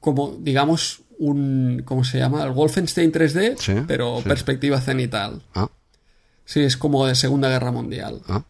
como, 0.00 0.36
digamos, 0.40 1.02
un, 1.26 1.82
¿cómo 1.84 2.04
se 2.04 2.18
llama? 2.18 2.42
El 2.44 2.50
Wolfenstein 2.50 3.12
3D, 3.12 3.56
Sí, 3.58 3.74
pero 3.86 4.18
sí. 4.22 4.28
perspectiva 4.28 4.80
cenital. 4.80 5.42
Ah, 5.54 5.68
Sí, 6.44 6.60
es 6.60 6.76
como 6.76 7.06
de 7.06 7.14
Segunda 7.14 7.48
Guerra 7.48 7.70
Mundial. 7.70 8.20
ah. 8.28 8.42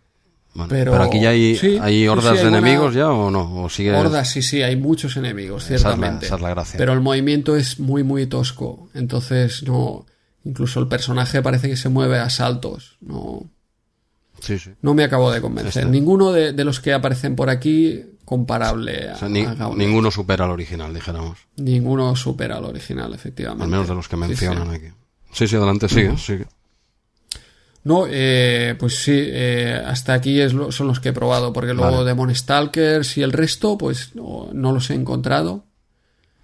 Bueno, 0.55 0.69
Pero- 0.69 0.93
pero, 0.93 1.05
aquí 1.05 1.19
ya 1.21 1.31
hay, 1.31 1.57
sí, 1.57 1.79
hay 1.81 2.07
hordas 2.09 2.33
hay 2.37 2.43
de 2.43 2.49
enemigos 2.49 2.93
ya 2.95 3.09
o 3.11 3.31
no, 3.31 3.63
o 3.65 3.69
sigue 3.71 3.91
Hordas, 3.95 4.29
sí, 4.31 4.43
sí, 4.43 4.61
hay 4.63 4.77
muchos 4.77 5.17
enemigos, 5.17 5.65
Esa 5.65 5.75
es 5.75 5.83
la- 5.83 5.91
ciertamente. 5.93 6.27
esa 6.27 6.35
es 6.35 6.41
la 6.43 6.51
gracia. 6.51 6.77
Pero 6.79 6.93
el 6.93 7.01
movimiento 7.01 7.57
es 7.57 7.79
muy, 7.81 8.03
muy 8.03 8.27
tosco. 8.27 8.89
Entonces, 8.95 9.63
no. 9.63 10.05
Incluso 10.45 10.81
el 10.81 10.89
personaje 10.89 11.41
parece 11.41 11.69
que 11.71 11.77
se 11.77 11.89
mueve 11.89 12.19
a 12.19 12.29
saltos. 12.29 12.97
No, 13.01 13.45
Sí, 14.41 14.59
sí. 14.59 14.73
no 14.83 14.93
me 14.93 15.05
acabo 15.05 15.31
de 15.33 15.41
convencer. 15.41 15.85
Este. 15.85 15.91
Ninguno 15.91 16.33
de, 16.33 16.53
de 16.53 16.65
los 16.65 16.81
que 16.81 16.93
aparecen 16.93 17.35
por 17.37 17.49
aquí 17.49 18.03
comparable 18.25 19.11
a, 19.11 19.15
O 19.15 19.19
sea, 19.19 19.29
ni- 19.29 19.43
a 19.45 19.55
Gauntlet. 19.55 19.87
ninguno 19.87 20.11
supera 20.11 20.45
al 20.45 20.51
original, 20.51 20.93
dijéramos. 20.95 21.39
Ninguno 21.57 22.15
supera 22.17 22.57
al 22.57 22.65
original, 22.65 23.13
efectivamente. 23.15 23.65
Al 23.65 23.71
menos 23.71 23.89
de 23.89 23.95
los 23.95 24.09
que 24.09 24.17
Sí, 24.17 24.23
sí. 24.23 24.29
mencionan 24.29 24.71
aquí. 24.71 24.87
Sí, 25.33 25.47
sí, 25.49 25.57
adelante, 25.57 25.89
sigue, 25.89 26.17
sigue. 26.19 26.47
No, 27.85 28.05
eh, 28.09 28.77
pues 28.79 29.03
sí, 29.03 29.13
eh, 29.15 29.81
hasta 29.85 30.13
aquí 30.15 30.41
es 30.41 30.53
lo- 30.55 30.71
son 30.71 30.87
los 30.87 31.01
que 31.01 31.09
he 31.09 31.13
probado, 31.13 31.53
porque 31.53 31.75
luego 31.75 31.97
Vale. 31.99 32.05
Demon 32.09 32.33
Stalkers 32.35 33.17
y 33.19 33.23
el 33.23 33.33
resto, 33.33 33.77
pues 33.77 34.15
no, 34.15 34.51
no 34.53 34.73
los 34.73 34.89
he 34.91 34.95
encontrado. 34.95 35.65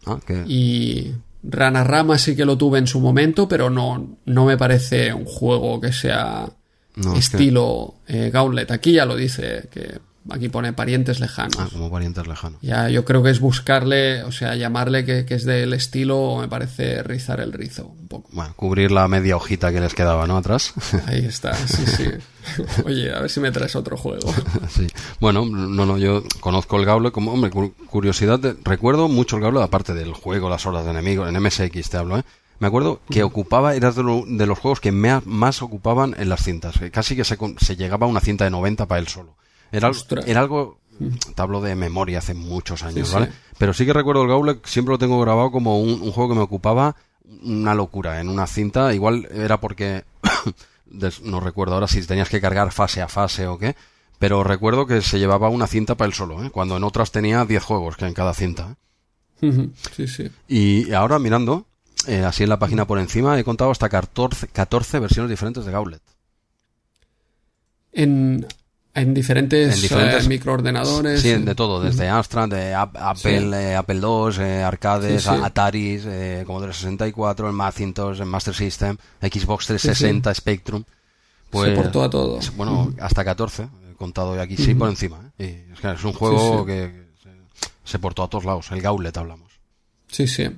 Ah, 0.04 0.18
que 0.26 0.42
Y 0.48 1.14
Ranarama 1.44 2.18
sí 2.18 2.34
que 2.34 2.44
lo 2.44 2.58
tuve 2.58 2.80
en 2.80 2.88
su 2.88 2.98
momento, 3.00 3.46
pero 3.46 3.70
no, 3.70 4.16
no 4.24 4.44
me 4.46 4.56
parece 4.56 5.12
un 5.14 5.24
juego 5.26 5.80
que 5.80 5.92
sea 5.92 6.50
no, 6.96 7.14
es 7.14 7.30
que- 7.30 7.36
estilo 7.36 7.94
eh, 8.08 8.30
Gauntlet. 8.32 8.70
Aquí 8.72 8.92
ya 8.94 9.04
lo 9.04 9.14
dice, 9.14 9.68
que 9.70 10.00
aquí 10.30 10.48
pone 10.48 10.72
parientes 10.72 11.20
lejanos. 11.20 11.56
ah, 11.58 11.68
como 11.72 11.90
parientes 11.90 12.26
lejanos. 12.26 12.60
Ya, 12.62 12.88
yo 12.88 13.04
creo 13.04 13.22
que 13.22 13.30
es 13.30 13.40
buscarle, 13.40 14.22
o 14.24 14.32
sea, 14.32 14.54
llamarle 14.56 15.04
que, 15.04 15.24
que 15.24 15.34
es 15.34 15.44
del 15.44 15.72
estilo, 15.72 16.36
me 16.40 16.48
parece 16.48 17.02
rizar 17.02 17.40
el 17.40 17.52
rizo 17.52 17.86
un 17.86 18.08
poco. 18.08 18.28
Bueno, 18.32 18.52
cubrir 18.56 18.90
la 18.92 19.08
media 19.08 19.36
hojita 19.36 19.72
que 19.72 19.80
les 19.80 19.94
quedaba, 19.94 20.26
¿no? 20.26 20.36
Atrás. 20.36 20.72
Ahí 21.06 21.24
está, 21.24 21.54
sí, 21.54 21.84
sí. 21.86 22.04
Oye, 22.84 23.12
a 23.14 23.20
ver 23.20 23.30
si 23.30 23.40
me 23.40 23.50
traes 23.52 23.74
otro 23.76 23.96
juego. 23.96 24.32
Sí. 24.68 24.86
Bueno, 25.20 25.44
no, 25.46 25.86
no, 25.86 25.98
yo 25.98 26.22
conozco 26.40 26.76
el 26.78 26.84
Gauntlet 26.84 27.12
como, 27.12 27.32
hombre, 27.32 27.50
cu- 27.50 27.72
curiosidad, 27.86 28.38
de- 28.38 28.54
recuerdo 28.64 29.08
mucho 29.08 29.36
el 29.36 29.42
Gauntlet, 29.42 29.64
aparte 29.64 29.94
del 29.94 30.12
juego, 30.12 30.48
las 30.50 30.66
horas 30.66 30.84
de 30.84 30.90
enemigos, 30.90 31.28
en 31.28 31.40
MSX 31.42 31.90
te 31.90 31.96
hablo, 31.96 32.18
¿eh? 32.18 32.22
Me 32.60 32.66
acuerdo 32.66 33.00
que 33.08 33.22
ocupaba, 33.22 33.74
era 33.76 33.92
de, 33.92 34.02
lo- 34.02 34.24
de 34.26 34.46
los 34.46 34.58
juegos 34.58 34.80
que 34.80 34.90
me- 34.92 35.20
más 35.24 35.62
ocupaban 35.62 36.14
en 36.18 36.28
las 36.28 36.42
cintas, 36.42 36.74
casi 36.92 37.14
que 37.16 37.24
se, 37.24 37.38
se 37.60 37.76
llegaba 37.76 38.06
a 38.06 38.10
una 38.10 38.20
cinta 38.20 38.44
de 38.44 38.50
90 38.50 38.86
para 38.86 39.00
él 39.00 39.08
solo. 39.08 39.36
Era, 39.72 39.90
algo, 40.40 40.78
te 41.34 41.42
hablo 41.42 41.60
de 41.60 41.74
memoria 41.74 42.18
hace 42.18 42.34
muchos 42.34 42.82
años, 42.82 43.08
Sí, 43.08 43.14
¿vale? 43.14 43.26
sí. 43.26 43.32
Pero 43.58 43.72
sí 43.74 43.84
que 43.86 43.92
recuerdo 43.92 44.22
el 44.22 44.28
Gauntlet, 44.28 44.64
siempre 44.66 44.92
lo 44.92 44.98
tengo 44.98 45.20
grabado 45.20 45.50
como 45.50 45.80
un, 45.80 46.00
un 46.00 46.12
juego 46.12 46.30
que 46.30 46.36
me 46.36 46.42
ocupaba 46.42 46.96
una 47.42 47.74
locura 47.74 48.20
en 48.20 48.28
una 48.28 48.46
cinta, 48.46 48.94
igual 48.94 49.28
era 49.32 49.60
porque 49.60 50.04
no 51.22 51.40
recuerdo 51.40 51.74
ahora 51.74 51.88
si 51.88 52.04
tenías 52.06 52.28
que 52.30 52.40
cargar 52.40 52.72
fase 52.72 53.02
a 53.02 53.08
fase 53.08 53.46
o 53.46 53.58
qué, 53.58 53.76
pero 54.18 54.42
recuerdo 54.42 54.86
que 54.86 55.02
se 55.02 55.18
llevaba 55.18 55.48
una 55.48 55.66
cinta 55.66 55.94
para 55.96 56.06
él 56.06 56.14
solo, 56.14 56.42
¿eh? 56.42 56.50
cuando 56.50 56.76
en 56.76 56.84
otras 56.84 57.12
tenía 57.12 57.44
10 57.44 57.62
juegos 57.62 57.96
que 57.96 58.06
en 58.06 58.14
cada 58.14 58.32
cinta. 58.34 58.76
¿eh? 59.42 59.68
Sí, 59.94 60.08
sí. 60.08 60.30
Y 60.48 60.92
ahora 60.92 61.18
mirando, 61.18 61.66
eh, 62.06 62.24
así 62.24 62.42
en 62.44 62.48
la 62.48 62.58
página 62.58 62.86
por 62.86 62.98
encima, 62.98 63.38
he 63.38 63.44
contado 63.44 63.70
hasta 63.70 63.88
14, 63.88 64.48
14 64.48 64.98
versiones 64.98 65.30
diferentes 65.30 65.64
de 65.64 65.70
Gauntlet. 65.72 66.02
En, 67.92 68.46
en 69.00 69.14
diferentes, 69.14 69.74
En 69.76 69.80
diferentes- 69.82 70.24
eh, 70.24 70.28
microordenadores. 70.28 71.20
Sí, 71.22 71.32
de 71.34 71.54
todo, 71.54 71.80
desde 71.80 72.08
Amstrad, 72.08 72.48
de 72.48 72.74
Ap- 72.74 72.96
Apple, 72.96 73.40
Sí. 73.40 73.54
eh, 73.54 73.74
Apple 73.76 73.96
II, 74.00 74.38
eh, 74.40 74.62
arcades, 74.62 75.22
Sí, 75.22 75.28
sí. 75.30 75.40
Ataris, 75.42 76.02
Commodore 76.46 76.72
64, 76.72 77.46
el 77.48 77.52
Macintosh, 77.54 78.20
el 78.20 78.26
Master 78.26 78.54
System, 78.54 78.96
Xbox 79.20 79.66
360, 79.66 80.34
Spectrum. 80.34 80.84
Pues, 81.50 81.70
Se 81.70 81.76
portó 81.76 82.02
a 82.04 82.10
todo. 82.10 82.38
Bueno, 82.56 82.92
hasta 83.00 83.24
14, 83.24 83.68
he 83.90 83.94
contado 83.94 84.34
yo 84.36 84.42
aquí, 84.42 84.56
sí, 84.56 84.74
por 84.74 84.88
encima. 84.90 85.32
Y 85.38 85.44
es, 85.44 85.80
que 85.80 85.90
es 85.92 86.04
un 86.04 86.12
juego 86.12 86.66
que 86.66 87.06
se, 87.22 87.30
se 87.84 87.98
portó 87.98 88.22
a 88.24 88.28
todos 88.28 88.44
lados, 88.44 88.70
el 88.70 88.82
Gauntlet 88.82 89.16
hablamos. 89.16 89.52
Sí, 90.08 90.26
sí. 90.26 90.48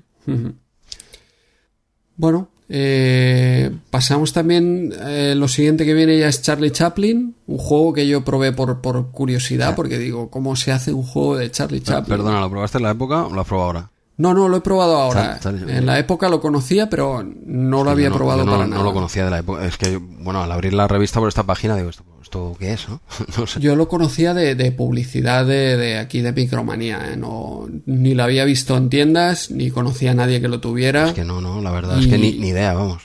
Bueno, 2.16 2.48
eh, 2.72 3.70
pasamos 3.90 4.32
también. 4.32 4.92
eh, 5.06 5.34
lo 5.36 5.48
siguiente 5.48 5.84
que 5.84 5.92
viene 5.92 6.16
ya 6.18 6.28
es 6.28 6.40
Charlie 6.40 6.70
Chaplin, 6.70 7.34
un 7.47 7.59
juego 7.59 7.92
que 7.92 8.06
yo 8.06 8.24
probé 8.24 8.52
por, 8.52 8.80
por 8.80 9.10
curiosidad, 9.10 9.74
porque 9.74 9.98
digo, 9.98 10.30
¿cómo 10.30 10.55
se 10.55 10.70
hace 10.70 10.92
un 10.92 11.02
juego 11.02 11.36
de 11.36 11.51
Charlie 11.51 11.80
Chaplin? 11.82 12.16
Perdona, 12.16 12.40
¿lo 12.40 12.48
probaste 12.48 12.78
en 12.78 12.84
la 12.84 12.92
época 12.92 13.26
o 13.26 13.34
lo 13.34 13.40
has 13.40 13.47
probado 13.47 13.66
ahora? 13.66 13.90
No, 14.20 14.34
no, 14.34 14.48
lo 14.48 14.59
he 14.59 14.60
probado 14.60 14.97
ahora. 14.97 15.40
En 15.44 15.86
la 15.86 15.98
época 15.98 16.28
lo 16.28 16.40
conocía, 16.40 16.90
pero 16.90 17.24
no 17.47 17.82
lo 17.84 17.90
había 17.90 18.10
no- 18.10 18.16
probado 18.16 18.44
no, 18.44 18.52
para 18.52 18.64
no 18.64 18.70
nada. 18.72 18.82
lo 18.82 18.92
conocía 18.92 19.24
de 19.24 19.30
la 19.30 19.38
época. 19.38 19.64
Es 19.66 19.78
que, 19.78 19.97
bueno, 19.97 20.42
al 20.42 20.52
abrir 20.52 20.74
la 20.74 20.86
revista 20.86 21.20
por 21.20 21.28
esta 21.28 21.44
página, 21.44 21.74
digo, 21.76 21.88
¿esto, 21.88 22.05
esto 22.22 22.55
qué 22.59 22.74
es? 22.74 22.86
No, 22.88 23.01
no 23.38 23.47
sé. 23.47 23.60
Yo 23.60 23.76
lo 23.76 23.88
conocía 23.88 24.34
de, 24.34 24.55
de 24.55 24.72
publicidad 24.72 25.47
de, 25.47 25.76
de 25.78 25.98
aquí 25.98 26.20
de 26.20 26.32
Micromanía, 26.32 27.12
¿eh? 27.12 27.16
no, 27.16 27.66
ni 27.86 28.14
lo 28.14 28.22
había 28.24 28.44
visto 28.44 28.76
en 28.76 28.90
tiendas, 28.90 29.51
ni 29.51 29.70
conocía 29.70 30.10
a 30.10 30.14
nadie 30.14 30.40
que 30.42 30.48
lo 30.48 30.60
tuviera. 30.60 31.09
Es 31.09 31.14
que 31.14 31.24
no, 31.24 31.40
no, 31.40 31.62
la 31.62 31.70
verdad 31.70 31.98
es 31.98 32.06
que 32.06 32.18
ni, 32.18 32.32
ni 32.32 32.48
idea, 32.48 32.74
vamos. 32.74 33.02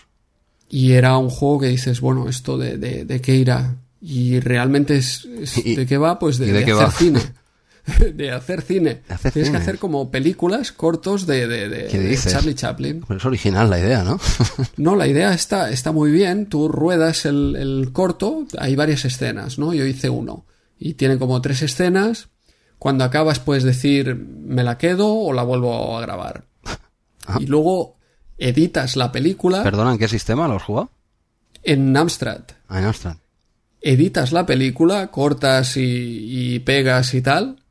Y 0.69 0.91
era 0.93 1.17
un 1.17 1.29
juego 1.29 1.59
que 1.61 1.67
dices, 1.67 2.01
bueno, 2.01 2.27
esto 2.27 2.57
de, 2.57 2.77
de, 2.77 3.05
de 3.05 3.21
qué 3.21 3.35
irá. 3.35 3.75
Y 4.01 4.39
realmente 4.41 4.97
es, 4.97 5.25
es- 5.39 5.65
Y- 5.65 5.75
de 5.75 5.85
qué 5.85 5.97
va, 5.97 6.19
pues 6.19 6.37
de, 6.39 6.47
¿y 6.47 6.51
de 6.51 6.59
de 6.59 6.65
qué 6.65 6.71
hacer 6.73 6.85
va? 6.87 6.91
cine. 6.91 7.19
de 8.13 8.31
hacer 8.31 8.61
cine. 8.61 9.01
Hacer 9.09 9.31
Tienes 9.31 9.47
cine. 9.49 9.57
que 9.59 9.61
hacer 9.63 9.77
como 9.79 10.09
películas 10.11 10.71
cortos 10.71 11.25
de, 11.27 11.47
de, 11.47 11.69
de- 11.69 11.87
¿Qué 11.87 11.99
de? 11.99 12.17
Charlie 12.17 12.55
Chaplin. 12.55 13.03
Pero 13.07 13.19
es 13.19 13.25
original 13.25 13.69
la 13.69 13.79
idea, 13.79 14.03
¿no? 14.03 14.19
No, 14.77 14.95
la 14.95 15.07
idea 15.07 15.33
está, 15.33 15.69
está 15.69 15.91
muy 15.91 16.11
bien. 16.11 16.47
Tú 16.47 16.67
ruedas 16.67 17.25
el, 17.25 17.55
el 17.55 17.91
corto, 17.93 18.45
hay 18.57 18.75
varias 18.75 19.05
escenas, 19.05 19.57
¿no? 19.59 19.73
Yo 19.73 19.85
hice 19.85 20.09
uno. 20.09 20.45
Y 20.79 20.95
tiene 20.95 21.17
como 21.17 21.41
tres 21.41 21.61
escenas. 21.61 22.29
Cuando 22.79 23.03
acabas 23.03 23.39
puedes 23.39 23.63
decir, 23.63 24.15
me 24.15 24.63
la 24.63 24.77
quedo 24.77 25.13
o 25.13 25.31
la 25.33 25.43
vuelvo 25.43 25.97
a 25.97 26.01
grabar. 26.01 26.45
Ah. 27.27 27.37
Y 27.39 27.47
luego 27.47 27.97
editas 28.37 28.95
la 28.95 29.11
película 29.11 29.63
Perdona, 29.63 29.93
¿en 29.93 29.97
qué 29.97 30.07
sistema 30.07 30.47
lo 30.47 30.57
has 30.57 30.61
jugado? 30.63 30.91
en 31.63 31.97
Amstrad. 31.97 32.41
Ah, 32.67 32.77
en 32.77 32.85
Amstrad. 32.85 33.15
editas 33.81 34.31
la 34.31 34.45
película, 34.45 35.07
cortas 35.09 35.75
y, 35.77 35.81
y 36.55 36.59
pegas 36.59 37.15
y 37.15 37.23
tal, 37.23 37.63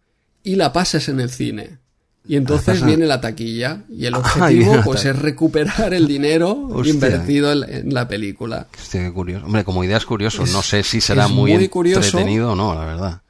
y 0.45 0.55
la 0.55 0.73
pasas 0.73 1.09
en 1.09 1.19
el 1.19 1.31
cine. 1.31 1.79
Y 2.27 2.37
entonces 2.37 2.75
pasa- 2.77 2.87
viene 2.87 3.05
la 3.07 3.21
taquilla. 3.21 3.83
Y 3.91 4.07
el 4.07 4.15
Ah, 4.15 4.19
objetivo, 4.21 4.81
pues, 4.85 5.05
es 5.05 5.19
recuperar 5.19 5.93
el 5.93 6.07
dinero 6.07 6.53
Hostia. 6.71 6.95
invertido 6.95 7.53
en, 7.53 7.69
en 7.89 7.93
la 7.93 8.07
película. 8.07 8.69
Hostia, 8.81 9.03
qué 9.03 9.13
curioso. 9.13 9.45
Hombre, 9.47 9.65
como 9.65 9.83
idea 9.85 9.97
es 9.99 10.07
curioso. 10.07 10.45
Es- 10.45 10.53
no 10.53 10.63
sé 10.63 10.83
si 10.85 11.01
será 11.01 11.27
muy 11.29 11.69
curioso. 11.69 12.01
entretenido 12.07 12.53
o 12.53 12.55
no, 12.57 12.75
la 12.75 12.85
verdad. 12.85 13.23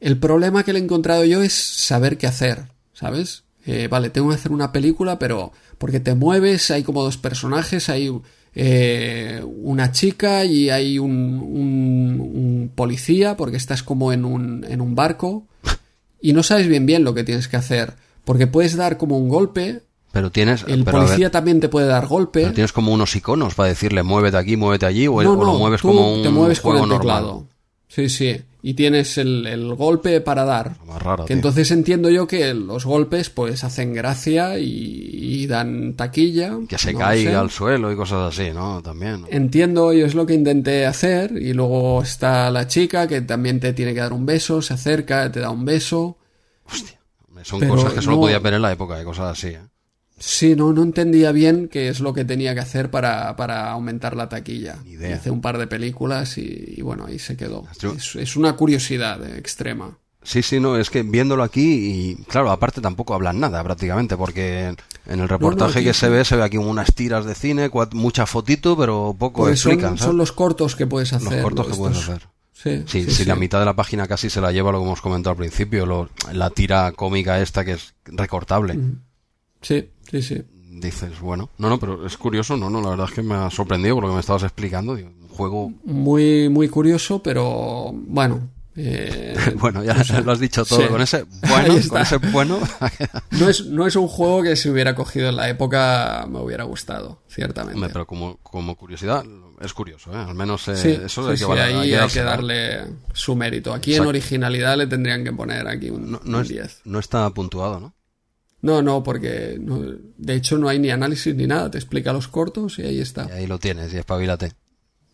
El 0.00 0.16
problema 0.18 0.64
que 0.64 0.72
le 0.72 0.80
he 0.80 0.82
encontrado 0.82 1.24
yo 1.24 1.42
es 1.42 1.52
saber 1.52 2.16
qué 2.18 2.26
hacer, 2.26 2.64
¿sabes? 2.94 3.44
Eh, 3.64 3.86
vale, 3.88 4.10
tengo 4.10 4.30
que 4.30 4.34
hacer 4.34 4.50
una 4.50 4.72
película, 4.72 5.20
pero 5.20 5.52
porque 5.78 6.00
te 6.00 6.16
mueves, 6.16 6.72
hay 6.72 6.82
como 6.82 7.04
dos 7.04 7.18
personajes, 7.18 7.88
hay 7.88 8.10
eh, 8.56 9.40
una 9.46 9.92
chica 9.92 10.44
y 10.44 10.68
hay 10.70 10.98
un, 10.98 11.10
un- 11.40 12.20
un 12.20 12.72
policía, 12.74 13.36
porque 13.36 13.56
estás 13.56 13.84
como 13.84 14.12
en 14.12 14.24
un, 14.24 14.64
en 14.68 14.80
un 14.80 14.96
barco, 14.96 15.46
y 16.22 16.32
no 16.32 16.42
sabes 16.42 16.68
bien 16.68 16.86
bien 16.86 17.04
lo 17.04 17.12
que 17.14 17.24
tienes 17.24 17.48
que 17.48 17.56
hacer, 17.56 17.94
porque 18.24 18.46
puedes 18.46 18.76
dar 18.76 18.96
como 18.96 19.18
un 19.18 19.28
golpe, 19.28 19.82
Pero 20.12 20.30
tienes, 20.30 20.64
el 20.68 20.84
pero 20.84 20.98
a 20.98 21.00
ver, 21.00 21.08
policía 21.08 21.30
también 21.30 21.60
te 21.60 21.68
puede 21.68 21.86
dar 21.86 22.06
golpe. 22.06 22.42
pero 22.42 22.52
tienes 22.54 22.72
como 22.72 22.92
unos 22.92 23.14
iconos 23.16 23.54
para 23.54 23.68
decirle 23.70 24.02
muévete 24.02 24.36
aquí, 24.36 24.56
muévete 24.56 24.86
allí, 24.86 25.08
o, 25.08 25.22
no, 25.22 25.32
o 25.32 25.36
lo 25.36 25.44
no, 25.52 25.58
mueves 25.58 25.82
como 25.82 26.14
un 26.14 26.22
te 26.22 26.30
mueves 26.30 26.60
con 26.60 26.76
el 26.76 26.82
normal. 26.82 26.98
teclado. 27.00 27.46
Sí, 27.88 28.08
sí. 28.08 28.40
Y 28.64 28.74
tienes 28.74 29.18
el, 29.18 29.44
el 29.48 29.74
golpe 29.74 30.20
para 30.20 30.44
dar. 30.44 30.76
Más 30.86 31.02
raro, 31.02 31.24
Que 31.24 31.32
entonces 31.32 31.68
entiendo 31.72 32.10
yo 32.10 32.28
que 32.28 32.54
los 32.54 32.84
golpes 32.84 33.28
pues 33.28 33.64
hacen 33.64 33.92
gracia 33.92 34.56
y, 34.60 34.64
y 34.68 35.46
dan 35.48 35.94
taquilla. 35.94 36.58
Que 36.68 36.78
se 36.78 36.92
no 36.92 37.00
caiga 37.00 37.40
al 37.40 37.50
suelo 37.50 37.90
y 37.90 37.96
cosas 37.96 38.32
así, 38.32 38.52
¿no? 38.52 38.80
También. 38.80 39.22
¿no? 39.22 39.26
Entiendo, 39.30 39.92
yo 39.92 40.06
es 40.06 40.14
lo 40.14 40.26
que 40.26 40.34
intenté 40.34 40.86
hacer. 40.86 41.32
Y 41.32 41.54
luego 41.54 42.02
está 42.04 42.50
la 42.52 42.68
chica 42.68 43.08
que 43.08 43.20
también 43.22 43.58
te 43.58 43.72
tiene 43.72 43.94
que 43.94 44.00
dar 44.00 44.12
un 44.12 44.24
beso, 44.26 44.62
se 44.62 44.74
acerca, 44.74 45.32
te 45.32 45.40
da 45.40 45.50
un 45.50 45.64
beso. 45.64 46.18
Hostia. 46.64 47.00
Son 47.42 47.66
cosas 47.66 47.92
que 47.94 48.00
solo 48.00 48.14
no- 48.16 48.22
podía 48.22 48.38
ver 48.38 48.54
en 48.54 48.62
la 48.62 48.70
época, 48.70 48.96
de 48.96 49.04
cosas 49.04 49.32
así, 49.36 49.48
¿eh? 49.48 49.60
Sí, 50.18 50.54
no, 50.54 50.72
no 50.72 50.82
entendía 50.82 51.32
bien 51.32 51.68
qué 51.68 51.88
es 51.88 51.98
lo 52.00 52.12
que 52.14 52.24
tenía 52.24 52.54
que 52.54 52.60
hacer 52.60 52.90
para, 52.90 53.34
para 53.34 53.70
aumentar 53.72 54.16
la 54.16 54.28
taquilla. 54.28 54.76
Idea. 54.86 55.16
Hice 55.16 55.30
un 55.30 55.40
par 55.40 55.58
de 55.58 55.66
películas 55.66 56.38
y, 56.38 56.74
y 56.76 56.82
bueno, 56.82 57.06
ahí 57.06 57.18
se 57.18 57.36
quedó. 57.36 57.64
Es, 57.96 58.14
es 58.16 58.36
una 58.36 58.54
curiosidad 58.54 59.20
eh, 59.26 59.38
extrema. 59.38 59.98
Sí, 60.24 60.42
sí, 60.42 60.60
no, 60.60 60.76
es 60.76 60.88
que 60.90 61.02
viéndolo 61.02 61.42
aquí, 61.42 62.14
y 62.20 62.24
claro, 62.28 62.52
aparte 62.52 62.80
tampoco 62.80 63.12
hablan 63.14 63.40
nada 63.40 63.64
prácticamente, 63.64 64.16
porque 64.16 64.66
en- 65.08 65.20
el 65.20 65.28
reportaje 65.28 65.82
que 65.82 65.92
se 65.92 66.08
ve, 66.08 66.24
se 66.24 66.36
ve 66.36 66.44
aquí 66.44 66.56
unas 66.58 66.94
tiras 66.94 67.24
de 67.24 67.34
cine, 67.34 67.68
mucha 67.92 68.24
fotito, 68.26 68.76
pero 68.76 69.16
poco 69.18 69.42
Pues 69.42 69.54
explican, 69.66 69.98
son 69.98 70.16
los 70.16 70.30
cortos 70.30 70.76
que 70.76 70.86
puedes 70.86 71.12
hacer. 71.12 71.32
Los 71.32 71.42
cortos 71.42 71.66
que 71.66 71.72
estos. 71.72 71.78
puedes 71.88 71.98
hacer. 72.08 72.28
Sí, 72.52 72.84
Sí, 72.86 73.02
sí, 73.06 73.10
si 73.10 73.16
sí. 73.16 73.24
la 73.24 73.34
mitad 73.34 73.58
de 73.58 73.64
la 73.64 73.74
página 73.74 74.06
casi 74.06 74.30
se 74.30 74.40
la 74.40 74.52
lleva 74.52 74.70
lo 74.70 74.78
que 74.78 74.84
hemos 74.84 75.00
comentado 75.00 75.32
al 75.32 75.38
principio, 75.38 75.84
lo- 75.86 76.08
la 76.32 76.50
tira 76.50 76.92
cómica 76.92 77.40
esta 77.40 77.64
que 77.64 77.72
es 77.72 77.94
recortable. 78.04 78.78
Sí, 79.60 79.90
sí, 80.12 80.22
sí. 80.22 80.42
dices, 80.70 81.18
bueno, 81.20 81.50
no, 81.58 81.68
no, 81.68 81.80
pero 81.80 82.06
es 82.06 82.16
curioso, 82.16 82.56
no, 82.56 82.70
no, 82.70 82.80
la 82.80 82.90
verdad 82.90 83.08
es 83.08 83.14
que 83.14 83.22
me 83.22 83.34
ha 83.34 83.50
sorprendido 83.50 83.96
por 83.96 84.04
lo 84.04 84.10
que 84.10 84.14
me 84.14 84.20
estabas 84.20 84.44
explicando, 84.44 84.94
digo, 84.94 85.10
un 85.20 85.28
juego... 85.28 85.72
Muy, 85.84 86.48
muy 86.48 86.68
curioso, 86.68 87.22
pero 87.22 87.90
bueno, 87.92 88.48
eh, 88.74 89.34
bueno, 89.56 89.84
ya 89.84 89.94
lo 90.24 90.32
has 90.32 90.40
dicho 90.40 90.64
todo. 90.64 90.88
Con 90.88 91.02
ese 91.02 91.24
bueno, 91.48 91.74
con 91.88 92.00
ese 92.00 92.16
bueno. 92.18 92.58
no, 93.32 93.48
es, 93.48 93.66
no 93.66 93.86
es 93.86 93.96
un 93.96 94.08
juego 94.08 94.42
que 94.42 94.56
si 94.56 94.70
hubiera 94.70 94.94
cogido 94.94 95.28
en 95.28 95.36
la 95.36 95.48
época 95.48 96.26
me 96.28 96.40
hubiera 96.40 96.64
gustado, 96.64 97.22
ciertamente. 97.28 97.88
pero 97.88 98.06
como, 98.06 98.38
como 98.38 98.76
curiosidad, 98.76 99.24
es 99.60 99.72
curioso, 99.74 100.12
¿eh? 100.12 100.16
Al 100.16 100.34
menos 100.34 100.66
eh, 100.68 101.02
eso 101.04 101.36
sí, 101.36 101.44
que 101.44 101.60
ahí 101.60 101.94
hay 101.94 102.08
que 102.08 102.22
darle 102.22 102.84
su 103.12 103.36
mérito. 103.36 103.74
Aquí 103.74 103.94
en 103.94 104.06
originalidad 104.06 104.76
le 104.76 104.86
tendrían 104.86 105.22
que 105.22 105.32
poner 105.32 105.68
aquí 105.68 105.90
un, 105.90 106.18
no, 106.24 106.42
10. 106.42 106.82
No 106.84 106.98
está 106.98 107.28
puntuado, 107.30 107.78
¿no? 107.78 107.94
No, 108.62 108.80
no, 108.80 109.02
porque 109.02 109.58
de 109.58 110.34
hecho 110.34 110.56
no 110.56 110.68
hay 110.68 110.78
ni 110.78 110.90
análisis 110.90 111.34
ni 111.34 111.46
nada. 111.46 111.70
Te 111.70 111.78
explica 111.78 112.12
los 112.12 112.28
cortos 112.28 112.78
y 112.78 112.82
ahí 112.82 113.00
está. 113.00 113.26
Y 113.28 113.32
ahí 113.32 113.46
lo 113.46 113.58
tienes 113.58 113.92
y 113.92 113.98
espabilate. 113.98 114.52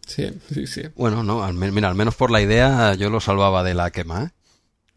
Sí, 0.07 0.31
sí, 0.53 0.67
sí. 0.67 0.83
Bueno, 0.95 1.23
no, 1.23 1.43
al, 1.43 1.55
mira, 1.55 1.89
al 1.89 1.95
menos 1.95 2.15
por 2.15 2.31
la 2.31 2.41
idea 2.41 2.95
yo 2.95 3.11
lo 3.11 3.21
salvaba 3.21 3.63
de 3.63 3.75
la 3.75 3.91
quema, 3.91 4.25
¿eh? 4.25 4.31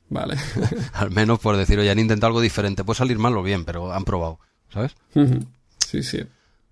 Vale. 0.10 0.36
al 0.94 1.12
menos 1.12 1.40
por 1.40 1.56
decir, 1.56 1.80
oye, 1.80 1.90
han 1.90 2.00
intentado 2.00 2.28
algo 2.28 2.42
diferente. 2.42 2.84
Puede 2.84 2.98
salir 2.98 3.18
mal 3.18 3.36
o 3.38 3.44
bien, 3.44 3.64
pero 3.64 3.94
han 3.94 4.04
probado, 4.04 4.40
¿sabes? 4.72 4.96
Sí, 5.88 6.04
sí. 6.04 6.20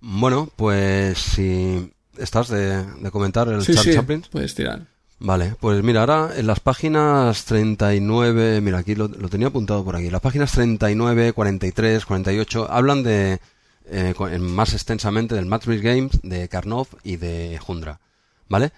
Bueno, 0.01 0.49
pues 0.55 1.17
si 1.17 1.91
estás 2.17 2.49
de, 2.49 2.85
comentar 3.11 3.47
el 3.47 3.65
chat 3.65 3.83
sí, 3.83 3.93
Chaplin. 3.93 4.25
Puedes 4.29 4.53
tirar. 4.53 4.85
Vale, 5.21 5.55
pues 5.59 5.83
mira, 5.83 5.99
ahora 6.01 6.31
en 6.35 6.47
las 6.47 6.61
páginas 6.61 7.43
39, 7.45 8.61
mira, 8.61 8.79
aquí 8.79 8.95
lo, 8.95 9.09
tenía 9.09 9.47
apuntado 9.47 9.83
por 9.83 9.97
aquí, 9.97 10.09
las 10.09 10.21
páginas 10.21 10.53
39, 10.53 11.33
43, 11.33 12.05
48 12.05 12.71
hablan 12.71 13.03
de, 13.03 13.39
eh, 13.87 14.13
más 14.39 14.73
extensamente 14.73 15.35
del 15.35 15.45
Matrix 15.45 15.81
Games, 15.81 16.19
de 16.23 16.47
Karnov 16.47 16.87
y 17.03 17.17
de 17.17 17.59
Jundra. 17.61 17.99
¿vale? 18.49 18.71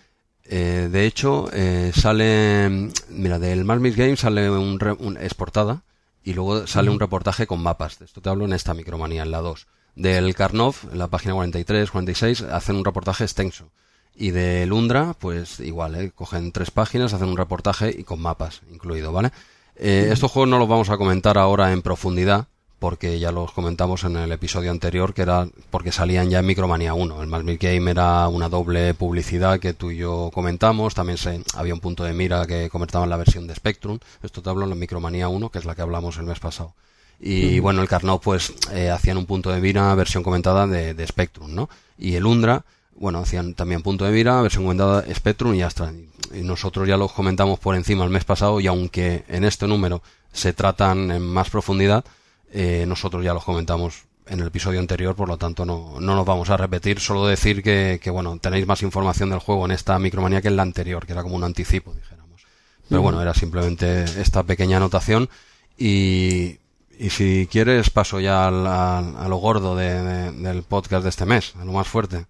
Eh, 0.43 0.89
de 0.91 1.05
hecho, 1.05 1.49
eh, 1.53 1.91
sale, 1.95 2.91
mira, 3.09 3.39
del 3.39 3.63
Marmix 3.63 3.95
Game 3.95 4.17
sale 4.17 4.49
un, 4.49 4.79
un, 4.99 5.17
exportada 5.17 5.83
y 6.23 6.33
luego 6.33 6.67
sale 6.67 6.89
un 6.89 6.99
reportaje 6.99 7.47
con 7.47 7.63
mapas. 7.63 7.99
De 7.99 8.05
esto 8.05 8.21
te 8.21 8.29
hablo 8.29 8.45
en 8.45 8.53
esta 8.53 8.73
micromanía, 8.73 9.23
en 9.23 9.31
la 9.31 9.39
2. 9.39 9.67
Del 9.95 10.35
Karnov, 10.35 10.75
en 10.91 10.99
la 10.99 11.07
página 11.07 11.33
43, 11.33 11.89
46, 11.89 12.41
hacen 12.43 12.75
un 12.75 12.85
reportaje 12.85 13.23
extenso. 13.23 13.71
Y 14.21 14.29
de 14.29 14.67
Lundra, 14.67 15.15
pues 15.17 15.59
igual, 15.61 15.95
¿eh? 15.95 16.11
cogen 16.13 16.51
tres 16.51 16.69
páginas, 16.69 17.11
hacen 17.11 17.27
un 17.27 17.37
reportaje 17.37 17.89
y 17.89 18.03
con 18.03 18.21
mapas 18.21 18.61
incluido, 18.71 19.11
¿vale? 19.11 19.31
Eh, 19.75 20.09
estos 20.11 20.29
juegos 20.29 20.47
no 20.47 20.59
los 20.59 20.67
vamos 20.67 20.91
a 20.91 20.97
comentar 20.97 21.39
ahora 21.39 21.73
en 21.73 21.81
profundidad, 21.81 22.45
porque 22.77 23.17
ya 23.17 23.31
los 23.31 23.51
comentamos 23.51 24.03
en 24.03 24.17
el 24.17 24.31
episodio 24.31 24.69
anterior, 24.69 25.15
que 25.15 25.23
era 25.23 25.47
porque 25.71 25.91
salían 25.91 26.29
ya 26.29 26.37
en 26.37 26.45
Micromanía 26.45 26.93
1. 26.93 27.19
El 27.19 27.29
Malmir 27.29 27.57
Game 27.57 27.89
era 27.89 28.27
una 28.27 28.47
doble 28.47 28.93
publicidad 28.93 29.59
que 29.59 29.73
tú 29.73 29.89
y 29.89 29.97
yo 29.97 30.29
comentamos, 30.31 30.93
también 30.93 31.17
se, 31.17 31.41
había 31.55 31.73
un 31.73 31.79
punto 31.79 32.03
de 32.03 32.13
mira 32.13 32.45
que 32.45 32.69
comentaban 32.69 33.09
la 33.09 33.17
versión 33.17 33.47
de 33.47 33.55
Spectrum, 33.55 33.97
esto 34.21 34.43
te 34.43 34.51
hablo 34.51 34.65
en 34.65 34.69
la 34.69 34.75
Micromanía 34.75 35.29
1, 35.29 35.49
que 35.49 35.57
es 35.57 35.65
la 35.65 35.73
que 35.73 35.81
hablamos 35.81 36.17
el 36.17 36.25
mes 36.25 36.39
pasado. 36.39 36.75
Y 37.19 37.57
bueno, 37.59 37.81
el 37.81 37.87
Carnot 37.87 38.21
pues 38.21 38.53
eh, 38.71 38.91
hacían 38.91 39.17
un 39.17 39.25
punto 39.25 39.49
de 39.49 39.61
mira, 39.61 39.95
versión 39.95 40.21
comentada 40.21 40.67
de, 40.67 40.93
de 40.93 41.07
Spectrum, 41.07 41.55
¿no? 41.55 41.69
Y 41.97 42.13
el 42.13 42.27
Undra, 42.27 42.65
bueno, 42.95 43.19
hacían 43.19 43.53
también 43.53 43.81
punto 43.81 44.05
de 44.05 44.11
mira, 44.11 44.41
versión 44.41 44.63
comentada 44.63 45.01
de 45.01 45.15
Spectrum 45.15 45.55
y 45.55 45.59
ya 45.59 45.67
está. 45.67 45.91
Y 46.33 46.41
nosotros 46.41 46.87
ya 46.87 46.97
los 46.97 47.11
comentamos 47.11 47.59
por 47.59 47.75
encima 47.75 48.03
el 48.03 48.09
mes 48.09 48.23
pasado 48.23 48.59
y 48.59 48.67
aunque 48.67 49.25
en 49.27 49.43
este 49.43 49.67
número 49.67 50.01
se 50.31 50.53
tratan 50.53 51.11
en 51.11 51.21
más 51.21 51.49
profundidad, 51.49 52.05
eh, 52.51 52.85
nosotros 52.87 53.23
ya 53.23 53.33
los 53.33 53.43
comentamos 53.43 54.05
en 54.27 54.39
el 54.39 54.47
episodio 54.47 54.79
anterior, 54.79 55.15
por 55.15 55.27
lo 55.27 55.37
tanto 55.37 55.65
no, 55.65 55.99
no 55.99 56.15
nos 56.15 56.25
vamos 56.25 56.49
a 56.49 56.57
repetir, 56.57 56.99
solo 56.99 57.25
decir 57.25 57.63
que, 57.63 57.99
que, 58.01 58.09
bueno, 58.09 58.37
tenéis 58.39 58.65
más 58.67 58.81
información 58.81 59.29
del 59.29 59.39
juego 59.39 59.65
en 59.65 59.71
esta 59.71 59.97
micromanía 59.99 60.41
que 60.41 60.47
en 60.47 60.55
la 60.55 60.63
anterior, 60.63 61.05
que 61.05 61.13
era 61.13 61.23
como 61.23 61.35
un 61.35 61.43
anticipo, 61.43 61.93
dijéramos. 61.93 62.45
Pero 62.87 63.01
bueno, 63.01 63.21
era 63.21 63.33
simplemente 63.33 64.03
esta 64.03 64.43
pequeña 64.43 64.77
anotación 64.77 65.29
y, 65.77 66.59
y 66.97 67.09
si 67.09 67.47
quieres 67.51 67.89
paso 67.89 68.19
ya 68.19 68.47
a 68.47 69.27
lo 69.27 69.37
gordo 69.37 69.75
del 69.75 70.63
podcast 70.63 71.03
de 71.03 71.09
este 71.09 71.25
mes, 71.25 71.53
a 71.59 71.65
lo 71.65 71.71
más 71.71 71.87
fuerte. 71.87 72.25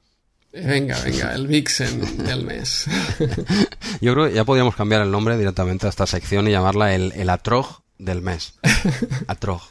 Venga, 0.53 0.97
venga, 1.03 1.33
el 1.33 1.47
Vixen 1.47 2.25
del 2.25 2.43
mes. 2.43 2.85
Yo 4.01 4.13
creo 4.13 4.27
que 4.27 4.33
ya 4.33 4.43
podríamos 4.43 4.75
cambiar 4.75 5.01
el 5.01 5.11
nombre 5.11 5.37
directamente 5.37 5.85
a 5.85 5.89
esta 5.89 6.05
sección 6.05 6.47
y 6.47 6.51
llamarla 6.51 6.93
el, 6.93 7.13
el 7.13 7.29
Atrog 7.29 7.83
del 7.97 8.21
mes. 8.21 8.55
Atrog. 9.27 9.61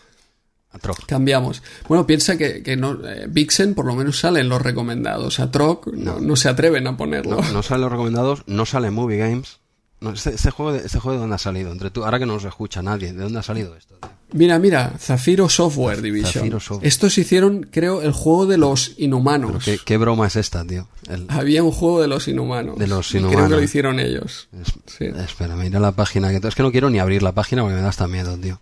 Cambiamos. 1.07 1.63
Bueno, 1.89 2.07
piensa 2.07 2.39
que, 2.39 2.63
que 2.63 2.77
no, 2.77 2.93
eh, 3.07 3.27
Vixen 3.29 3.75
por 3.75 3.87
lo 3.87 3.97
menos 3.97 4.21
sale 4.21 4.41
en 4.41 4.49
los 4.49 4.63
recomendados. 4.63 5.41
A 5.41 5.51
Troc 5.51 5.89
no, 5.89 6.21
no 6.21 6.37
se 6.37 6.49
atreven 6.49 6.87
a 6.87 6.97
ponerlo. 6.97 7.41
No, 7.53 7.63
sale 7.63 7.77
en 7.77 7.83
los 7.83 7.91
recomendados, 7.91 8.45
no 8.47 8.65
sale 8.67 8.89
en 8.89 8.95
Movie 8.95 9.19
Games. 9.19 9.59
No, 10.01 10.11
este, 10.11 10.31
este, 10.31 10.51
juego, 10.51 10.73
de, 10.73 10.79
este 10.79 11.01
juego 11.01 11.15
de 11.17 11.21
dónde 11.21 11.35
ha 11.35 11.39
salido, 11.39 11.73
entre 11.73 11.91
tú, 11.91 12.05
ahora 12.05 12.19
que 12.19 12.25
no 12.25 12.35
nos 12.35 12.45
escucha 12.45 12.83
nadie, 12.83 13.13
¿de 13.13 13.23
dónde 13.23 13.41
ha 13.41 13.43
salido 13.43 13.77
esto? 13.77 13.99
Mira, 14.33 14.59
mira, 14.59 14.95
Zafiro 14.99 15.49
Software 15.49 16.03
Division. 16.03 16.59
Estos 16.83 17.19
hicieron, 17.19 17.69
creo, 17.71 18.03
el 18.03 18.13
juego 18.13 18.47
de 18.47 18.59
los 18.59 18.93
inhumanos. 18.99 19.65
Qué, 19.85 19.97
broma 19.97 20.27
es 20.27 20.37
esta, 20.37 20.65
tío? 20.65 20.89
Había 21.29 21.63
un 21.63 21.73
juego 21.73 22.01
de 22.01 22.09
los 22.09 22.29
inhumanos. 22.29 22.79
De 22.79 22.87
los 22.87 23.13
inhumanos. 23.15 23.37
Creo 23.37 23.49
que 23.49 23.57
lo 23.57 23.63
hicieron 23.63 23.99
ellos. 24.01 24.49
Espera, 24.99 25.57
mira 25.57 25.81
la 25.81 25.93
página. 25.93 26.31
Que, 26.31 26.47
es 26.47 26.55
que 26.55 26.63
no 26.63 26.71
quiero 26.71 26.91
ni 26.91 26.99
abrir 26.99 27.23
la 27.23 27.33
página 27.33 27.63
porque 27.63 27.77
me 27.77 27.83
da 27.83 27.89
hasta 27.89 28.07
miedo, 28.07 28.37
tío. 28.39 28.61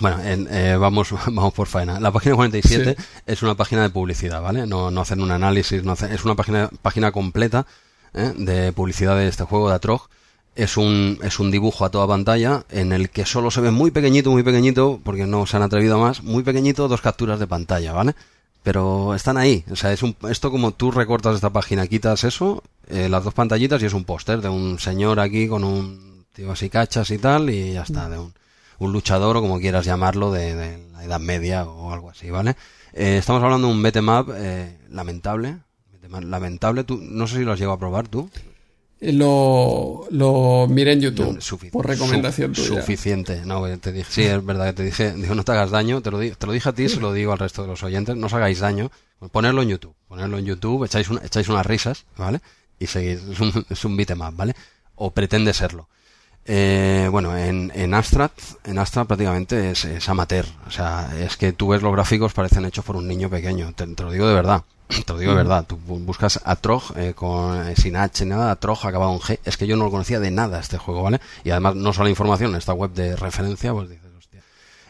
Bueno, 0.00 0.18
eh, 0.24 0.76
vamos, 0.78 1.10
vamos 1.26 1.52
por 1.52 1.66
faena. 1.66 2.00
La 2.00 2.10
página 2.10 2.34
47 2.36 2.96
es 3.26 3.42
una 3.42 3.54
página 3.54 3.82
de 3.82 3.90
publicidad, 3.90 4.42
¿vale? 4.42 4.66
No, 4.66 4.90
no 4.90 5.00
hacen 5.00 5.20
un 5.20 5.30
análisis, 5.30 5.84
no 5.84 5.92
es 5.92 6.24
una 6.24 6.34
página, 6.34 6.68
página 6.82 7.12
completa 7.12 7.66
¿eh? 8.12 8.32
de 8.36 8.72
publicidad 8.72 9.16
de 9.16 9.28
este 9.28 9.44
juego 9.44 9.68
de 9.68 9.76
Atrog. 9.76 10.08
Es 10.56 10.76
un, 10.76 11.18
es 11.22 11.40
un 11.40 11.50
dibujo 11.50 11.84
a 11.84 11.90
toda 11.90 12.06
pantalla 12.06 12.64
en 12.70 12.92
el 12.92 13.10
que 13.10 13.26
solo 13.26 13.50
se 13.50 13.60
ve 13.60 13.70
muy 13.70 13.90
pequeñito, 13.90 14.30
muy 14.30 14.42
pequeñito, 14.42 15.00
porque 15.02 15.26
no 15.26 15.46
se 15.46 15.56
han 15.56 15.62
atrevido 15.62 15.98
más, 15.98 16.22
muy 16.22 16.42
pequeñito 16.44 16.86
dos 16.86 17.00
capturas 17.00 17.40
de 17.40 17.46
pantalla, 17.46 17.92
¿vale? 17.92 18.14
Pero 18.62 19.14
están 19.14 19.36
ahí. 19.36 19.64
O 19.70 19.76
sea, 19.76 19.92
es 19.92 20.02
un, 20.02 20.16
esto 20.30 20.50
como 20.50 20.72
tú 20.72 20.90
recortas 20.90 21.34
esta 21.34 21.50
página, 21.50 21.86
quitas 21.86 22.24
eso, 22.24 22.62
eh, 22.88 23.08
las 23.08 23.24
dos 23.24 23.34
pantallitas 23.34 23.82
y 23.82 23.86
es 23.86 23.94
un 23.94 24.04
póster 24.04 24.40
de 24.40 24.48
un 24.48 24.78
señor 24.78 25.18
aquí 25.18 25.48
con 25.48 25.64
un 25.64 26.24
tío 26.32 26.52
así 26.52 26.70
cachas 26.70 27.10
y 27.10 27.18
tal, 27.18 27.50
y 27.50 27.72
ya 27.72 27.82
está, 27.82 28.08
de 28.08 28.18
un 28.18 28.32
un 28.78 28.92
luchador 28.92 29.36
o 29.36 29.40
como 29.40 29.58
quieras 29.58 29.84
llamarlo 29.84 30.32
de, 30.32 30.78
la 30.92 31.04
Edad 31.04 31.20
Media 31.20 31.64
o 31.64 31.92
algo 31.92 32.10
así, 32.10 32.30
¿vale? 32.30 32.56
Eh, 32.92 33.18
estamos 33.18 33.42
hablando 33.42 33.66
de 33.68 33.72
un 33.72 33.82
beat'em 33.82 34.08
eh, 34.36 34.78
lamentable, 34.90 35.58
lamentable, 36.10 36.84
tú, 36.84 37.00
no 37.02 37.26
sé 37.26 37.38
si 37.38 37.44
lo 37.44 37.52
has 37.52 37.58
llegado 37.58 37.74
a 37.74 37.78
probar 37.78 38.08
tú. 38.08 38.30
Eh, 39.00 39.12
lo, 39.12 40.06
lo 40.10 40.66
miré 40.68 40.92
en 40.92 41.00
YouTube 41.00 41.70
por 41.70 41.86
recomendación 41.86 42.52
tuya. 42.52 42.80
Suficiente, 42.80 43.42
no, 43.44 43.62
te 43.78 43.92
dije, 43.92 44.10
sí, 44.10 44.22
es 44.22 44.44
verdad 44.44 44.66
que 44.66 44.72
te 44.72 44.82
dije, 44.84 45.12
digo, 45.12 45.34
no 45.34 45.44
te 45.44 45.52
hagas 45.52 45.70
daño, 45.70 46.00
te 46.00 46.10
lo, 46.10 46.18
te 46.18 46.46
lo 46.46 46.52
dije 46.52 46.68
a 46.68 46.72
ti, 46.72 46.88
se 46.88 47.00
lo 47.00 47.12
digo 47.12 47.32
al 47.32 47.38
resto 47.38 47.62
de 47.62 47.68
los 47.68 47.82
oyentes, 47.82 48.16
no 48.16 48.26
os 48.26 48.32
hagáis 48.34 48.60
daño, 48.60 48.90
ponerlo 49.32 49.62
en 49.62 49.68
YouTube, 49.68 49.94
ponerlo 50.08 50.38
en 50.38 50.44
YouTube, 50.44 50.84
echáis, 50.84 51.08
echáis 51.22 51.48
unas 51.48 51.66
risas, 51.66 52.04
¿vale? 52.16 52.40
Y 52.78 52.86
seguís, 52.86 53.20
es 53.22 53.40
un, 53.40 53.66
es 53.68 53.84
un 53.84 53.96
beat'em 53.96 54.18
¿vale? 54.36 54.54
O 54.96 55.10
pretende 55.10 55.52
serlo. 55.52 55.88
Eh, 56.46 57.08
bueno, 57.10 57.36
en, 57.36 57.72
en 57.74 57.94
Astra, 57.94 58.30
en 58.64 58.78
Astra 58.78 59.04
prácticamente 59.04 59.70
es, 59.70 60.08
amateur. 60.08 60.44
O 60.66 60.70
sea, 60.70 61.10
es 61.18 61.36
que 61.36 61.52
tú 61.52 61.68
ves 61.68 61.82
los 61.82 61.92
gráficos 61.92 62.32
parecen 62.32 62.64
hechos 62.66 62.84
por 62.84 62.96
un 62.96 63.08
niño 63.08 63.30
pequeño. 63.30 63.72
Te, 63.74 63.86
lo 63.86 64.10
digo 64.10 64.28
de 64.28 64.34
verdad. 64.34 64.62
Te 64.88 65.12
lo 65.12 65.18
digo 65.18 65.32
de 65.32 65.38
verdad. 65.38 65.64
Tú 65.66 65.76
buscas 65.76 66.40
Atrog 66.44 66.82
eh, 66.96 67.14
con, 67.14 67.68
eh, 67.68 67.74
sin 67.76 67.96
H, 67.96 68.24
nada, 68.26 68.50
Atrog 68.50 68.86
acabado 68.86 69.12
en 69.12 69.18
G. 69.18 69.38
Es 69.44 69.56
que 69.56 69.66
yo 69.66 69.76
no 69.76 69.84
lo 69.84 69.90
conocía 69.90 70.20
de 70.20 70.30
nada 70.30 70.60
este 70.60 70.78
juego, 70.78 71.02
¿vale? 71.02 71.20
Y 71.42 71.50
además 71.50 71.74
no 71.76 71.92
solo 71.92 72.08
información 72.08 72.50
en 72.50 72.56
esta 72.56 72.72
web 72.72 72.92
de 72.92 73.16
referencia, 73.16 73.72
pues 73.72 73.88
dices, 73.88 74.10
hostia. 74.16 74.40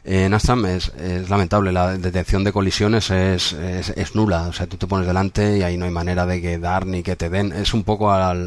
En 0.05 0.35
Astra 0.35 0.57
es, 0.71 0.89
es, 0.99 1.31
lamentable. 1.31 1.73
La 1.73 1.97
detección 1.97 2.45
de 2.45 2.53
colisiones 2.53 3.11
es, 3.11 3.53
es, 3.53 3.91
es, 3.91 4.15
nula. 4.15 4.49
O 4.49 4.53
sea, 4.53 4.67
tú 4.67 4.77
te 4.77 4.87
pones 4.87 5.07
delante 5.07 5.59
y 5.59 5.63
ahí 5.63 5.77
no 5.77 5.85
hay 5.85 5.91
manera 5.91 6.27
de 6.27 6.43
que 6.43 6.59
dar 6.59 6.87
ni 6.87 7.03
que 7.03 7.17
te 7.17 7.31
den. 7.31 7.53
Es 7.53 7.73
un 7.73 7.85
poco 7.85 8.11
al, 8.11 8.47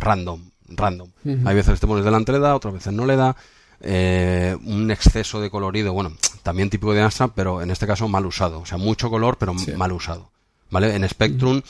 random 0.00 0.50
random. 0.68 1.10
Hay 1.44 1.54
veces 1.54 1.78
te 1.78 1.86
pones 1.86 2.04
delante 2.04 2.32
le 2.32 2.40
da, 2.40 2.56
otras 2.56 2.74
veces 2.74 2.92
no 2.92 3.06
le 3.06 3.16
da. 3.16 3.36
Eh, 3.80 4.56
un 4.64 4.90
exceso 4.90 5.40
de 5.40 5.50
colorido, 5.50 5.92
bueno, 5.92 6.12
también 6.42 6.70
típico 6.70 6.94
de 6.94 7.02
Astra, 7.02 7.28
pero 7.28 7.62
en 7.62 7.70
este 7.70 7.86
caso 7.86 8.08
mal 8.08 8.26
usado. 8.26 8.60
O 8.60 8.66
sea, 8.66 8.78
mucho 8.78 9.10
color, 9.10 9.36
pero 9.38 9.54
mal 9.54 9.92
usado. 9.92 10.30
¿Vale? 10.70 10.94
En 10.94 11.08
Spectrum 11.08 11.62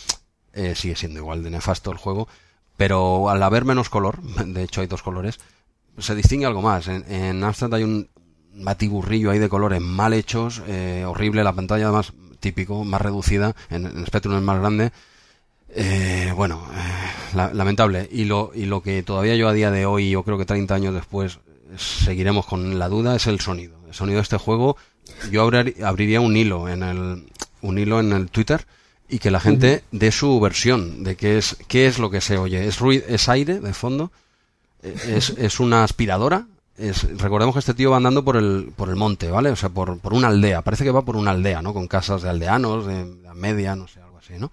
eh, 0.53 0.75
sigue 0.75 0.97
siendo 0.97 1.21
igual 1.21 1.43
de 1.43 1.51
nefasto 1.51 1.91
el 1.91 1.99
juego, 1.99 2.29
pero 2.77 3.29
al 3.29 3.43
haber 3.43 3.65
menos 3.65 3.89
color, 3.89 4.23
de 4.23 4.63
hecho 4.63 4.81
hay 4.81 4.87
dos 4.87 5.03
colores, 5.03 5.39
se 5.99 6.15
distingue 6.15 6.47
algo 6.47 6.63
más. 6.63 6.89
En, 6.89 7.11
en 7.13 7.43
Amstrad 7.43 7.75
hay 7.75 7.85
un 7.85 8.09
batiburrillo 8.55 9.31
ahí 9.31 9.39
de 9.39 9.49
colores 9.49 9.81
mal 9.81 10.15
hechos, 10.15 10.63
eh, 10.67 11.05
horrible, 11.07 11.45
la 11.45 11.53
pantalla 11.53 11.87
además 11.87 12.13
típico, 12.41 12.85
más 12.85 13.01
reducida, 13.01 13.55
en, 13.71 13.87
en 13.87 14.07
Spectrum 14.07 14.37
es 14.37 14.43
más 14.43 14.61
grande, 14.61 14.93
eh, 15.69 16.33
bueno, 16.35 16.67
eh, 16.75 17.51
lamentable. 17.53 18.09
Y 18.11 18.25
lo, 18.25 18.51
y 18.55 18.67
lo 18.67 18.83
que 18.83 19.03
todavía 19.03 19.37
yo 19.37 19.49
a 19.49 19.53
día 19.53 19.71
de 19.71 19.87
hoy, 19.87 20.11
yo 20.11 20.23
creo 20.23 20.39
que 20.39 20.47
30 20.47 20.75
años 20.75 20.95
después, 20.95 21.39
seguiremos 21.77 22.47
con 22.47 22.79
la 22.79 22.89
duda, 22.89 23.17
es 23.17 23.27
el 23.27 23.41
sonido. 23.41 23.77
El 23.87 23.95
sonido 23.95 24.17
de 24.17 24.23
este 24.23 24.39
juego 24.39 24.77
yo 25.31 25.49
abriría 25.85 26.21
un 26.21 26.37
hilo 26.37 26.69
en 26.69 26.83
el 26.83 27.27
un 27.63 27.79
hilo 27.79 28.01
en 28.01 28.13
el 28.13 28.29
Twitter 28.29 28.67
y 29.09 29.19
que 29.19 29.31
la 29.31 29.41
gente 29.41 29.85
dé 29.93 30.11
su 30.11 30.41
versión 30.41 31.05
de 31.05 31.17
qué 31.17 31.39
es 31.39 31.57
qué 31.69 31.87
es 31.87 31.99
lo 31.99 32.11
que 32.11 32.21
se 32.21 32.39
oye. 32.39 32.67
¿Es 32.67 32.79
ruido, 32.79 33.05
es 33.09 33.29
aire 33.29 33.61
de 33.61 33.73
fondo? 33.73 34.11
¿Es, 34.83 35.31
es 35.31 35.61
una 35.61 35.85
aspiradora? 35.85 36.47
Es, 36.77 37.05
recordemos 37.19 37.55
que 37.55 37.61
este 37.61 37.75
tío 37.75 37.91
va 37.91 37.97
andando 37.97 38.25
por 38.25 38.37
el, 38.37 38.73
por 38.77 38.89
el 38.89 38.97
monte, 38.97 39.31
¿vale? 39.31 39.51
O 39.51 39.57
sea, 39.57 39.71
por, 39.71 39.99
por 39.99 40.13
una 40.13 40.29
aldea. 40.29 40.63
Parece 40.63 40.85
que 40.85 40.91
va 40.91 41.03
por 41.03 41.17
una 41.17 41.31
aldea, 41.31 41.63
¿no? 41.63 41.73
Con 41.73 41.89
casas 41.89 42.23
de 42.23 42.29
aldeanos, 42.29 42.87
de, 42.87 43.05
de 43.05 43.35
media, 43.35 43.75
no 43.75 43.89
sé, 43.89 44.01
algo 44.01 44.19
así, 44.19 44.35
¿no? 44.39 44.51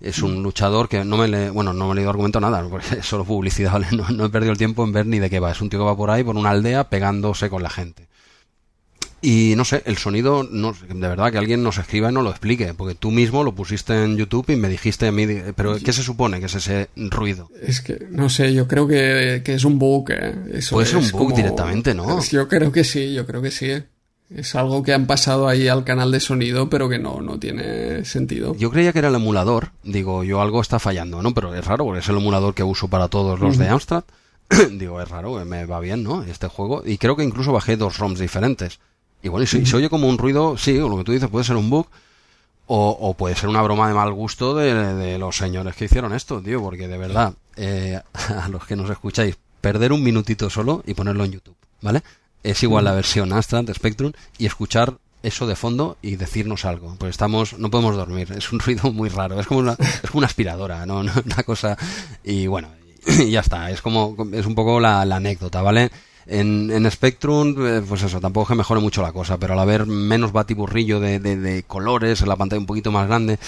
Es 0.00 0.22
un 0.22 0.42
luchador 0.42 0.88
que 0.88 1.04
no 1.04 1.16
me 1.16 1.26
le, 1.26 1.50
bueno, 1.50 1.72
no 1.72 1.86
me 1.86 1.92
he 1.92 1.94
leído 1.96 2.10
argumento 2.10 2.38
nada, 2.38 2.62
porque 2.70 2.98
es 2.98 3.06
solo 3.06 3.24
publicidad, 3.24 3.72
¿vale? 3.72 3.88
No, 3.92 4.08
no 4.10 4.26
he 4.26 4.28
perdido 4.28 4.52
el 4.52 4.58
tiempo 4.58 4.84
en 4.84 4.92
ver 4.92 5.06
ni 5.06 5.18
de 5.18 5.30
qué 5.30 5.40
va. 5.40 5.50
Es 5.50 5.60
un 5.60 5.70
tío 5.70 5.80
que 5.80 5.84
va 5.84 5.96
por 5.96 6.10
ahí, 6.10 6.22
por 6.22 6.36
una 6.36 6.50
aldea, 6.50 6.84
pegándose 6.88 7.50
con 7.50 7.62
la 7.62 7.70
gente. 7.70 8.06
Y 9.22 9.54
no 9.56 9.64
sé, 9.64 9.82
el 9.86 9.96
sonido, 9.96 10.46
no, 10.48 10.72
de 10.72 10.94
verdad 11.08 11.32
que 11.32 11.38
alguien 11.38 11.62
nos 11.62 11.78
escriba 11.78 12.10
y 12.10 12.14
nos 12.14 12.22
lo 12.22 12.30
explique, 12.30 12.74
porque 12.74 12.94
tú 12.94 13.10
mismo 13.10 13.42
lo 13.42 13.54
pusiste 13.54 14.04
en 14.04 14.16
YouTube 14.16 14.50
y 14.50 14.56
me 14.56 14.68
dijiste 14.68 15.06
a 15.08 15.12
mí, 15.12 15.26
pero 15.56 15.78
¿qué 15.78 15.92
se 15.92 16.02
supone 16.02 16.38
que 16.38 16.46
es 16.46 16.54
ese 16.54 16.90
ruido? 16.96 17.50
Es 17.60 17.80
que, 17.80 18.06
no 18.10 18.28
sé, 18.28 18.52
yo 18.52 18.68
creo 18.68 18.86
que, 18.86 19.42
que 19.44 19.54
es 19.54 19.64
un 19.64 19.78
bug, 19.78 20.10
¿eh? 20.10 20.34
Eso 20.52 20.76
Puede 20.76 20.86
ser 20.86 20.98
un 20.98 21.10
bug 21.10 21.20
como- 21.28 21.36
directamente, 21.36 21.94
¿no? 21.94 22.22
Yo 22.22 22.46
creo 22.46 22.70
que 22.70 22.84
sí, 22.84 23.14
yo 23.14 23.26
creo 23.26 23.40
que 23.42 23.50
sí. 23.50 23.70
Es 24.28 24.54
algo 24.56 24.82
que 24.82 24.92
han 24.92 25.06
pasado 25.06 25.48
ahí 25.48 25.68
al 25.68 25.84
canal 25.84 26.10
de 26.10 26.18
sonido, 26.20 26.68
pero 26.68 26.88
que 26.88 26.98
no, 26.98 27.20
no 27.20 27.38
tiene 27.38 28.04
sentido. 28.04 28.54
Yo 28.56 28.70
creía 28.70 28.92
que 28.92 28.98
era 28.98 29.08
el 29.08 29.14
emulador, 29.14 29.70
digo, 29.84 30.24
yo 30.24 30.40
algo 30.42 30.60
está 30.60 30.78
fallando, 30.78 31.22
¿no? 31.22 31.32
Pero 31.32 31.54
es 31.54 31.64
raro, 31.64 31.84
porque 31.84 32.00
es 32.00 32.08
el 32.08 32.16
emulador 32.16 32.52
que 32.54 32.64
uso 32.64 32.88
para 32.88 33.08
todos 33.08 33.38
los 33.40 33.56
de 33.56 33.68
Amstrad. 33.68 34.04
digo, 34.72 35.00
es 35.00 35.08
raro, 35.08 35.44
me 35.44 35.64
va 35.64 35.80
bien, 35.80 36.02
¿no? 36.02 36.22
Este 36.24 36.48
juego. 36.48 36.82
Y 36.84 36.98
creo 36.98 37.16
que 37.16 37.24
incluso 37.24 37.52
bajé 37.52 37.76
dos 37.76 37.98
ROMs 37.98 38.18
diferentes. 38.18 38.78
Y 39.26 39.28
bueno, 39.28 39.42
y 39.42 39.48
si 39.48 39.66
se 39.66 39.76
oye 39.76 39.90
como 39.90 40.08
un 40.08 40.18
ruido, 40.18 40.56
sí, 40.56 40.78
o 40.78 40.88
lo 40.88 40.98
que 40.98 41.02
tú 41.02 41.10
dices 41.10 41.28
puede 41.28 41.44
ser 41.44 41.56
un 41.56 41.68
bug, 41.68 41.88
o, 42.68 42.90
o 42.90 43.14
puede 43.14 43.34
ser 43.34 43.48
una 43.48 43.60
broma 43.60 43.88
de 43.88 43.94
mal 43.94 44.12
gusto 44.12 44.54
de, 44.54 44.72
de 44.94 45.18
los 45.18 45.36
señores 45.36 45.74
que 45.74 45.86
hicieron 45.86 46.14
esto, 46.14 46.40
tío, 46.40 46.62
porque 46.62 46.86
de 46.86 46.96
verdad, 46.96 47.34
eh, 47.56 48.00
a 48.40 48.48
los 48.48 48.64
que 48.66 48.76
nos 48.76 48.88
escucháis, 48.88 49.36
perder 49.60 49.92
un 49.92 50.04
minutito 50.04 50.48
solo 50.48 50.84
y 50.86 50.94
ponerlo 50.94 51.24
en 51.24 51.32
YouTube, 51.32 51.56
¿vale? 51.82 52.04
Es 52.44 52.62
igual 52.62 52.84
la 52.84 52.92
versión 52.92 53.32
Amstrad 53.32 53.68
Spectrum 53.74 54.12
y 54.38 54.46
escuchar 54.46 54.94
eso 55.24 55.48
de 55.48 55.56
fondo 55.56 55.96
y 56.02 56.14
decirnos 56.14 56.64
algo. 56.64 56.94
Pues 56.96 57.10
estamos, 57.10 57.58
no 57.58 57.68
podemos 57.68 57.96
dormir, 57.96 58.30
es 58.30 58.52
un 58.52 58.60
ruido 58.60 58.92
muy 58.92 59.08
raro, 59.08 59.40
es 59.40 59.48
como 59.48 59.58
una, 59.58 59.72
es 59.72 60.08
como 60.08 60.18
una 60.18 60.28
aspiradora, 60.28 60.86
¿no? 60.86 61.00
Una 61.24 61.42
cosa, 61.44 61.76
y 62.22 62.46
bueno, 62.46 62.68
y 63.08 63.30
ya 63.30 63.40
está, 63.40 63.72
es 63.72 63.82
como, 63.82 64.16
es 64.32 64.46
un 64.46 64.54
poco 64.54 64.78
la, 64.78 65.04
la 65.04 65.16
anécdota, 65.16 65.62
¿vale? 65.62 65.90
En, 66.28 66.70
en 66.72 66.90
Spectrum, 66.90 67.54
eh, 67.66 67.82
pues 67.88 68.02
eso, 68.02 68.20
tampoco 68.20 68.44
es 68.44 68.48
que 68.48 68.54
mejore 68.56 68.80
mucho 68.80 69.00
la 69.02 69.12
cosa, 69.12 69.38
pero 69.38 69.52
al 69.52 69.60
haber 69.60 69.86
menos 69.86 70.32
batiburrillo 70.32 70.98
de, 70.98 71.20
de, 71.20 71.36
de 71.36 71.62
colores, 71.62 72.20
en 72.20 72.28
la 72.28 72.36
pantalla 72.36 72.60
un 72.60 72.66
poquito 72.66 72.90
más 72.90 73.06
grande, 73.06 73.38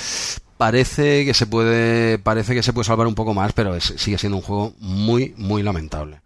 parece 0.56 1.24
que 1.24 1.34
se 1.34 1.46
puede, 1.46 2.18
parece 2.18 2.54
que 2.54 2.62
se 2.62 2.72
puede 2.72 2.84
salvar 2.84 3.06
un 3.06 3.14
poco 3.14 3.34
más, 3.34 3.52
pero 3.52 3.74
es- 3.74 3.94
sigue 3.96 4.18
siendo 4.18 4.36
un 4.36 4.42
juego 4.42 4.74
muy, 4.78 5.34
muy 5.36 5.62
lamentable. 5.62 6.20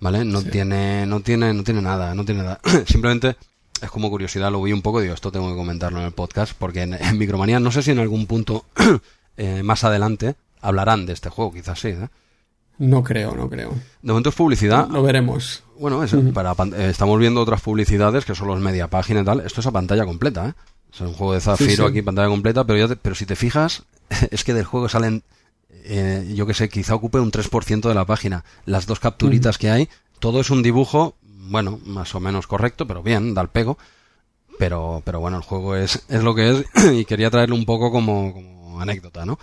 ¿Vale? 0.00 0.24
No 0.24 0.42
tiene, 0.42 1.06
no 1.06 1.20
tiene, 1.20 1.52
no 1.52 1.64
tiene 1.64 1.82
nada, 1.82 2.14
no 2.14 2.24
tiene 2.24 2.42
nada. 2.44 2.60
Simplemente 2.86 3.36
es 3.82 3.90
como 3.90 4.08
curiosidad, 4.10 4.52
lo 4.52 4.62
vi 4.62 4.72
un 4.72 4.82
poco, 4.82 5.00
digo, 5.00 5.14
esto 5.14 5.32
tengo 5.32 5.48
que 5.50 5.56
comentarlo 5.56 5.98
en 5.98 6.04
el 6.06 6.12
podcast, 6.12 6.52
porque 6.56 6.82
en, 6.82 6.94
en 6.94 7.18
Micromanía, 7.18 7.58
no 7.58 7.72
sé 7.72 7.82
si 7.82 7.90
en 7.90 7.98
algún 7.98 8.26
punto 8.26 8.64
eh, 9.36 9.62
más 9.64 9.82
adelante 9.82 10.36
hablarán 10.60 11.06
de 11.06 11.12
este 11.14 11.30
juego, 11.30 11.52
quizás 11.52 11.80
sí, 11.80 11.88
¿eh? 11.88 12.08
No 12.78 13.02
creo, 13.02 13.34
no 13.34 13.50
creo. 13.50 13.70
De 14.02 14.12
momento 14.12 14.28
es 14.28 14.36
publicidad. 14.36 14.86
Lo 14.88 15.02
veremos. 15.02 15.64
Bueno, 15.78 16.02
eso, 16.02 16.20
para, 16.32 16.52
eh, 16.76 16.90
estamos 16.90 17.18
viendo 17.18 17.40
otras 17.40 17.60
publicidades 17.60 18.24
que 18.24 18.34
son 18.34 18.48
los 18.48 18.60
media 18.60 18.88
página 18.88 19.20
y 19.20 19.24
tal. 19.24 19.40
Esto 19.40 19.60
es 19.60 19.66
a 19.66 19.70
pantalla 19.72 20.04
completa, 20.04 20.48
¿eh? 20.48 20.52
Es 20.92 21.00
un 21.00 21.12
juego 21.12 21.34
de 21.34 21.40
Zafiro 21.40 21.70
Sí, 21.70 21.76
sí. 21.76 21.82
aquí, 21.82 22.02
pantalla 22.02 22.28
completa, 22.28 22.64
pero, 22.64 22.78
ya 22.78 22.88
te- 22.88 22.96
pero 22.96 23.14
si 23.14 23.26
te 23.26 23.36
fijas, 23.36 23.84
es 24.30 24.42
que 24.44 24.54
del 24.54 24.64
juego 24.64 24.88
salen, 24.88 25.22
eh, 25.70 26.32
yo 26.34 26.46
que 26.46 26.54
sé, 26.54 26.68
quizá 26.68 26.94
ocupe 26.94 27.20
un 27.20 27.30
3% 27.30 27.88
de 27.88 27.94
la 27.94 28.04
página. 28.06 28.44
Las 28.64 28.86
dos 28.86 28.98
capturitas 29.00 29.58
que 29.58 29.70
hay, 29.70 29.88
todo 30.18 30.40
es 30.40 30.50
un 30.50 30.62
dibujo, 30.62 31.14
bueno, 31.22 31.78
más 31.84 32.14
o 32.14 32.20
menos 32.20 32.46
correcto, 32.46 32.86
pero 32.86 33.02
bien, 33.02 33.34
da 33.34 33.42
el 33.42 33.48
pego. 33.48 33.78
Pero, 34.58 35.02
pero 35.04 35.20
bueno, 35.20 35.36
el 35.36 35.42
juego 35.44 35.76
es, 35.76 36.02
es 36.08 36.22
lo 36.24 36.34
que 36.34 36.50
es 36.50 36.64
y 36.92 37.04
quería 37.04 37.30
traerlo 37.30 37.54
un 37.54 37.64
poco 37.64 37.92
como, 37.92 38.32
como 38.32 38.80
anécdota, 38.80 39.24
¿no? 39.24 39.38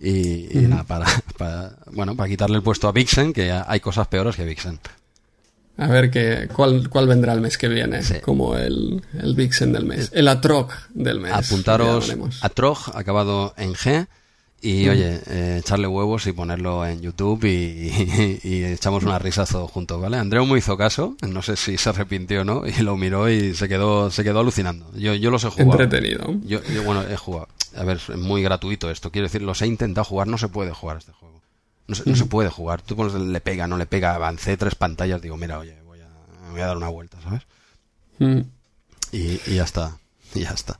Y, 0.00 0.56
y 0.58 0.66
nada, 0.68 0.84
para, 0.84 1.06
para, 1.38 1.76
bueno, 1.92 2.14
para 2.14 2.28
quitarle 2.28 2.56
el 2.56 2.62
puesto 2.62 2.86
a 2.88 2.92
Vixen, 2.92 3.32
que 3.32 3.50
hay 3.50 3.80
cosas 3.80 4.06
peores 4.08 4.36
que 4.36 4.44
Vixen. 4.44 4.78
A 5.78 5.86
ver 5.86 6.10
qué, 6.10 6.48
cuál, 6.54 6.88
cuál 6.90 7.06
vendrá 7.06 7.32
el 7.32 7.40
mes 7.40 7.56
que 7.56 7.68
viene, 7.68 8.02
Sí. 8.02 8.14
como 8.20 8.56
el, 8.56 9.02
el 9.22 9.34
Vixen 9.34 9.72
del 9.72 9.86
mes. 9.86 10.10
El 10.12 10.26
Atroc 10.28 10.72
del 10.90 11.20
mes. 11.20 11.32
apuntaros 11.32 12.06
Ya 12.06 12.14
veremos. 12.14 12.44
a 12.44 12.48
Trog, 12.48 12.78
acabado 12.94 13.54
en 13.56 13.74
G. 13.74 14.06
Y 14.60 14.88
oye, 14.88 15.20
eh, 15.28 15.58
echarle 15.60 15.86
huevos 15.86 16.26
y 16.26 16.32
ponerlo 16.32 16.84
en 16.84 17.00
YouTube 17.00 17.44
y, 17.44 18.40
y 18.42 18.64
echamos 18.64 19.04
una 19.04 19.16
risa 19.20 19.46
todos 19.46 19.70
juntos, 19.70 20.00
¿vale? 20.02 20.16
Andreu 20.16 20.44
me 20.46 20.58
hizo 20.58 20.76
caso, 20.76 21.14
no 21.22 21.42
sé 21.42 21.54
si 21.54 21.78
se 21.78 21.88
arrepintió 21.90 22.40
o 22.40 22.44
no, 22.44 22.64
y 22.66 22.72
lo 22.82 22.96
miró 22.96 23.30
y 23.30 23.54
se 23.54 23.68
quedó, 23.68 24.10
se 24.10 24.24
quedó 24.24 24.40
alucinando. 24.40 24.90
Yo, 24.96 25.14
yo 25.14 25.30
los 25.30 25.44
he 25.44 25.50
jugado. 25.50 25.80
Entretenido. 25.80 26.34
Yo, 26.44 26.60
yo, 26.74 26.82
bueno, 26.82 27.04
he 27.08 27.16
jugado. 27.16 27.46
A 27.76 27.84
ver, 27.84 27.98
es 27.98 28.16
muy 28.18 28.42
gratuito 28.42 28.90
esto. 28.90 29.12
Quiero 29.12 29.28
decir, 29.28 29.42
los 29.42 29.62
he 29.62 29.66
intentado 29.68 30.04
jugar, 30.04 30.26
no 30.26 30.38
se 30.38 30.48
puede 30.48 30.72
jugar 30.72 30.96
este 30.96 31.12
juego. 31.12 31.37
No 31.88 31.94
se, 31.94 32.08
no 32.08 32.14
se 32.16 32.26
puede 32.26 32.50
jugar. 32.50 32.82
Tú 32.82 32.94
pones, 32.94 33.14
le 33.14 33.40
pega, 33.40 33.66
no 33.66 33.76
le 33.78 33.86
pega, 33.86 34.14
avancé 34.14 34.56
tres 34.56 34.74
pantallas, 34.74 35.20
digo, 35.22 35.36
mira, 35.36 35.58
oye, 35.58 35.74
voy 35.86 35.98
a, 36.00 36.50
voy 36.50 36.60
a 36.60 36.66
dar 36.66 36.76
una 36.76 36.88
vuelta, 36.88 37.18
¿sabes? 37.22 37.42
Mm. 38.18 38.40
Y, 39.12 39.40
y 39.46 39.54
ya 39.56 39.64
está, 39.64 39.98
y 40.34 40.40
ya 40.40 40.50
está. 40.50 40.78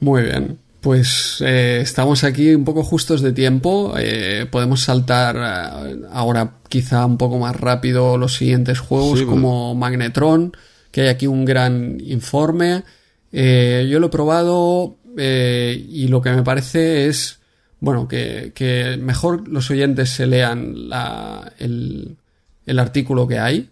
Muy 0.00 0.22
bien. 0.22 0.58
Pues 0.80 1.36
eh, 1.46 1.78
estamos 1.80 2.24
aquí 2.24 2.54
un 2.56 2.64
poco 2.64 2.82
justos 2.82 3.20
de 3.20 3.32
tiempo. 3.32 3.94
eh, 3.98 4.46
podemos 4.50 4.80
saltar 4.82 5.36
eh, 5.36 5.96
ahora 6.10 6.54
quizá 6.68 7.06
un 7.06 7.18
poco 7.18 7.38
más 7.38 7.54
rápido 7.54 8.16
los 8.18 8.34
siguientes 8.34 8.80
juegos 8.80 9.20
Sí, 9.20 9.24
como 9.24 9.76
Magnetron, 9.76 10.56
que 10.90 11.02
hay 11.02 11.08
aquí 11.08 11.28
un 11.28 11.44
gran 11.44 12.00
informe. 12.00 12.82
Eh, 13.30 13.86
yo 13.88 14.00
lo 14.00 14.08
he 14.08 14.10
probado 14.10 14.96
y 15.16 16.08
lo 16.08 16.20
que 16.20 16.30
me 16.30 16.42
parece 16.42 17.06
es, 17.06 17.38
bueno, 17.82 18.06
que, 18.06 18.52
que 18.54 18.96
mejor 18.96 19.48
los 19.48 19.68
oyentes 19.68 20.10
se 20.10 20.26
lean 20.26 20.88
la- 20.88 21.52
el, 21.58 22.16
el 22.64 22.78
artículo 22.78 23.26
que 23.26 23.40
hay. 23.40 23.70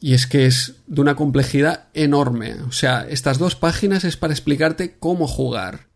Y 0.00 0.12
es 0.12 0.26
que 0.26 0.44
es 0.46 0.74
de 0.88 1.00
una 1.00 1.14
complejidad 1.14 1.84
enorme. 1.94 2.54
O 2.68 2.72
sea, 2.72 3.06
estas 3.08 3.38
dos 3.38 3.54
páginas 3.54 4.02
es 4.02 4.16
para 4.16 4.32
explicarte 4.34 4.96
cómo 4.98 5.28
jugar. 5.28 5.86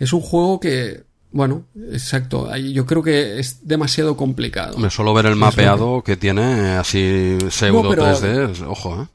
Es 0.00 0.12
un 0.12 0.20
juego 0.20 0.58
que, 0.58 1.04
bueno, 1.30 1.64
exacto, 1.92 2.54
yo 2.56 2.84
creo 2.86 3.02
que 3.04 3.38
es 3.38 3.66
demasiado 3.66 4.16
complicado. 4.16 4.76
Me 4.76 4.90
suelo 4.90 5.14
ver 5.14 5.26
el 5.26 5.36
mapeado 5.36 6.02
que 6.02 6.16
tiene 6.16 6.42
eh, 6.42 6.76
así 6.76 7.38
pseudo 7.50 7.84
No, 7.84 7.90
pero- 7.90 8.04
3D, 8.04 8.50
es- 8.50 8.60
ojo, 8.62 9.02
¿eh? 9.02 9.06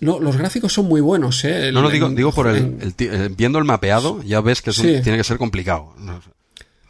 No, 0.00 0.20
los 0.20 0.36
gráficos 0.36 0.72
son 0.74 0.86
muy 0.86 1.00
buenos, 1.00 1.42
¿eh? 1.46 1.70
No, 1.72 1.80
no, 1.80 1.88
digo, 1.88 2.10
digo 2.10 2.32
por 2.32 2.48
el, 2.48 2.92
eh, 2.98 3.30
viendo 3.34 3.58
el 3.58 3.64
mapeado, 3.64 4.22
ya 4.22 4.40
ves 4.42 4.60
que 4.60 4.70
es 4.70 4.78
un- 4.78 4.84
Sí. 4.86 5.00
tiene 5.02 5.16
que 5.16 5.24
ser 5.24 5.38
complicado. 5.38 5.94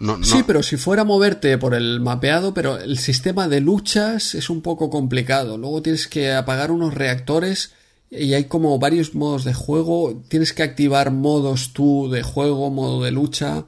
No, 0.01 0.13
no, 0.13 0.19
no- 0.19 0.25
Sí, 0.25 0.43
pero 0.47 0.63
si 0.63 0.77
fuera 0.77 1.03
a 1.03 1.05
moverte 1.05 1.57
por 1.59 1.75
el 1.75 2.01
mapeado, 2.01 2.53
pero 2.55 2.79
el 2.79 2.99
sistema 2.99 3.49
de 3.49 3.61
luchas 3.61 4.35
es 4.35 4.51
un 4.51 4.61
poco 4.63 4.91
complicado. 4.91 5.57
Luego 5.59 5.83
tienes 5.83 6.09
que 6.09 6.33
apagar 6.33 6.71
unos 6.71 6.95
reactores 6.95 7.73
y 8.11 8.35
hay 8.35 8.45
como 8.45 8.79
varios 8.79 9.15
modos 9.15 9.45
de 9.45 9.55
juego. 9.55 10.23
Tienes 10.29 10.53
que 10.53 10.63
activar 10.63 11.11
modos 11.11 11.73
tú 11.73 12.11
de 12.11 12.23
juego, 12.23 12.71
modo 12.71 13.03
de 13.03 13.11
lucha. 13.13 13.65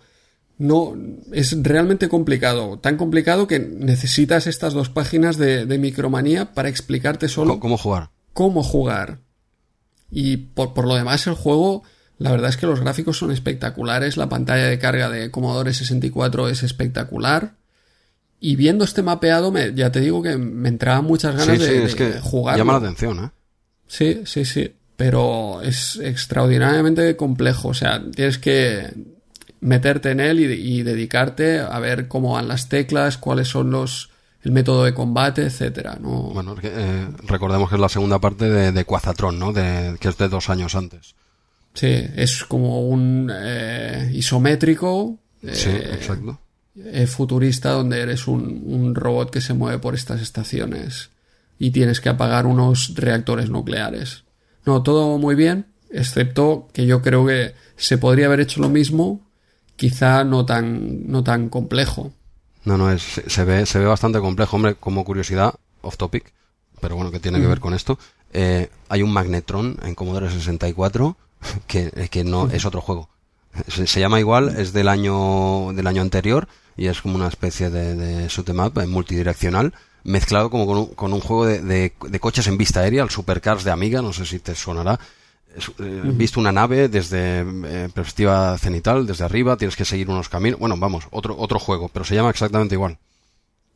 No, 0.59 0.95
es 1.33 1.55
realmente 1.63 2.09
complicado. 2.09 2.79
Tan 2.79 2.97
complicado 2.97 3.47
que 3.47 3.59
necesitas 3.59 4.47
estas 4.47 4.73
dos 4.73 4.89
páginas 4.89 5.37
de, 5.37 5.67
de 5.67 5.79
Micromanía 5.79 6.55
para 6.55 6.69
explicarte 6.71 7.29
solo 7.29 7.51
¿Cómo, 7.53 7.61
cómo 7.61 7.77
jugar? 7.79 8.11
cómo 8.33 8.63
jugar. 8.63 9.21
Y 10.11 10.37
por, 10.39 10.73
por 10.75 10.87
lo 10.87 10.95
demás 10.95 11.27
el 11.27 11.35
juego, 11.35 11.83
la 12.19 12.31
verdad 12.31 12.51
es 12.51 12.57
que 12.57 12.67
los 12.67 12.81
gráficos 12.81 13.19
son 13.19 13.31
espectaculares, 13.31 14.17
la 14.17 14.29
pantalla 14.29 14.65
de 14.67 14.79
carga 14.79 15.09
de 15.11 15.31
Commodore 15.31 15.73
64 15.75 16.49
es 16.49 16.63
espectacular. 16.63 17.55
Y 18.41 18.57
viendo 18.57 18.85
este 18.85 19.03
mapeado, 19.03 19.51
me- 19.51 19.73
ya 19.75 19.91
te 19.91 20.01
digo 20.01 20.23
que 20.23 20.37
me 20.37 20.69
entraban 20.69 21.05
muchas 21.05 21.35
ganas 21.37 21.59
Sí, 21.59 21.65
sí, 21.65 21.73
de, 21.73 21.85
es 21.85 21.97
de 21.97 22.13
que 22.13 22.21
jugarlo. 22.21 22.59
llama 22.59 22.73
la 22.75 22.79
atención, 22.79 23.25
¿eh? 23.25 23.31
Sí, 23.87 24.23
sí, 24.27 24.45
sí. 24.45 24.75
Pero 24.97 25.61
es 25.63 25.97
extraordinariamente 25.97 27.17
complejo. 27.17 27.69
O 27.69 27.75
sea, 27.75 28.03
tienes 28.15 28.39
que 28.39 28.93
meterte 29.61 30.11
en 30.11 30.21
él 30.21 30.41
y, 30.41 30.45
y 30.79 30.83
dedicarte 30.83 31.61
a 31.61 31.79
ver 31.81 32.09
cómo 32.09 32.33
van 32.33 32.49
las 32.49 32.69
teclas, 32.69 33.17
cuáles 33.19 33.49
son 33.49 33.71
los 33.71 34.11
el 34.43 34.53
método 34.53 34.85
de 34.85 34.95
combate, 34.95 35.43
etcétera. 35.45 35.99
No, 36.01 36.31
Bueno, 36.33 36.55
es 36.63 36.65
eh, 36.65 37.09
recordemos 37.27 37.69
que 37.69 37.75
es 37.75 37.81
la 37.81 37.89
segunda 37.89 38.21
parte 38.21 38.49
de, 38.49 38.71
de 38.71 38.85
Quazatron, 38.85 39.39
¿no? 39.39 39.53
De, 39.53 39.97
que 39.99 40.09
es 40.09 40.17
de 40.19 40.29
dos 40.29 40.49
años 40.51 40.75
antes. 40.77 41.15
Sí, 41.77 41.87
es 42.17 42.43
como 42.45 42.89
un 42.89 43.31
eh, 43.33 44.11
isométrico 44.13 45.19
Sí, 45.53 45.69
eh, 45.71 45.91
exacto. 45.95 46.41
eh, 46.75 47.07
futurista 47.07 47.71
donde 47.71 48.01
eres 48.01 48.27
un, 48.27 48.63
un 48.67 48.95
robot 48.95 49.31
que 49.31 49.41
se 49.41 49.55
mueve 49.55 49.79
por 49.79 49.95
estas 49.95 50.21
estaciones 50.21 51.11
y 51.59 51.71
tienes 51.71 52.01
que 52.01 52.09
apagar 52.09 52.47
unos 52.47 52.95
reactores 52.95 53.51
nucleares. 53.51 54.25
No, 54.65 54.83
todo 54.83 55.19
muy 55.19 55.35
bien, 55.35 55.67
excepto 55.91 56.69
que 56.73 56.87
yo 56.87 57.03
creo 57.03 57.25
que 57.27 57.55
se 57.77 57.99
podría 57.99 58.27
haber 58.27 58.41
hecho 58.41 58.61
lo 58.61 58.69
mismo, 58.69 59.21
quizá 59.77 60.25
no 60.25 60.45
tan, 60.45 61.07
no 61.09 61.23
tan 61.23 61.49
complejo. 61.49 62.13
No, 62.65 62.77
no, 62.77 62.91
es, 62.91 63.03
se, 63.27 63.45
ve, 63.45 63.65
se 63.67 63.79
ve 63.79 63.85
bastante 63.85 64.19
complejo. 64.19 64.57
Hombre, 64.57 64.75
como 64.75 65.05
curiosidad, 65.05 65.55
off 65.83 65.97
topic, 65.97 66.33
pero 66.81 66.97
bueno, 66.97 67.13
que 67.13 67.21
tiene 67.21 67.41
que 67.41 67.47
ver 67.47 67.61
con 67.61 67.75
esto. 67.75 67.99
Eh, 68.33 68.71
hay 68.89 69.03
un 69.03 69.13
Magnetron 69.13 69.79
en 69.85 69.95
Commodore 69.95 70.31
64 70.31 71.17
que, 71.67 72.09
que 72.11 72.25
no 72.25 72.49
es 72.51 72.65
otro 72.65 72.81
juego. 72.81 73.09
Se, 73.69 74.01
llama 74.01 74.21
igual, 74.21 74.55
es 74.59 74.75
del 74.75 74.89
año 74.89 75.73
del 75.73 75.87
año 75.87 76.03
anterior 76.03 76.47
y 76.77 76.89
es 76.89 77.01
como 77.01 77.15
una 77.15 77.29
especie 77.29 77.71
de, 77.71 77.95
de 77.95 78.29
shoot 78.29 78.49
em 78.51 78.61
up 78.61 78.87
multidireccional 78.87 79.73
mezclado 80.07 80.51
como 80.51 80.67
con 80.67 80.79
un, 80.79 80.87
con 80.87 81.13
un 81.13 81.21
juego 81.21 81.47
de, 81.47 81.61
de, 81.61 82.21
coches 82.21 82.47
en 82.47 82.57
vista 82.57 82.81
aérea, 82.81 83.03
el 83.03 83.11
Supercars 83.11 83.65
de 83.65 83.73
Amiga, 83.73 84.03
no 84.03 84.13
sé 84.13 84.25
si 84.25 84.39
te 84.39 84.55
sonará. 84.55 84.99
Eh, 85.79 86.03
visto 86.05 86.39
una 86.39 86.53
nave 86.53 86.89
desde 86.89 87.41
eh, 87.41 87.89
perspectiva 87.93 88.57
cenital, 88.59 89.07
desde 89.07 89.25
arriba, 89.25 89.57
tienes 89.57 89.75
que 89.75 89.85
seguir 89.85 90.09
unos 90.09 90.29
caminos. 90.29 90.61
Bueno, 90.61 90.77
vamos, 90.77 91.09
otro, 91.11 91.37
otro 91.39 91.59
juego, 91.59 91.89
pero 91.89 92.05
se 92.05 92.15
llama 92.15 92.31
exactamente 92.31 92.75
igual. 92.75 92.99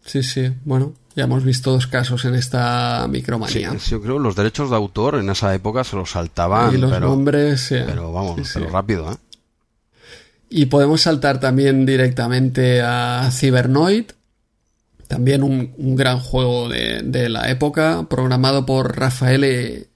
Sí, 0.04 0.22
sí, 0.22 0.52
bueno, 0.64 0.94
ya 1.14 1.24
hemos 1.24 1.44
visto 1.44 1.72
dos 1.72 1.86
casos 1.86 2.24
en 2.24 2.34
esta 2.34 3.06
micromanía. 3.08 3.72
Sí, 3.78 3.90
yo 3.90 4.00
creo 4.00 4.16
que 4.16 4.22
los 4.22 4.36
derechos 4.36 4.70
de 4.70 4.76
autor 4.76 5.16
en 5.16 5.28
esa 5.30 5.54
época 5.54 5.84
se 5.84 5.96
los 5.96 6.10
saltaban. 6.10 6.74
Y 6.74 6.78
los 6.78 6.90
pero, 6.90 7.08
nombres, 7.08 7.60
sí. 7.60 7.76
Pero 7.84 8.12
vamos, 8.12 8.40
pero 8.54 8.68
rápido, 8.70 9.12
¿eh? 9.12 9.16
Y 10.52 10.66
podemos 10.66 11.02
saltar 11.02 11.38
también 11.38 11.86
directamente 11.86 12.82
a 12.82 13.28
Cybernoid, 13.32 14.06
también 15.06 15.44
un, 15.44 15.72
un 15.76 15.94
gran 15.94 16.18
juego 16.18 16.68
de, 16.68 17.02
de, 17.04 17.28
la 17.28 17.50
época, 17.50 18.06
programado 18.08 18.66
por 18.66 18.98
Rafael, 18.98 19.86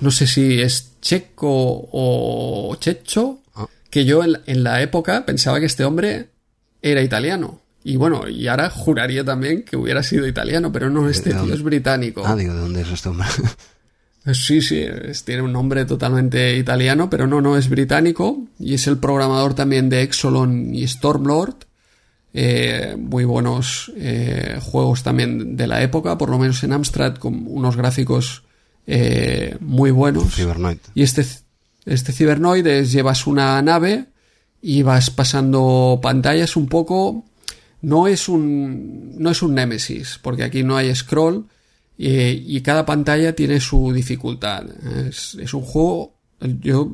no 0.00 0.10
sé 0.10 0.26
si 0.26 0.60
es 0.60 1.00
checo 1.00 1.88
o 1.90 2.76
checho, 2.78 3.38
ah. 3.54 3.66
que 3.88 4.04
yo 4.04 4.22
en, 4.22 4.40
en 4.44 4.62
la 4.62 4.82
época 4.82 5.24
pensaba 5.24 5.58
que 5.58 5.66
este 5.66 5.86
hombre 5.86 6.28
era 6.82 7.00
italiano. 7.00 7.60
Y 7.86 7.96
bueno, 7.96 8.26
y 8.26 8.48
ahora 8.48 8.70
juraría 8.70 9.24
también 9.24 9.62
que 9.62 9.76
hubiera 9.76 10.02
sido 10.02 10.26
italiano, 10.26 10.72
pero 10.72 10.88
no, 10.88 11.06
este 11.08 11.34
tío 11.34 11.52
es 11.52 11.62
británico. 11.62 12.22
Ah, 12.24 12.34
digo, 12.34 12.54
¿de 12.54 12.60
dónde 12.60 12.80
es 12.80 12.90
este 12.90 13.10
hombre? 13.10 13.26
Sí, 14.32 14.62
sí, 14.62 14.86
tiene 15.26 15.42
un 15.42 15.52
nombre 15.52 15.84
totalmente 15.84 16.56
italiano, 16.56 17.10
pero 17.10 17.26
no, 17.26 17.42
no 17.42 17.58
es 17.58 17.68
británico 17.68 18.38
y 18.58 18.72
es 18.72 18.86
el 18.86 18.96
programador 18.96 19.52
también 19.52 19.90
de 19.90 20.00
Exolon 20.00 20.74
y 20.74 20.88
Stormlord. 20.88 21.56
Eh, 22.32 22.96
muy 22.98 23.24
buenos 23.24 23.92
eh, 23.96 24.58
juegos 24.62 25.02
también 25.02 25.58
de 25.58 25.66
la 25.66 25.82
época, 25.82 26.16
por 26.16 26.30
lo 26.30 26.38
menos 26.38 26.64
en 26.64 26.72
Amstrad, 26.72 27.16
con 27.16 27.44
unos 27.46 27.76
gráficos 27.76 28.44
eh, 28.86 29.58
muy 29.60 29.90
buenos. 29.90 30.34
Cybernoid. 30.34 30.78
Y 30.94 31.02
este, 31.02 31.26
este 31.84 32.12
Cybernoid 32.14 32.66
es 32.66 32.92
llevas 32.92 33.26
una 33.26 33.60
nave 33.60 34.06
y 34.62 34.82
vas 34.82 35.10
pasando 35.10 36.00
pantallas 36.02 36.56
un 36.56 36.66
poco 36.66 37.26
no 37.84 38.06
es 38.06 38.28
un, 38.28 39.12
no 39.18 39.30
es 39.30 39.42
un 39.42 39.54
Nemesis, 39.54 40.18
porque 40.22 40.42
aquí 40.42 40.62
no 40.62 40.76
hay 40.76 40.94
scroll 40.94 41.46
y, 41.98 42.56
y 42.56 42.60
cada 42.62 42.86
pantalla 42.86 43.34
tiene 43.34 43.60
su 43.60 43.92
dificultad. 43.92 44.64
Es, 45.06 45.34
es, 45.34 45.52
un 45.52 45.62
juego, 45.62 46.14
yo, 46.40 46.90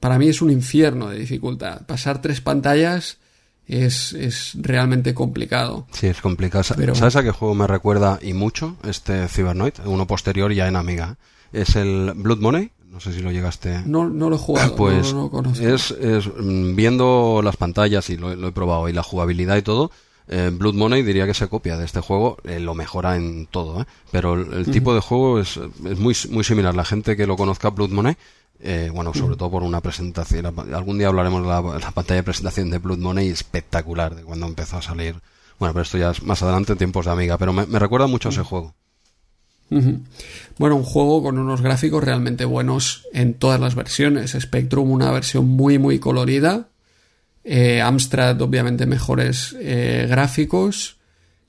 para 0.00 0.18
mí 0.18 0.28
es 0.28 0.42
un 0.42 0.50
infierno 0.50 1.08
de 1.08 1.18
dificultad. 1.18 1.86
Pasar 1.86 2.20
tres 2.20 2.42
pantallas 2.42 3.18
es, 3.66 4.12
es 4.12 4.52
realmente 4.60 5.14
complicado. 5.14 5.86
Sí, 5.92 6.08
es 6.08 6.20
complicado. 6.20 6.64
Pero, 6.76 6.94
¿Sabes 6.94 7.16
a 7.16 7.22
qué 7.22 7.30
juego 7.30 7.54
me 7.54 7.66
recuerda 7.66 8.18
y 8.20 8.34
mucho 8.34 8.76
este 8.84 9.28
Cybernoid? 9.28 9.74
Uno 9.86 10.06
posterior 10.06 10.52
ya 10.52 10.68
en 10.68 10.76
Amiga. 10.76 11.16
Es 11.52 11.76
el 11.76 12.12
Blood 12.14 12.38
Money. 12.38 12.70
No 12.92 13.00
sé 13.00 13.14
si 13.14 13.22
lo 13.22 13.32
llegaste. 13.32 13.80
No, 13.86 14.10
no 14.10 14.28
lo 14.28 14.36
he 14.36 14.38
jugado. 14.38 14.76
Pues 14.76 15.14
no, 15.14 15.30
no 15.32 15.50
es, 15.52 15.90
es, 15.92 16.26
mm, 16.26 16.76
viendo 16.76 17.40
las 17.42 17.56
pantallas 17.56 18.10
y 18.10 18.18
lo, 18.18 18.36
lo, 18.36 18.48
he 18.48 18.52
probado 18.52 18.86
y 18.86 18.92
la 18.92 19.02
jugabilidad 19.02 19.56
y 19.56 19.62
todo. 19.62 19.90
Eh, 20.28 20.50
Blood 20.52 20.74
Money 20.74 21.02
diría 21.02 21.26
que 21.26 21.32
se 21.32 21.48
copia 21.48 21.78
de 21.78 21.86
este 21.86 22.00
juego, 22.00 22.36
eh, 22.44 22.60
lo 22.60 22.74
mejora 22.74 23.16
en 23.16 23.46
todo, 23.46 23.80
¿eh? 23.80 23.84
pero 24.10 24.34
el, 24.34 24.52
el 24.52 24.70
tipo 24.70 24.94
de 24.94 25.00
juego 25.00 25.40
es, 25.40 25.56
es, 25.56 25.98
muy, 25.98 26.14
muy 26.30 26.44
similar. 26.44 26.74
La 26.74 26.84
gente 26.84 27.16
que 27.16 27.26
lo 27.26 27.36
conozca 27.36 27.70
Blood 27.70 27.90
Money, 27.90 28.14
eh, 28.60 28.90
bueno, 28.92 29.14
sobre 29.14 29.36
todo 29.36 29.50
por 29.50 29.62
una 29.62 29.80
presentación. 29.80 30.54
Algún 30.74 30.98
día 30.98 31.08
hablaremos 31.08 31.42
de 31.42 31.48
la, 31.48 31.62
la, 31.62 31.90
pantalla 31.92 32.20
de 32.20 32.24
presentación 32.24 32.70
de 32.70 32.76
Blood 32.76 32.98
Money 32.98 33.28
espectacular, 33.28 34.14
de 34.14 34.22
cuando 34.22 34.46
empezó 34.46 34.76
a 34.76 34.82
salir. 34.82 35.16
Bueno, 35.58 35.72
pero 35.72 35.82
esto 35.82 35.96
ya 35.96 36.10
es 36.10 36.22
más 36.22 36.42
adelante, 36.42 36.76
tiempos 36.76 37.06
de 37.06 37.12
amiga, 37.12 37.38
pero 37.38 37.54
me, 37.54 37.64
me 37.64 37.78
recuerda 37.78 38.06
mucho 38.06 38.28
a 38.28 38.32
ese 38.32 38.42
juego. 38.42 38.74
Bueno, 40.58 40.76
un 40.76 40.82
juego 40.84 41.22
con 41.22 41.38
unos 41.38 41.60
gráficos 41.62 42.04
realmente 42.04 42.44
buenos 42.44 43.04
en 43.12 43.34
todas 43.34 43.58
las 43.60 43.74
versiones. 43.74 44.36
Spectrum, 44.38 44.90
una 44.90 45.10
versión 45.10 45.48
muy, 45.48 45.78
muy 45.78 45.98
colorida. 45.98 46.68
Eh, 47.44 47.80
Amstrad, 47.80 48.40
obviamente, 48.42 48.86
mejores 48.86 49.56
eh, 49.60 50.06
gráficos. 50.08 50.96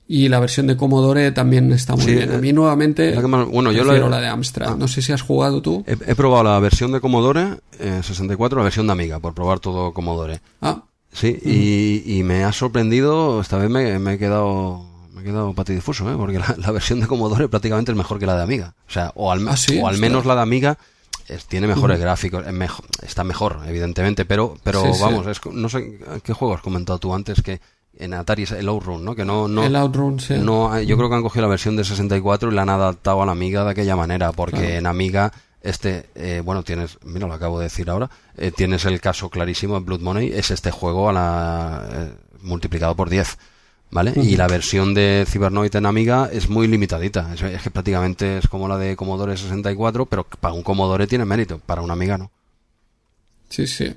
Y 0.06 0.28
la 0.28 0.38
versión 0.38 0.66
de 0.66 0.76
Commodore 0.76 1.30
también 1.32 1.72
está 1.72 1.94
muy 1.96 2.04
Sí, 2.04 2.14
bien. 2.14 2.30
A 2.32 2.36
mí 2.38 2.52
nuevamente 2.52 3.14
más- 3.22 3.48
bueno, 3.48 3.72
yo 3.72 3.84
la- 3.84 4.08
la 4.08 4.20
de 4.20 4.26
Amstrad. 4.26 4.72
Ah. 4.72 4.76
No 4.78 4.86
sé 4.86 5.00
si 5.00 5.12
has 5.12 5.22
jugado 5.22 5.62
tú. 5.62 5.82
He, 5.86 5.92
he 5.92 6.14
probado 6.14 6.44
la 6.44 6.58
versión 6.60 6.92
de 6.92 7.00
Commodore 7.00 7.56
eh, 7.78 8.00
64, 8.02 8.58
la 8.58 8.64
versión 8.64 8.86
de 8.86 8.92
Amiga, 8.92 9.18
por 9.18 9.32
probar 9.34 9.60
todo 9.60 9.92
Commodore. 9.92 10.40
Ah, 10.60 10.82
Sí, 11.10 11.38
y, 11.44 12.18
y 12.18 12.24
me 12.24 12.42
ha 12.42 12.50
sorprendido, 12.52 13.40
esta 13.40 13.56
vez 13.56 13.70
me, 13.70 14.00
me 14.00 14.14
he 14.14 14.18
quedado 14.18 14.84
me 15.14 15.20
he 15.22 15.24
quedado 15.24 15.52
patidifuso, 15.54 16.10
¿eh? 16.10 16.16
porque 16.16 16.38
la, 16.38 16.54
la 16.58 16.70
versión 16.72 17.00
de 17.00 17.06
Commodore 17.06 17.48
prácticamente 17.48 17.92
es 17.92 17.96
mejor 17.96 18.18
que 18.18 18.26
la 18.26 18.36
de 18.36 18.42
Amiga. 18.42 18.74
O 18.88 18.90
sea, 18.92 19.12
o 19.14 19.30
al, 19.32 19.46
Ah, 19.48 19.56
sí, 19.56 19.78
o 19.82 19.86
al 19.88 19.98
menos 19.98 20.26
la 20.26 20.34
de 20.34 20.42
Amiga 20.42 20.76
es- 21.28 21.46
tiene 21.46 21.66
mejores 21.66 21.98
gráficos, 22.00 22.44
es 22.46 22.70
está 23.08 23.24
mejor, 23.24 23.60
evidentemente, 23.66 24.24
pero 24.24 24.56
pero 24.62 24.82
Sí, 24.82 24.92
sí. 24.94 25.02
vamos, 25.02 25.26
es, 25.26 25.40
no 25.52 25.68
sé 25.68 25.98
qué 26.22 26.32
juego 26.32 26.54
has 26.54 26.60
comentado 26.60 26.98
tú 26.98 27.14
antes 27.14 27.40
que 27.42 27.60
en 27.96 28.12
Atari 28.12 28.42
es 28.42 28.50
el 28.50 28.68
Outrun, 28.68 29.04
¿no? 29.04 29.14
Que 29.14 29.24
no 29.24 29.46
no 29.46 29.62
el 29.64 29.76
Outrun, 29.76 30.18
sí. 30.18 30.34
no, 30.36 30.78
yo 30.80 30.96
creo 30.96 31.08
que 31.08 31.14
han 31.14 31.22
cogido 31.22 31.42
la 31.42 31.48
versión 31.48 31.76
de 31.76 31.84
64 31.84 32.50
y 32.50 32.54
la 32.54 32.62
han 32.62 32.70
adaptado 32.70 33.22
a 33.22 33.26
la 33.26 33.32
Amiga 33.32 33.64
de 33.64 33.70
aquella 33.70 33.94
manera, 33.94 34.32
porque 34.32 34.56
Claro. 34.58 34.74
en 34.74 34.86
Amiga, 34.86 35.32
este, 35.62 36.06
eh, 36.16 36.42
bueno, 36.44 36.64
tienes, 36.64 36.98
mira, 37.04 37.28
lo 37.28 37.34
acabo 37.34 37.58
de 37.60 37.66
decir 37.66 37.88
ahora, 37.88 38.10
eh, 38.36 38.50
tienes 38.50 38.84
el 38.84 39.00
caso 39.00 39.30
clarísimo 39.30 39.76
en 39.76 39.84
Blood 39.84 40.00
Money, 40.00 40.32
es 40.32 40.50
este 40.50 40.72
juego 40.72 41.08
a 41.08 41.12
la, 41.12 41.88
eh, 41.92 42.12
multiplicado 42.42 42.96
por 42.96 43.08
10, 43.08 43.38
¿vale? 43.94 44.12
Y 44.16 44.36
la 44.36 44.48
versión 44.48 44.92
de 44.92 45.24
Cybernoid 45.26 45.74
en 45.74 45.86
Amiga 45.86 46.28
es 46.30 46.50
muy 46.50 46.66
limitadita, 46.66 47.32
es, 47.32 47.40
es 47.40 47.62
que 47.62 47.70
prácticamente 47.70 48.38
es 48.38 48.48
como 48.48 48.68
la 48.68 48.76
de 48.76 48.96
Commodore 48.96 49.36
64, 49.36 50.04
pero 50.06 50.24
para 50.24 50.52
un 50.52 50.62
Commodore 50.62 51.06
tiene 51.06 51.24
mérito, 51.24 51.60
para 51.64 51.80
un 51.80 51.90
Amiga 51.90 52.18
no. 52.18 52.30
Sí, 53.48 53.66
sí. 53.66 53.94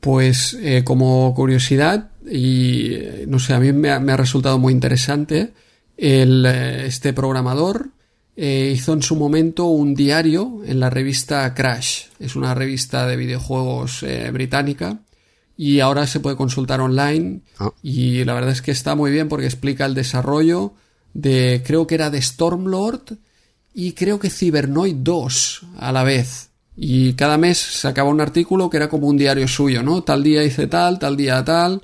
Pues 0.00 0.58
eh, 0.60 0.82
como 0.84 1.32
curiosidad, 1.34 2.10
y 2.28 2.94
eh, 2.94 3.24
no 3.26 3.38
sé, 3.38 3.54
a 3.54 3.60
mí 3.60 3.72
me 3.72 3.90
ha, 3.90 4.00
me 4.00 4.12
ha 4.12 4.16
resultado 4.16 4.58
muy 4.58 4.72
interesante, 4.72 5.52
el, 5.96 6.44
eh, 6.44 6.86
este 6.86 7.12
programador 7.12 7.90
eh, 8.36 8.72
hizo 8.74 8.92
en 8.92 9.02
su 9.02 9.16
momento 9.16 9.66
un 9.66 9.94
diario 9.94 10.60
en 10.64 10.80
la 10.80 10.90
revista 10.90 11.54
Crash. 11.54 12.06
Es 12.18 12.36
una 12.36 12.54
revista 12.54 13.06
de 13.06 13.16
videojuegos 13.16 14.02
eh, 14.02 14.30
británica 14.32 14.98
y 15.58 15.80
ahora 15.80 16.06
se 16.06 16.20
puede 16.20 16.36
consultar 16.36 16.80
online 16.80 17.40
Ah. 17.58 17.70
y 17.82 18.24
la 18.24 18.32
verdad 18.32 18.52
es 18.52 18.62
que 18.62 18.70
está 18.70 18.94
muy 18.94 19.10
bien 19.10 19.28
porque 19.28 19.44
explica 19.46 19.84
el 19.84 19.92
desarrollo 19.94 20.72
de, 21.12 21.62
creo 21.66 21.86
que 21.86 21.96
era 21.96 22.08
de 22.10 22.22
Stormlord 22.22 23.18
y 23.74 23.92
creo 23.92 24.18
que 24.18 24.30
Cybernoid 24.30 24.94
2 24.96 25.62
a 25.78 25.92
la 25.92 26.02
vez. 26.04 26.48
Y 26.76 27.14
cada 27.14 27.36
mes 27.38 27.58
sacaba 27.58 28.08
un 28.08 28.20
artículo 28.20 28.70
que 28.70 28.76
era 28.76 28.88
como 28.88 29.08
un 29.08 29.16
diario 29.16 29.48
suyo, 29.48 29.82
¿no? 29.82 30.02
Tal 30.04 30.22
día 30.22 30.44
hice 30.44 30.68
tal, 30.68 30.98
tal 31.00 31.16
día 31.16 31.44
tal. 31.44 31.82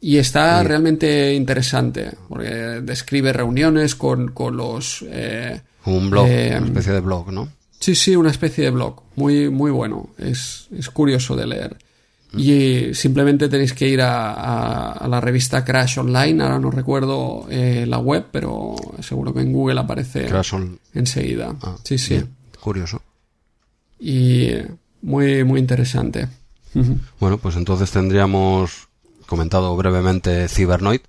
Y 0.00 0.16
está 0.16 0.62
Sí. 0.62 0.66
realmente 0.66 1.34
interesante, 1.34 2.10
porque 2.26 2.48
describe 2.82 3.34
reuniones 3.34 3.94
con, 3.94 4.28
con 4.32 4.56
los... 4.56 5.04
eh, 5.08 5.60
un 5.84 6.08
blog, 6.08 6.26
Eh, 6.26 6.54
una 6.56 6.66
especie 6.68 6.92
de 6.94 7.00
blog, 7.00 7.30
¿no? 7.32 7.48
Sí, 7.78 7.94
sí, 7.94 8.16
una 8.16 8.30
especie 8.30 8.64
de 8.64 8.70
blog. 8.70 9.02
Muy, 9.16 9.50
muy 9.50 9.70
bueno. 9.70 10.08
Es, 10.16 10.68
es 10.74 10.88
curioso 10.88 11.36
de 11.36 11.46
leer. 11.46 11.76
Y 12.36 12.94
simplemente 12.94 13.48
tenéis 13.48 13.72
que 13.72 13.88
ir 13.88 14.00
a, 14.02 14.32
a- 14.32 14.92
a 14.92 15.08
la 15.08 15.20
revista 15.20 15.64
Crash 15.64 15.98
Online. 15.98 16.42
Ahora 16.42 16.58
no 16.60 16.70
recuerdo 16.70 17.46
eh, 17.50 17.84
la 17.88 17.98
web, 17.98 18.26
pero 18.30 18.76
seguro 19.00 19.34
que 19.34 19.40
en 19.40 19.52
Google 19.52 19.80
aparece 19.80 20.26
Crash 20.26 20.54
on- 20.54 20.78
enseguida. 20.94 21.56
ah, 21.62 21.76
sí, 21.82 21.98
sí. 21.98 22.14
bien, 22.14 22.28
curioso. 22.60 23.02
Y 23.98 24.44
eh, 24.44 24.68
muy, 25.02 25.44
muy 25.44 25.60
interesante. 25.60 26.28
Bueno, 27.18 27.38
pues 27.38 27.56
entonces 27.56 27.90
tendríamos 27.90 28.88
comentado 29.26 29.76
brevemente 29.76 30.48
Cybernoid. 30.48 31.00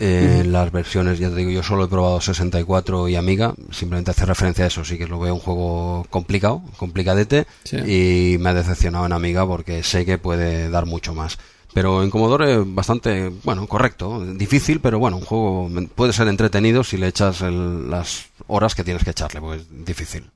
Eh, 0.00 0.44
Las 0.46 0.70
versiones, 0.70 1.18
ya 1.18 1.28
te 1.28 1.36
digo, 1.36 1.50
yo 1.50 1.62
solo 1.62 1.84
he 1.84 1.88
probado 1.88 2.20
64 2.20 3.08
y 3.08 3.16
Amiga, 3.16 3.54
simplemente 3.70 4.10
hace 4.12 4.24
referencia 4.26 4.64
a 4.64 4.68
eso, 4.68 4.84
sí 4.84 4.96
que 4.96 5.06
lo 5.06 5.18
veo 5.18 5.34
un 5.34 5.40
juego 5.40 6.06
complicado, 6.10 6.62
complicadete, 6.76 7.46
Sí. 7.64 7.76
y 7.78 8.38
me 8.38 8.50
ha 8.50 8.54
decepcionado 8.54 9.06
en 9.06 9.12
Amiga 9.12 9.46
porque 9.46 9.82
sé 9.82 10.04
que 10.06 10.18
puede 10.18 10.70
dar 10.70 10.86
mucho 10.86 11.14
más. 11.14 11.38
Pero 11.74 12.02
en 12.02 12.10
Commodore 12.10 12.62
bastante, 12.64 13.30
bueno, 13.44 13.66
correcto, 13.66 14.24
difícil, 14.34 14.80
pero 14.80 14.98
bueno, 14.98 15.18
un 15.18 15.24
juego 15.24 15.68
puede 15.94 16.12
ser 16.12 16.28
entretenido 16.28 16.82
si 16.82 16.96
le 16.96 17.08
echas 17.08 17.40
el- 17.42 17.90
las 17.90 18.26
horas 18.46 18.74
que 18.74 18.84
tienes 18.84 19.04
que 19.04 19.10
echarle, 19.10 19.40
porque 19.40 19.58
es 19.62 19.84
difícil. 19.84 20.30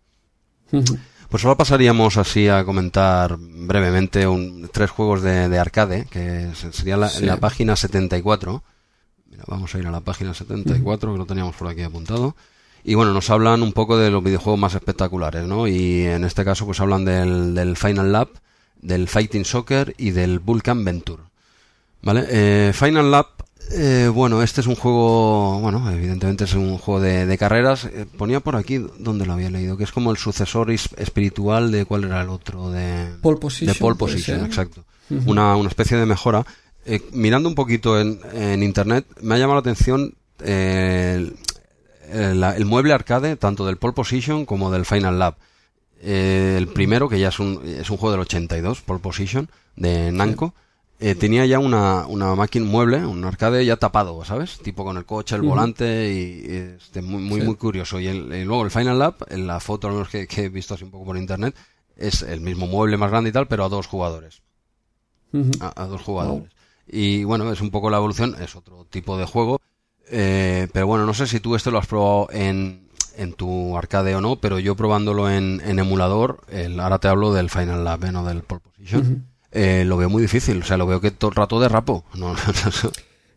Pues 1.29 1.45
ahora 1.45 1.57
pasaríamos 1.57 2.19
así 2.19 2.49
a 2.49 2.65
comentar 2.65 3.37
brevemente 3.39 4.27
un, 4.27 4.69
tres 4.73 4.91
juegos 4.91 5.23
de, 5.23 5.59
arcade, 5.59 6.07
que 6.11 6.49
sería 6.73 6.97
la, 6.99 7.11
la 7.21 7.39
página 7.39 7.75
74. 7.77 8.63
Mira, 9.33 9.45
vamos 9.49 9.75
a 9.75 9.79
ir 9.79 9.87
a 9.87 9.91
la 9.91 10.01
página 10.01 10.35
74, 10.35 11.13
que 11.13 11.19
lo 11.19 11.27
teníamos 11.27 11.57
por 11.57 11.69
aquí 11.69 11.83
apuntado. 11.83 12.37
Y 12.85 12.95
bueno, 12.95 13.13
nos 13.13 13.31
hablan 13.31 13.63
un 13.63 13.73
poco 13.73 13.97
de 13.97 14.11
los 14.11 14.23
videojuegos 14.23 14.61
más 14.61 14.75
espectaculares, 14.75 15.47
¿no? 15.47 15.67
Y 15.67 16.03
en 16.03 16.25
este 16.25 16.45
caso 16.45 16.67
pues 16.67 16.81
hablan 16.81 17.05
del, 17.05 17.55
del 17.55 17.77
Final 17.77 18.13
Lap, 18.13 18.29
del 18.81 19.09
Fighting 19.09 19.45
Soccer 19.45 19.95
y 19.99 20.11
del 20.11 20.39
Vulcan 20.39 20.85
Venture. 20.85 21.23
¿Vale? 22.03 22.27
Eh, 22.29 22.73
Final 22.75 23.11
Lap 23.11 23.43
eh, 23.71 24.11
bueno, 24.13 24.43
este 24.43 24.61
es 24.61 24.67
un 24.67 24.75
juego, 24.75 25.61
bueno, 25.61 25.91
evidentemente 25.91 26.45
es 26.45 26.55
un 26.55 26.77
juego 26.79 27.01
de, 27.01 27.39
carreras. 27.39 27.85
Eh, 27.87 28.07
ponía 28.19 28.41
por 28.41 28.57
aquí 28.57 28.79
donde 28.99 29.25
lo 29.25 29.33
había 29.33 29.51
leído, 29.51 29.77
que 29.77 29.85
es 29.85 29.93
como 29.93 30.11
el 30.11 30.19
sucesor 30.19 30.71
espiritual 30.71 31.71
de 31.71 31.85
cuál 31.87 32.05
era 32.05 32.21
el 32.21 32.29
otro 32.29 32.71
de 32.71 33.09
Pole 33.23 33.39
Position. 33.39 33.73
De 33.73 33.79
Pole 33.79 33.97
Position, 33.97 34.45
exacto. 34.45 34.85
una, 35.27 35.57
una 35.57 35.69
especie 35.69 35.97
de 35.97 36.07
mejora. 36.07 36.45
Eh, 36.85 37.01
mirando 37.13 37.49
un 37.49 37.55
poquito 37.55 38.01
en, 38.01 38.21
en, 38.33 38.63
internet, 38.63 39.07
me 39.21 39.35
ha 39.35 39.39
llamado 39.39 39.57
la 39.57 39.61
atención 39.61 40.15
el, 40.41 41.37
el, 42.11 42.65
mueble 42.65 42.93
arcade, 42.93 43.37
tanto 43.37 43.65
del 43.67 43.77
Pole 43.77 43.93
Position 43.93 44.45
como 44.45 44.71
del 44.71 44.85
Final 44.85 45.19
Lab. 45.19 45.37
el 46.03 46.67
primero, 46.69 47.09
que 47.09 47.21
ya 47.21 47.29
es 47.29 47.39
un, 47.39 47.61
es 47.65 47.89
un 47.89 47.97
juego 47.97 48.13
del 48.13 48.21
82, 48.23 48.83
Pole 48.83 49.01
Position, 49.01 49.49
de 49.77 50.11
Namco. 50.11 50.55
Eh, 51.05 51.17
tenía 51.17 51.45
ya 51.47 51.59
una, 51.59 52.07
una 52.07 52.37
máquina 52.37 52.65
mueble, 52.65 53.05
un 53.05 53.25
arcade 53.25 53.67
ya 53.67 53.77
tapado, 53.77 54.25
¿sabes? 54.25 54.59
Tipo 54.59 54.85
con 54.85 54.97
el 54.97 55.05
coche, 55.05 55.35
el 55.35 55.43
volante 55.43 56.13
y, 56.13 56.77
este, 56.77 57.03
muy, 57.03 57.21
muy, 57.21 57.41
muy 57.41 57.57
curioso. 57.57 57.99
Y, 57.99 58.13
luego 58.45 58.65
el 58.65 58.71
Final 58.71 59.01
Lab, 59.01 59.17
en 59.29 59.49
la 59.49 59.59
foto 59.59 59.89
al 59.89 59.95
menos 59.95 60.09
que, 60.09 60.29
he 60.31 60.49
visto 60.49 60.75
así 60.75 60.85
un 60.85 60.93
poco 60.93 61.07
por 61.07 61.17
internet, 61.17 61.57
es 61.97 62.23
el 62.23 62.41
mismo 62.41 62.69
mueble 62.69 62.97
más 62.99 63.11
grande 63.11 63.31
y 63.31 63.33
tal, 63.33 63.49
pero 63.49 63.65
a 63.65 63.69
dos 63.69 63.89
jugadores. 63.89 64.43
a, 65.61 65.87
dos 65.87 66.03
jugadores. 66.03 66.53
Y 66.87 67.25
bueno, 67.25 67.51
es 67.53 67.61
un 67.61 67.71
poco 67.71 67.91
la 67.91 67.99
evolución, 67.99 68.37
es 68.41 68.57
otro 68.57 68.87
tipo 68.91 69.17
de 69.17 69.25
juego. 69.25 69.61
Eh, 70.11 70.69
pero 70.73 70.87
bueno, 70.87 71.07
no 71.07 71.15
sé 71.15 71.27
si 71.27 71.41
tú 71.41 71.55
este 71.55 71.71
lo 71.71 71.79
has 71.79 71.87
probado 71.87 72.29
en, 72.33 72.89
en 73.17 73.33
tu 73.33 73.77
arcade 73.77 74.15
o 74.15 74.21
no, 74.21 74.37
pero 74.37 74.59
yo 74.59 74.77
probándolo 74.77 75.31
en, 75.31 75.63
en 75.65 75.79
emulador, 75.79 76.41
el, 76.49 76.79
ahora 76.81 76.99
te 76.99 77.09
hablo 77.09 77.33
del 77.33 77.51
Final 77.51 77.85
Lab, 77.85 78.05
¿eh? 78.05 78.13
no 78.13 78.25
del 78.25 78.43
Pole 78.43 78.61
Position. 78.61 79.33
Eh, 79.53 79.85
lo 79.87 79.99
veo 79.99 80.09
muy 80.09 80.23
difícil. 80.23 80.63
O 80.63 80.65
sea, 80.65 80.77
lo 80.77 80.87
veo 80.87 81.01
que 81.01 81.11
todo 81.11 81.31
el 81.31 81.37
rato 81.37 81.61
derrapo. 81.61 82.05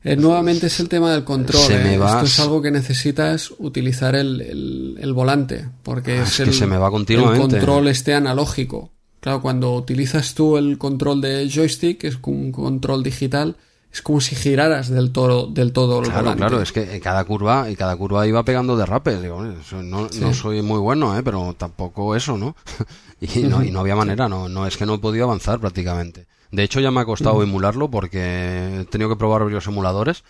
No, 0.06 0.12
eh, 0.12 0.16
nuevamente 0.18 0.68
es 0.68 0.80
el 0.80 0.88
tema 0.88 1.12
del 1.12 1.24
control. 1.24 1.72
¿eh? 1.72 1.96
Esto 1.96 2.26
es 2.26 2.40
algo 2.40 2.62
que 2.62 2.70
necesitas 2.70 3.52
utilizar 3.58 4.14
el, 4.14 4.96
el, 5.00 5.14
volante, 5.14 5.68
porque 5.82 6.20
ah, 6.20 6.24
es, 6.24 6.40
el, 6.42 6.50
que 6.50 6.54
se 6.54 6.68
me 6.68 6.78
va 6.78 6.92
continuamente. 6.92 7.42
el 7.42 7.50
control 7.50 7.88
este 7.88 8.14
analógico. 8.14 8.92
Claro, 9.26 9.42
cuando 9.42 9.74
utilizas 9.74 10.36
tú 10.36 10.56
el 10.56 10.78
control 10.78 11.20
de 11.20 11.50
joystick, 11.50 12.04
es 12.04 12.20
un 12.22 12.52
control 12.52 13.02
digital, 13.02 13.56
es 13.92 14.04
como 14.04 14.22
si 14.22 14.36
giraras 14.36 14.88
del 14.88 15.12
todo, 15.12 15.48
del 15.48 15.74
todo 15.74 16.04
el 16.04 16.12
claro, 16.12 16.36
Claro, 16.36 16.62
es 16.62 16.72
que 16.72 16.94
en 16.94 17.00
cada 17.00 17.24
curva, 17.24 17.68
y 17.72 17.76
cada 17.76 17.96
curva 17.98 18.28
iba 18.28 18.46
pegando 18.46 18.78
derrapes. 18.78 19.24
Digo, 19.24 19.44
no, 19.82 20.08
no 20.22 20.34
soy 20.36 20.62
muy 20.62 20.78
bueno, 20.78 21.18
¿eh? 21.18 21.24
pero 21.24 21.56
tampoco 21.58 22.16
eso, 22.16 22.38
¿no? 22.38 22.56
y 23.20 23.40
no, 23.40 23.64
y 23.64 23.72
no 23.72 23.80
había 23.80 23.96
manera, 24.06 24.30
no, 24.30 24.48
no 24.48 24.68
es 24.68 24.78
que 24.78 24.86
no 24.86 24.94
he 24.94 25.00
podido 25.00 25.26
avanzar 25.26 25.60
prácticamente. 25.60 26.28
De 26.52 26.62
hecho, 26.62 26.80
ya 26.80 26.92
me 26.92 27.00
ha 27.00 27.06
costado 27.06 27.42
emularlo 27.42 27.90
porque 27.90 28.82
he 28.82 28.86
tenido 28.86 29.10
que 29.10 29.16
probar 29.16 29.42
varios 29.42 29.66
emuladores 29.66 30.24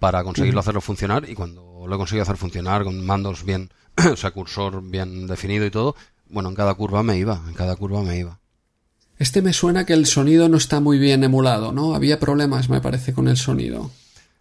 para 0.00 0.24
conseguirlo 0.24 0.58
hacerlo 0.58 0.80
funcionar 0.80 1.30
y 1.30 1.36
cuando 1.36 1.84
lo 1.86 1.94
he 1.94 1.98
conseguido 1.98 2.24
hacer 2.24 2.36
funcionar 2.36 2.82
con 2.82 3.06
mandos 3.06 3.44
bien, 3.44 3.70
o 4.12 4.16
sea, 4.16 4.32
cursor 4.32 4.82
bien 4.82 5.28
definido 5.28 5.64
y 5.64 5.70
todo, 5.70 5.94
bueno, 6.30 6.48
en 6.48 6.54
cada 6.54 6.74
curva 6.74 7.02
me 7.02 7.18
iba, 7.18 7.40
en 7.46 7.54
cada 7.54 7.76
curva 7.76 8.02
me 8.02 8.18
iba. 8.18 8.38
Este 9.18 9.42
me 9.42 9.52
suena 9.52 9.84
que 9.84 9.92
el 9.92 10.06
sonido 10.06 10.48
no 10.48 10.56
está 10.56 10.80
muy 10.80 10.98
bien 10.98 11.24
emulado, 11.24 11.72
¿no? 11.72 11.94
Había 11.94 12.18
problemas, 12.18 12.70
me 12.70 12.80
parece, 12.80 13.12
con 13.12 13.28
el 13.28 13.36
sonido. 13.36 13.90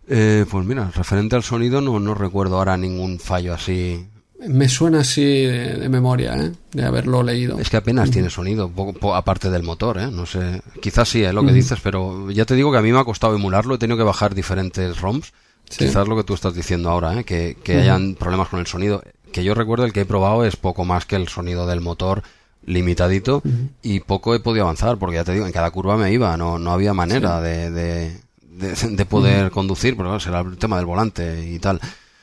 Eh, 0.07 0.45
pues 0.49 0.65
mira, 0.65 0.89
referente 0.95 1.35
al 1.35 1.43
sonido 1.43 1.81
no, 1.81 1.99
no 1.99 2.13
recuerdo 2.15 2.57
ahora 2.57 2.77
ningún 2.77 3.19
fallo 3.19 3.53
así 3.53 4.07
me 4.47 4.69
suena 4.69 5.01
así 5.01 5.21
de, 5.21 5.89
memoria, 5.89 6.33
¿eh? 6.37 6.51
de 6.71 6.85
haberlo 6.85 7.23
leído. 7.23 7.59
Es 7.59 7.69
que 7.69 7.75
apenas 7.75 8.09
tiene 8.09 8.29
sonido, 8.29 8.69
poco, 8.69 9.13
aparte 9.13 9.49
del 9.49 9.63
motor, 9.63 9.97
¿eh? 9.97 10.09
No 10.09 10.25
sé, 10.25 10.61
quizás 10.81 11.09
sí 11.09 11.23
es 11.23 11.33
lo 11.33 11.45
que 11.45 11.51
dices, 11.51 11.79
pero 11.83 12.31
ya 12.31 12.45
te 12.45 12.55
digo 12.55 12.71
que 12.71 12.77
a 12.77 12.81
mí 12.81 12.91
me 12.91 12.99
ha 12.99 13.03
costado 13.03 13.35
emularlo, 13.35 13.75
he 13.75 13.77
tenido 13.77 13.97
que 13.97 14.03
bajar 14.03 14.33
diferentes 14.33 14.99
ROMs. 15.01 15.33
Quizás 15.65 16.07
lo 16.07 16.15
que 16.15 16.23
tú 16.23 16.33
estás 16.33 16.55
diciendo 16.55 16.89
ahora, 16.89 17.19
¿eh? 17.19 17.23
que, 17.25 17.57
que 17.63 17.75
hayan 17.75 18.15
problemas 18.15 18.47
con 18.47 18.59
el 18.59 18.65
sonido. 18.65 19.03
Que 19.31 19.43
yo 19.43 19.53
recuerdo 19.53 19.85
el 19.85 19.93
que 19.93 20.01
he 20.01 20.05
probado 20.05 20.45
es 20.45 20.55
poco 20.55 20.85
más 20.85 21.05
que 21.05 21.15
el 21.15 21.27
sonido 21.27 21.67
del 21.67 21.81
motor 21.81 22.23
limitadito 22.65 23.41
y 23.81 24.01
poco 24.01 24.35
he 24.35 24.39
podido 24.39 24.65
avanzar, 24.65 24.97
porque 24.97 25.15
ya 25.15 25.23
te 25.23 25.33
digo, 25.33 25.45
en 25.45 25.51
cada 25.51 25.71
curva 25.71 25.97
me 25.97 26.11
iba, 26.11 26.35
no, 26.37 26.59
no 26.59 26.71
había 26.71 26.93
manera 26.93 27.41
de, 27.41 27.71
de, 27.71 29.05
poder 29.05 29.51
conducir, 29.51 29.95
porque 29.95 30.19
será 30.19 30.41
el 30.41 30.57
tema 30.57 30.77
del 30.77 30.85
volante 30.85 31.49
y 31.49 31.59
tal. 31.59 31.79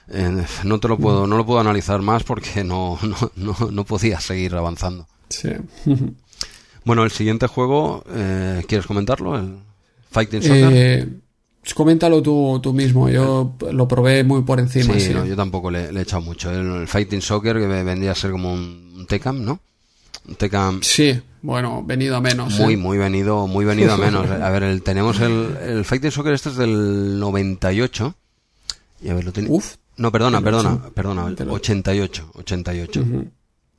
Eh, 0.08 0.44
no 0.62 0.78
te 0.78 0.88
lo 0.88 0.98
puedo, 0.98 1.26
no 1.26 1.36
lo 1.36 1.44
puedo 1.44 1.58
analizar 1.58 2.00
más 2.00 2.22
porque 2.22 2.62
no, 2.64 2.98
no, 3.34 3.56
no, 3.70 3.84
podía 3.84 4.20
seguir 4.20 4.54
avanzando. 4.54 5.08
Sí. 5.28 5.50
bueno, 6.84 7.02
el 7.02 7.10
siguiente 7.10 7.46
juego, 7.46 8.04
eh, 8.08 8.62
¿quieres 8.68 8.86
comentarlo? 8.86 9.36
El 9.36 9.56
Fighting 10.10 10.42
Soccer. 10.42 10.72
Eh, 10.72 11.08
coméntalo 11.74 12.22
tú, 12.22 12.60
tú 12.62 12.72
mismo, 12.72 13.08
yo 13.08 13.54
lo 13.72 13.88
probé 13.88 14.24
muy 14.24 14.42
por 14.42 14.60
encima. 14.60 14.98
Sí, 14.98 15.12
yo 15.12 15.36
tampoco 15.36 15.70
le, 15.70 15.90
he 15.90 16.00
echado 16.00 16.22
mucho. 16.22 16.50
El, 16.50 16.86
Fighting 16.86 17.22
Soccer 17.22 17.56
que 17.56 17.66
vendría 17.66 18.12
a 18.12 18.14
ser 18.14 18.30
como 18.30 18.52
un, 18.52 18.92
un 18.96 19.06
Tecam, 19.06 19.44
¿no? 19.44 19.60
Un 20.28 20.34
Tecam. 20.36 20.80
Sí, 20.82 21.20
bueno, 21.42 21.82
venido 21.84 22.16
a 22.16 22.20
menos. 22.20 22.58
Muy, 22.58 22.76
muy 22.76 22.98
venido, 22.98 23.46
muy 23.46 23.64
venido 23.64 23.92
a 23.92 23.96
menos. 23.96 24.30
a 24.30 24.50
ver, 24.50 24.62
el, 24.64 24.82
tenemos 24.82 25.20
el, 25.20 25.56
el 25.62 25.84
Fighting 25.84 26.10
Soccer, 26.10 26.32
este 26.32 26.50
es 26.50 26.56
del 26.56 27.18
98. 27.18 28.14
Y 29.02 29.08
a 29.10 29.14
ver, 29.14 29.24
lo 29.24 29.32
tiene. 29.32 29.50
Uf, 29.50 29.76
no, 29.96 30.12
perdona, 30.12 30.40
perdona, 30.40 30.90
perdona, 30.94 31.24
88, 31.24 32.30
88. 32.34 33.04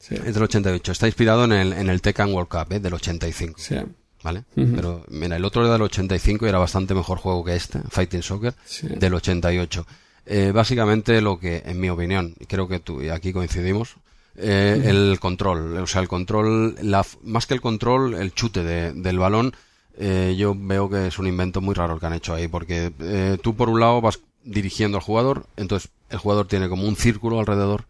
Es 0.09 0.33
del 0.33 0.43
88. 0.43 0.91
Está 0.91 1.07
inspirado 1.07 1.43
en 1.45 1.51
el, 1.51 1.73
en 1.73 1.89
el 1.89 2.01
Tekken 2.01 2.33
World 2.33 2.49
Cup, 2.49 2.73
¿eh? 2.73 2.79
del 2.79 2.93
85. 2.93 3.59
Sí. 3.59 3.75
¿Vale? 4.23 4.43
Pero, 4.55 5.05
mira, 5.09 5.35
el 5.35 5.45
otro 5.45 5.61
era 5.63 5.73
del 5.73 5.83
85 5.83 6.45
y 6.45 6.49
era 6.49 6.57
bastante 6.57 6.93
mejor 6.93 7.19
juego 7.19 7.43
que 7.43 7.55
este, 7.55 7.79
Fighting 7.89 8.23
Soccer, 8.23 8.53
del 8.81 9.13
88. 9.13 9.85
Eh, 10.25 10.51
básicamente 10.53 11.21
lo 11.21 11.39
que, 11.39 11.63
en 11.65 11.79
mi 11.79 11.89
opinión, 11.89 12.33
creo 12.47 12.67
que 12.67 12.79
tú 12.79 13.01
y 13.01 13.09
aquí 13.09 13.31
coincidimos, 13.31 13.95
eh, 14.35 14.81
el 14.85 15.19
control, 15.19 15.77
o 15.77 15.87
sea, 15.87 16.01
el 16.01 16.07
control, 16.07 16.75
la, 16.81 17.05
más 17.23 17.47
que 17.47 17.55
el 17.55 17.61
control, 17.61 18.13
el 18.13 18.33
chute 18.33 18.63
de, 18.63 18.93
del 18.93 19.17
balón, 19.17 19.53
eh, 19.97 20.35
yo 20.37 20.53
veo 20.55 20.89
que 20.89 21.07
es 21.07 21.17
un 21.17 21.25
invento 21.25 21.59
muy 21.59 21.73
raro 21.73 21.95
el 21.95 21.99
que 21.99 22.05
han 22.05 22.13
hecho 22.13 22.35
ahí, 22.35 22.47
porque 22.47 22.91
eh, 22.99 23.37
tú 23.41 23.55
por 23.55 23.69
un 23.69 23.79
lado 23.79 23.99
vas 23.99 24.19
dirigiendo 24.43 24.97
al 24.97 25.03
jugador, 25.03 25.47
entonces 25.57 25.89
el 26.09 26.19
jugador 26.19 26.47
tiene 26.47 26.69
como 26.69 26.87
un 26.87 26.95
círculo 26.95 27.39
alrededor 27.39 27.85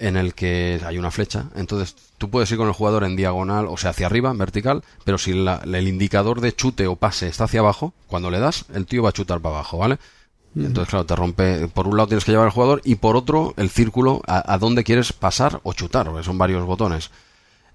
en 0.00 0.16
el 0.16 0.34
que 0.34 0.80
hay 0.84 0.98
una 0.98 1.10
flecha, 1.10 1.44
entonces 1.54 1.94
tú 2.18 2.30
puedes 2.30 2.50
ir 2.50 2.56
con 2.56 2.66
el 2.66 2.74
jugador 2.74 3.04
en 3.04 3.16
diagonal, 3.16 3.66
o 3.68 3.76
sea, 3.76 3.90
hacia 3.90 4.06
arriba, 4.06 4.30
en 4.30 4.38
vertical, 4.38 4.82
pero 5.04 5.18
si 5.18 5.32
el 5.32 5.88
indicador 5.88 6.40
de 6.40 6.54
chute 6.54 6.86
o 6.86 6.96
pase 6.96 7.28
está 7.28 7.44
hacia 7.44 7.60
abajo, 7.60 7.92
cuando 8.06 8.30
le 8.30 8.40
das, 8.40 8.64
el 8.74 8.86
tío 8.86 9.02
va 9.02 9.10
a 9.10 9.12
chutar 9.12 9.40
para 9.40 9.56
abajo, 9.56 9.78
¿vale? 9.78 9.98
Entonces, 10.56 10.88
claro, 10.88 11.06
te 11.06 11.14
rompe, 11.14 11.68
por 11.68 11.86
un 11.86 11.96
lado 11.96 12.08
tienes 12.08 12.24
que 12.24 12.32
llevar 12.32 12.46
al 12.46 12.52
jugador 12.52 12.80
y 12.84 12.96
por 12.96 13.14
otro 13.14 13.54
el 13.56 13.70
círculo 13.70 14.20
a, 14.26 14.58
dónde 14.58 14.82
quieres 14.82 15.12
pasar 15.12 15.60
o 15.62 15.74
chutar, 15.74 16.06
porque 16.06 16.24
son 16.24 16.38
varios 16.38 16.64
botones. 16.64 17.10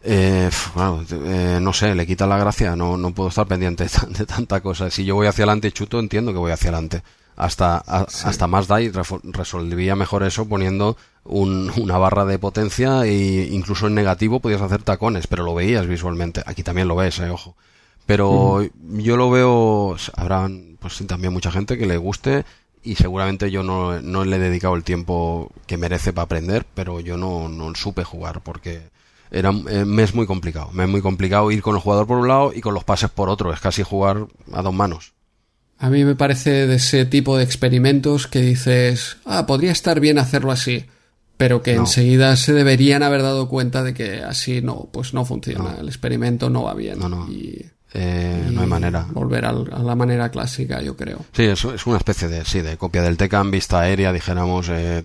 Eh, 0.03 0.49
bueno, 0.73 1.03
eh, 1.09 1.59
no 1.61 1.71
sé, 1.71 1.95
le 1.95 2.05
quita 2.05 2.27
la 2.27 2.37
gracia, 2.37 2.75
no, 2.75 2.97
no 2.97 3.13
puedo 3.13 3.29
estar 3.29 3.47
pendiente 3.47 3.85
de, 3.85 4.25
tanta 4.25 4.59
cosa. 4.59 4.89
Si 4.91 5.05
yo 5.05 5.15
voy 5.15 5.27
hacia 5.27 5.43
adelante 5.43 5.69
y 5.69 5.71
chuto, 5.71 5.99
entiendo 5.99 6.33
que 6.33 6.39
voy 6.39 6.51
hacia 6.51 6.69
adelante 6.69 7.01
hasta, 7.35 7.77
hasta 7.77 8.47
más 8.47 8.67
DAI 8.67 8.91
resolvía 9.23 9.95
mejor 9.95 10.23
eso 10.23 10.47
poniendo 10.47 10.97
una 11.25 11.97
barra 11.97 12.25
de 12.25 12.39
potencia 12.39 13.05
e 13.05 13.49
incluso 13.51 13.87
en 13.87 13.95
negativo 13.95 14.39
podías 14.39 14.61
hacer 14.61 14.83
tacones, 14.83 15.27
pero 15.27 15.43
lo 15.43 15.55
veías 15.55 15.87
visualmente. 15.87 16.43
Aquí 16.45 16.63
también 16.63 16.87
lo 16.87 16.95
ves, 16.95 17.19
eh, 17.19 17.29
ojo. 17.29 17.55
Pero 18.05 18.61
yo 18.93 19.17
lo 19.17 19.31
veo, 19.31 19.97
habrá 20.15 20.47
pues 20.79 21.03
también 21.07 21.33
mucha 21.33 21.51
gente 21.51 21.77
que 21.77 21.87
le 21.87 21.97
guste 21.97 22.45
y 22.83 22.95
seguramente 22.95 23.49
yo 23.49 23.63
no, 23.63 23.99
no 24.01 24.23
le 24.23 24.35
he 24.35 24.39
dedicado 24.39 24.75
el 24.75 24.83
tiempo 24.83 25.51
que 25.65 25.77
merece 25.77 26.13
para 26.13 26.25
aprender, 26.25 26.67
pero 26.75 26.99
yo 26.99 27.17
no, 27.17 27.49
no 27.49 27.73
supe 27.73 28.03
jugar 28.03 28.41
porque 28.41 28.83
era, 29.31 29.49
eh, 29.69 29.85
me 29.85 30.03
es 30.03 30.13
muy 30.13 30.27
complicado. 30.27 30.69
Me 30.71 30.83
es 30.83 30.89
muy 30.89 31.01
complicado 31.01 31.49
ir 31.49 31.63
con 31.63 31.75
el 31.75 31.81
jugador 31.81 32.05
por 32.05 32.19
un 32.19 32.27
lado 32.27 32.53
y 32.53 32.61
con 32.61 32.75
los 32.75 32.83
pases 32.83 33.09
por 33.09 33.29
otro. 33.29 33.51
Es 33.51 33.59
casi 33.59 33.81
jugar 33.81 34.27
a 34.53 34.61
dos 34.61 34.73
manos. 34.73 35.13
A 35.77 35.89
mí 35.89 36.05
me 36.05 36.15
parece 36.15 36.67
de 36.67 36.75
ese 36.75 37.05
tipo 37.05 37.37
de 37.37 37.43
experimentos 37.43 38.27
que 38.27 38.41
dices, 38.41 39.17
ah, 39.25 39.45
podría 39.45 39.71
estar 39.71 39.99
bien 39.99 40.19
hacerlo 40.19 40.51
así, 40.51 40.85
pero 41.37 41.61
que 41.61 41.73
enseguida 41.73 42.35
se 42.35 42.53
deberían 42.53 43.03
haber 43.03 43.21
dado 43.21 43.47
cuenta 43.49 43.83
de 43.83 43.93
que 43.93 44.21
así 44.23 44.61
no, 44.61 44.87
pues 44.91 45.13
no 45.13 45.25
funciona, 45.25 45.75
el 45.79 45.87
experimento 45.87 46.49
no 46.49 46.63
va 46.63 46.73
bien. 46.73 46.99
No, 46.99 47.09
no. 47.09 47.27
Y, 47.29 47.65
eh, 47.93 48.49
no 48.51 48.61
hay 48.61 48.67
manera. 48.67 49.05
Volver 49.11 49.45
a, 49.45 49.51
la 49.53 49.95
manera 49.95 50.29
clásica, 50.29 50.81
yo 50.81 50.95
creo. 50.97 51.19
Sí, 51.33 51.43
es, 51.43 51.63
es 51.65 51.85
una 51.87 51.97
especie 51.97 52.27
de, 52.27 52.43
sí, 52.45 52.61
de 52.61 52.77
copia 52.77 53.01
del 53.01 53.17
Tecan 53.17 53.51
vista 53.51 53.79
aérea, 53.81 54.11
dijéramos, 54.11 54.67
eh, 54.69 55.03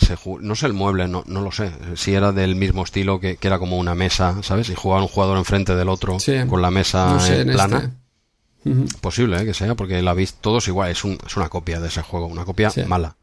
ese 0.00 0.16
ju- 0.16 0.40
no 0.40 0.54
sé 0.54 0.66
el 0.66 0.72
mueble, 0.72 1.08
no, 1.08 1.22
no 1.26 1.40
lo 1.40 1.52
sé. 1.52 1.70
Si 1.96 2.14
era 2.14 2.32
del 2.32 2.54
mismo 2.56 2.82
estilo 2.84 3.20
que, 3.20 3.36
que 3.36 3.46
era 3.46 3.58
como 3.58 3.78
una 3.78 3.94
mesa, 3.94 4.42
¿sabes? 4.42 4.68
Y 4.70 4.74
jugaba 4.74 5.02
un 5.02 5.08
jugador 5.08 5.38
enfrente 5.38 5.74
del 5.74 5.88
otro 5.88 6.18
Sí. 6.20 6.34
con 6.48 6.60
la 6.62 6.70
mesa 6.70 7.12
no 7.14 7.20
sé, 7.20 7.42
eh, 7.42 7.44
plana. 7.46 7.78
este. 8.64 8.98
Posible 9.00 9.40
¿eh? 9.40 9.44
que 9.44 9.54
sea, 9.54 9.74
porque 9.74 10.00
la 10.02 10.14
vist 10.14 10.36
todos 10.40 10.68
igual, 10.68 10.90
es, 10.90 11.04
un, 11.04 11.18
es 11.26 11.36
una 11.36 11.48
copia 11.48 11.80
de 11.80 11.88
ese 11.88 12.00
juego, 12.02 12.26
una 12.26 12.44
copia 12.44 12.70
Sí. 12.70 12.82
mala 12.84 13.16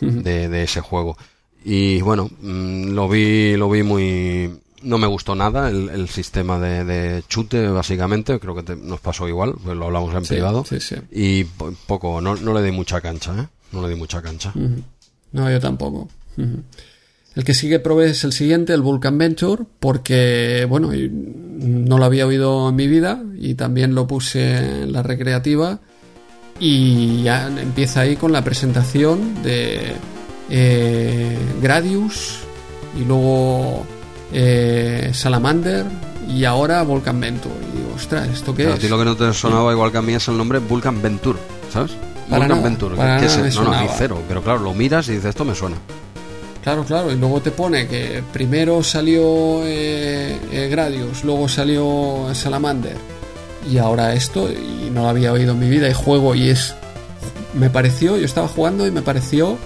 de, 0.00 0.48
de 0.48 0.62
ese 0.62 0.80
juego. 0.80 1.16
Y 1.64 2.00
bueno, 2.02 2.30
mm, 2.40 2.90
lo 2.90 3.08
vi, 3.08 3.56
lo 3.56 3.68
vi 3.70 3.82
muy... 3.82 4.50
No 4.82 4.96
me 4.96 5.08
gustó 5.08 5.34
nada 5.34 5.68
el, 5.70 5.88
el 5.88 6.08
sistema 6.08 6.58
de, 6.60 6.84
de 6.84 7.24
chute, 7.28 7.66
básicamente. 7.68 8.38
Creo 8.38 8.54
que 8.54 8.62
te- 8.62 8.76
nos 8.76 9.00
pasó 9.00 9.26
igual, 9.28 9.54
pues 9.62 9.76
lo 9.76 9.86
hablamos 9.86 10.14
en 10.14 10.24
Sí, 10.24 10.34
privado. 10.34 10.64
sí, 10.68 10.78
sí. 10.80 10.94
Y 11.10 11.44
po- 11.44 11.74
poco, 11.86 12.20
no, 12.20 12.36
no 12.36 12.54
le 12.54 12.62
di 12.62 12.70
mucha 12.70 13.00
cancha, 13.00 13.34
¿eh? 13.40 13.46
No 13.72 13.82
le 13.82 13.88
di 13.88 13.96
mucha 13.96 14.22
cancha. 14.22 14.52
No, 15.32 15.50
yo 15.50 15.58
tampoco. 15.60 16.08
El 17.34 17.44
que 17.44 17.54
sí 17.54 17.68
que 17.68 17.80
probé 17.80 18.10
es 18.10 18.22
el 18.22 18.32
siguiente, 18.32 18.72
el 18.72 18.80
Vulcan 18.82 19.18
Venture, 19.18 19.64
porque, 19.80 20.64
bueno, 20.68 20.90
no 20.94 21.98
lo 21.98 22.04
había 22.04 22.26
oído 22.26 22.68
en 22.68 22.76
mi 22.76 22.86
vida 22.86 23.20
y 23.36 23.54
también 23.54 23.94
lo 23.96 24.06
puse 24.06 24.82
en 24.82 24.92
la 24.92 25.02
recreativa 25.02 25.80
y 26.60 27.22
ya 27.24 27.48
empieza 27.48 28.00
ahí 28.02 28.16
con 28.16 28.32
la 28.32 28.42
presentación 28.42 29.42
de 29.42 29.92
eh, 30.50 31.36
Gradius 31.60 32.40
y 32.98 33.04
luego 33.04 33.84
eh, 34.32 35.10
Salamander 35.12 35.86
y 36.28 36.44
ahora 36.44 36.82
Vulcan 36.82 37.20
Venture. 37.20 37.54
Y 37.72 37.78
digo, 37.78 37.92
ostras, 37.96 38.28
¿esto 38.28 38.54
qué 38.54 38.64
Pero 38.64 38.72
a 38.72 38.76
es? 38.76 38.80
ti 38.80 38.88
lo 38.88 38.98
que 38.98 39.04
no 39.04 39.16
te 39.16 39.32
sonaba 39.32 39.72
igual 39.72 39.90
que 39.92 39.98
a 39.98 40.02
mí 40.02 40.14
es 40.14 40.28
el 40.28 40.36
nombre 40.36 40.58
Vulcan 40.58 41.00
Venture, 41.00 41.38
¿sabes? 41.72 41.92
Para 42.28 42.40
Vulcan 42.42 42.58
nada, 42.58 42.68
Venture. 42.68 42.96
para 42.96 43.18
¿qué 43.20 43.26
es 43.26 43.36
nada 43.38 43.48
me 43.48 43.54
no, 43.54 43.82
no, 43.84 43.92
cero. 43.96 44.22
Pero 44.28 44.42
claro, 44.42 44.58
lo 44.60 44.74
miras 44.74 45.08
y 45.08 45.12
dices, 45.12 45.30
esto 45.30 45.44
me 45.44 45.54
suena. 45.54 45.76
Claro, 46.62 46.84
claro, 46.84 47.10
y 47.10 47.16
luego 47.16 47.40
te 47.40 47.50
pone 47.50 47.86
que 47.86 48.22
primero 48.32 48.82
salió 48.82 49.64
eh, 49.64 50.36
eh, 50.52 50.68
Gradius, 50.70 51.24
luego 51.24 51.48
salió 51.48 52.26
Salamander 52.34 52.96
y 53.70 53.78
ahora 53.78 54.12
esto, 54.14 54.50
y 54.50 54.90
no 54.90 55.02
lo 55.02 55.08
había 55.08 55.32
oído 55.32 55.52
en 55.52 55.58
mi 55.60 55.68
vida, 55.70 55.88
y 55.88 55.94
juego 55.94 56.34
y 56.34 56.50
es... 56.50 56.74
Me 57.54 57.70
pareció, 57.70 58.16
yo 58.16 58.24
estaba 58.24 58.48
jugando 58.48 58.86
y 58.86 58.90
me 58.90 59.00
pareció, 59.02 59.56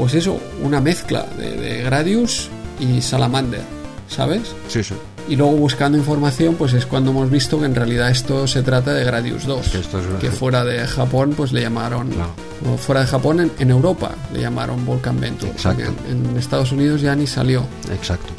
pues 0.00 0.14
eso, 0.14 0.40
una 0.62 0.80
mezcla 0.80 1.26
de, 1.38 1.56
de 1.56 1.82
Gradius 1.82 2.48
y 2.80 3.02
Salamander, 3.02 3.60
¿sabes? 4.08 4.54
Sí, 4.68 4.82
sí. 4.82 4.94
Y 5.28 5.36
luego 5.36 5.52
buscando 5.52 5.98
información, 5.98 6.54
pues 6.56 6.72
es 6.72 6.86
cuando 6.86 7.10
hemos 7.10 7.30
visto 7.30 7.60
que 7.60 7.66
en 7.66 7.74
realidad 7.74 8.10
esto 8.10 8.46
se 8.48 8.62
trata 8.62 8.94
de 8.94 9.04
Gradius 9.04 9.44
2, 9.44 9.68
Que 9.68 9.78
esto 9.80 10.00
es- 10.00 10.06
que 10.20 10.30
fuera 10.30 10.64
de 10.64 10.84
Japón 10.86 11.34
pues 11.36 11.52
le 11.52 11.60
llamaron, 11.60 12.08
Claro. 12.08 12.30
o 12.72 12.76
fuera 12.78 13.02
de 13.02 13.06
Japón 13.06 13.40
en, 13.40 13.52
en 13.58 13.70
Europa 13.70 14.12
le 14.32 14.40
llamaron 14.40 14.84
Volcan 14.86 15.20
Venture, 15.20 15.52
Exacto. 15.52 15.82
en, 16.08 16.26
en 16.30 16.36
Estados 16.38 16.72
Unidos 16.72 17.02
ya 17.02 17.14
ni 17.14 17.26
salió. 17.26 17.64
Exacto. 17.92 18.32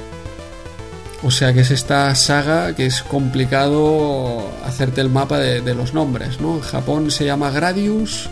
O 1.23 1.29
sea 1.29 1.53
que 1.53 1.59
es 1.61 1.69
esta 1.69 2.13
saga 2.15 2.75
que 2.75 2.88
es 2.88 3.03
complicado 3.03 4.49
hacerte 4.65 5.01
el 5.01 5.09
mapa 5.11 5.38
de, 5.38 5.61
de 5.61 5.75
los 5.75 5.93
nombres, 5.93 6.41
¿no? 6.41 6.55
En 6.55 6.61
Japón 6.61 7.11
se 7.11 7.25
llama 7.25 7.51
Gradius, 7.51 8.27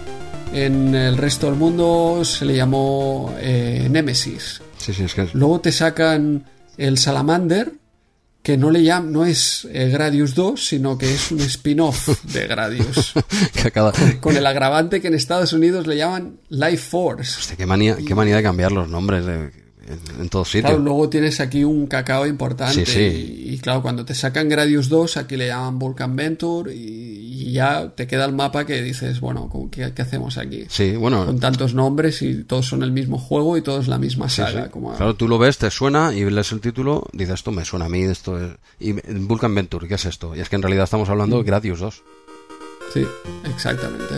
en 0.54 0.96
el 0.96 1.18
resto 1.18 1.48
del 1.48 1.56
mundo 1.56 2.22
se 2.26 2.46
le 2.46 2.56
llamó 2.56 3.34
eh, 3.40 3.88
Nemesis. 3.90 4.62
Sí, 4.78 4.94
sí, 4.94 5.04
es 5.04 5.14
que 5.14 5.24
es- 5.24 5.34
Luego 5.34 5.60
te 5.62 5.72
sacan 5.72 6.46
el 6.78 6.98
Salamander, 6.98 7.74
que 8.42 8.58
no 8.58 8.72
le 8.72 8.84
llaman, 8.84 9.12
no 9.12 9.26
es 9.26 9.68
eh, 9.72 9.90
Gradius 9.90 10.34
2, 10.34 10.66
sino 10.66 10.98
que 10.98 11.14
es 11.14 11.32
un 11.32 11.42
spin-off 11.42 12.24
de 12.34 12.48
Gradius. 12.48 13.14
con 14.22 14.36
el 14.38 14.46
agravante 14.46 15.02
que 15.02 15.08
en 15.08 15.14
Estados 15.14 15.54
Unidos 15.54 15.86
le 15.88 15.98
llaman 15.98 16.40
Life 16.50 16.78
Force. 16.90 17.38
Hostia, 17.40 17.58
qué 17.58 17.66
manía, 17.66 17.98
qué 17.98 18.16
manía 18.16 18.38
de 18.38 18.44
cambiar 18.44 18.72
los 18.72 18.90
nombres 18.90 19.26
de- 19.26 19.52
en, 19.90 20.22
en 20.22 20.30
todos 20.30 20.48
sitios. 20.50 20.70
Claro, 20.70 20.80
luego 20.84 21.10
tienes 21.10 21.40
aquí 21.40 21.64
un 21.64 21.88
cacao 21.88 22.26
importante. 22.28 22.86
Sí, 22.86 22.92
sí. 22.92 23.44
Y, 23.50 23.54
y 23.56 23.58
claro, 23.58 23.82
cuando 23.82 24.06
te 24.06 24.14
sacan 24.16 24.48
Gradius 24.48 24.88
2, 24.90 25.18
aquí 25.18 25.36
le 25.36 25.48
llaman 25.48 25.80
Vulcan 25.80 26.16
Venture 26.16 26.74
y, 26.74 27.48
y 27.50 27.52
ya 27.54 27.90
te 27.96 28.06
queda 28.08 28.26
el 28.26 28.34
mapa 28.34 28.66
que 28.66 28.82
dices, 28.82 29.20
bueno, 29.20 29.50
¿cómo- 29.52 29.70
¿qué, 29.72 29.92
qué 29.94 30.02
hacemos 30.04 30.38
aquí? 30.38 30.66
Sí, 30.70 30.96
bueno, 30.96 31.26
Con 31.26 31.40
tantos 31.40 31.74
nombres 31.74 32.22
y 32.22 32.44
todos 32.44 32.68
son 32.68 32.84
el 32.84 32.92
mismo 32.92 33.18
juego 33.18 33.58
y 33.58 33.62
todos 33.62 33.88
la 33.88 33.98
misma 33.98 34.30
saga. 34.30 34.66
sí. 34.66 34.70
Como 34.70 34.96
Claro, 34.96 35.16
tú 35.16 35.28
lo 35.28 35.38
ves, 35.40 35.58
te 35.58 35.70
suena 35.72 36.14
y 36.14 36.30
lees 36.30 36.52
el 36.52 36.62
título, 36.62 37.08
dices 37.12 37.36
esto 37.36 37.52
me 37.52 37.66
suena 37.66 37.86
a 37.86 37.90
mí, 37.90 38.04
esto 38.04 38.40
es... 38.40 38.52
Y 38.80 38.94
Vulcan 38.94 39.54
Venture, 39.56 39.88
¿qué 39.88 39.96
es 39.96 40.06
esto? 40.06 40.36
Y 40.36 40.40
es 40.40 40.50
que 40.50 40.56
en 40.56 40.62
realidad 40.62 40.84
estamos 40.84 41.10
hablando 41.10 41.38
de 41.38 41.44
Gradius 41.44 41.80
2. 41.80 42.04
Sí, 42.94 43.06
exactamente. 43.54 44.16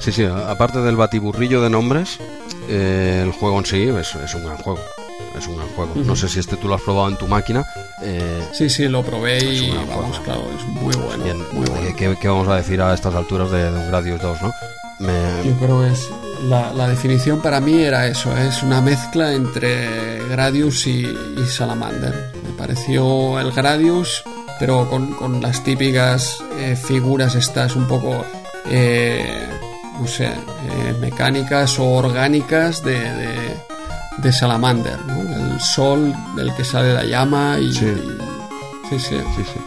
Sí, 0.00 0.12
sí, 0.12 0.24
aparte 0.24 0.80
del 0.80 0.96
batiburrillo 0.96 1.60
de 1.62 1.70
nombres, 1.70 2.18
eh, 2.68 3.20
el 3.24 3.32
juego 3.32 3.58
en 3.58 3.66
sí 3.66 3.82
es, 3.82 4.14
es 4.14 4.34
un 4.34 4.44
gran 4.44 4.56
juego. 4.58 4.80
Es 5.38 5.46
un 5.46 5.56
gran 5.56 5.68
juego. 5.68 5.92
No 5.96 6.16
sé 6.16 6.28
si 6.28 6.40
este 6.40 6.56
tú 6.56 6.68
lo 6.68 6.74
has 6.74 6.82
probado 6.82 7.08
en 7.08 7.16
tu 7.16 7.28
máquina. 7.28 7.64
eh, 8.02 8.42
Sí, 8.52 8.68
sí, 8.70 8.88
lo 8.88 9.02
probé 9.04 9.38
y 9.44 9.70
vamos, 9.70 10.18
claro, 10.20 10.42
es 10.56 10.64
muy 10.66 10.94
bueno. 10.96 11.22
bien, 11.24 11.36
muy 11.52 11.66
bueno. 11.68 11.86
eh, 11.86 11.94
¿qué, 11.96 12.16
qué 12.20 12.28
vamos 12.28 12.48
a 12.48 12.56
decir 12.56 12.80
a 12.80 12.94
estas 12.94 13.14
alturas 13.14 13.50
de, 13.50 13.70
de 13.70 13.78
un 13.78 13.88
Gradius 13.88 14.20
2, 14.22 14.42
no? 14.42 14.52
Me- 15.00 15.44
Yo 15.44 15.54
creo 15.58 15.82
que 15.82 15.92
es 15.92 16.08
la, 16.48 16.72
la 16.72 16.88
definición 16.88 17.40
para 17.40 17.60
mí 17.60 17.80
era 17.82 18.06
eso, 18.08 18.36
es 18.36 18.62
una 18.64 18.80
mezcla 18.80 19.32
entre 19.32 20.26
Gradius 20.28 20.86
y, 20.88 21.02
y 21.06 21.46
Salamander. 21.46 22.32
Me 22.42 22.50
pareció 22.56 23.38
el 23.38 23.52
Gradius, 23.52 24.24
pero 24.58 24.88
con, 24.90 25.12
con 25.14 25.40
las 25.40 25.62
típicas 25.62 26.38
eh, 26.58 26.74
figuras 26.74 27.36
estas 27.36 27.76
un 27.76 27.86
poco, 27.86 28.24
eh, 28.70 29.48
no 30.00 30.06
sé, 30.06 30.26
eh, 30.26 30.94
mecánicas 31.00 31.78
o 31.78 31.84
orgánicas 31.90 32.82
de, 32.82 32.98
de, 32.98 33.56
de 34.18 34.32
Salamander, 34.32 34.98
¿no? 35.06 35.20
El 35.54 35.60
sol 35.60 36.14
del 36.36 36.54
que 36.54 36.64
sale 36.64 36.94
la 36.94 37.04
llama 37.04 37.58
y... 37.58 37.72
Sí. 37.72 37.86
y- 37.86 38.88
sí, 38.90 38.98
sí. 38.98 39.16
sí, 39.36 39.42
sí. 39.44 39.60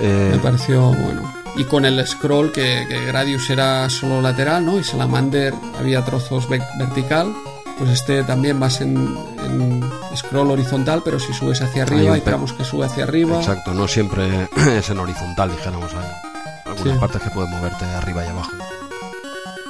Eh, 0.00 0.30
Me 0.32 0.38
pareció 0.38 0.82
bueno. 0.82 1.30
Y 1.56 1.64
con 1.64 1.84
el 1.84 2.04
scroll, 2.06 2.50
que, 2.50 2.86
que 2.88 3.04
Gradius 3.06 3.50
era 3.50 3.88
solo 3.90 4.22
lateral, 4.22 4.64
¿no? 4.64 4.78
Y 4.78 4.84
Salamander 4.84 5.52
había 5.78 6.02
trozos 6.04 6.48
ve- 6.48 6.62
vertical. 6.78 7.32
Pues 7.78 7.90
este 7.90 8.22
también 8.22 8.58
vas 8.60 8.80
en, 8.80 8.96
en 9.44 9.82
scroll 10.16 10.50
horizontal, 10.50 11.02
pero 11.04 11.18
si 11.20 11.32
subes 11.34 11.60
hacia 11.60 11.82
arriba, 11.82 12.14
hay 12.14 12.20
tramos 12.20 12.52
que 12.52 12.64
sube 12.64 12.86
hacia 12.86 13.04
arriba. 13.04 13.36
Exacto, 13.38 13.74
no 13.74 13.86
siempre 13.88 14.48
es 14.78 14.88
en 14.88 14.98
horizontal, 14.98 15.50
dijéramos. 15.50 15.92
Hay 15.92 16.31
algunas 16.72 16.94
Sí. 16.94 17.00
partes 17.00 17.22
que 17.22 17.30
puedes 17.30 17.50
moverte 17.50 17.84
arriba 17.84 18.24
y 18.24 18.28
abajo. 18.28 18.50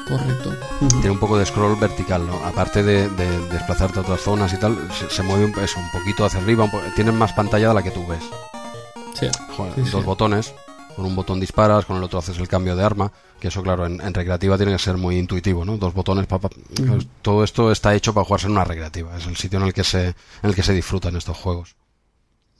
Correcto. 0.08 0.54
Tiene 0.90 1.10
un 1.10 1.18
poco 1.18 1.38
de 1.38 1.46
scroll 1.46 1.76
vertical, 1.76 2.26
¿no? 2.26 2.34
Aparte 2.44 2.82
de, 2.82 3.08
de 3.10 3.38
desplazarte 3.48 4.00
a 4.00 4.02
otras 4.02 4.20
zonas 4.20 4.52
y 4.52 4.58
tal, 4.58 4.76
se, 4.92 5.08
se 5.08 5.22
mueve 5.22 5.44
un, 5.46 5.58
eso, 5.60 5.78
un 5.78 5.90
poquito 5.90 6.24
hacia 6.24 6.40
arriba. 6.40 6.66
po- 6.70 6.80
tienes 6.96 7.14
más 7.14 7.32
pantalla 7.32 7.68
de 7.68 7.74
la 7.74 7.82
que 7.82 7.92
tú 7.92 8.06
ves. 8.06 8.22
Sí. 9.18 9.28
Joder, 9.56 9.74
Sí, 9.76 9.80
dos 9.90 10.00
sí. 10.00 10.06
botones. 10.06 10.54
Con 10.96 11.06
un 11.06 11.16
botón 11.16 11.40
disparas, 11.40 11.86
con 11.86 11.96
el 11.96 12.02
otro 12.02 12.18
haces 12.18 12.36
el 12.36 12.48
cambio 12.48 12.76
de 12.76 12.84
arma. 12.84 13.10
Que 13.40 13.48
eso, 13.48 13.62
claro, 13.62 13.86
en, 13.86 14.00
en 14.02 14.12
recreativa 14.12 14.56
tiene 14.58 14.72
que 14.72 14.78
ser 14.78 14.98
muy 14.98 15.16
intuitivo, 15.16 15.64
¿no? 15.64 15.78
Dos 15.78 15.94
botones, 15.94 16.26
pa, 16.26 16.38
pa- 16.38 16.50
pues 16.50 17.06
todo 17.22 17.42
esto 17.44 17.72
está 17.72 17.94
hecho 17.94 18.12
para 18.12 18.26
jugarse 18.26 18.46
en 18.46 18.52
una 18.52 18.64
recreativa. 18.64 19.16
Es 19.16 19.26
el 19.26 19.36
sitio 19.36 19.58
en 19.58 19.64
el 19.66 19.72
que 19.72 19.84
se, 19.84 20.08
en 20.08 20.14
el 20.42 20.54
que 20.54 20.62
se 20.62 20.74
disfrutan 20.74 21.16
estos 21.16 21.36
juegos. 21.38 21.74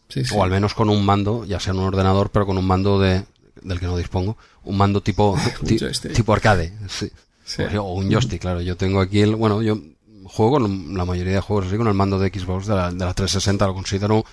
Sí, 0.09 0.25
sí. 0.25 0.35
O 0.37 0.43
al 0.43 0.51
menos 0.51 0.73
con 0.75 0.89
un 0.89 1.05
mando, 1.05 1.45
ya 1.45 1.61
sea 1.61 1.73
en 1.75 1.81
un 1.81 1.87
ordenador, 1.87 2.31
pero 2.31 2.47
con 2.47 2.57
un 2.57 2.67
mando 2.67 2.99
de, 2.99 3.25
del 3.65 3.81
que 3.81 3.87
no 3.87 3.97
dispongo. 3.97 4.37
Un 4.65 4.77
mando 4.77 5.01
tipo, 5.03 5.37
ti- 5.67 5.79
tipo 6.15 6.33
arcade. 6.33 6.73
Sí. 6.89 7.11
Sí. 7.45 7.63
O, 7.79 7.95
un 7.95 8.11
joystick, 8.11 8.41
claro. 8.41 8.61
Yo 8.61 8.77
tengo 8.77 9.01
aquí 9.01 9.21
el. 9.21 9.35
Bueno, 9.37 9.63
yo 9.63 9.79
juego 10.25 10.53
con 10.53 10.97
la 10.97 11.05
mayoría 11.05 11.35
de 11.35 11.41
juegos 11.41 11.67
así 11.67 11.77
con 11.77 11.89
el 11.89 11.95
mando 11.95 12.19
de 12.19 12.29
Xbox 12.29 12.67
de 12.67 12.75
la, 12.75 12.91
de 12.91 13.05
la 13.05 13.15
360. 13.15 13.67
Lo 13.67 13.75
considero 13.75 14.25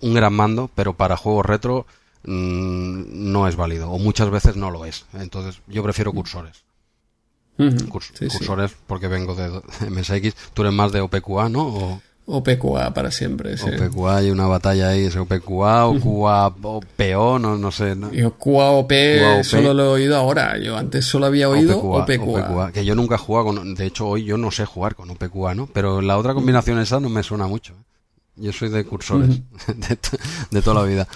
un 0.00 0.14
gran 0.14 0.34
mando, 0.34 0.70
pero 0.74 0.94
para 0.94 1.16
juegos 1.16 1.46
retro 1.46 1.86
mm, 2.24 3.32
no 3.32 3.48
es 3.48 3.56
válido. 3.56 3.90
O 3.90 3.98
muchas 3.98 4.30
veces 4.30 4.56
no 4.56 4.70
lo 4.70 4.84
es. 4.84 5.06
Entonces, 5.14 5.60
yo 5.66 5.82
prefiero 5.82 6.12
cursores. 6.12 6.64
Ujú. 7.58 7.68
Curs- 7.88 8.10
Sí, 8.18 8.28
sí. 8.28 8.38
cursores 8.38 8.72
porque 8.86 9.08
vengo 9.08 9.34
de 9.34 9.48
MSX. 9.90 10.34
Tú 10.52 10.62
eres 10.62 10.74
más 10.74 10.92
de 10.92 11.00
OPQA, 11.00 11.48
¿no? 11.48 11.62
O, 11.66 12.02
O 12.26 12.42
PQA 12.42 12.94
para 12.94 13.10
siempre, 13.10 13.58
sí. 13.58 13.66
OPQA, 13.68 14.16
hay 14.16 14.30
una 14.30 14.46
batalla 14.46 14.88
ahí, 14.88 15.04
es 15.04 15.14
OPQA 15.16 15.86
o 15.86 16.00
QA 16.00 16.46
o 16.62 16.80
PO, 16.80 17.38
no, 17.38 17.58
no 17.58 17.70
sé. 17.70 17.94
¿no? 17.94 18.10
Yo 18.12 18.32
QAOP 18.38 18.88
QAOP. 18.88 19.44
solo 19.44 19.74
lo 19.74 19.84
he 19.84 19.88
oído 19.88 20.16
ahora. 20.16 20.56
Yo 20.58 20.78
antes 20.78 21.04
solo 21.04 21.26
había 21.26 21.50
oído 21.50 21.78
OPQA. 21.78 22.46
OPQA, 22.46 22.72
que 22.72 22.84
yo 22.86 22.94
nunca 22.94 23.16
he 23.16 23.18
jugado 23.18 23.46
con, 23.46 23.74
de 23.74 23.86
hecho 23.86 24.08
hoy 24.08 24.24
yo 24.24 24.38
no 24.38 24.50
sé 24.50 24.64
jugar 24.64 24.94
con 24.94 25.10
OPQA, 25.10 25.54
¿no? 25.54 25.68
Pero 25.70 26.00
la 26.00 26.16
otra 26.16 26.32
combinación 26.32 26.78
esa 26.78 26.98
no 26.98 27.10
me 27.10 27.22
suena 27.22 27.46
mucho. 27.46 27.74
¿eh? 27.74 27.84
Yo 28.36 28.52
soy 28.52 28.70
de 28.70 28.84
cursores, 28.84 29.28
de, 29.66 29.98
de 30.50 30.62
toda 30.62 30.80
la 30.80 30.86
vida. 30.88 31.06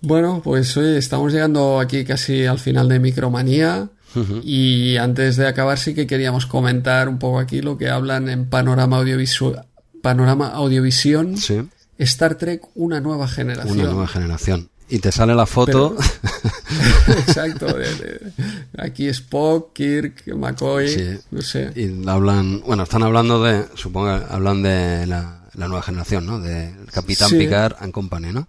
Bueno, 0.00 0.40
pues 0.42 0.76
oye, 0.76 0.96
estamos 0.96 1.32
llegando 1.32 1.80
aquí 1.80 2.04
casi 2.04 2.46
al 2.46 2.58
final 2.58 2.88
de 2.88 2.98
Micromanía. 2.98 3.90
Y 4.42 4.96
antes 4.96 5.36
de 5.36 5.46
acabar 5.46 5.78
sí 5.78 5.94
que 5.94 6.06
queríamos 6.06 6.46
comentar 6.46 7.08
un 7.08 7.18
poco 7.18 7.38
aquí 7.38 7.60
lo 7.60 7.76
que 7.76 7.90
hablan 7.90 8.28
en 8.28 8.48
Panorama 8.48 8.98
Audiovisual 8.98 9.66
Panorama 10.02 10.48
Audiovisión 10.48 11.36
Sí, 11.36 11.60
Star 11.98 12.36
Trek 12.36 12.62
una 12.74 13.00
nueva 13.00 13.28
generación. 13.28 13.78
una 13.78 13.90
nueva 13.90 14.06
generación. 14.06 14.70
Y 14.90 15.00
te 15.00 15.12
sale 15.12 15.34
la 15.34 15.44
foto. 15.44 15.96
Exacto. 17.08 17.66
aquí 18.78 19.08
Spock, 19.08 19.74
Kirk, 19.74 20.34
McCoy. 20.34 21.20
No 21.30 21.42
sé. 21.42 21.72
Y 21.76 22.08
hablan. 22.08 22.62
Bueno, 22.62 22.84
están 22.84 23.02
hablando 23.02 23.42
de. 23.42 23.66
Supongo 23.74 24.08
hablan 24.08 24.62
de 24.62 25.06
la, 25.06 25.42
nueva 25.54 25.82
generación, 25.82 26.24
¿no? 26.24 26.40
De 26.40 26.74
Capitán 26.90 27.30
Picard 27.30 27.74
and 27.80 27.92
Company, 27.92 28.32
¿no? 28.32 28.48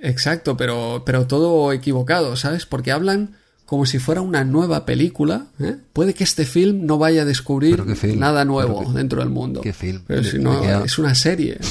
Exacto, 0.00 0.56
pero, 0.56 1.02
pero 1.04 1.26
todo 1.26 1.72
equivocado, 1.72 2.36
¿sabes? 2.36 2.64
Porque 2.64 2.92
hablan 2.92 3.36
como 3.68 3.84
si 3.84 3.98
fuera 3.98 4.22
una 4.22 4.44
nueva 4.44 4.86
película. 4.86 5.48
¿eh? 5.60 5.76
Puede 5.92 6.14
que 6.14 6.24
este 6.24 6.46
film 6.46 6.86
no 6.86 6.96
vaya 6.96 7.20
a 7.20 7.24
descubrir 7.26 7.84
nada 8.16 8.46
nuevo 8.46 8.90
dentro 8.94 9.20
del 9.20 9.28
mundo. 9.28 9.60
¿Qué 9.60 9.74
film? 9.74 10.04
Pero 10.06 10.24
si 10.24 10.38
no, 10.38 10.64
es 10.82 10.98
una 10.98 11.14
serie. 11.14 11.58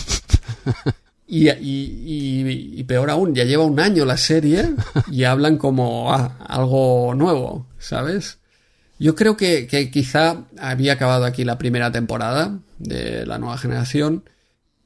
Y, 1.29 1.49
y, 1.49 2.83
peor 2.85 3.09
aún, 3.09 3.35
ya 3.35 3.43
lleva 3.43 3.65
un 3.65 3.81
año 3.81 4.05
la 4.05 4.15
serie 4.15 4.75
y 5.11 5.25
hablan 5.25 5.57
como 5.57 6.13
ah, 6.13 6.37
algo 6.47 7.13
nuevo, 7.15 7.67
¿sabes? 7.79 8.37
Yo 8.97 9.13
creo 9.13 9.35
que, 9.35 9.67
que, 9.67 9.91
quizá 9.91 10.45
había 10.57 10.93
acabado 10.93 11.25
aquí 11.25 11.43
la 11.43 11.57
primera 11.57 11.91
temporada 11.91 12.59
de 12.79 13.25
la 13.25 13.39
nueva 13.39 13.57
generación 13.57 14.23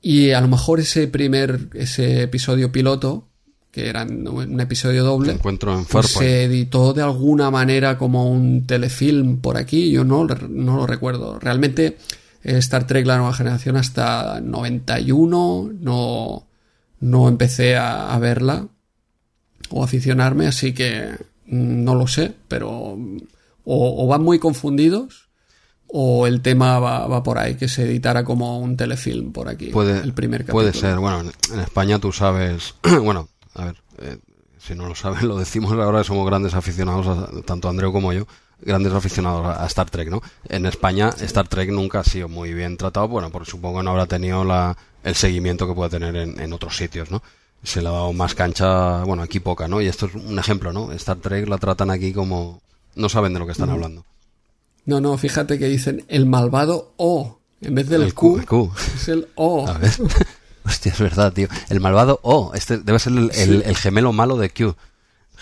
y 0.01 0.31
a 0.31 0.41
lo 0.41 0.47
mejor 0.47 0.79
ese 0.79 1.07
primer, 1.07 1.69
ese 1.75 2.23
episodio 2.23 2.71
piloto, 2.71 3.27
que 3.71 3.87
era 3.87 4.03
un 4.03 4.59
episodio 4.59 5.03
doble, 5.03 5.31
encuentro 5.31 5.73
en 5.73 5.85
pues 5.85 6.07
se 6.07 6.43
editó 6.43 6.93
de 6.93 7.01
alguna 7.01 7.49
manera 7.49 7.97
como 7.97 8.29
un 8.29 8.67
telefilm 8.67 9.37
por 9.37 9.57
aquí, 9.57 9.91
yo 9.91 10.03
no, 10.03 10.25
no 10.25 10.75
lo 10.75 10.85
recuerdo. 10.85 11.39
Realmente 11.39 11.97
Star 12.43 12.85
Trek 12.85 13.05
La 13.05 13.17
Nueva 13.17 13.33
Generación 13.33 13.77
hasta 13.77 14.41
91 14.41 15.71
no, 15.79 16.47
no 16.99 17.27
empecé 17.29 17.77
a, 17.77 18.17
verla 18.19 18.67
o 19.69 19.83
aficionarme, 19.83 20.47
así 20.47 20.73
que 20.73 21.09
mm, 21.45 21.83
no 21.83 21.95
lo 21.95 22.07
sé, 22.07 22.33
pero 22.47 22.97
o, 23.63 24.07
van 24.07 24.23
muy 24.23 24.39
confundidos 24.39 25.29
o 25.87 26.25
el 26.25 26.41
tema 26.41 26.79
va, 26.79 27.23
por 27.23 27.37
ahí, 27.37 27.55
que 27.55 27.67
se 27.67 27.83
editara 27.83 28.23
como 28.23 28.59
un 28.59 28.77
telefilm 28.77 29.33
por 29.33 29.49
aquí. 29.49 29.67
Puede, 29.67 29.99
el 30.01 30.13
primer 30.13 30.45
Puede 30.45 30.73
ser, 30.73 30.99
bueno, 30.99 31.29
en 31.53 31.59
España 31.59 31.99
tú 31.99 32.11
sabes, 32.11 32.75
bueno, 33.03 33.27
a 33.55 33.65
ver, 33.65 33.75
eh, 33.99 34.17
si 34.59 34.75
no 34.75 34.87
lo 34.87 34.95
sabes, 34.95 35.23
lo 35.23 35.37
decimos 35.37 35.71
ahora, 35.73 36.03
somos 36.03 36.25
grandes 36.25 36.53
aficionados, 36.53 37.45
tanto 37.45 37.69
Andreu 37.69 37.91
como 37.91 38.13
yo, 38.13 38.25
grandes 38.61 38.93
aficionados 38.93 39.45
a 39.57 39.65
Star 39.67 39.89
Trek, 39.89 40.09
¿no? 40.09 40.21
En 40.47 40.65
España 40.65 41.09
Star 41.19 41.47
Trek 41.47 41.69
nunca 41.69 41.99
ha 41.99 42.03
sido 42.03 42.29
muy 42.29 42.53
bien 42.53 42.77
tratado, 42.77 43.07
bueno, 43.07 43.29
porque 43.31 43.49
supongo 43.49 43.79
que 43.79 43.83
no 43.83 43.91
habrá 43.91 44.05
tenido 44.05 44.43
la, 44.43 44.77
el 45.03 45.15
seguimiento 45.15 45.67
que 45.67 45.73
puede 45.73 45.89
tener 45.89 46.15
en, 46.15 46.53
otros 46.53 46.77
sitios, 46.77 47.11
¿no? 47.11 47.21
Se 47.63 47.81
le 47.81 47.89
ha 47.89 47.91
dado 47.91 48.13
más 48.13 48.33
cancha, 48.33 49.03
bueno, 49.03 49.23
aquí 49.23 49.39
poca, 49.39 49.67
¿no? 49.67 49.81
Y 49.81 49.87
esto 49.87 50.07
es 50.07 50.15
un 50.15 50.37
ejemplo, 50.39 50.73
¿no? 50.73 50.91
Star 50.93 51.17
Trek 51.17 51.47
la 51.47 51.57
tratan 51.57 51.91
aquí 51.91 52.11
como... 52.13 52.61
No 52.95 53.07
saben 53.07 53.33
de 53.33 53.39
lo 53.39 53.45
que 53.45 53.53
están 53.53 53.69
hablando. 53.69 54.03
No, 54.85 54.99
no, 54.99 55.17
fíjate 55.17 55.57
que 55.57 55.67
dicen 55.67 56.03
el 56.09 56.25
malvado 56.25 56.93
O. 56.97 57.39
En 57.61 57.75
vez 57.75 57.87
del 57.87 58.13
Q, 58.13 58.41
es 58.95 59.07
el 59.07 59.27
O. 59.35 59.67
A 59.69 59.77
ver. 59.77 59.91
Hostia, 60.71 60.91
es 60.93 60.99
verdad, 60.99 61.33
tío. 61.33 61.47
El 61.69 61.81
malvado 61.81 62.19
O. 62.23 62.53
Este 62.55 62.77
debe 62.77 62.97
ser 62.97 63.13
el, 63.13 63.75
gemelo 63.75 64.13
malo 64.13 64.37
de 64.37 64.49
Q. 64.49 64.75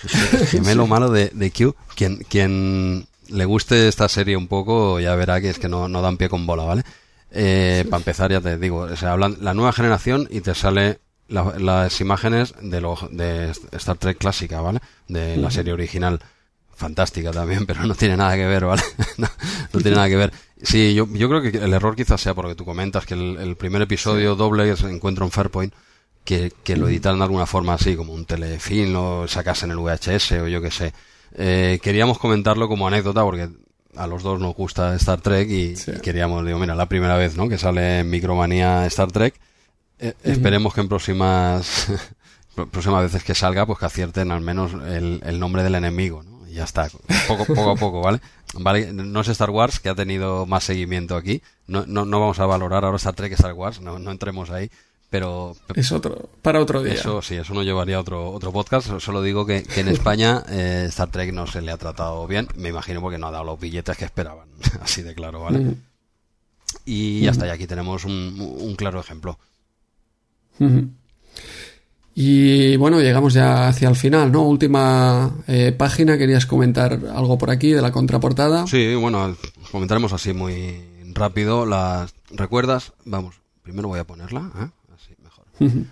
El 0.04 0.48
gemelo 0.48 0.88
malo 0.88 1.12
de, 1.12 1.30
de 1.34 1.52
Q. 1.52 1.76
Quien, 1.96 2.18
quien 2.18 3.08
le 3.28 3.46
guste 3.46 3.88
esta 3.88 4.10
serie 4.10 4.36
un 4.36 4.48
poco, 4.48 5.00
ya 5.00 5.16
verá 5.16 5.40
que 5.40 5.50
es 5.50 5.60
que 5.60 5.70
no, 5.70 5.88
no 5.88 6.02
dan 6.02 6.18
pie 6.18 6.30
con 6.30 6.48
bola, 6.48 6.64
¿vale? 6.64 6.84
Eh, 7.32 7.86
para 7.90 8.00
empezar, 8.00 8.32
ya 8.32 8.42
te 8.42 8.58
digo, 8.58 8.80
o 8.80 8.96
sea, 8.96 9.12
hablan 9.12 9.38
la 9.42 9.54
nueva 9.54 9.72
generación 9.72 10.28
y 10.32 10.42
te 10.42 10.56
sale 10.56 11.00
las 11.28 12.02
imágenes 12.02 12.56
de, 12.60 12.82
lo, 12.82 12.98
de 13.12 13.52
Star 13.74 13.98
Trek 13.98 14.18
clásica, 14.18 14.62
¿vale? 14.62 14.80
De 15.08 15.38
la 15.38 15.52
serie 15.52 15.74
original. 15.74 16.20
Fantástica 16.80 17.32
también, 17.32 17.66
pero 17.68 17.86
no 17.86 17.94
tiene 17.94 18.16
nada 18.18 18.36
que 18.36 18.48
ver, 18.48 18.66
¿vale? 18.66 18.82
no, 19.18 19.28
tiene 19.82 19.98
nada 19.98 20.08
que 20.08 20.16
ver. 20.16 20.34
Sí, 20.62 20.94
yo, 20.94 21.08
yo 21.12 21.30
creo 21.30 21.42
que 21.42 21.50
el 21.50 21.74
error 21.74 21.96
quizás 21.96 22.22
sea 22.22 22.34
porque 22.34 22.56
tú 22.56 22.66
comentas 22.66 23.06
que 23.06 23.14
el, 23.14 23.56
primer 23.58 23.82
episodio 23.82 24.36
doble 24.36 24.76
se 24.76 24.90
encuentra 24.90 25.26
en 25.26 25.32
Fairpoint, 25.32 25.74
que, 26.24 26.52
que 26.64 26.78
lo 26.78 26.88
editaron 26.88 27.20
de 27.20 27.26
alguna 27.26 27.46
forma 27.46 27.74
así, 27.74 27.96
como 27.96 28.14
un 28.14 28.26
telefilm, 28.26 28.96
o 28.96 29.28
sacasen 29.28 29.72
el 29.72 29.78
VHS 29.78 30.32
o 30.34 30.48
yo 30.48 30.62
qué 30.62 30.72
sé. 30.72 30.94
Eh, 31.36 31.80
queríamos 31.82 32.18
comentarlo 32.18 32.68
como 32.68 32.88
anécdota 32.88 33.24
porque 33.24 33.50
a 33.96 34.08
los 34.08 34.24
dos 34.24 34.40
nos 34.40 34.56
gusta 34.56 34.96
Star 34.96 35.22
Trek 35.22 35.50
y, 35.50 35.76
queríamos, 36.02 36.46
digo, 36.46 36.60
mira, 36.60 36.76
la 36.76 36.88
primera 36.88 37.18
vez 37.18 37.36
¿no? 37.36 37.50
que 37.50 37.58
sale 37.58 38.00
en 38.00 38.10
Micromanía 38.10 38.86
Star 38.88 39.12
Trek. 39.12 39.40
Eh, 40.00 40.14
esperemos 40.24 40.74
que 40.74 40.82
en 40.82 40.88
próximas 40.88 41.92
próximas 42.72 43.04
veces 43.04 43.24
que 43.24 43.36
salga, 43.36 43.66
pues 43.66 43.80
que 43.80 43.86
acierten 43.86 44.32
al 44.32 44.42
menos 44.42 44.72
el, 44.74 45.40
nombre 45.40 45.64
del 45.64 45.76
enemigo, 45.76 46.24
¿no? 46.24 46.39
Ya 46.52 46.64
está, 46.64 46.88
poco, 47.28 47.46
poco 47.46 47.72
a 47.72 47.76
poco, 47.76 48.02
¿vale? 48.02 48.20
Vale, 48.54 48.92
no 48.94 49.22
es 49.22 49.28
Star 49.28 49.50
Wars, 49.50 49.80
que 49.80 49.90
ha 49.90 49.96
tenido 49.96 50.46
más 50.46 50.64
seguimiento 50.64 51.16
aquí. 51.16 51.42
No, 51.68 51.86
no, 51.86 52.06
no 52.06 52.20
vamos 52.20 52.40
a 52.40 52.46
valorar 52.46 52.86
ahora 52.86 52.98
Star 52.98 53.14
Trek 53.14 53.32
y 53.32 53.36
Star 53.36 53.54
Wars, 53.54 53.82
no, 53.82 54.00
no 54.00 54.12
entremos 54.12 54.50
ahí 54.50 54.70
pero 55.10 55.56
es 55.76 55.92
otro 55.92 56.30
para 56.42 56.62
otro 56.62 56.84
día. 56.84 56.94
eso 56.94 57.22
sí 57.22 57.36
eso 57.36 57.54
no 57.54 57.64
llevaría 57.64 58.00
otro 58.00 58.30
otro 58.32 58.52
podcast. 58.52 59.00
Solo 59.00 59.22
digo 59.22 59.46
que, 59.46 59.66
en 59.76 59.88
España 59.88 60.44
eh, 60.50 60.86
Star 60.90 61.10
Trek 61.10 61.34
no 61.34 61.48
se 61.48 61.62
le 61.62 61.72
ha 61.72 61.78
tratado 61.78 62.28
bien. 62.28 62.48
Me 62.56 62.70
imagino 62.70 63.02
porque 63.02 63.18
no 63.18 63.28
ha 63.28 63.32
dado 63.32 63.44
los 63.44 63.60
billetes 63.60 63.98
que 63.98 64.06
esperaban 64.06 64.48
así 64.82 65.02
de 65.02 65.16
claro 65.16 65.42
vale 65.42 65.76
y 66.86 67.22
ya 67.22 67.32
está 67.32 67.48
y 67.48 67.50
aquí 67.50 67.66
tenemos 67.66 68.06
un, 68.06 68.76
claro 68.78 69.00
ejemplo 69.00 69.40
y 72.16 72.76
bueno 72.78 73.00
llegamos 73.00 73.34
ya 73.34 73.68
hacia 73.68 73.90
el 73.90 73.96
final 73.96 74.32
no 74.32 74.44
última 74.44 75.32
eh, 75.48 75.72
página 75.72 76.18
querías 76.18 76.46
comentar 76.46 77.00
algo 77.14 77.38
por 77.38 77.50
aquí 77.50 77.72
de 77.72 77.82
la 77.82 77.92
contraportada 77.92 78.68
sí 78.68 78.96
bueno 78.96 79.36
comentaremos 79.72 80.14
así 80.14 80.34
muy 80.34 80.90
rápido. 81.14 81.66
Las 81.66 82.14
recuerdas 82.32 82.94
vamos 83.06 83.42
primero 83.64 83.88
voy 83.88 84.00
a 84.00 84.08
ponerla 84.08 84.52
¿eh? 84.60 84.68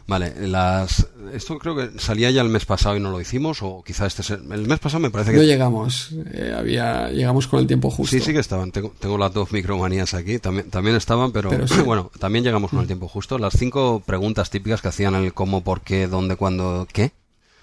Vale, 0.07 0.47
las, 0.47 1.07
esto 1.33 1.57
creo 1.59 1.75
que 1.75 1.99
salía 1.99 2.31
ya 2.31 2.41
el 2.41 2.49
mes 2.49 2.65
pasado 2.65 2.95
y 2.95 2.99
no 2.99 3.11
lo 3.11 3.19
hicimos, 3.19 3.61
o 3.61 3.83
quizá 3.85 4.05
este 4.05 4.21
es 4.21 4.29
el, 4.29 4.43
mes 4.43 4.79
pasado 4.79 5.01
me 5.01 5.09
parece 5.09 5.31
que... 5.31 5.37
No 5.37 5.43
llegamos, 5.43 6.11
eh, 6.33 6.55
había, 6.57 7.09
llegamos 7.09 7.47
con 7.47 7.59
el 7.59 7.67
tiempo 7.67 7.89
justo. 7.89 8.15
Sí, 8.15 8.21
sí 8.21 8.33
que 8.33 8.39
estaban, 8.39 8.71
tengo, 8.71 8.93
tengo 8.99 9.17
las 9.17 9.33
dos 9.33 9.51
micromanías 9.51 10.13
aquí, 10.13 10.39
también, 10.39 10.69
también 10.69 10.95
estaban, 10.95 11.31
pero, 11.31 11.51
bueno, 11.85 12.11
también 12.19 12.43
llegamos 12.43 12.71
con 12.71 12.79
el 12.79 12.87
tiempo 12.87 13.07
justo. 13.07 13.37
Las 13.37 13.53
cinco 13.57 14.01
preguntas 14.05 14.49
típicas 14.49 14.81
que 14.81 14.87
hacían 14.87 15.15
el 15.15 15.33
cómo, 15.33 15.61
por 15.61 15.81
qué, 15.81 16.07
dónde, 16.07 16.35
cuándo, 16.35 16.87
qué. 16.91 17.11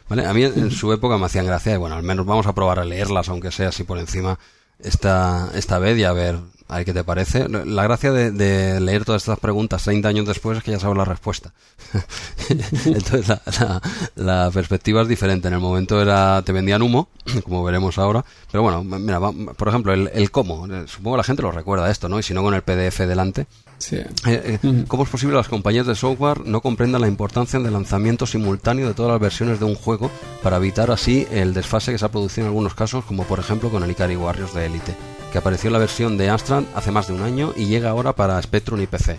¿Vale? 0.09 0.27
A 0.27 0.35
mí 0.35 0.45
en 0.45 0.71
su 0.71 0.93
época 0.93 1.17
me 1.17 1.25
hacían 1.25 1.47
gracia 1.47 1.75
y 1.75 1.77
bueno, 1.79 1.97
al 1.97 2.03
menos 2.03 2.27
vamos 2.27 2.47
a 2.47 2.55
probar 2.55 2.79
a 2.79 2.85
leerlas, 2.85 3.31
aunque 3.31 3.51
sea 3.51 3.69
así 3.69 3.85
por 3.85 3.99
encima 3.99 4.39
esta, 4.79 5.51
esta 5.55 5.79
vez 5.79 5.99
y 5.99 6.05
a 6.05 6.13
ver, 6.13 6.39
a 6.69 6.77
ver 6.77 6.85
qué 6.85 6.93
te 6.93 7.05
parece. 7.05 7.49
La 7.49 7.83
gracia 7.85 8.13
de, 8.13 8.81
leer 8.81 9.05
todas 9.05 9.23
estas 9.23 9.39
preguntas 9.39 9.85
30 9.85 10.09
años 10.09 10.27
después 10.27 10.59
es 10.59 10.65
que 10.65 10.71
ya 10.71 10.81
sabes 10.81 10.97
la 10.97 11.05
respuesta. 11.05 11.53
Entonces 12.85 13.29
la, 13.29 13.83
la, 14.17 14.51
perspectiva 14.51 15.03
es 15.03 15.09
diferente. 15.09 15.49
En 15.49 15.55
el 15.55 15.61
momento 15.61 16.01
era 16.01 16.43
te 16.43 16.53
vendían 16.53 16.83
humo, 16.83 17.09
como 17.45 17.65
veremos 17.65 17.99
ahora. 17.99 18.25
Pero 18.51 18.63
bueno, 18.63 18.83
mira, 18.85 19.21
por 19.21 19.69
ejemplo, 19.69 19.93
el, 19.93 20.11
el 20.13 20.31
cómo. 20.31 20.67
Supongo 20.87 21.17
que 21.17 21.19
la 21.19 21.25
gente 21.25 21.43
lo 21.43 21.53
recuerda 21.53 21.91
esto, 21.91 22.09
¿no? 22.09 22.19
Y 22.19 22.23
si 22.23 22.35
no 22.35 22.43
con 22.43 22.55
el 22.55 22.63
PDF 22.63 23.01
delante. 23.01 23.47
Eh, 23.91 24.07
eh, 24.27 24.85
¿Cómo 24.89 25.03
es 25.03 25.09
posible 25.09 25.33
que 25.33 25.39
las 25.39 25.49
compañías 25.49 25.87
de 25.87 25.95
software 25.95 26.47
no 26.47 26.61
comprendan 26.61 27.01
la 27.01 27.09
importancia 27.09 27.59
del 27.59 27.73
lanzamiento 27.73 28.27
simultáneo 28.27 28.89
de 28.89 28.95
todas 28.95 29.13
las 29.13 29.21
versiones 29.21 29.59
de 29.59 29.67
un 29.67 29.75
juego 29.75 30.11
para 30.43 30.57
evitar 30.57 30.91
así 30.91 31.27
el 31.31 31.55
desfase 31.55 31.93
que 31.93 31.99
se 31.99 32.05
ha 32.05 32.11
producido 32.11 32.47
en 32.47 32.49
algunos 32.49 32.75
casos, 32.75 33.05
como 33.05 33.25
por 33.25 33.39
ejemplo 33.39 33.71
con 33.71 33.83
el 33.83 33.91
Ikari 33.91 34.17
Warriors 34.17 34.55
de 34.55 34.67
Elite, 34.67 34.95
que 35.33 35.39
apareció 35.39 35.69
en 35.69 35.75
la 35.75 35.79
versión 35.79 36.17
de 36.17 36.31
Amstrad 36.31 36.65
hace 36.75 36.91
más 36.91 37.09
de 37.09 37.15
un 37.15 37.23
año 37.23 37.53
y 37.57 37.67
llega 37.67 37.91
ahora 37.91 38.15
para 38.15 38.41
Spectrum 38.41 38.81
y 38.81 38.87
PC? 38.87 39.19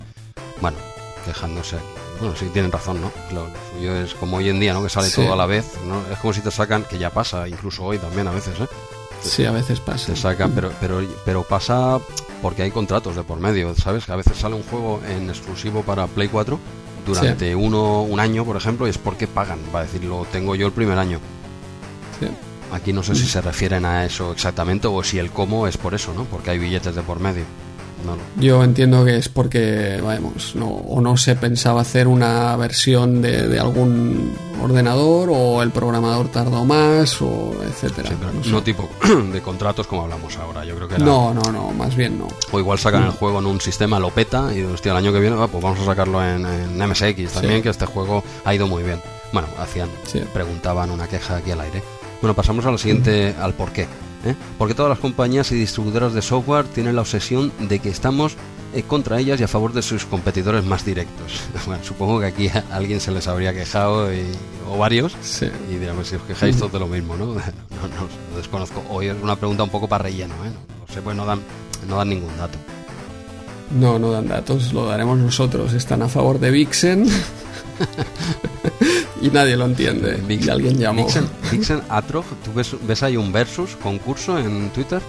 Bueno, 0.62 0.78
quejándose 1.26 1.78
Bueno, 2.20 2.36
sí, 2.36 2.48
tienen 2.54 2.72
razón, 2.72 3.02
¿no? 3.02 3.12
Lo, 3.34 3.48
suyo 3.74 3.96
es 3.96 4.14
como 4.14 4.38
hoy 4.38 4.50
en 4.50 4.60
día, 4.60 4.74
¿no? 4.74 4.82
Que 4.82 4.90
sale 4.90 5.10
todo 5.10 5.34
a 5.34 5.36
la 5.36 5.46
vez, 5.46 5.66
¿no? 5.86 6.02
Es 6.12 6.18
como 6.20 6.34
si 6.34 6.42
te 6.42 6.52
sacan, 6.52 6.84
que 6.84 6.98
ya 6.98 7.10
pasa, 7.10 7.48
incluso 7.48 7.84
hoy 7.84 7.98
también 7.98 8.28
a 8.28 8.32
veces, 8.32 8.60
¿eh? 8.60 8.68
Sí, 9.30 9.46
a 9.46 9.52
veces 9.52 9.80
pasa. 9.80 10.08
Te 10.08 10.16
sacan, 10.16 10.52
pero, 10.52 10.72
pero, 10.80 11.02
pero 11.26 11.44
pasa 11.44 12.00
porque 12.42 12.64
hay 12.64 12.72
contratos 12.72 13.16
de 13.16 13.24
por 13.24 13.40
medio, 13.40 13.74
¿sabes? 13.76 14.06
Que 14.06 14.12
a 14.12 14.16
veces 14.16 14.38
sale 14.38 14.56
un 14.56 14.64
juego 14.64 15.02
en 15.08 15.30
exclusivo 15.30 15.82
para 15.84 16.08
Play 16.08 16.28
4 16.28 16.60
durante 17.06 17.56
uno, 17.56 18.02
un 18.04 18.20
año, 18.20 18.46
por 18.46 18.58
ejemplo, 18.58 18.88
y 18.88 18.90
es 18.90 18.98
porque 18.98 19.28
pagan, 19.28 19.60
va 19.74 19.80
a 19.80 19.84
decir, 19.84 20.04
lo 20.04 20.26
tengo 20.26 20.56
yo 20.56 20.68
el 20.68 20.74
primer 20.74 20.98
año. 20.98 21.20
Aquí 22.72 22.94
no 22.94 23.04
sé 23.04 23.16
si 23.16 23.26
se 23.26 23.42
refieren 23.42 23.86
a 23.86 24.06
eso 24.06 24.32
exactamente 24.32 24.88
o 24.88 25.04
si 25.04 25.20
el 25.20 25.32
cómo 25.32 25.68
es 25.68 25.78
por 25.78 25.94
eso, 25.94 26.14
¿no? 26.14 26.26
Porque 26.26 26.52
hay 26.52 26.60
billetes 26.60 26.96
de 26.96 27.02
por 27.04 27.20
medio. 27.20 27.46
Yo 28.38 28.64
entiendo 28.64 29.04
que 29.06 29.18
es 29.18 29.30
porque, 29.30 30.00
vamos, 30.02 30.56
no, 30.56 30.68
o 30.68 31.02
no 31.02 31.18
se 31.18 31.36
pensaba 31.36 31.82
hacer 31.82 32.08
una 32.08 32.56
versión 32.56 33.22
de, 33.22 33.60
algún 33.60 34.34
ordenador 34.62 35.30
o 35.32 35.62
el 35.62 35.72
programador 35.72 36.30
tardó 36.30 36.66
más 36.66 37.22
o 37.22 37.54
etcétera. 37.64 38.12
no, 38.50 38.64
tipo 38.64 38.90
de 39.34 39.42
contratos 39.42 39.88
como 39.88 40.04
hablamos 40.04 40.38
ahora, 40.38 40.66
yo 40.66 40.76
creo 40.76 40.88
que 40.88 40.98
No, 41.00 41.34
no, 41.34 41.52
no, 41.52 41.72
más 41.72 41.96
bien 41.96 42.20
no. 42.20 42.28
O 42.52 42.60
igual 42.60 42.80
sacan 42.80 43.04
el 43.04 43.12
juego 43.12 43.40
en 43.40 43.46
un 43.46 43.62
sistema, 43.62 44.00
lo 44.00 44.10
peta 44.12 44.54
y 44.54 44.62
hostia, 44.62 44.92
el 44.92 44.98
año 44.98 45.12
que 45.12 45.20
viene 45.20 45.36
pues 45.36 45.64
vamos 45.64 45.80
a 45.80 45.86
sacarlo 45.86 46.24
en, 46.24 46.46
MSX 46.78 47.34
también, 47.34 47.62
que 47.62 47.70
este 47.70 47.86
juego 47.86 48.24
ha 48.44 48.54
ido 48.54 48.68
muy 48.68 48.84
bien. 48.84 49.00
Bueno, 49.32 49.48
hacían, 49.60 49.90
Sí. 50.06 50.22
preguntaban 50.34 50.92
una 50.92 51.08
queja 51.08 51.38
aquí 51.38 51.52
al 51.52 51.62
aire. 51.62 51.84
Bueno, 52.22 52.34
pasamos 52.34 52.66
a 52.66 52.72
la 52.72 52.78
siguiente, 52.78 53.36
al 53.40 53.54
por 53.54 53.72
qué. 53.72 53.88
¿Eh? 54.26 54.36
Porque 54.58 54.74
todas 54.74 54.90
las 54.90 55.00
compañías 55.00 55.52
y 55.52 55.56
distribuidoras 55.56 56.14
de 56.14 56.22
software 56.22 56.66
tienen 56.66 56.96
la 56.96 57.02
obsesión 57.02 57.52
de 57.60 57.80
que 57.80 57.90
estamos 57.90 58.36
eh, 58.74 58.84
contra 58.84 59.20
ellas 59.20 59.40
y 59.40 59.44
a 59.44 59.48
favor 59.48 59.72
de 59.74 59.82
sus 59.82 60.06
competidores 60.06 60.66
más 60.66 60.84
directos. 60.86 61.42
Bueno, 61.66 61.84
supongo 61.84 62.20
que 62.20 62.26
aquí 62.28 62.48
a 62.50 62.64
alguien 62.72 63.00
se 63.00 63.12
les 63.12 63.28
habría 63.28 63.54
quejado 63.54 64.14
y- 64.14 64.24
o 64.70 64.78
varios. 64.78 65.16
Sí. 65.22 65.48
Y 65.72 65.76
dirán, 65.76 65.96
pues 65.96 66.08
si 66.10 66.16
os 66.16 66.22
quejáis 66.24 66.58
todos 66.58 66.72
de 66.74 66.80
lo 66.80 66.88
mismo, 66.88 67.16
¿no? 67.16 67.26
No, 67.36 67.36
no, 67.36 68.08
lo 68.32 68.38
desconozco. 68.38 68.84
Hoy 68.90 69.08
es 69.08 69.16
una 69.22 69.36
pregunta 69.36 69.64
un 69.64 69.70
poco 69.70 69.88
para 69.88 70.04
relleno, 70.06 70.34
¿eh? 70.46 70.50
No, 70.50 70.94
sé, 70.94 71.02
pues 71.02 71.16
no 71.16 71.26
dan, 71.26 71.40
no 71.88 71.98
dan 71.98 72.10
ningún 72.10 72.36
dato. 72.38 72.58
No, 73.80 73.98
no 74.00 74.12
dan 74.12 74.28
datos, 74.28 74.74
lo 74.74 74.86
daremos 74.88 75.18
nosotros. 75.18 75.74
Están 75.74 76.02
a 76.04 76.08
favor 76.10 76.40
de 76.40 76.52
Vixen. 76.52 77.08
y 79.26 79.30
nadie 79.32 79.58
lo 79.58 79.66
entiende. 79.66 80.20
y 80.28 80.50
alguien 80.50 80.78
llamó. 80.78 81.04
Vixen, 81.04 81.28
Vixen 81.52 81.82
Atrog, 81.90 82.26
¿tú 82.44 82.54
ves, 82.54 82.76
ves 82.86 83.04
ahí 83.04 83.18
un 83.18 83.32
versus 83.32 83.76
concurso 83.78 84.38
en 84.38 84.70
Twitter? 84.70 85.02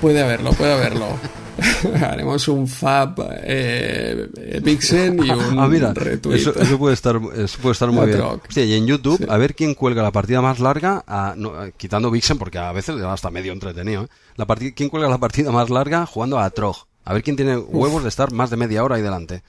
Puede 0.00 0.22
haberlo, 0.22 0.52
puede 0.52 0.72
haberlo. 0.72 1.06
Haremos 2.02 2.48
un 2.48 2.66
fab 2.66 3.14
eh, 3.44 4.26
Vixen 4.62 5.22
y 5.24 5.30
un 5.30 5.58
ah, 5.58 5.68
mira, 5.68 5.92
retweet. 5.92 6.36
eso, 6.36 6.58
eso 6.58 6.78
puede 6.78 6.94
estar, 6.94 7.20
eso 7.36 7.58
puede 7.60 7.72
estar 7.74 7.90
muy 7.90 8.06
bien. 8.06 8.20
Hostia, 8.22 8.64
y 8.64 8.74
en 8.74 8.86
YouTube, 8.86 9.18
Sí. 9.18 9.26
a 9.28 9.36
ver 9.36 9.54
quién 9.54 9.74
cuelga 9.74 10.02
la 10.02 10.10
partida 10.10 10.40
más 10.40 10.60
larga, 10.60 11.04
a- 11.06 11.34
no, 11.36 11.64
eh, 11.64 11.72
quitando 11.76 12.10
Vixen, 12.10 12.38
porque 12.38 12.58
a 12.58 12.72
veces 12.72 12.94
le 12.96 13.02
da 13.02 13.12
hasta 13.12 13.30
medio 13.30 13.52
entretenido, 13.52 14.04
¿eh? 14.04 14.08
La 14.36 14.46
partida, 14.46 14.72
¿Quién 14.74 14.88
cuelga 14.88 15.08
la 15.10 15.18
partida 15.18 15.50
más 15.52 15.68
larga 15.68 16.06
jugando 16.06 16.38
a 16.38 16.46
Atrog? 16.46 16.86
A 17.04 17.12
ver 17.12 17.22
quién 17.22 17.36
tiene 17.36 17.56
huevos 17.58 18.02
de 18.02 18.08
estar 18.08 18.32
más 18.32 18.48
de 18.48 18.56
media 18.56 18.82
hora 18.82 18.96
ahí 18.96 19.02
delante. 19.02 19.42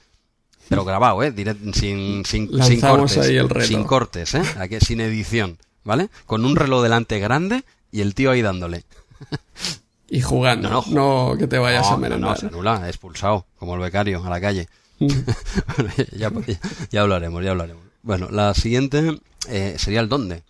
Pero 0.68 0.84
grabado, 0.84 1.22
¿eh? 1.22 1.34
Direct- 1.34 1.74
sin, 1.74 2.24
sin, 2.24 2.48
sin 2.62 2.80
cortes. 2.80 3.18
ahí 3.18 3.36
el 3.36 3.48
reto. 3.48 3.66
Sin 3.66 3.84
cortes, 3.84 4.34
¿eh? 4.34 4.42
Aquí, 4.58 4.78
sin 4.80 5.00
edición, 5.00 5.58
¿vale? 5.84 6.08
Con 6.26 6.44
un 6.44 6.56
reloj 6.56 6.82
delante 6.82 7.18
grande 7.18 7.64
y 7.92 8.00
el 8.00 8.14
tío 8.14 8.30
ahí 8.30 8.42
dándole. 8.42 8.84
Y 10.08 10.20
jugando. 10.20 10.68
No, 10.70 10.84
No, 10.90 11.32
no, 11.32 11.38
que 11.38 11.46
te 11.46 11.58
vayas 11.58 11.86
no, 11.88 11.94
a 11.94 11.96
merendar. 11.98 12.30
no, 12.30 12.36
se 12.36 12.46
anula, 12.46 12.88
expulsado, 12.88 13.46
como 13.56 13.74
el 13.74 13.80
becario, 13.80 14.24
a 14.24 14.30
la 14.30 14.40
calle. 14.40 14.68
Mm. 14.98 15.08
ya, 16.16 16.30
ya 16.90 17.00
hablaremos, 17.02 17.42
ya 17.44 17.50
hablaremos. 17.52 17.82
Bueno, 18.02 18.28
la 18.30 18.54
siguiente 18.54 19.18
eh, 19.48 19.76
sería 19.78 20.00
el 20.00 20.08
dónde. 20.08 20.42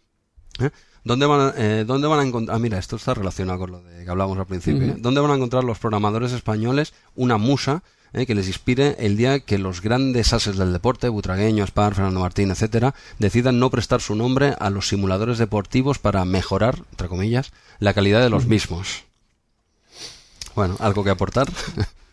¿Eh? 0.61 0.71
¿Dónde 1.05 1.27
van, 1.27 1.41
a, 1.41 1.55
eh, 1.57 1.85
¿Dónde 1.87 2.09
van 2.09 2.21
a 2.21 2.23
encontrar? 2.25 2.57
Ah, 2.57 2.59
mira, 2.59 2.79
esto 2.79 2.97
está 2.97 3.15
relacionado 3.15 3.59
con 3.59 3.71
lo 3.73 3.83
de 3.83 4.05
que 4.05 4.11
hablábamos 4.11 4.39
al 4.39 4.47
principio. 4.47 4.89
¿eh? 4.89 4.95
¿Dónde 4.99 5.21
van 5.21 5.31
a 5.31 5.35
encontrar 5.35 5.63
los 5.65 5.79
programadores 5.79 6.33
españoles 6.33 6.95
una 7.15 7.37
musa 7.37 7.83
eh, 8.15 8.27
que 8.27 8.35
les 8.35 8.47
inspire 8.47 8.97
el 8.99 9.17
día 9.17 9.41
que 9.41 9.59
los 9.59 9.81
grandes 9.83 10.33
ases 10.33 10.57
del 10.57 10.73
deporte, 10.73 11.09
Butragueño, 11.09 11.65
Spar, 11.67 11.95
Fernando 11.95 12.21
Martín, 12.21 12.51
etcétera, 12.51 12.95
decidan 13.19 13.59
no 13.59 13.71
prestar 13.71 14.01
su 14.01 14.15
nombre 14.15 14.55
a 14.59 14.71
los 14.71 14.89
simuladores 14.89 15.39
deportivos 15.39 15.99
para 15.99 16.25
mejorar, 16.25 16.79
entre 16.93 17.09
comillas, 17.09 17.53
la 17.81 17.93
calidad 17.93 18.23
de 18.23 18.31
los 18.31 18.47
mismos? 18.47 19.05
Bueno, 20.55 20.77
¿algo 20.81 21.05
que 21.05 21.11
aportar? 21.11 21.49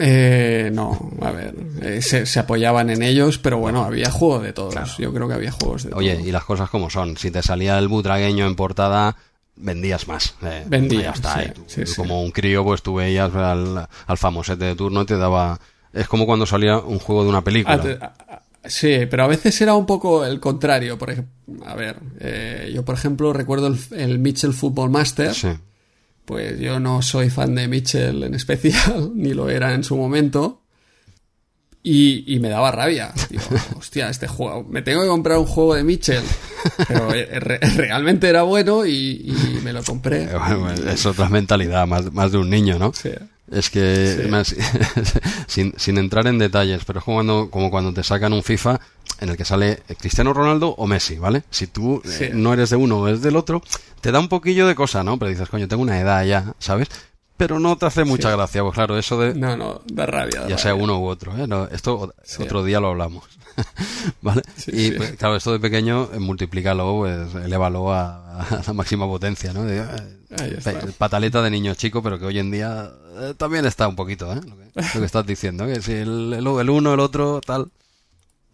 Eh, 0.00 0.70
no, 0.72 1.12
a 1.22 1.30
ver, 1.30 1.54
eh, 1.80 2.02
se, 2.02 2.26
se 2.26 2.40
apoyaban 2.40 2.90
en 2.90 3.00
ellos, 3.00 3.38
pero 3.38 3.58
bueno, 3.58 3.84
había 3.84 4.10
juego 4.10 4.40
de 4.40 4.52
todos. 4.52 4.96
Yo 4.98 5.14
creo 5.14 5.28
que 5.28 5.34
había 5.34 5.52
juegos 5.52 5.84
de 5.84 5.92
Oye, 5.94 6.14
todos. 6.14 6.26
y 6.26 6.32
las 6.32 6.42
cosas 6.44 6.68
como 6.68 6.90
son. 6.90 7.16
Si 7.16 7.30
te 7.30 7.42
salía 7.44 7.78
el 7.78 7.86
butragueño 7.86 8.44
en 8.44 8.56
portada, 8.56 9.14
vendías 9.56 10.06
más. 10.08 10.34
Eh, 10.42 10.64
Vendía, 10.66 11.02
ya 11.02 11.10
está. 11.10 11.34
sí, 11.34 11.48
y 11.48 11.52
tú- 11.52 11.64
sí, 11.66 11.80
tú 11.82 11.86
sí. 11.86 11.96
Como 11.96 12.22
un 12.22 12.30
crío, 12.30 12.64
pues 12.64 12.82
tú 12.82 12.94
veías 12.94 13.34
al, 13.34 13.88
al 14.06 14.18
famosete 14.18 14.64
de 14.64 14.74
turno 14.74 15.02
y 15.02 15.06
te 15.06 15.16
daba... 15.16 15.58
Es 15.92 16.08
como 16.08 16.26
cuando 16.26 16.44
salía 16.46 16.78
un 16.78 16.98
juego 16.98 17.22
de 17.22 17.28
una 17.30 17.42
película. 17.44 17.74
Ah, 17.76 17.80
te- 17.80 17.98
ah, 18.00 18.14
ah, 18.28 18.42
sí, 18.64 19.06
pero 19.08 19.22
a 19.24 19.26
veces 19.28 19.60
era 19.60 19.74
un 19.74 19.86
poco 19.86 20.24
el 20.24 20.40
contrario. 20.40 20.98
Por 20.98 21.10
ejemplo, 21.10 21.64
a 21.66 21.74
ver, 21.76 21.98
eh, 22.18 22.72
yo 22.74 22.84
por 22.84 22.96
ejemplo 22.96 23.32
recuerdo 23.32 23.68
el, 23.68 23.78
el 23.92 24.18
Mitchell 24.18 24.52
Football 24.52 24.90
Master. 24.90 25.32
Sí. 25.34 25.50
Pues 26.24 26.58
yo 26.58 26.80
no 26.80 27.00
soy 27.02 27.30
fan 27.30 27.54
de 27.54 27.68
Mitchell 27.68 28.24
en 28.24 28.34
especial, 28.34 29.12
ni 29.14 29.34
lo 29.34 29.48
era 29.50 29.72
en 29.74 29.84
su 29.84 29.96
momento. 29.96 30.62
Y, 31.82 32.24
y 32.34 32.40
me 32.40 32.48
daba 32.48 32.70
rabia. 32.72 33.12
Digo, 33.30 33.42
hostia, 33.78 34.08
este 34.08 34.26
juego, 34.26 34.64
me 34.64 34.82
tengo 34.82 35.02
que 35.02 35.08
comprar 35.08 35.38
un 35.38 35.46
juego 35.46 35.74
de 35.74 35.84
Mitchell. 35.84 36.22
Pero 36.88 37.12
eh, 37.14 37.26
re- 37.40 37.58
realmente 37.76 38.28
era 38.28 38.42
bueno 38.42 38.84
y, 38.86 38.92
y 39.26 39.60
me 39.62 39.72
lo 39.72 39.82
compré. 39.82 40.28
Bueno, 40.58 40.72
es 40.90 41.06
otra 41.06 41.28
mentalidad, 41.28 41.86
más, 41.86 42.12
más 42.12 42.32
de 42.32 42.38
un 42.38 42.50
niño, 42.50 42.78
¿no? 42.78 42.92
Sí. 42.92 43.10
Es 43.50 43.68
que, 43.70 44.20
Sí. 44.22 44.28
más- 44.28 44.54
sin, 45.46 45.74
sin 45.76 45.98
entrar 45.98 46.26
en 46.26 46.38
detalles, 46.38 46.84
pero 46.84 46.98
es 47.00 47.04
como 47.04 47.16
cuando, 47.18 47.50
como 47.50 47.70
cuando 47.70 47.92
te 47.92 48.02
sacan 48.02 48.32
un 48.32 48.42
FIFA 48.42 48.80
en 49.20 49.28
el 49.28 49.36
que 49.36 49.44
sale 49.44 49.82
Cristiano 49.98 50.32
Ronaldo 50.32 50.70
o 50.70 50.86
Messi, 50.86 51.18
¿vale? 51.18 51.44
Si 51.50 51.66
tú 51.66 52.02
eh, 52.04 52.30
no 52.34 52.52
eres 52.52 52.70
de 52.70 52.76
uno 52.76 52.98
o 53.00 53.08
eres 53.08 53.22
del 53.22 53.36
otro, 53.36 53.62
te 54.00 54.10
da 54.12 54.18
un 54.18 54.28
poquillo 54.28 54.66
de 54.66 54.74
cosa, 54.74 55.04
¿no? 55.04 55.18
Pero 55.18 55.30
dices, 55.30 55.48
coño, 55.48 55.68
tengo 55.68 55.82
una 55.82 56.00
edad 56.00 56.24
ya, 56.24 56.54
¿sabes? 56.58 56.88
Pero 57.36 57.58
no 57.60 57.76
te 57.76 57.86
hace 57.86 58.04
mucha 58.04 58.30
gracia, 58.30 58.62
pues 58.62 58.74
claro, 58.74 58.96
eso 58.98 59.18
de 59.20 59.34
No, 59.34 59.56
no, 59.56 59.82
da 59.86 60.06
rabia. 60.06 60.42
da 60.42 60.48
ya 60.48 60.58
sea 60.58 60.74
uno 60.74 60.98
u 61.00 61.06
otro, 61.06 61.36
¿eh? 61.36 61.46
No, 61.46 61.64
esto 61.66 62.12
otro 62.38 62.64
día 62.64 62.80
lo 62.80 62.88
hablamos, 62.88 63.24
¿vale? 64.22 64.42
Sí, 64.56 64.70
y 64.72 64.84
sí. 64.90 64.94
pues, 64.96 65.12
claro, 65.12 65.36
esto 65.36 65.52
de 65.52 65.60
pequeño, 65.60 66.10
eh, 66.12 66.18
multiplícalo, 66.18 66.98
pues 66.98 67.34
elévalo 67.44 67.92
a, 67.92 68.40
a 68.40 68.62
la 68.66 68.72
máxima 68.72 69.06
potencia, 69.06 69.52
¿no? 69.52 69.64
De, 69.64 69.78
eh, 69.78 70.92
pataleta 70.98 71.42
de 71.42 71.50
niño 71.50 71.74
chico, 71.74 72.02
pero 72.02 72.18
que 72.18 72.26
hoy 72.26 72.38
en 72.38 72.50
día 72.50 72.90
eh, 73.18 73.34
también 73.36 73.64
está 73.66 73.86
un 73.88 73.96
poquito, 73.96 74.32
¿eh? 74.32 74.40
Lo 74.46 74.56
que, 74.56 74.64
lo 74.94 75.00
que 75.00 75.06
estás 75.06 75.26
diciendo, 75.26 75.66
que 75.66 75.80
si 75.80 75.92
el, 75.92 76.32
el, 76.32 76.46
el 76.46 76.70
uno, 76.70 76.94
el 76.94 77.00
otro, 77.00 77.40
tal. 77.40 77.70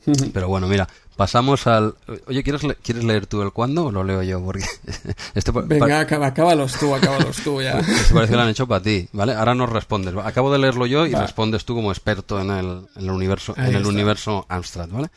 Pero 0.33 0.49
bueno, 0.49 0.67
mira, 0.67 0.89
pasamos 1.21 1.67
al... 1.67 1.97
Oye, 2.29 2.43
¿quieres, 2.43 2.63
le- 2.63 2.77
¿quieres 2.77 3.05
leer 3.05 3.27
tú 3.27 3.43
el 3.43 3.53
cuándo 3.53 3.85
o 3.85 3.93
lo 3.93 4.03
leo 4.05 4.23
yo? 4.23 4.43
Porque 4.43 4.65
este, 5.35 5.51
Venga, 5.53 6.01
acaba, 6.01 6.29
acábalos 6.29 6.73
tú, 6.79 6.95
acábalos 6.95 7.37
tú 7.45 7.61
ya. 7.61 7.79
este 7.79 8.15
parece 8.15 8.31
que 8.31 8.37
lo 8.37 8.43
han 8.43 8.49
hecho 8.49 8.67
para 8.67 8.83
ti, 8.83 9.07
¿vale? 9.13 9.35
Ahora 9.35 9.55
nos 9.55 9.69
respondes. 9.69 10.15
Acabo 10.25 10.51
de 10.51 10.59
leerlo 10.59 10.87
yo 10.87 11.05
y 11.05 11.13
Va. 11.13 11.21
respondes 11.21 11.67
tú 11.67 11.75
como 11.75 11.93
experto 11.93 12.41
en 12.41 12.51
el, 12.51 12.87
en 12.97 13.03
el 13.05 13.11
universo, 13.11 13.53
Ahí 13.59 13.65
en 13.69 13.75
el 13.75 13.83
está. 13.83 13.89
universo 13.91 14.47
Amstrad, 14.49 14.89
¿vale? 14.89 15.09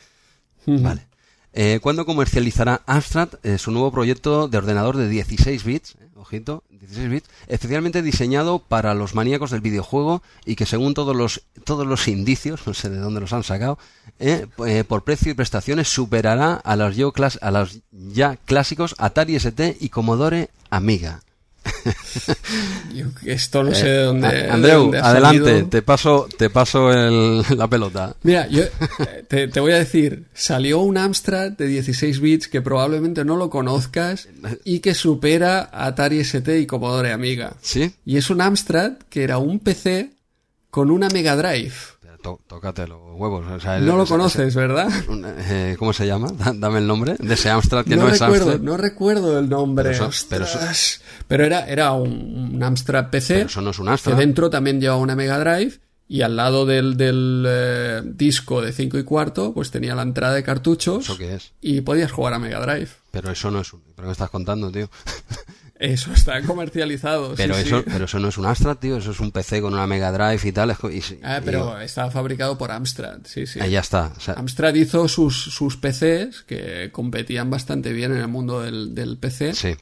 Vale. 0.66 1.06
Eh, 1.54 1.78
¿Cuándo 1.82 2.04
comercializará 2.04 2.82
Amstrad 2.84 3.28
eh, 3.42 3.56
su 3.56 3.70
nuevo 3.70 3.90
proyecto 3.90 4.46
de 4.46 4.58
ordenador 4.58 4.98
de 4.98 5.08
16 5.08 5.64
bits? 5.64 5.94
Ojito, 6.24 6.64
16 6.70 7.08
bits, 7.10 7.28
especialmente 7.46 8.02
diseñado 8.02 8.58
para 8.58 8.94
los 8.94 9.14
maníacos 9.14 9.50
del 9.50 9.60
videojuego 9.60 10.22
y 10.44 10.56
que 10.56 10.66
según 10.66 10.94
todos 10.94 11.14
los 11.14 11.42
todos 11.64 11.86
los 11.86 12.08
indicios, 12.08 12.60
no 12.66 12.74
sé 12.74 12.90
de 12.90 12.98
dónde 12.98 13.20
los 13.20 13.32
han 13.32 13.42
sacado, 13.44 13.78
eh, 14.18 14.46
eh, 14.66 14.84
por 14.84 15.04
precio 15.04 15.30
y 15.32 15.34
prestaciones 15.34 15.88
superará 15.88 16.54
a 16.54 16.76
los, 16.76 16.96
yo 16.96 17.12
clas- 17.12 17.38
a 17.40 17.50
los 17.50 17.80
ya 17.92 18.36
clásicos 18.36 18.94
Atari 18.98 19.36
ST 19.36 19.76
y 19.80 19.88
Commodore 19.88 20.50
Amiga. 20.70 21.20
Yo 22.94 23.06
esto 23.24 23.62
no 23.64 23.74
sé 23.74 23.86
de 23.86 24.02
dónde. 24.04 24.50
Andreu, 24.50 24.82
dónde 24.82 24.98
ha 24.98 25.06
adelante, 25.10 25.44
salido. 25.50 25.68
te 25.68 25.82
paso, 25.82 26.28
te 26.38 26.50
paso 26.50 26.92
el- 26.92 27.42
la 27.56 27.68
pelota. 27.68 28.14
Mira, 28.22 28.46
yo 28.48 28.62
eh, 28.62 29.24
te, 29.28 29.48
te 29.48 29.60
voy 29.60 29.72
a 29.72 29.76
decir, 29.78 30.26
salió 30.32 30.80
un 30.80 30.96
Amstrad 30.96 31.52
de 31.52 31.66
16 31.66 32.20
bits 32.20 32.48
que 32.48 32.62
probablemente 32.62 33.24
no 33.24 33.36
lo 33.36 33.50
conozcas 33.50 34.28
y 34.64 34.80
que 34.80 34.94
supera 34.94 35.70
Atari 35.72 36.20
ST 36.20 36.60
y 36.60 36.66
Commodore 36.66 37.12
Amiga. 37.12 37.54
¿Sí? 37.60 37.92
Y 38.04 38.16
es 38.16 38.30
un 38.30 38.40
Amstrad 38.40 38.92
que 39.08 39.24
era 39.24 39.38
un 39.38 39.58
PC 39.58 40.10
con 40.70 40.90
una 40.90 41.08
Mega 41.08 41.36
Drive. 41.36 41.72
Tó- 42.24 42.40
tócate 42.46 42.88
los 42.88 42.98
huevos. 43.16 43.46
o 43.46 43.60
sea, 43.60 43.78
No 43.78 43.96
lo 43.98 44.04
es- 44.04 44.08
conoces, 44.08 44.54
¿verdad? 44.54 44.88
es 44.88 45.50
eh, 45.50 45.76
¿Cómo 45.78 45.92
se 45.92 46.06
llama? 46.06 46.28
Da- 46.32 46.54
Dame 46.56 46.78
el 46.78 46.86
nombre 46.86 47.16
de 47.18 47.34
ese 47.34 47.50
Amstrad 47.50 47.84
que 47.84 47.96
no, 47.96 48.04
no 48.04 48.08
es 48.08 48.18
recuerdo, 48.18 48.44
Amstrad. 48.52 48.60
no 48.64 48.76
recuerdo 48.78 49.38
el 49.38 49.48
nombre. 49.50 49.90
Pero 49.90 50.08
eso- 50.08 50.26
pero 50.30 50.44
eso- 50.46 50.56
Ostras. 50.58 51.02
Pero 51.28 51.44
era, 51.44 51.66
era 51.68 51.92
un, 51.92 52.50
un 52.54 52.62
Amstrad 52.62 53.10
PC 53.10 53.34
Pero 53.34 53.46
eso 53.48 53.60
no 53.60 53.70
es 53.72 53.78
un 53.78 53.84
que 53.84 53.90
Amstrad. 53.92 54.16
dentro 54.16 54.48
también 54.48 54.80
llevaba 54.80 55.00
una 55.02 55.14
Mega 55.14 55.38
Drive 55.38 55.80
y 56.08 56.22
al 56.22 56.36
lado 56.36 56.64
del, 56.64 56.96
del 56.96 57.44
eh, 57.46 58.00
disco 58.06 58.62
de 58.62 58.72
5 58.72 58.96
y 58.98 59.04
cuarto 59.04 59.52
pues 59.52 59.70
tenía 59.70 59.94
la 59.94 60.02
entrada 60.02 60.34
de 60.34 60.42
cartuchos 60.42 61.04
¿Eso 61.04 61.18
qué 61.18 61.34
es? 61.34 61.52
y 61.60 61.82
podías 61.82 62.10
jugar 62.10 62.32
a 62.32 62.38
Mega 62.38 62.60
Drive. 62.60 62.88
Pero 63.10 63.30
eso 63.30 63.50
no 63.50 63.60
es 63.60 63.70
un... 63.72 63.82
¿Pero 63.94 64.08
qué 64.08 64.12
estás 64.12 64.30
contando, 64.30 64.72
tío? 64.72 64.88
Eso 65.84 66.12
está 66.12 66.40
comercializado. 66.42 67.34
Pero 67.36 67.54
sí. 67.54 67.62
eso, 67.66 67.84
pero 67.84 68.06
eso 68.06 68.18
no 68.18 68.28
es 68.28 68.38
un 68.38 68.46
Amstrad, 68.46 68.76
tío. 68.78 68.96
Eso 68.96 69.10
es 69.10 69.20
un 69.20 69.30
PC 69.32 69.60
con 69.60 69.72
una 69.74 69.86
Mega 69.86 70.10
Drive 70.12 70.40
y 70.48 70.52
tal. 70.52 70.70
y- 70.90 70.96
y- 70.96 71.02
Ah, 71.22 71.38
y- 71.40 71.44
pero 71.44 71.78
estaba 71.80 72.10
fabricado 72.10 72.56
por 72.56 72.70
Amstrad, 72.70 73.18
sí, 73.24 73.46
sí. 73.46 73.60
ahí 73.60 73.72
ya 73.72 73.80
está. 73.80 74.12
O 74.16 74.20
sea, 74.20 74.34
Amstrad 74.34 74.74
hizo 74.74 75.06
sus, 75.08 75.36
sus 75.42 75.76
PCs 75.76 76.42
que 76.42 76.90
competían 76.92 77.50
bastante 77.50 77.92
bien 77.92 78.12
en 78.12 78.18
el 78.18 78.28
mundo 78.28 78.62
del, 78.62 78.94
del 78.94 79.16
PC 79.18 79.52
sí. 79.54 79.76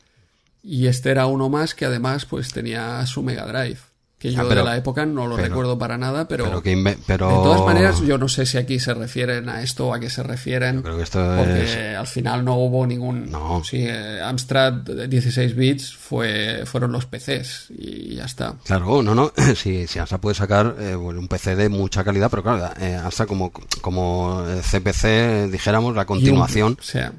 y 0.63 0.87
este 0.87 1.11
era 1.11 1.27
uno 1.27 1.49
más 1.49 1.75
que 1.75 1.85
además 1.85 2.25
pues 2.25 2.53
tenía 2.53 3.05
su 3.07 3.23
Mega 3.23 3.47
Drive. 3.47 3.79
Que 4.23 4.31
yo 4.33 4.41
Ah, 4.41 4.44
pero- 4.49 4.60
de 4.60 4.67
la 4.70 4.76
época 4.76 5.05
no 5.05 5.26
lo 5.26 5.34
pero- 5.34 5.49
recuerdo 5.49 5.76
para 5.78 5.99
nada, 5.99 6.28
pero, 6.28 6.44
Pero 6.44 6.62
que 6.62 6.76
inve- 6.76 6.97
pero... 7.09 7.26
de 7.28 7.34
todas 7.34 7.60
maneras 7.62 8.01
yo 8.02 8.18
no 8.18 8.28
sé 8.28 8.47
si 8.47 8.57
aquí 8.57 8.78
se 8.78 8.94
refieren 8.94 9.49
a 9.49 9.62
esto 9.62 9.89
o 9.89 9.94
a 9.94 9.99
qué 9.99 10.09
se 10.10 10.23
refieren. 10.23 10.81
Creo 10.81 10.97
que 10.97 11.02
esto 11.02 11.18
Porque 11.36 11.65
es... 11.65 11.97
al 11.99 12.07
final 12.07 12.44
no 12.44 12.55
hubo 12.55 12.86
ningún. 12.86 13.31
No. 13.33 13.62
Sí, 13.65 13.78
eh, 13.81 14.20
Amstrad 14.23 14.75
de 14.75 15.09
16 15.09 15.57
bits 15.57 15.92
fue, 15.92 16.62
fueron 16.67 16.92
los 16.92 17.05
PCs 17.07 17.67
y 17.76 18.15
ya 18.15 18.25
está. 18.26 18.55
Claro, 18.65 19.02
no, 19.02 19.12
no, 19.15 19.33
si, 19.57 19.89
si 19.89 19.99
ASA 19.99 20.18
puede 20.20 20.36
sacar 20.36 20.76
eh, 20.78 20.94
bueno, 20.94 21.18
un 21.18 21.26
PC 21.26 21.57
de 21.57 21.68
mucha 21.68 22.05
calidad, 22.05 22.31
pero 22.31 22.44
claro, 22.44 22.70
eh, 22.81 22.94
ASA 22.94 23.26
como, 23.26 23.51
como 23.81 24.44
eh, 24.49 24.60
CPC, 24.62 25.05
eh, 25.05 25.49
dijéramos, 25.51 25.97
la 25.97 26.05
continuación, 26.07 26.68
Y 26.68 26.73
un- 26.75 26.78
o 26.78 26.83
sea, 26.84 27.12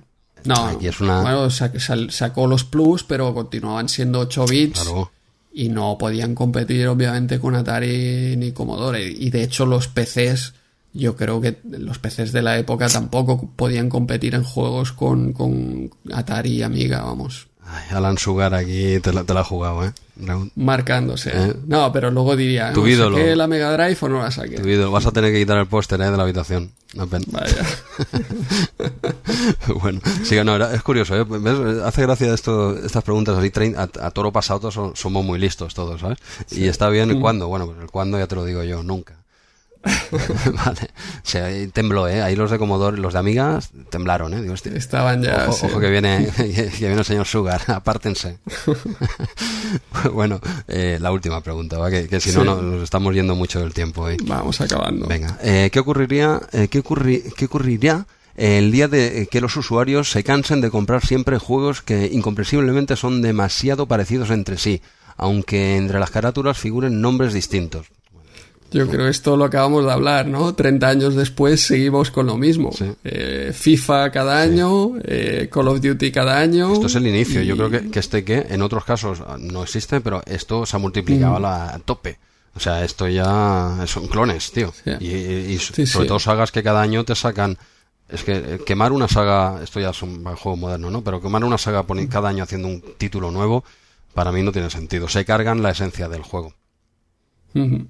no, 0.45 0.79
es 0.79 1.01
una- 1.01 1.21
bueno, 1.21 1.49
sacó 1.49 2.47
los 2.47 2.63
Plus, 2.63 3.03
pero 3.03 3.33
continuaban 3.33 3.89
siendo 3.89 4.19
8 4.19 4.45
bits 4.45 4.79
claro, 4.81 5.11
y 5.53 5.69
no 5.69 5.97
podían 5.99 6.33
competir, 6.35 6.87
obviamente, 6.87 7.39
con 7.39 7.55
Atari 7.55 8.35
ni 8.37 8.51
Commodore. 8.51 9.07
Y 9.07 9.29
de 9.29 9.43
hecho, 9.43 9.65
los 9.65 9.87
PCs, 9.87 10.53
yo 10.93 11.15
creo 11.15 11.39
que 11.41 11.59
los 11.69 11.99
PCs 11.99 12.31
de 12.31 12.41
la 12.41 12.57
época 12.57 12.87
tampoco 12.89 13.49
podían 13.55 13.89
competir 13.89 14.33
en 14.35 14.43
juegos 14.43 14.91
con, 14.93 15.31
con 15.33 15.91
Atari 16.11 16.53
y 16.53 16.63
Amiga, 16.63 17.03
vamos. 17.03 17.47
Ay, 17.65 17.83
Alan 17.91 18.17
Sugar 18.17 18.53
aquí 18.53 18.99
te 18.99 19.13
la, 19.13 19.23
te 19.23 19.33
la 19.33 19.39
ha 19.39 19.43
jugado, 19.45 19.85
¿eh? 19.85 19.93
Raúl, 20.17 20.51
marcándose. 20.55 21.31
Eh. 21.33 21.53
No, 21.65 21.91
pero 21.93 22.11
luego 22.11 22.35
diría, 22.35 22.73
Tu 22.73 22.81
¿no? 22.81 22.87
ídolo. 22.87 23.17
¿saqué 23.17 23.35
la 23.35 23.47
Mega 23.47 23.71
Drive 23.71 23.97
o 24.01 24.09
no 24.09 24.21
la 24.21 24.31
saqué? 24.31 24.57
Tu 24.57 24.67
ídolo. 24.67 24.91
Vas 24.91 25.05
a 25.05 25.11
tener 25.11 25.31
que 25.31 25.39
quitar 25.39 25.57
el 25.57 25.67
póster 25.67 26.01
¿eh? 26.01 26.11
de 26.11 26.17
la 26.17 26.23
habitación. 26.23 26.71
Vaya. 26.95 27.65
bueno, 29.81 29.99
sí, 30.23 30.35
no, 30.43 30.55
era- 30.55 30.73
es 30.73 30.83
curioso, 30.83 31.15
¿eh? 31.15 31.25
¿Ves? 31.27 31.81
Hace 31.83 32.01
gracia 32.03 32.33
esto, 32.33 32.77
estas 32.77 33.03
preguntas 33.03 33.37
así, 33.37 33.51
a, 33.77 33.83
a 34.05 34.11
toro 34.11 34.31
pasado 34.31 34.59
todos 34.61 34.73
son- 34.73 34.95
somos 34.95 35.23
muy 35.25 35.39
listos 35.39 35.73
todos, 35.73 36.01
¿sabes? 36.01 36.19
Y 36.51 36.65
está 36.67 36.89
bien, 36.89 37.09
Mm. 37.09 37.11
¿el 37.11 37.19
cuándo? 37.19 37.47
Bueno, 37.47 37.65
pues 37.65 37.79
el 37.79 37.89
cuándo 37.89 38.17
ya 38.19 38.27
te 38.27 38.35
lo 38.35 38.45
digo 38.45 38.63
yo, 38.63 38.83
nunca. 38.83 39.22
vale. 40.65 40.81
O 41.17 41.21
sea, 41.29 41.45
ahí 41.45 41.67
tembló, 41.67 42.07
¿eh? 42.07 42.21
Ahí 42.21 42.35
los 42.35 42.49
de 42.51 42.57
Commodore, 42.57 42.97
los 42.97 43.13
de 43.13 43.19
Amigas, 43.19 43.71
temblaron, 43.89 44.33
¿eh? 44.33 44.41
Digo, 44.41 44.53
hostia, 44.53 44.71
Estaban 44.73 45.21
ya. 45.23 45.45
ojo, 45.49 45.57
sí. 45.57 45.65
ojo 45.65 45.79
que 45.79 45.89
viene, 45.89 46.29
que 46.37 46.71
viene 46.79 46.95
el 46.95 47.05
señor 47.05 47.25
Sugar, 47.27 47.61
apártense. 47.67 48.37
bueno, 50.13 50.39
eh, 50.67 50.97
la 51.01 51.11
última 51.11 51.41
pregunta, 51.41 51.77
¿va? 51.77 51.89
Que, 51.89 52.07
que 52.07 52.19
si 52.19 52.31
no, 52.31 52.41
Sí. 52.41 52.45
no, 52.45 52.61
nos 52.61 52.83
estamos 52.83 53.13
yendo 53.13 53.35
mucho 53.35 53.59
del 53.59 53.73
tiempo 53.73 54.03
hoy. 54.03 54.17
Vamos 54.23 54.59
acabando. 54.61 55.07
Venga, 55.07 55.37
eh, 55.41 55.69
¿qué 55.71 55.79
ocurriría, 55.79 56.41
eh, 56.51 56.67
qué 56.69 56.83
ocurri- 56.83 57.33
qué 57.35 57.45
ocurriría 57.45 58.05
el 58.35 58.71
día 58.71 58.87
de 58.87 59.27
que 59.29 59.41
los 59.41 59.55
usuarios 59.57 60.09
se 60.09 60.23
cansen 60.23 60.59
de 60.61 60.71
comprar 60.71 61.05
siempre 61.05 61.37
juegos 61.37 61.81
que 61.81 62.09
incomprensiblemente 62.11 62.95
son 62.95 63.21
demasiado 63.21 63.85
parecidos 63.87 64.29
entre 64.31 64.57
sí, 64.57 64.81
aunque 65.17 65.77
entre 65.77 65.99
las 65.99 66.09
carátulas 66.09 66.57
figuren 66.57 66.99
nombres 67.01 67.33
distintos? 67.33 67.87
Yo 68.73 68.87
creo 68.87 69.05
que 69.05 69.09
esto 69.11 69.37
lo 69.37 69.45
acabamos 69.45 69.85
de 69.85 69.91
hablar, 69.91 70.27
¿no? 70.27 70.53
30 70.55 70.87
años 70.87 71.15
después 71.15 71.61
seguimos 71.61 72.11
con 72.11 72.25
lo 72.25 72.37
mismo. 72.37 72.71
Sí. 72.71 72.85
Eh, 73.03 73.51
FIFA 73.53 74.11
cada 74.11 74.41
año, 74.41 74.93
eh, 75.03 75.49
Call 75.51 75.67
of 75.67 75.79
Duty 75.81 76.11
cada 76.11 76.39
año. 76.39 76.73
Esto 76.73 76.87
es 76.87 76.95
el 76.95 77.07
inicio. 77.07 77.41
y- 77.41 77.45
Yo 77.45 77.55
creo 77.55 77.69
que, 77.69 77.89
que 77.91 77.99
este 77.99 78.23
que 78.23 78.45
en 78.49 78.61
otros 78.61 78.83
casos 78.85 79.21
no 79.39 79.63
existe, 79.63 80.01
pero 80.01 80.21
esto 80.25 80.65
se 80.65 80.75
ha 80.75 80.79
multiplicado 80.79 81.35
a, 81.35 81.39
la, 81.39 81.81
tope. 81.85 82.17
O 82.55 82.59
sea, 82.59 82.83
esto 82.83 83.07
ya 83.07 83.83
son 83.87 84.07
clones, 84.07 84.51
tío. 84.51 84.73
Sí. 84.83 84.91
Y, 84.99 85.07
y- 85.07 85.53
y 85.53 85.57
Sí, 85.59 85.85
sobre 85.85 86.07
todo 86.07 86.19
sagas 86.19 86.51
que 86.51 86.61
cada 86.63 86.81
año 86.81 87.03
te 87.03 87.15
sacan. 87.15 87.57
Es 88.09 88.23
que 88.23 88.33
eh, 88.33 88.59
quemar 88.65 88.91
una 88.91 89.07
saga, 89.07 89.61
esto 89.63 89.79
ya 89.79 89.89
es 89.89 90.01
un 90.03 90.23
juego 90.23 90.55
moderno, 90.57 90.91
¿no? 90.91 91.03
Pero 91.03 91.19
quemar 91.21 91.43
una 91.43 91.57
saga 91.57 91.83
cada 92.09 92.29
año 92.29 92.43
haciendo 92.43 92.67
un 92.67 92.83
título 92.97 93.31
nuevo, 93.31 93.63
para 94.13 94.31
mí 94.31 94.43
no 94.43 94.51
tiene 94.51 94.69
sentido. 94.69 95.07
Se 95.07 95.25
cargan 95.25 95.63
la 95.63 95.71
esencia 95.71 96.07
del 96.09 96.21
juego. 96.21 96.53
Ujú. 97.55 97.87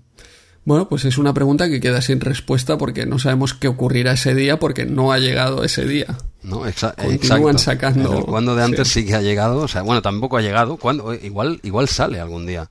Bueno, 0.66 0.88
pues 0.88 1.04
es 1.06 1.18
una 1.18 1.34
pregunta 1.34 1.68
que 1.68 1.82
queda 1.82 2.02
sin 2.02 2.22
respuesta 2.22 2.78
porque 2.78 3.06
no 3.06 3.20
sabemos 3.20 3.54
qué 3.54 3.68
ocurrirá 3.68 4.14
ese 4.14 4.34
día 4.34 4.60
porque 4.60 4.86
no 4.86 5.12
ha 5.12 5.20
llegado 5.20 5.64
ese 5.66 5.86
día. 5.86 6.18
¿No? 6.42 6.66
Exa- 6.66 6.96
Continúan 6.96 7.56
exacto. 7.56 7.88
sacando- 7.88 8.18
El 8.20 8.24
cuando 8.26 8.56
de 8.56 8.64
antes 8.64 8.88
sí. 8.88 9.02
sí. 9.02 9.08
que 9.08 9.16
ha 9.16 9.22
llegado. 9.22 9.60
O 9.62 9.68
sea, 9.68 9.82
bueno, 9.82 10.02
tampoco 10.02 10.38
ha 10.38 10.42
llegado. 10.42 10.78
¿Cuándo? 10.78 11.12
Eh, 11.14 11.20
Igual, 11.24 11.60
igual 11.64 11.90
sale 11.90 12.20
algún 12.22 12.46
día. 12.46 12.70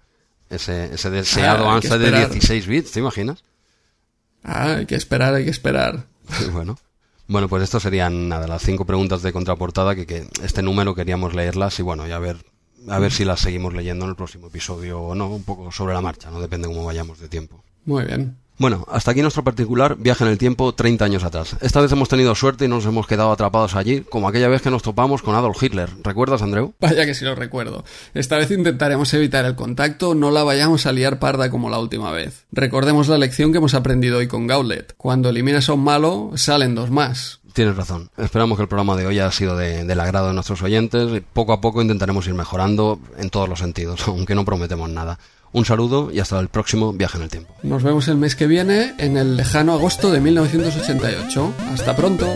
Ese, 0.49 0.95
ese 0.95 1.11
deseado 1.11 1.69
Ah, 1.71 1.81
de 1.81 1.89
esperar. 1.89 2.31
16 2.31 2.67
bits, 2.67 2.93
¿te 2.93 3.01
imaginas? 3.01 3.45
Ah, 4.43 4.77
hay 4.79 4.87
que 4.87 4.95
esperar, 4.95 5.35
hay 5.35 5.45
que 5.45 5.51
esperar. 5.51 6.07
bueno. 6.53 6.79
Bueno, 7.29 7.49
pues 7.49 7.63
esto 7.63 7.79
serían 7.81 8.29
nada, 8.29 8.47
las 8.47 8.63
cinco 8.63 8.85
preguntas 8.85 9.23
de 9.23 9.33
contraportada 9.33 9.95
que, 9.95 10.07
que 10.07 10.27
este 10.43 10.61
número 10.63 10.95
queríamos 10.95 11.35
leerlas 11.35 11.79
y 11.79 11.83
bueno, 11.83 12.07
ya 12.07 12.17
a 12.17 12.19
ver, 12.19 12.37
a 12.89 12.99
ver 12.99 13.13
si 13.13 13.25
las 13.25 13.41
seguimos 13.41 13.73
leyendo 13.73 14.05
en 14.05 14.11
el 14.11 14.17
próximo 14.17 14.49
episodio 14.49 15.01
o 15.01 15.15
no, 15.15 15.29
un 15.29 15.45
poco 15.45 15.71
sobre 15.73 15.95
la 15.95 16.01
marcha, 16.03 16.31
no 16.31 16.41
depende 16.41 16.69
cómo 16.69 16.85
vayamos 16.85 17.21
de 17.21 17.29
tiempo. 17.29 17.63
Muy 17.85 18.05
bien. 18.05 18.37
Bueno, 18.59 18.85
hasta 18.89 19.11
aquí 19.11 19.23
nuestro 19.23 19.43
particular 19.43 19.97
viaje 19.99 20.23
en 20.23 20.31
el 20.31 20.39
tiempo 20.39 20.73
30 20.73 21.05
años 21.05 21.25
atrás. 21.25 21.57
Esta 21.63 21.81
vez 21.81 21.91
hemos 21.91 22.09
tenido 22.09 22.33
suerte 22.37 22.67
y 22.67 22.69
nos 22.69 22.85
hemos 22.87 23.09
quedado 23.09 23.33
atrapados 23.33 23.75
allí, 23.75 24.03
como 24.03 24.29
aquella 24.29 24.47
vez 24.47 24.63
que 24.63 24.71
nos 24.71 24.83
topamos 24.83 25.21
con 25.23 25.35
Adolf 25.35 25.61
Hitler. 25.61 25.89
¿Recuerdas, 26.05 26.43
Andreu? 26.43 26.73
Vaya 26.79 27.05
que 27.05 27.15
sí 27.15 27.25
lo 27.25 27.35
recuerdo. 27.35 27.83
Esta 28.15 28.37
vez 28.37 28.53
intentaremos 28.53 29.13
evitar 29.15 29.47
el 29.47 29.57
contacto, 29.57 30.15
no 30.15 30.31
la 30.31 30.45
vayamos 30.45 30.87
a 30.87 30.93
liar 30.93 31.19
parda 31.19 31.51
como 31.51 31.71
la 31.71 31.81
última 31.81 32.13
vez. 32.13 32.45
Recordemos 32.53 33.09
la 33.09 33.19
lección 33.19 33.51
que 33.51 33.59
hemos 33.59 33.75
aprendido 33.75 34.19
hoy 34.19 34.29
con 34.29 34.47
Gauntlet. 34.47 34.95
Cuando 34.97 35.31
eliminas 35.31 35.69
a 35.69 35.73
un 35.73 35.83
malo, 35.83 36.31
salen 36.37 36.77
dos 36.77 36.91
más. 36.91 37.41
Tienes 37.55 37.75
razón. 37.77 38.11
Esperamos 38.17 38.57
que 38.59 38.63
el 38.63 38.69
programa 38.69 38.95
de 38.97 39.07
hoy 39.07 39.19
haya 39.19 39.33
sido 39.33 39.57
de- 39.57 39.85
del 39.85 39.99
agrado 40.01 40.29
de 40.29 40.35
nuestros 40.35 40.63
oyentes 40.63 41.11
y 41.17 41.21
poco 41.21 41.53
a 41.53 41.61
poco 41.61 41.83
intentaremos 41.83 42.27
ir 42.29 42.35
mejorando 42.35 43.01
en 43.19 43.29
todos 43.29 43.49
los 43.49 43.59
sentidos, 43.59 44.03
aunque 44.07 44.37
no 44.37 44.45
prometemos 44.45 44.89
nada. 44.89 45.19
Un 45.53 45.65
saludo 45.65 46.11
y 46.11 46.19
hasta 46.19 46.41
el 46.41 46.49
próximo 46.49 46.93
viaje 46.93 47.19
en 47.19 47.25
el 47.25 47.31
tiempo. 47.31 47.55
Nos 47.63 47.83
vemos 47.83 48.09
el 48.09 48.17
mes 48.17 48.37
que 48.37 48.47
viene 48.47 48.95
en 48.99 49.17
el 49.17 49.37
lejano 49.37 49.75
agosto 49.75 50.11
de 50.11 50.21
1988. 50.21 51.55
Hasta 51.73 51.95
pronto. 51.95 52.27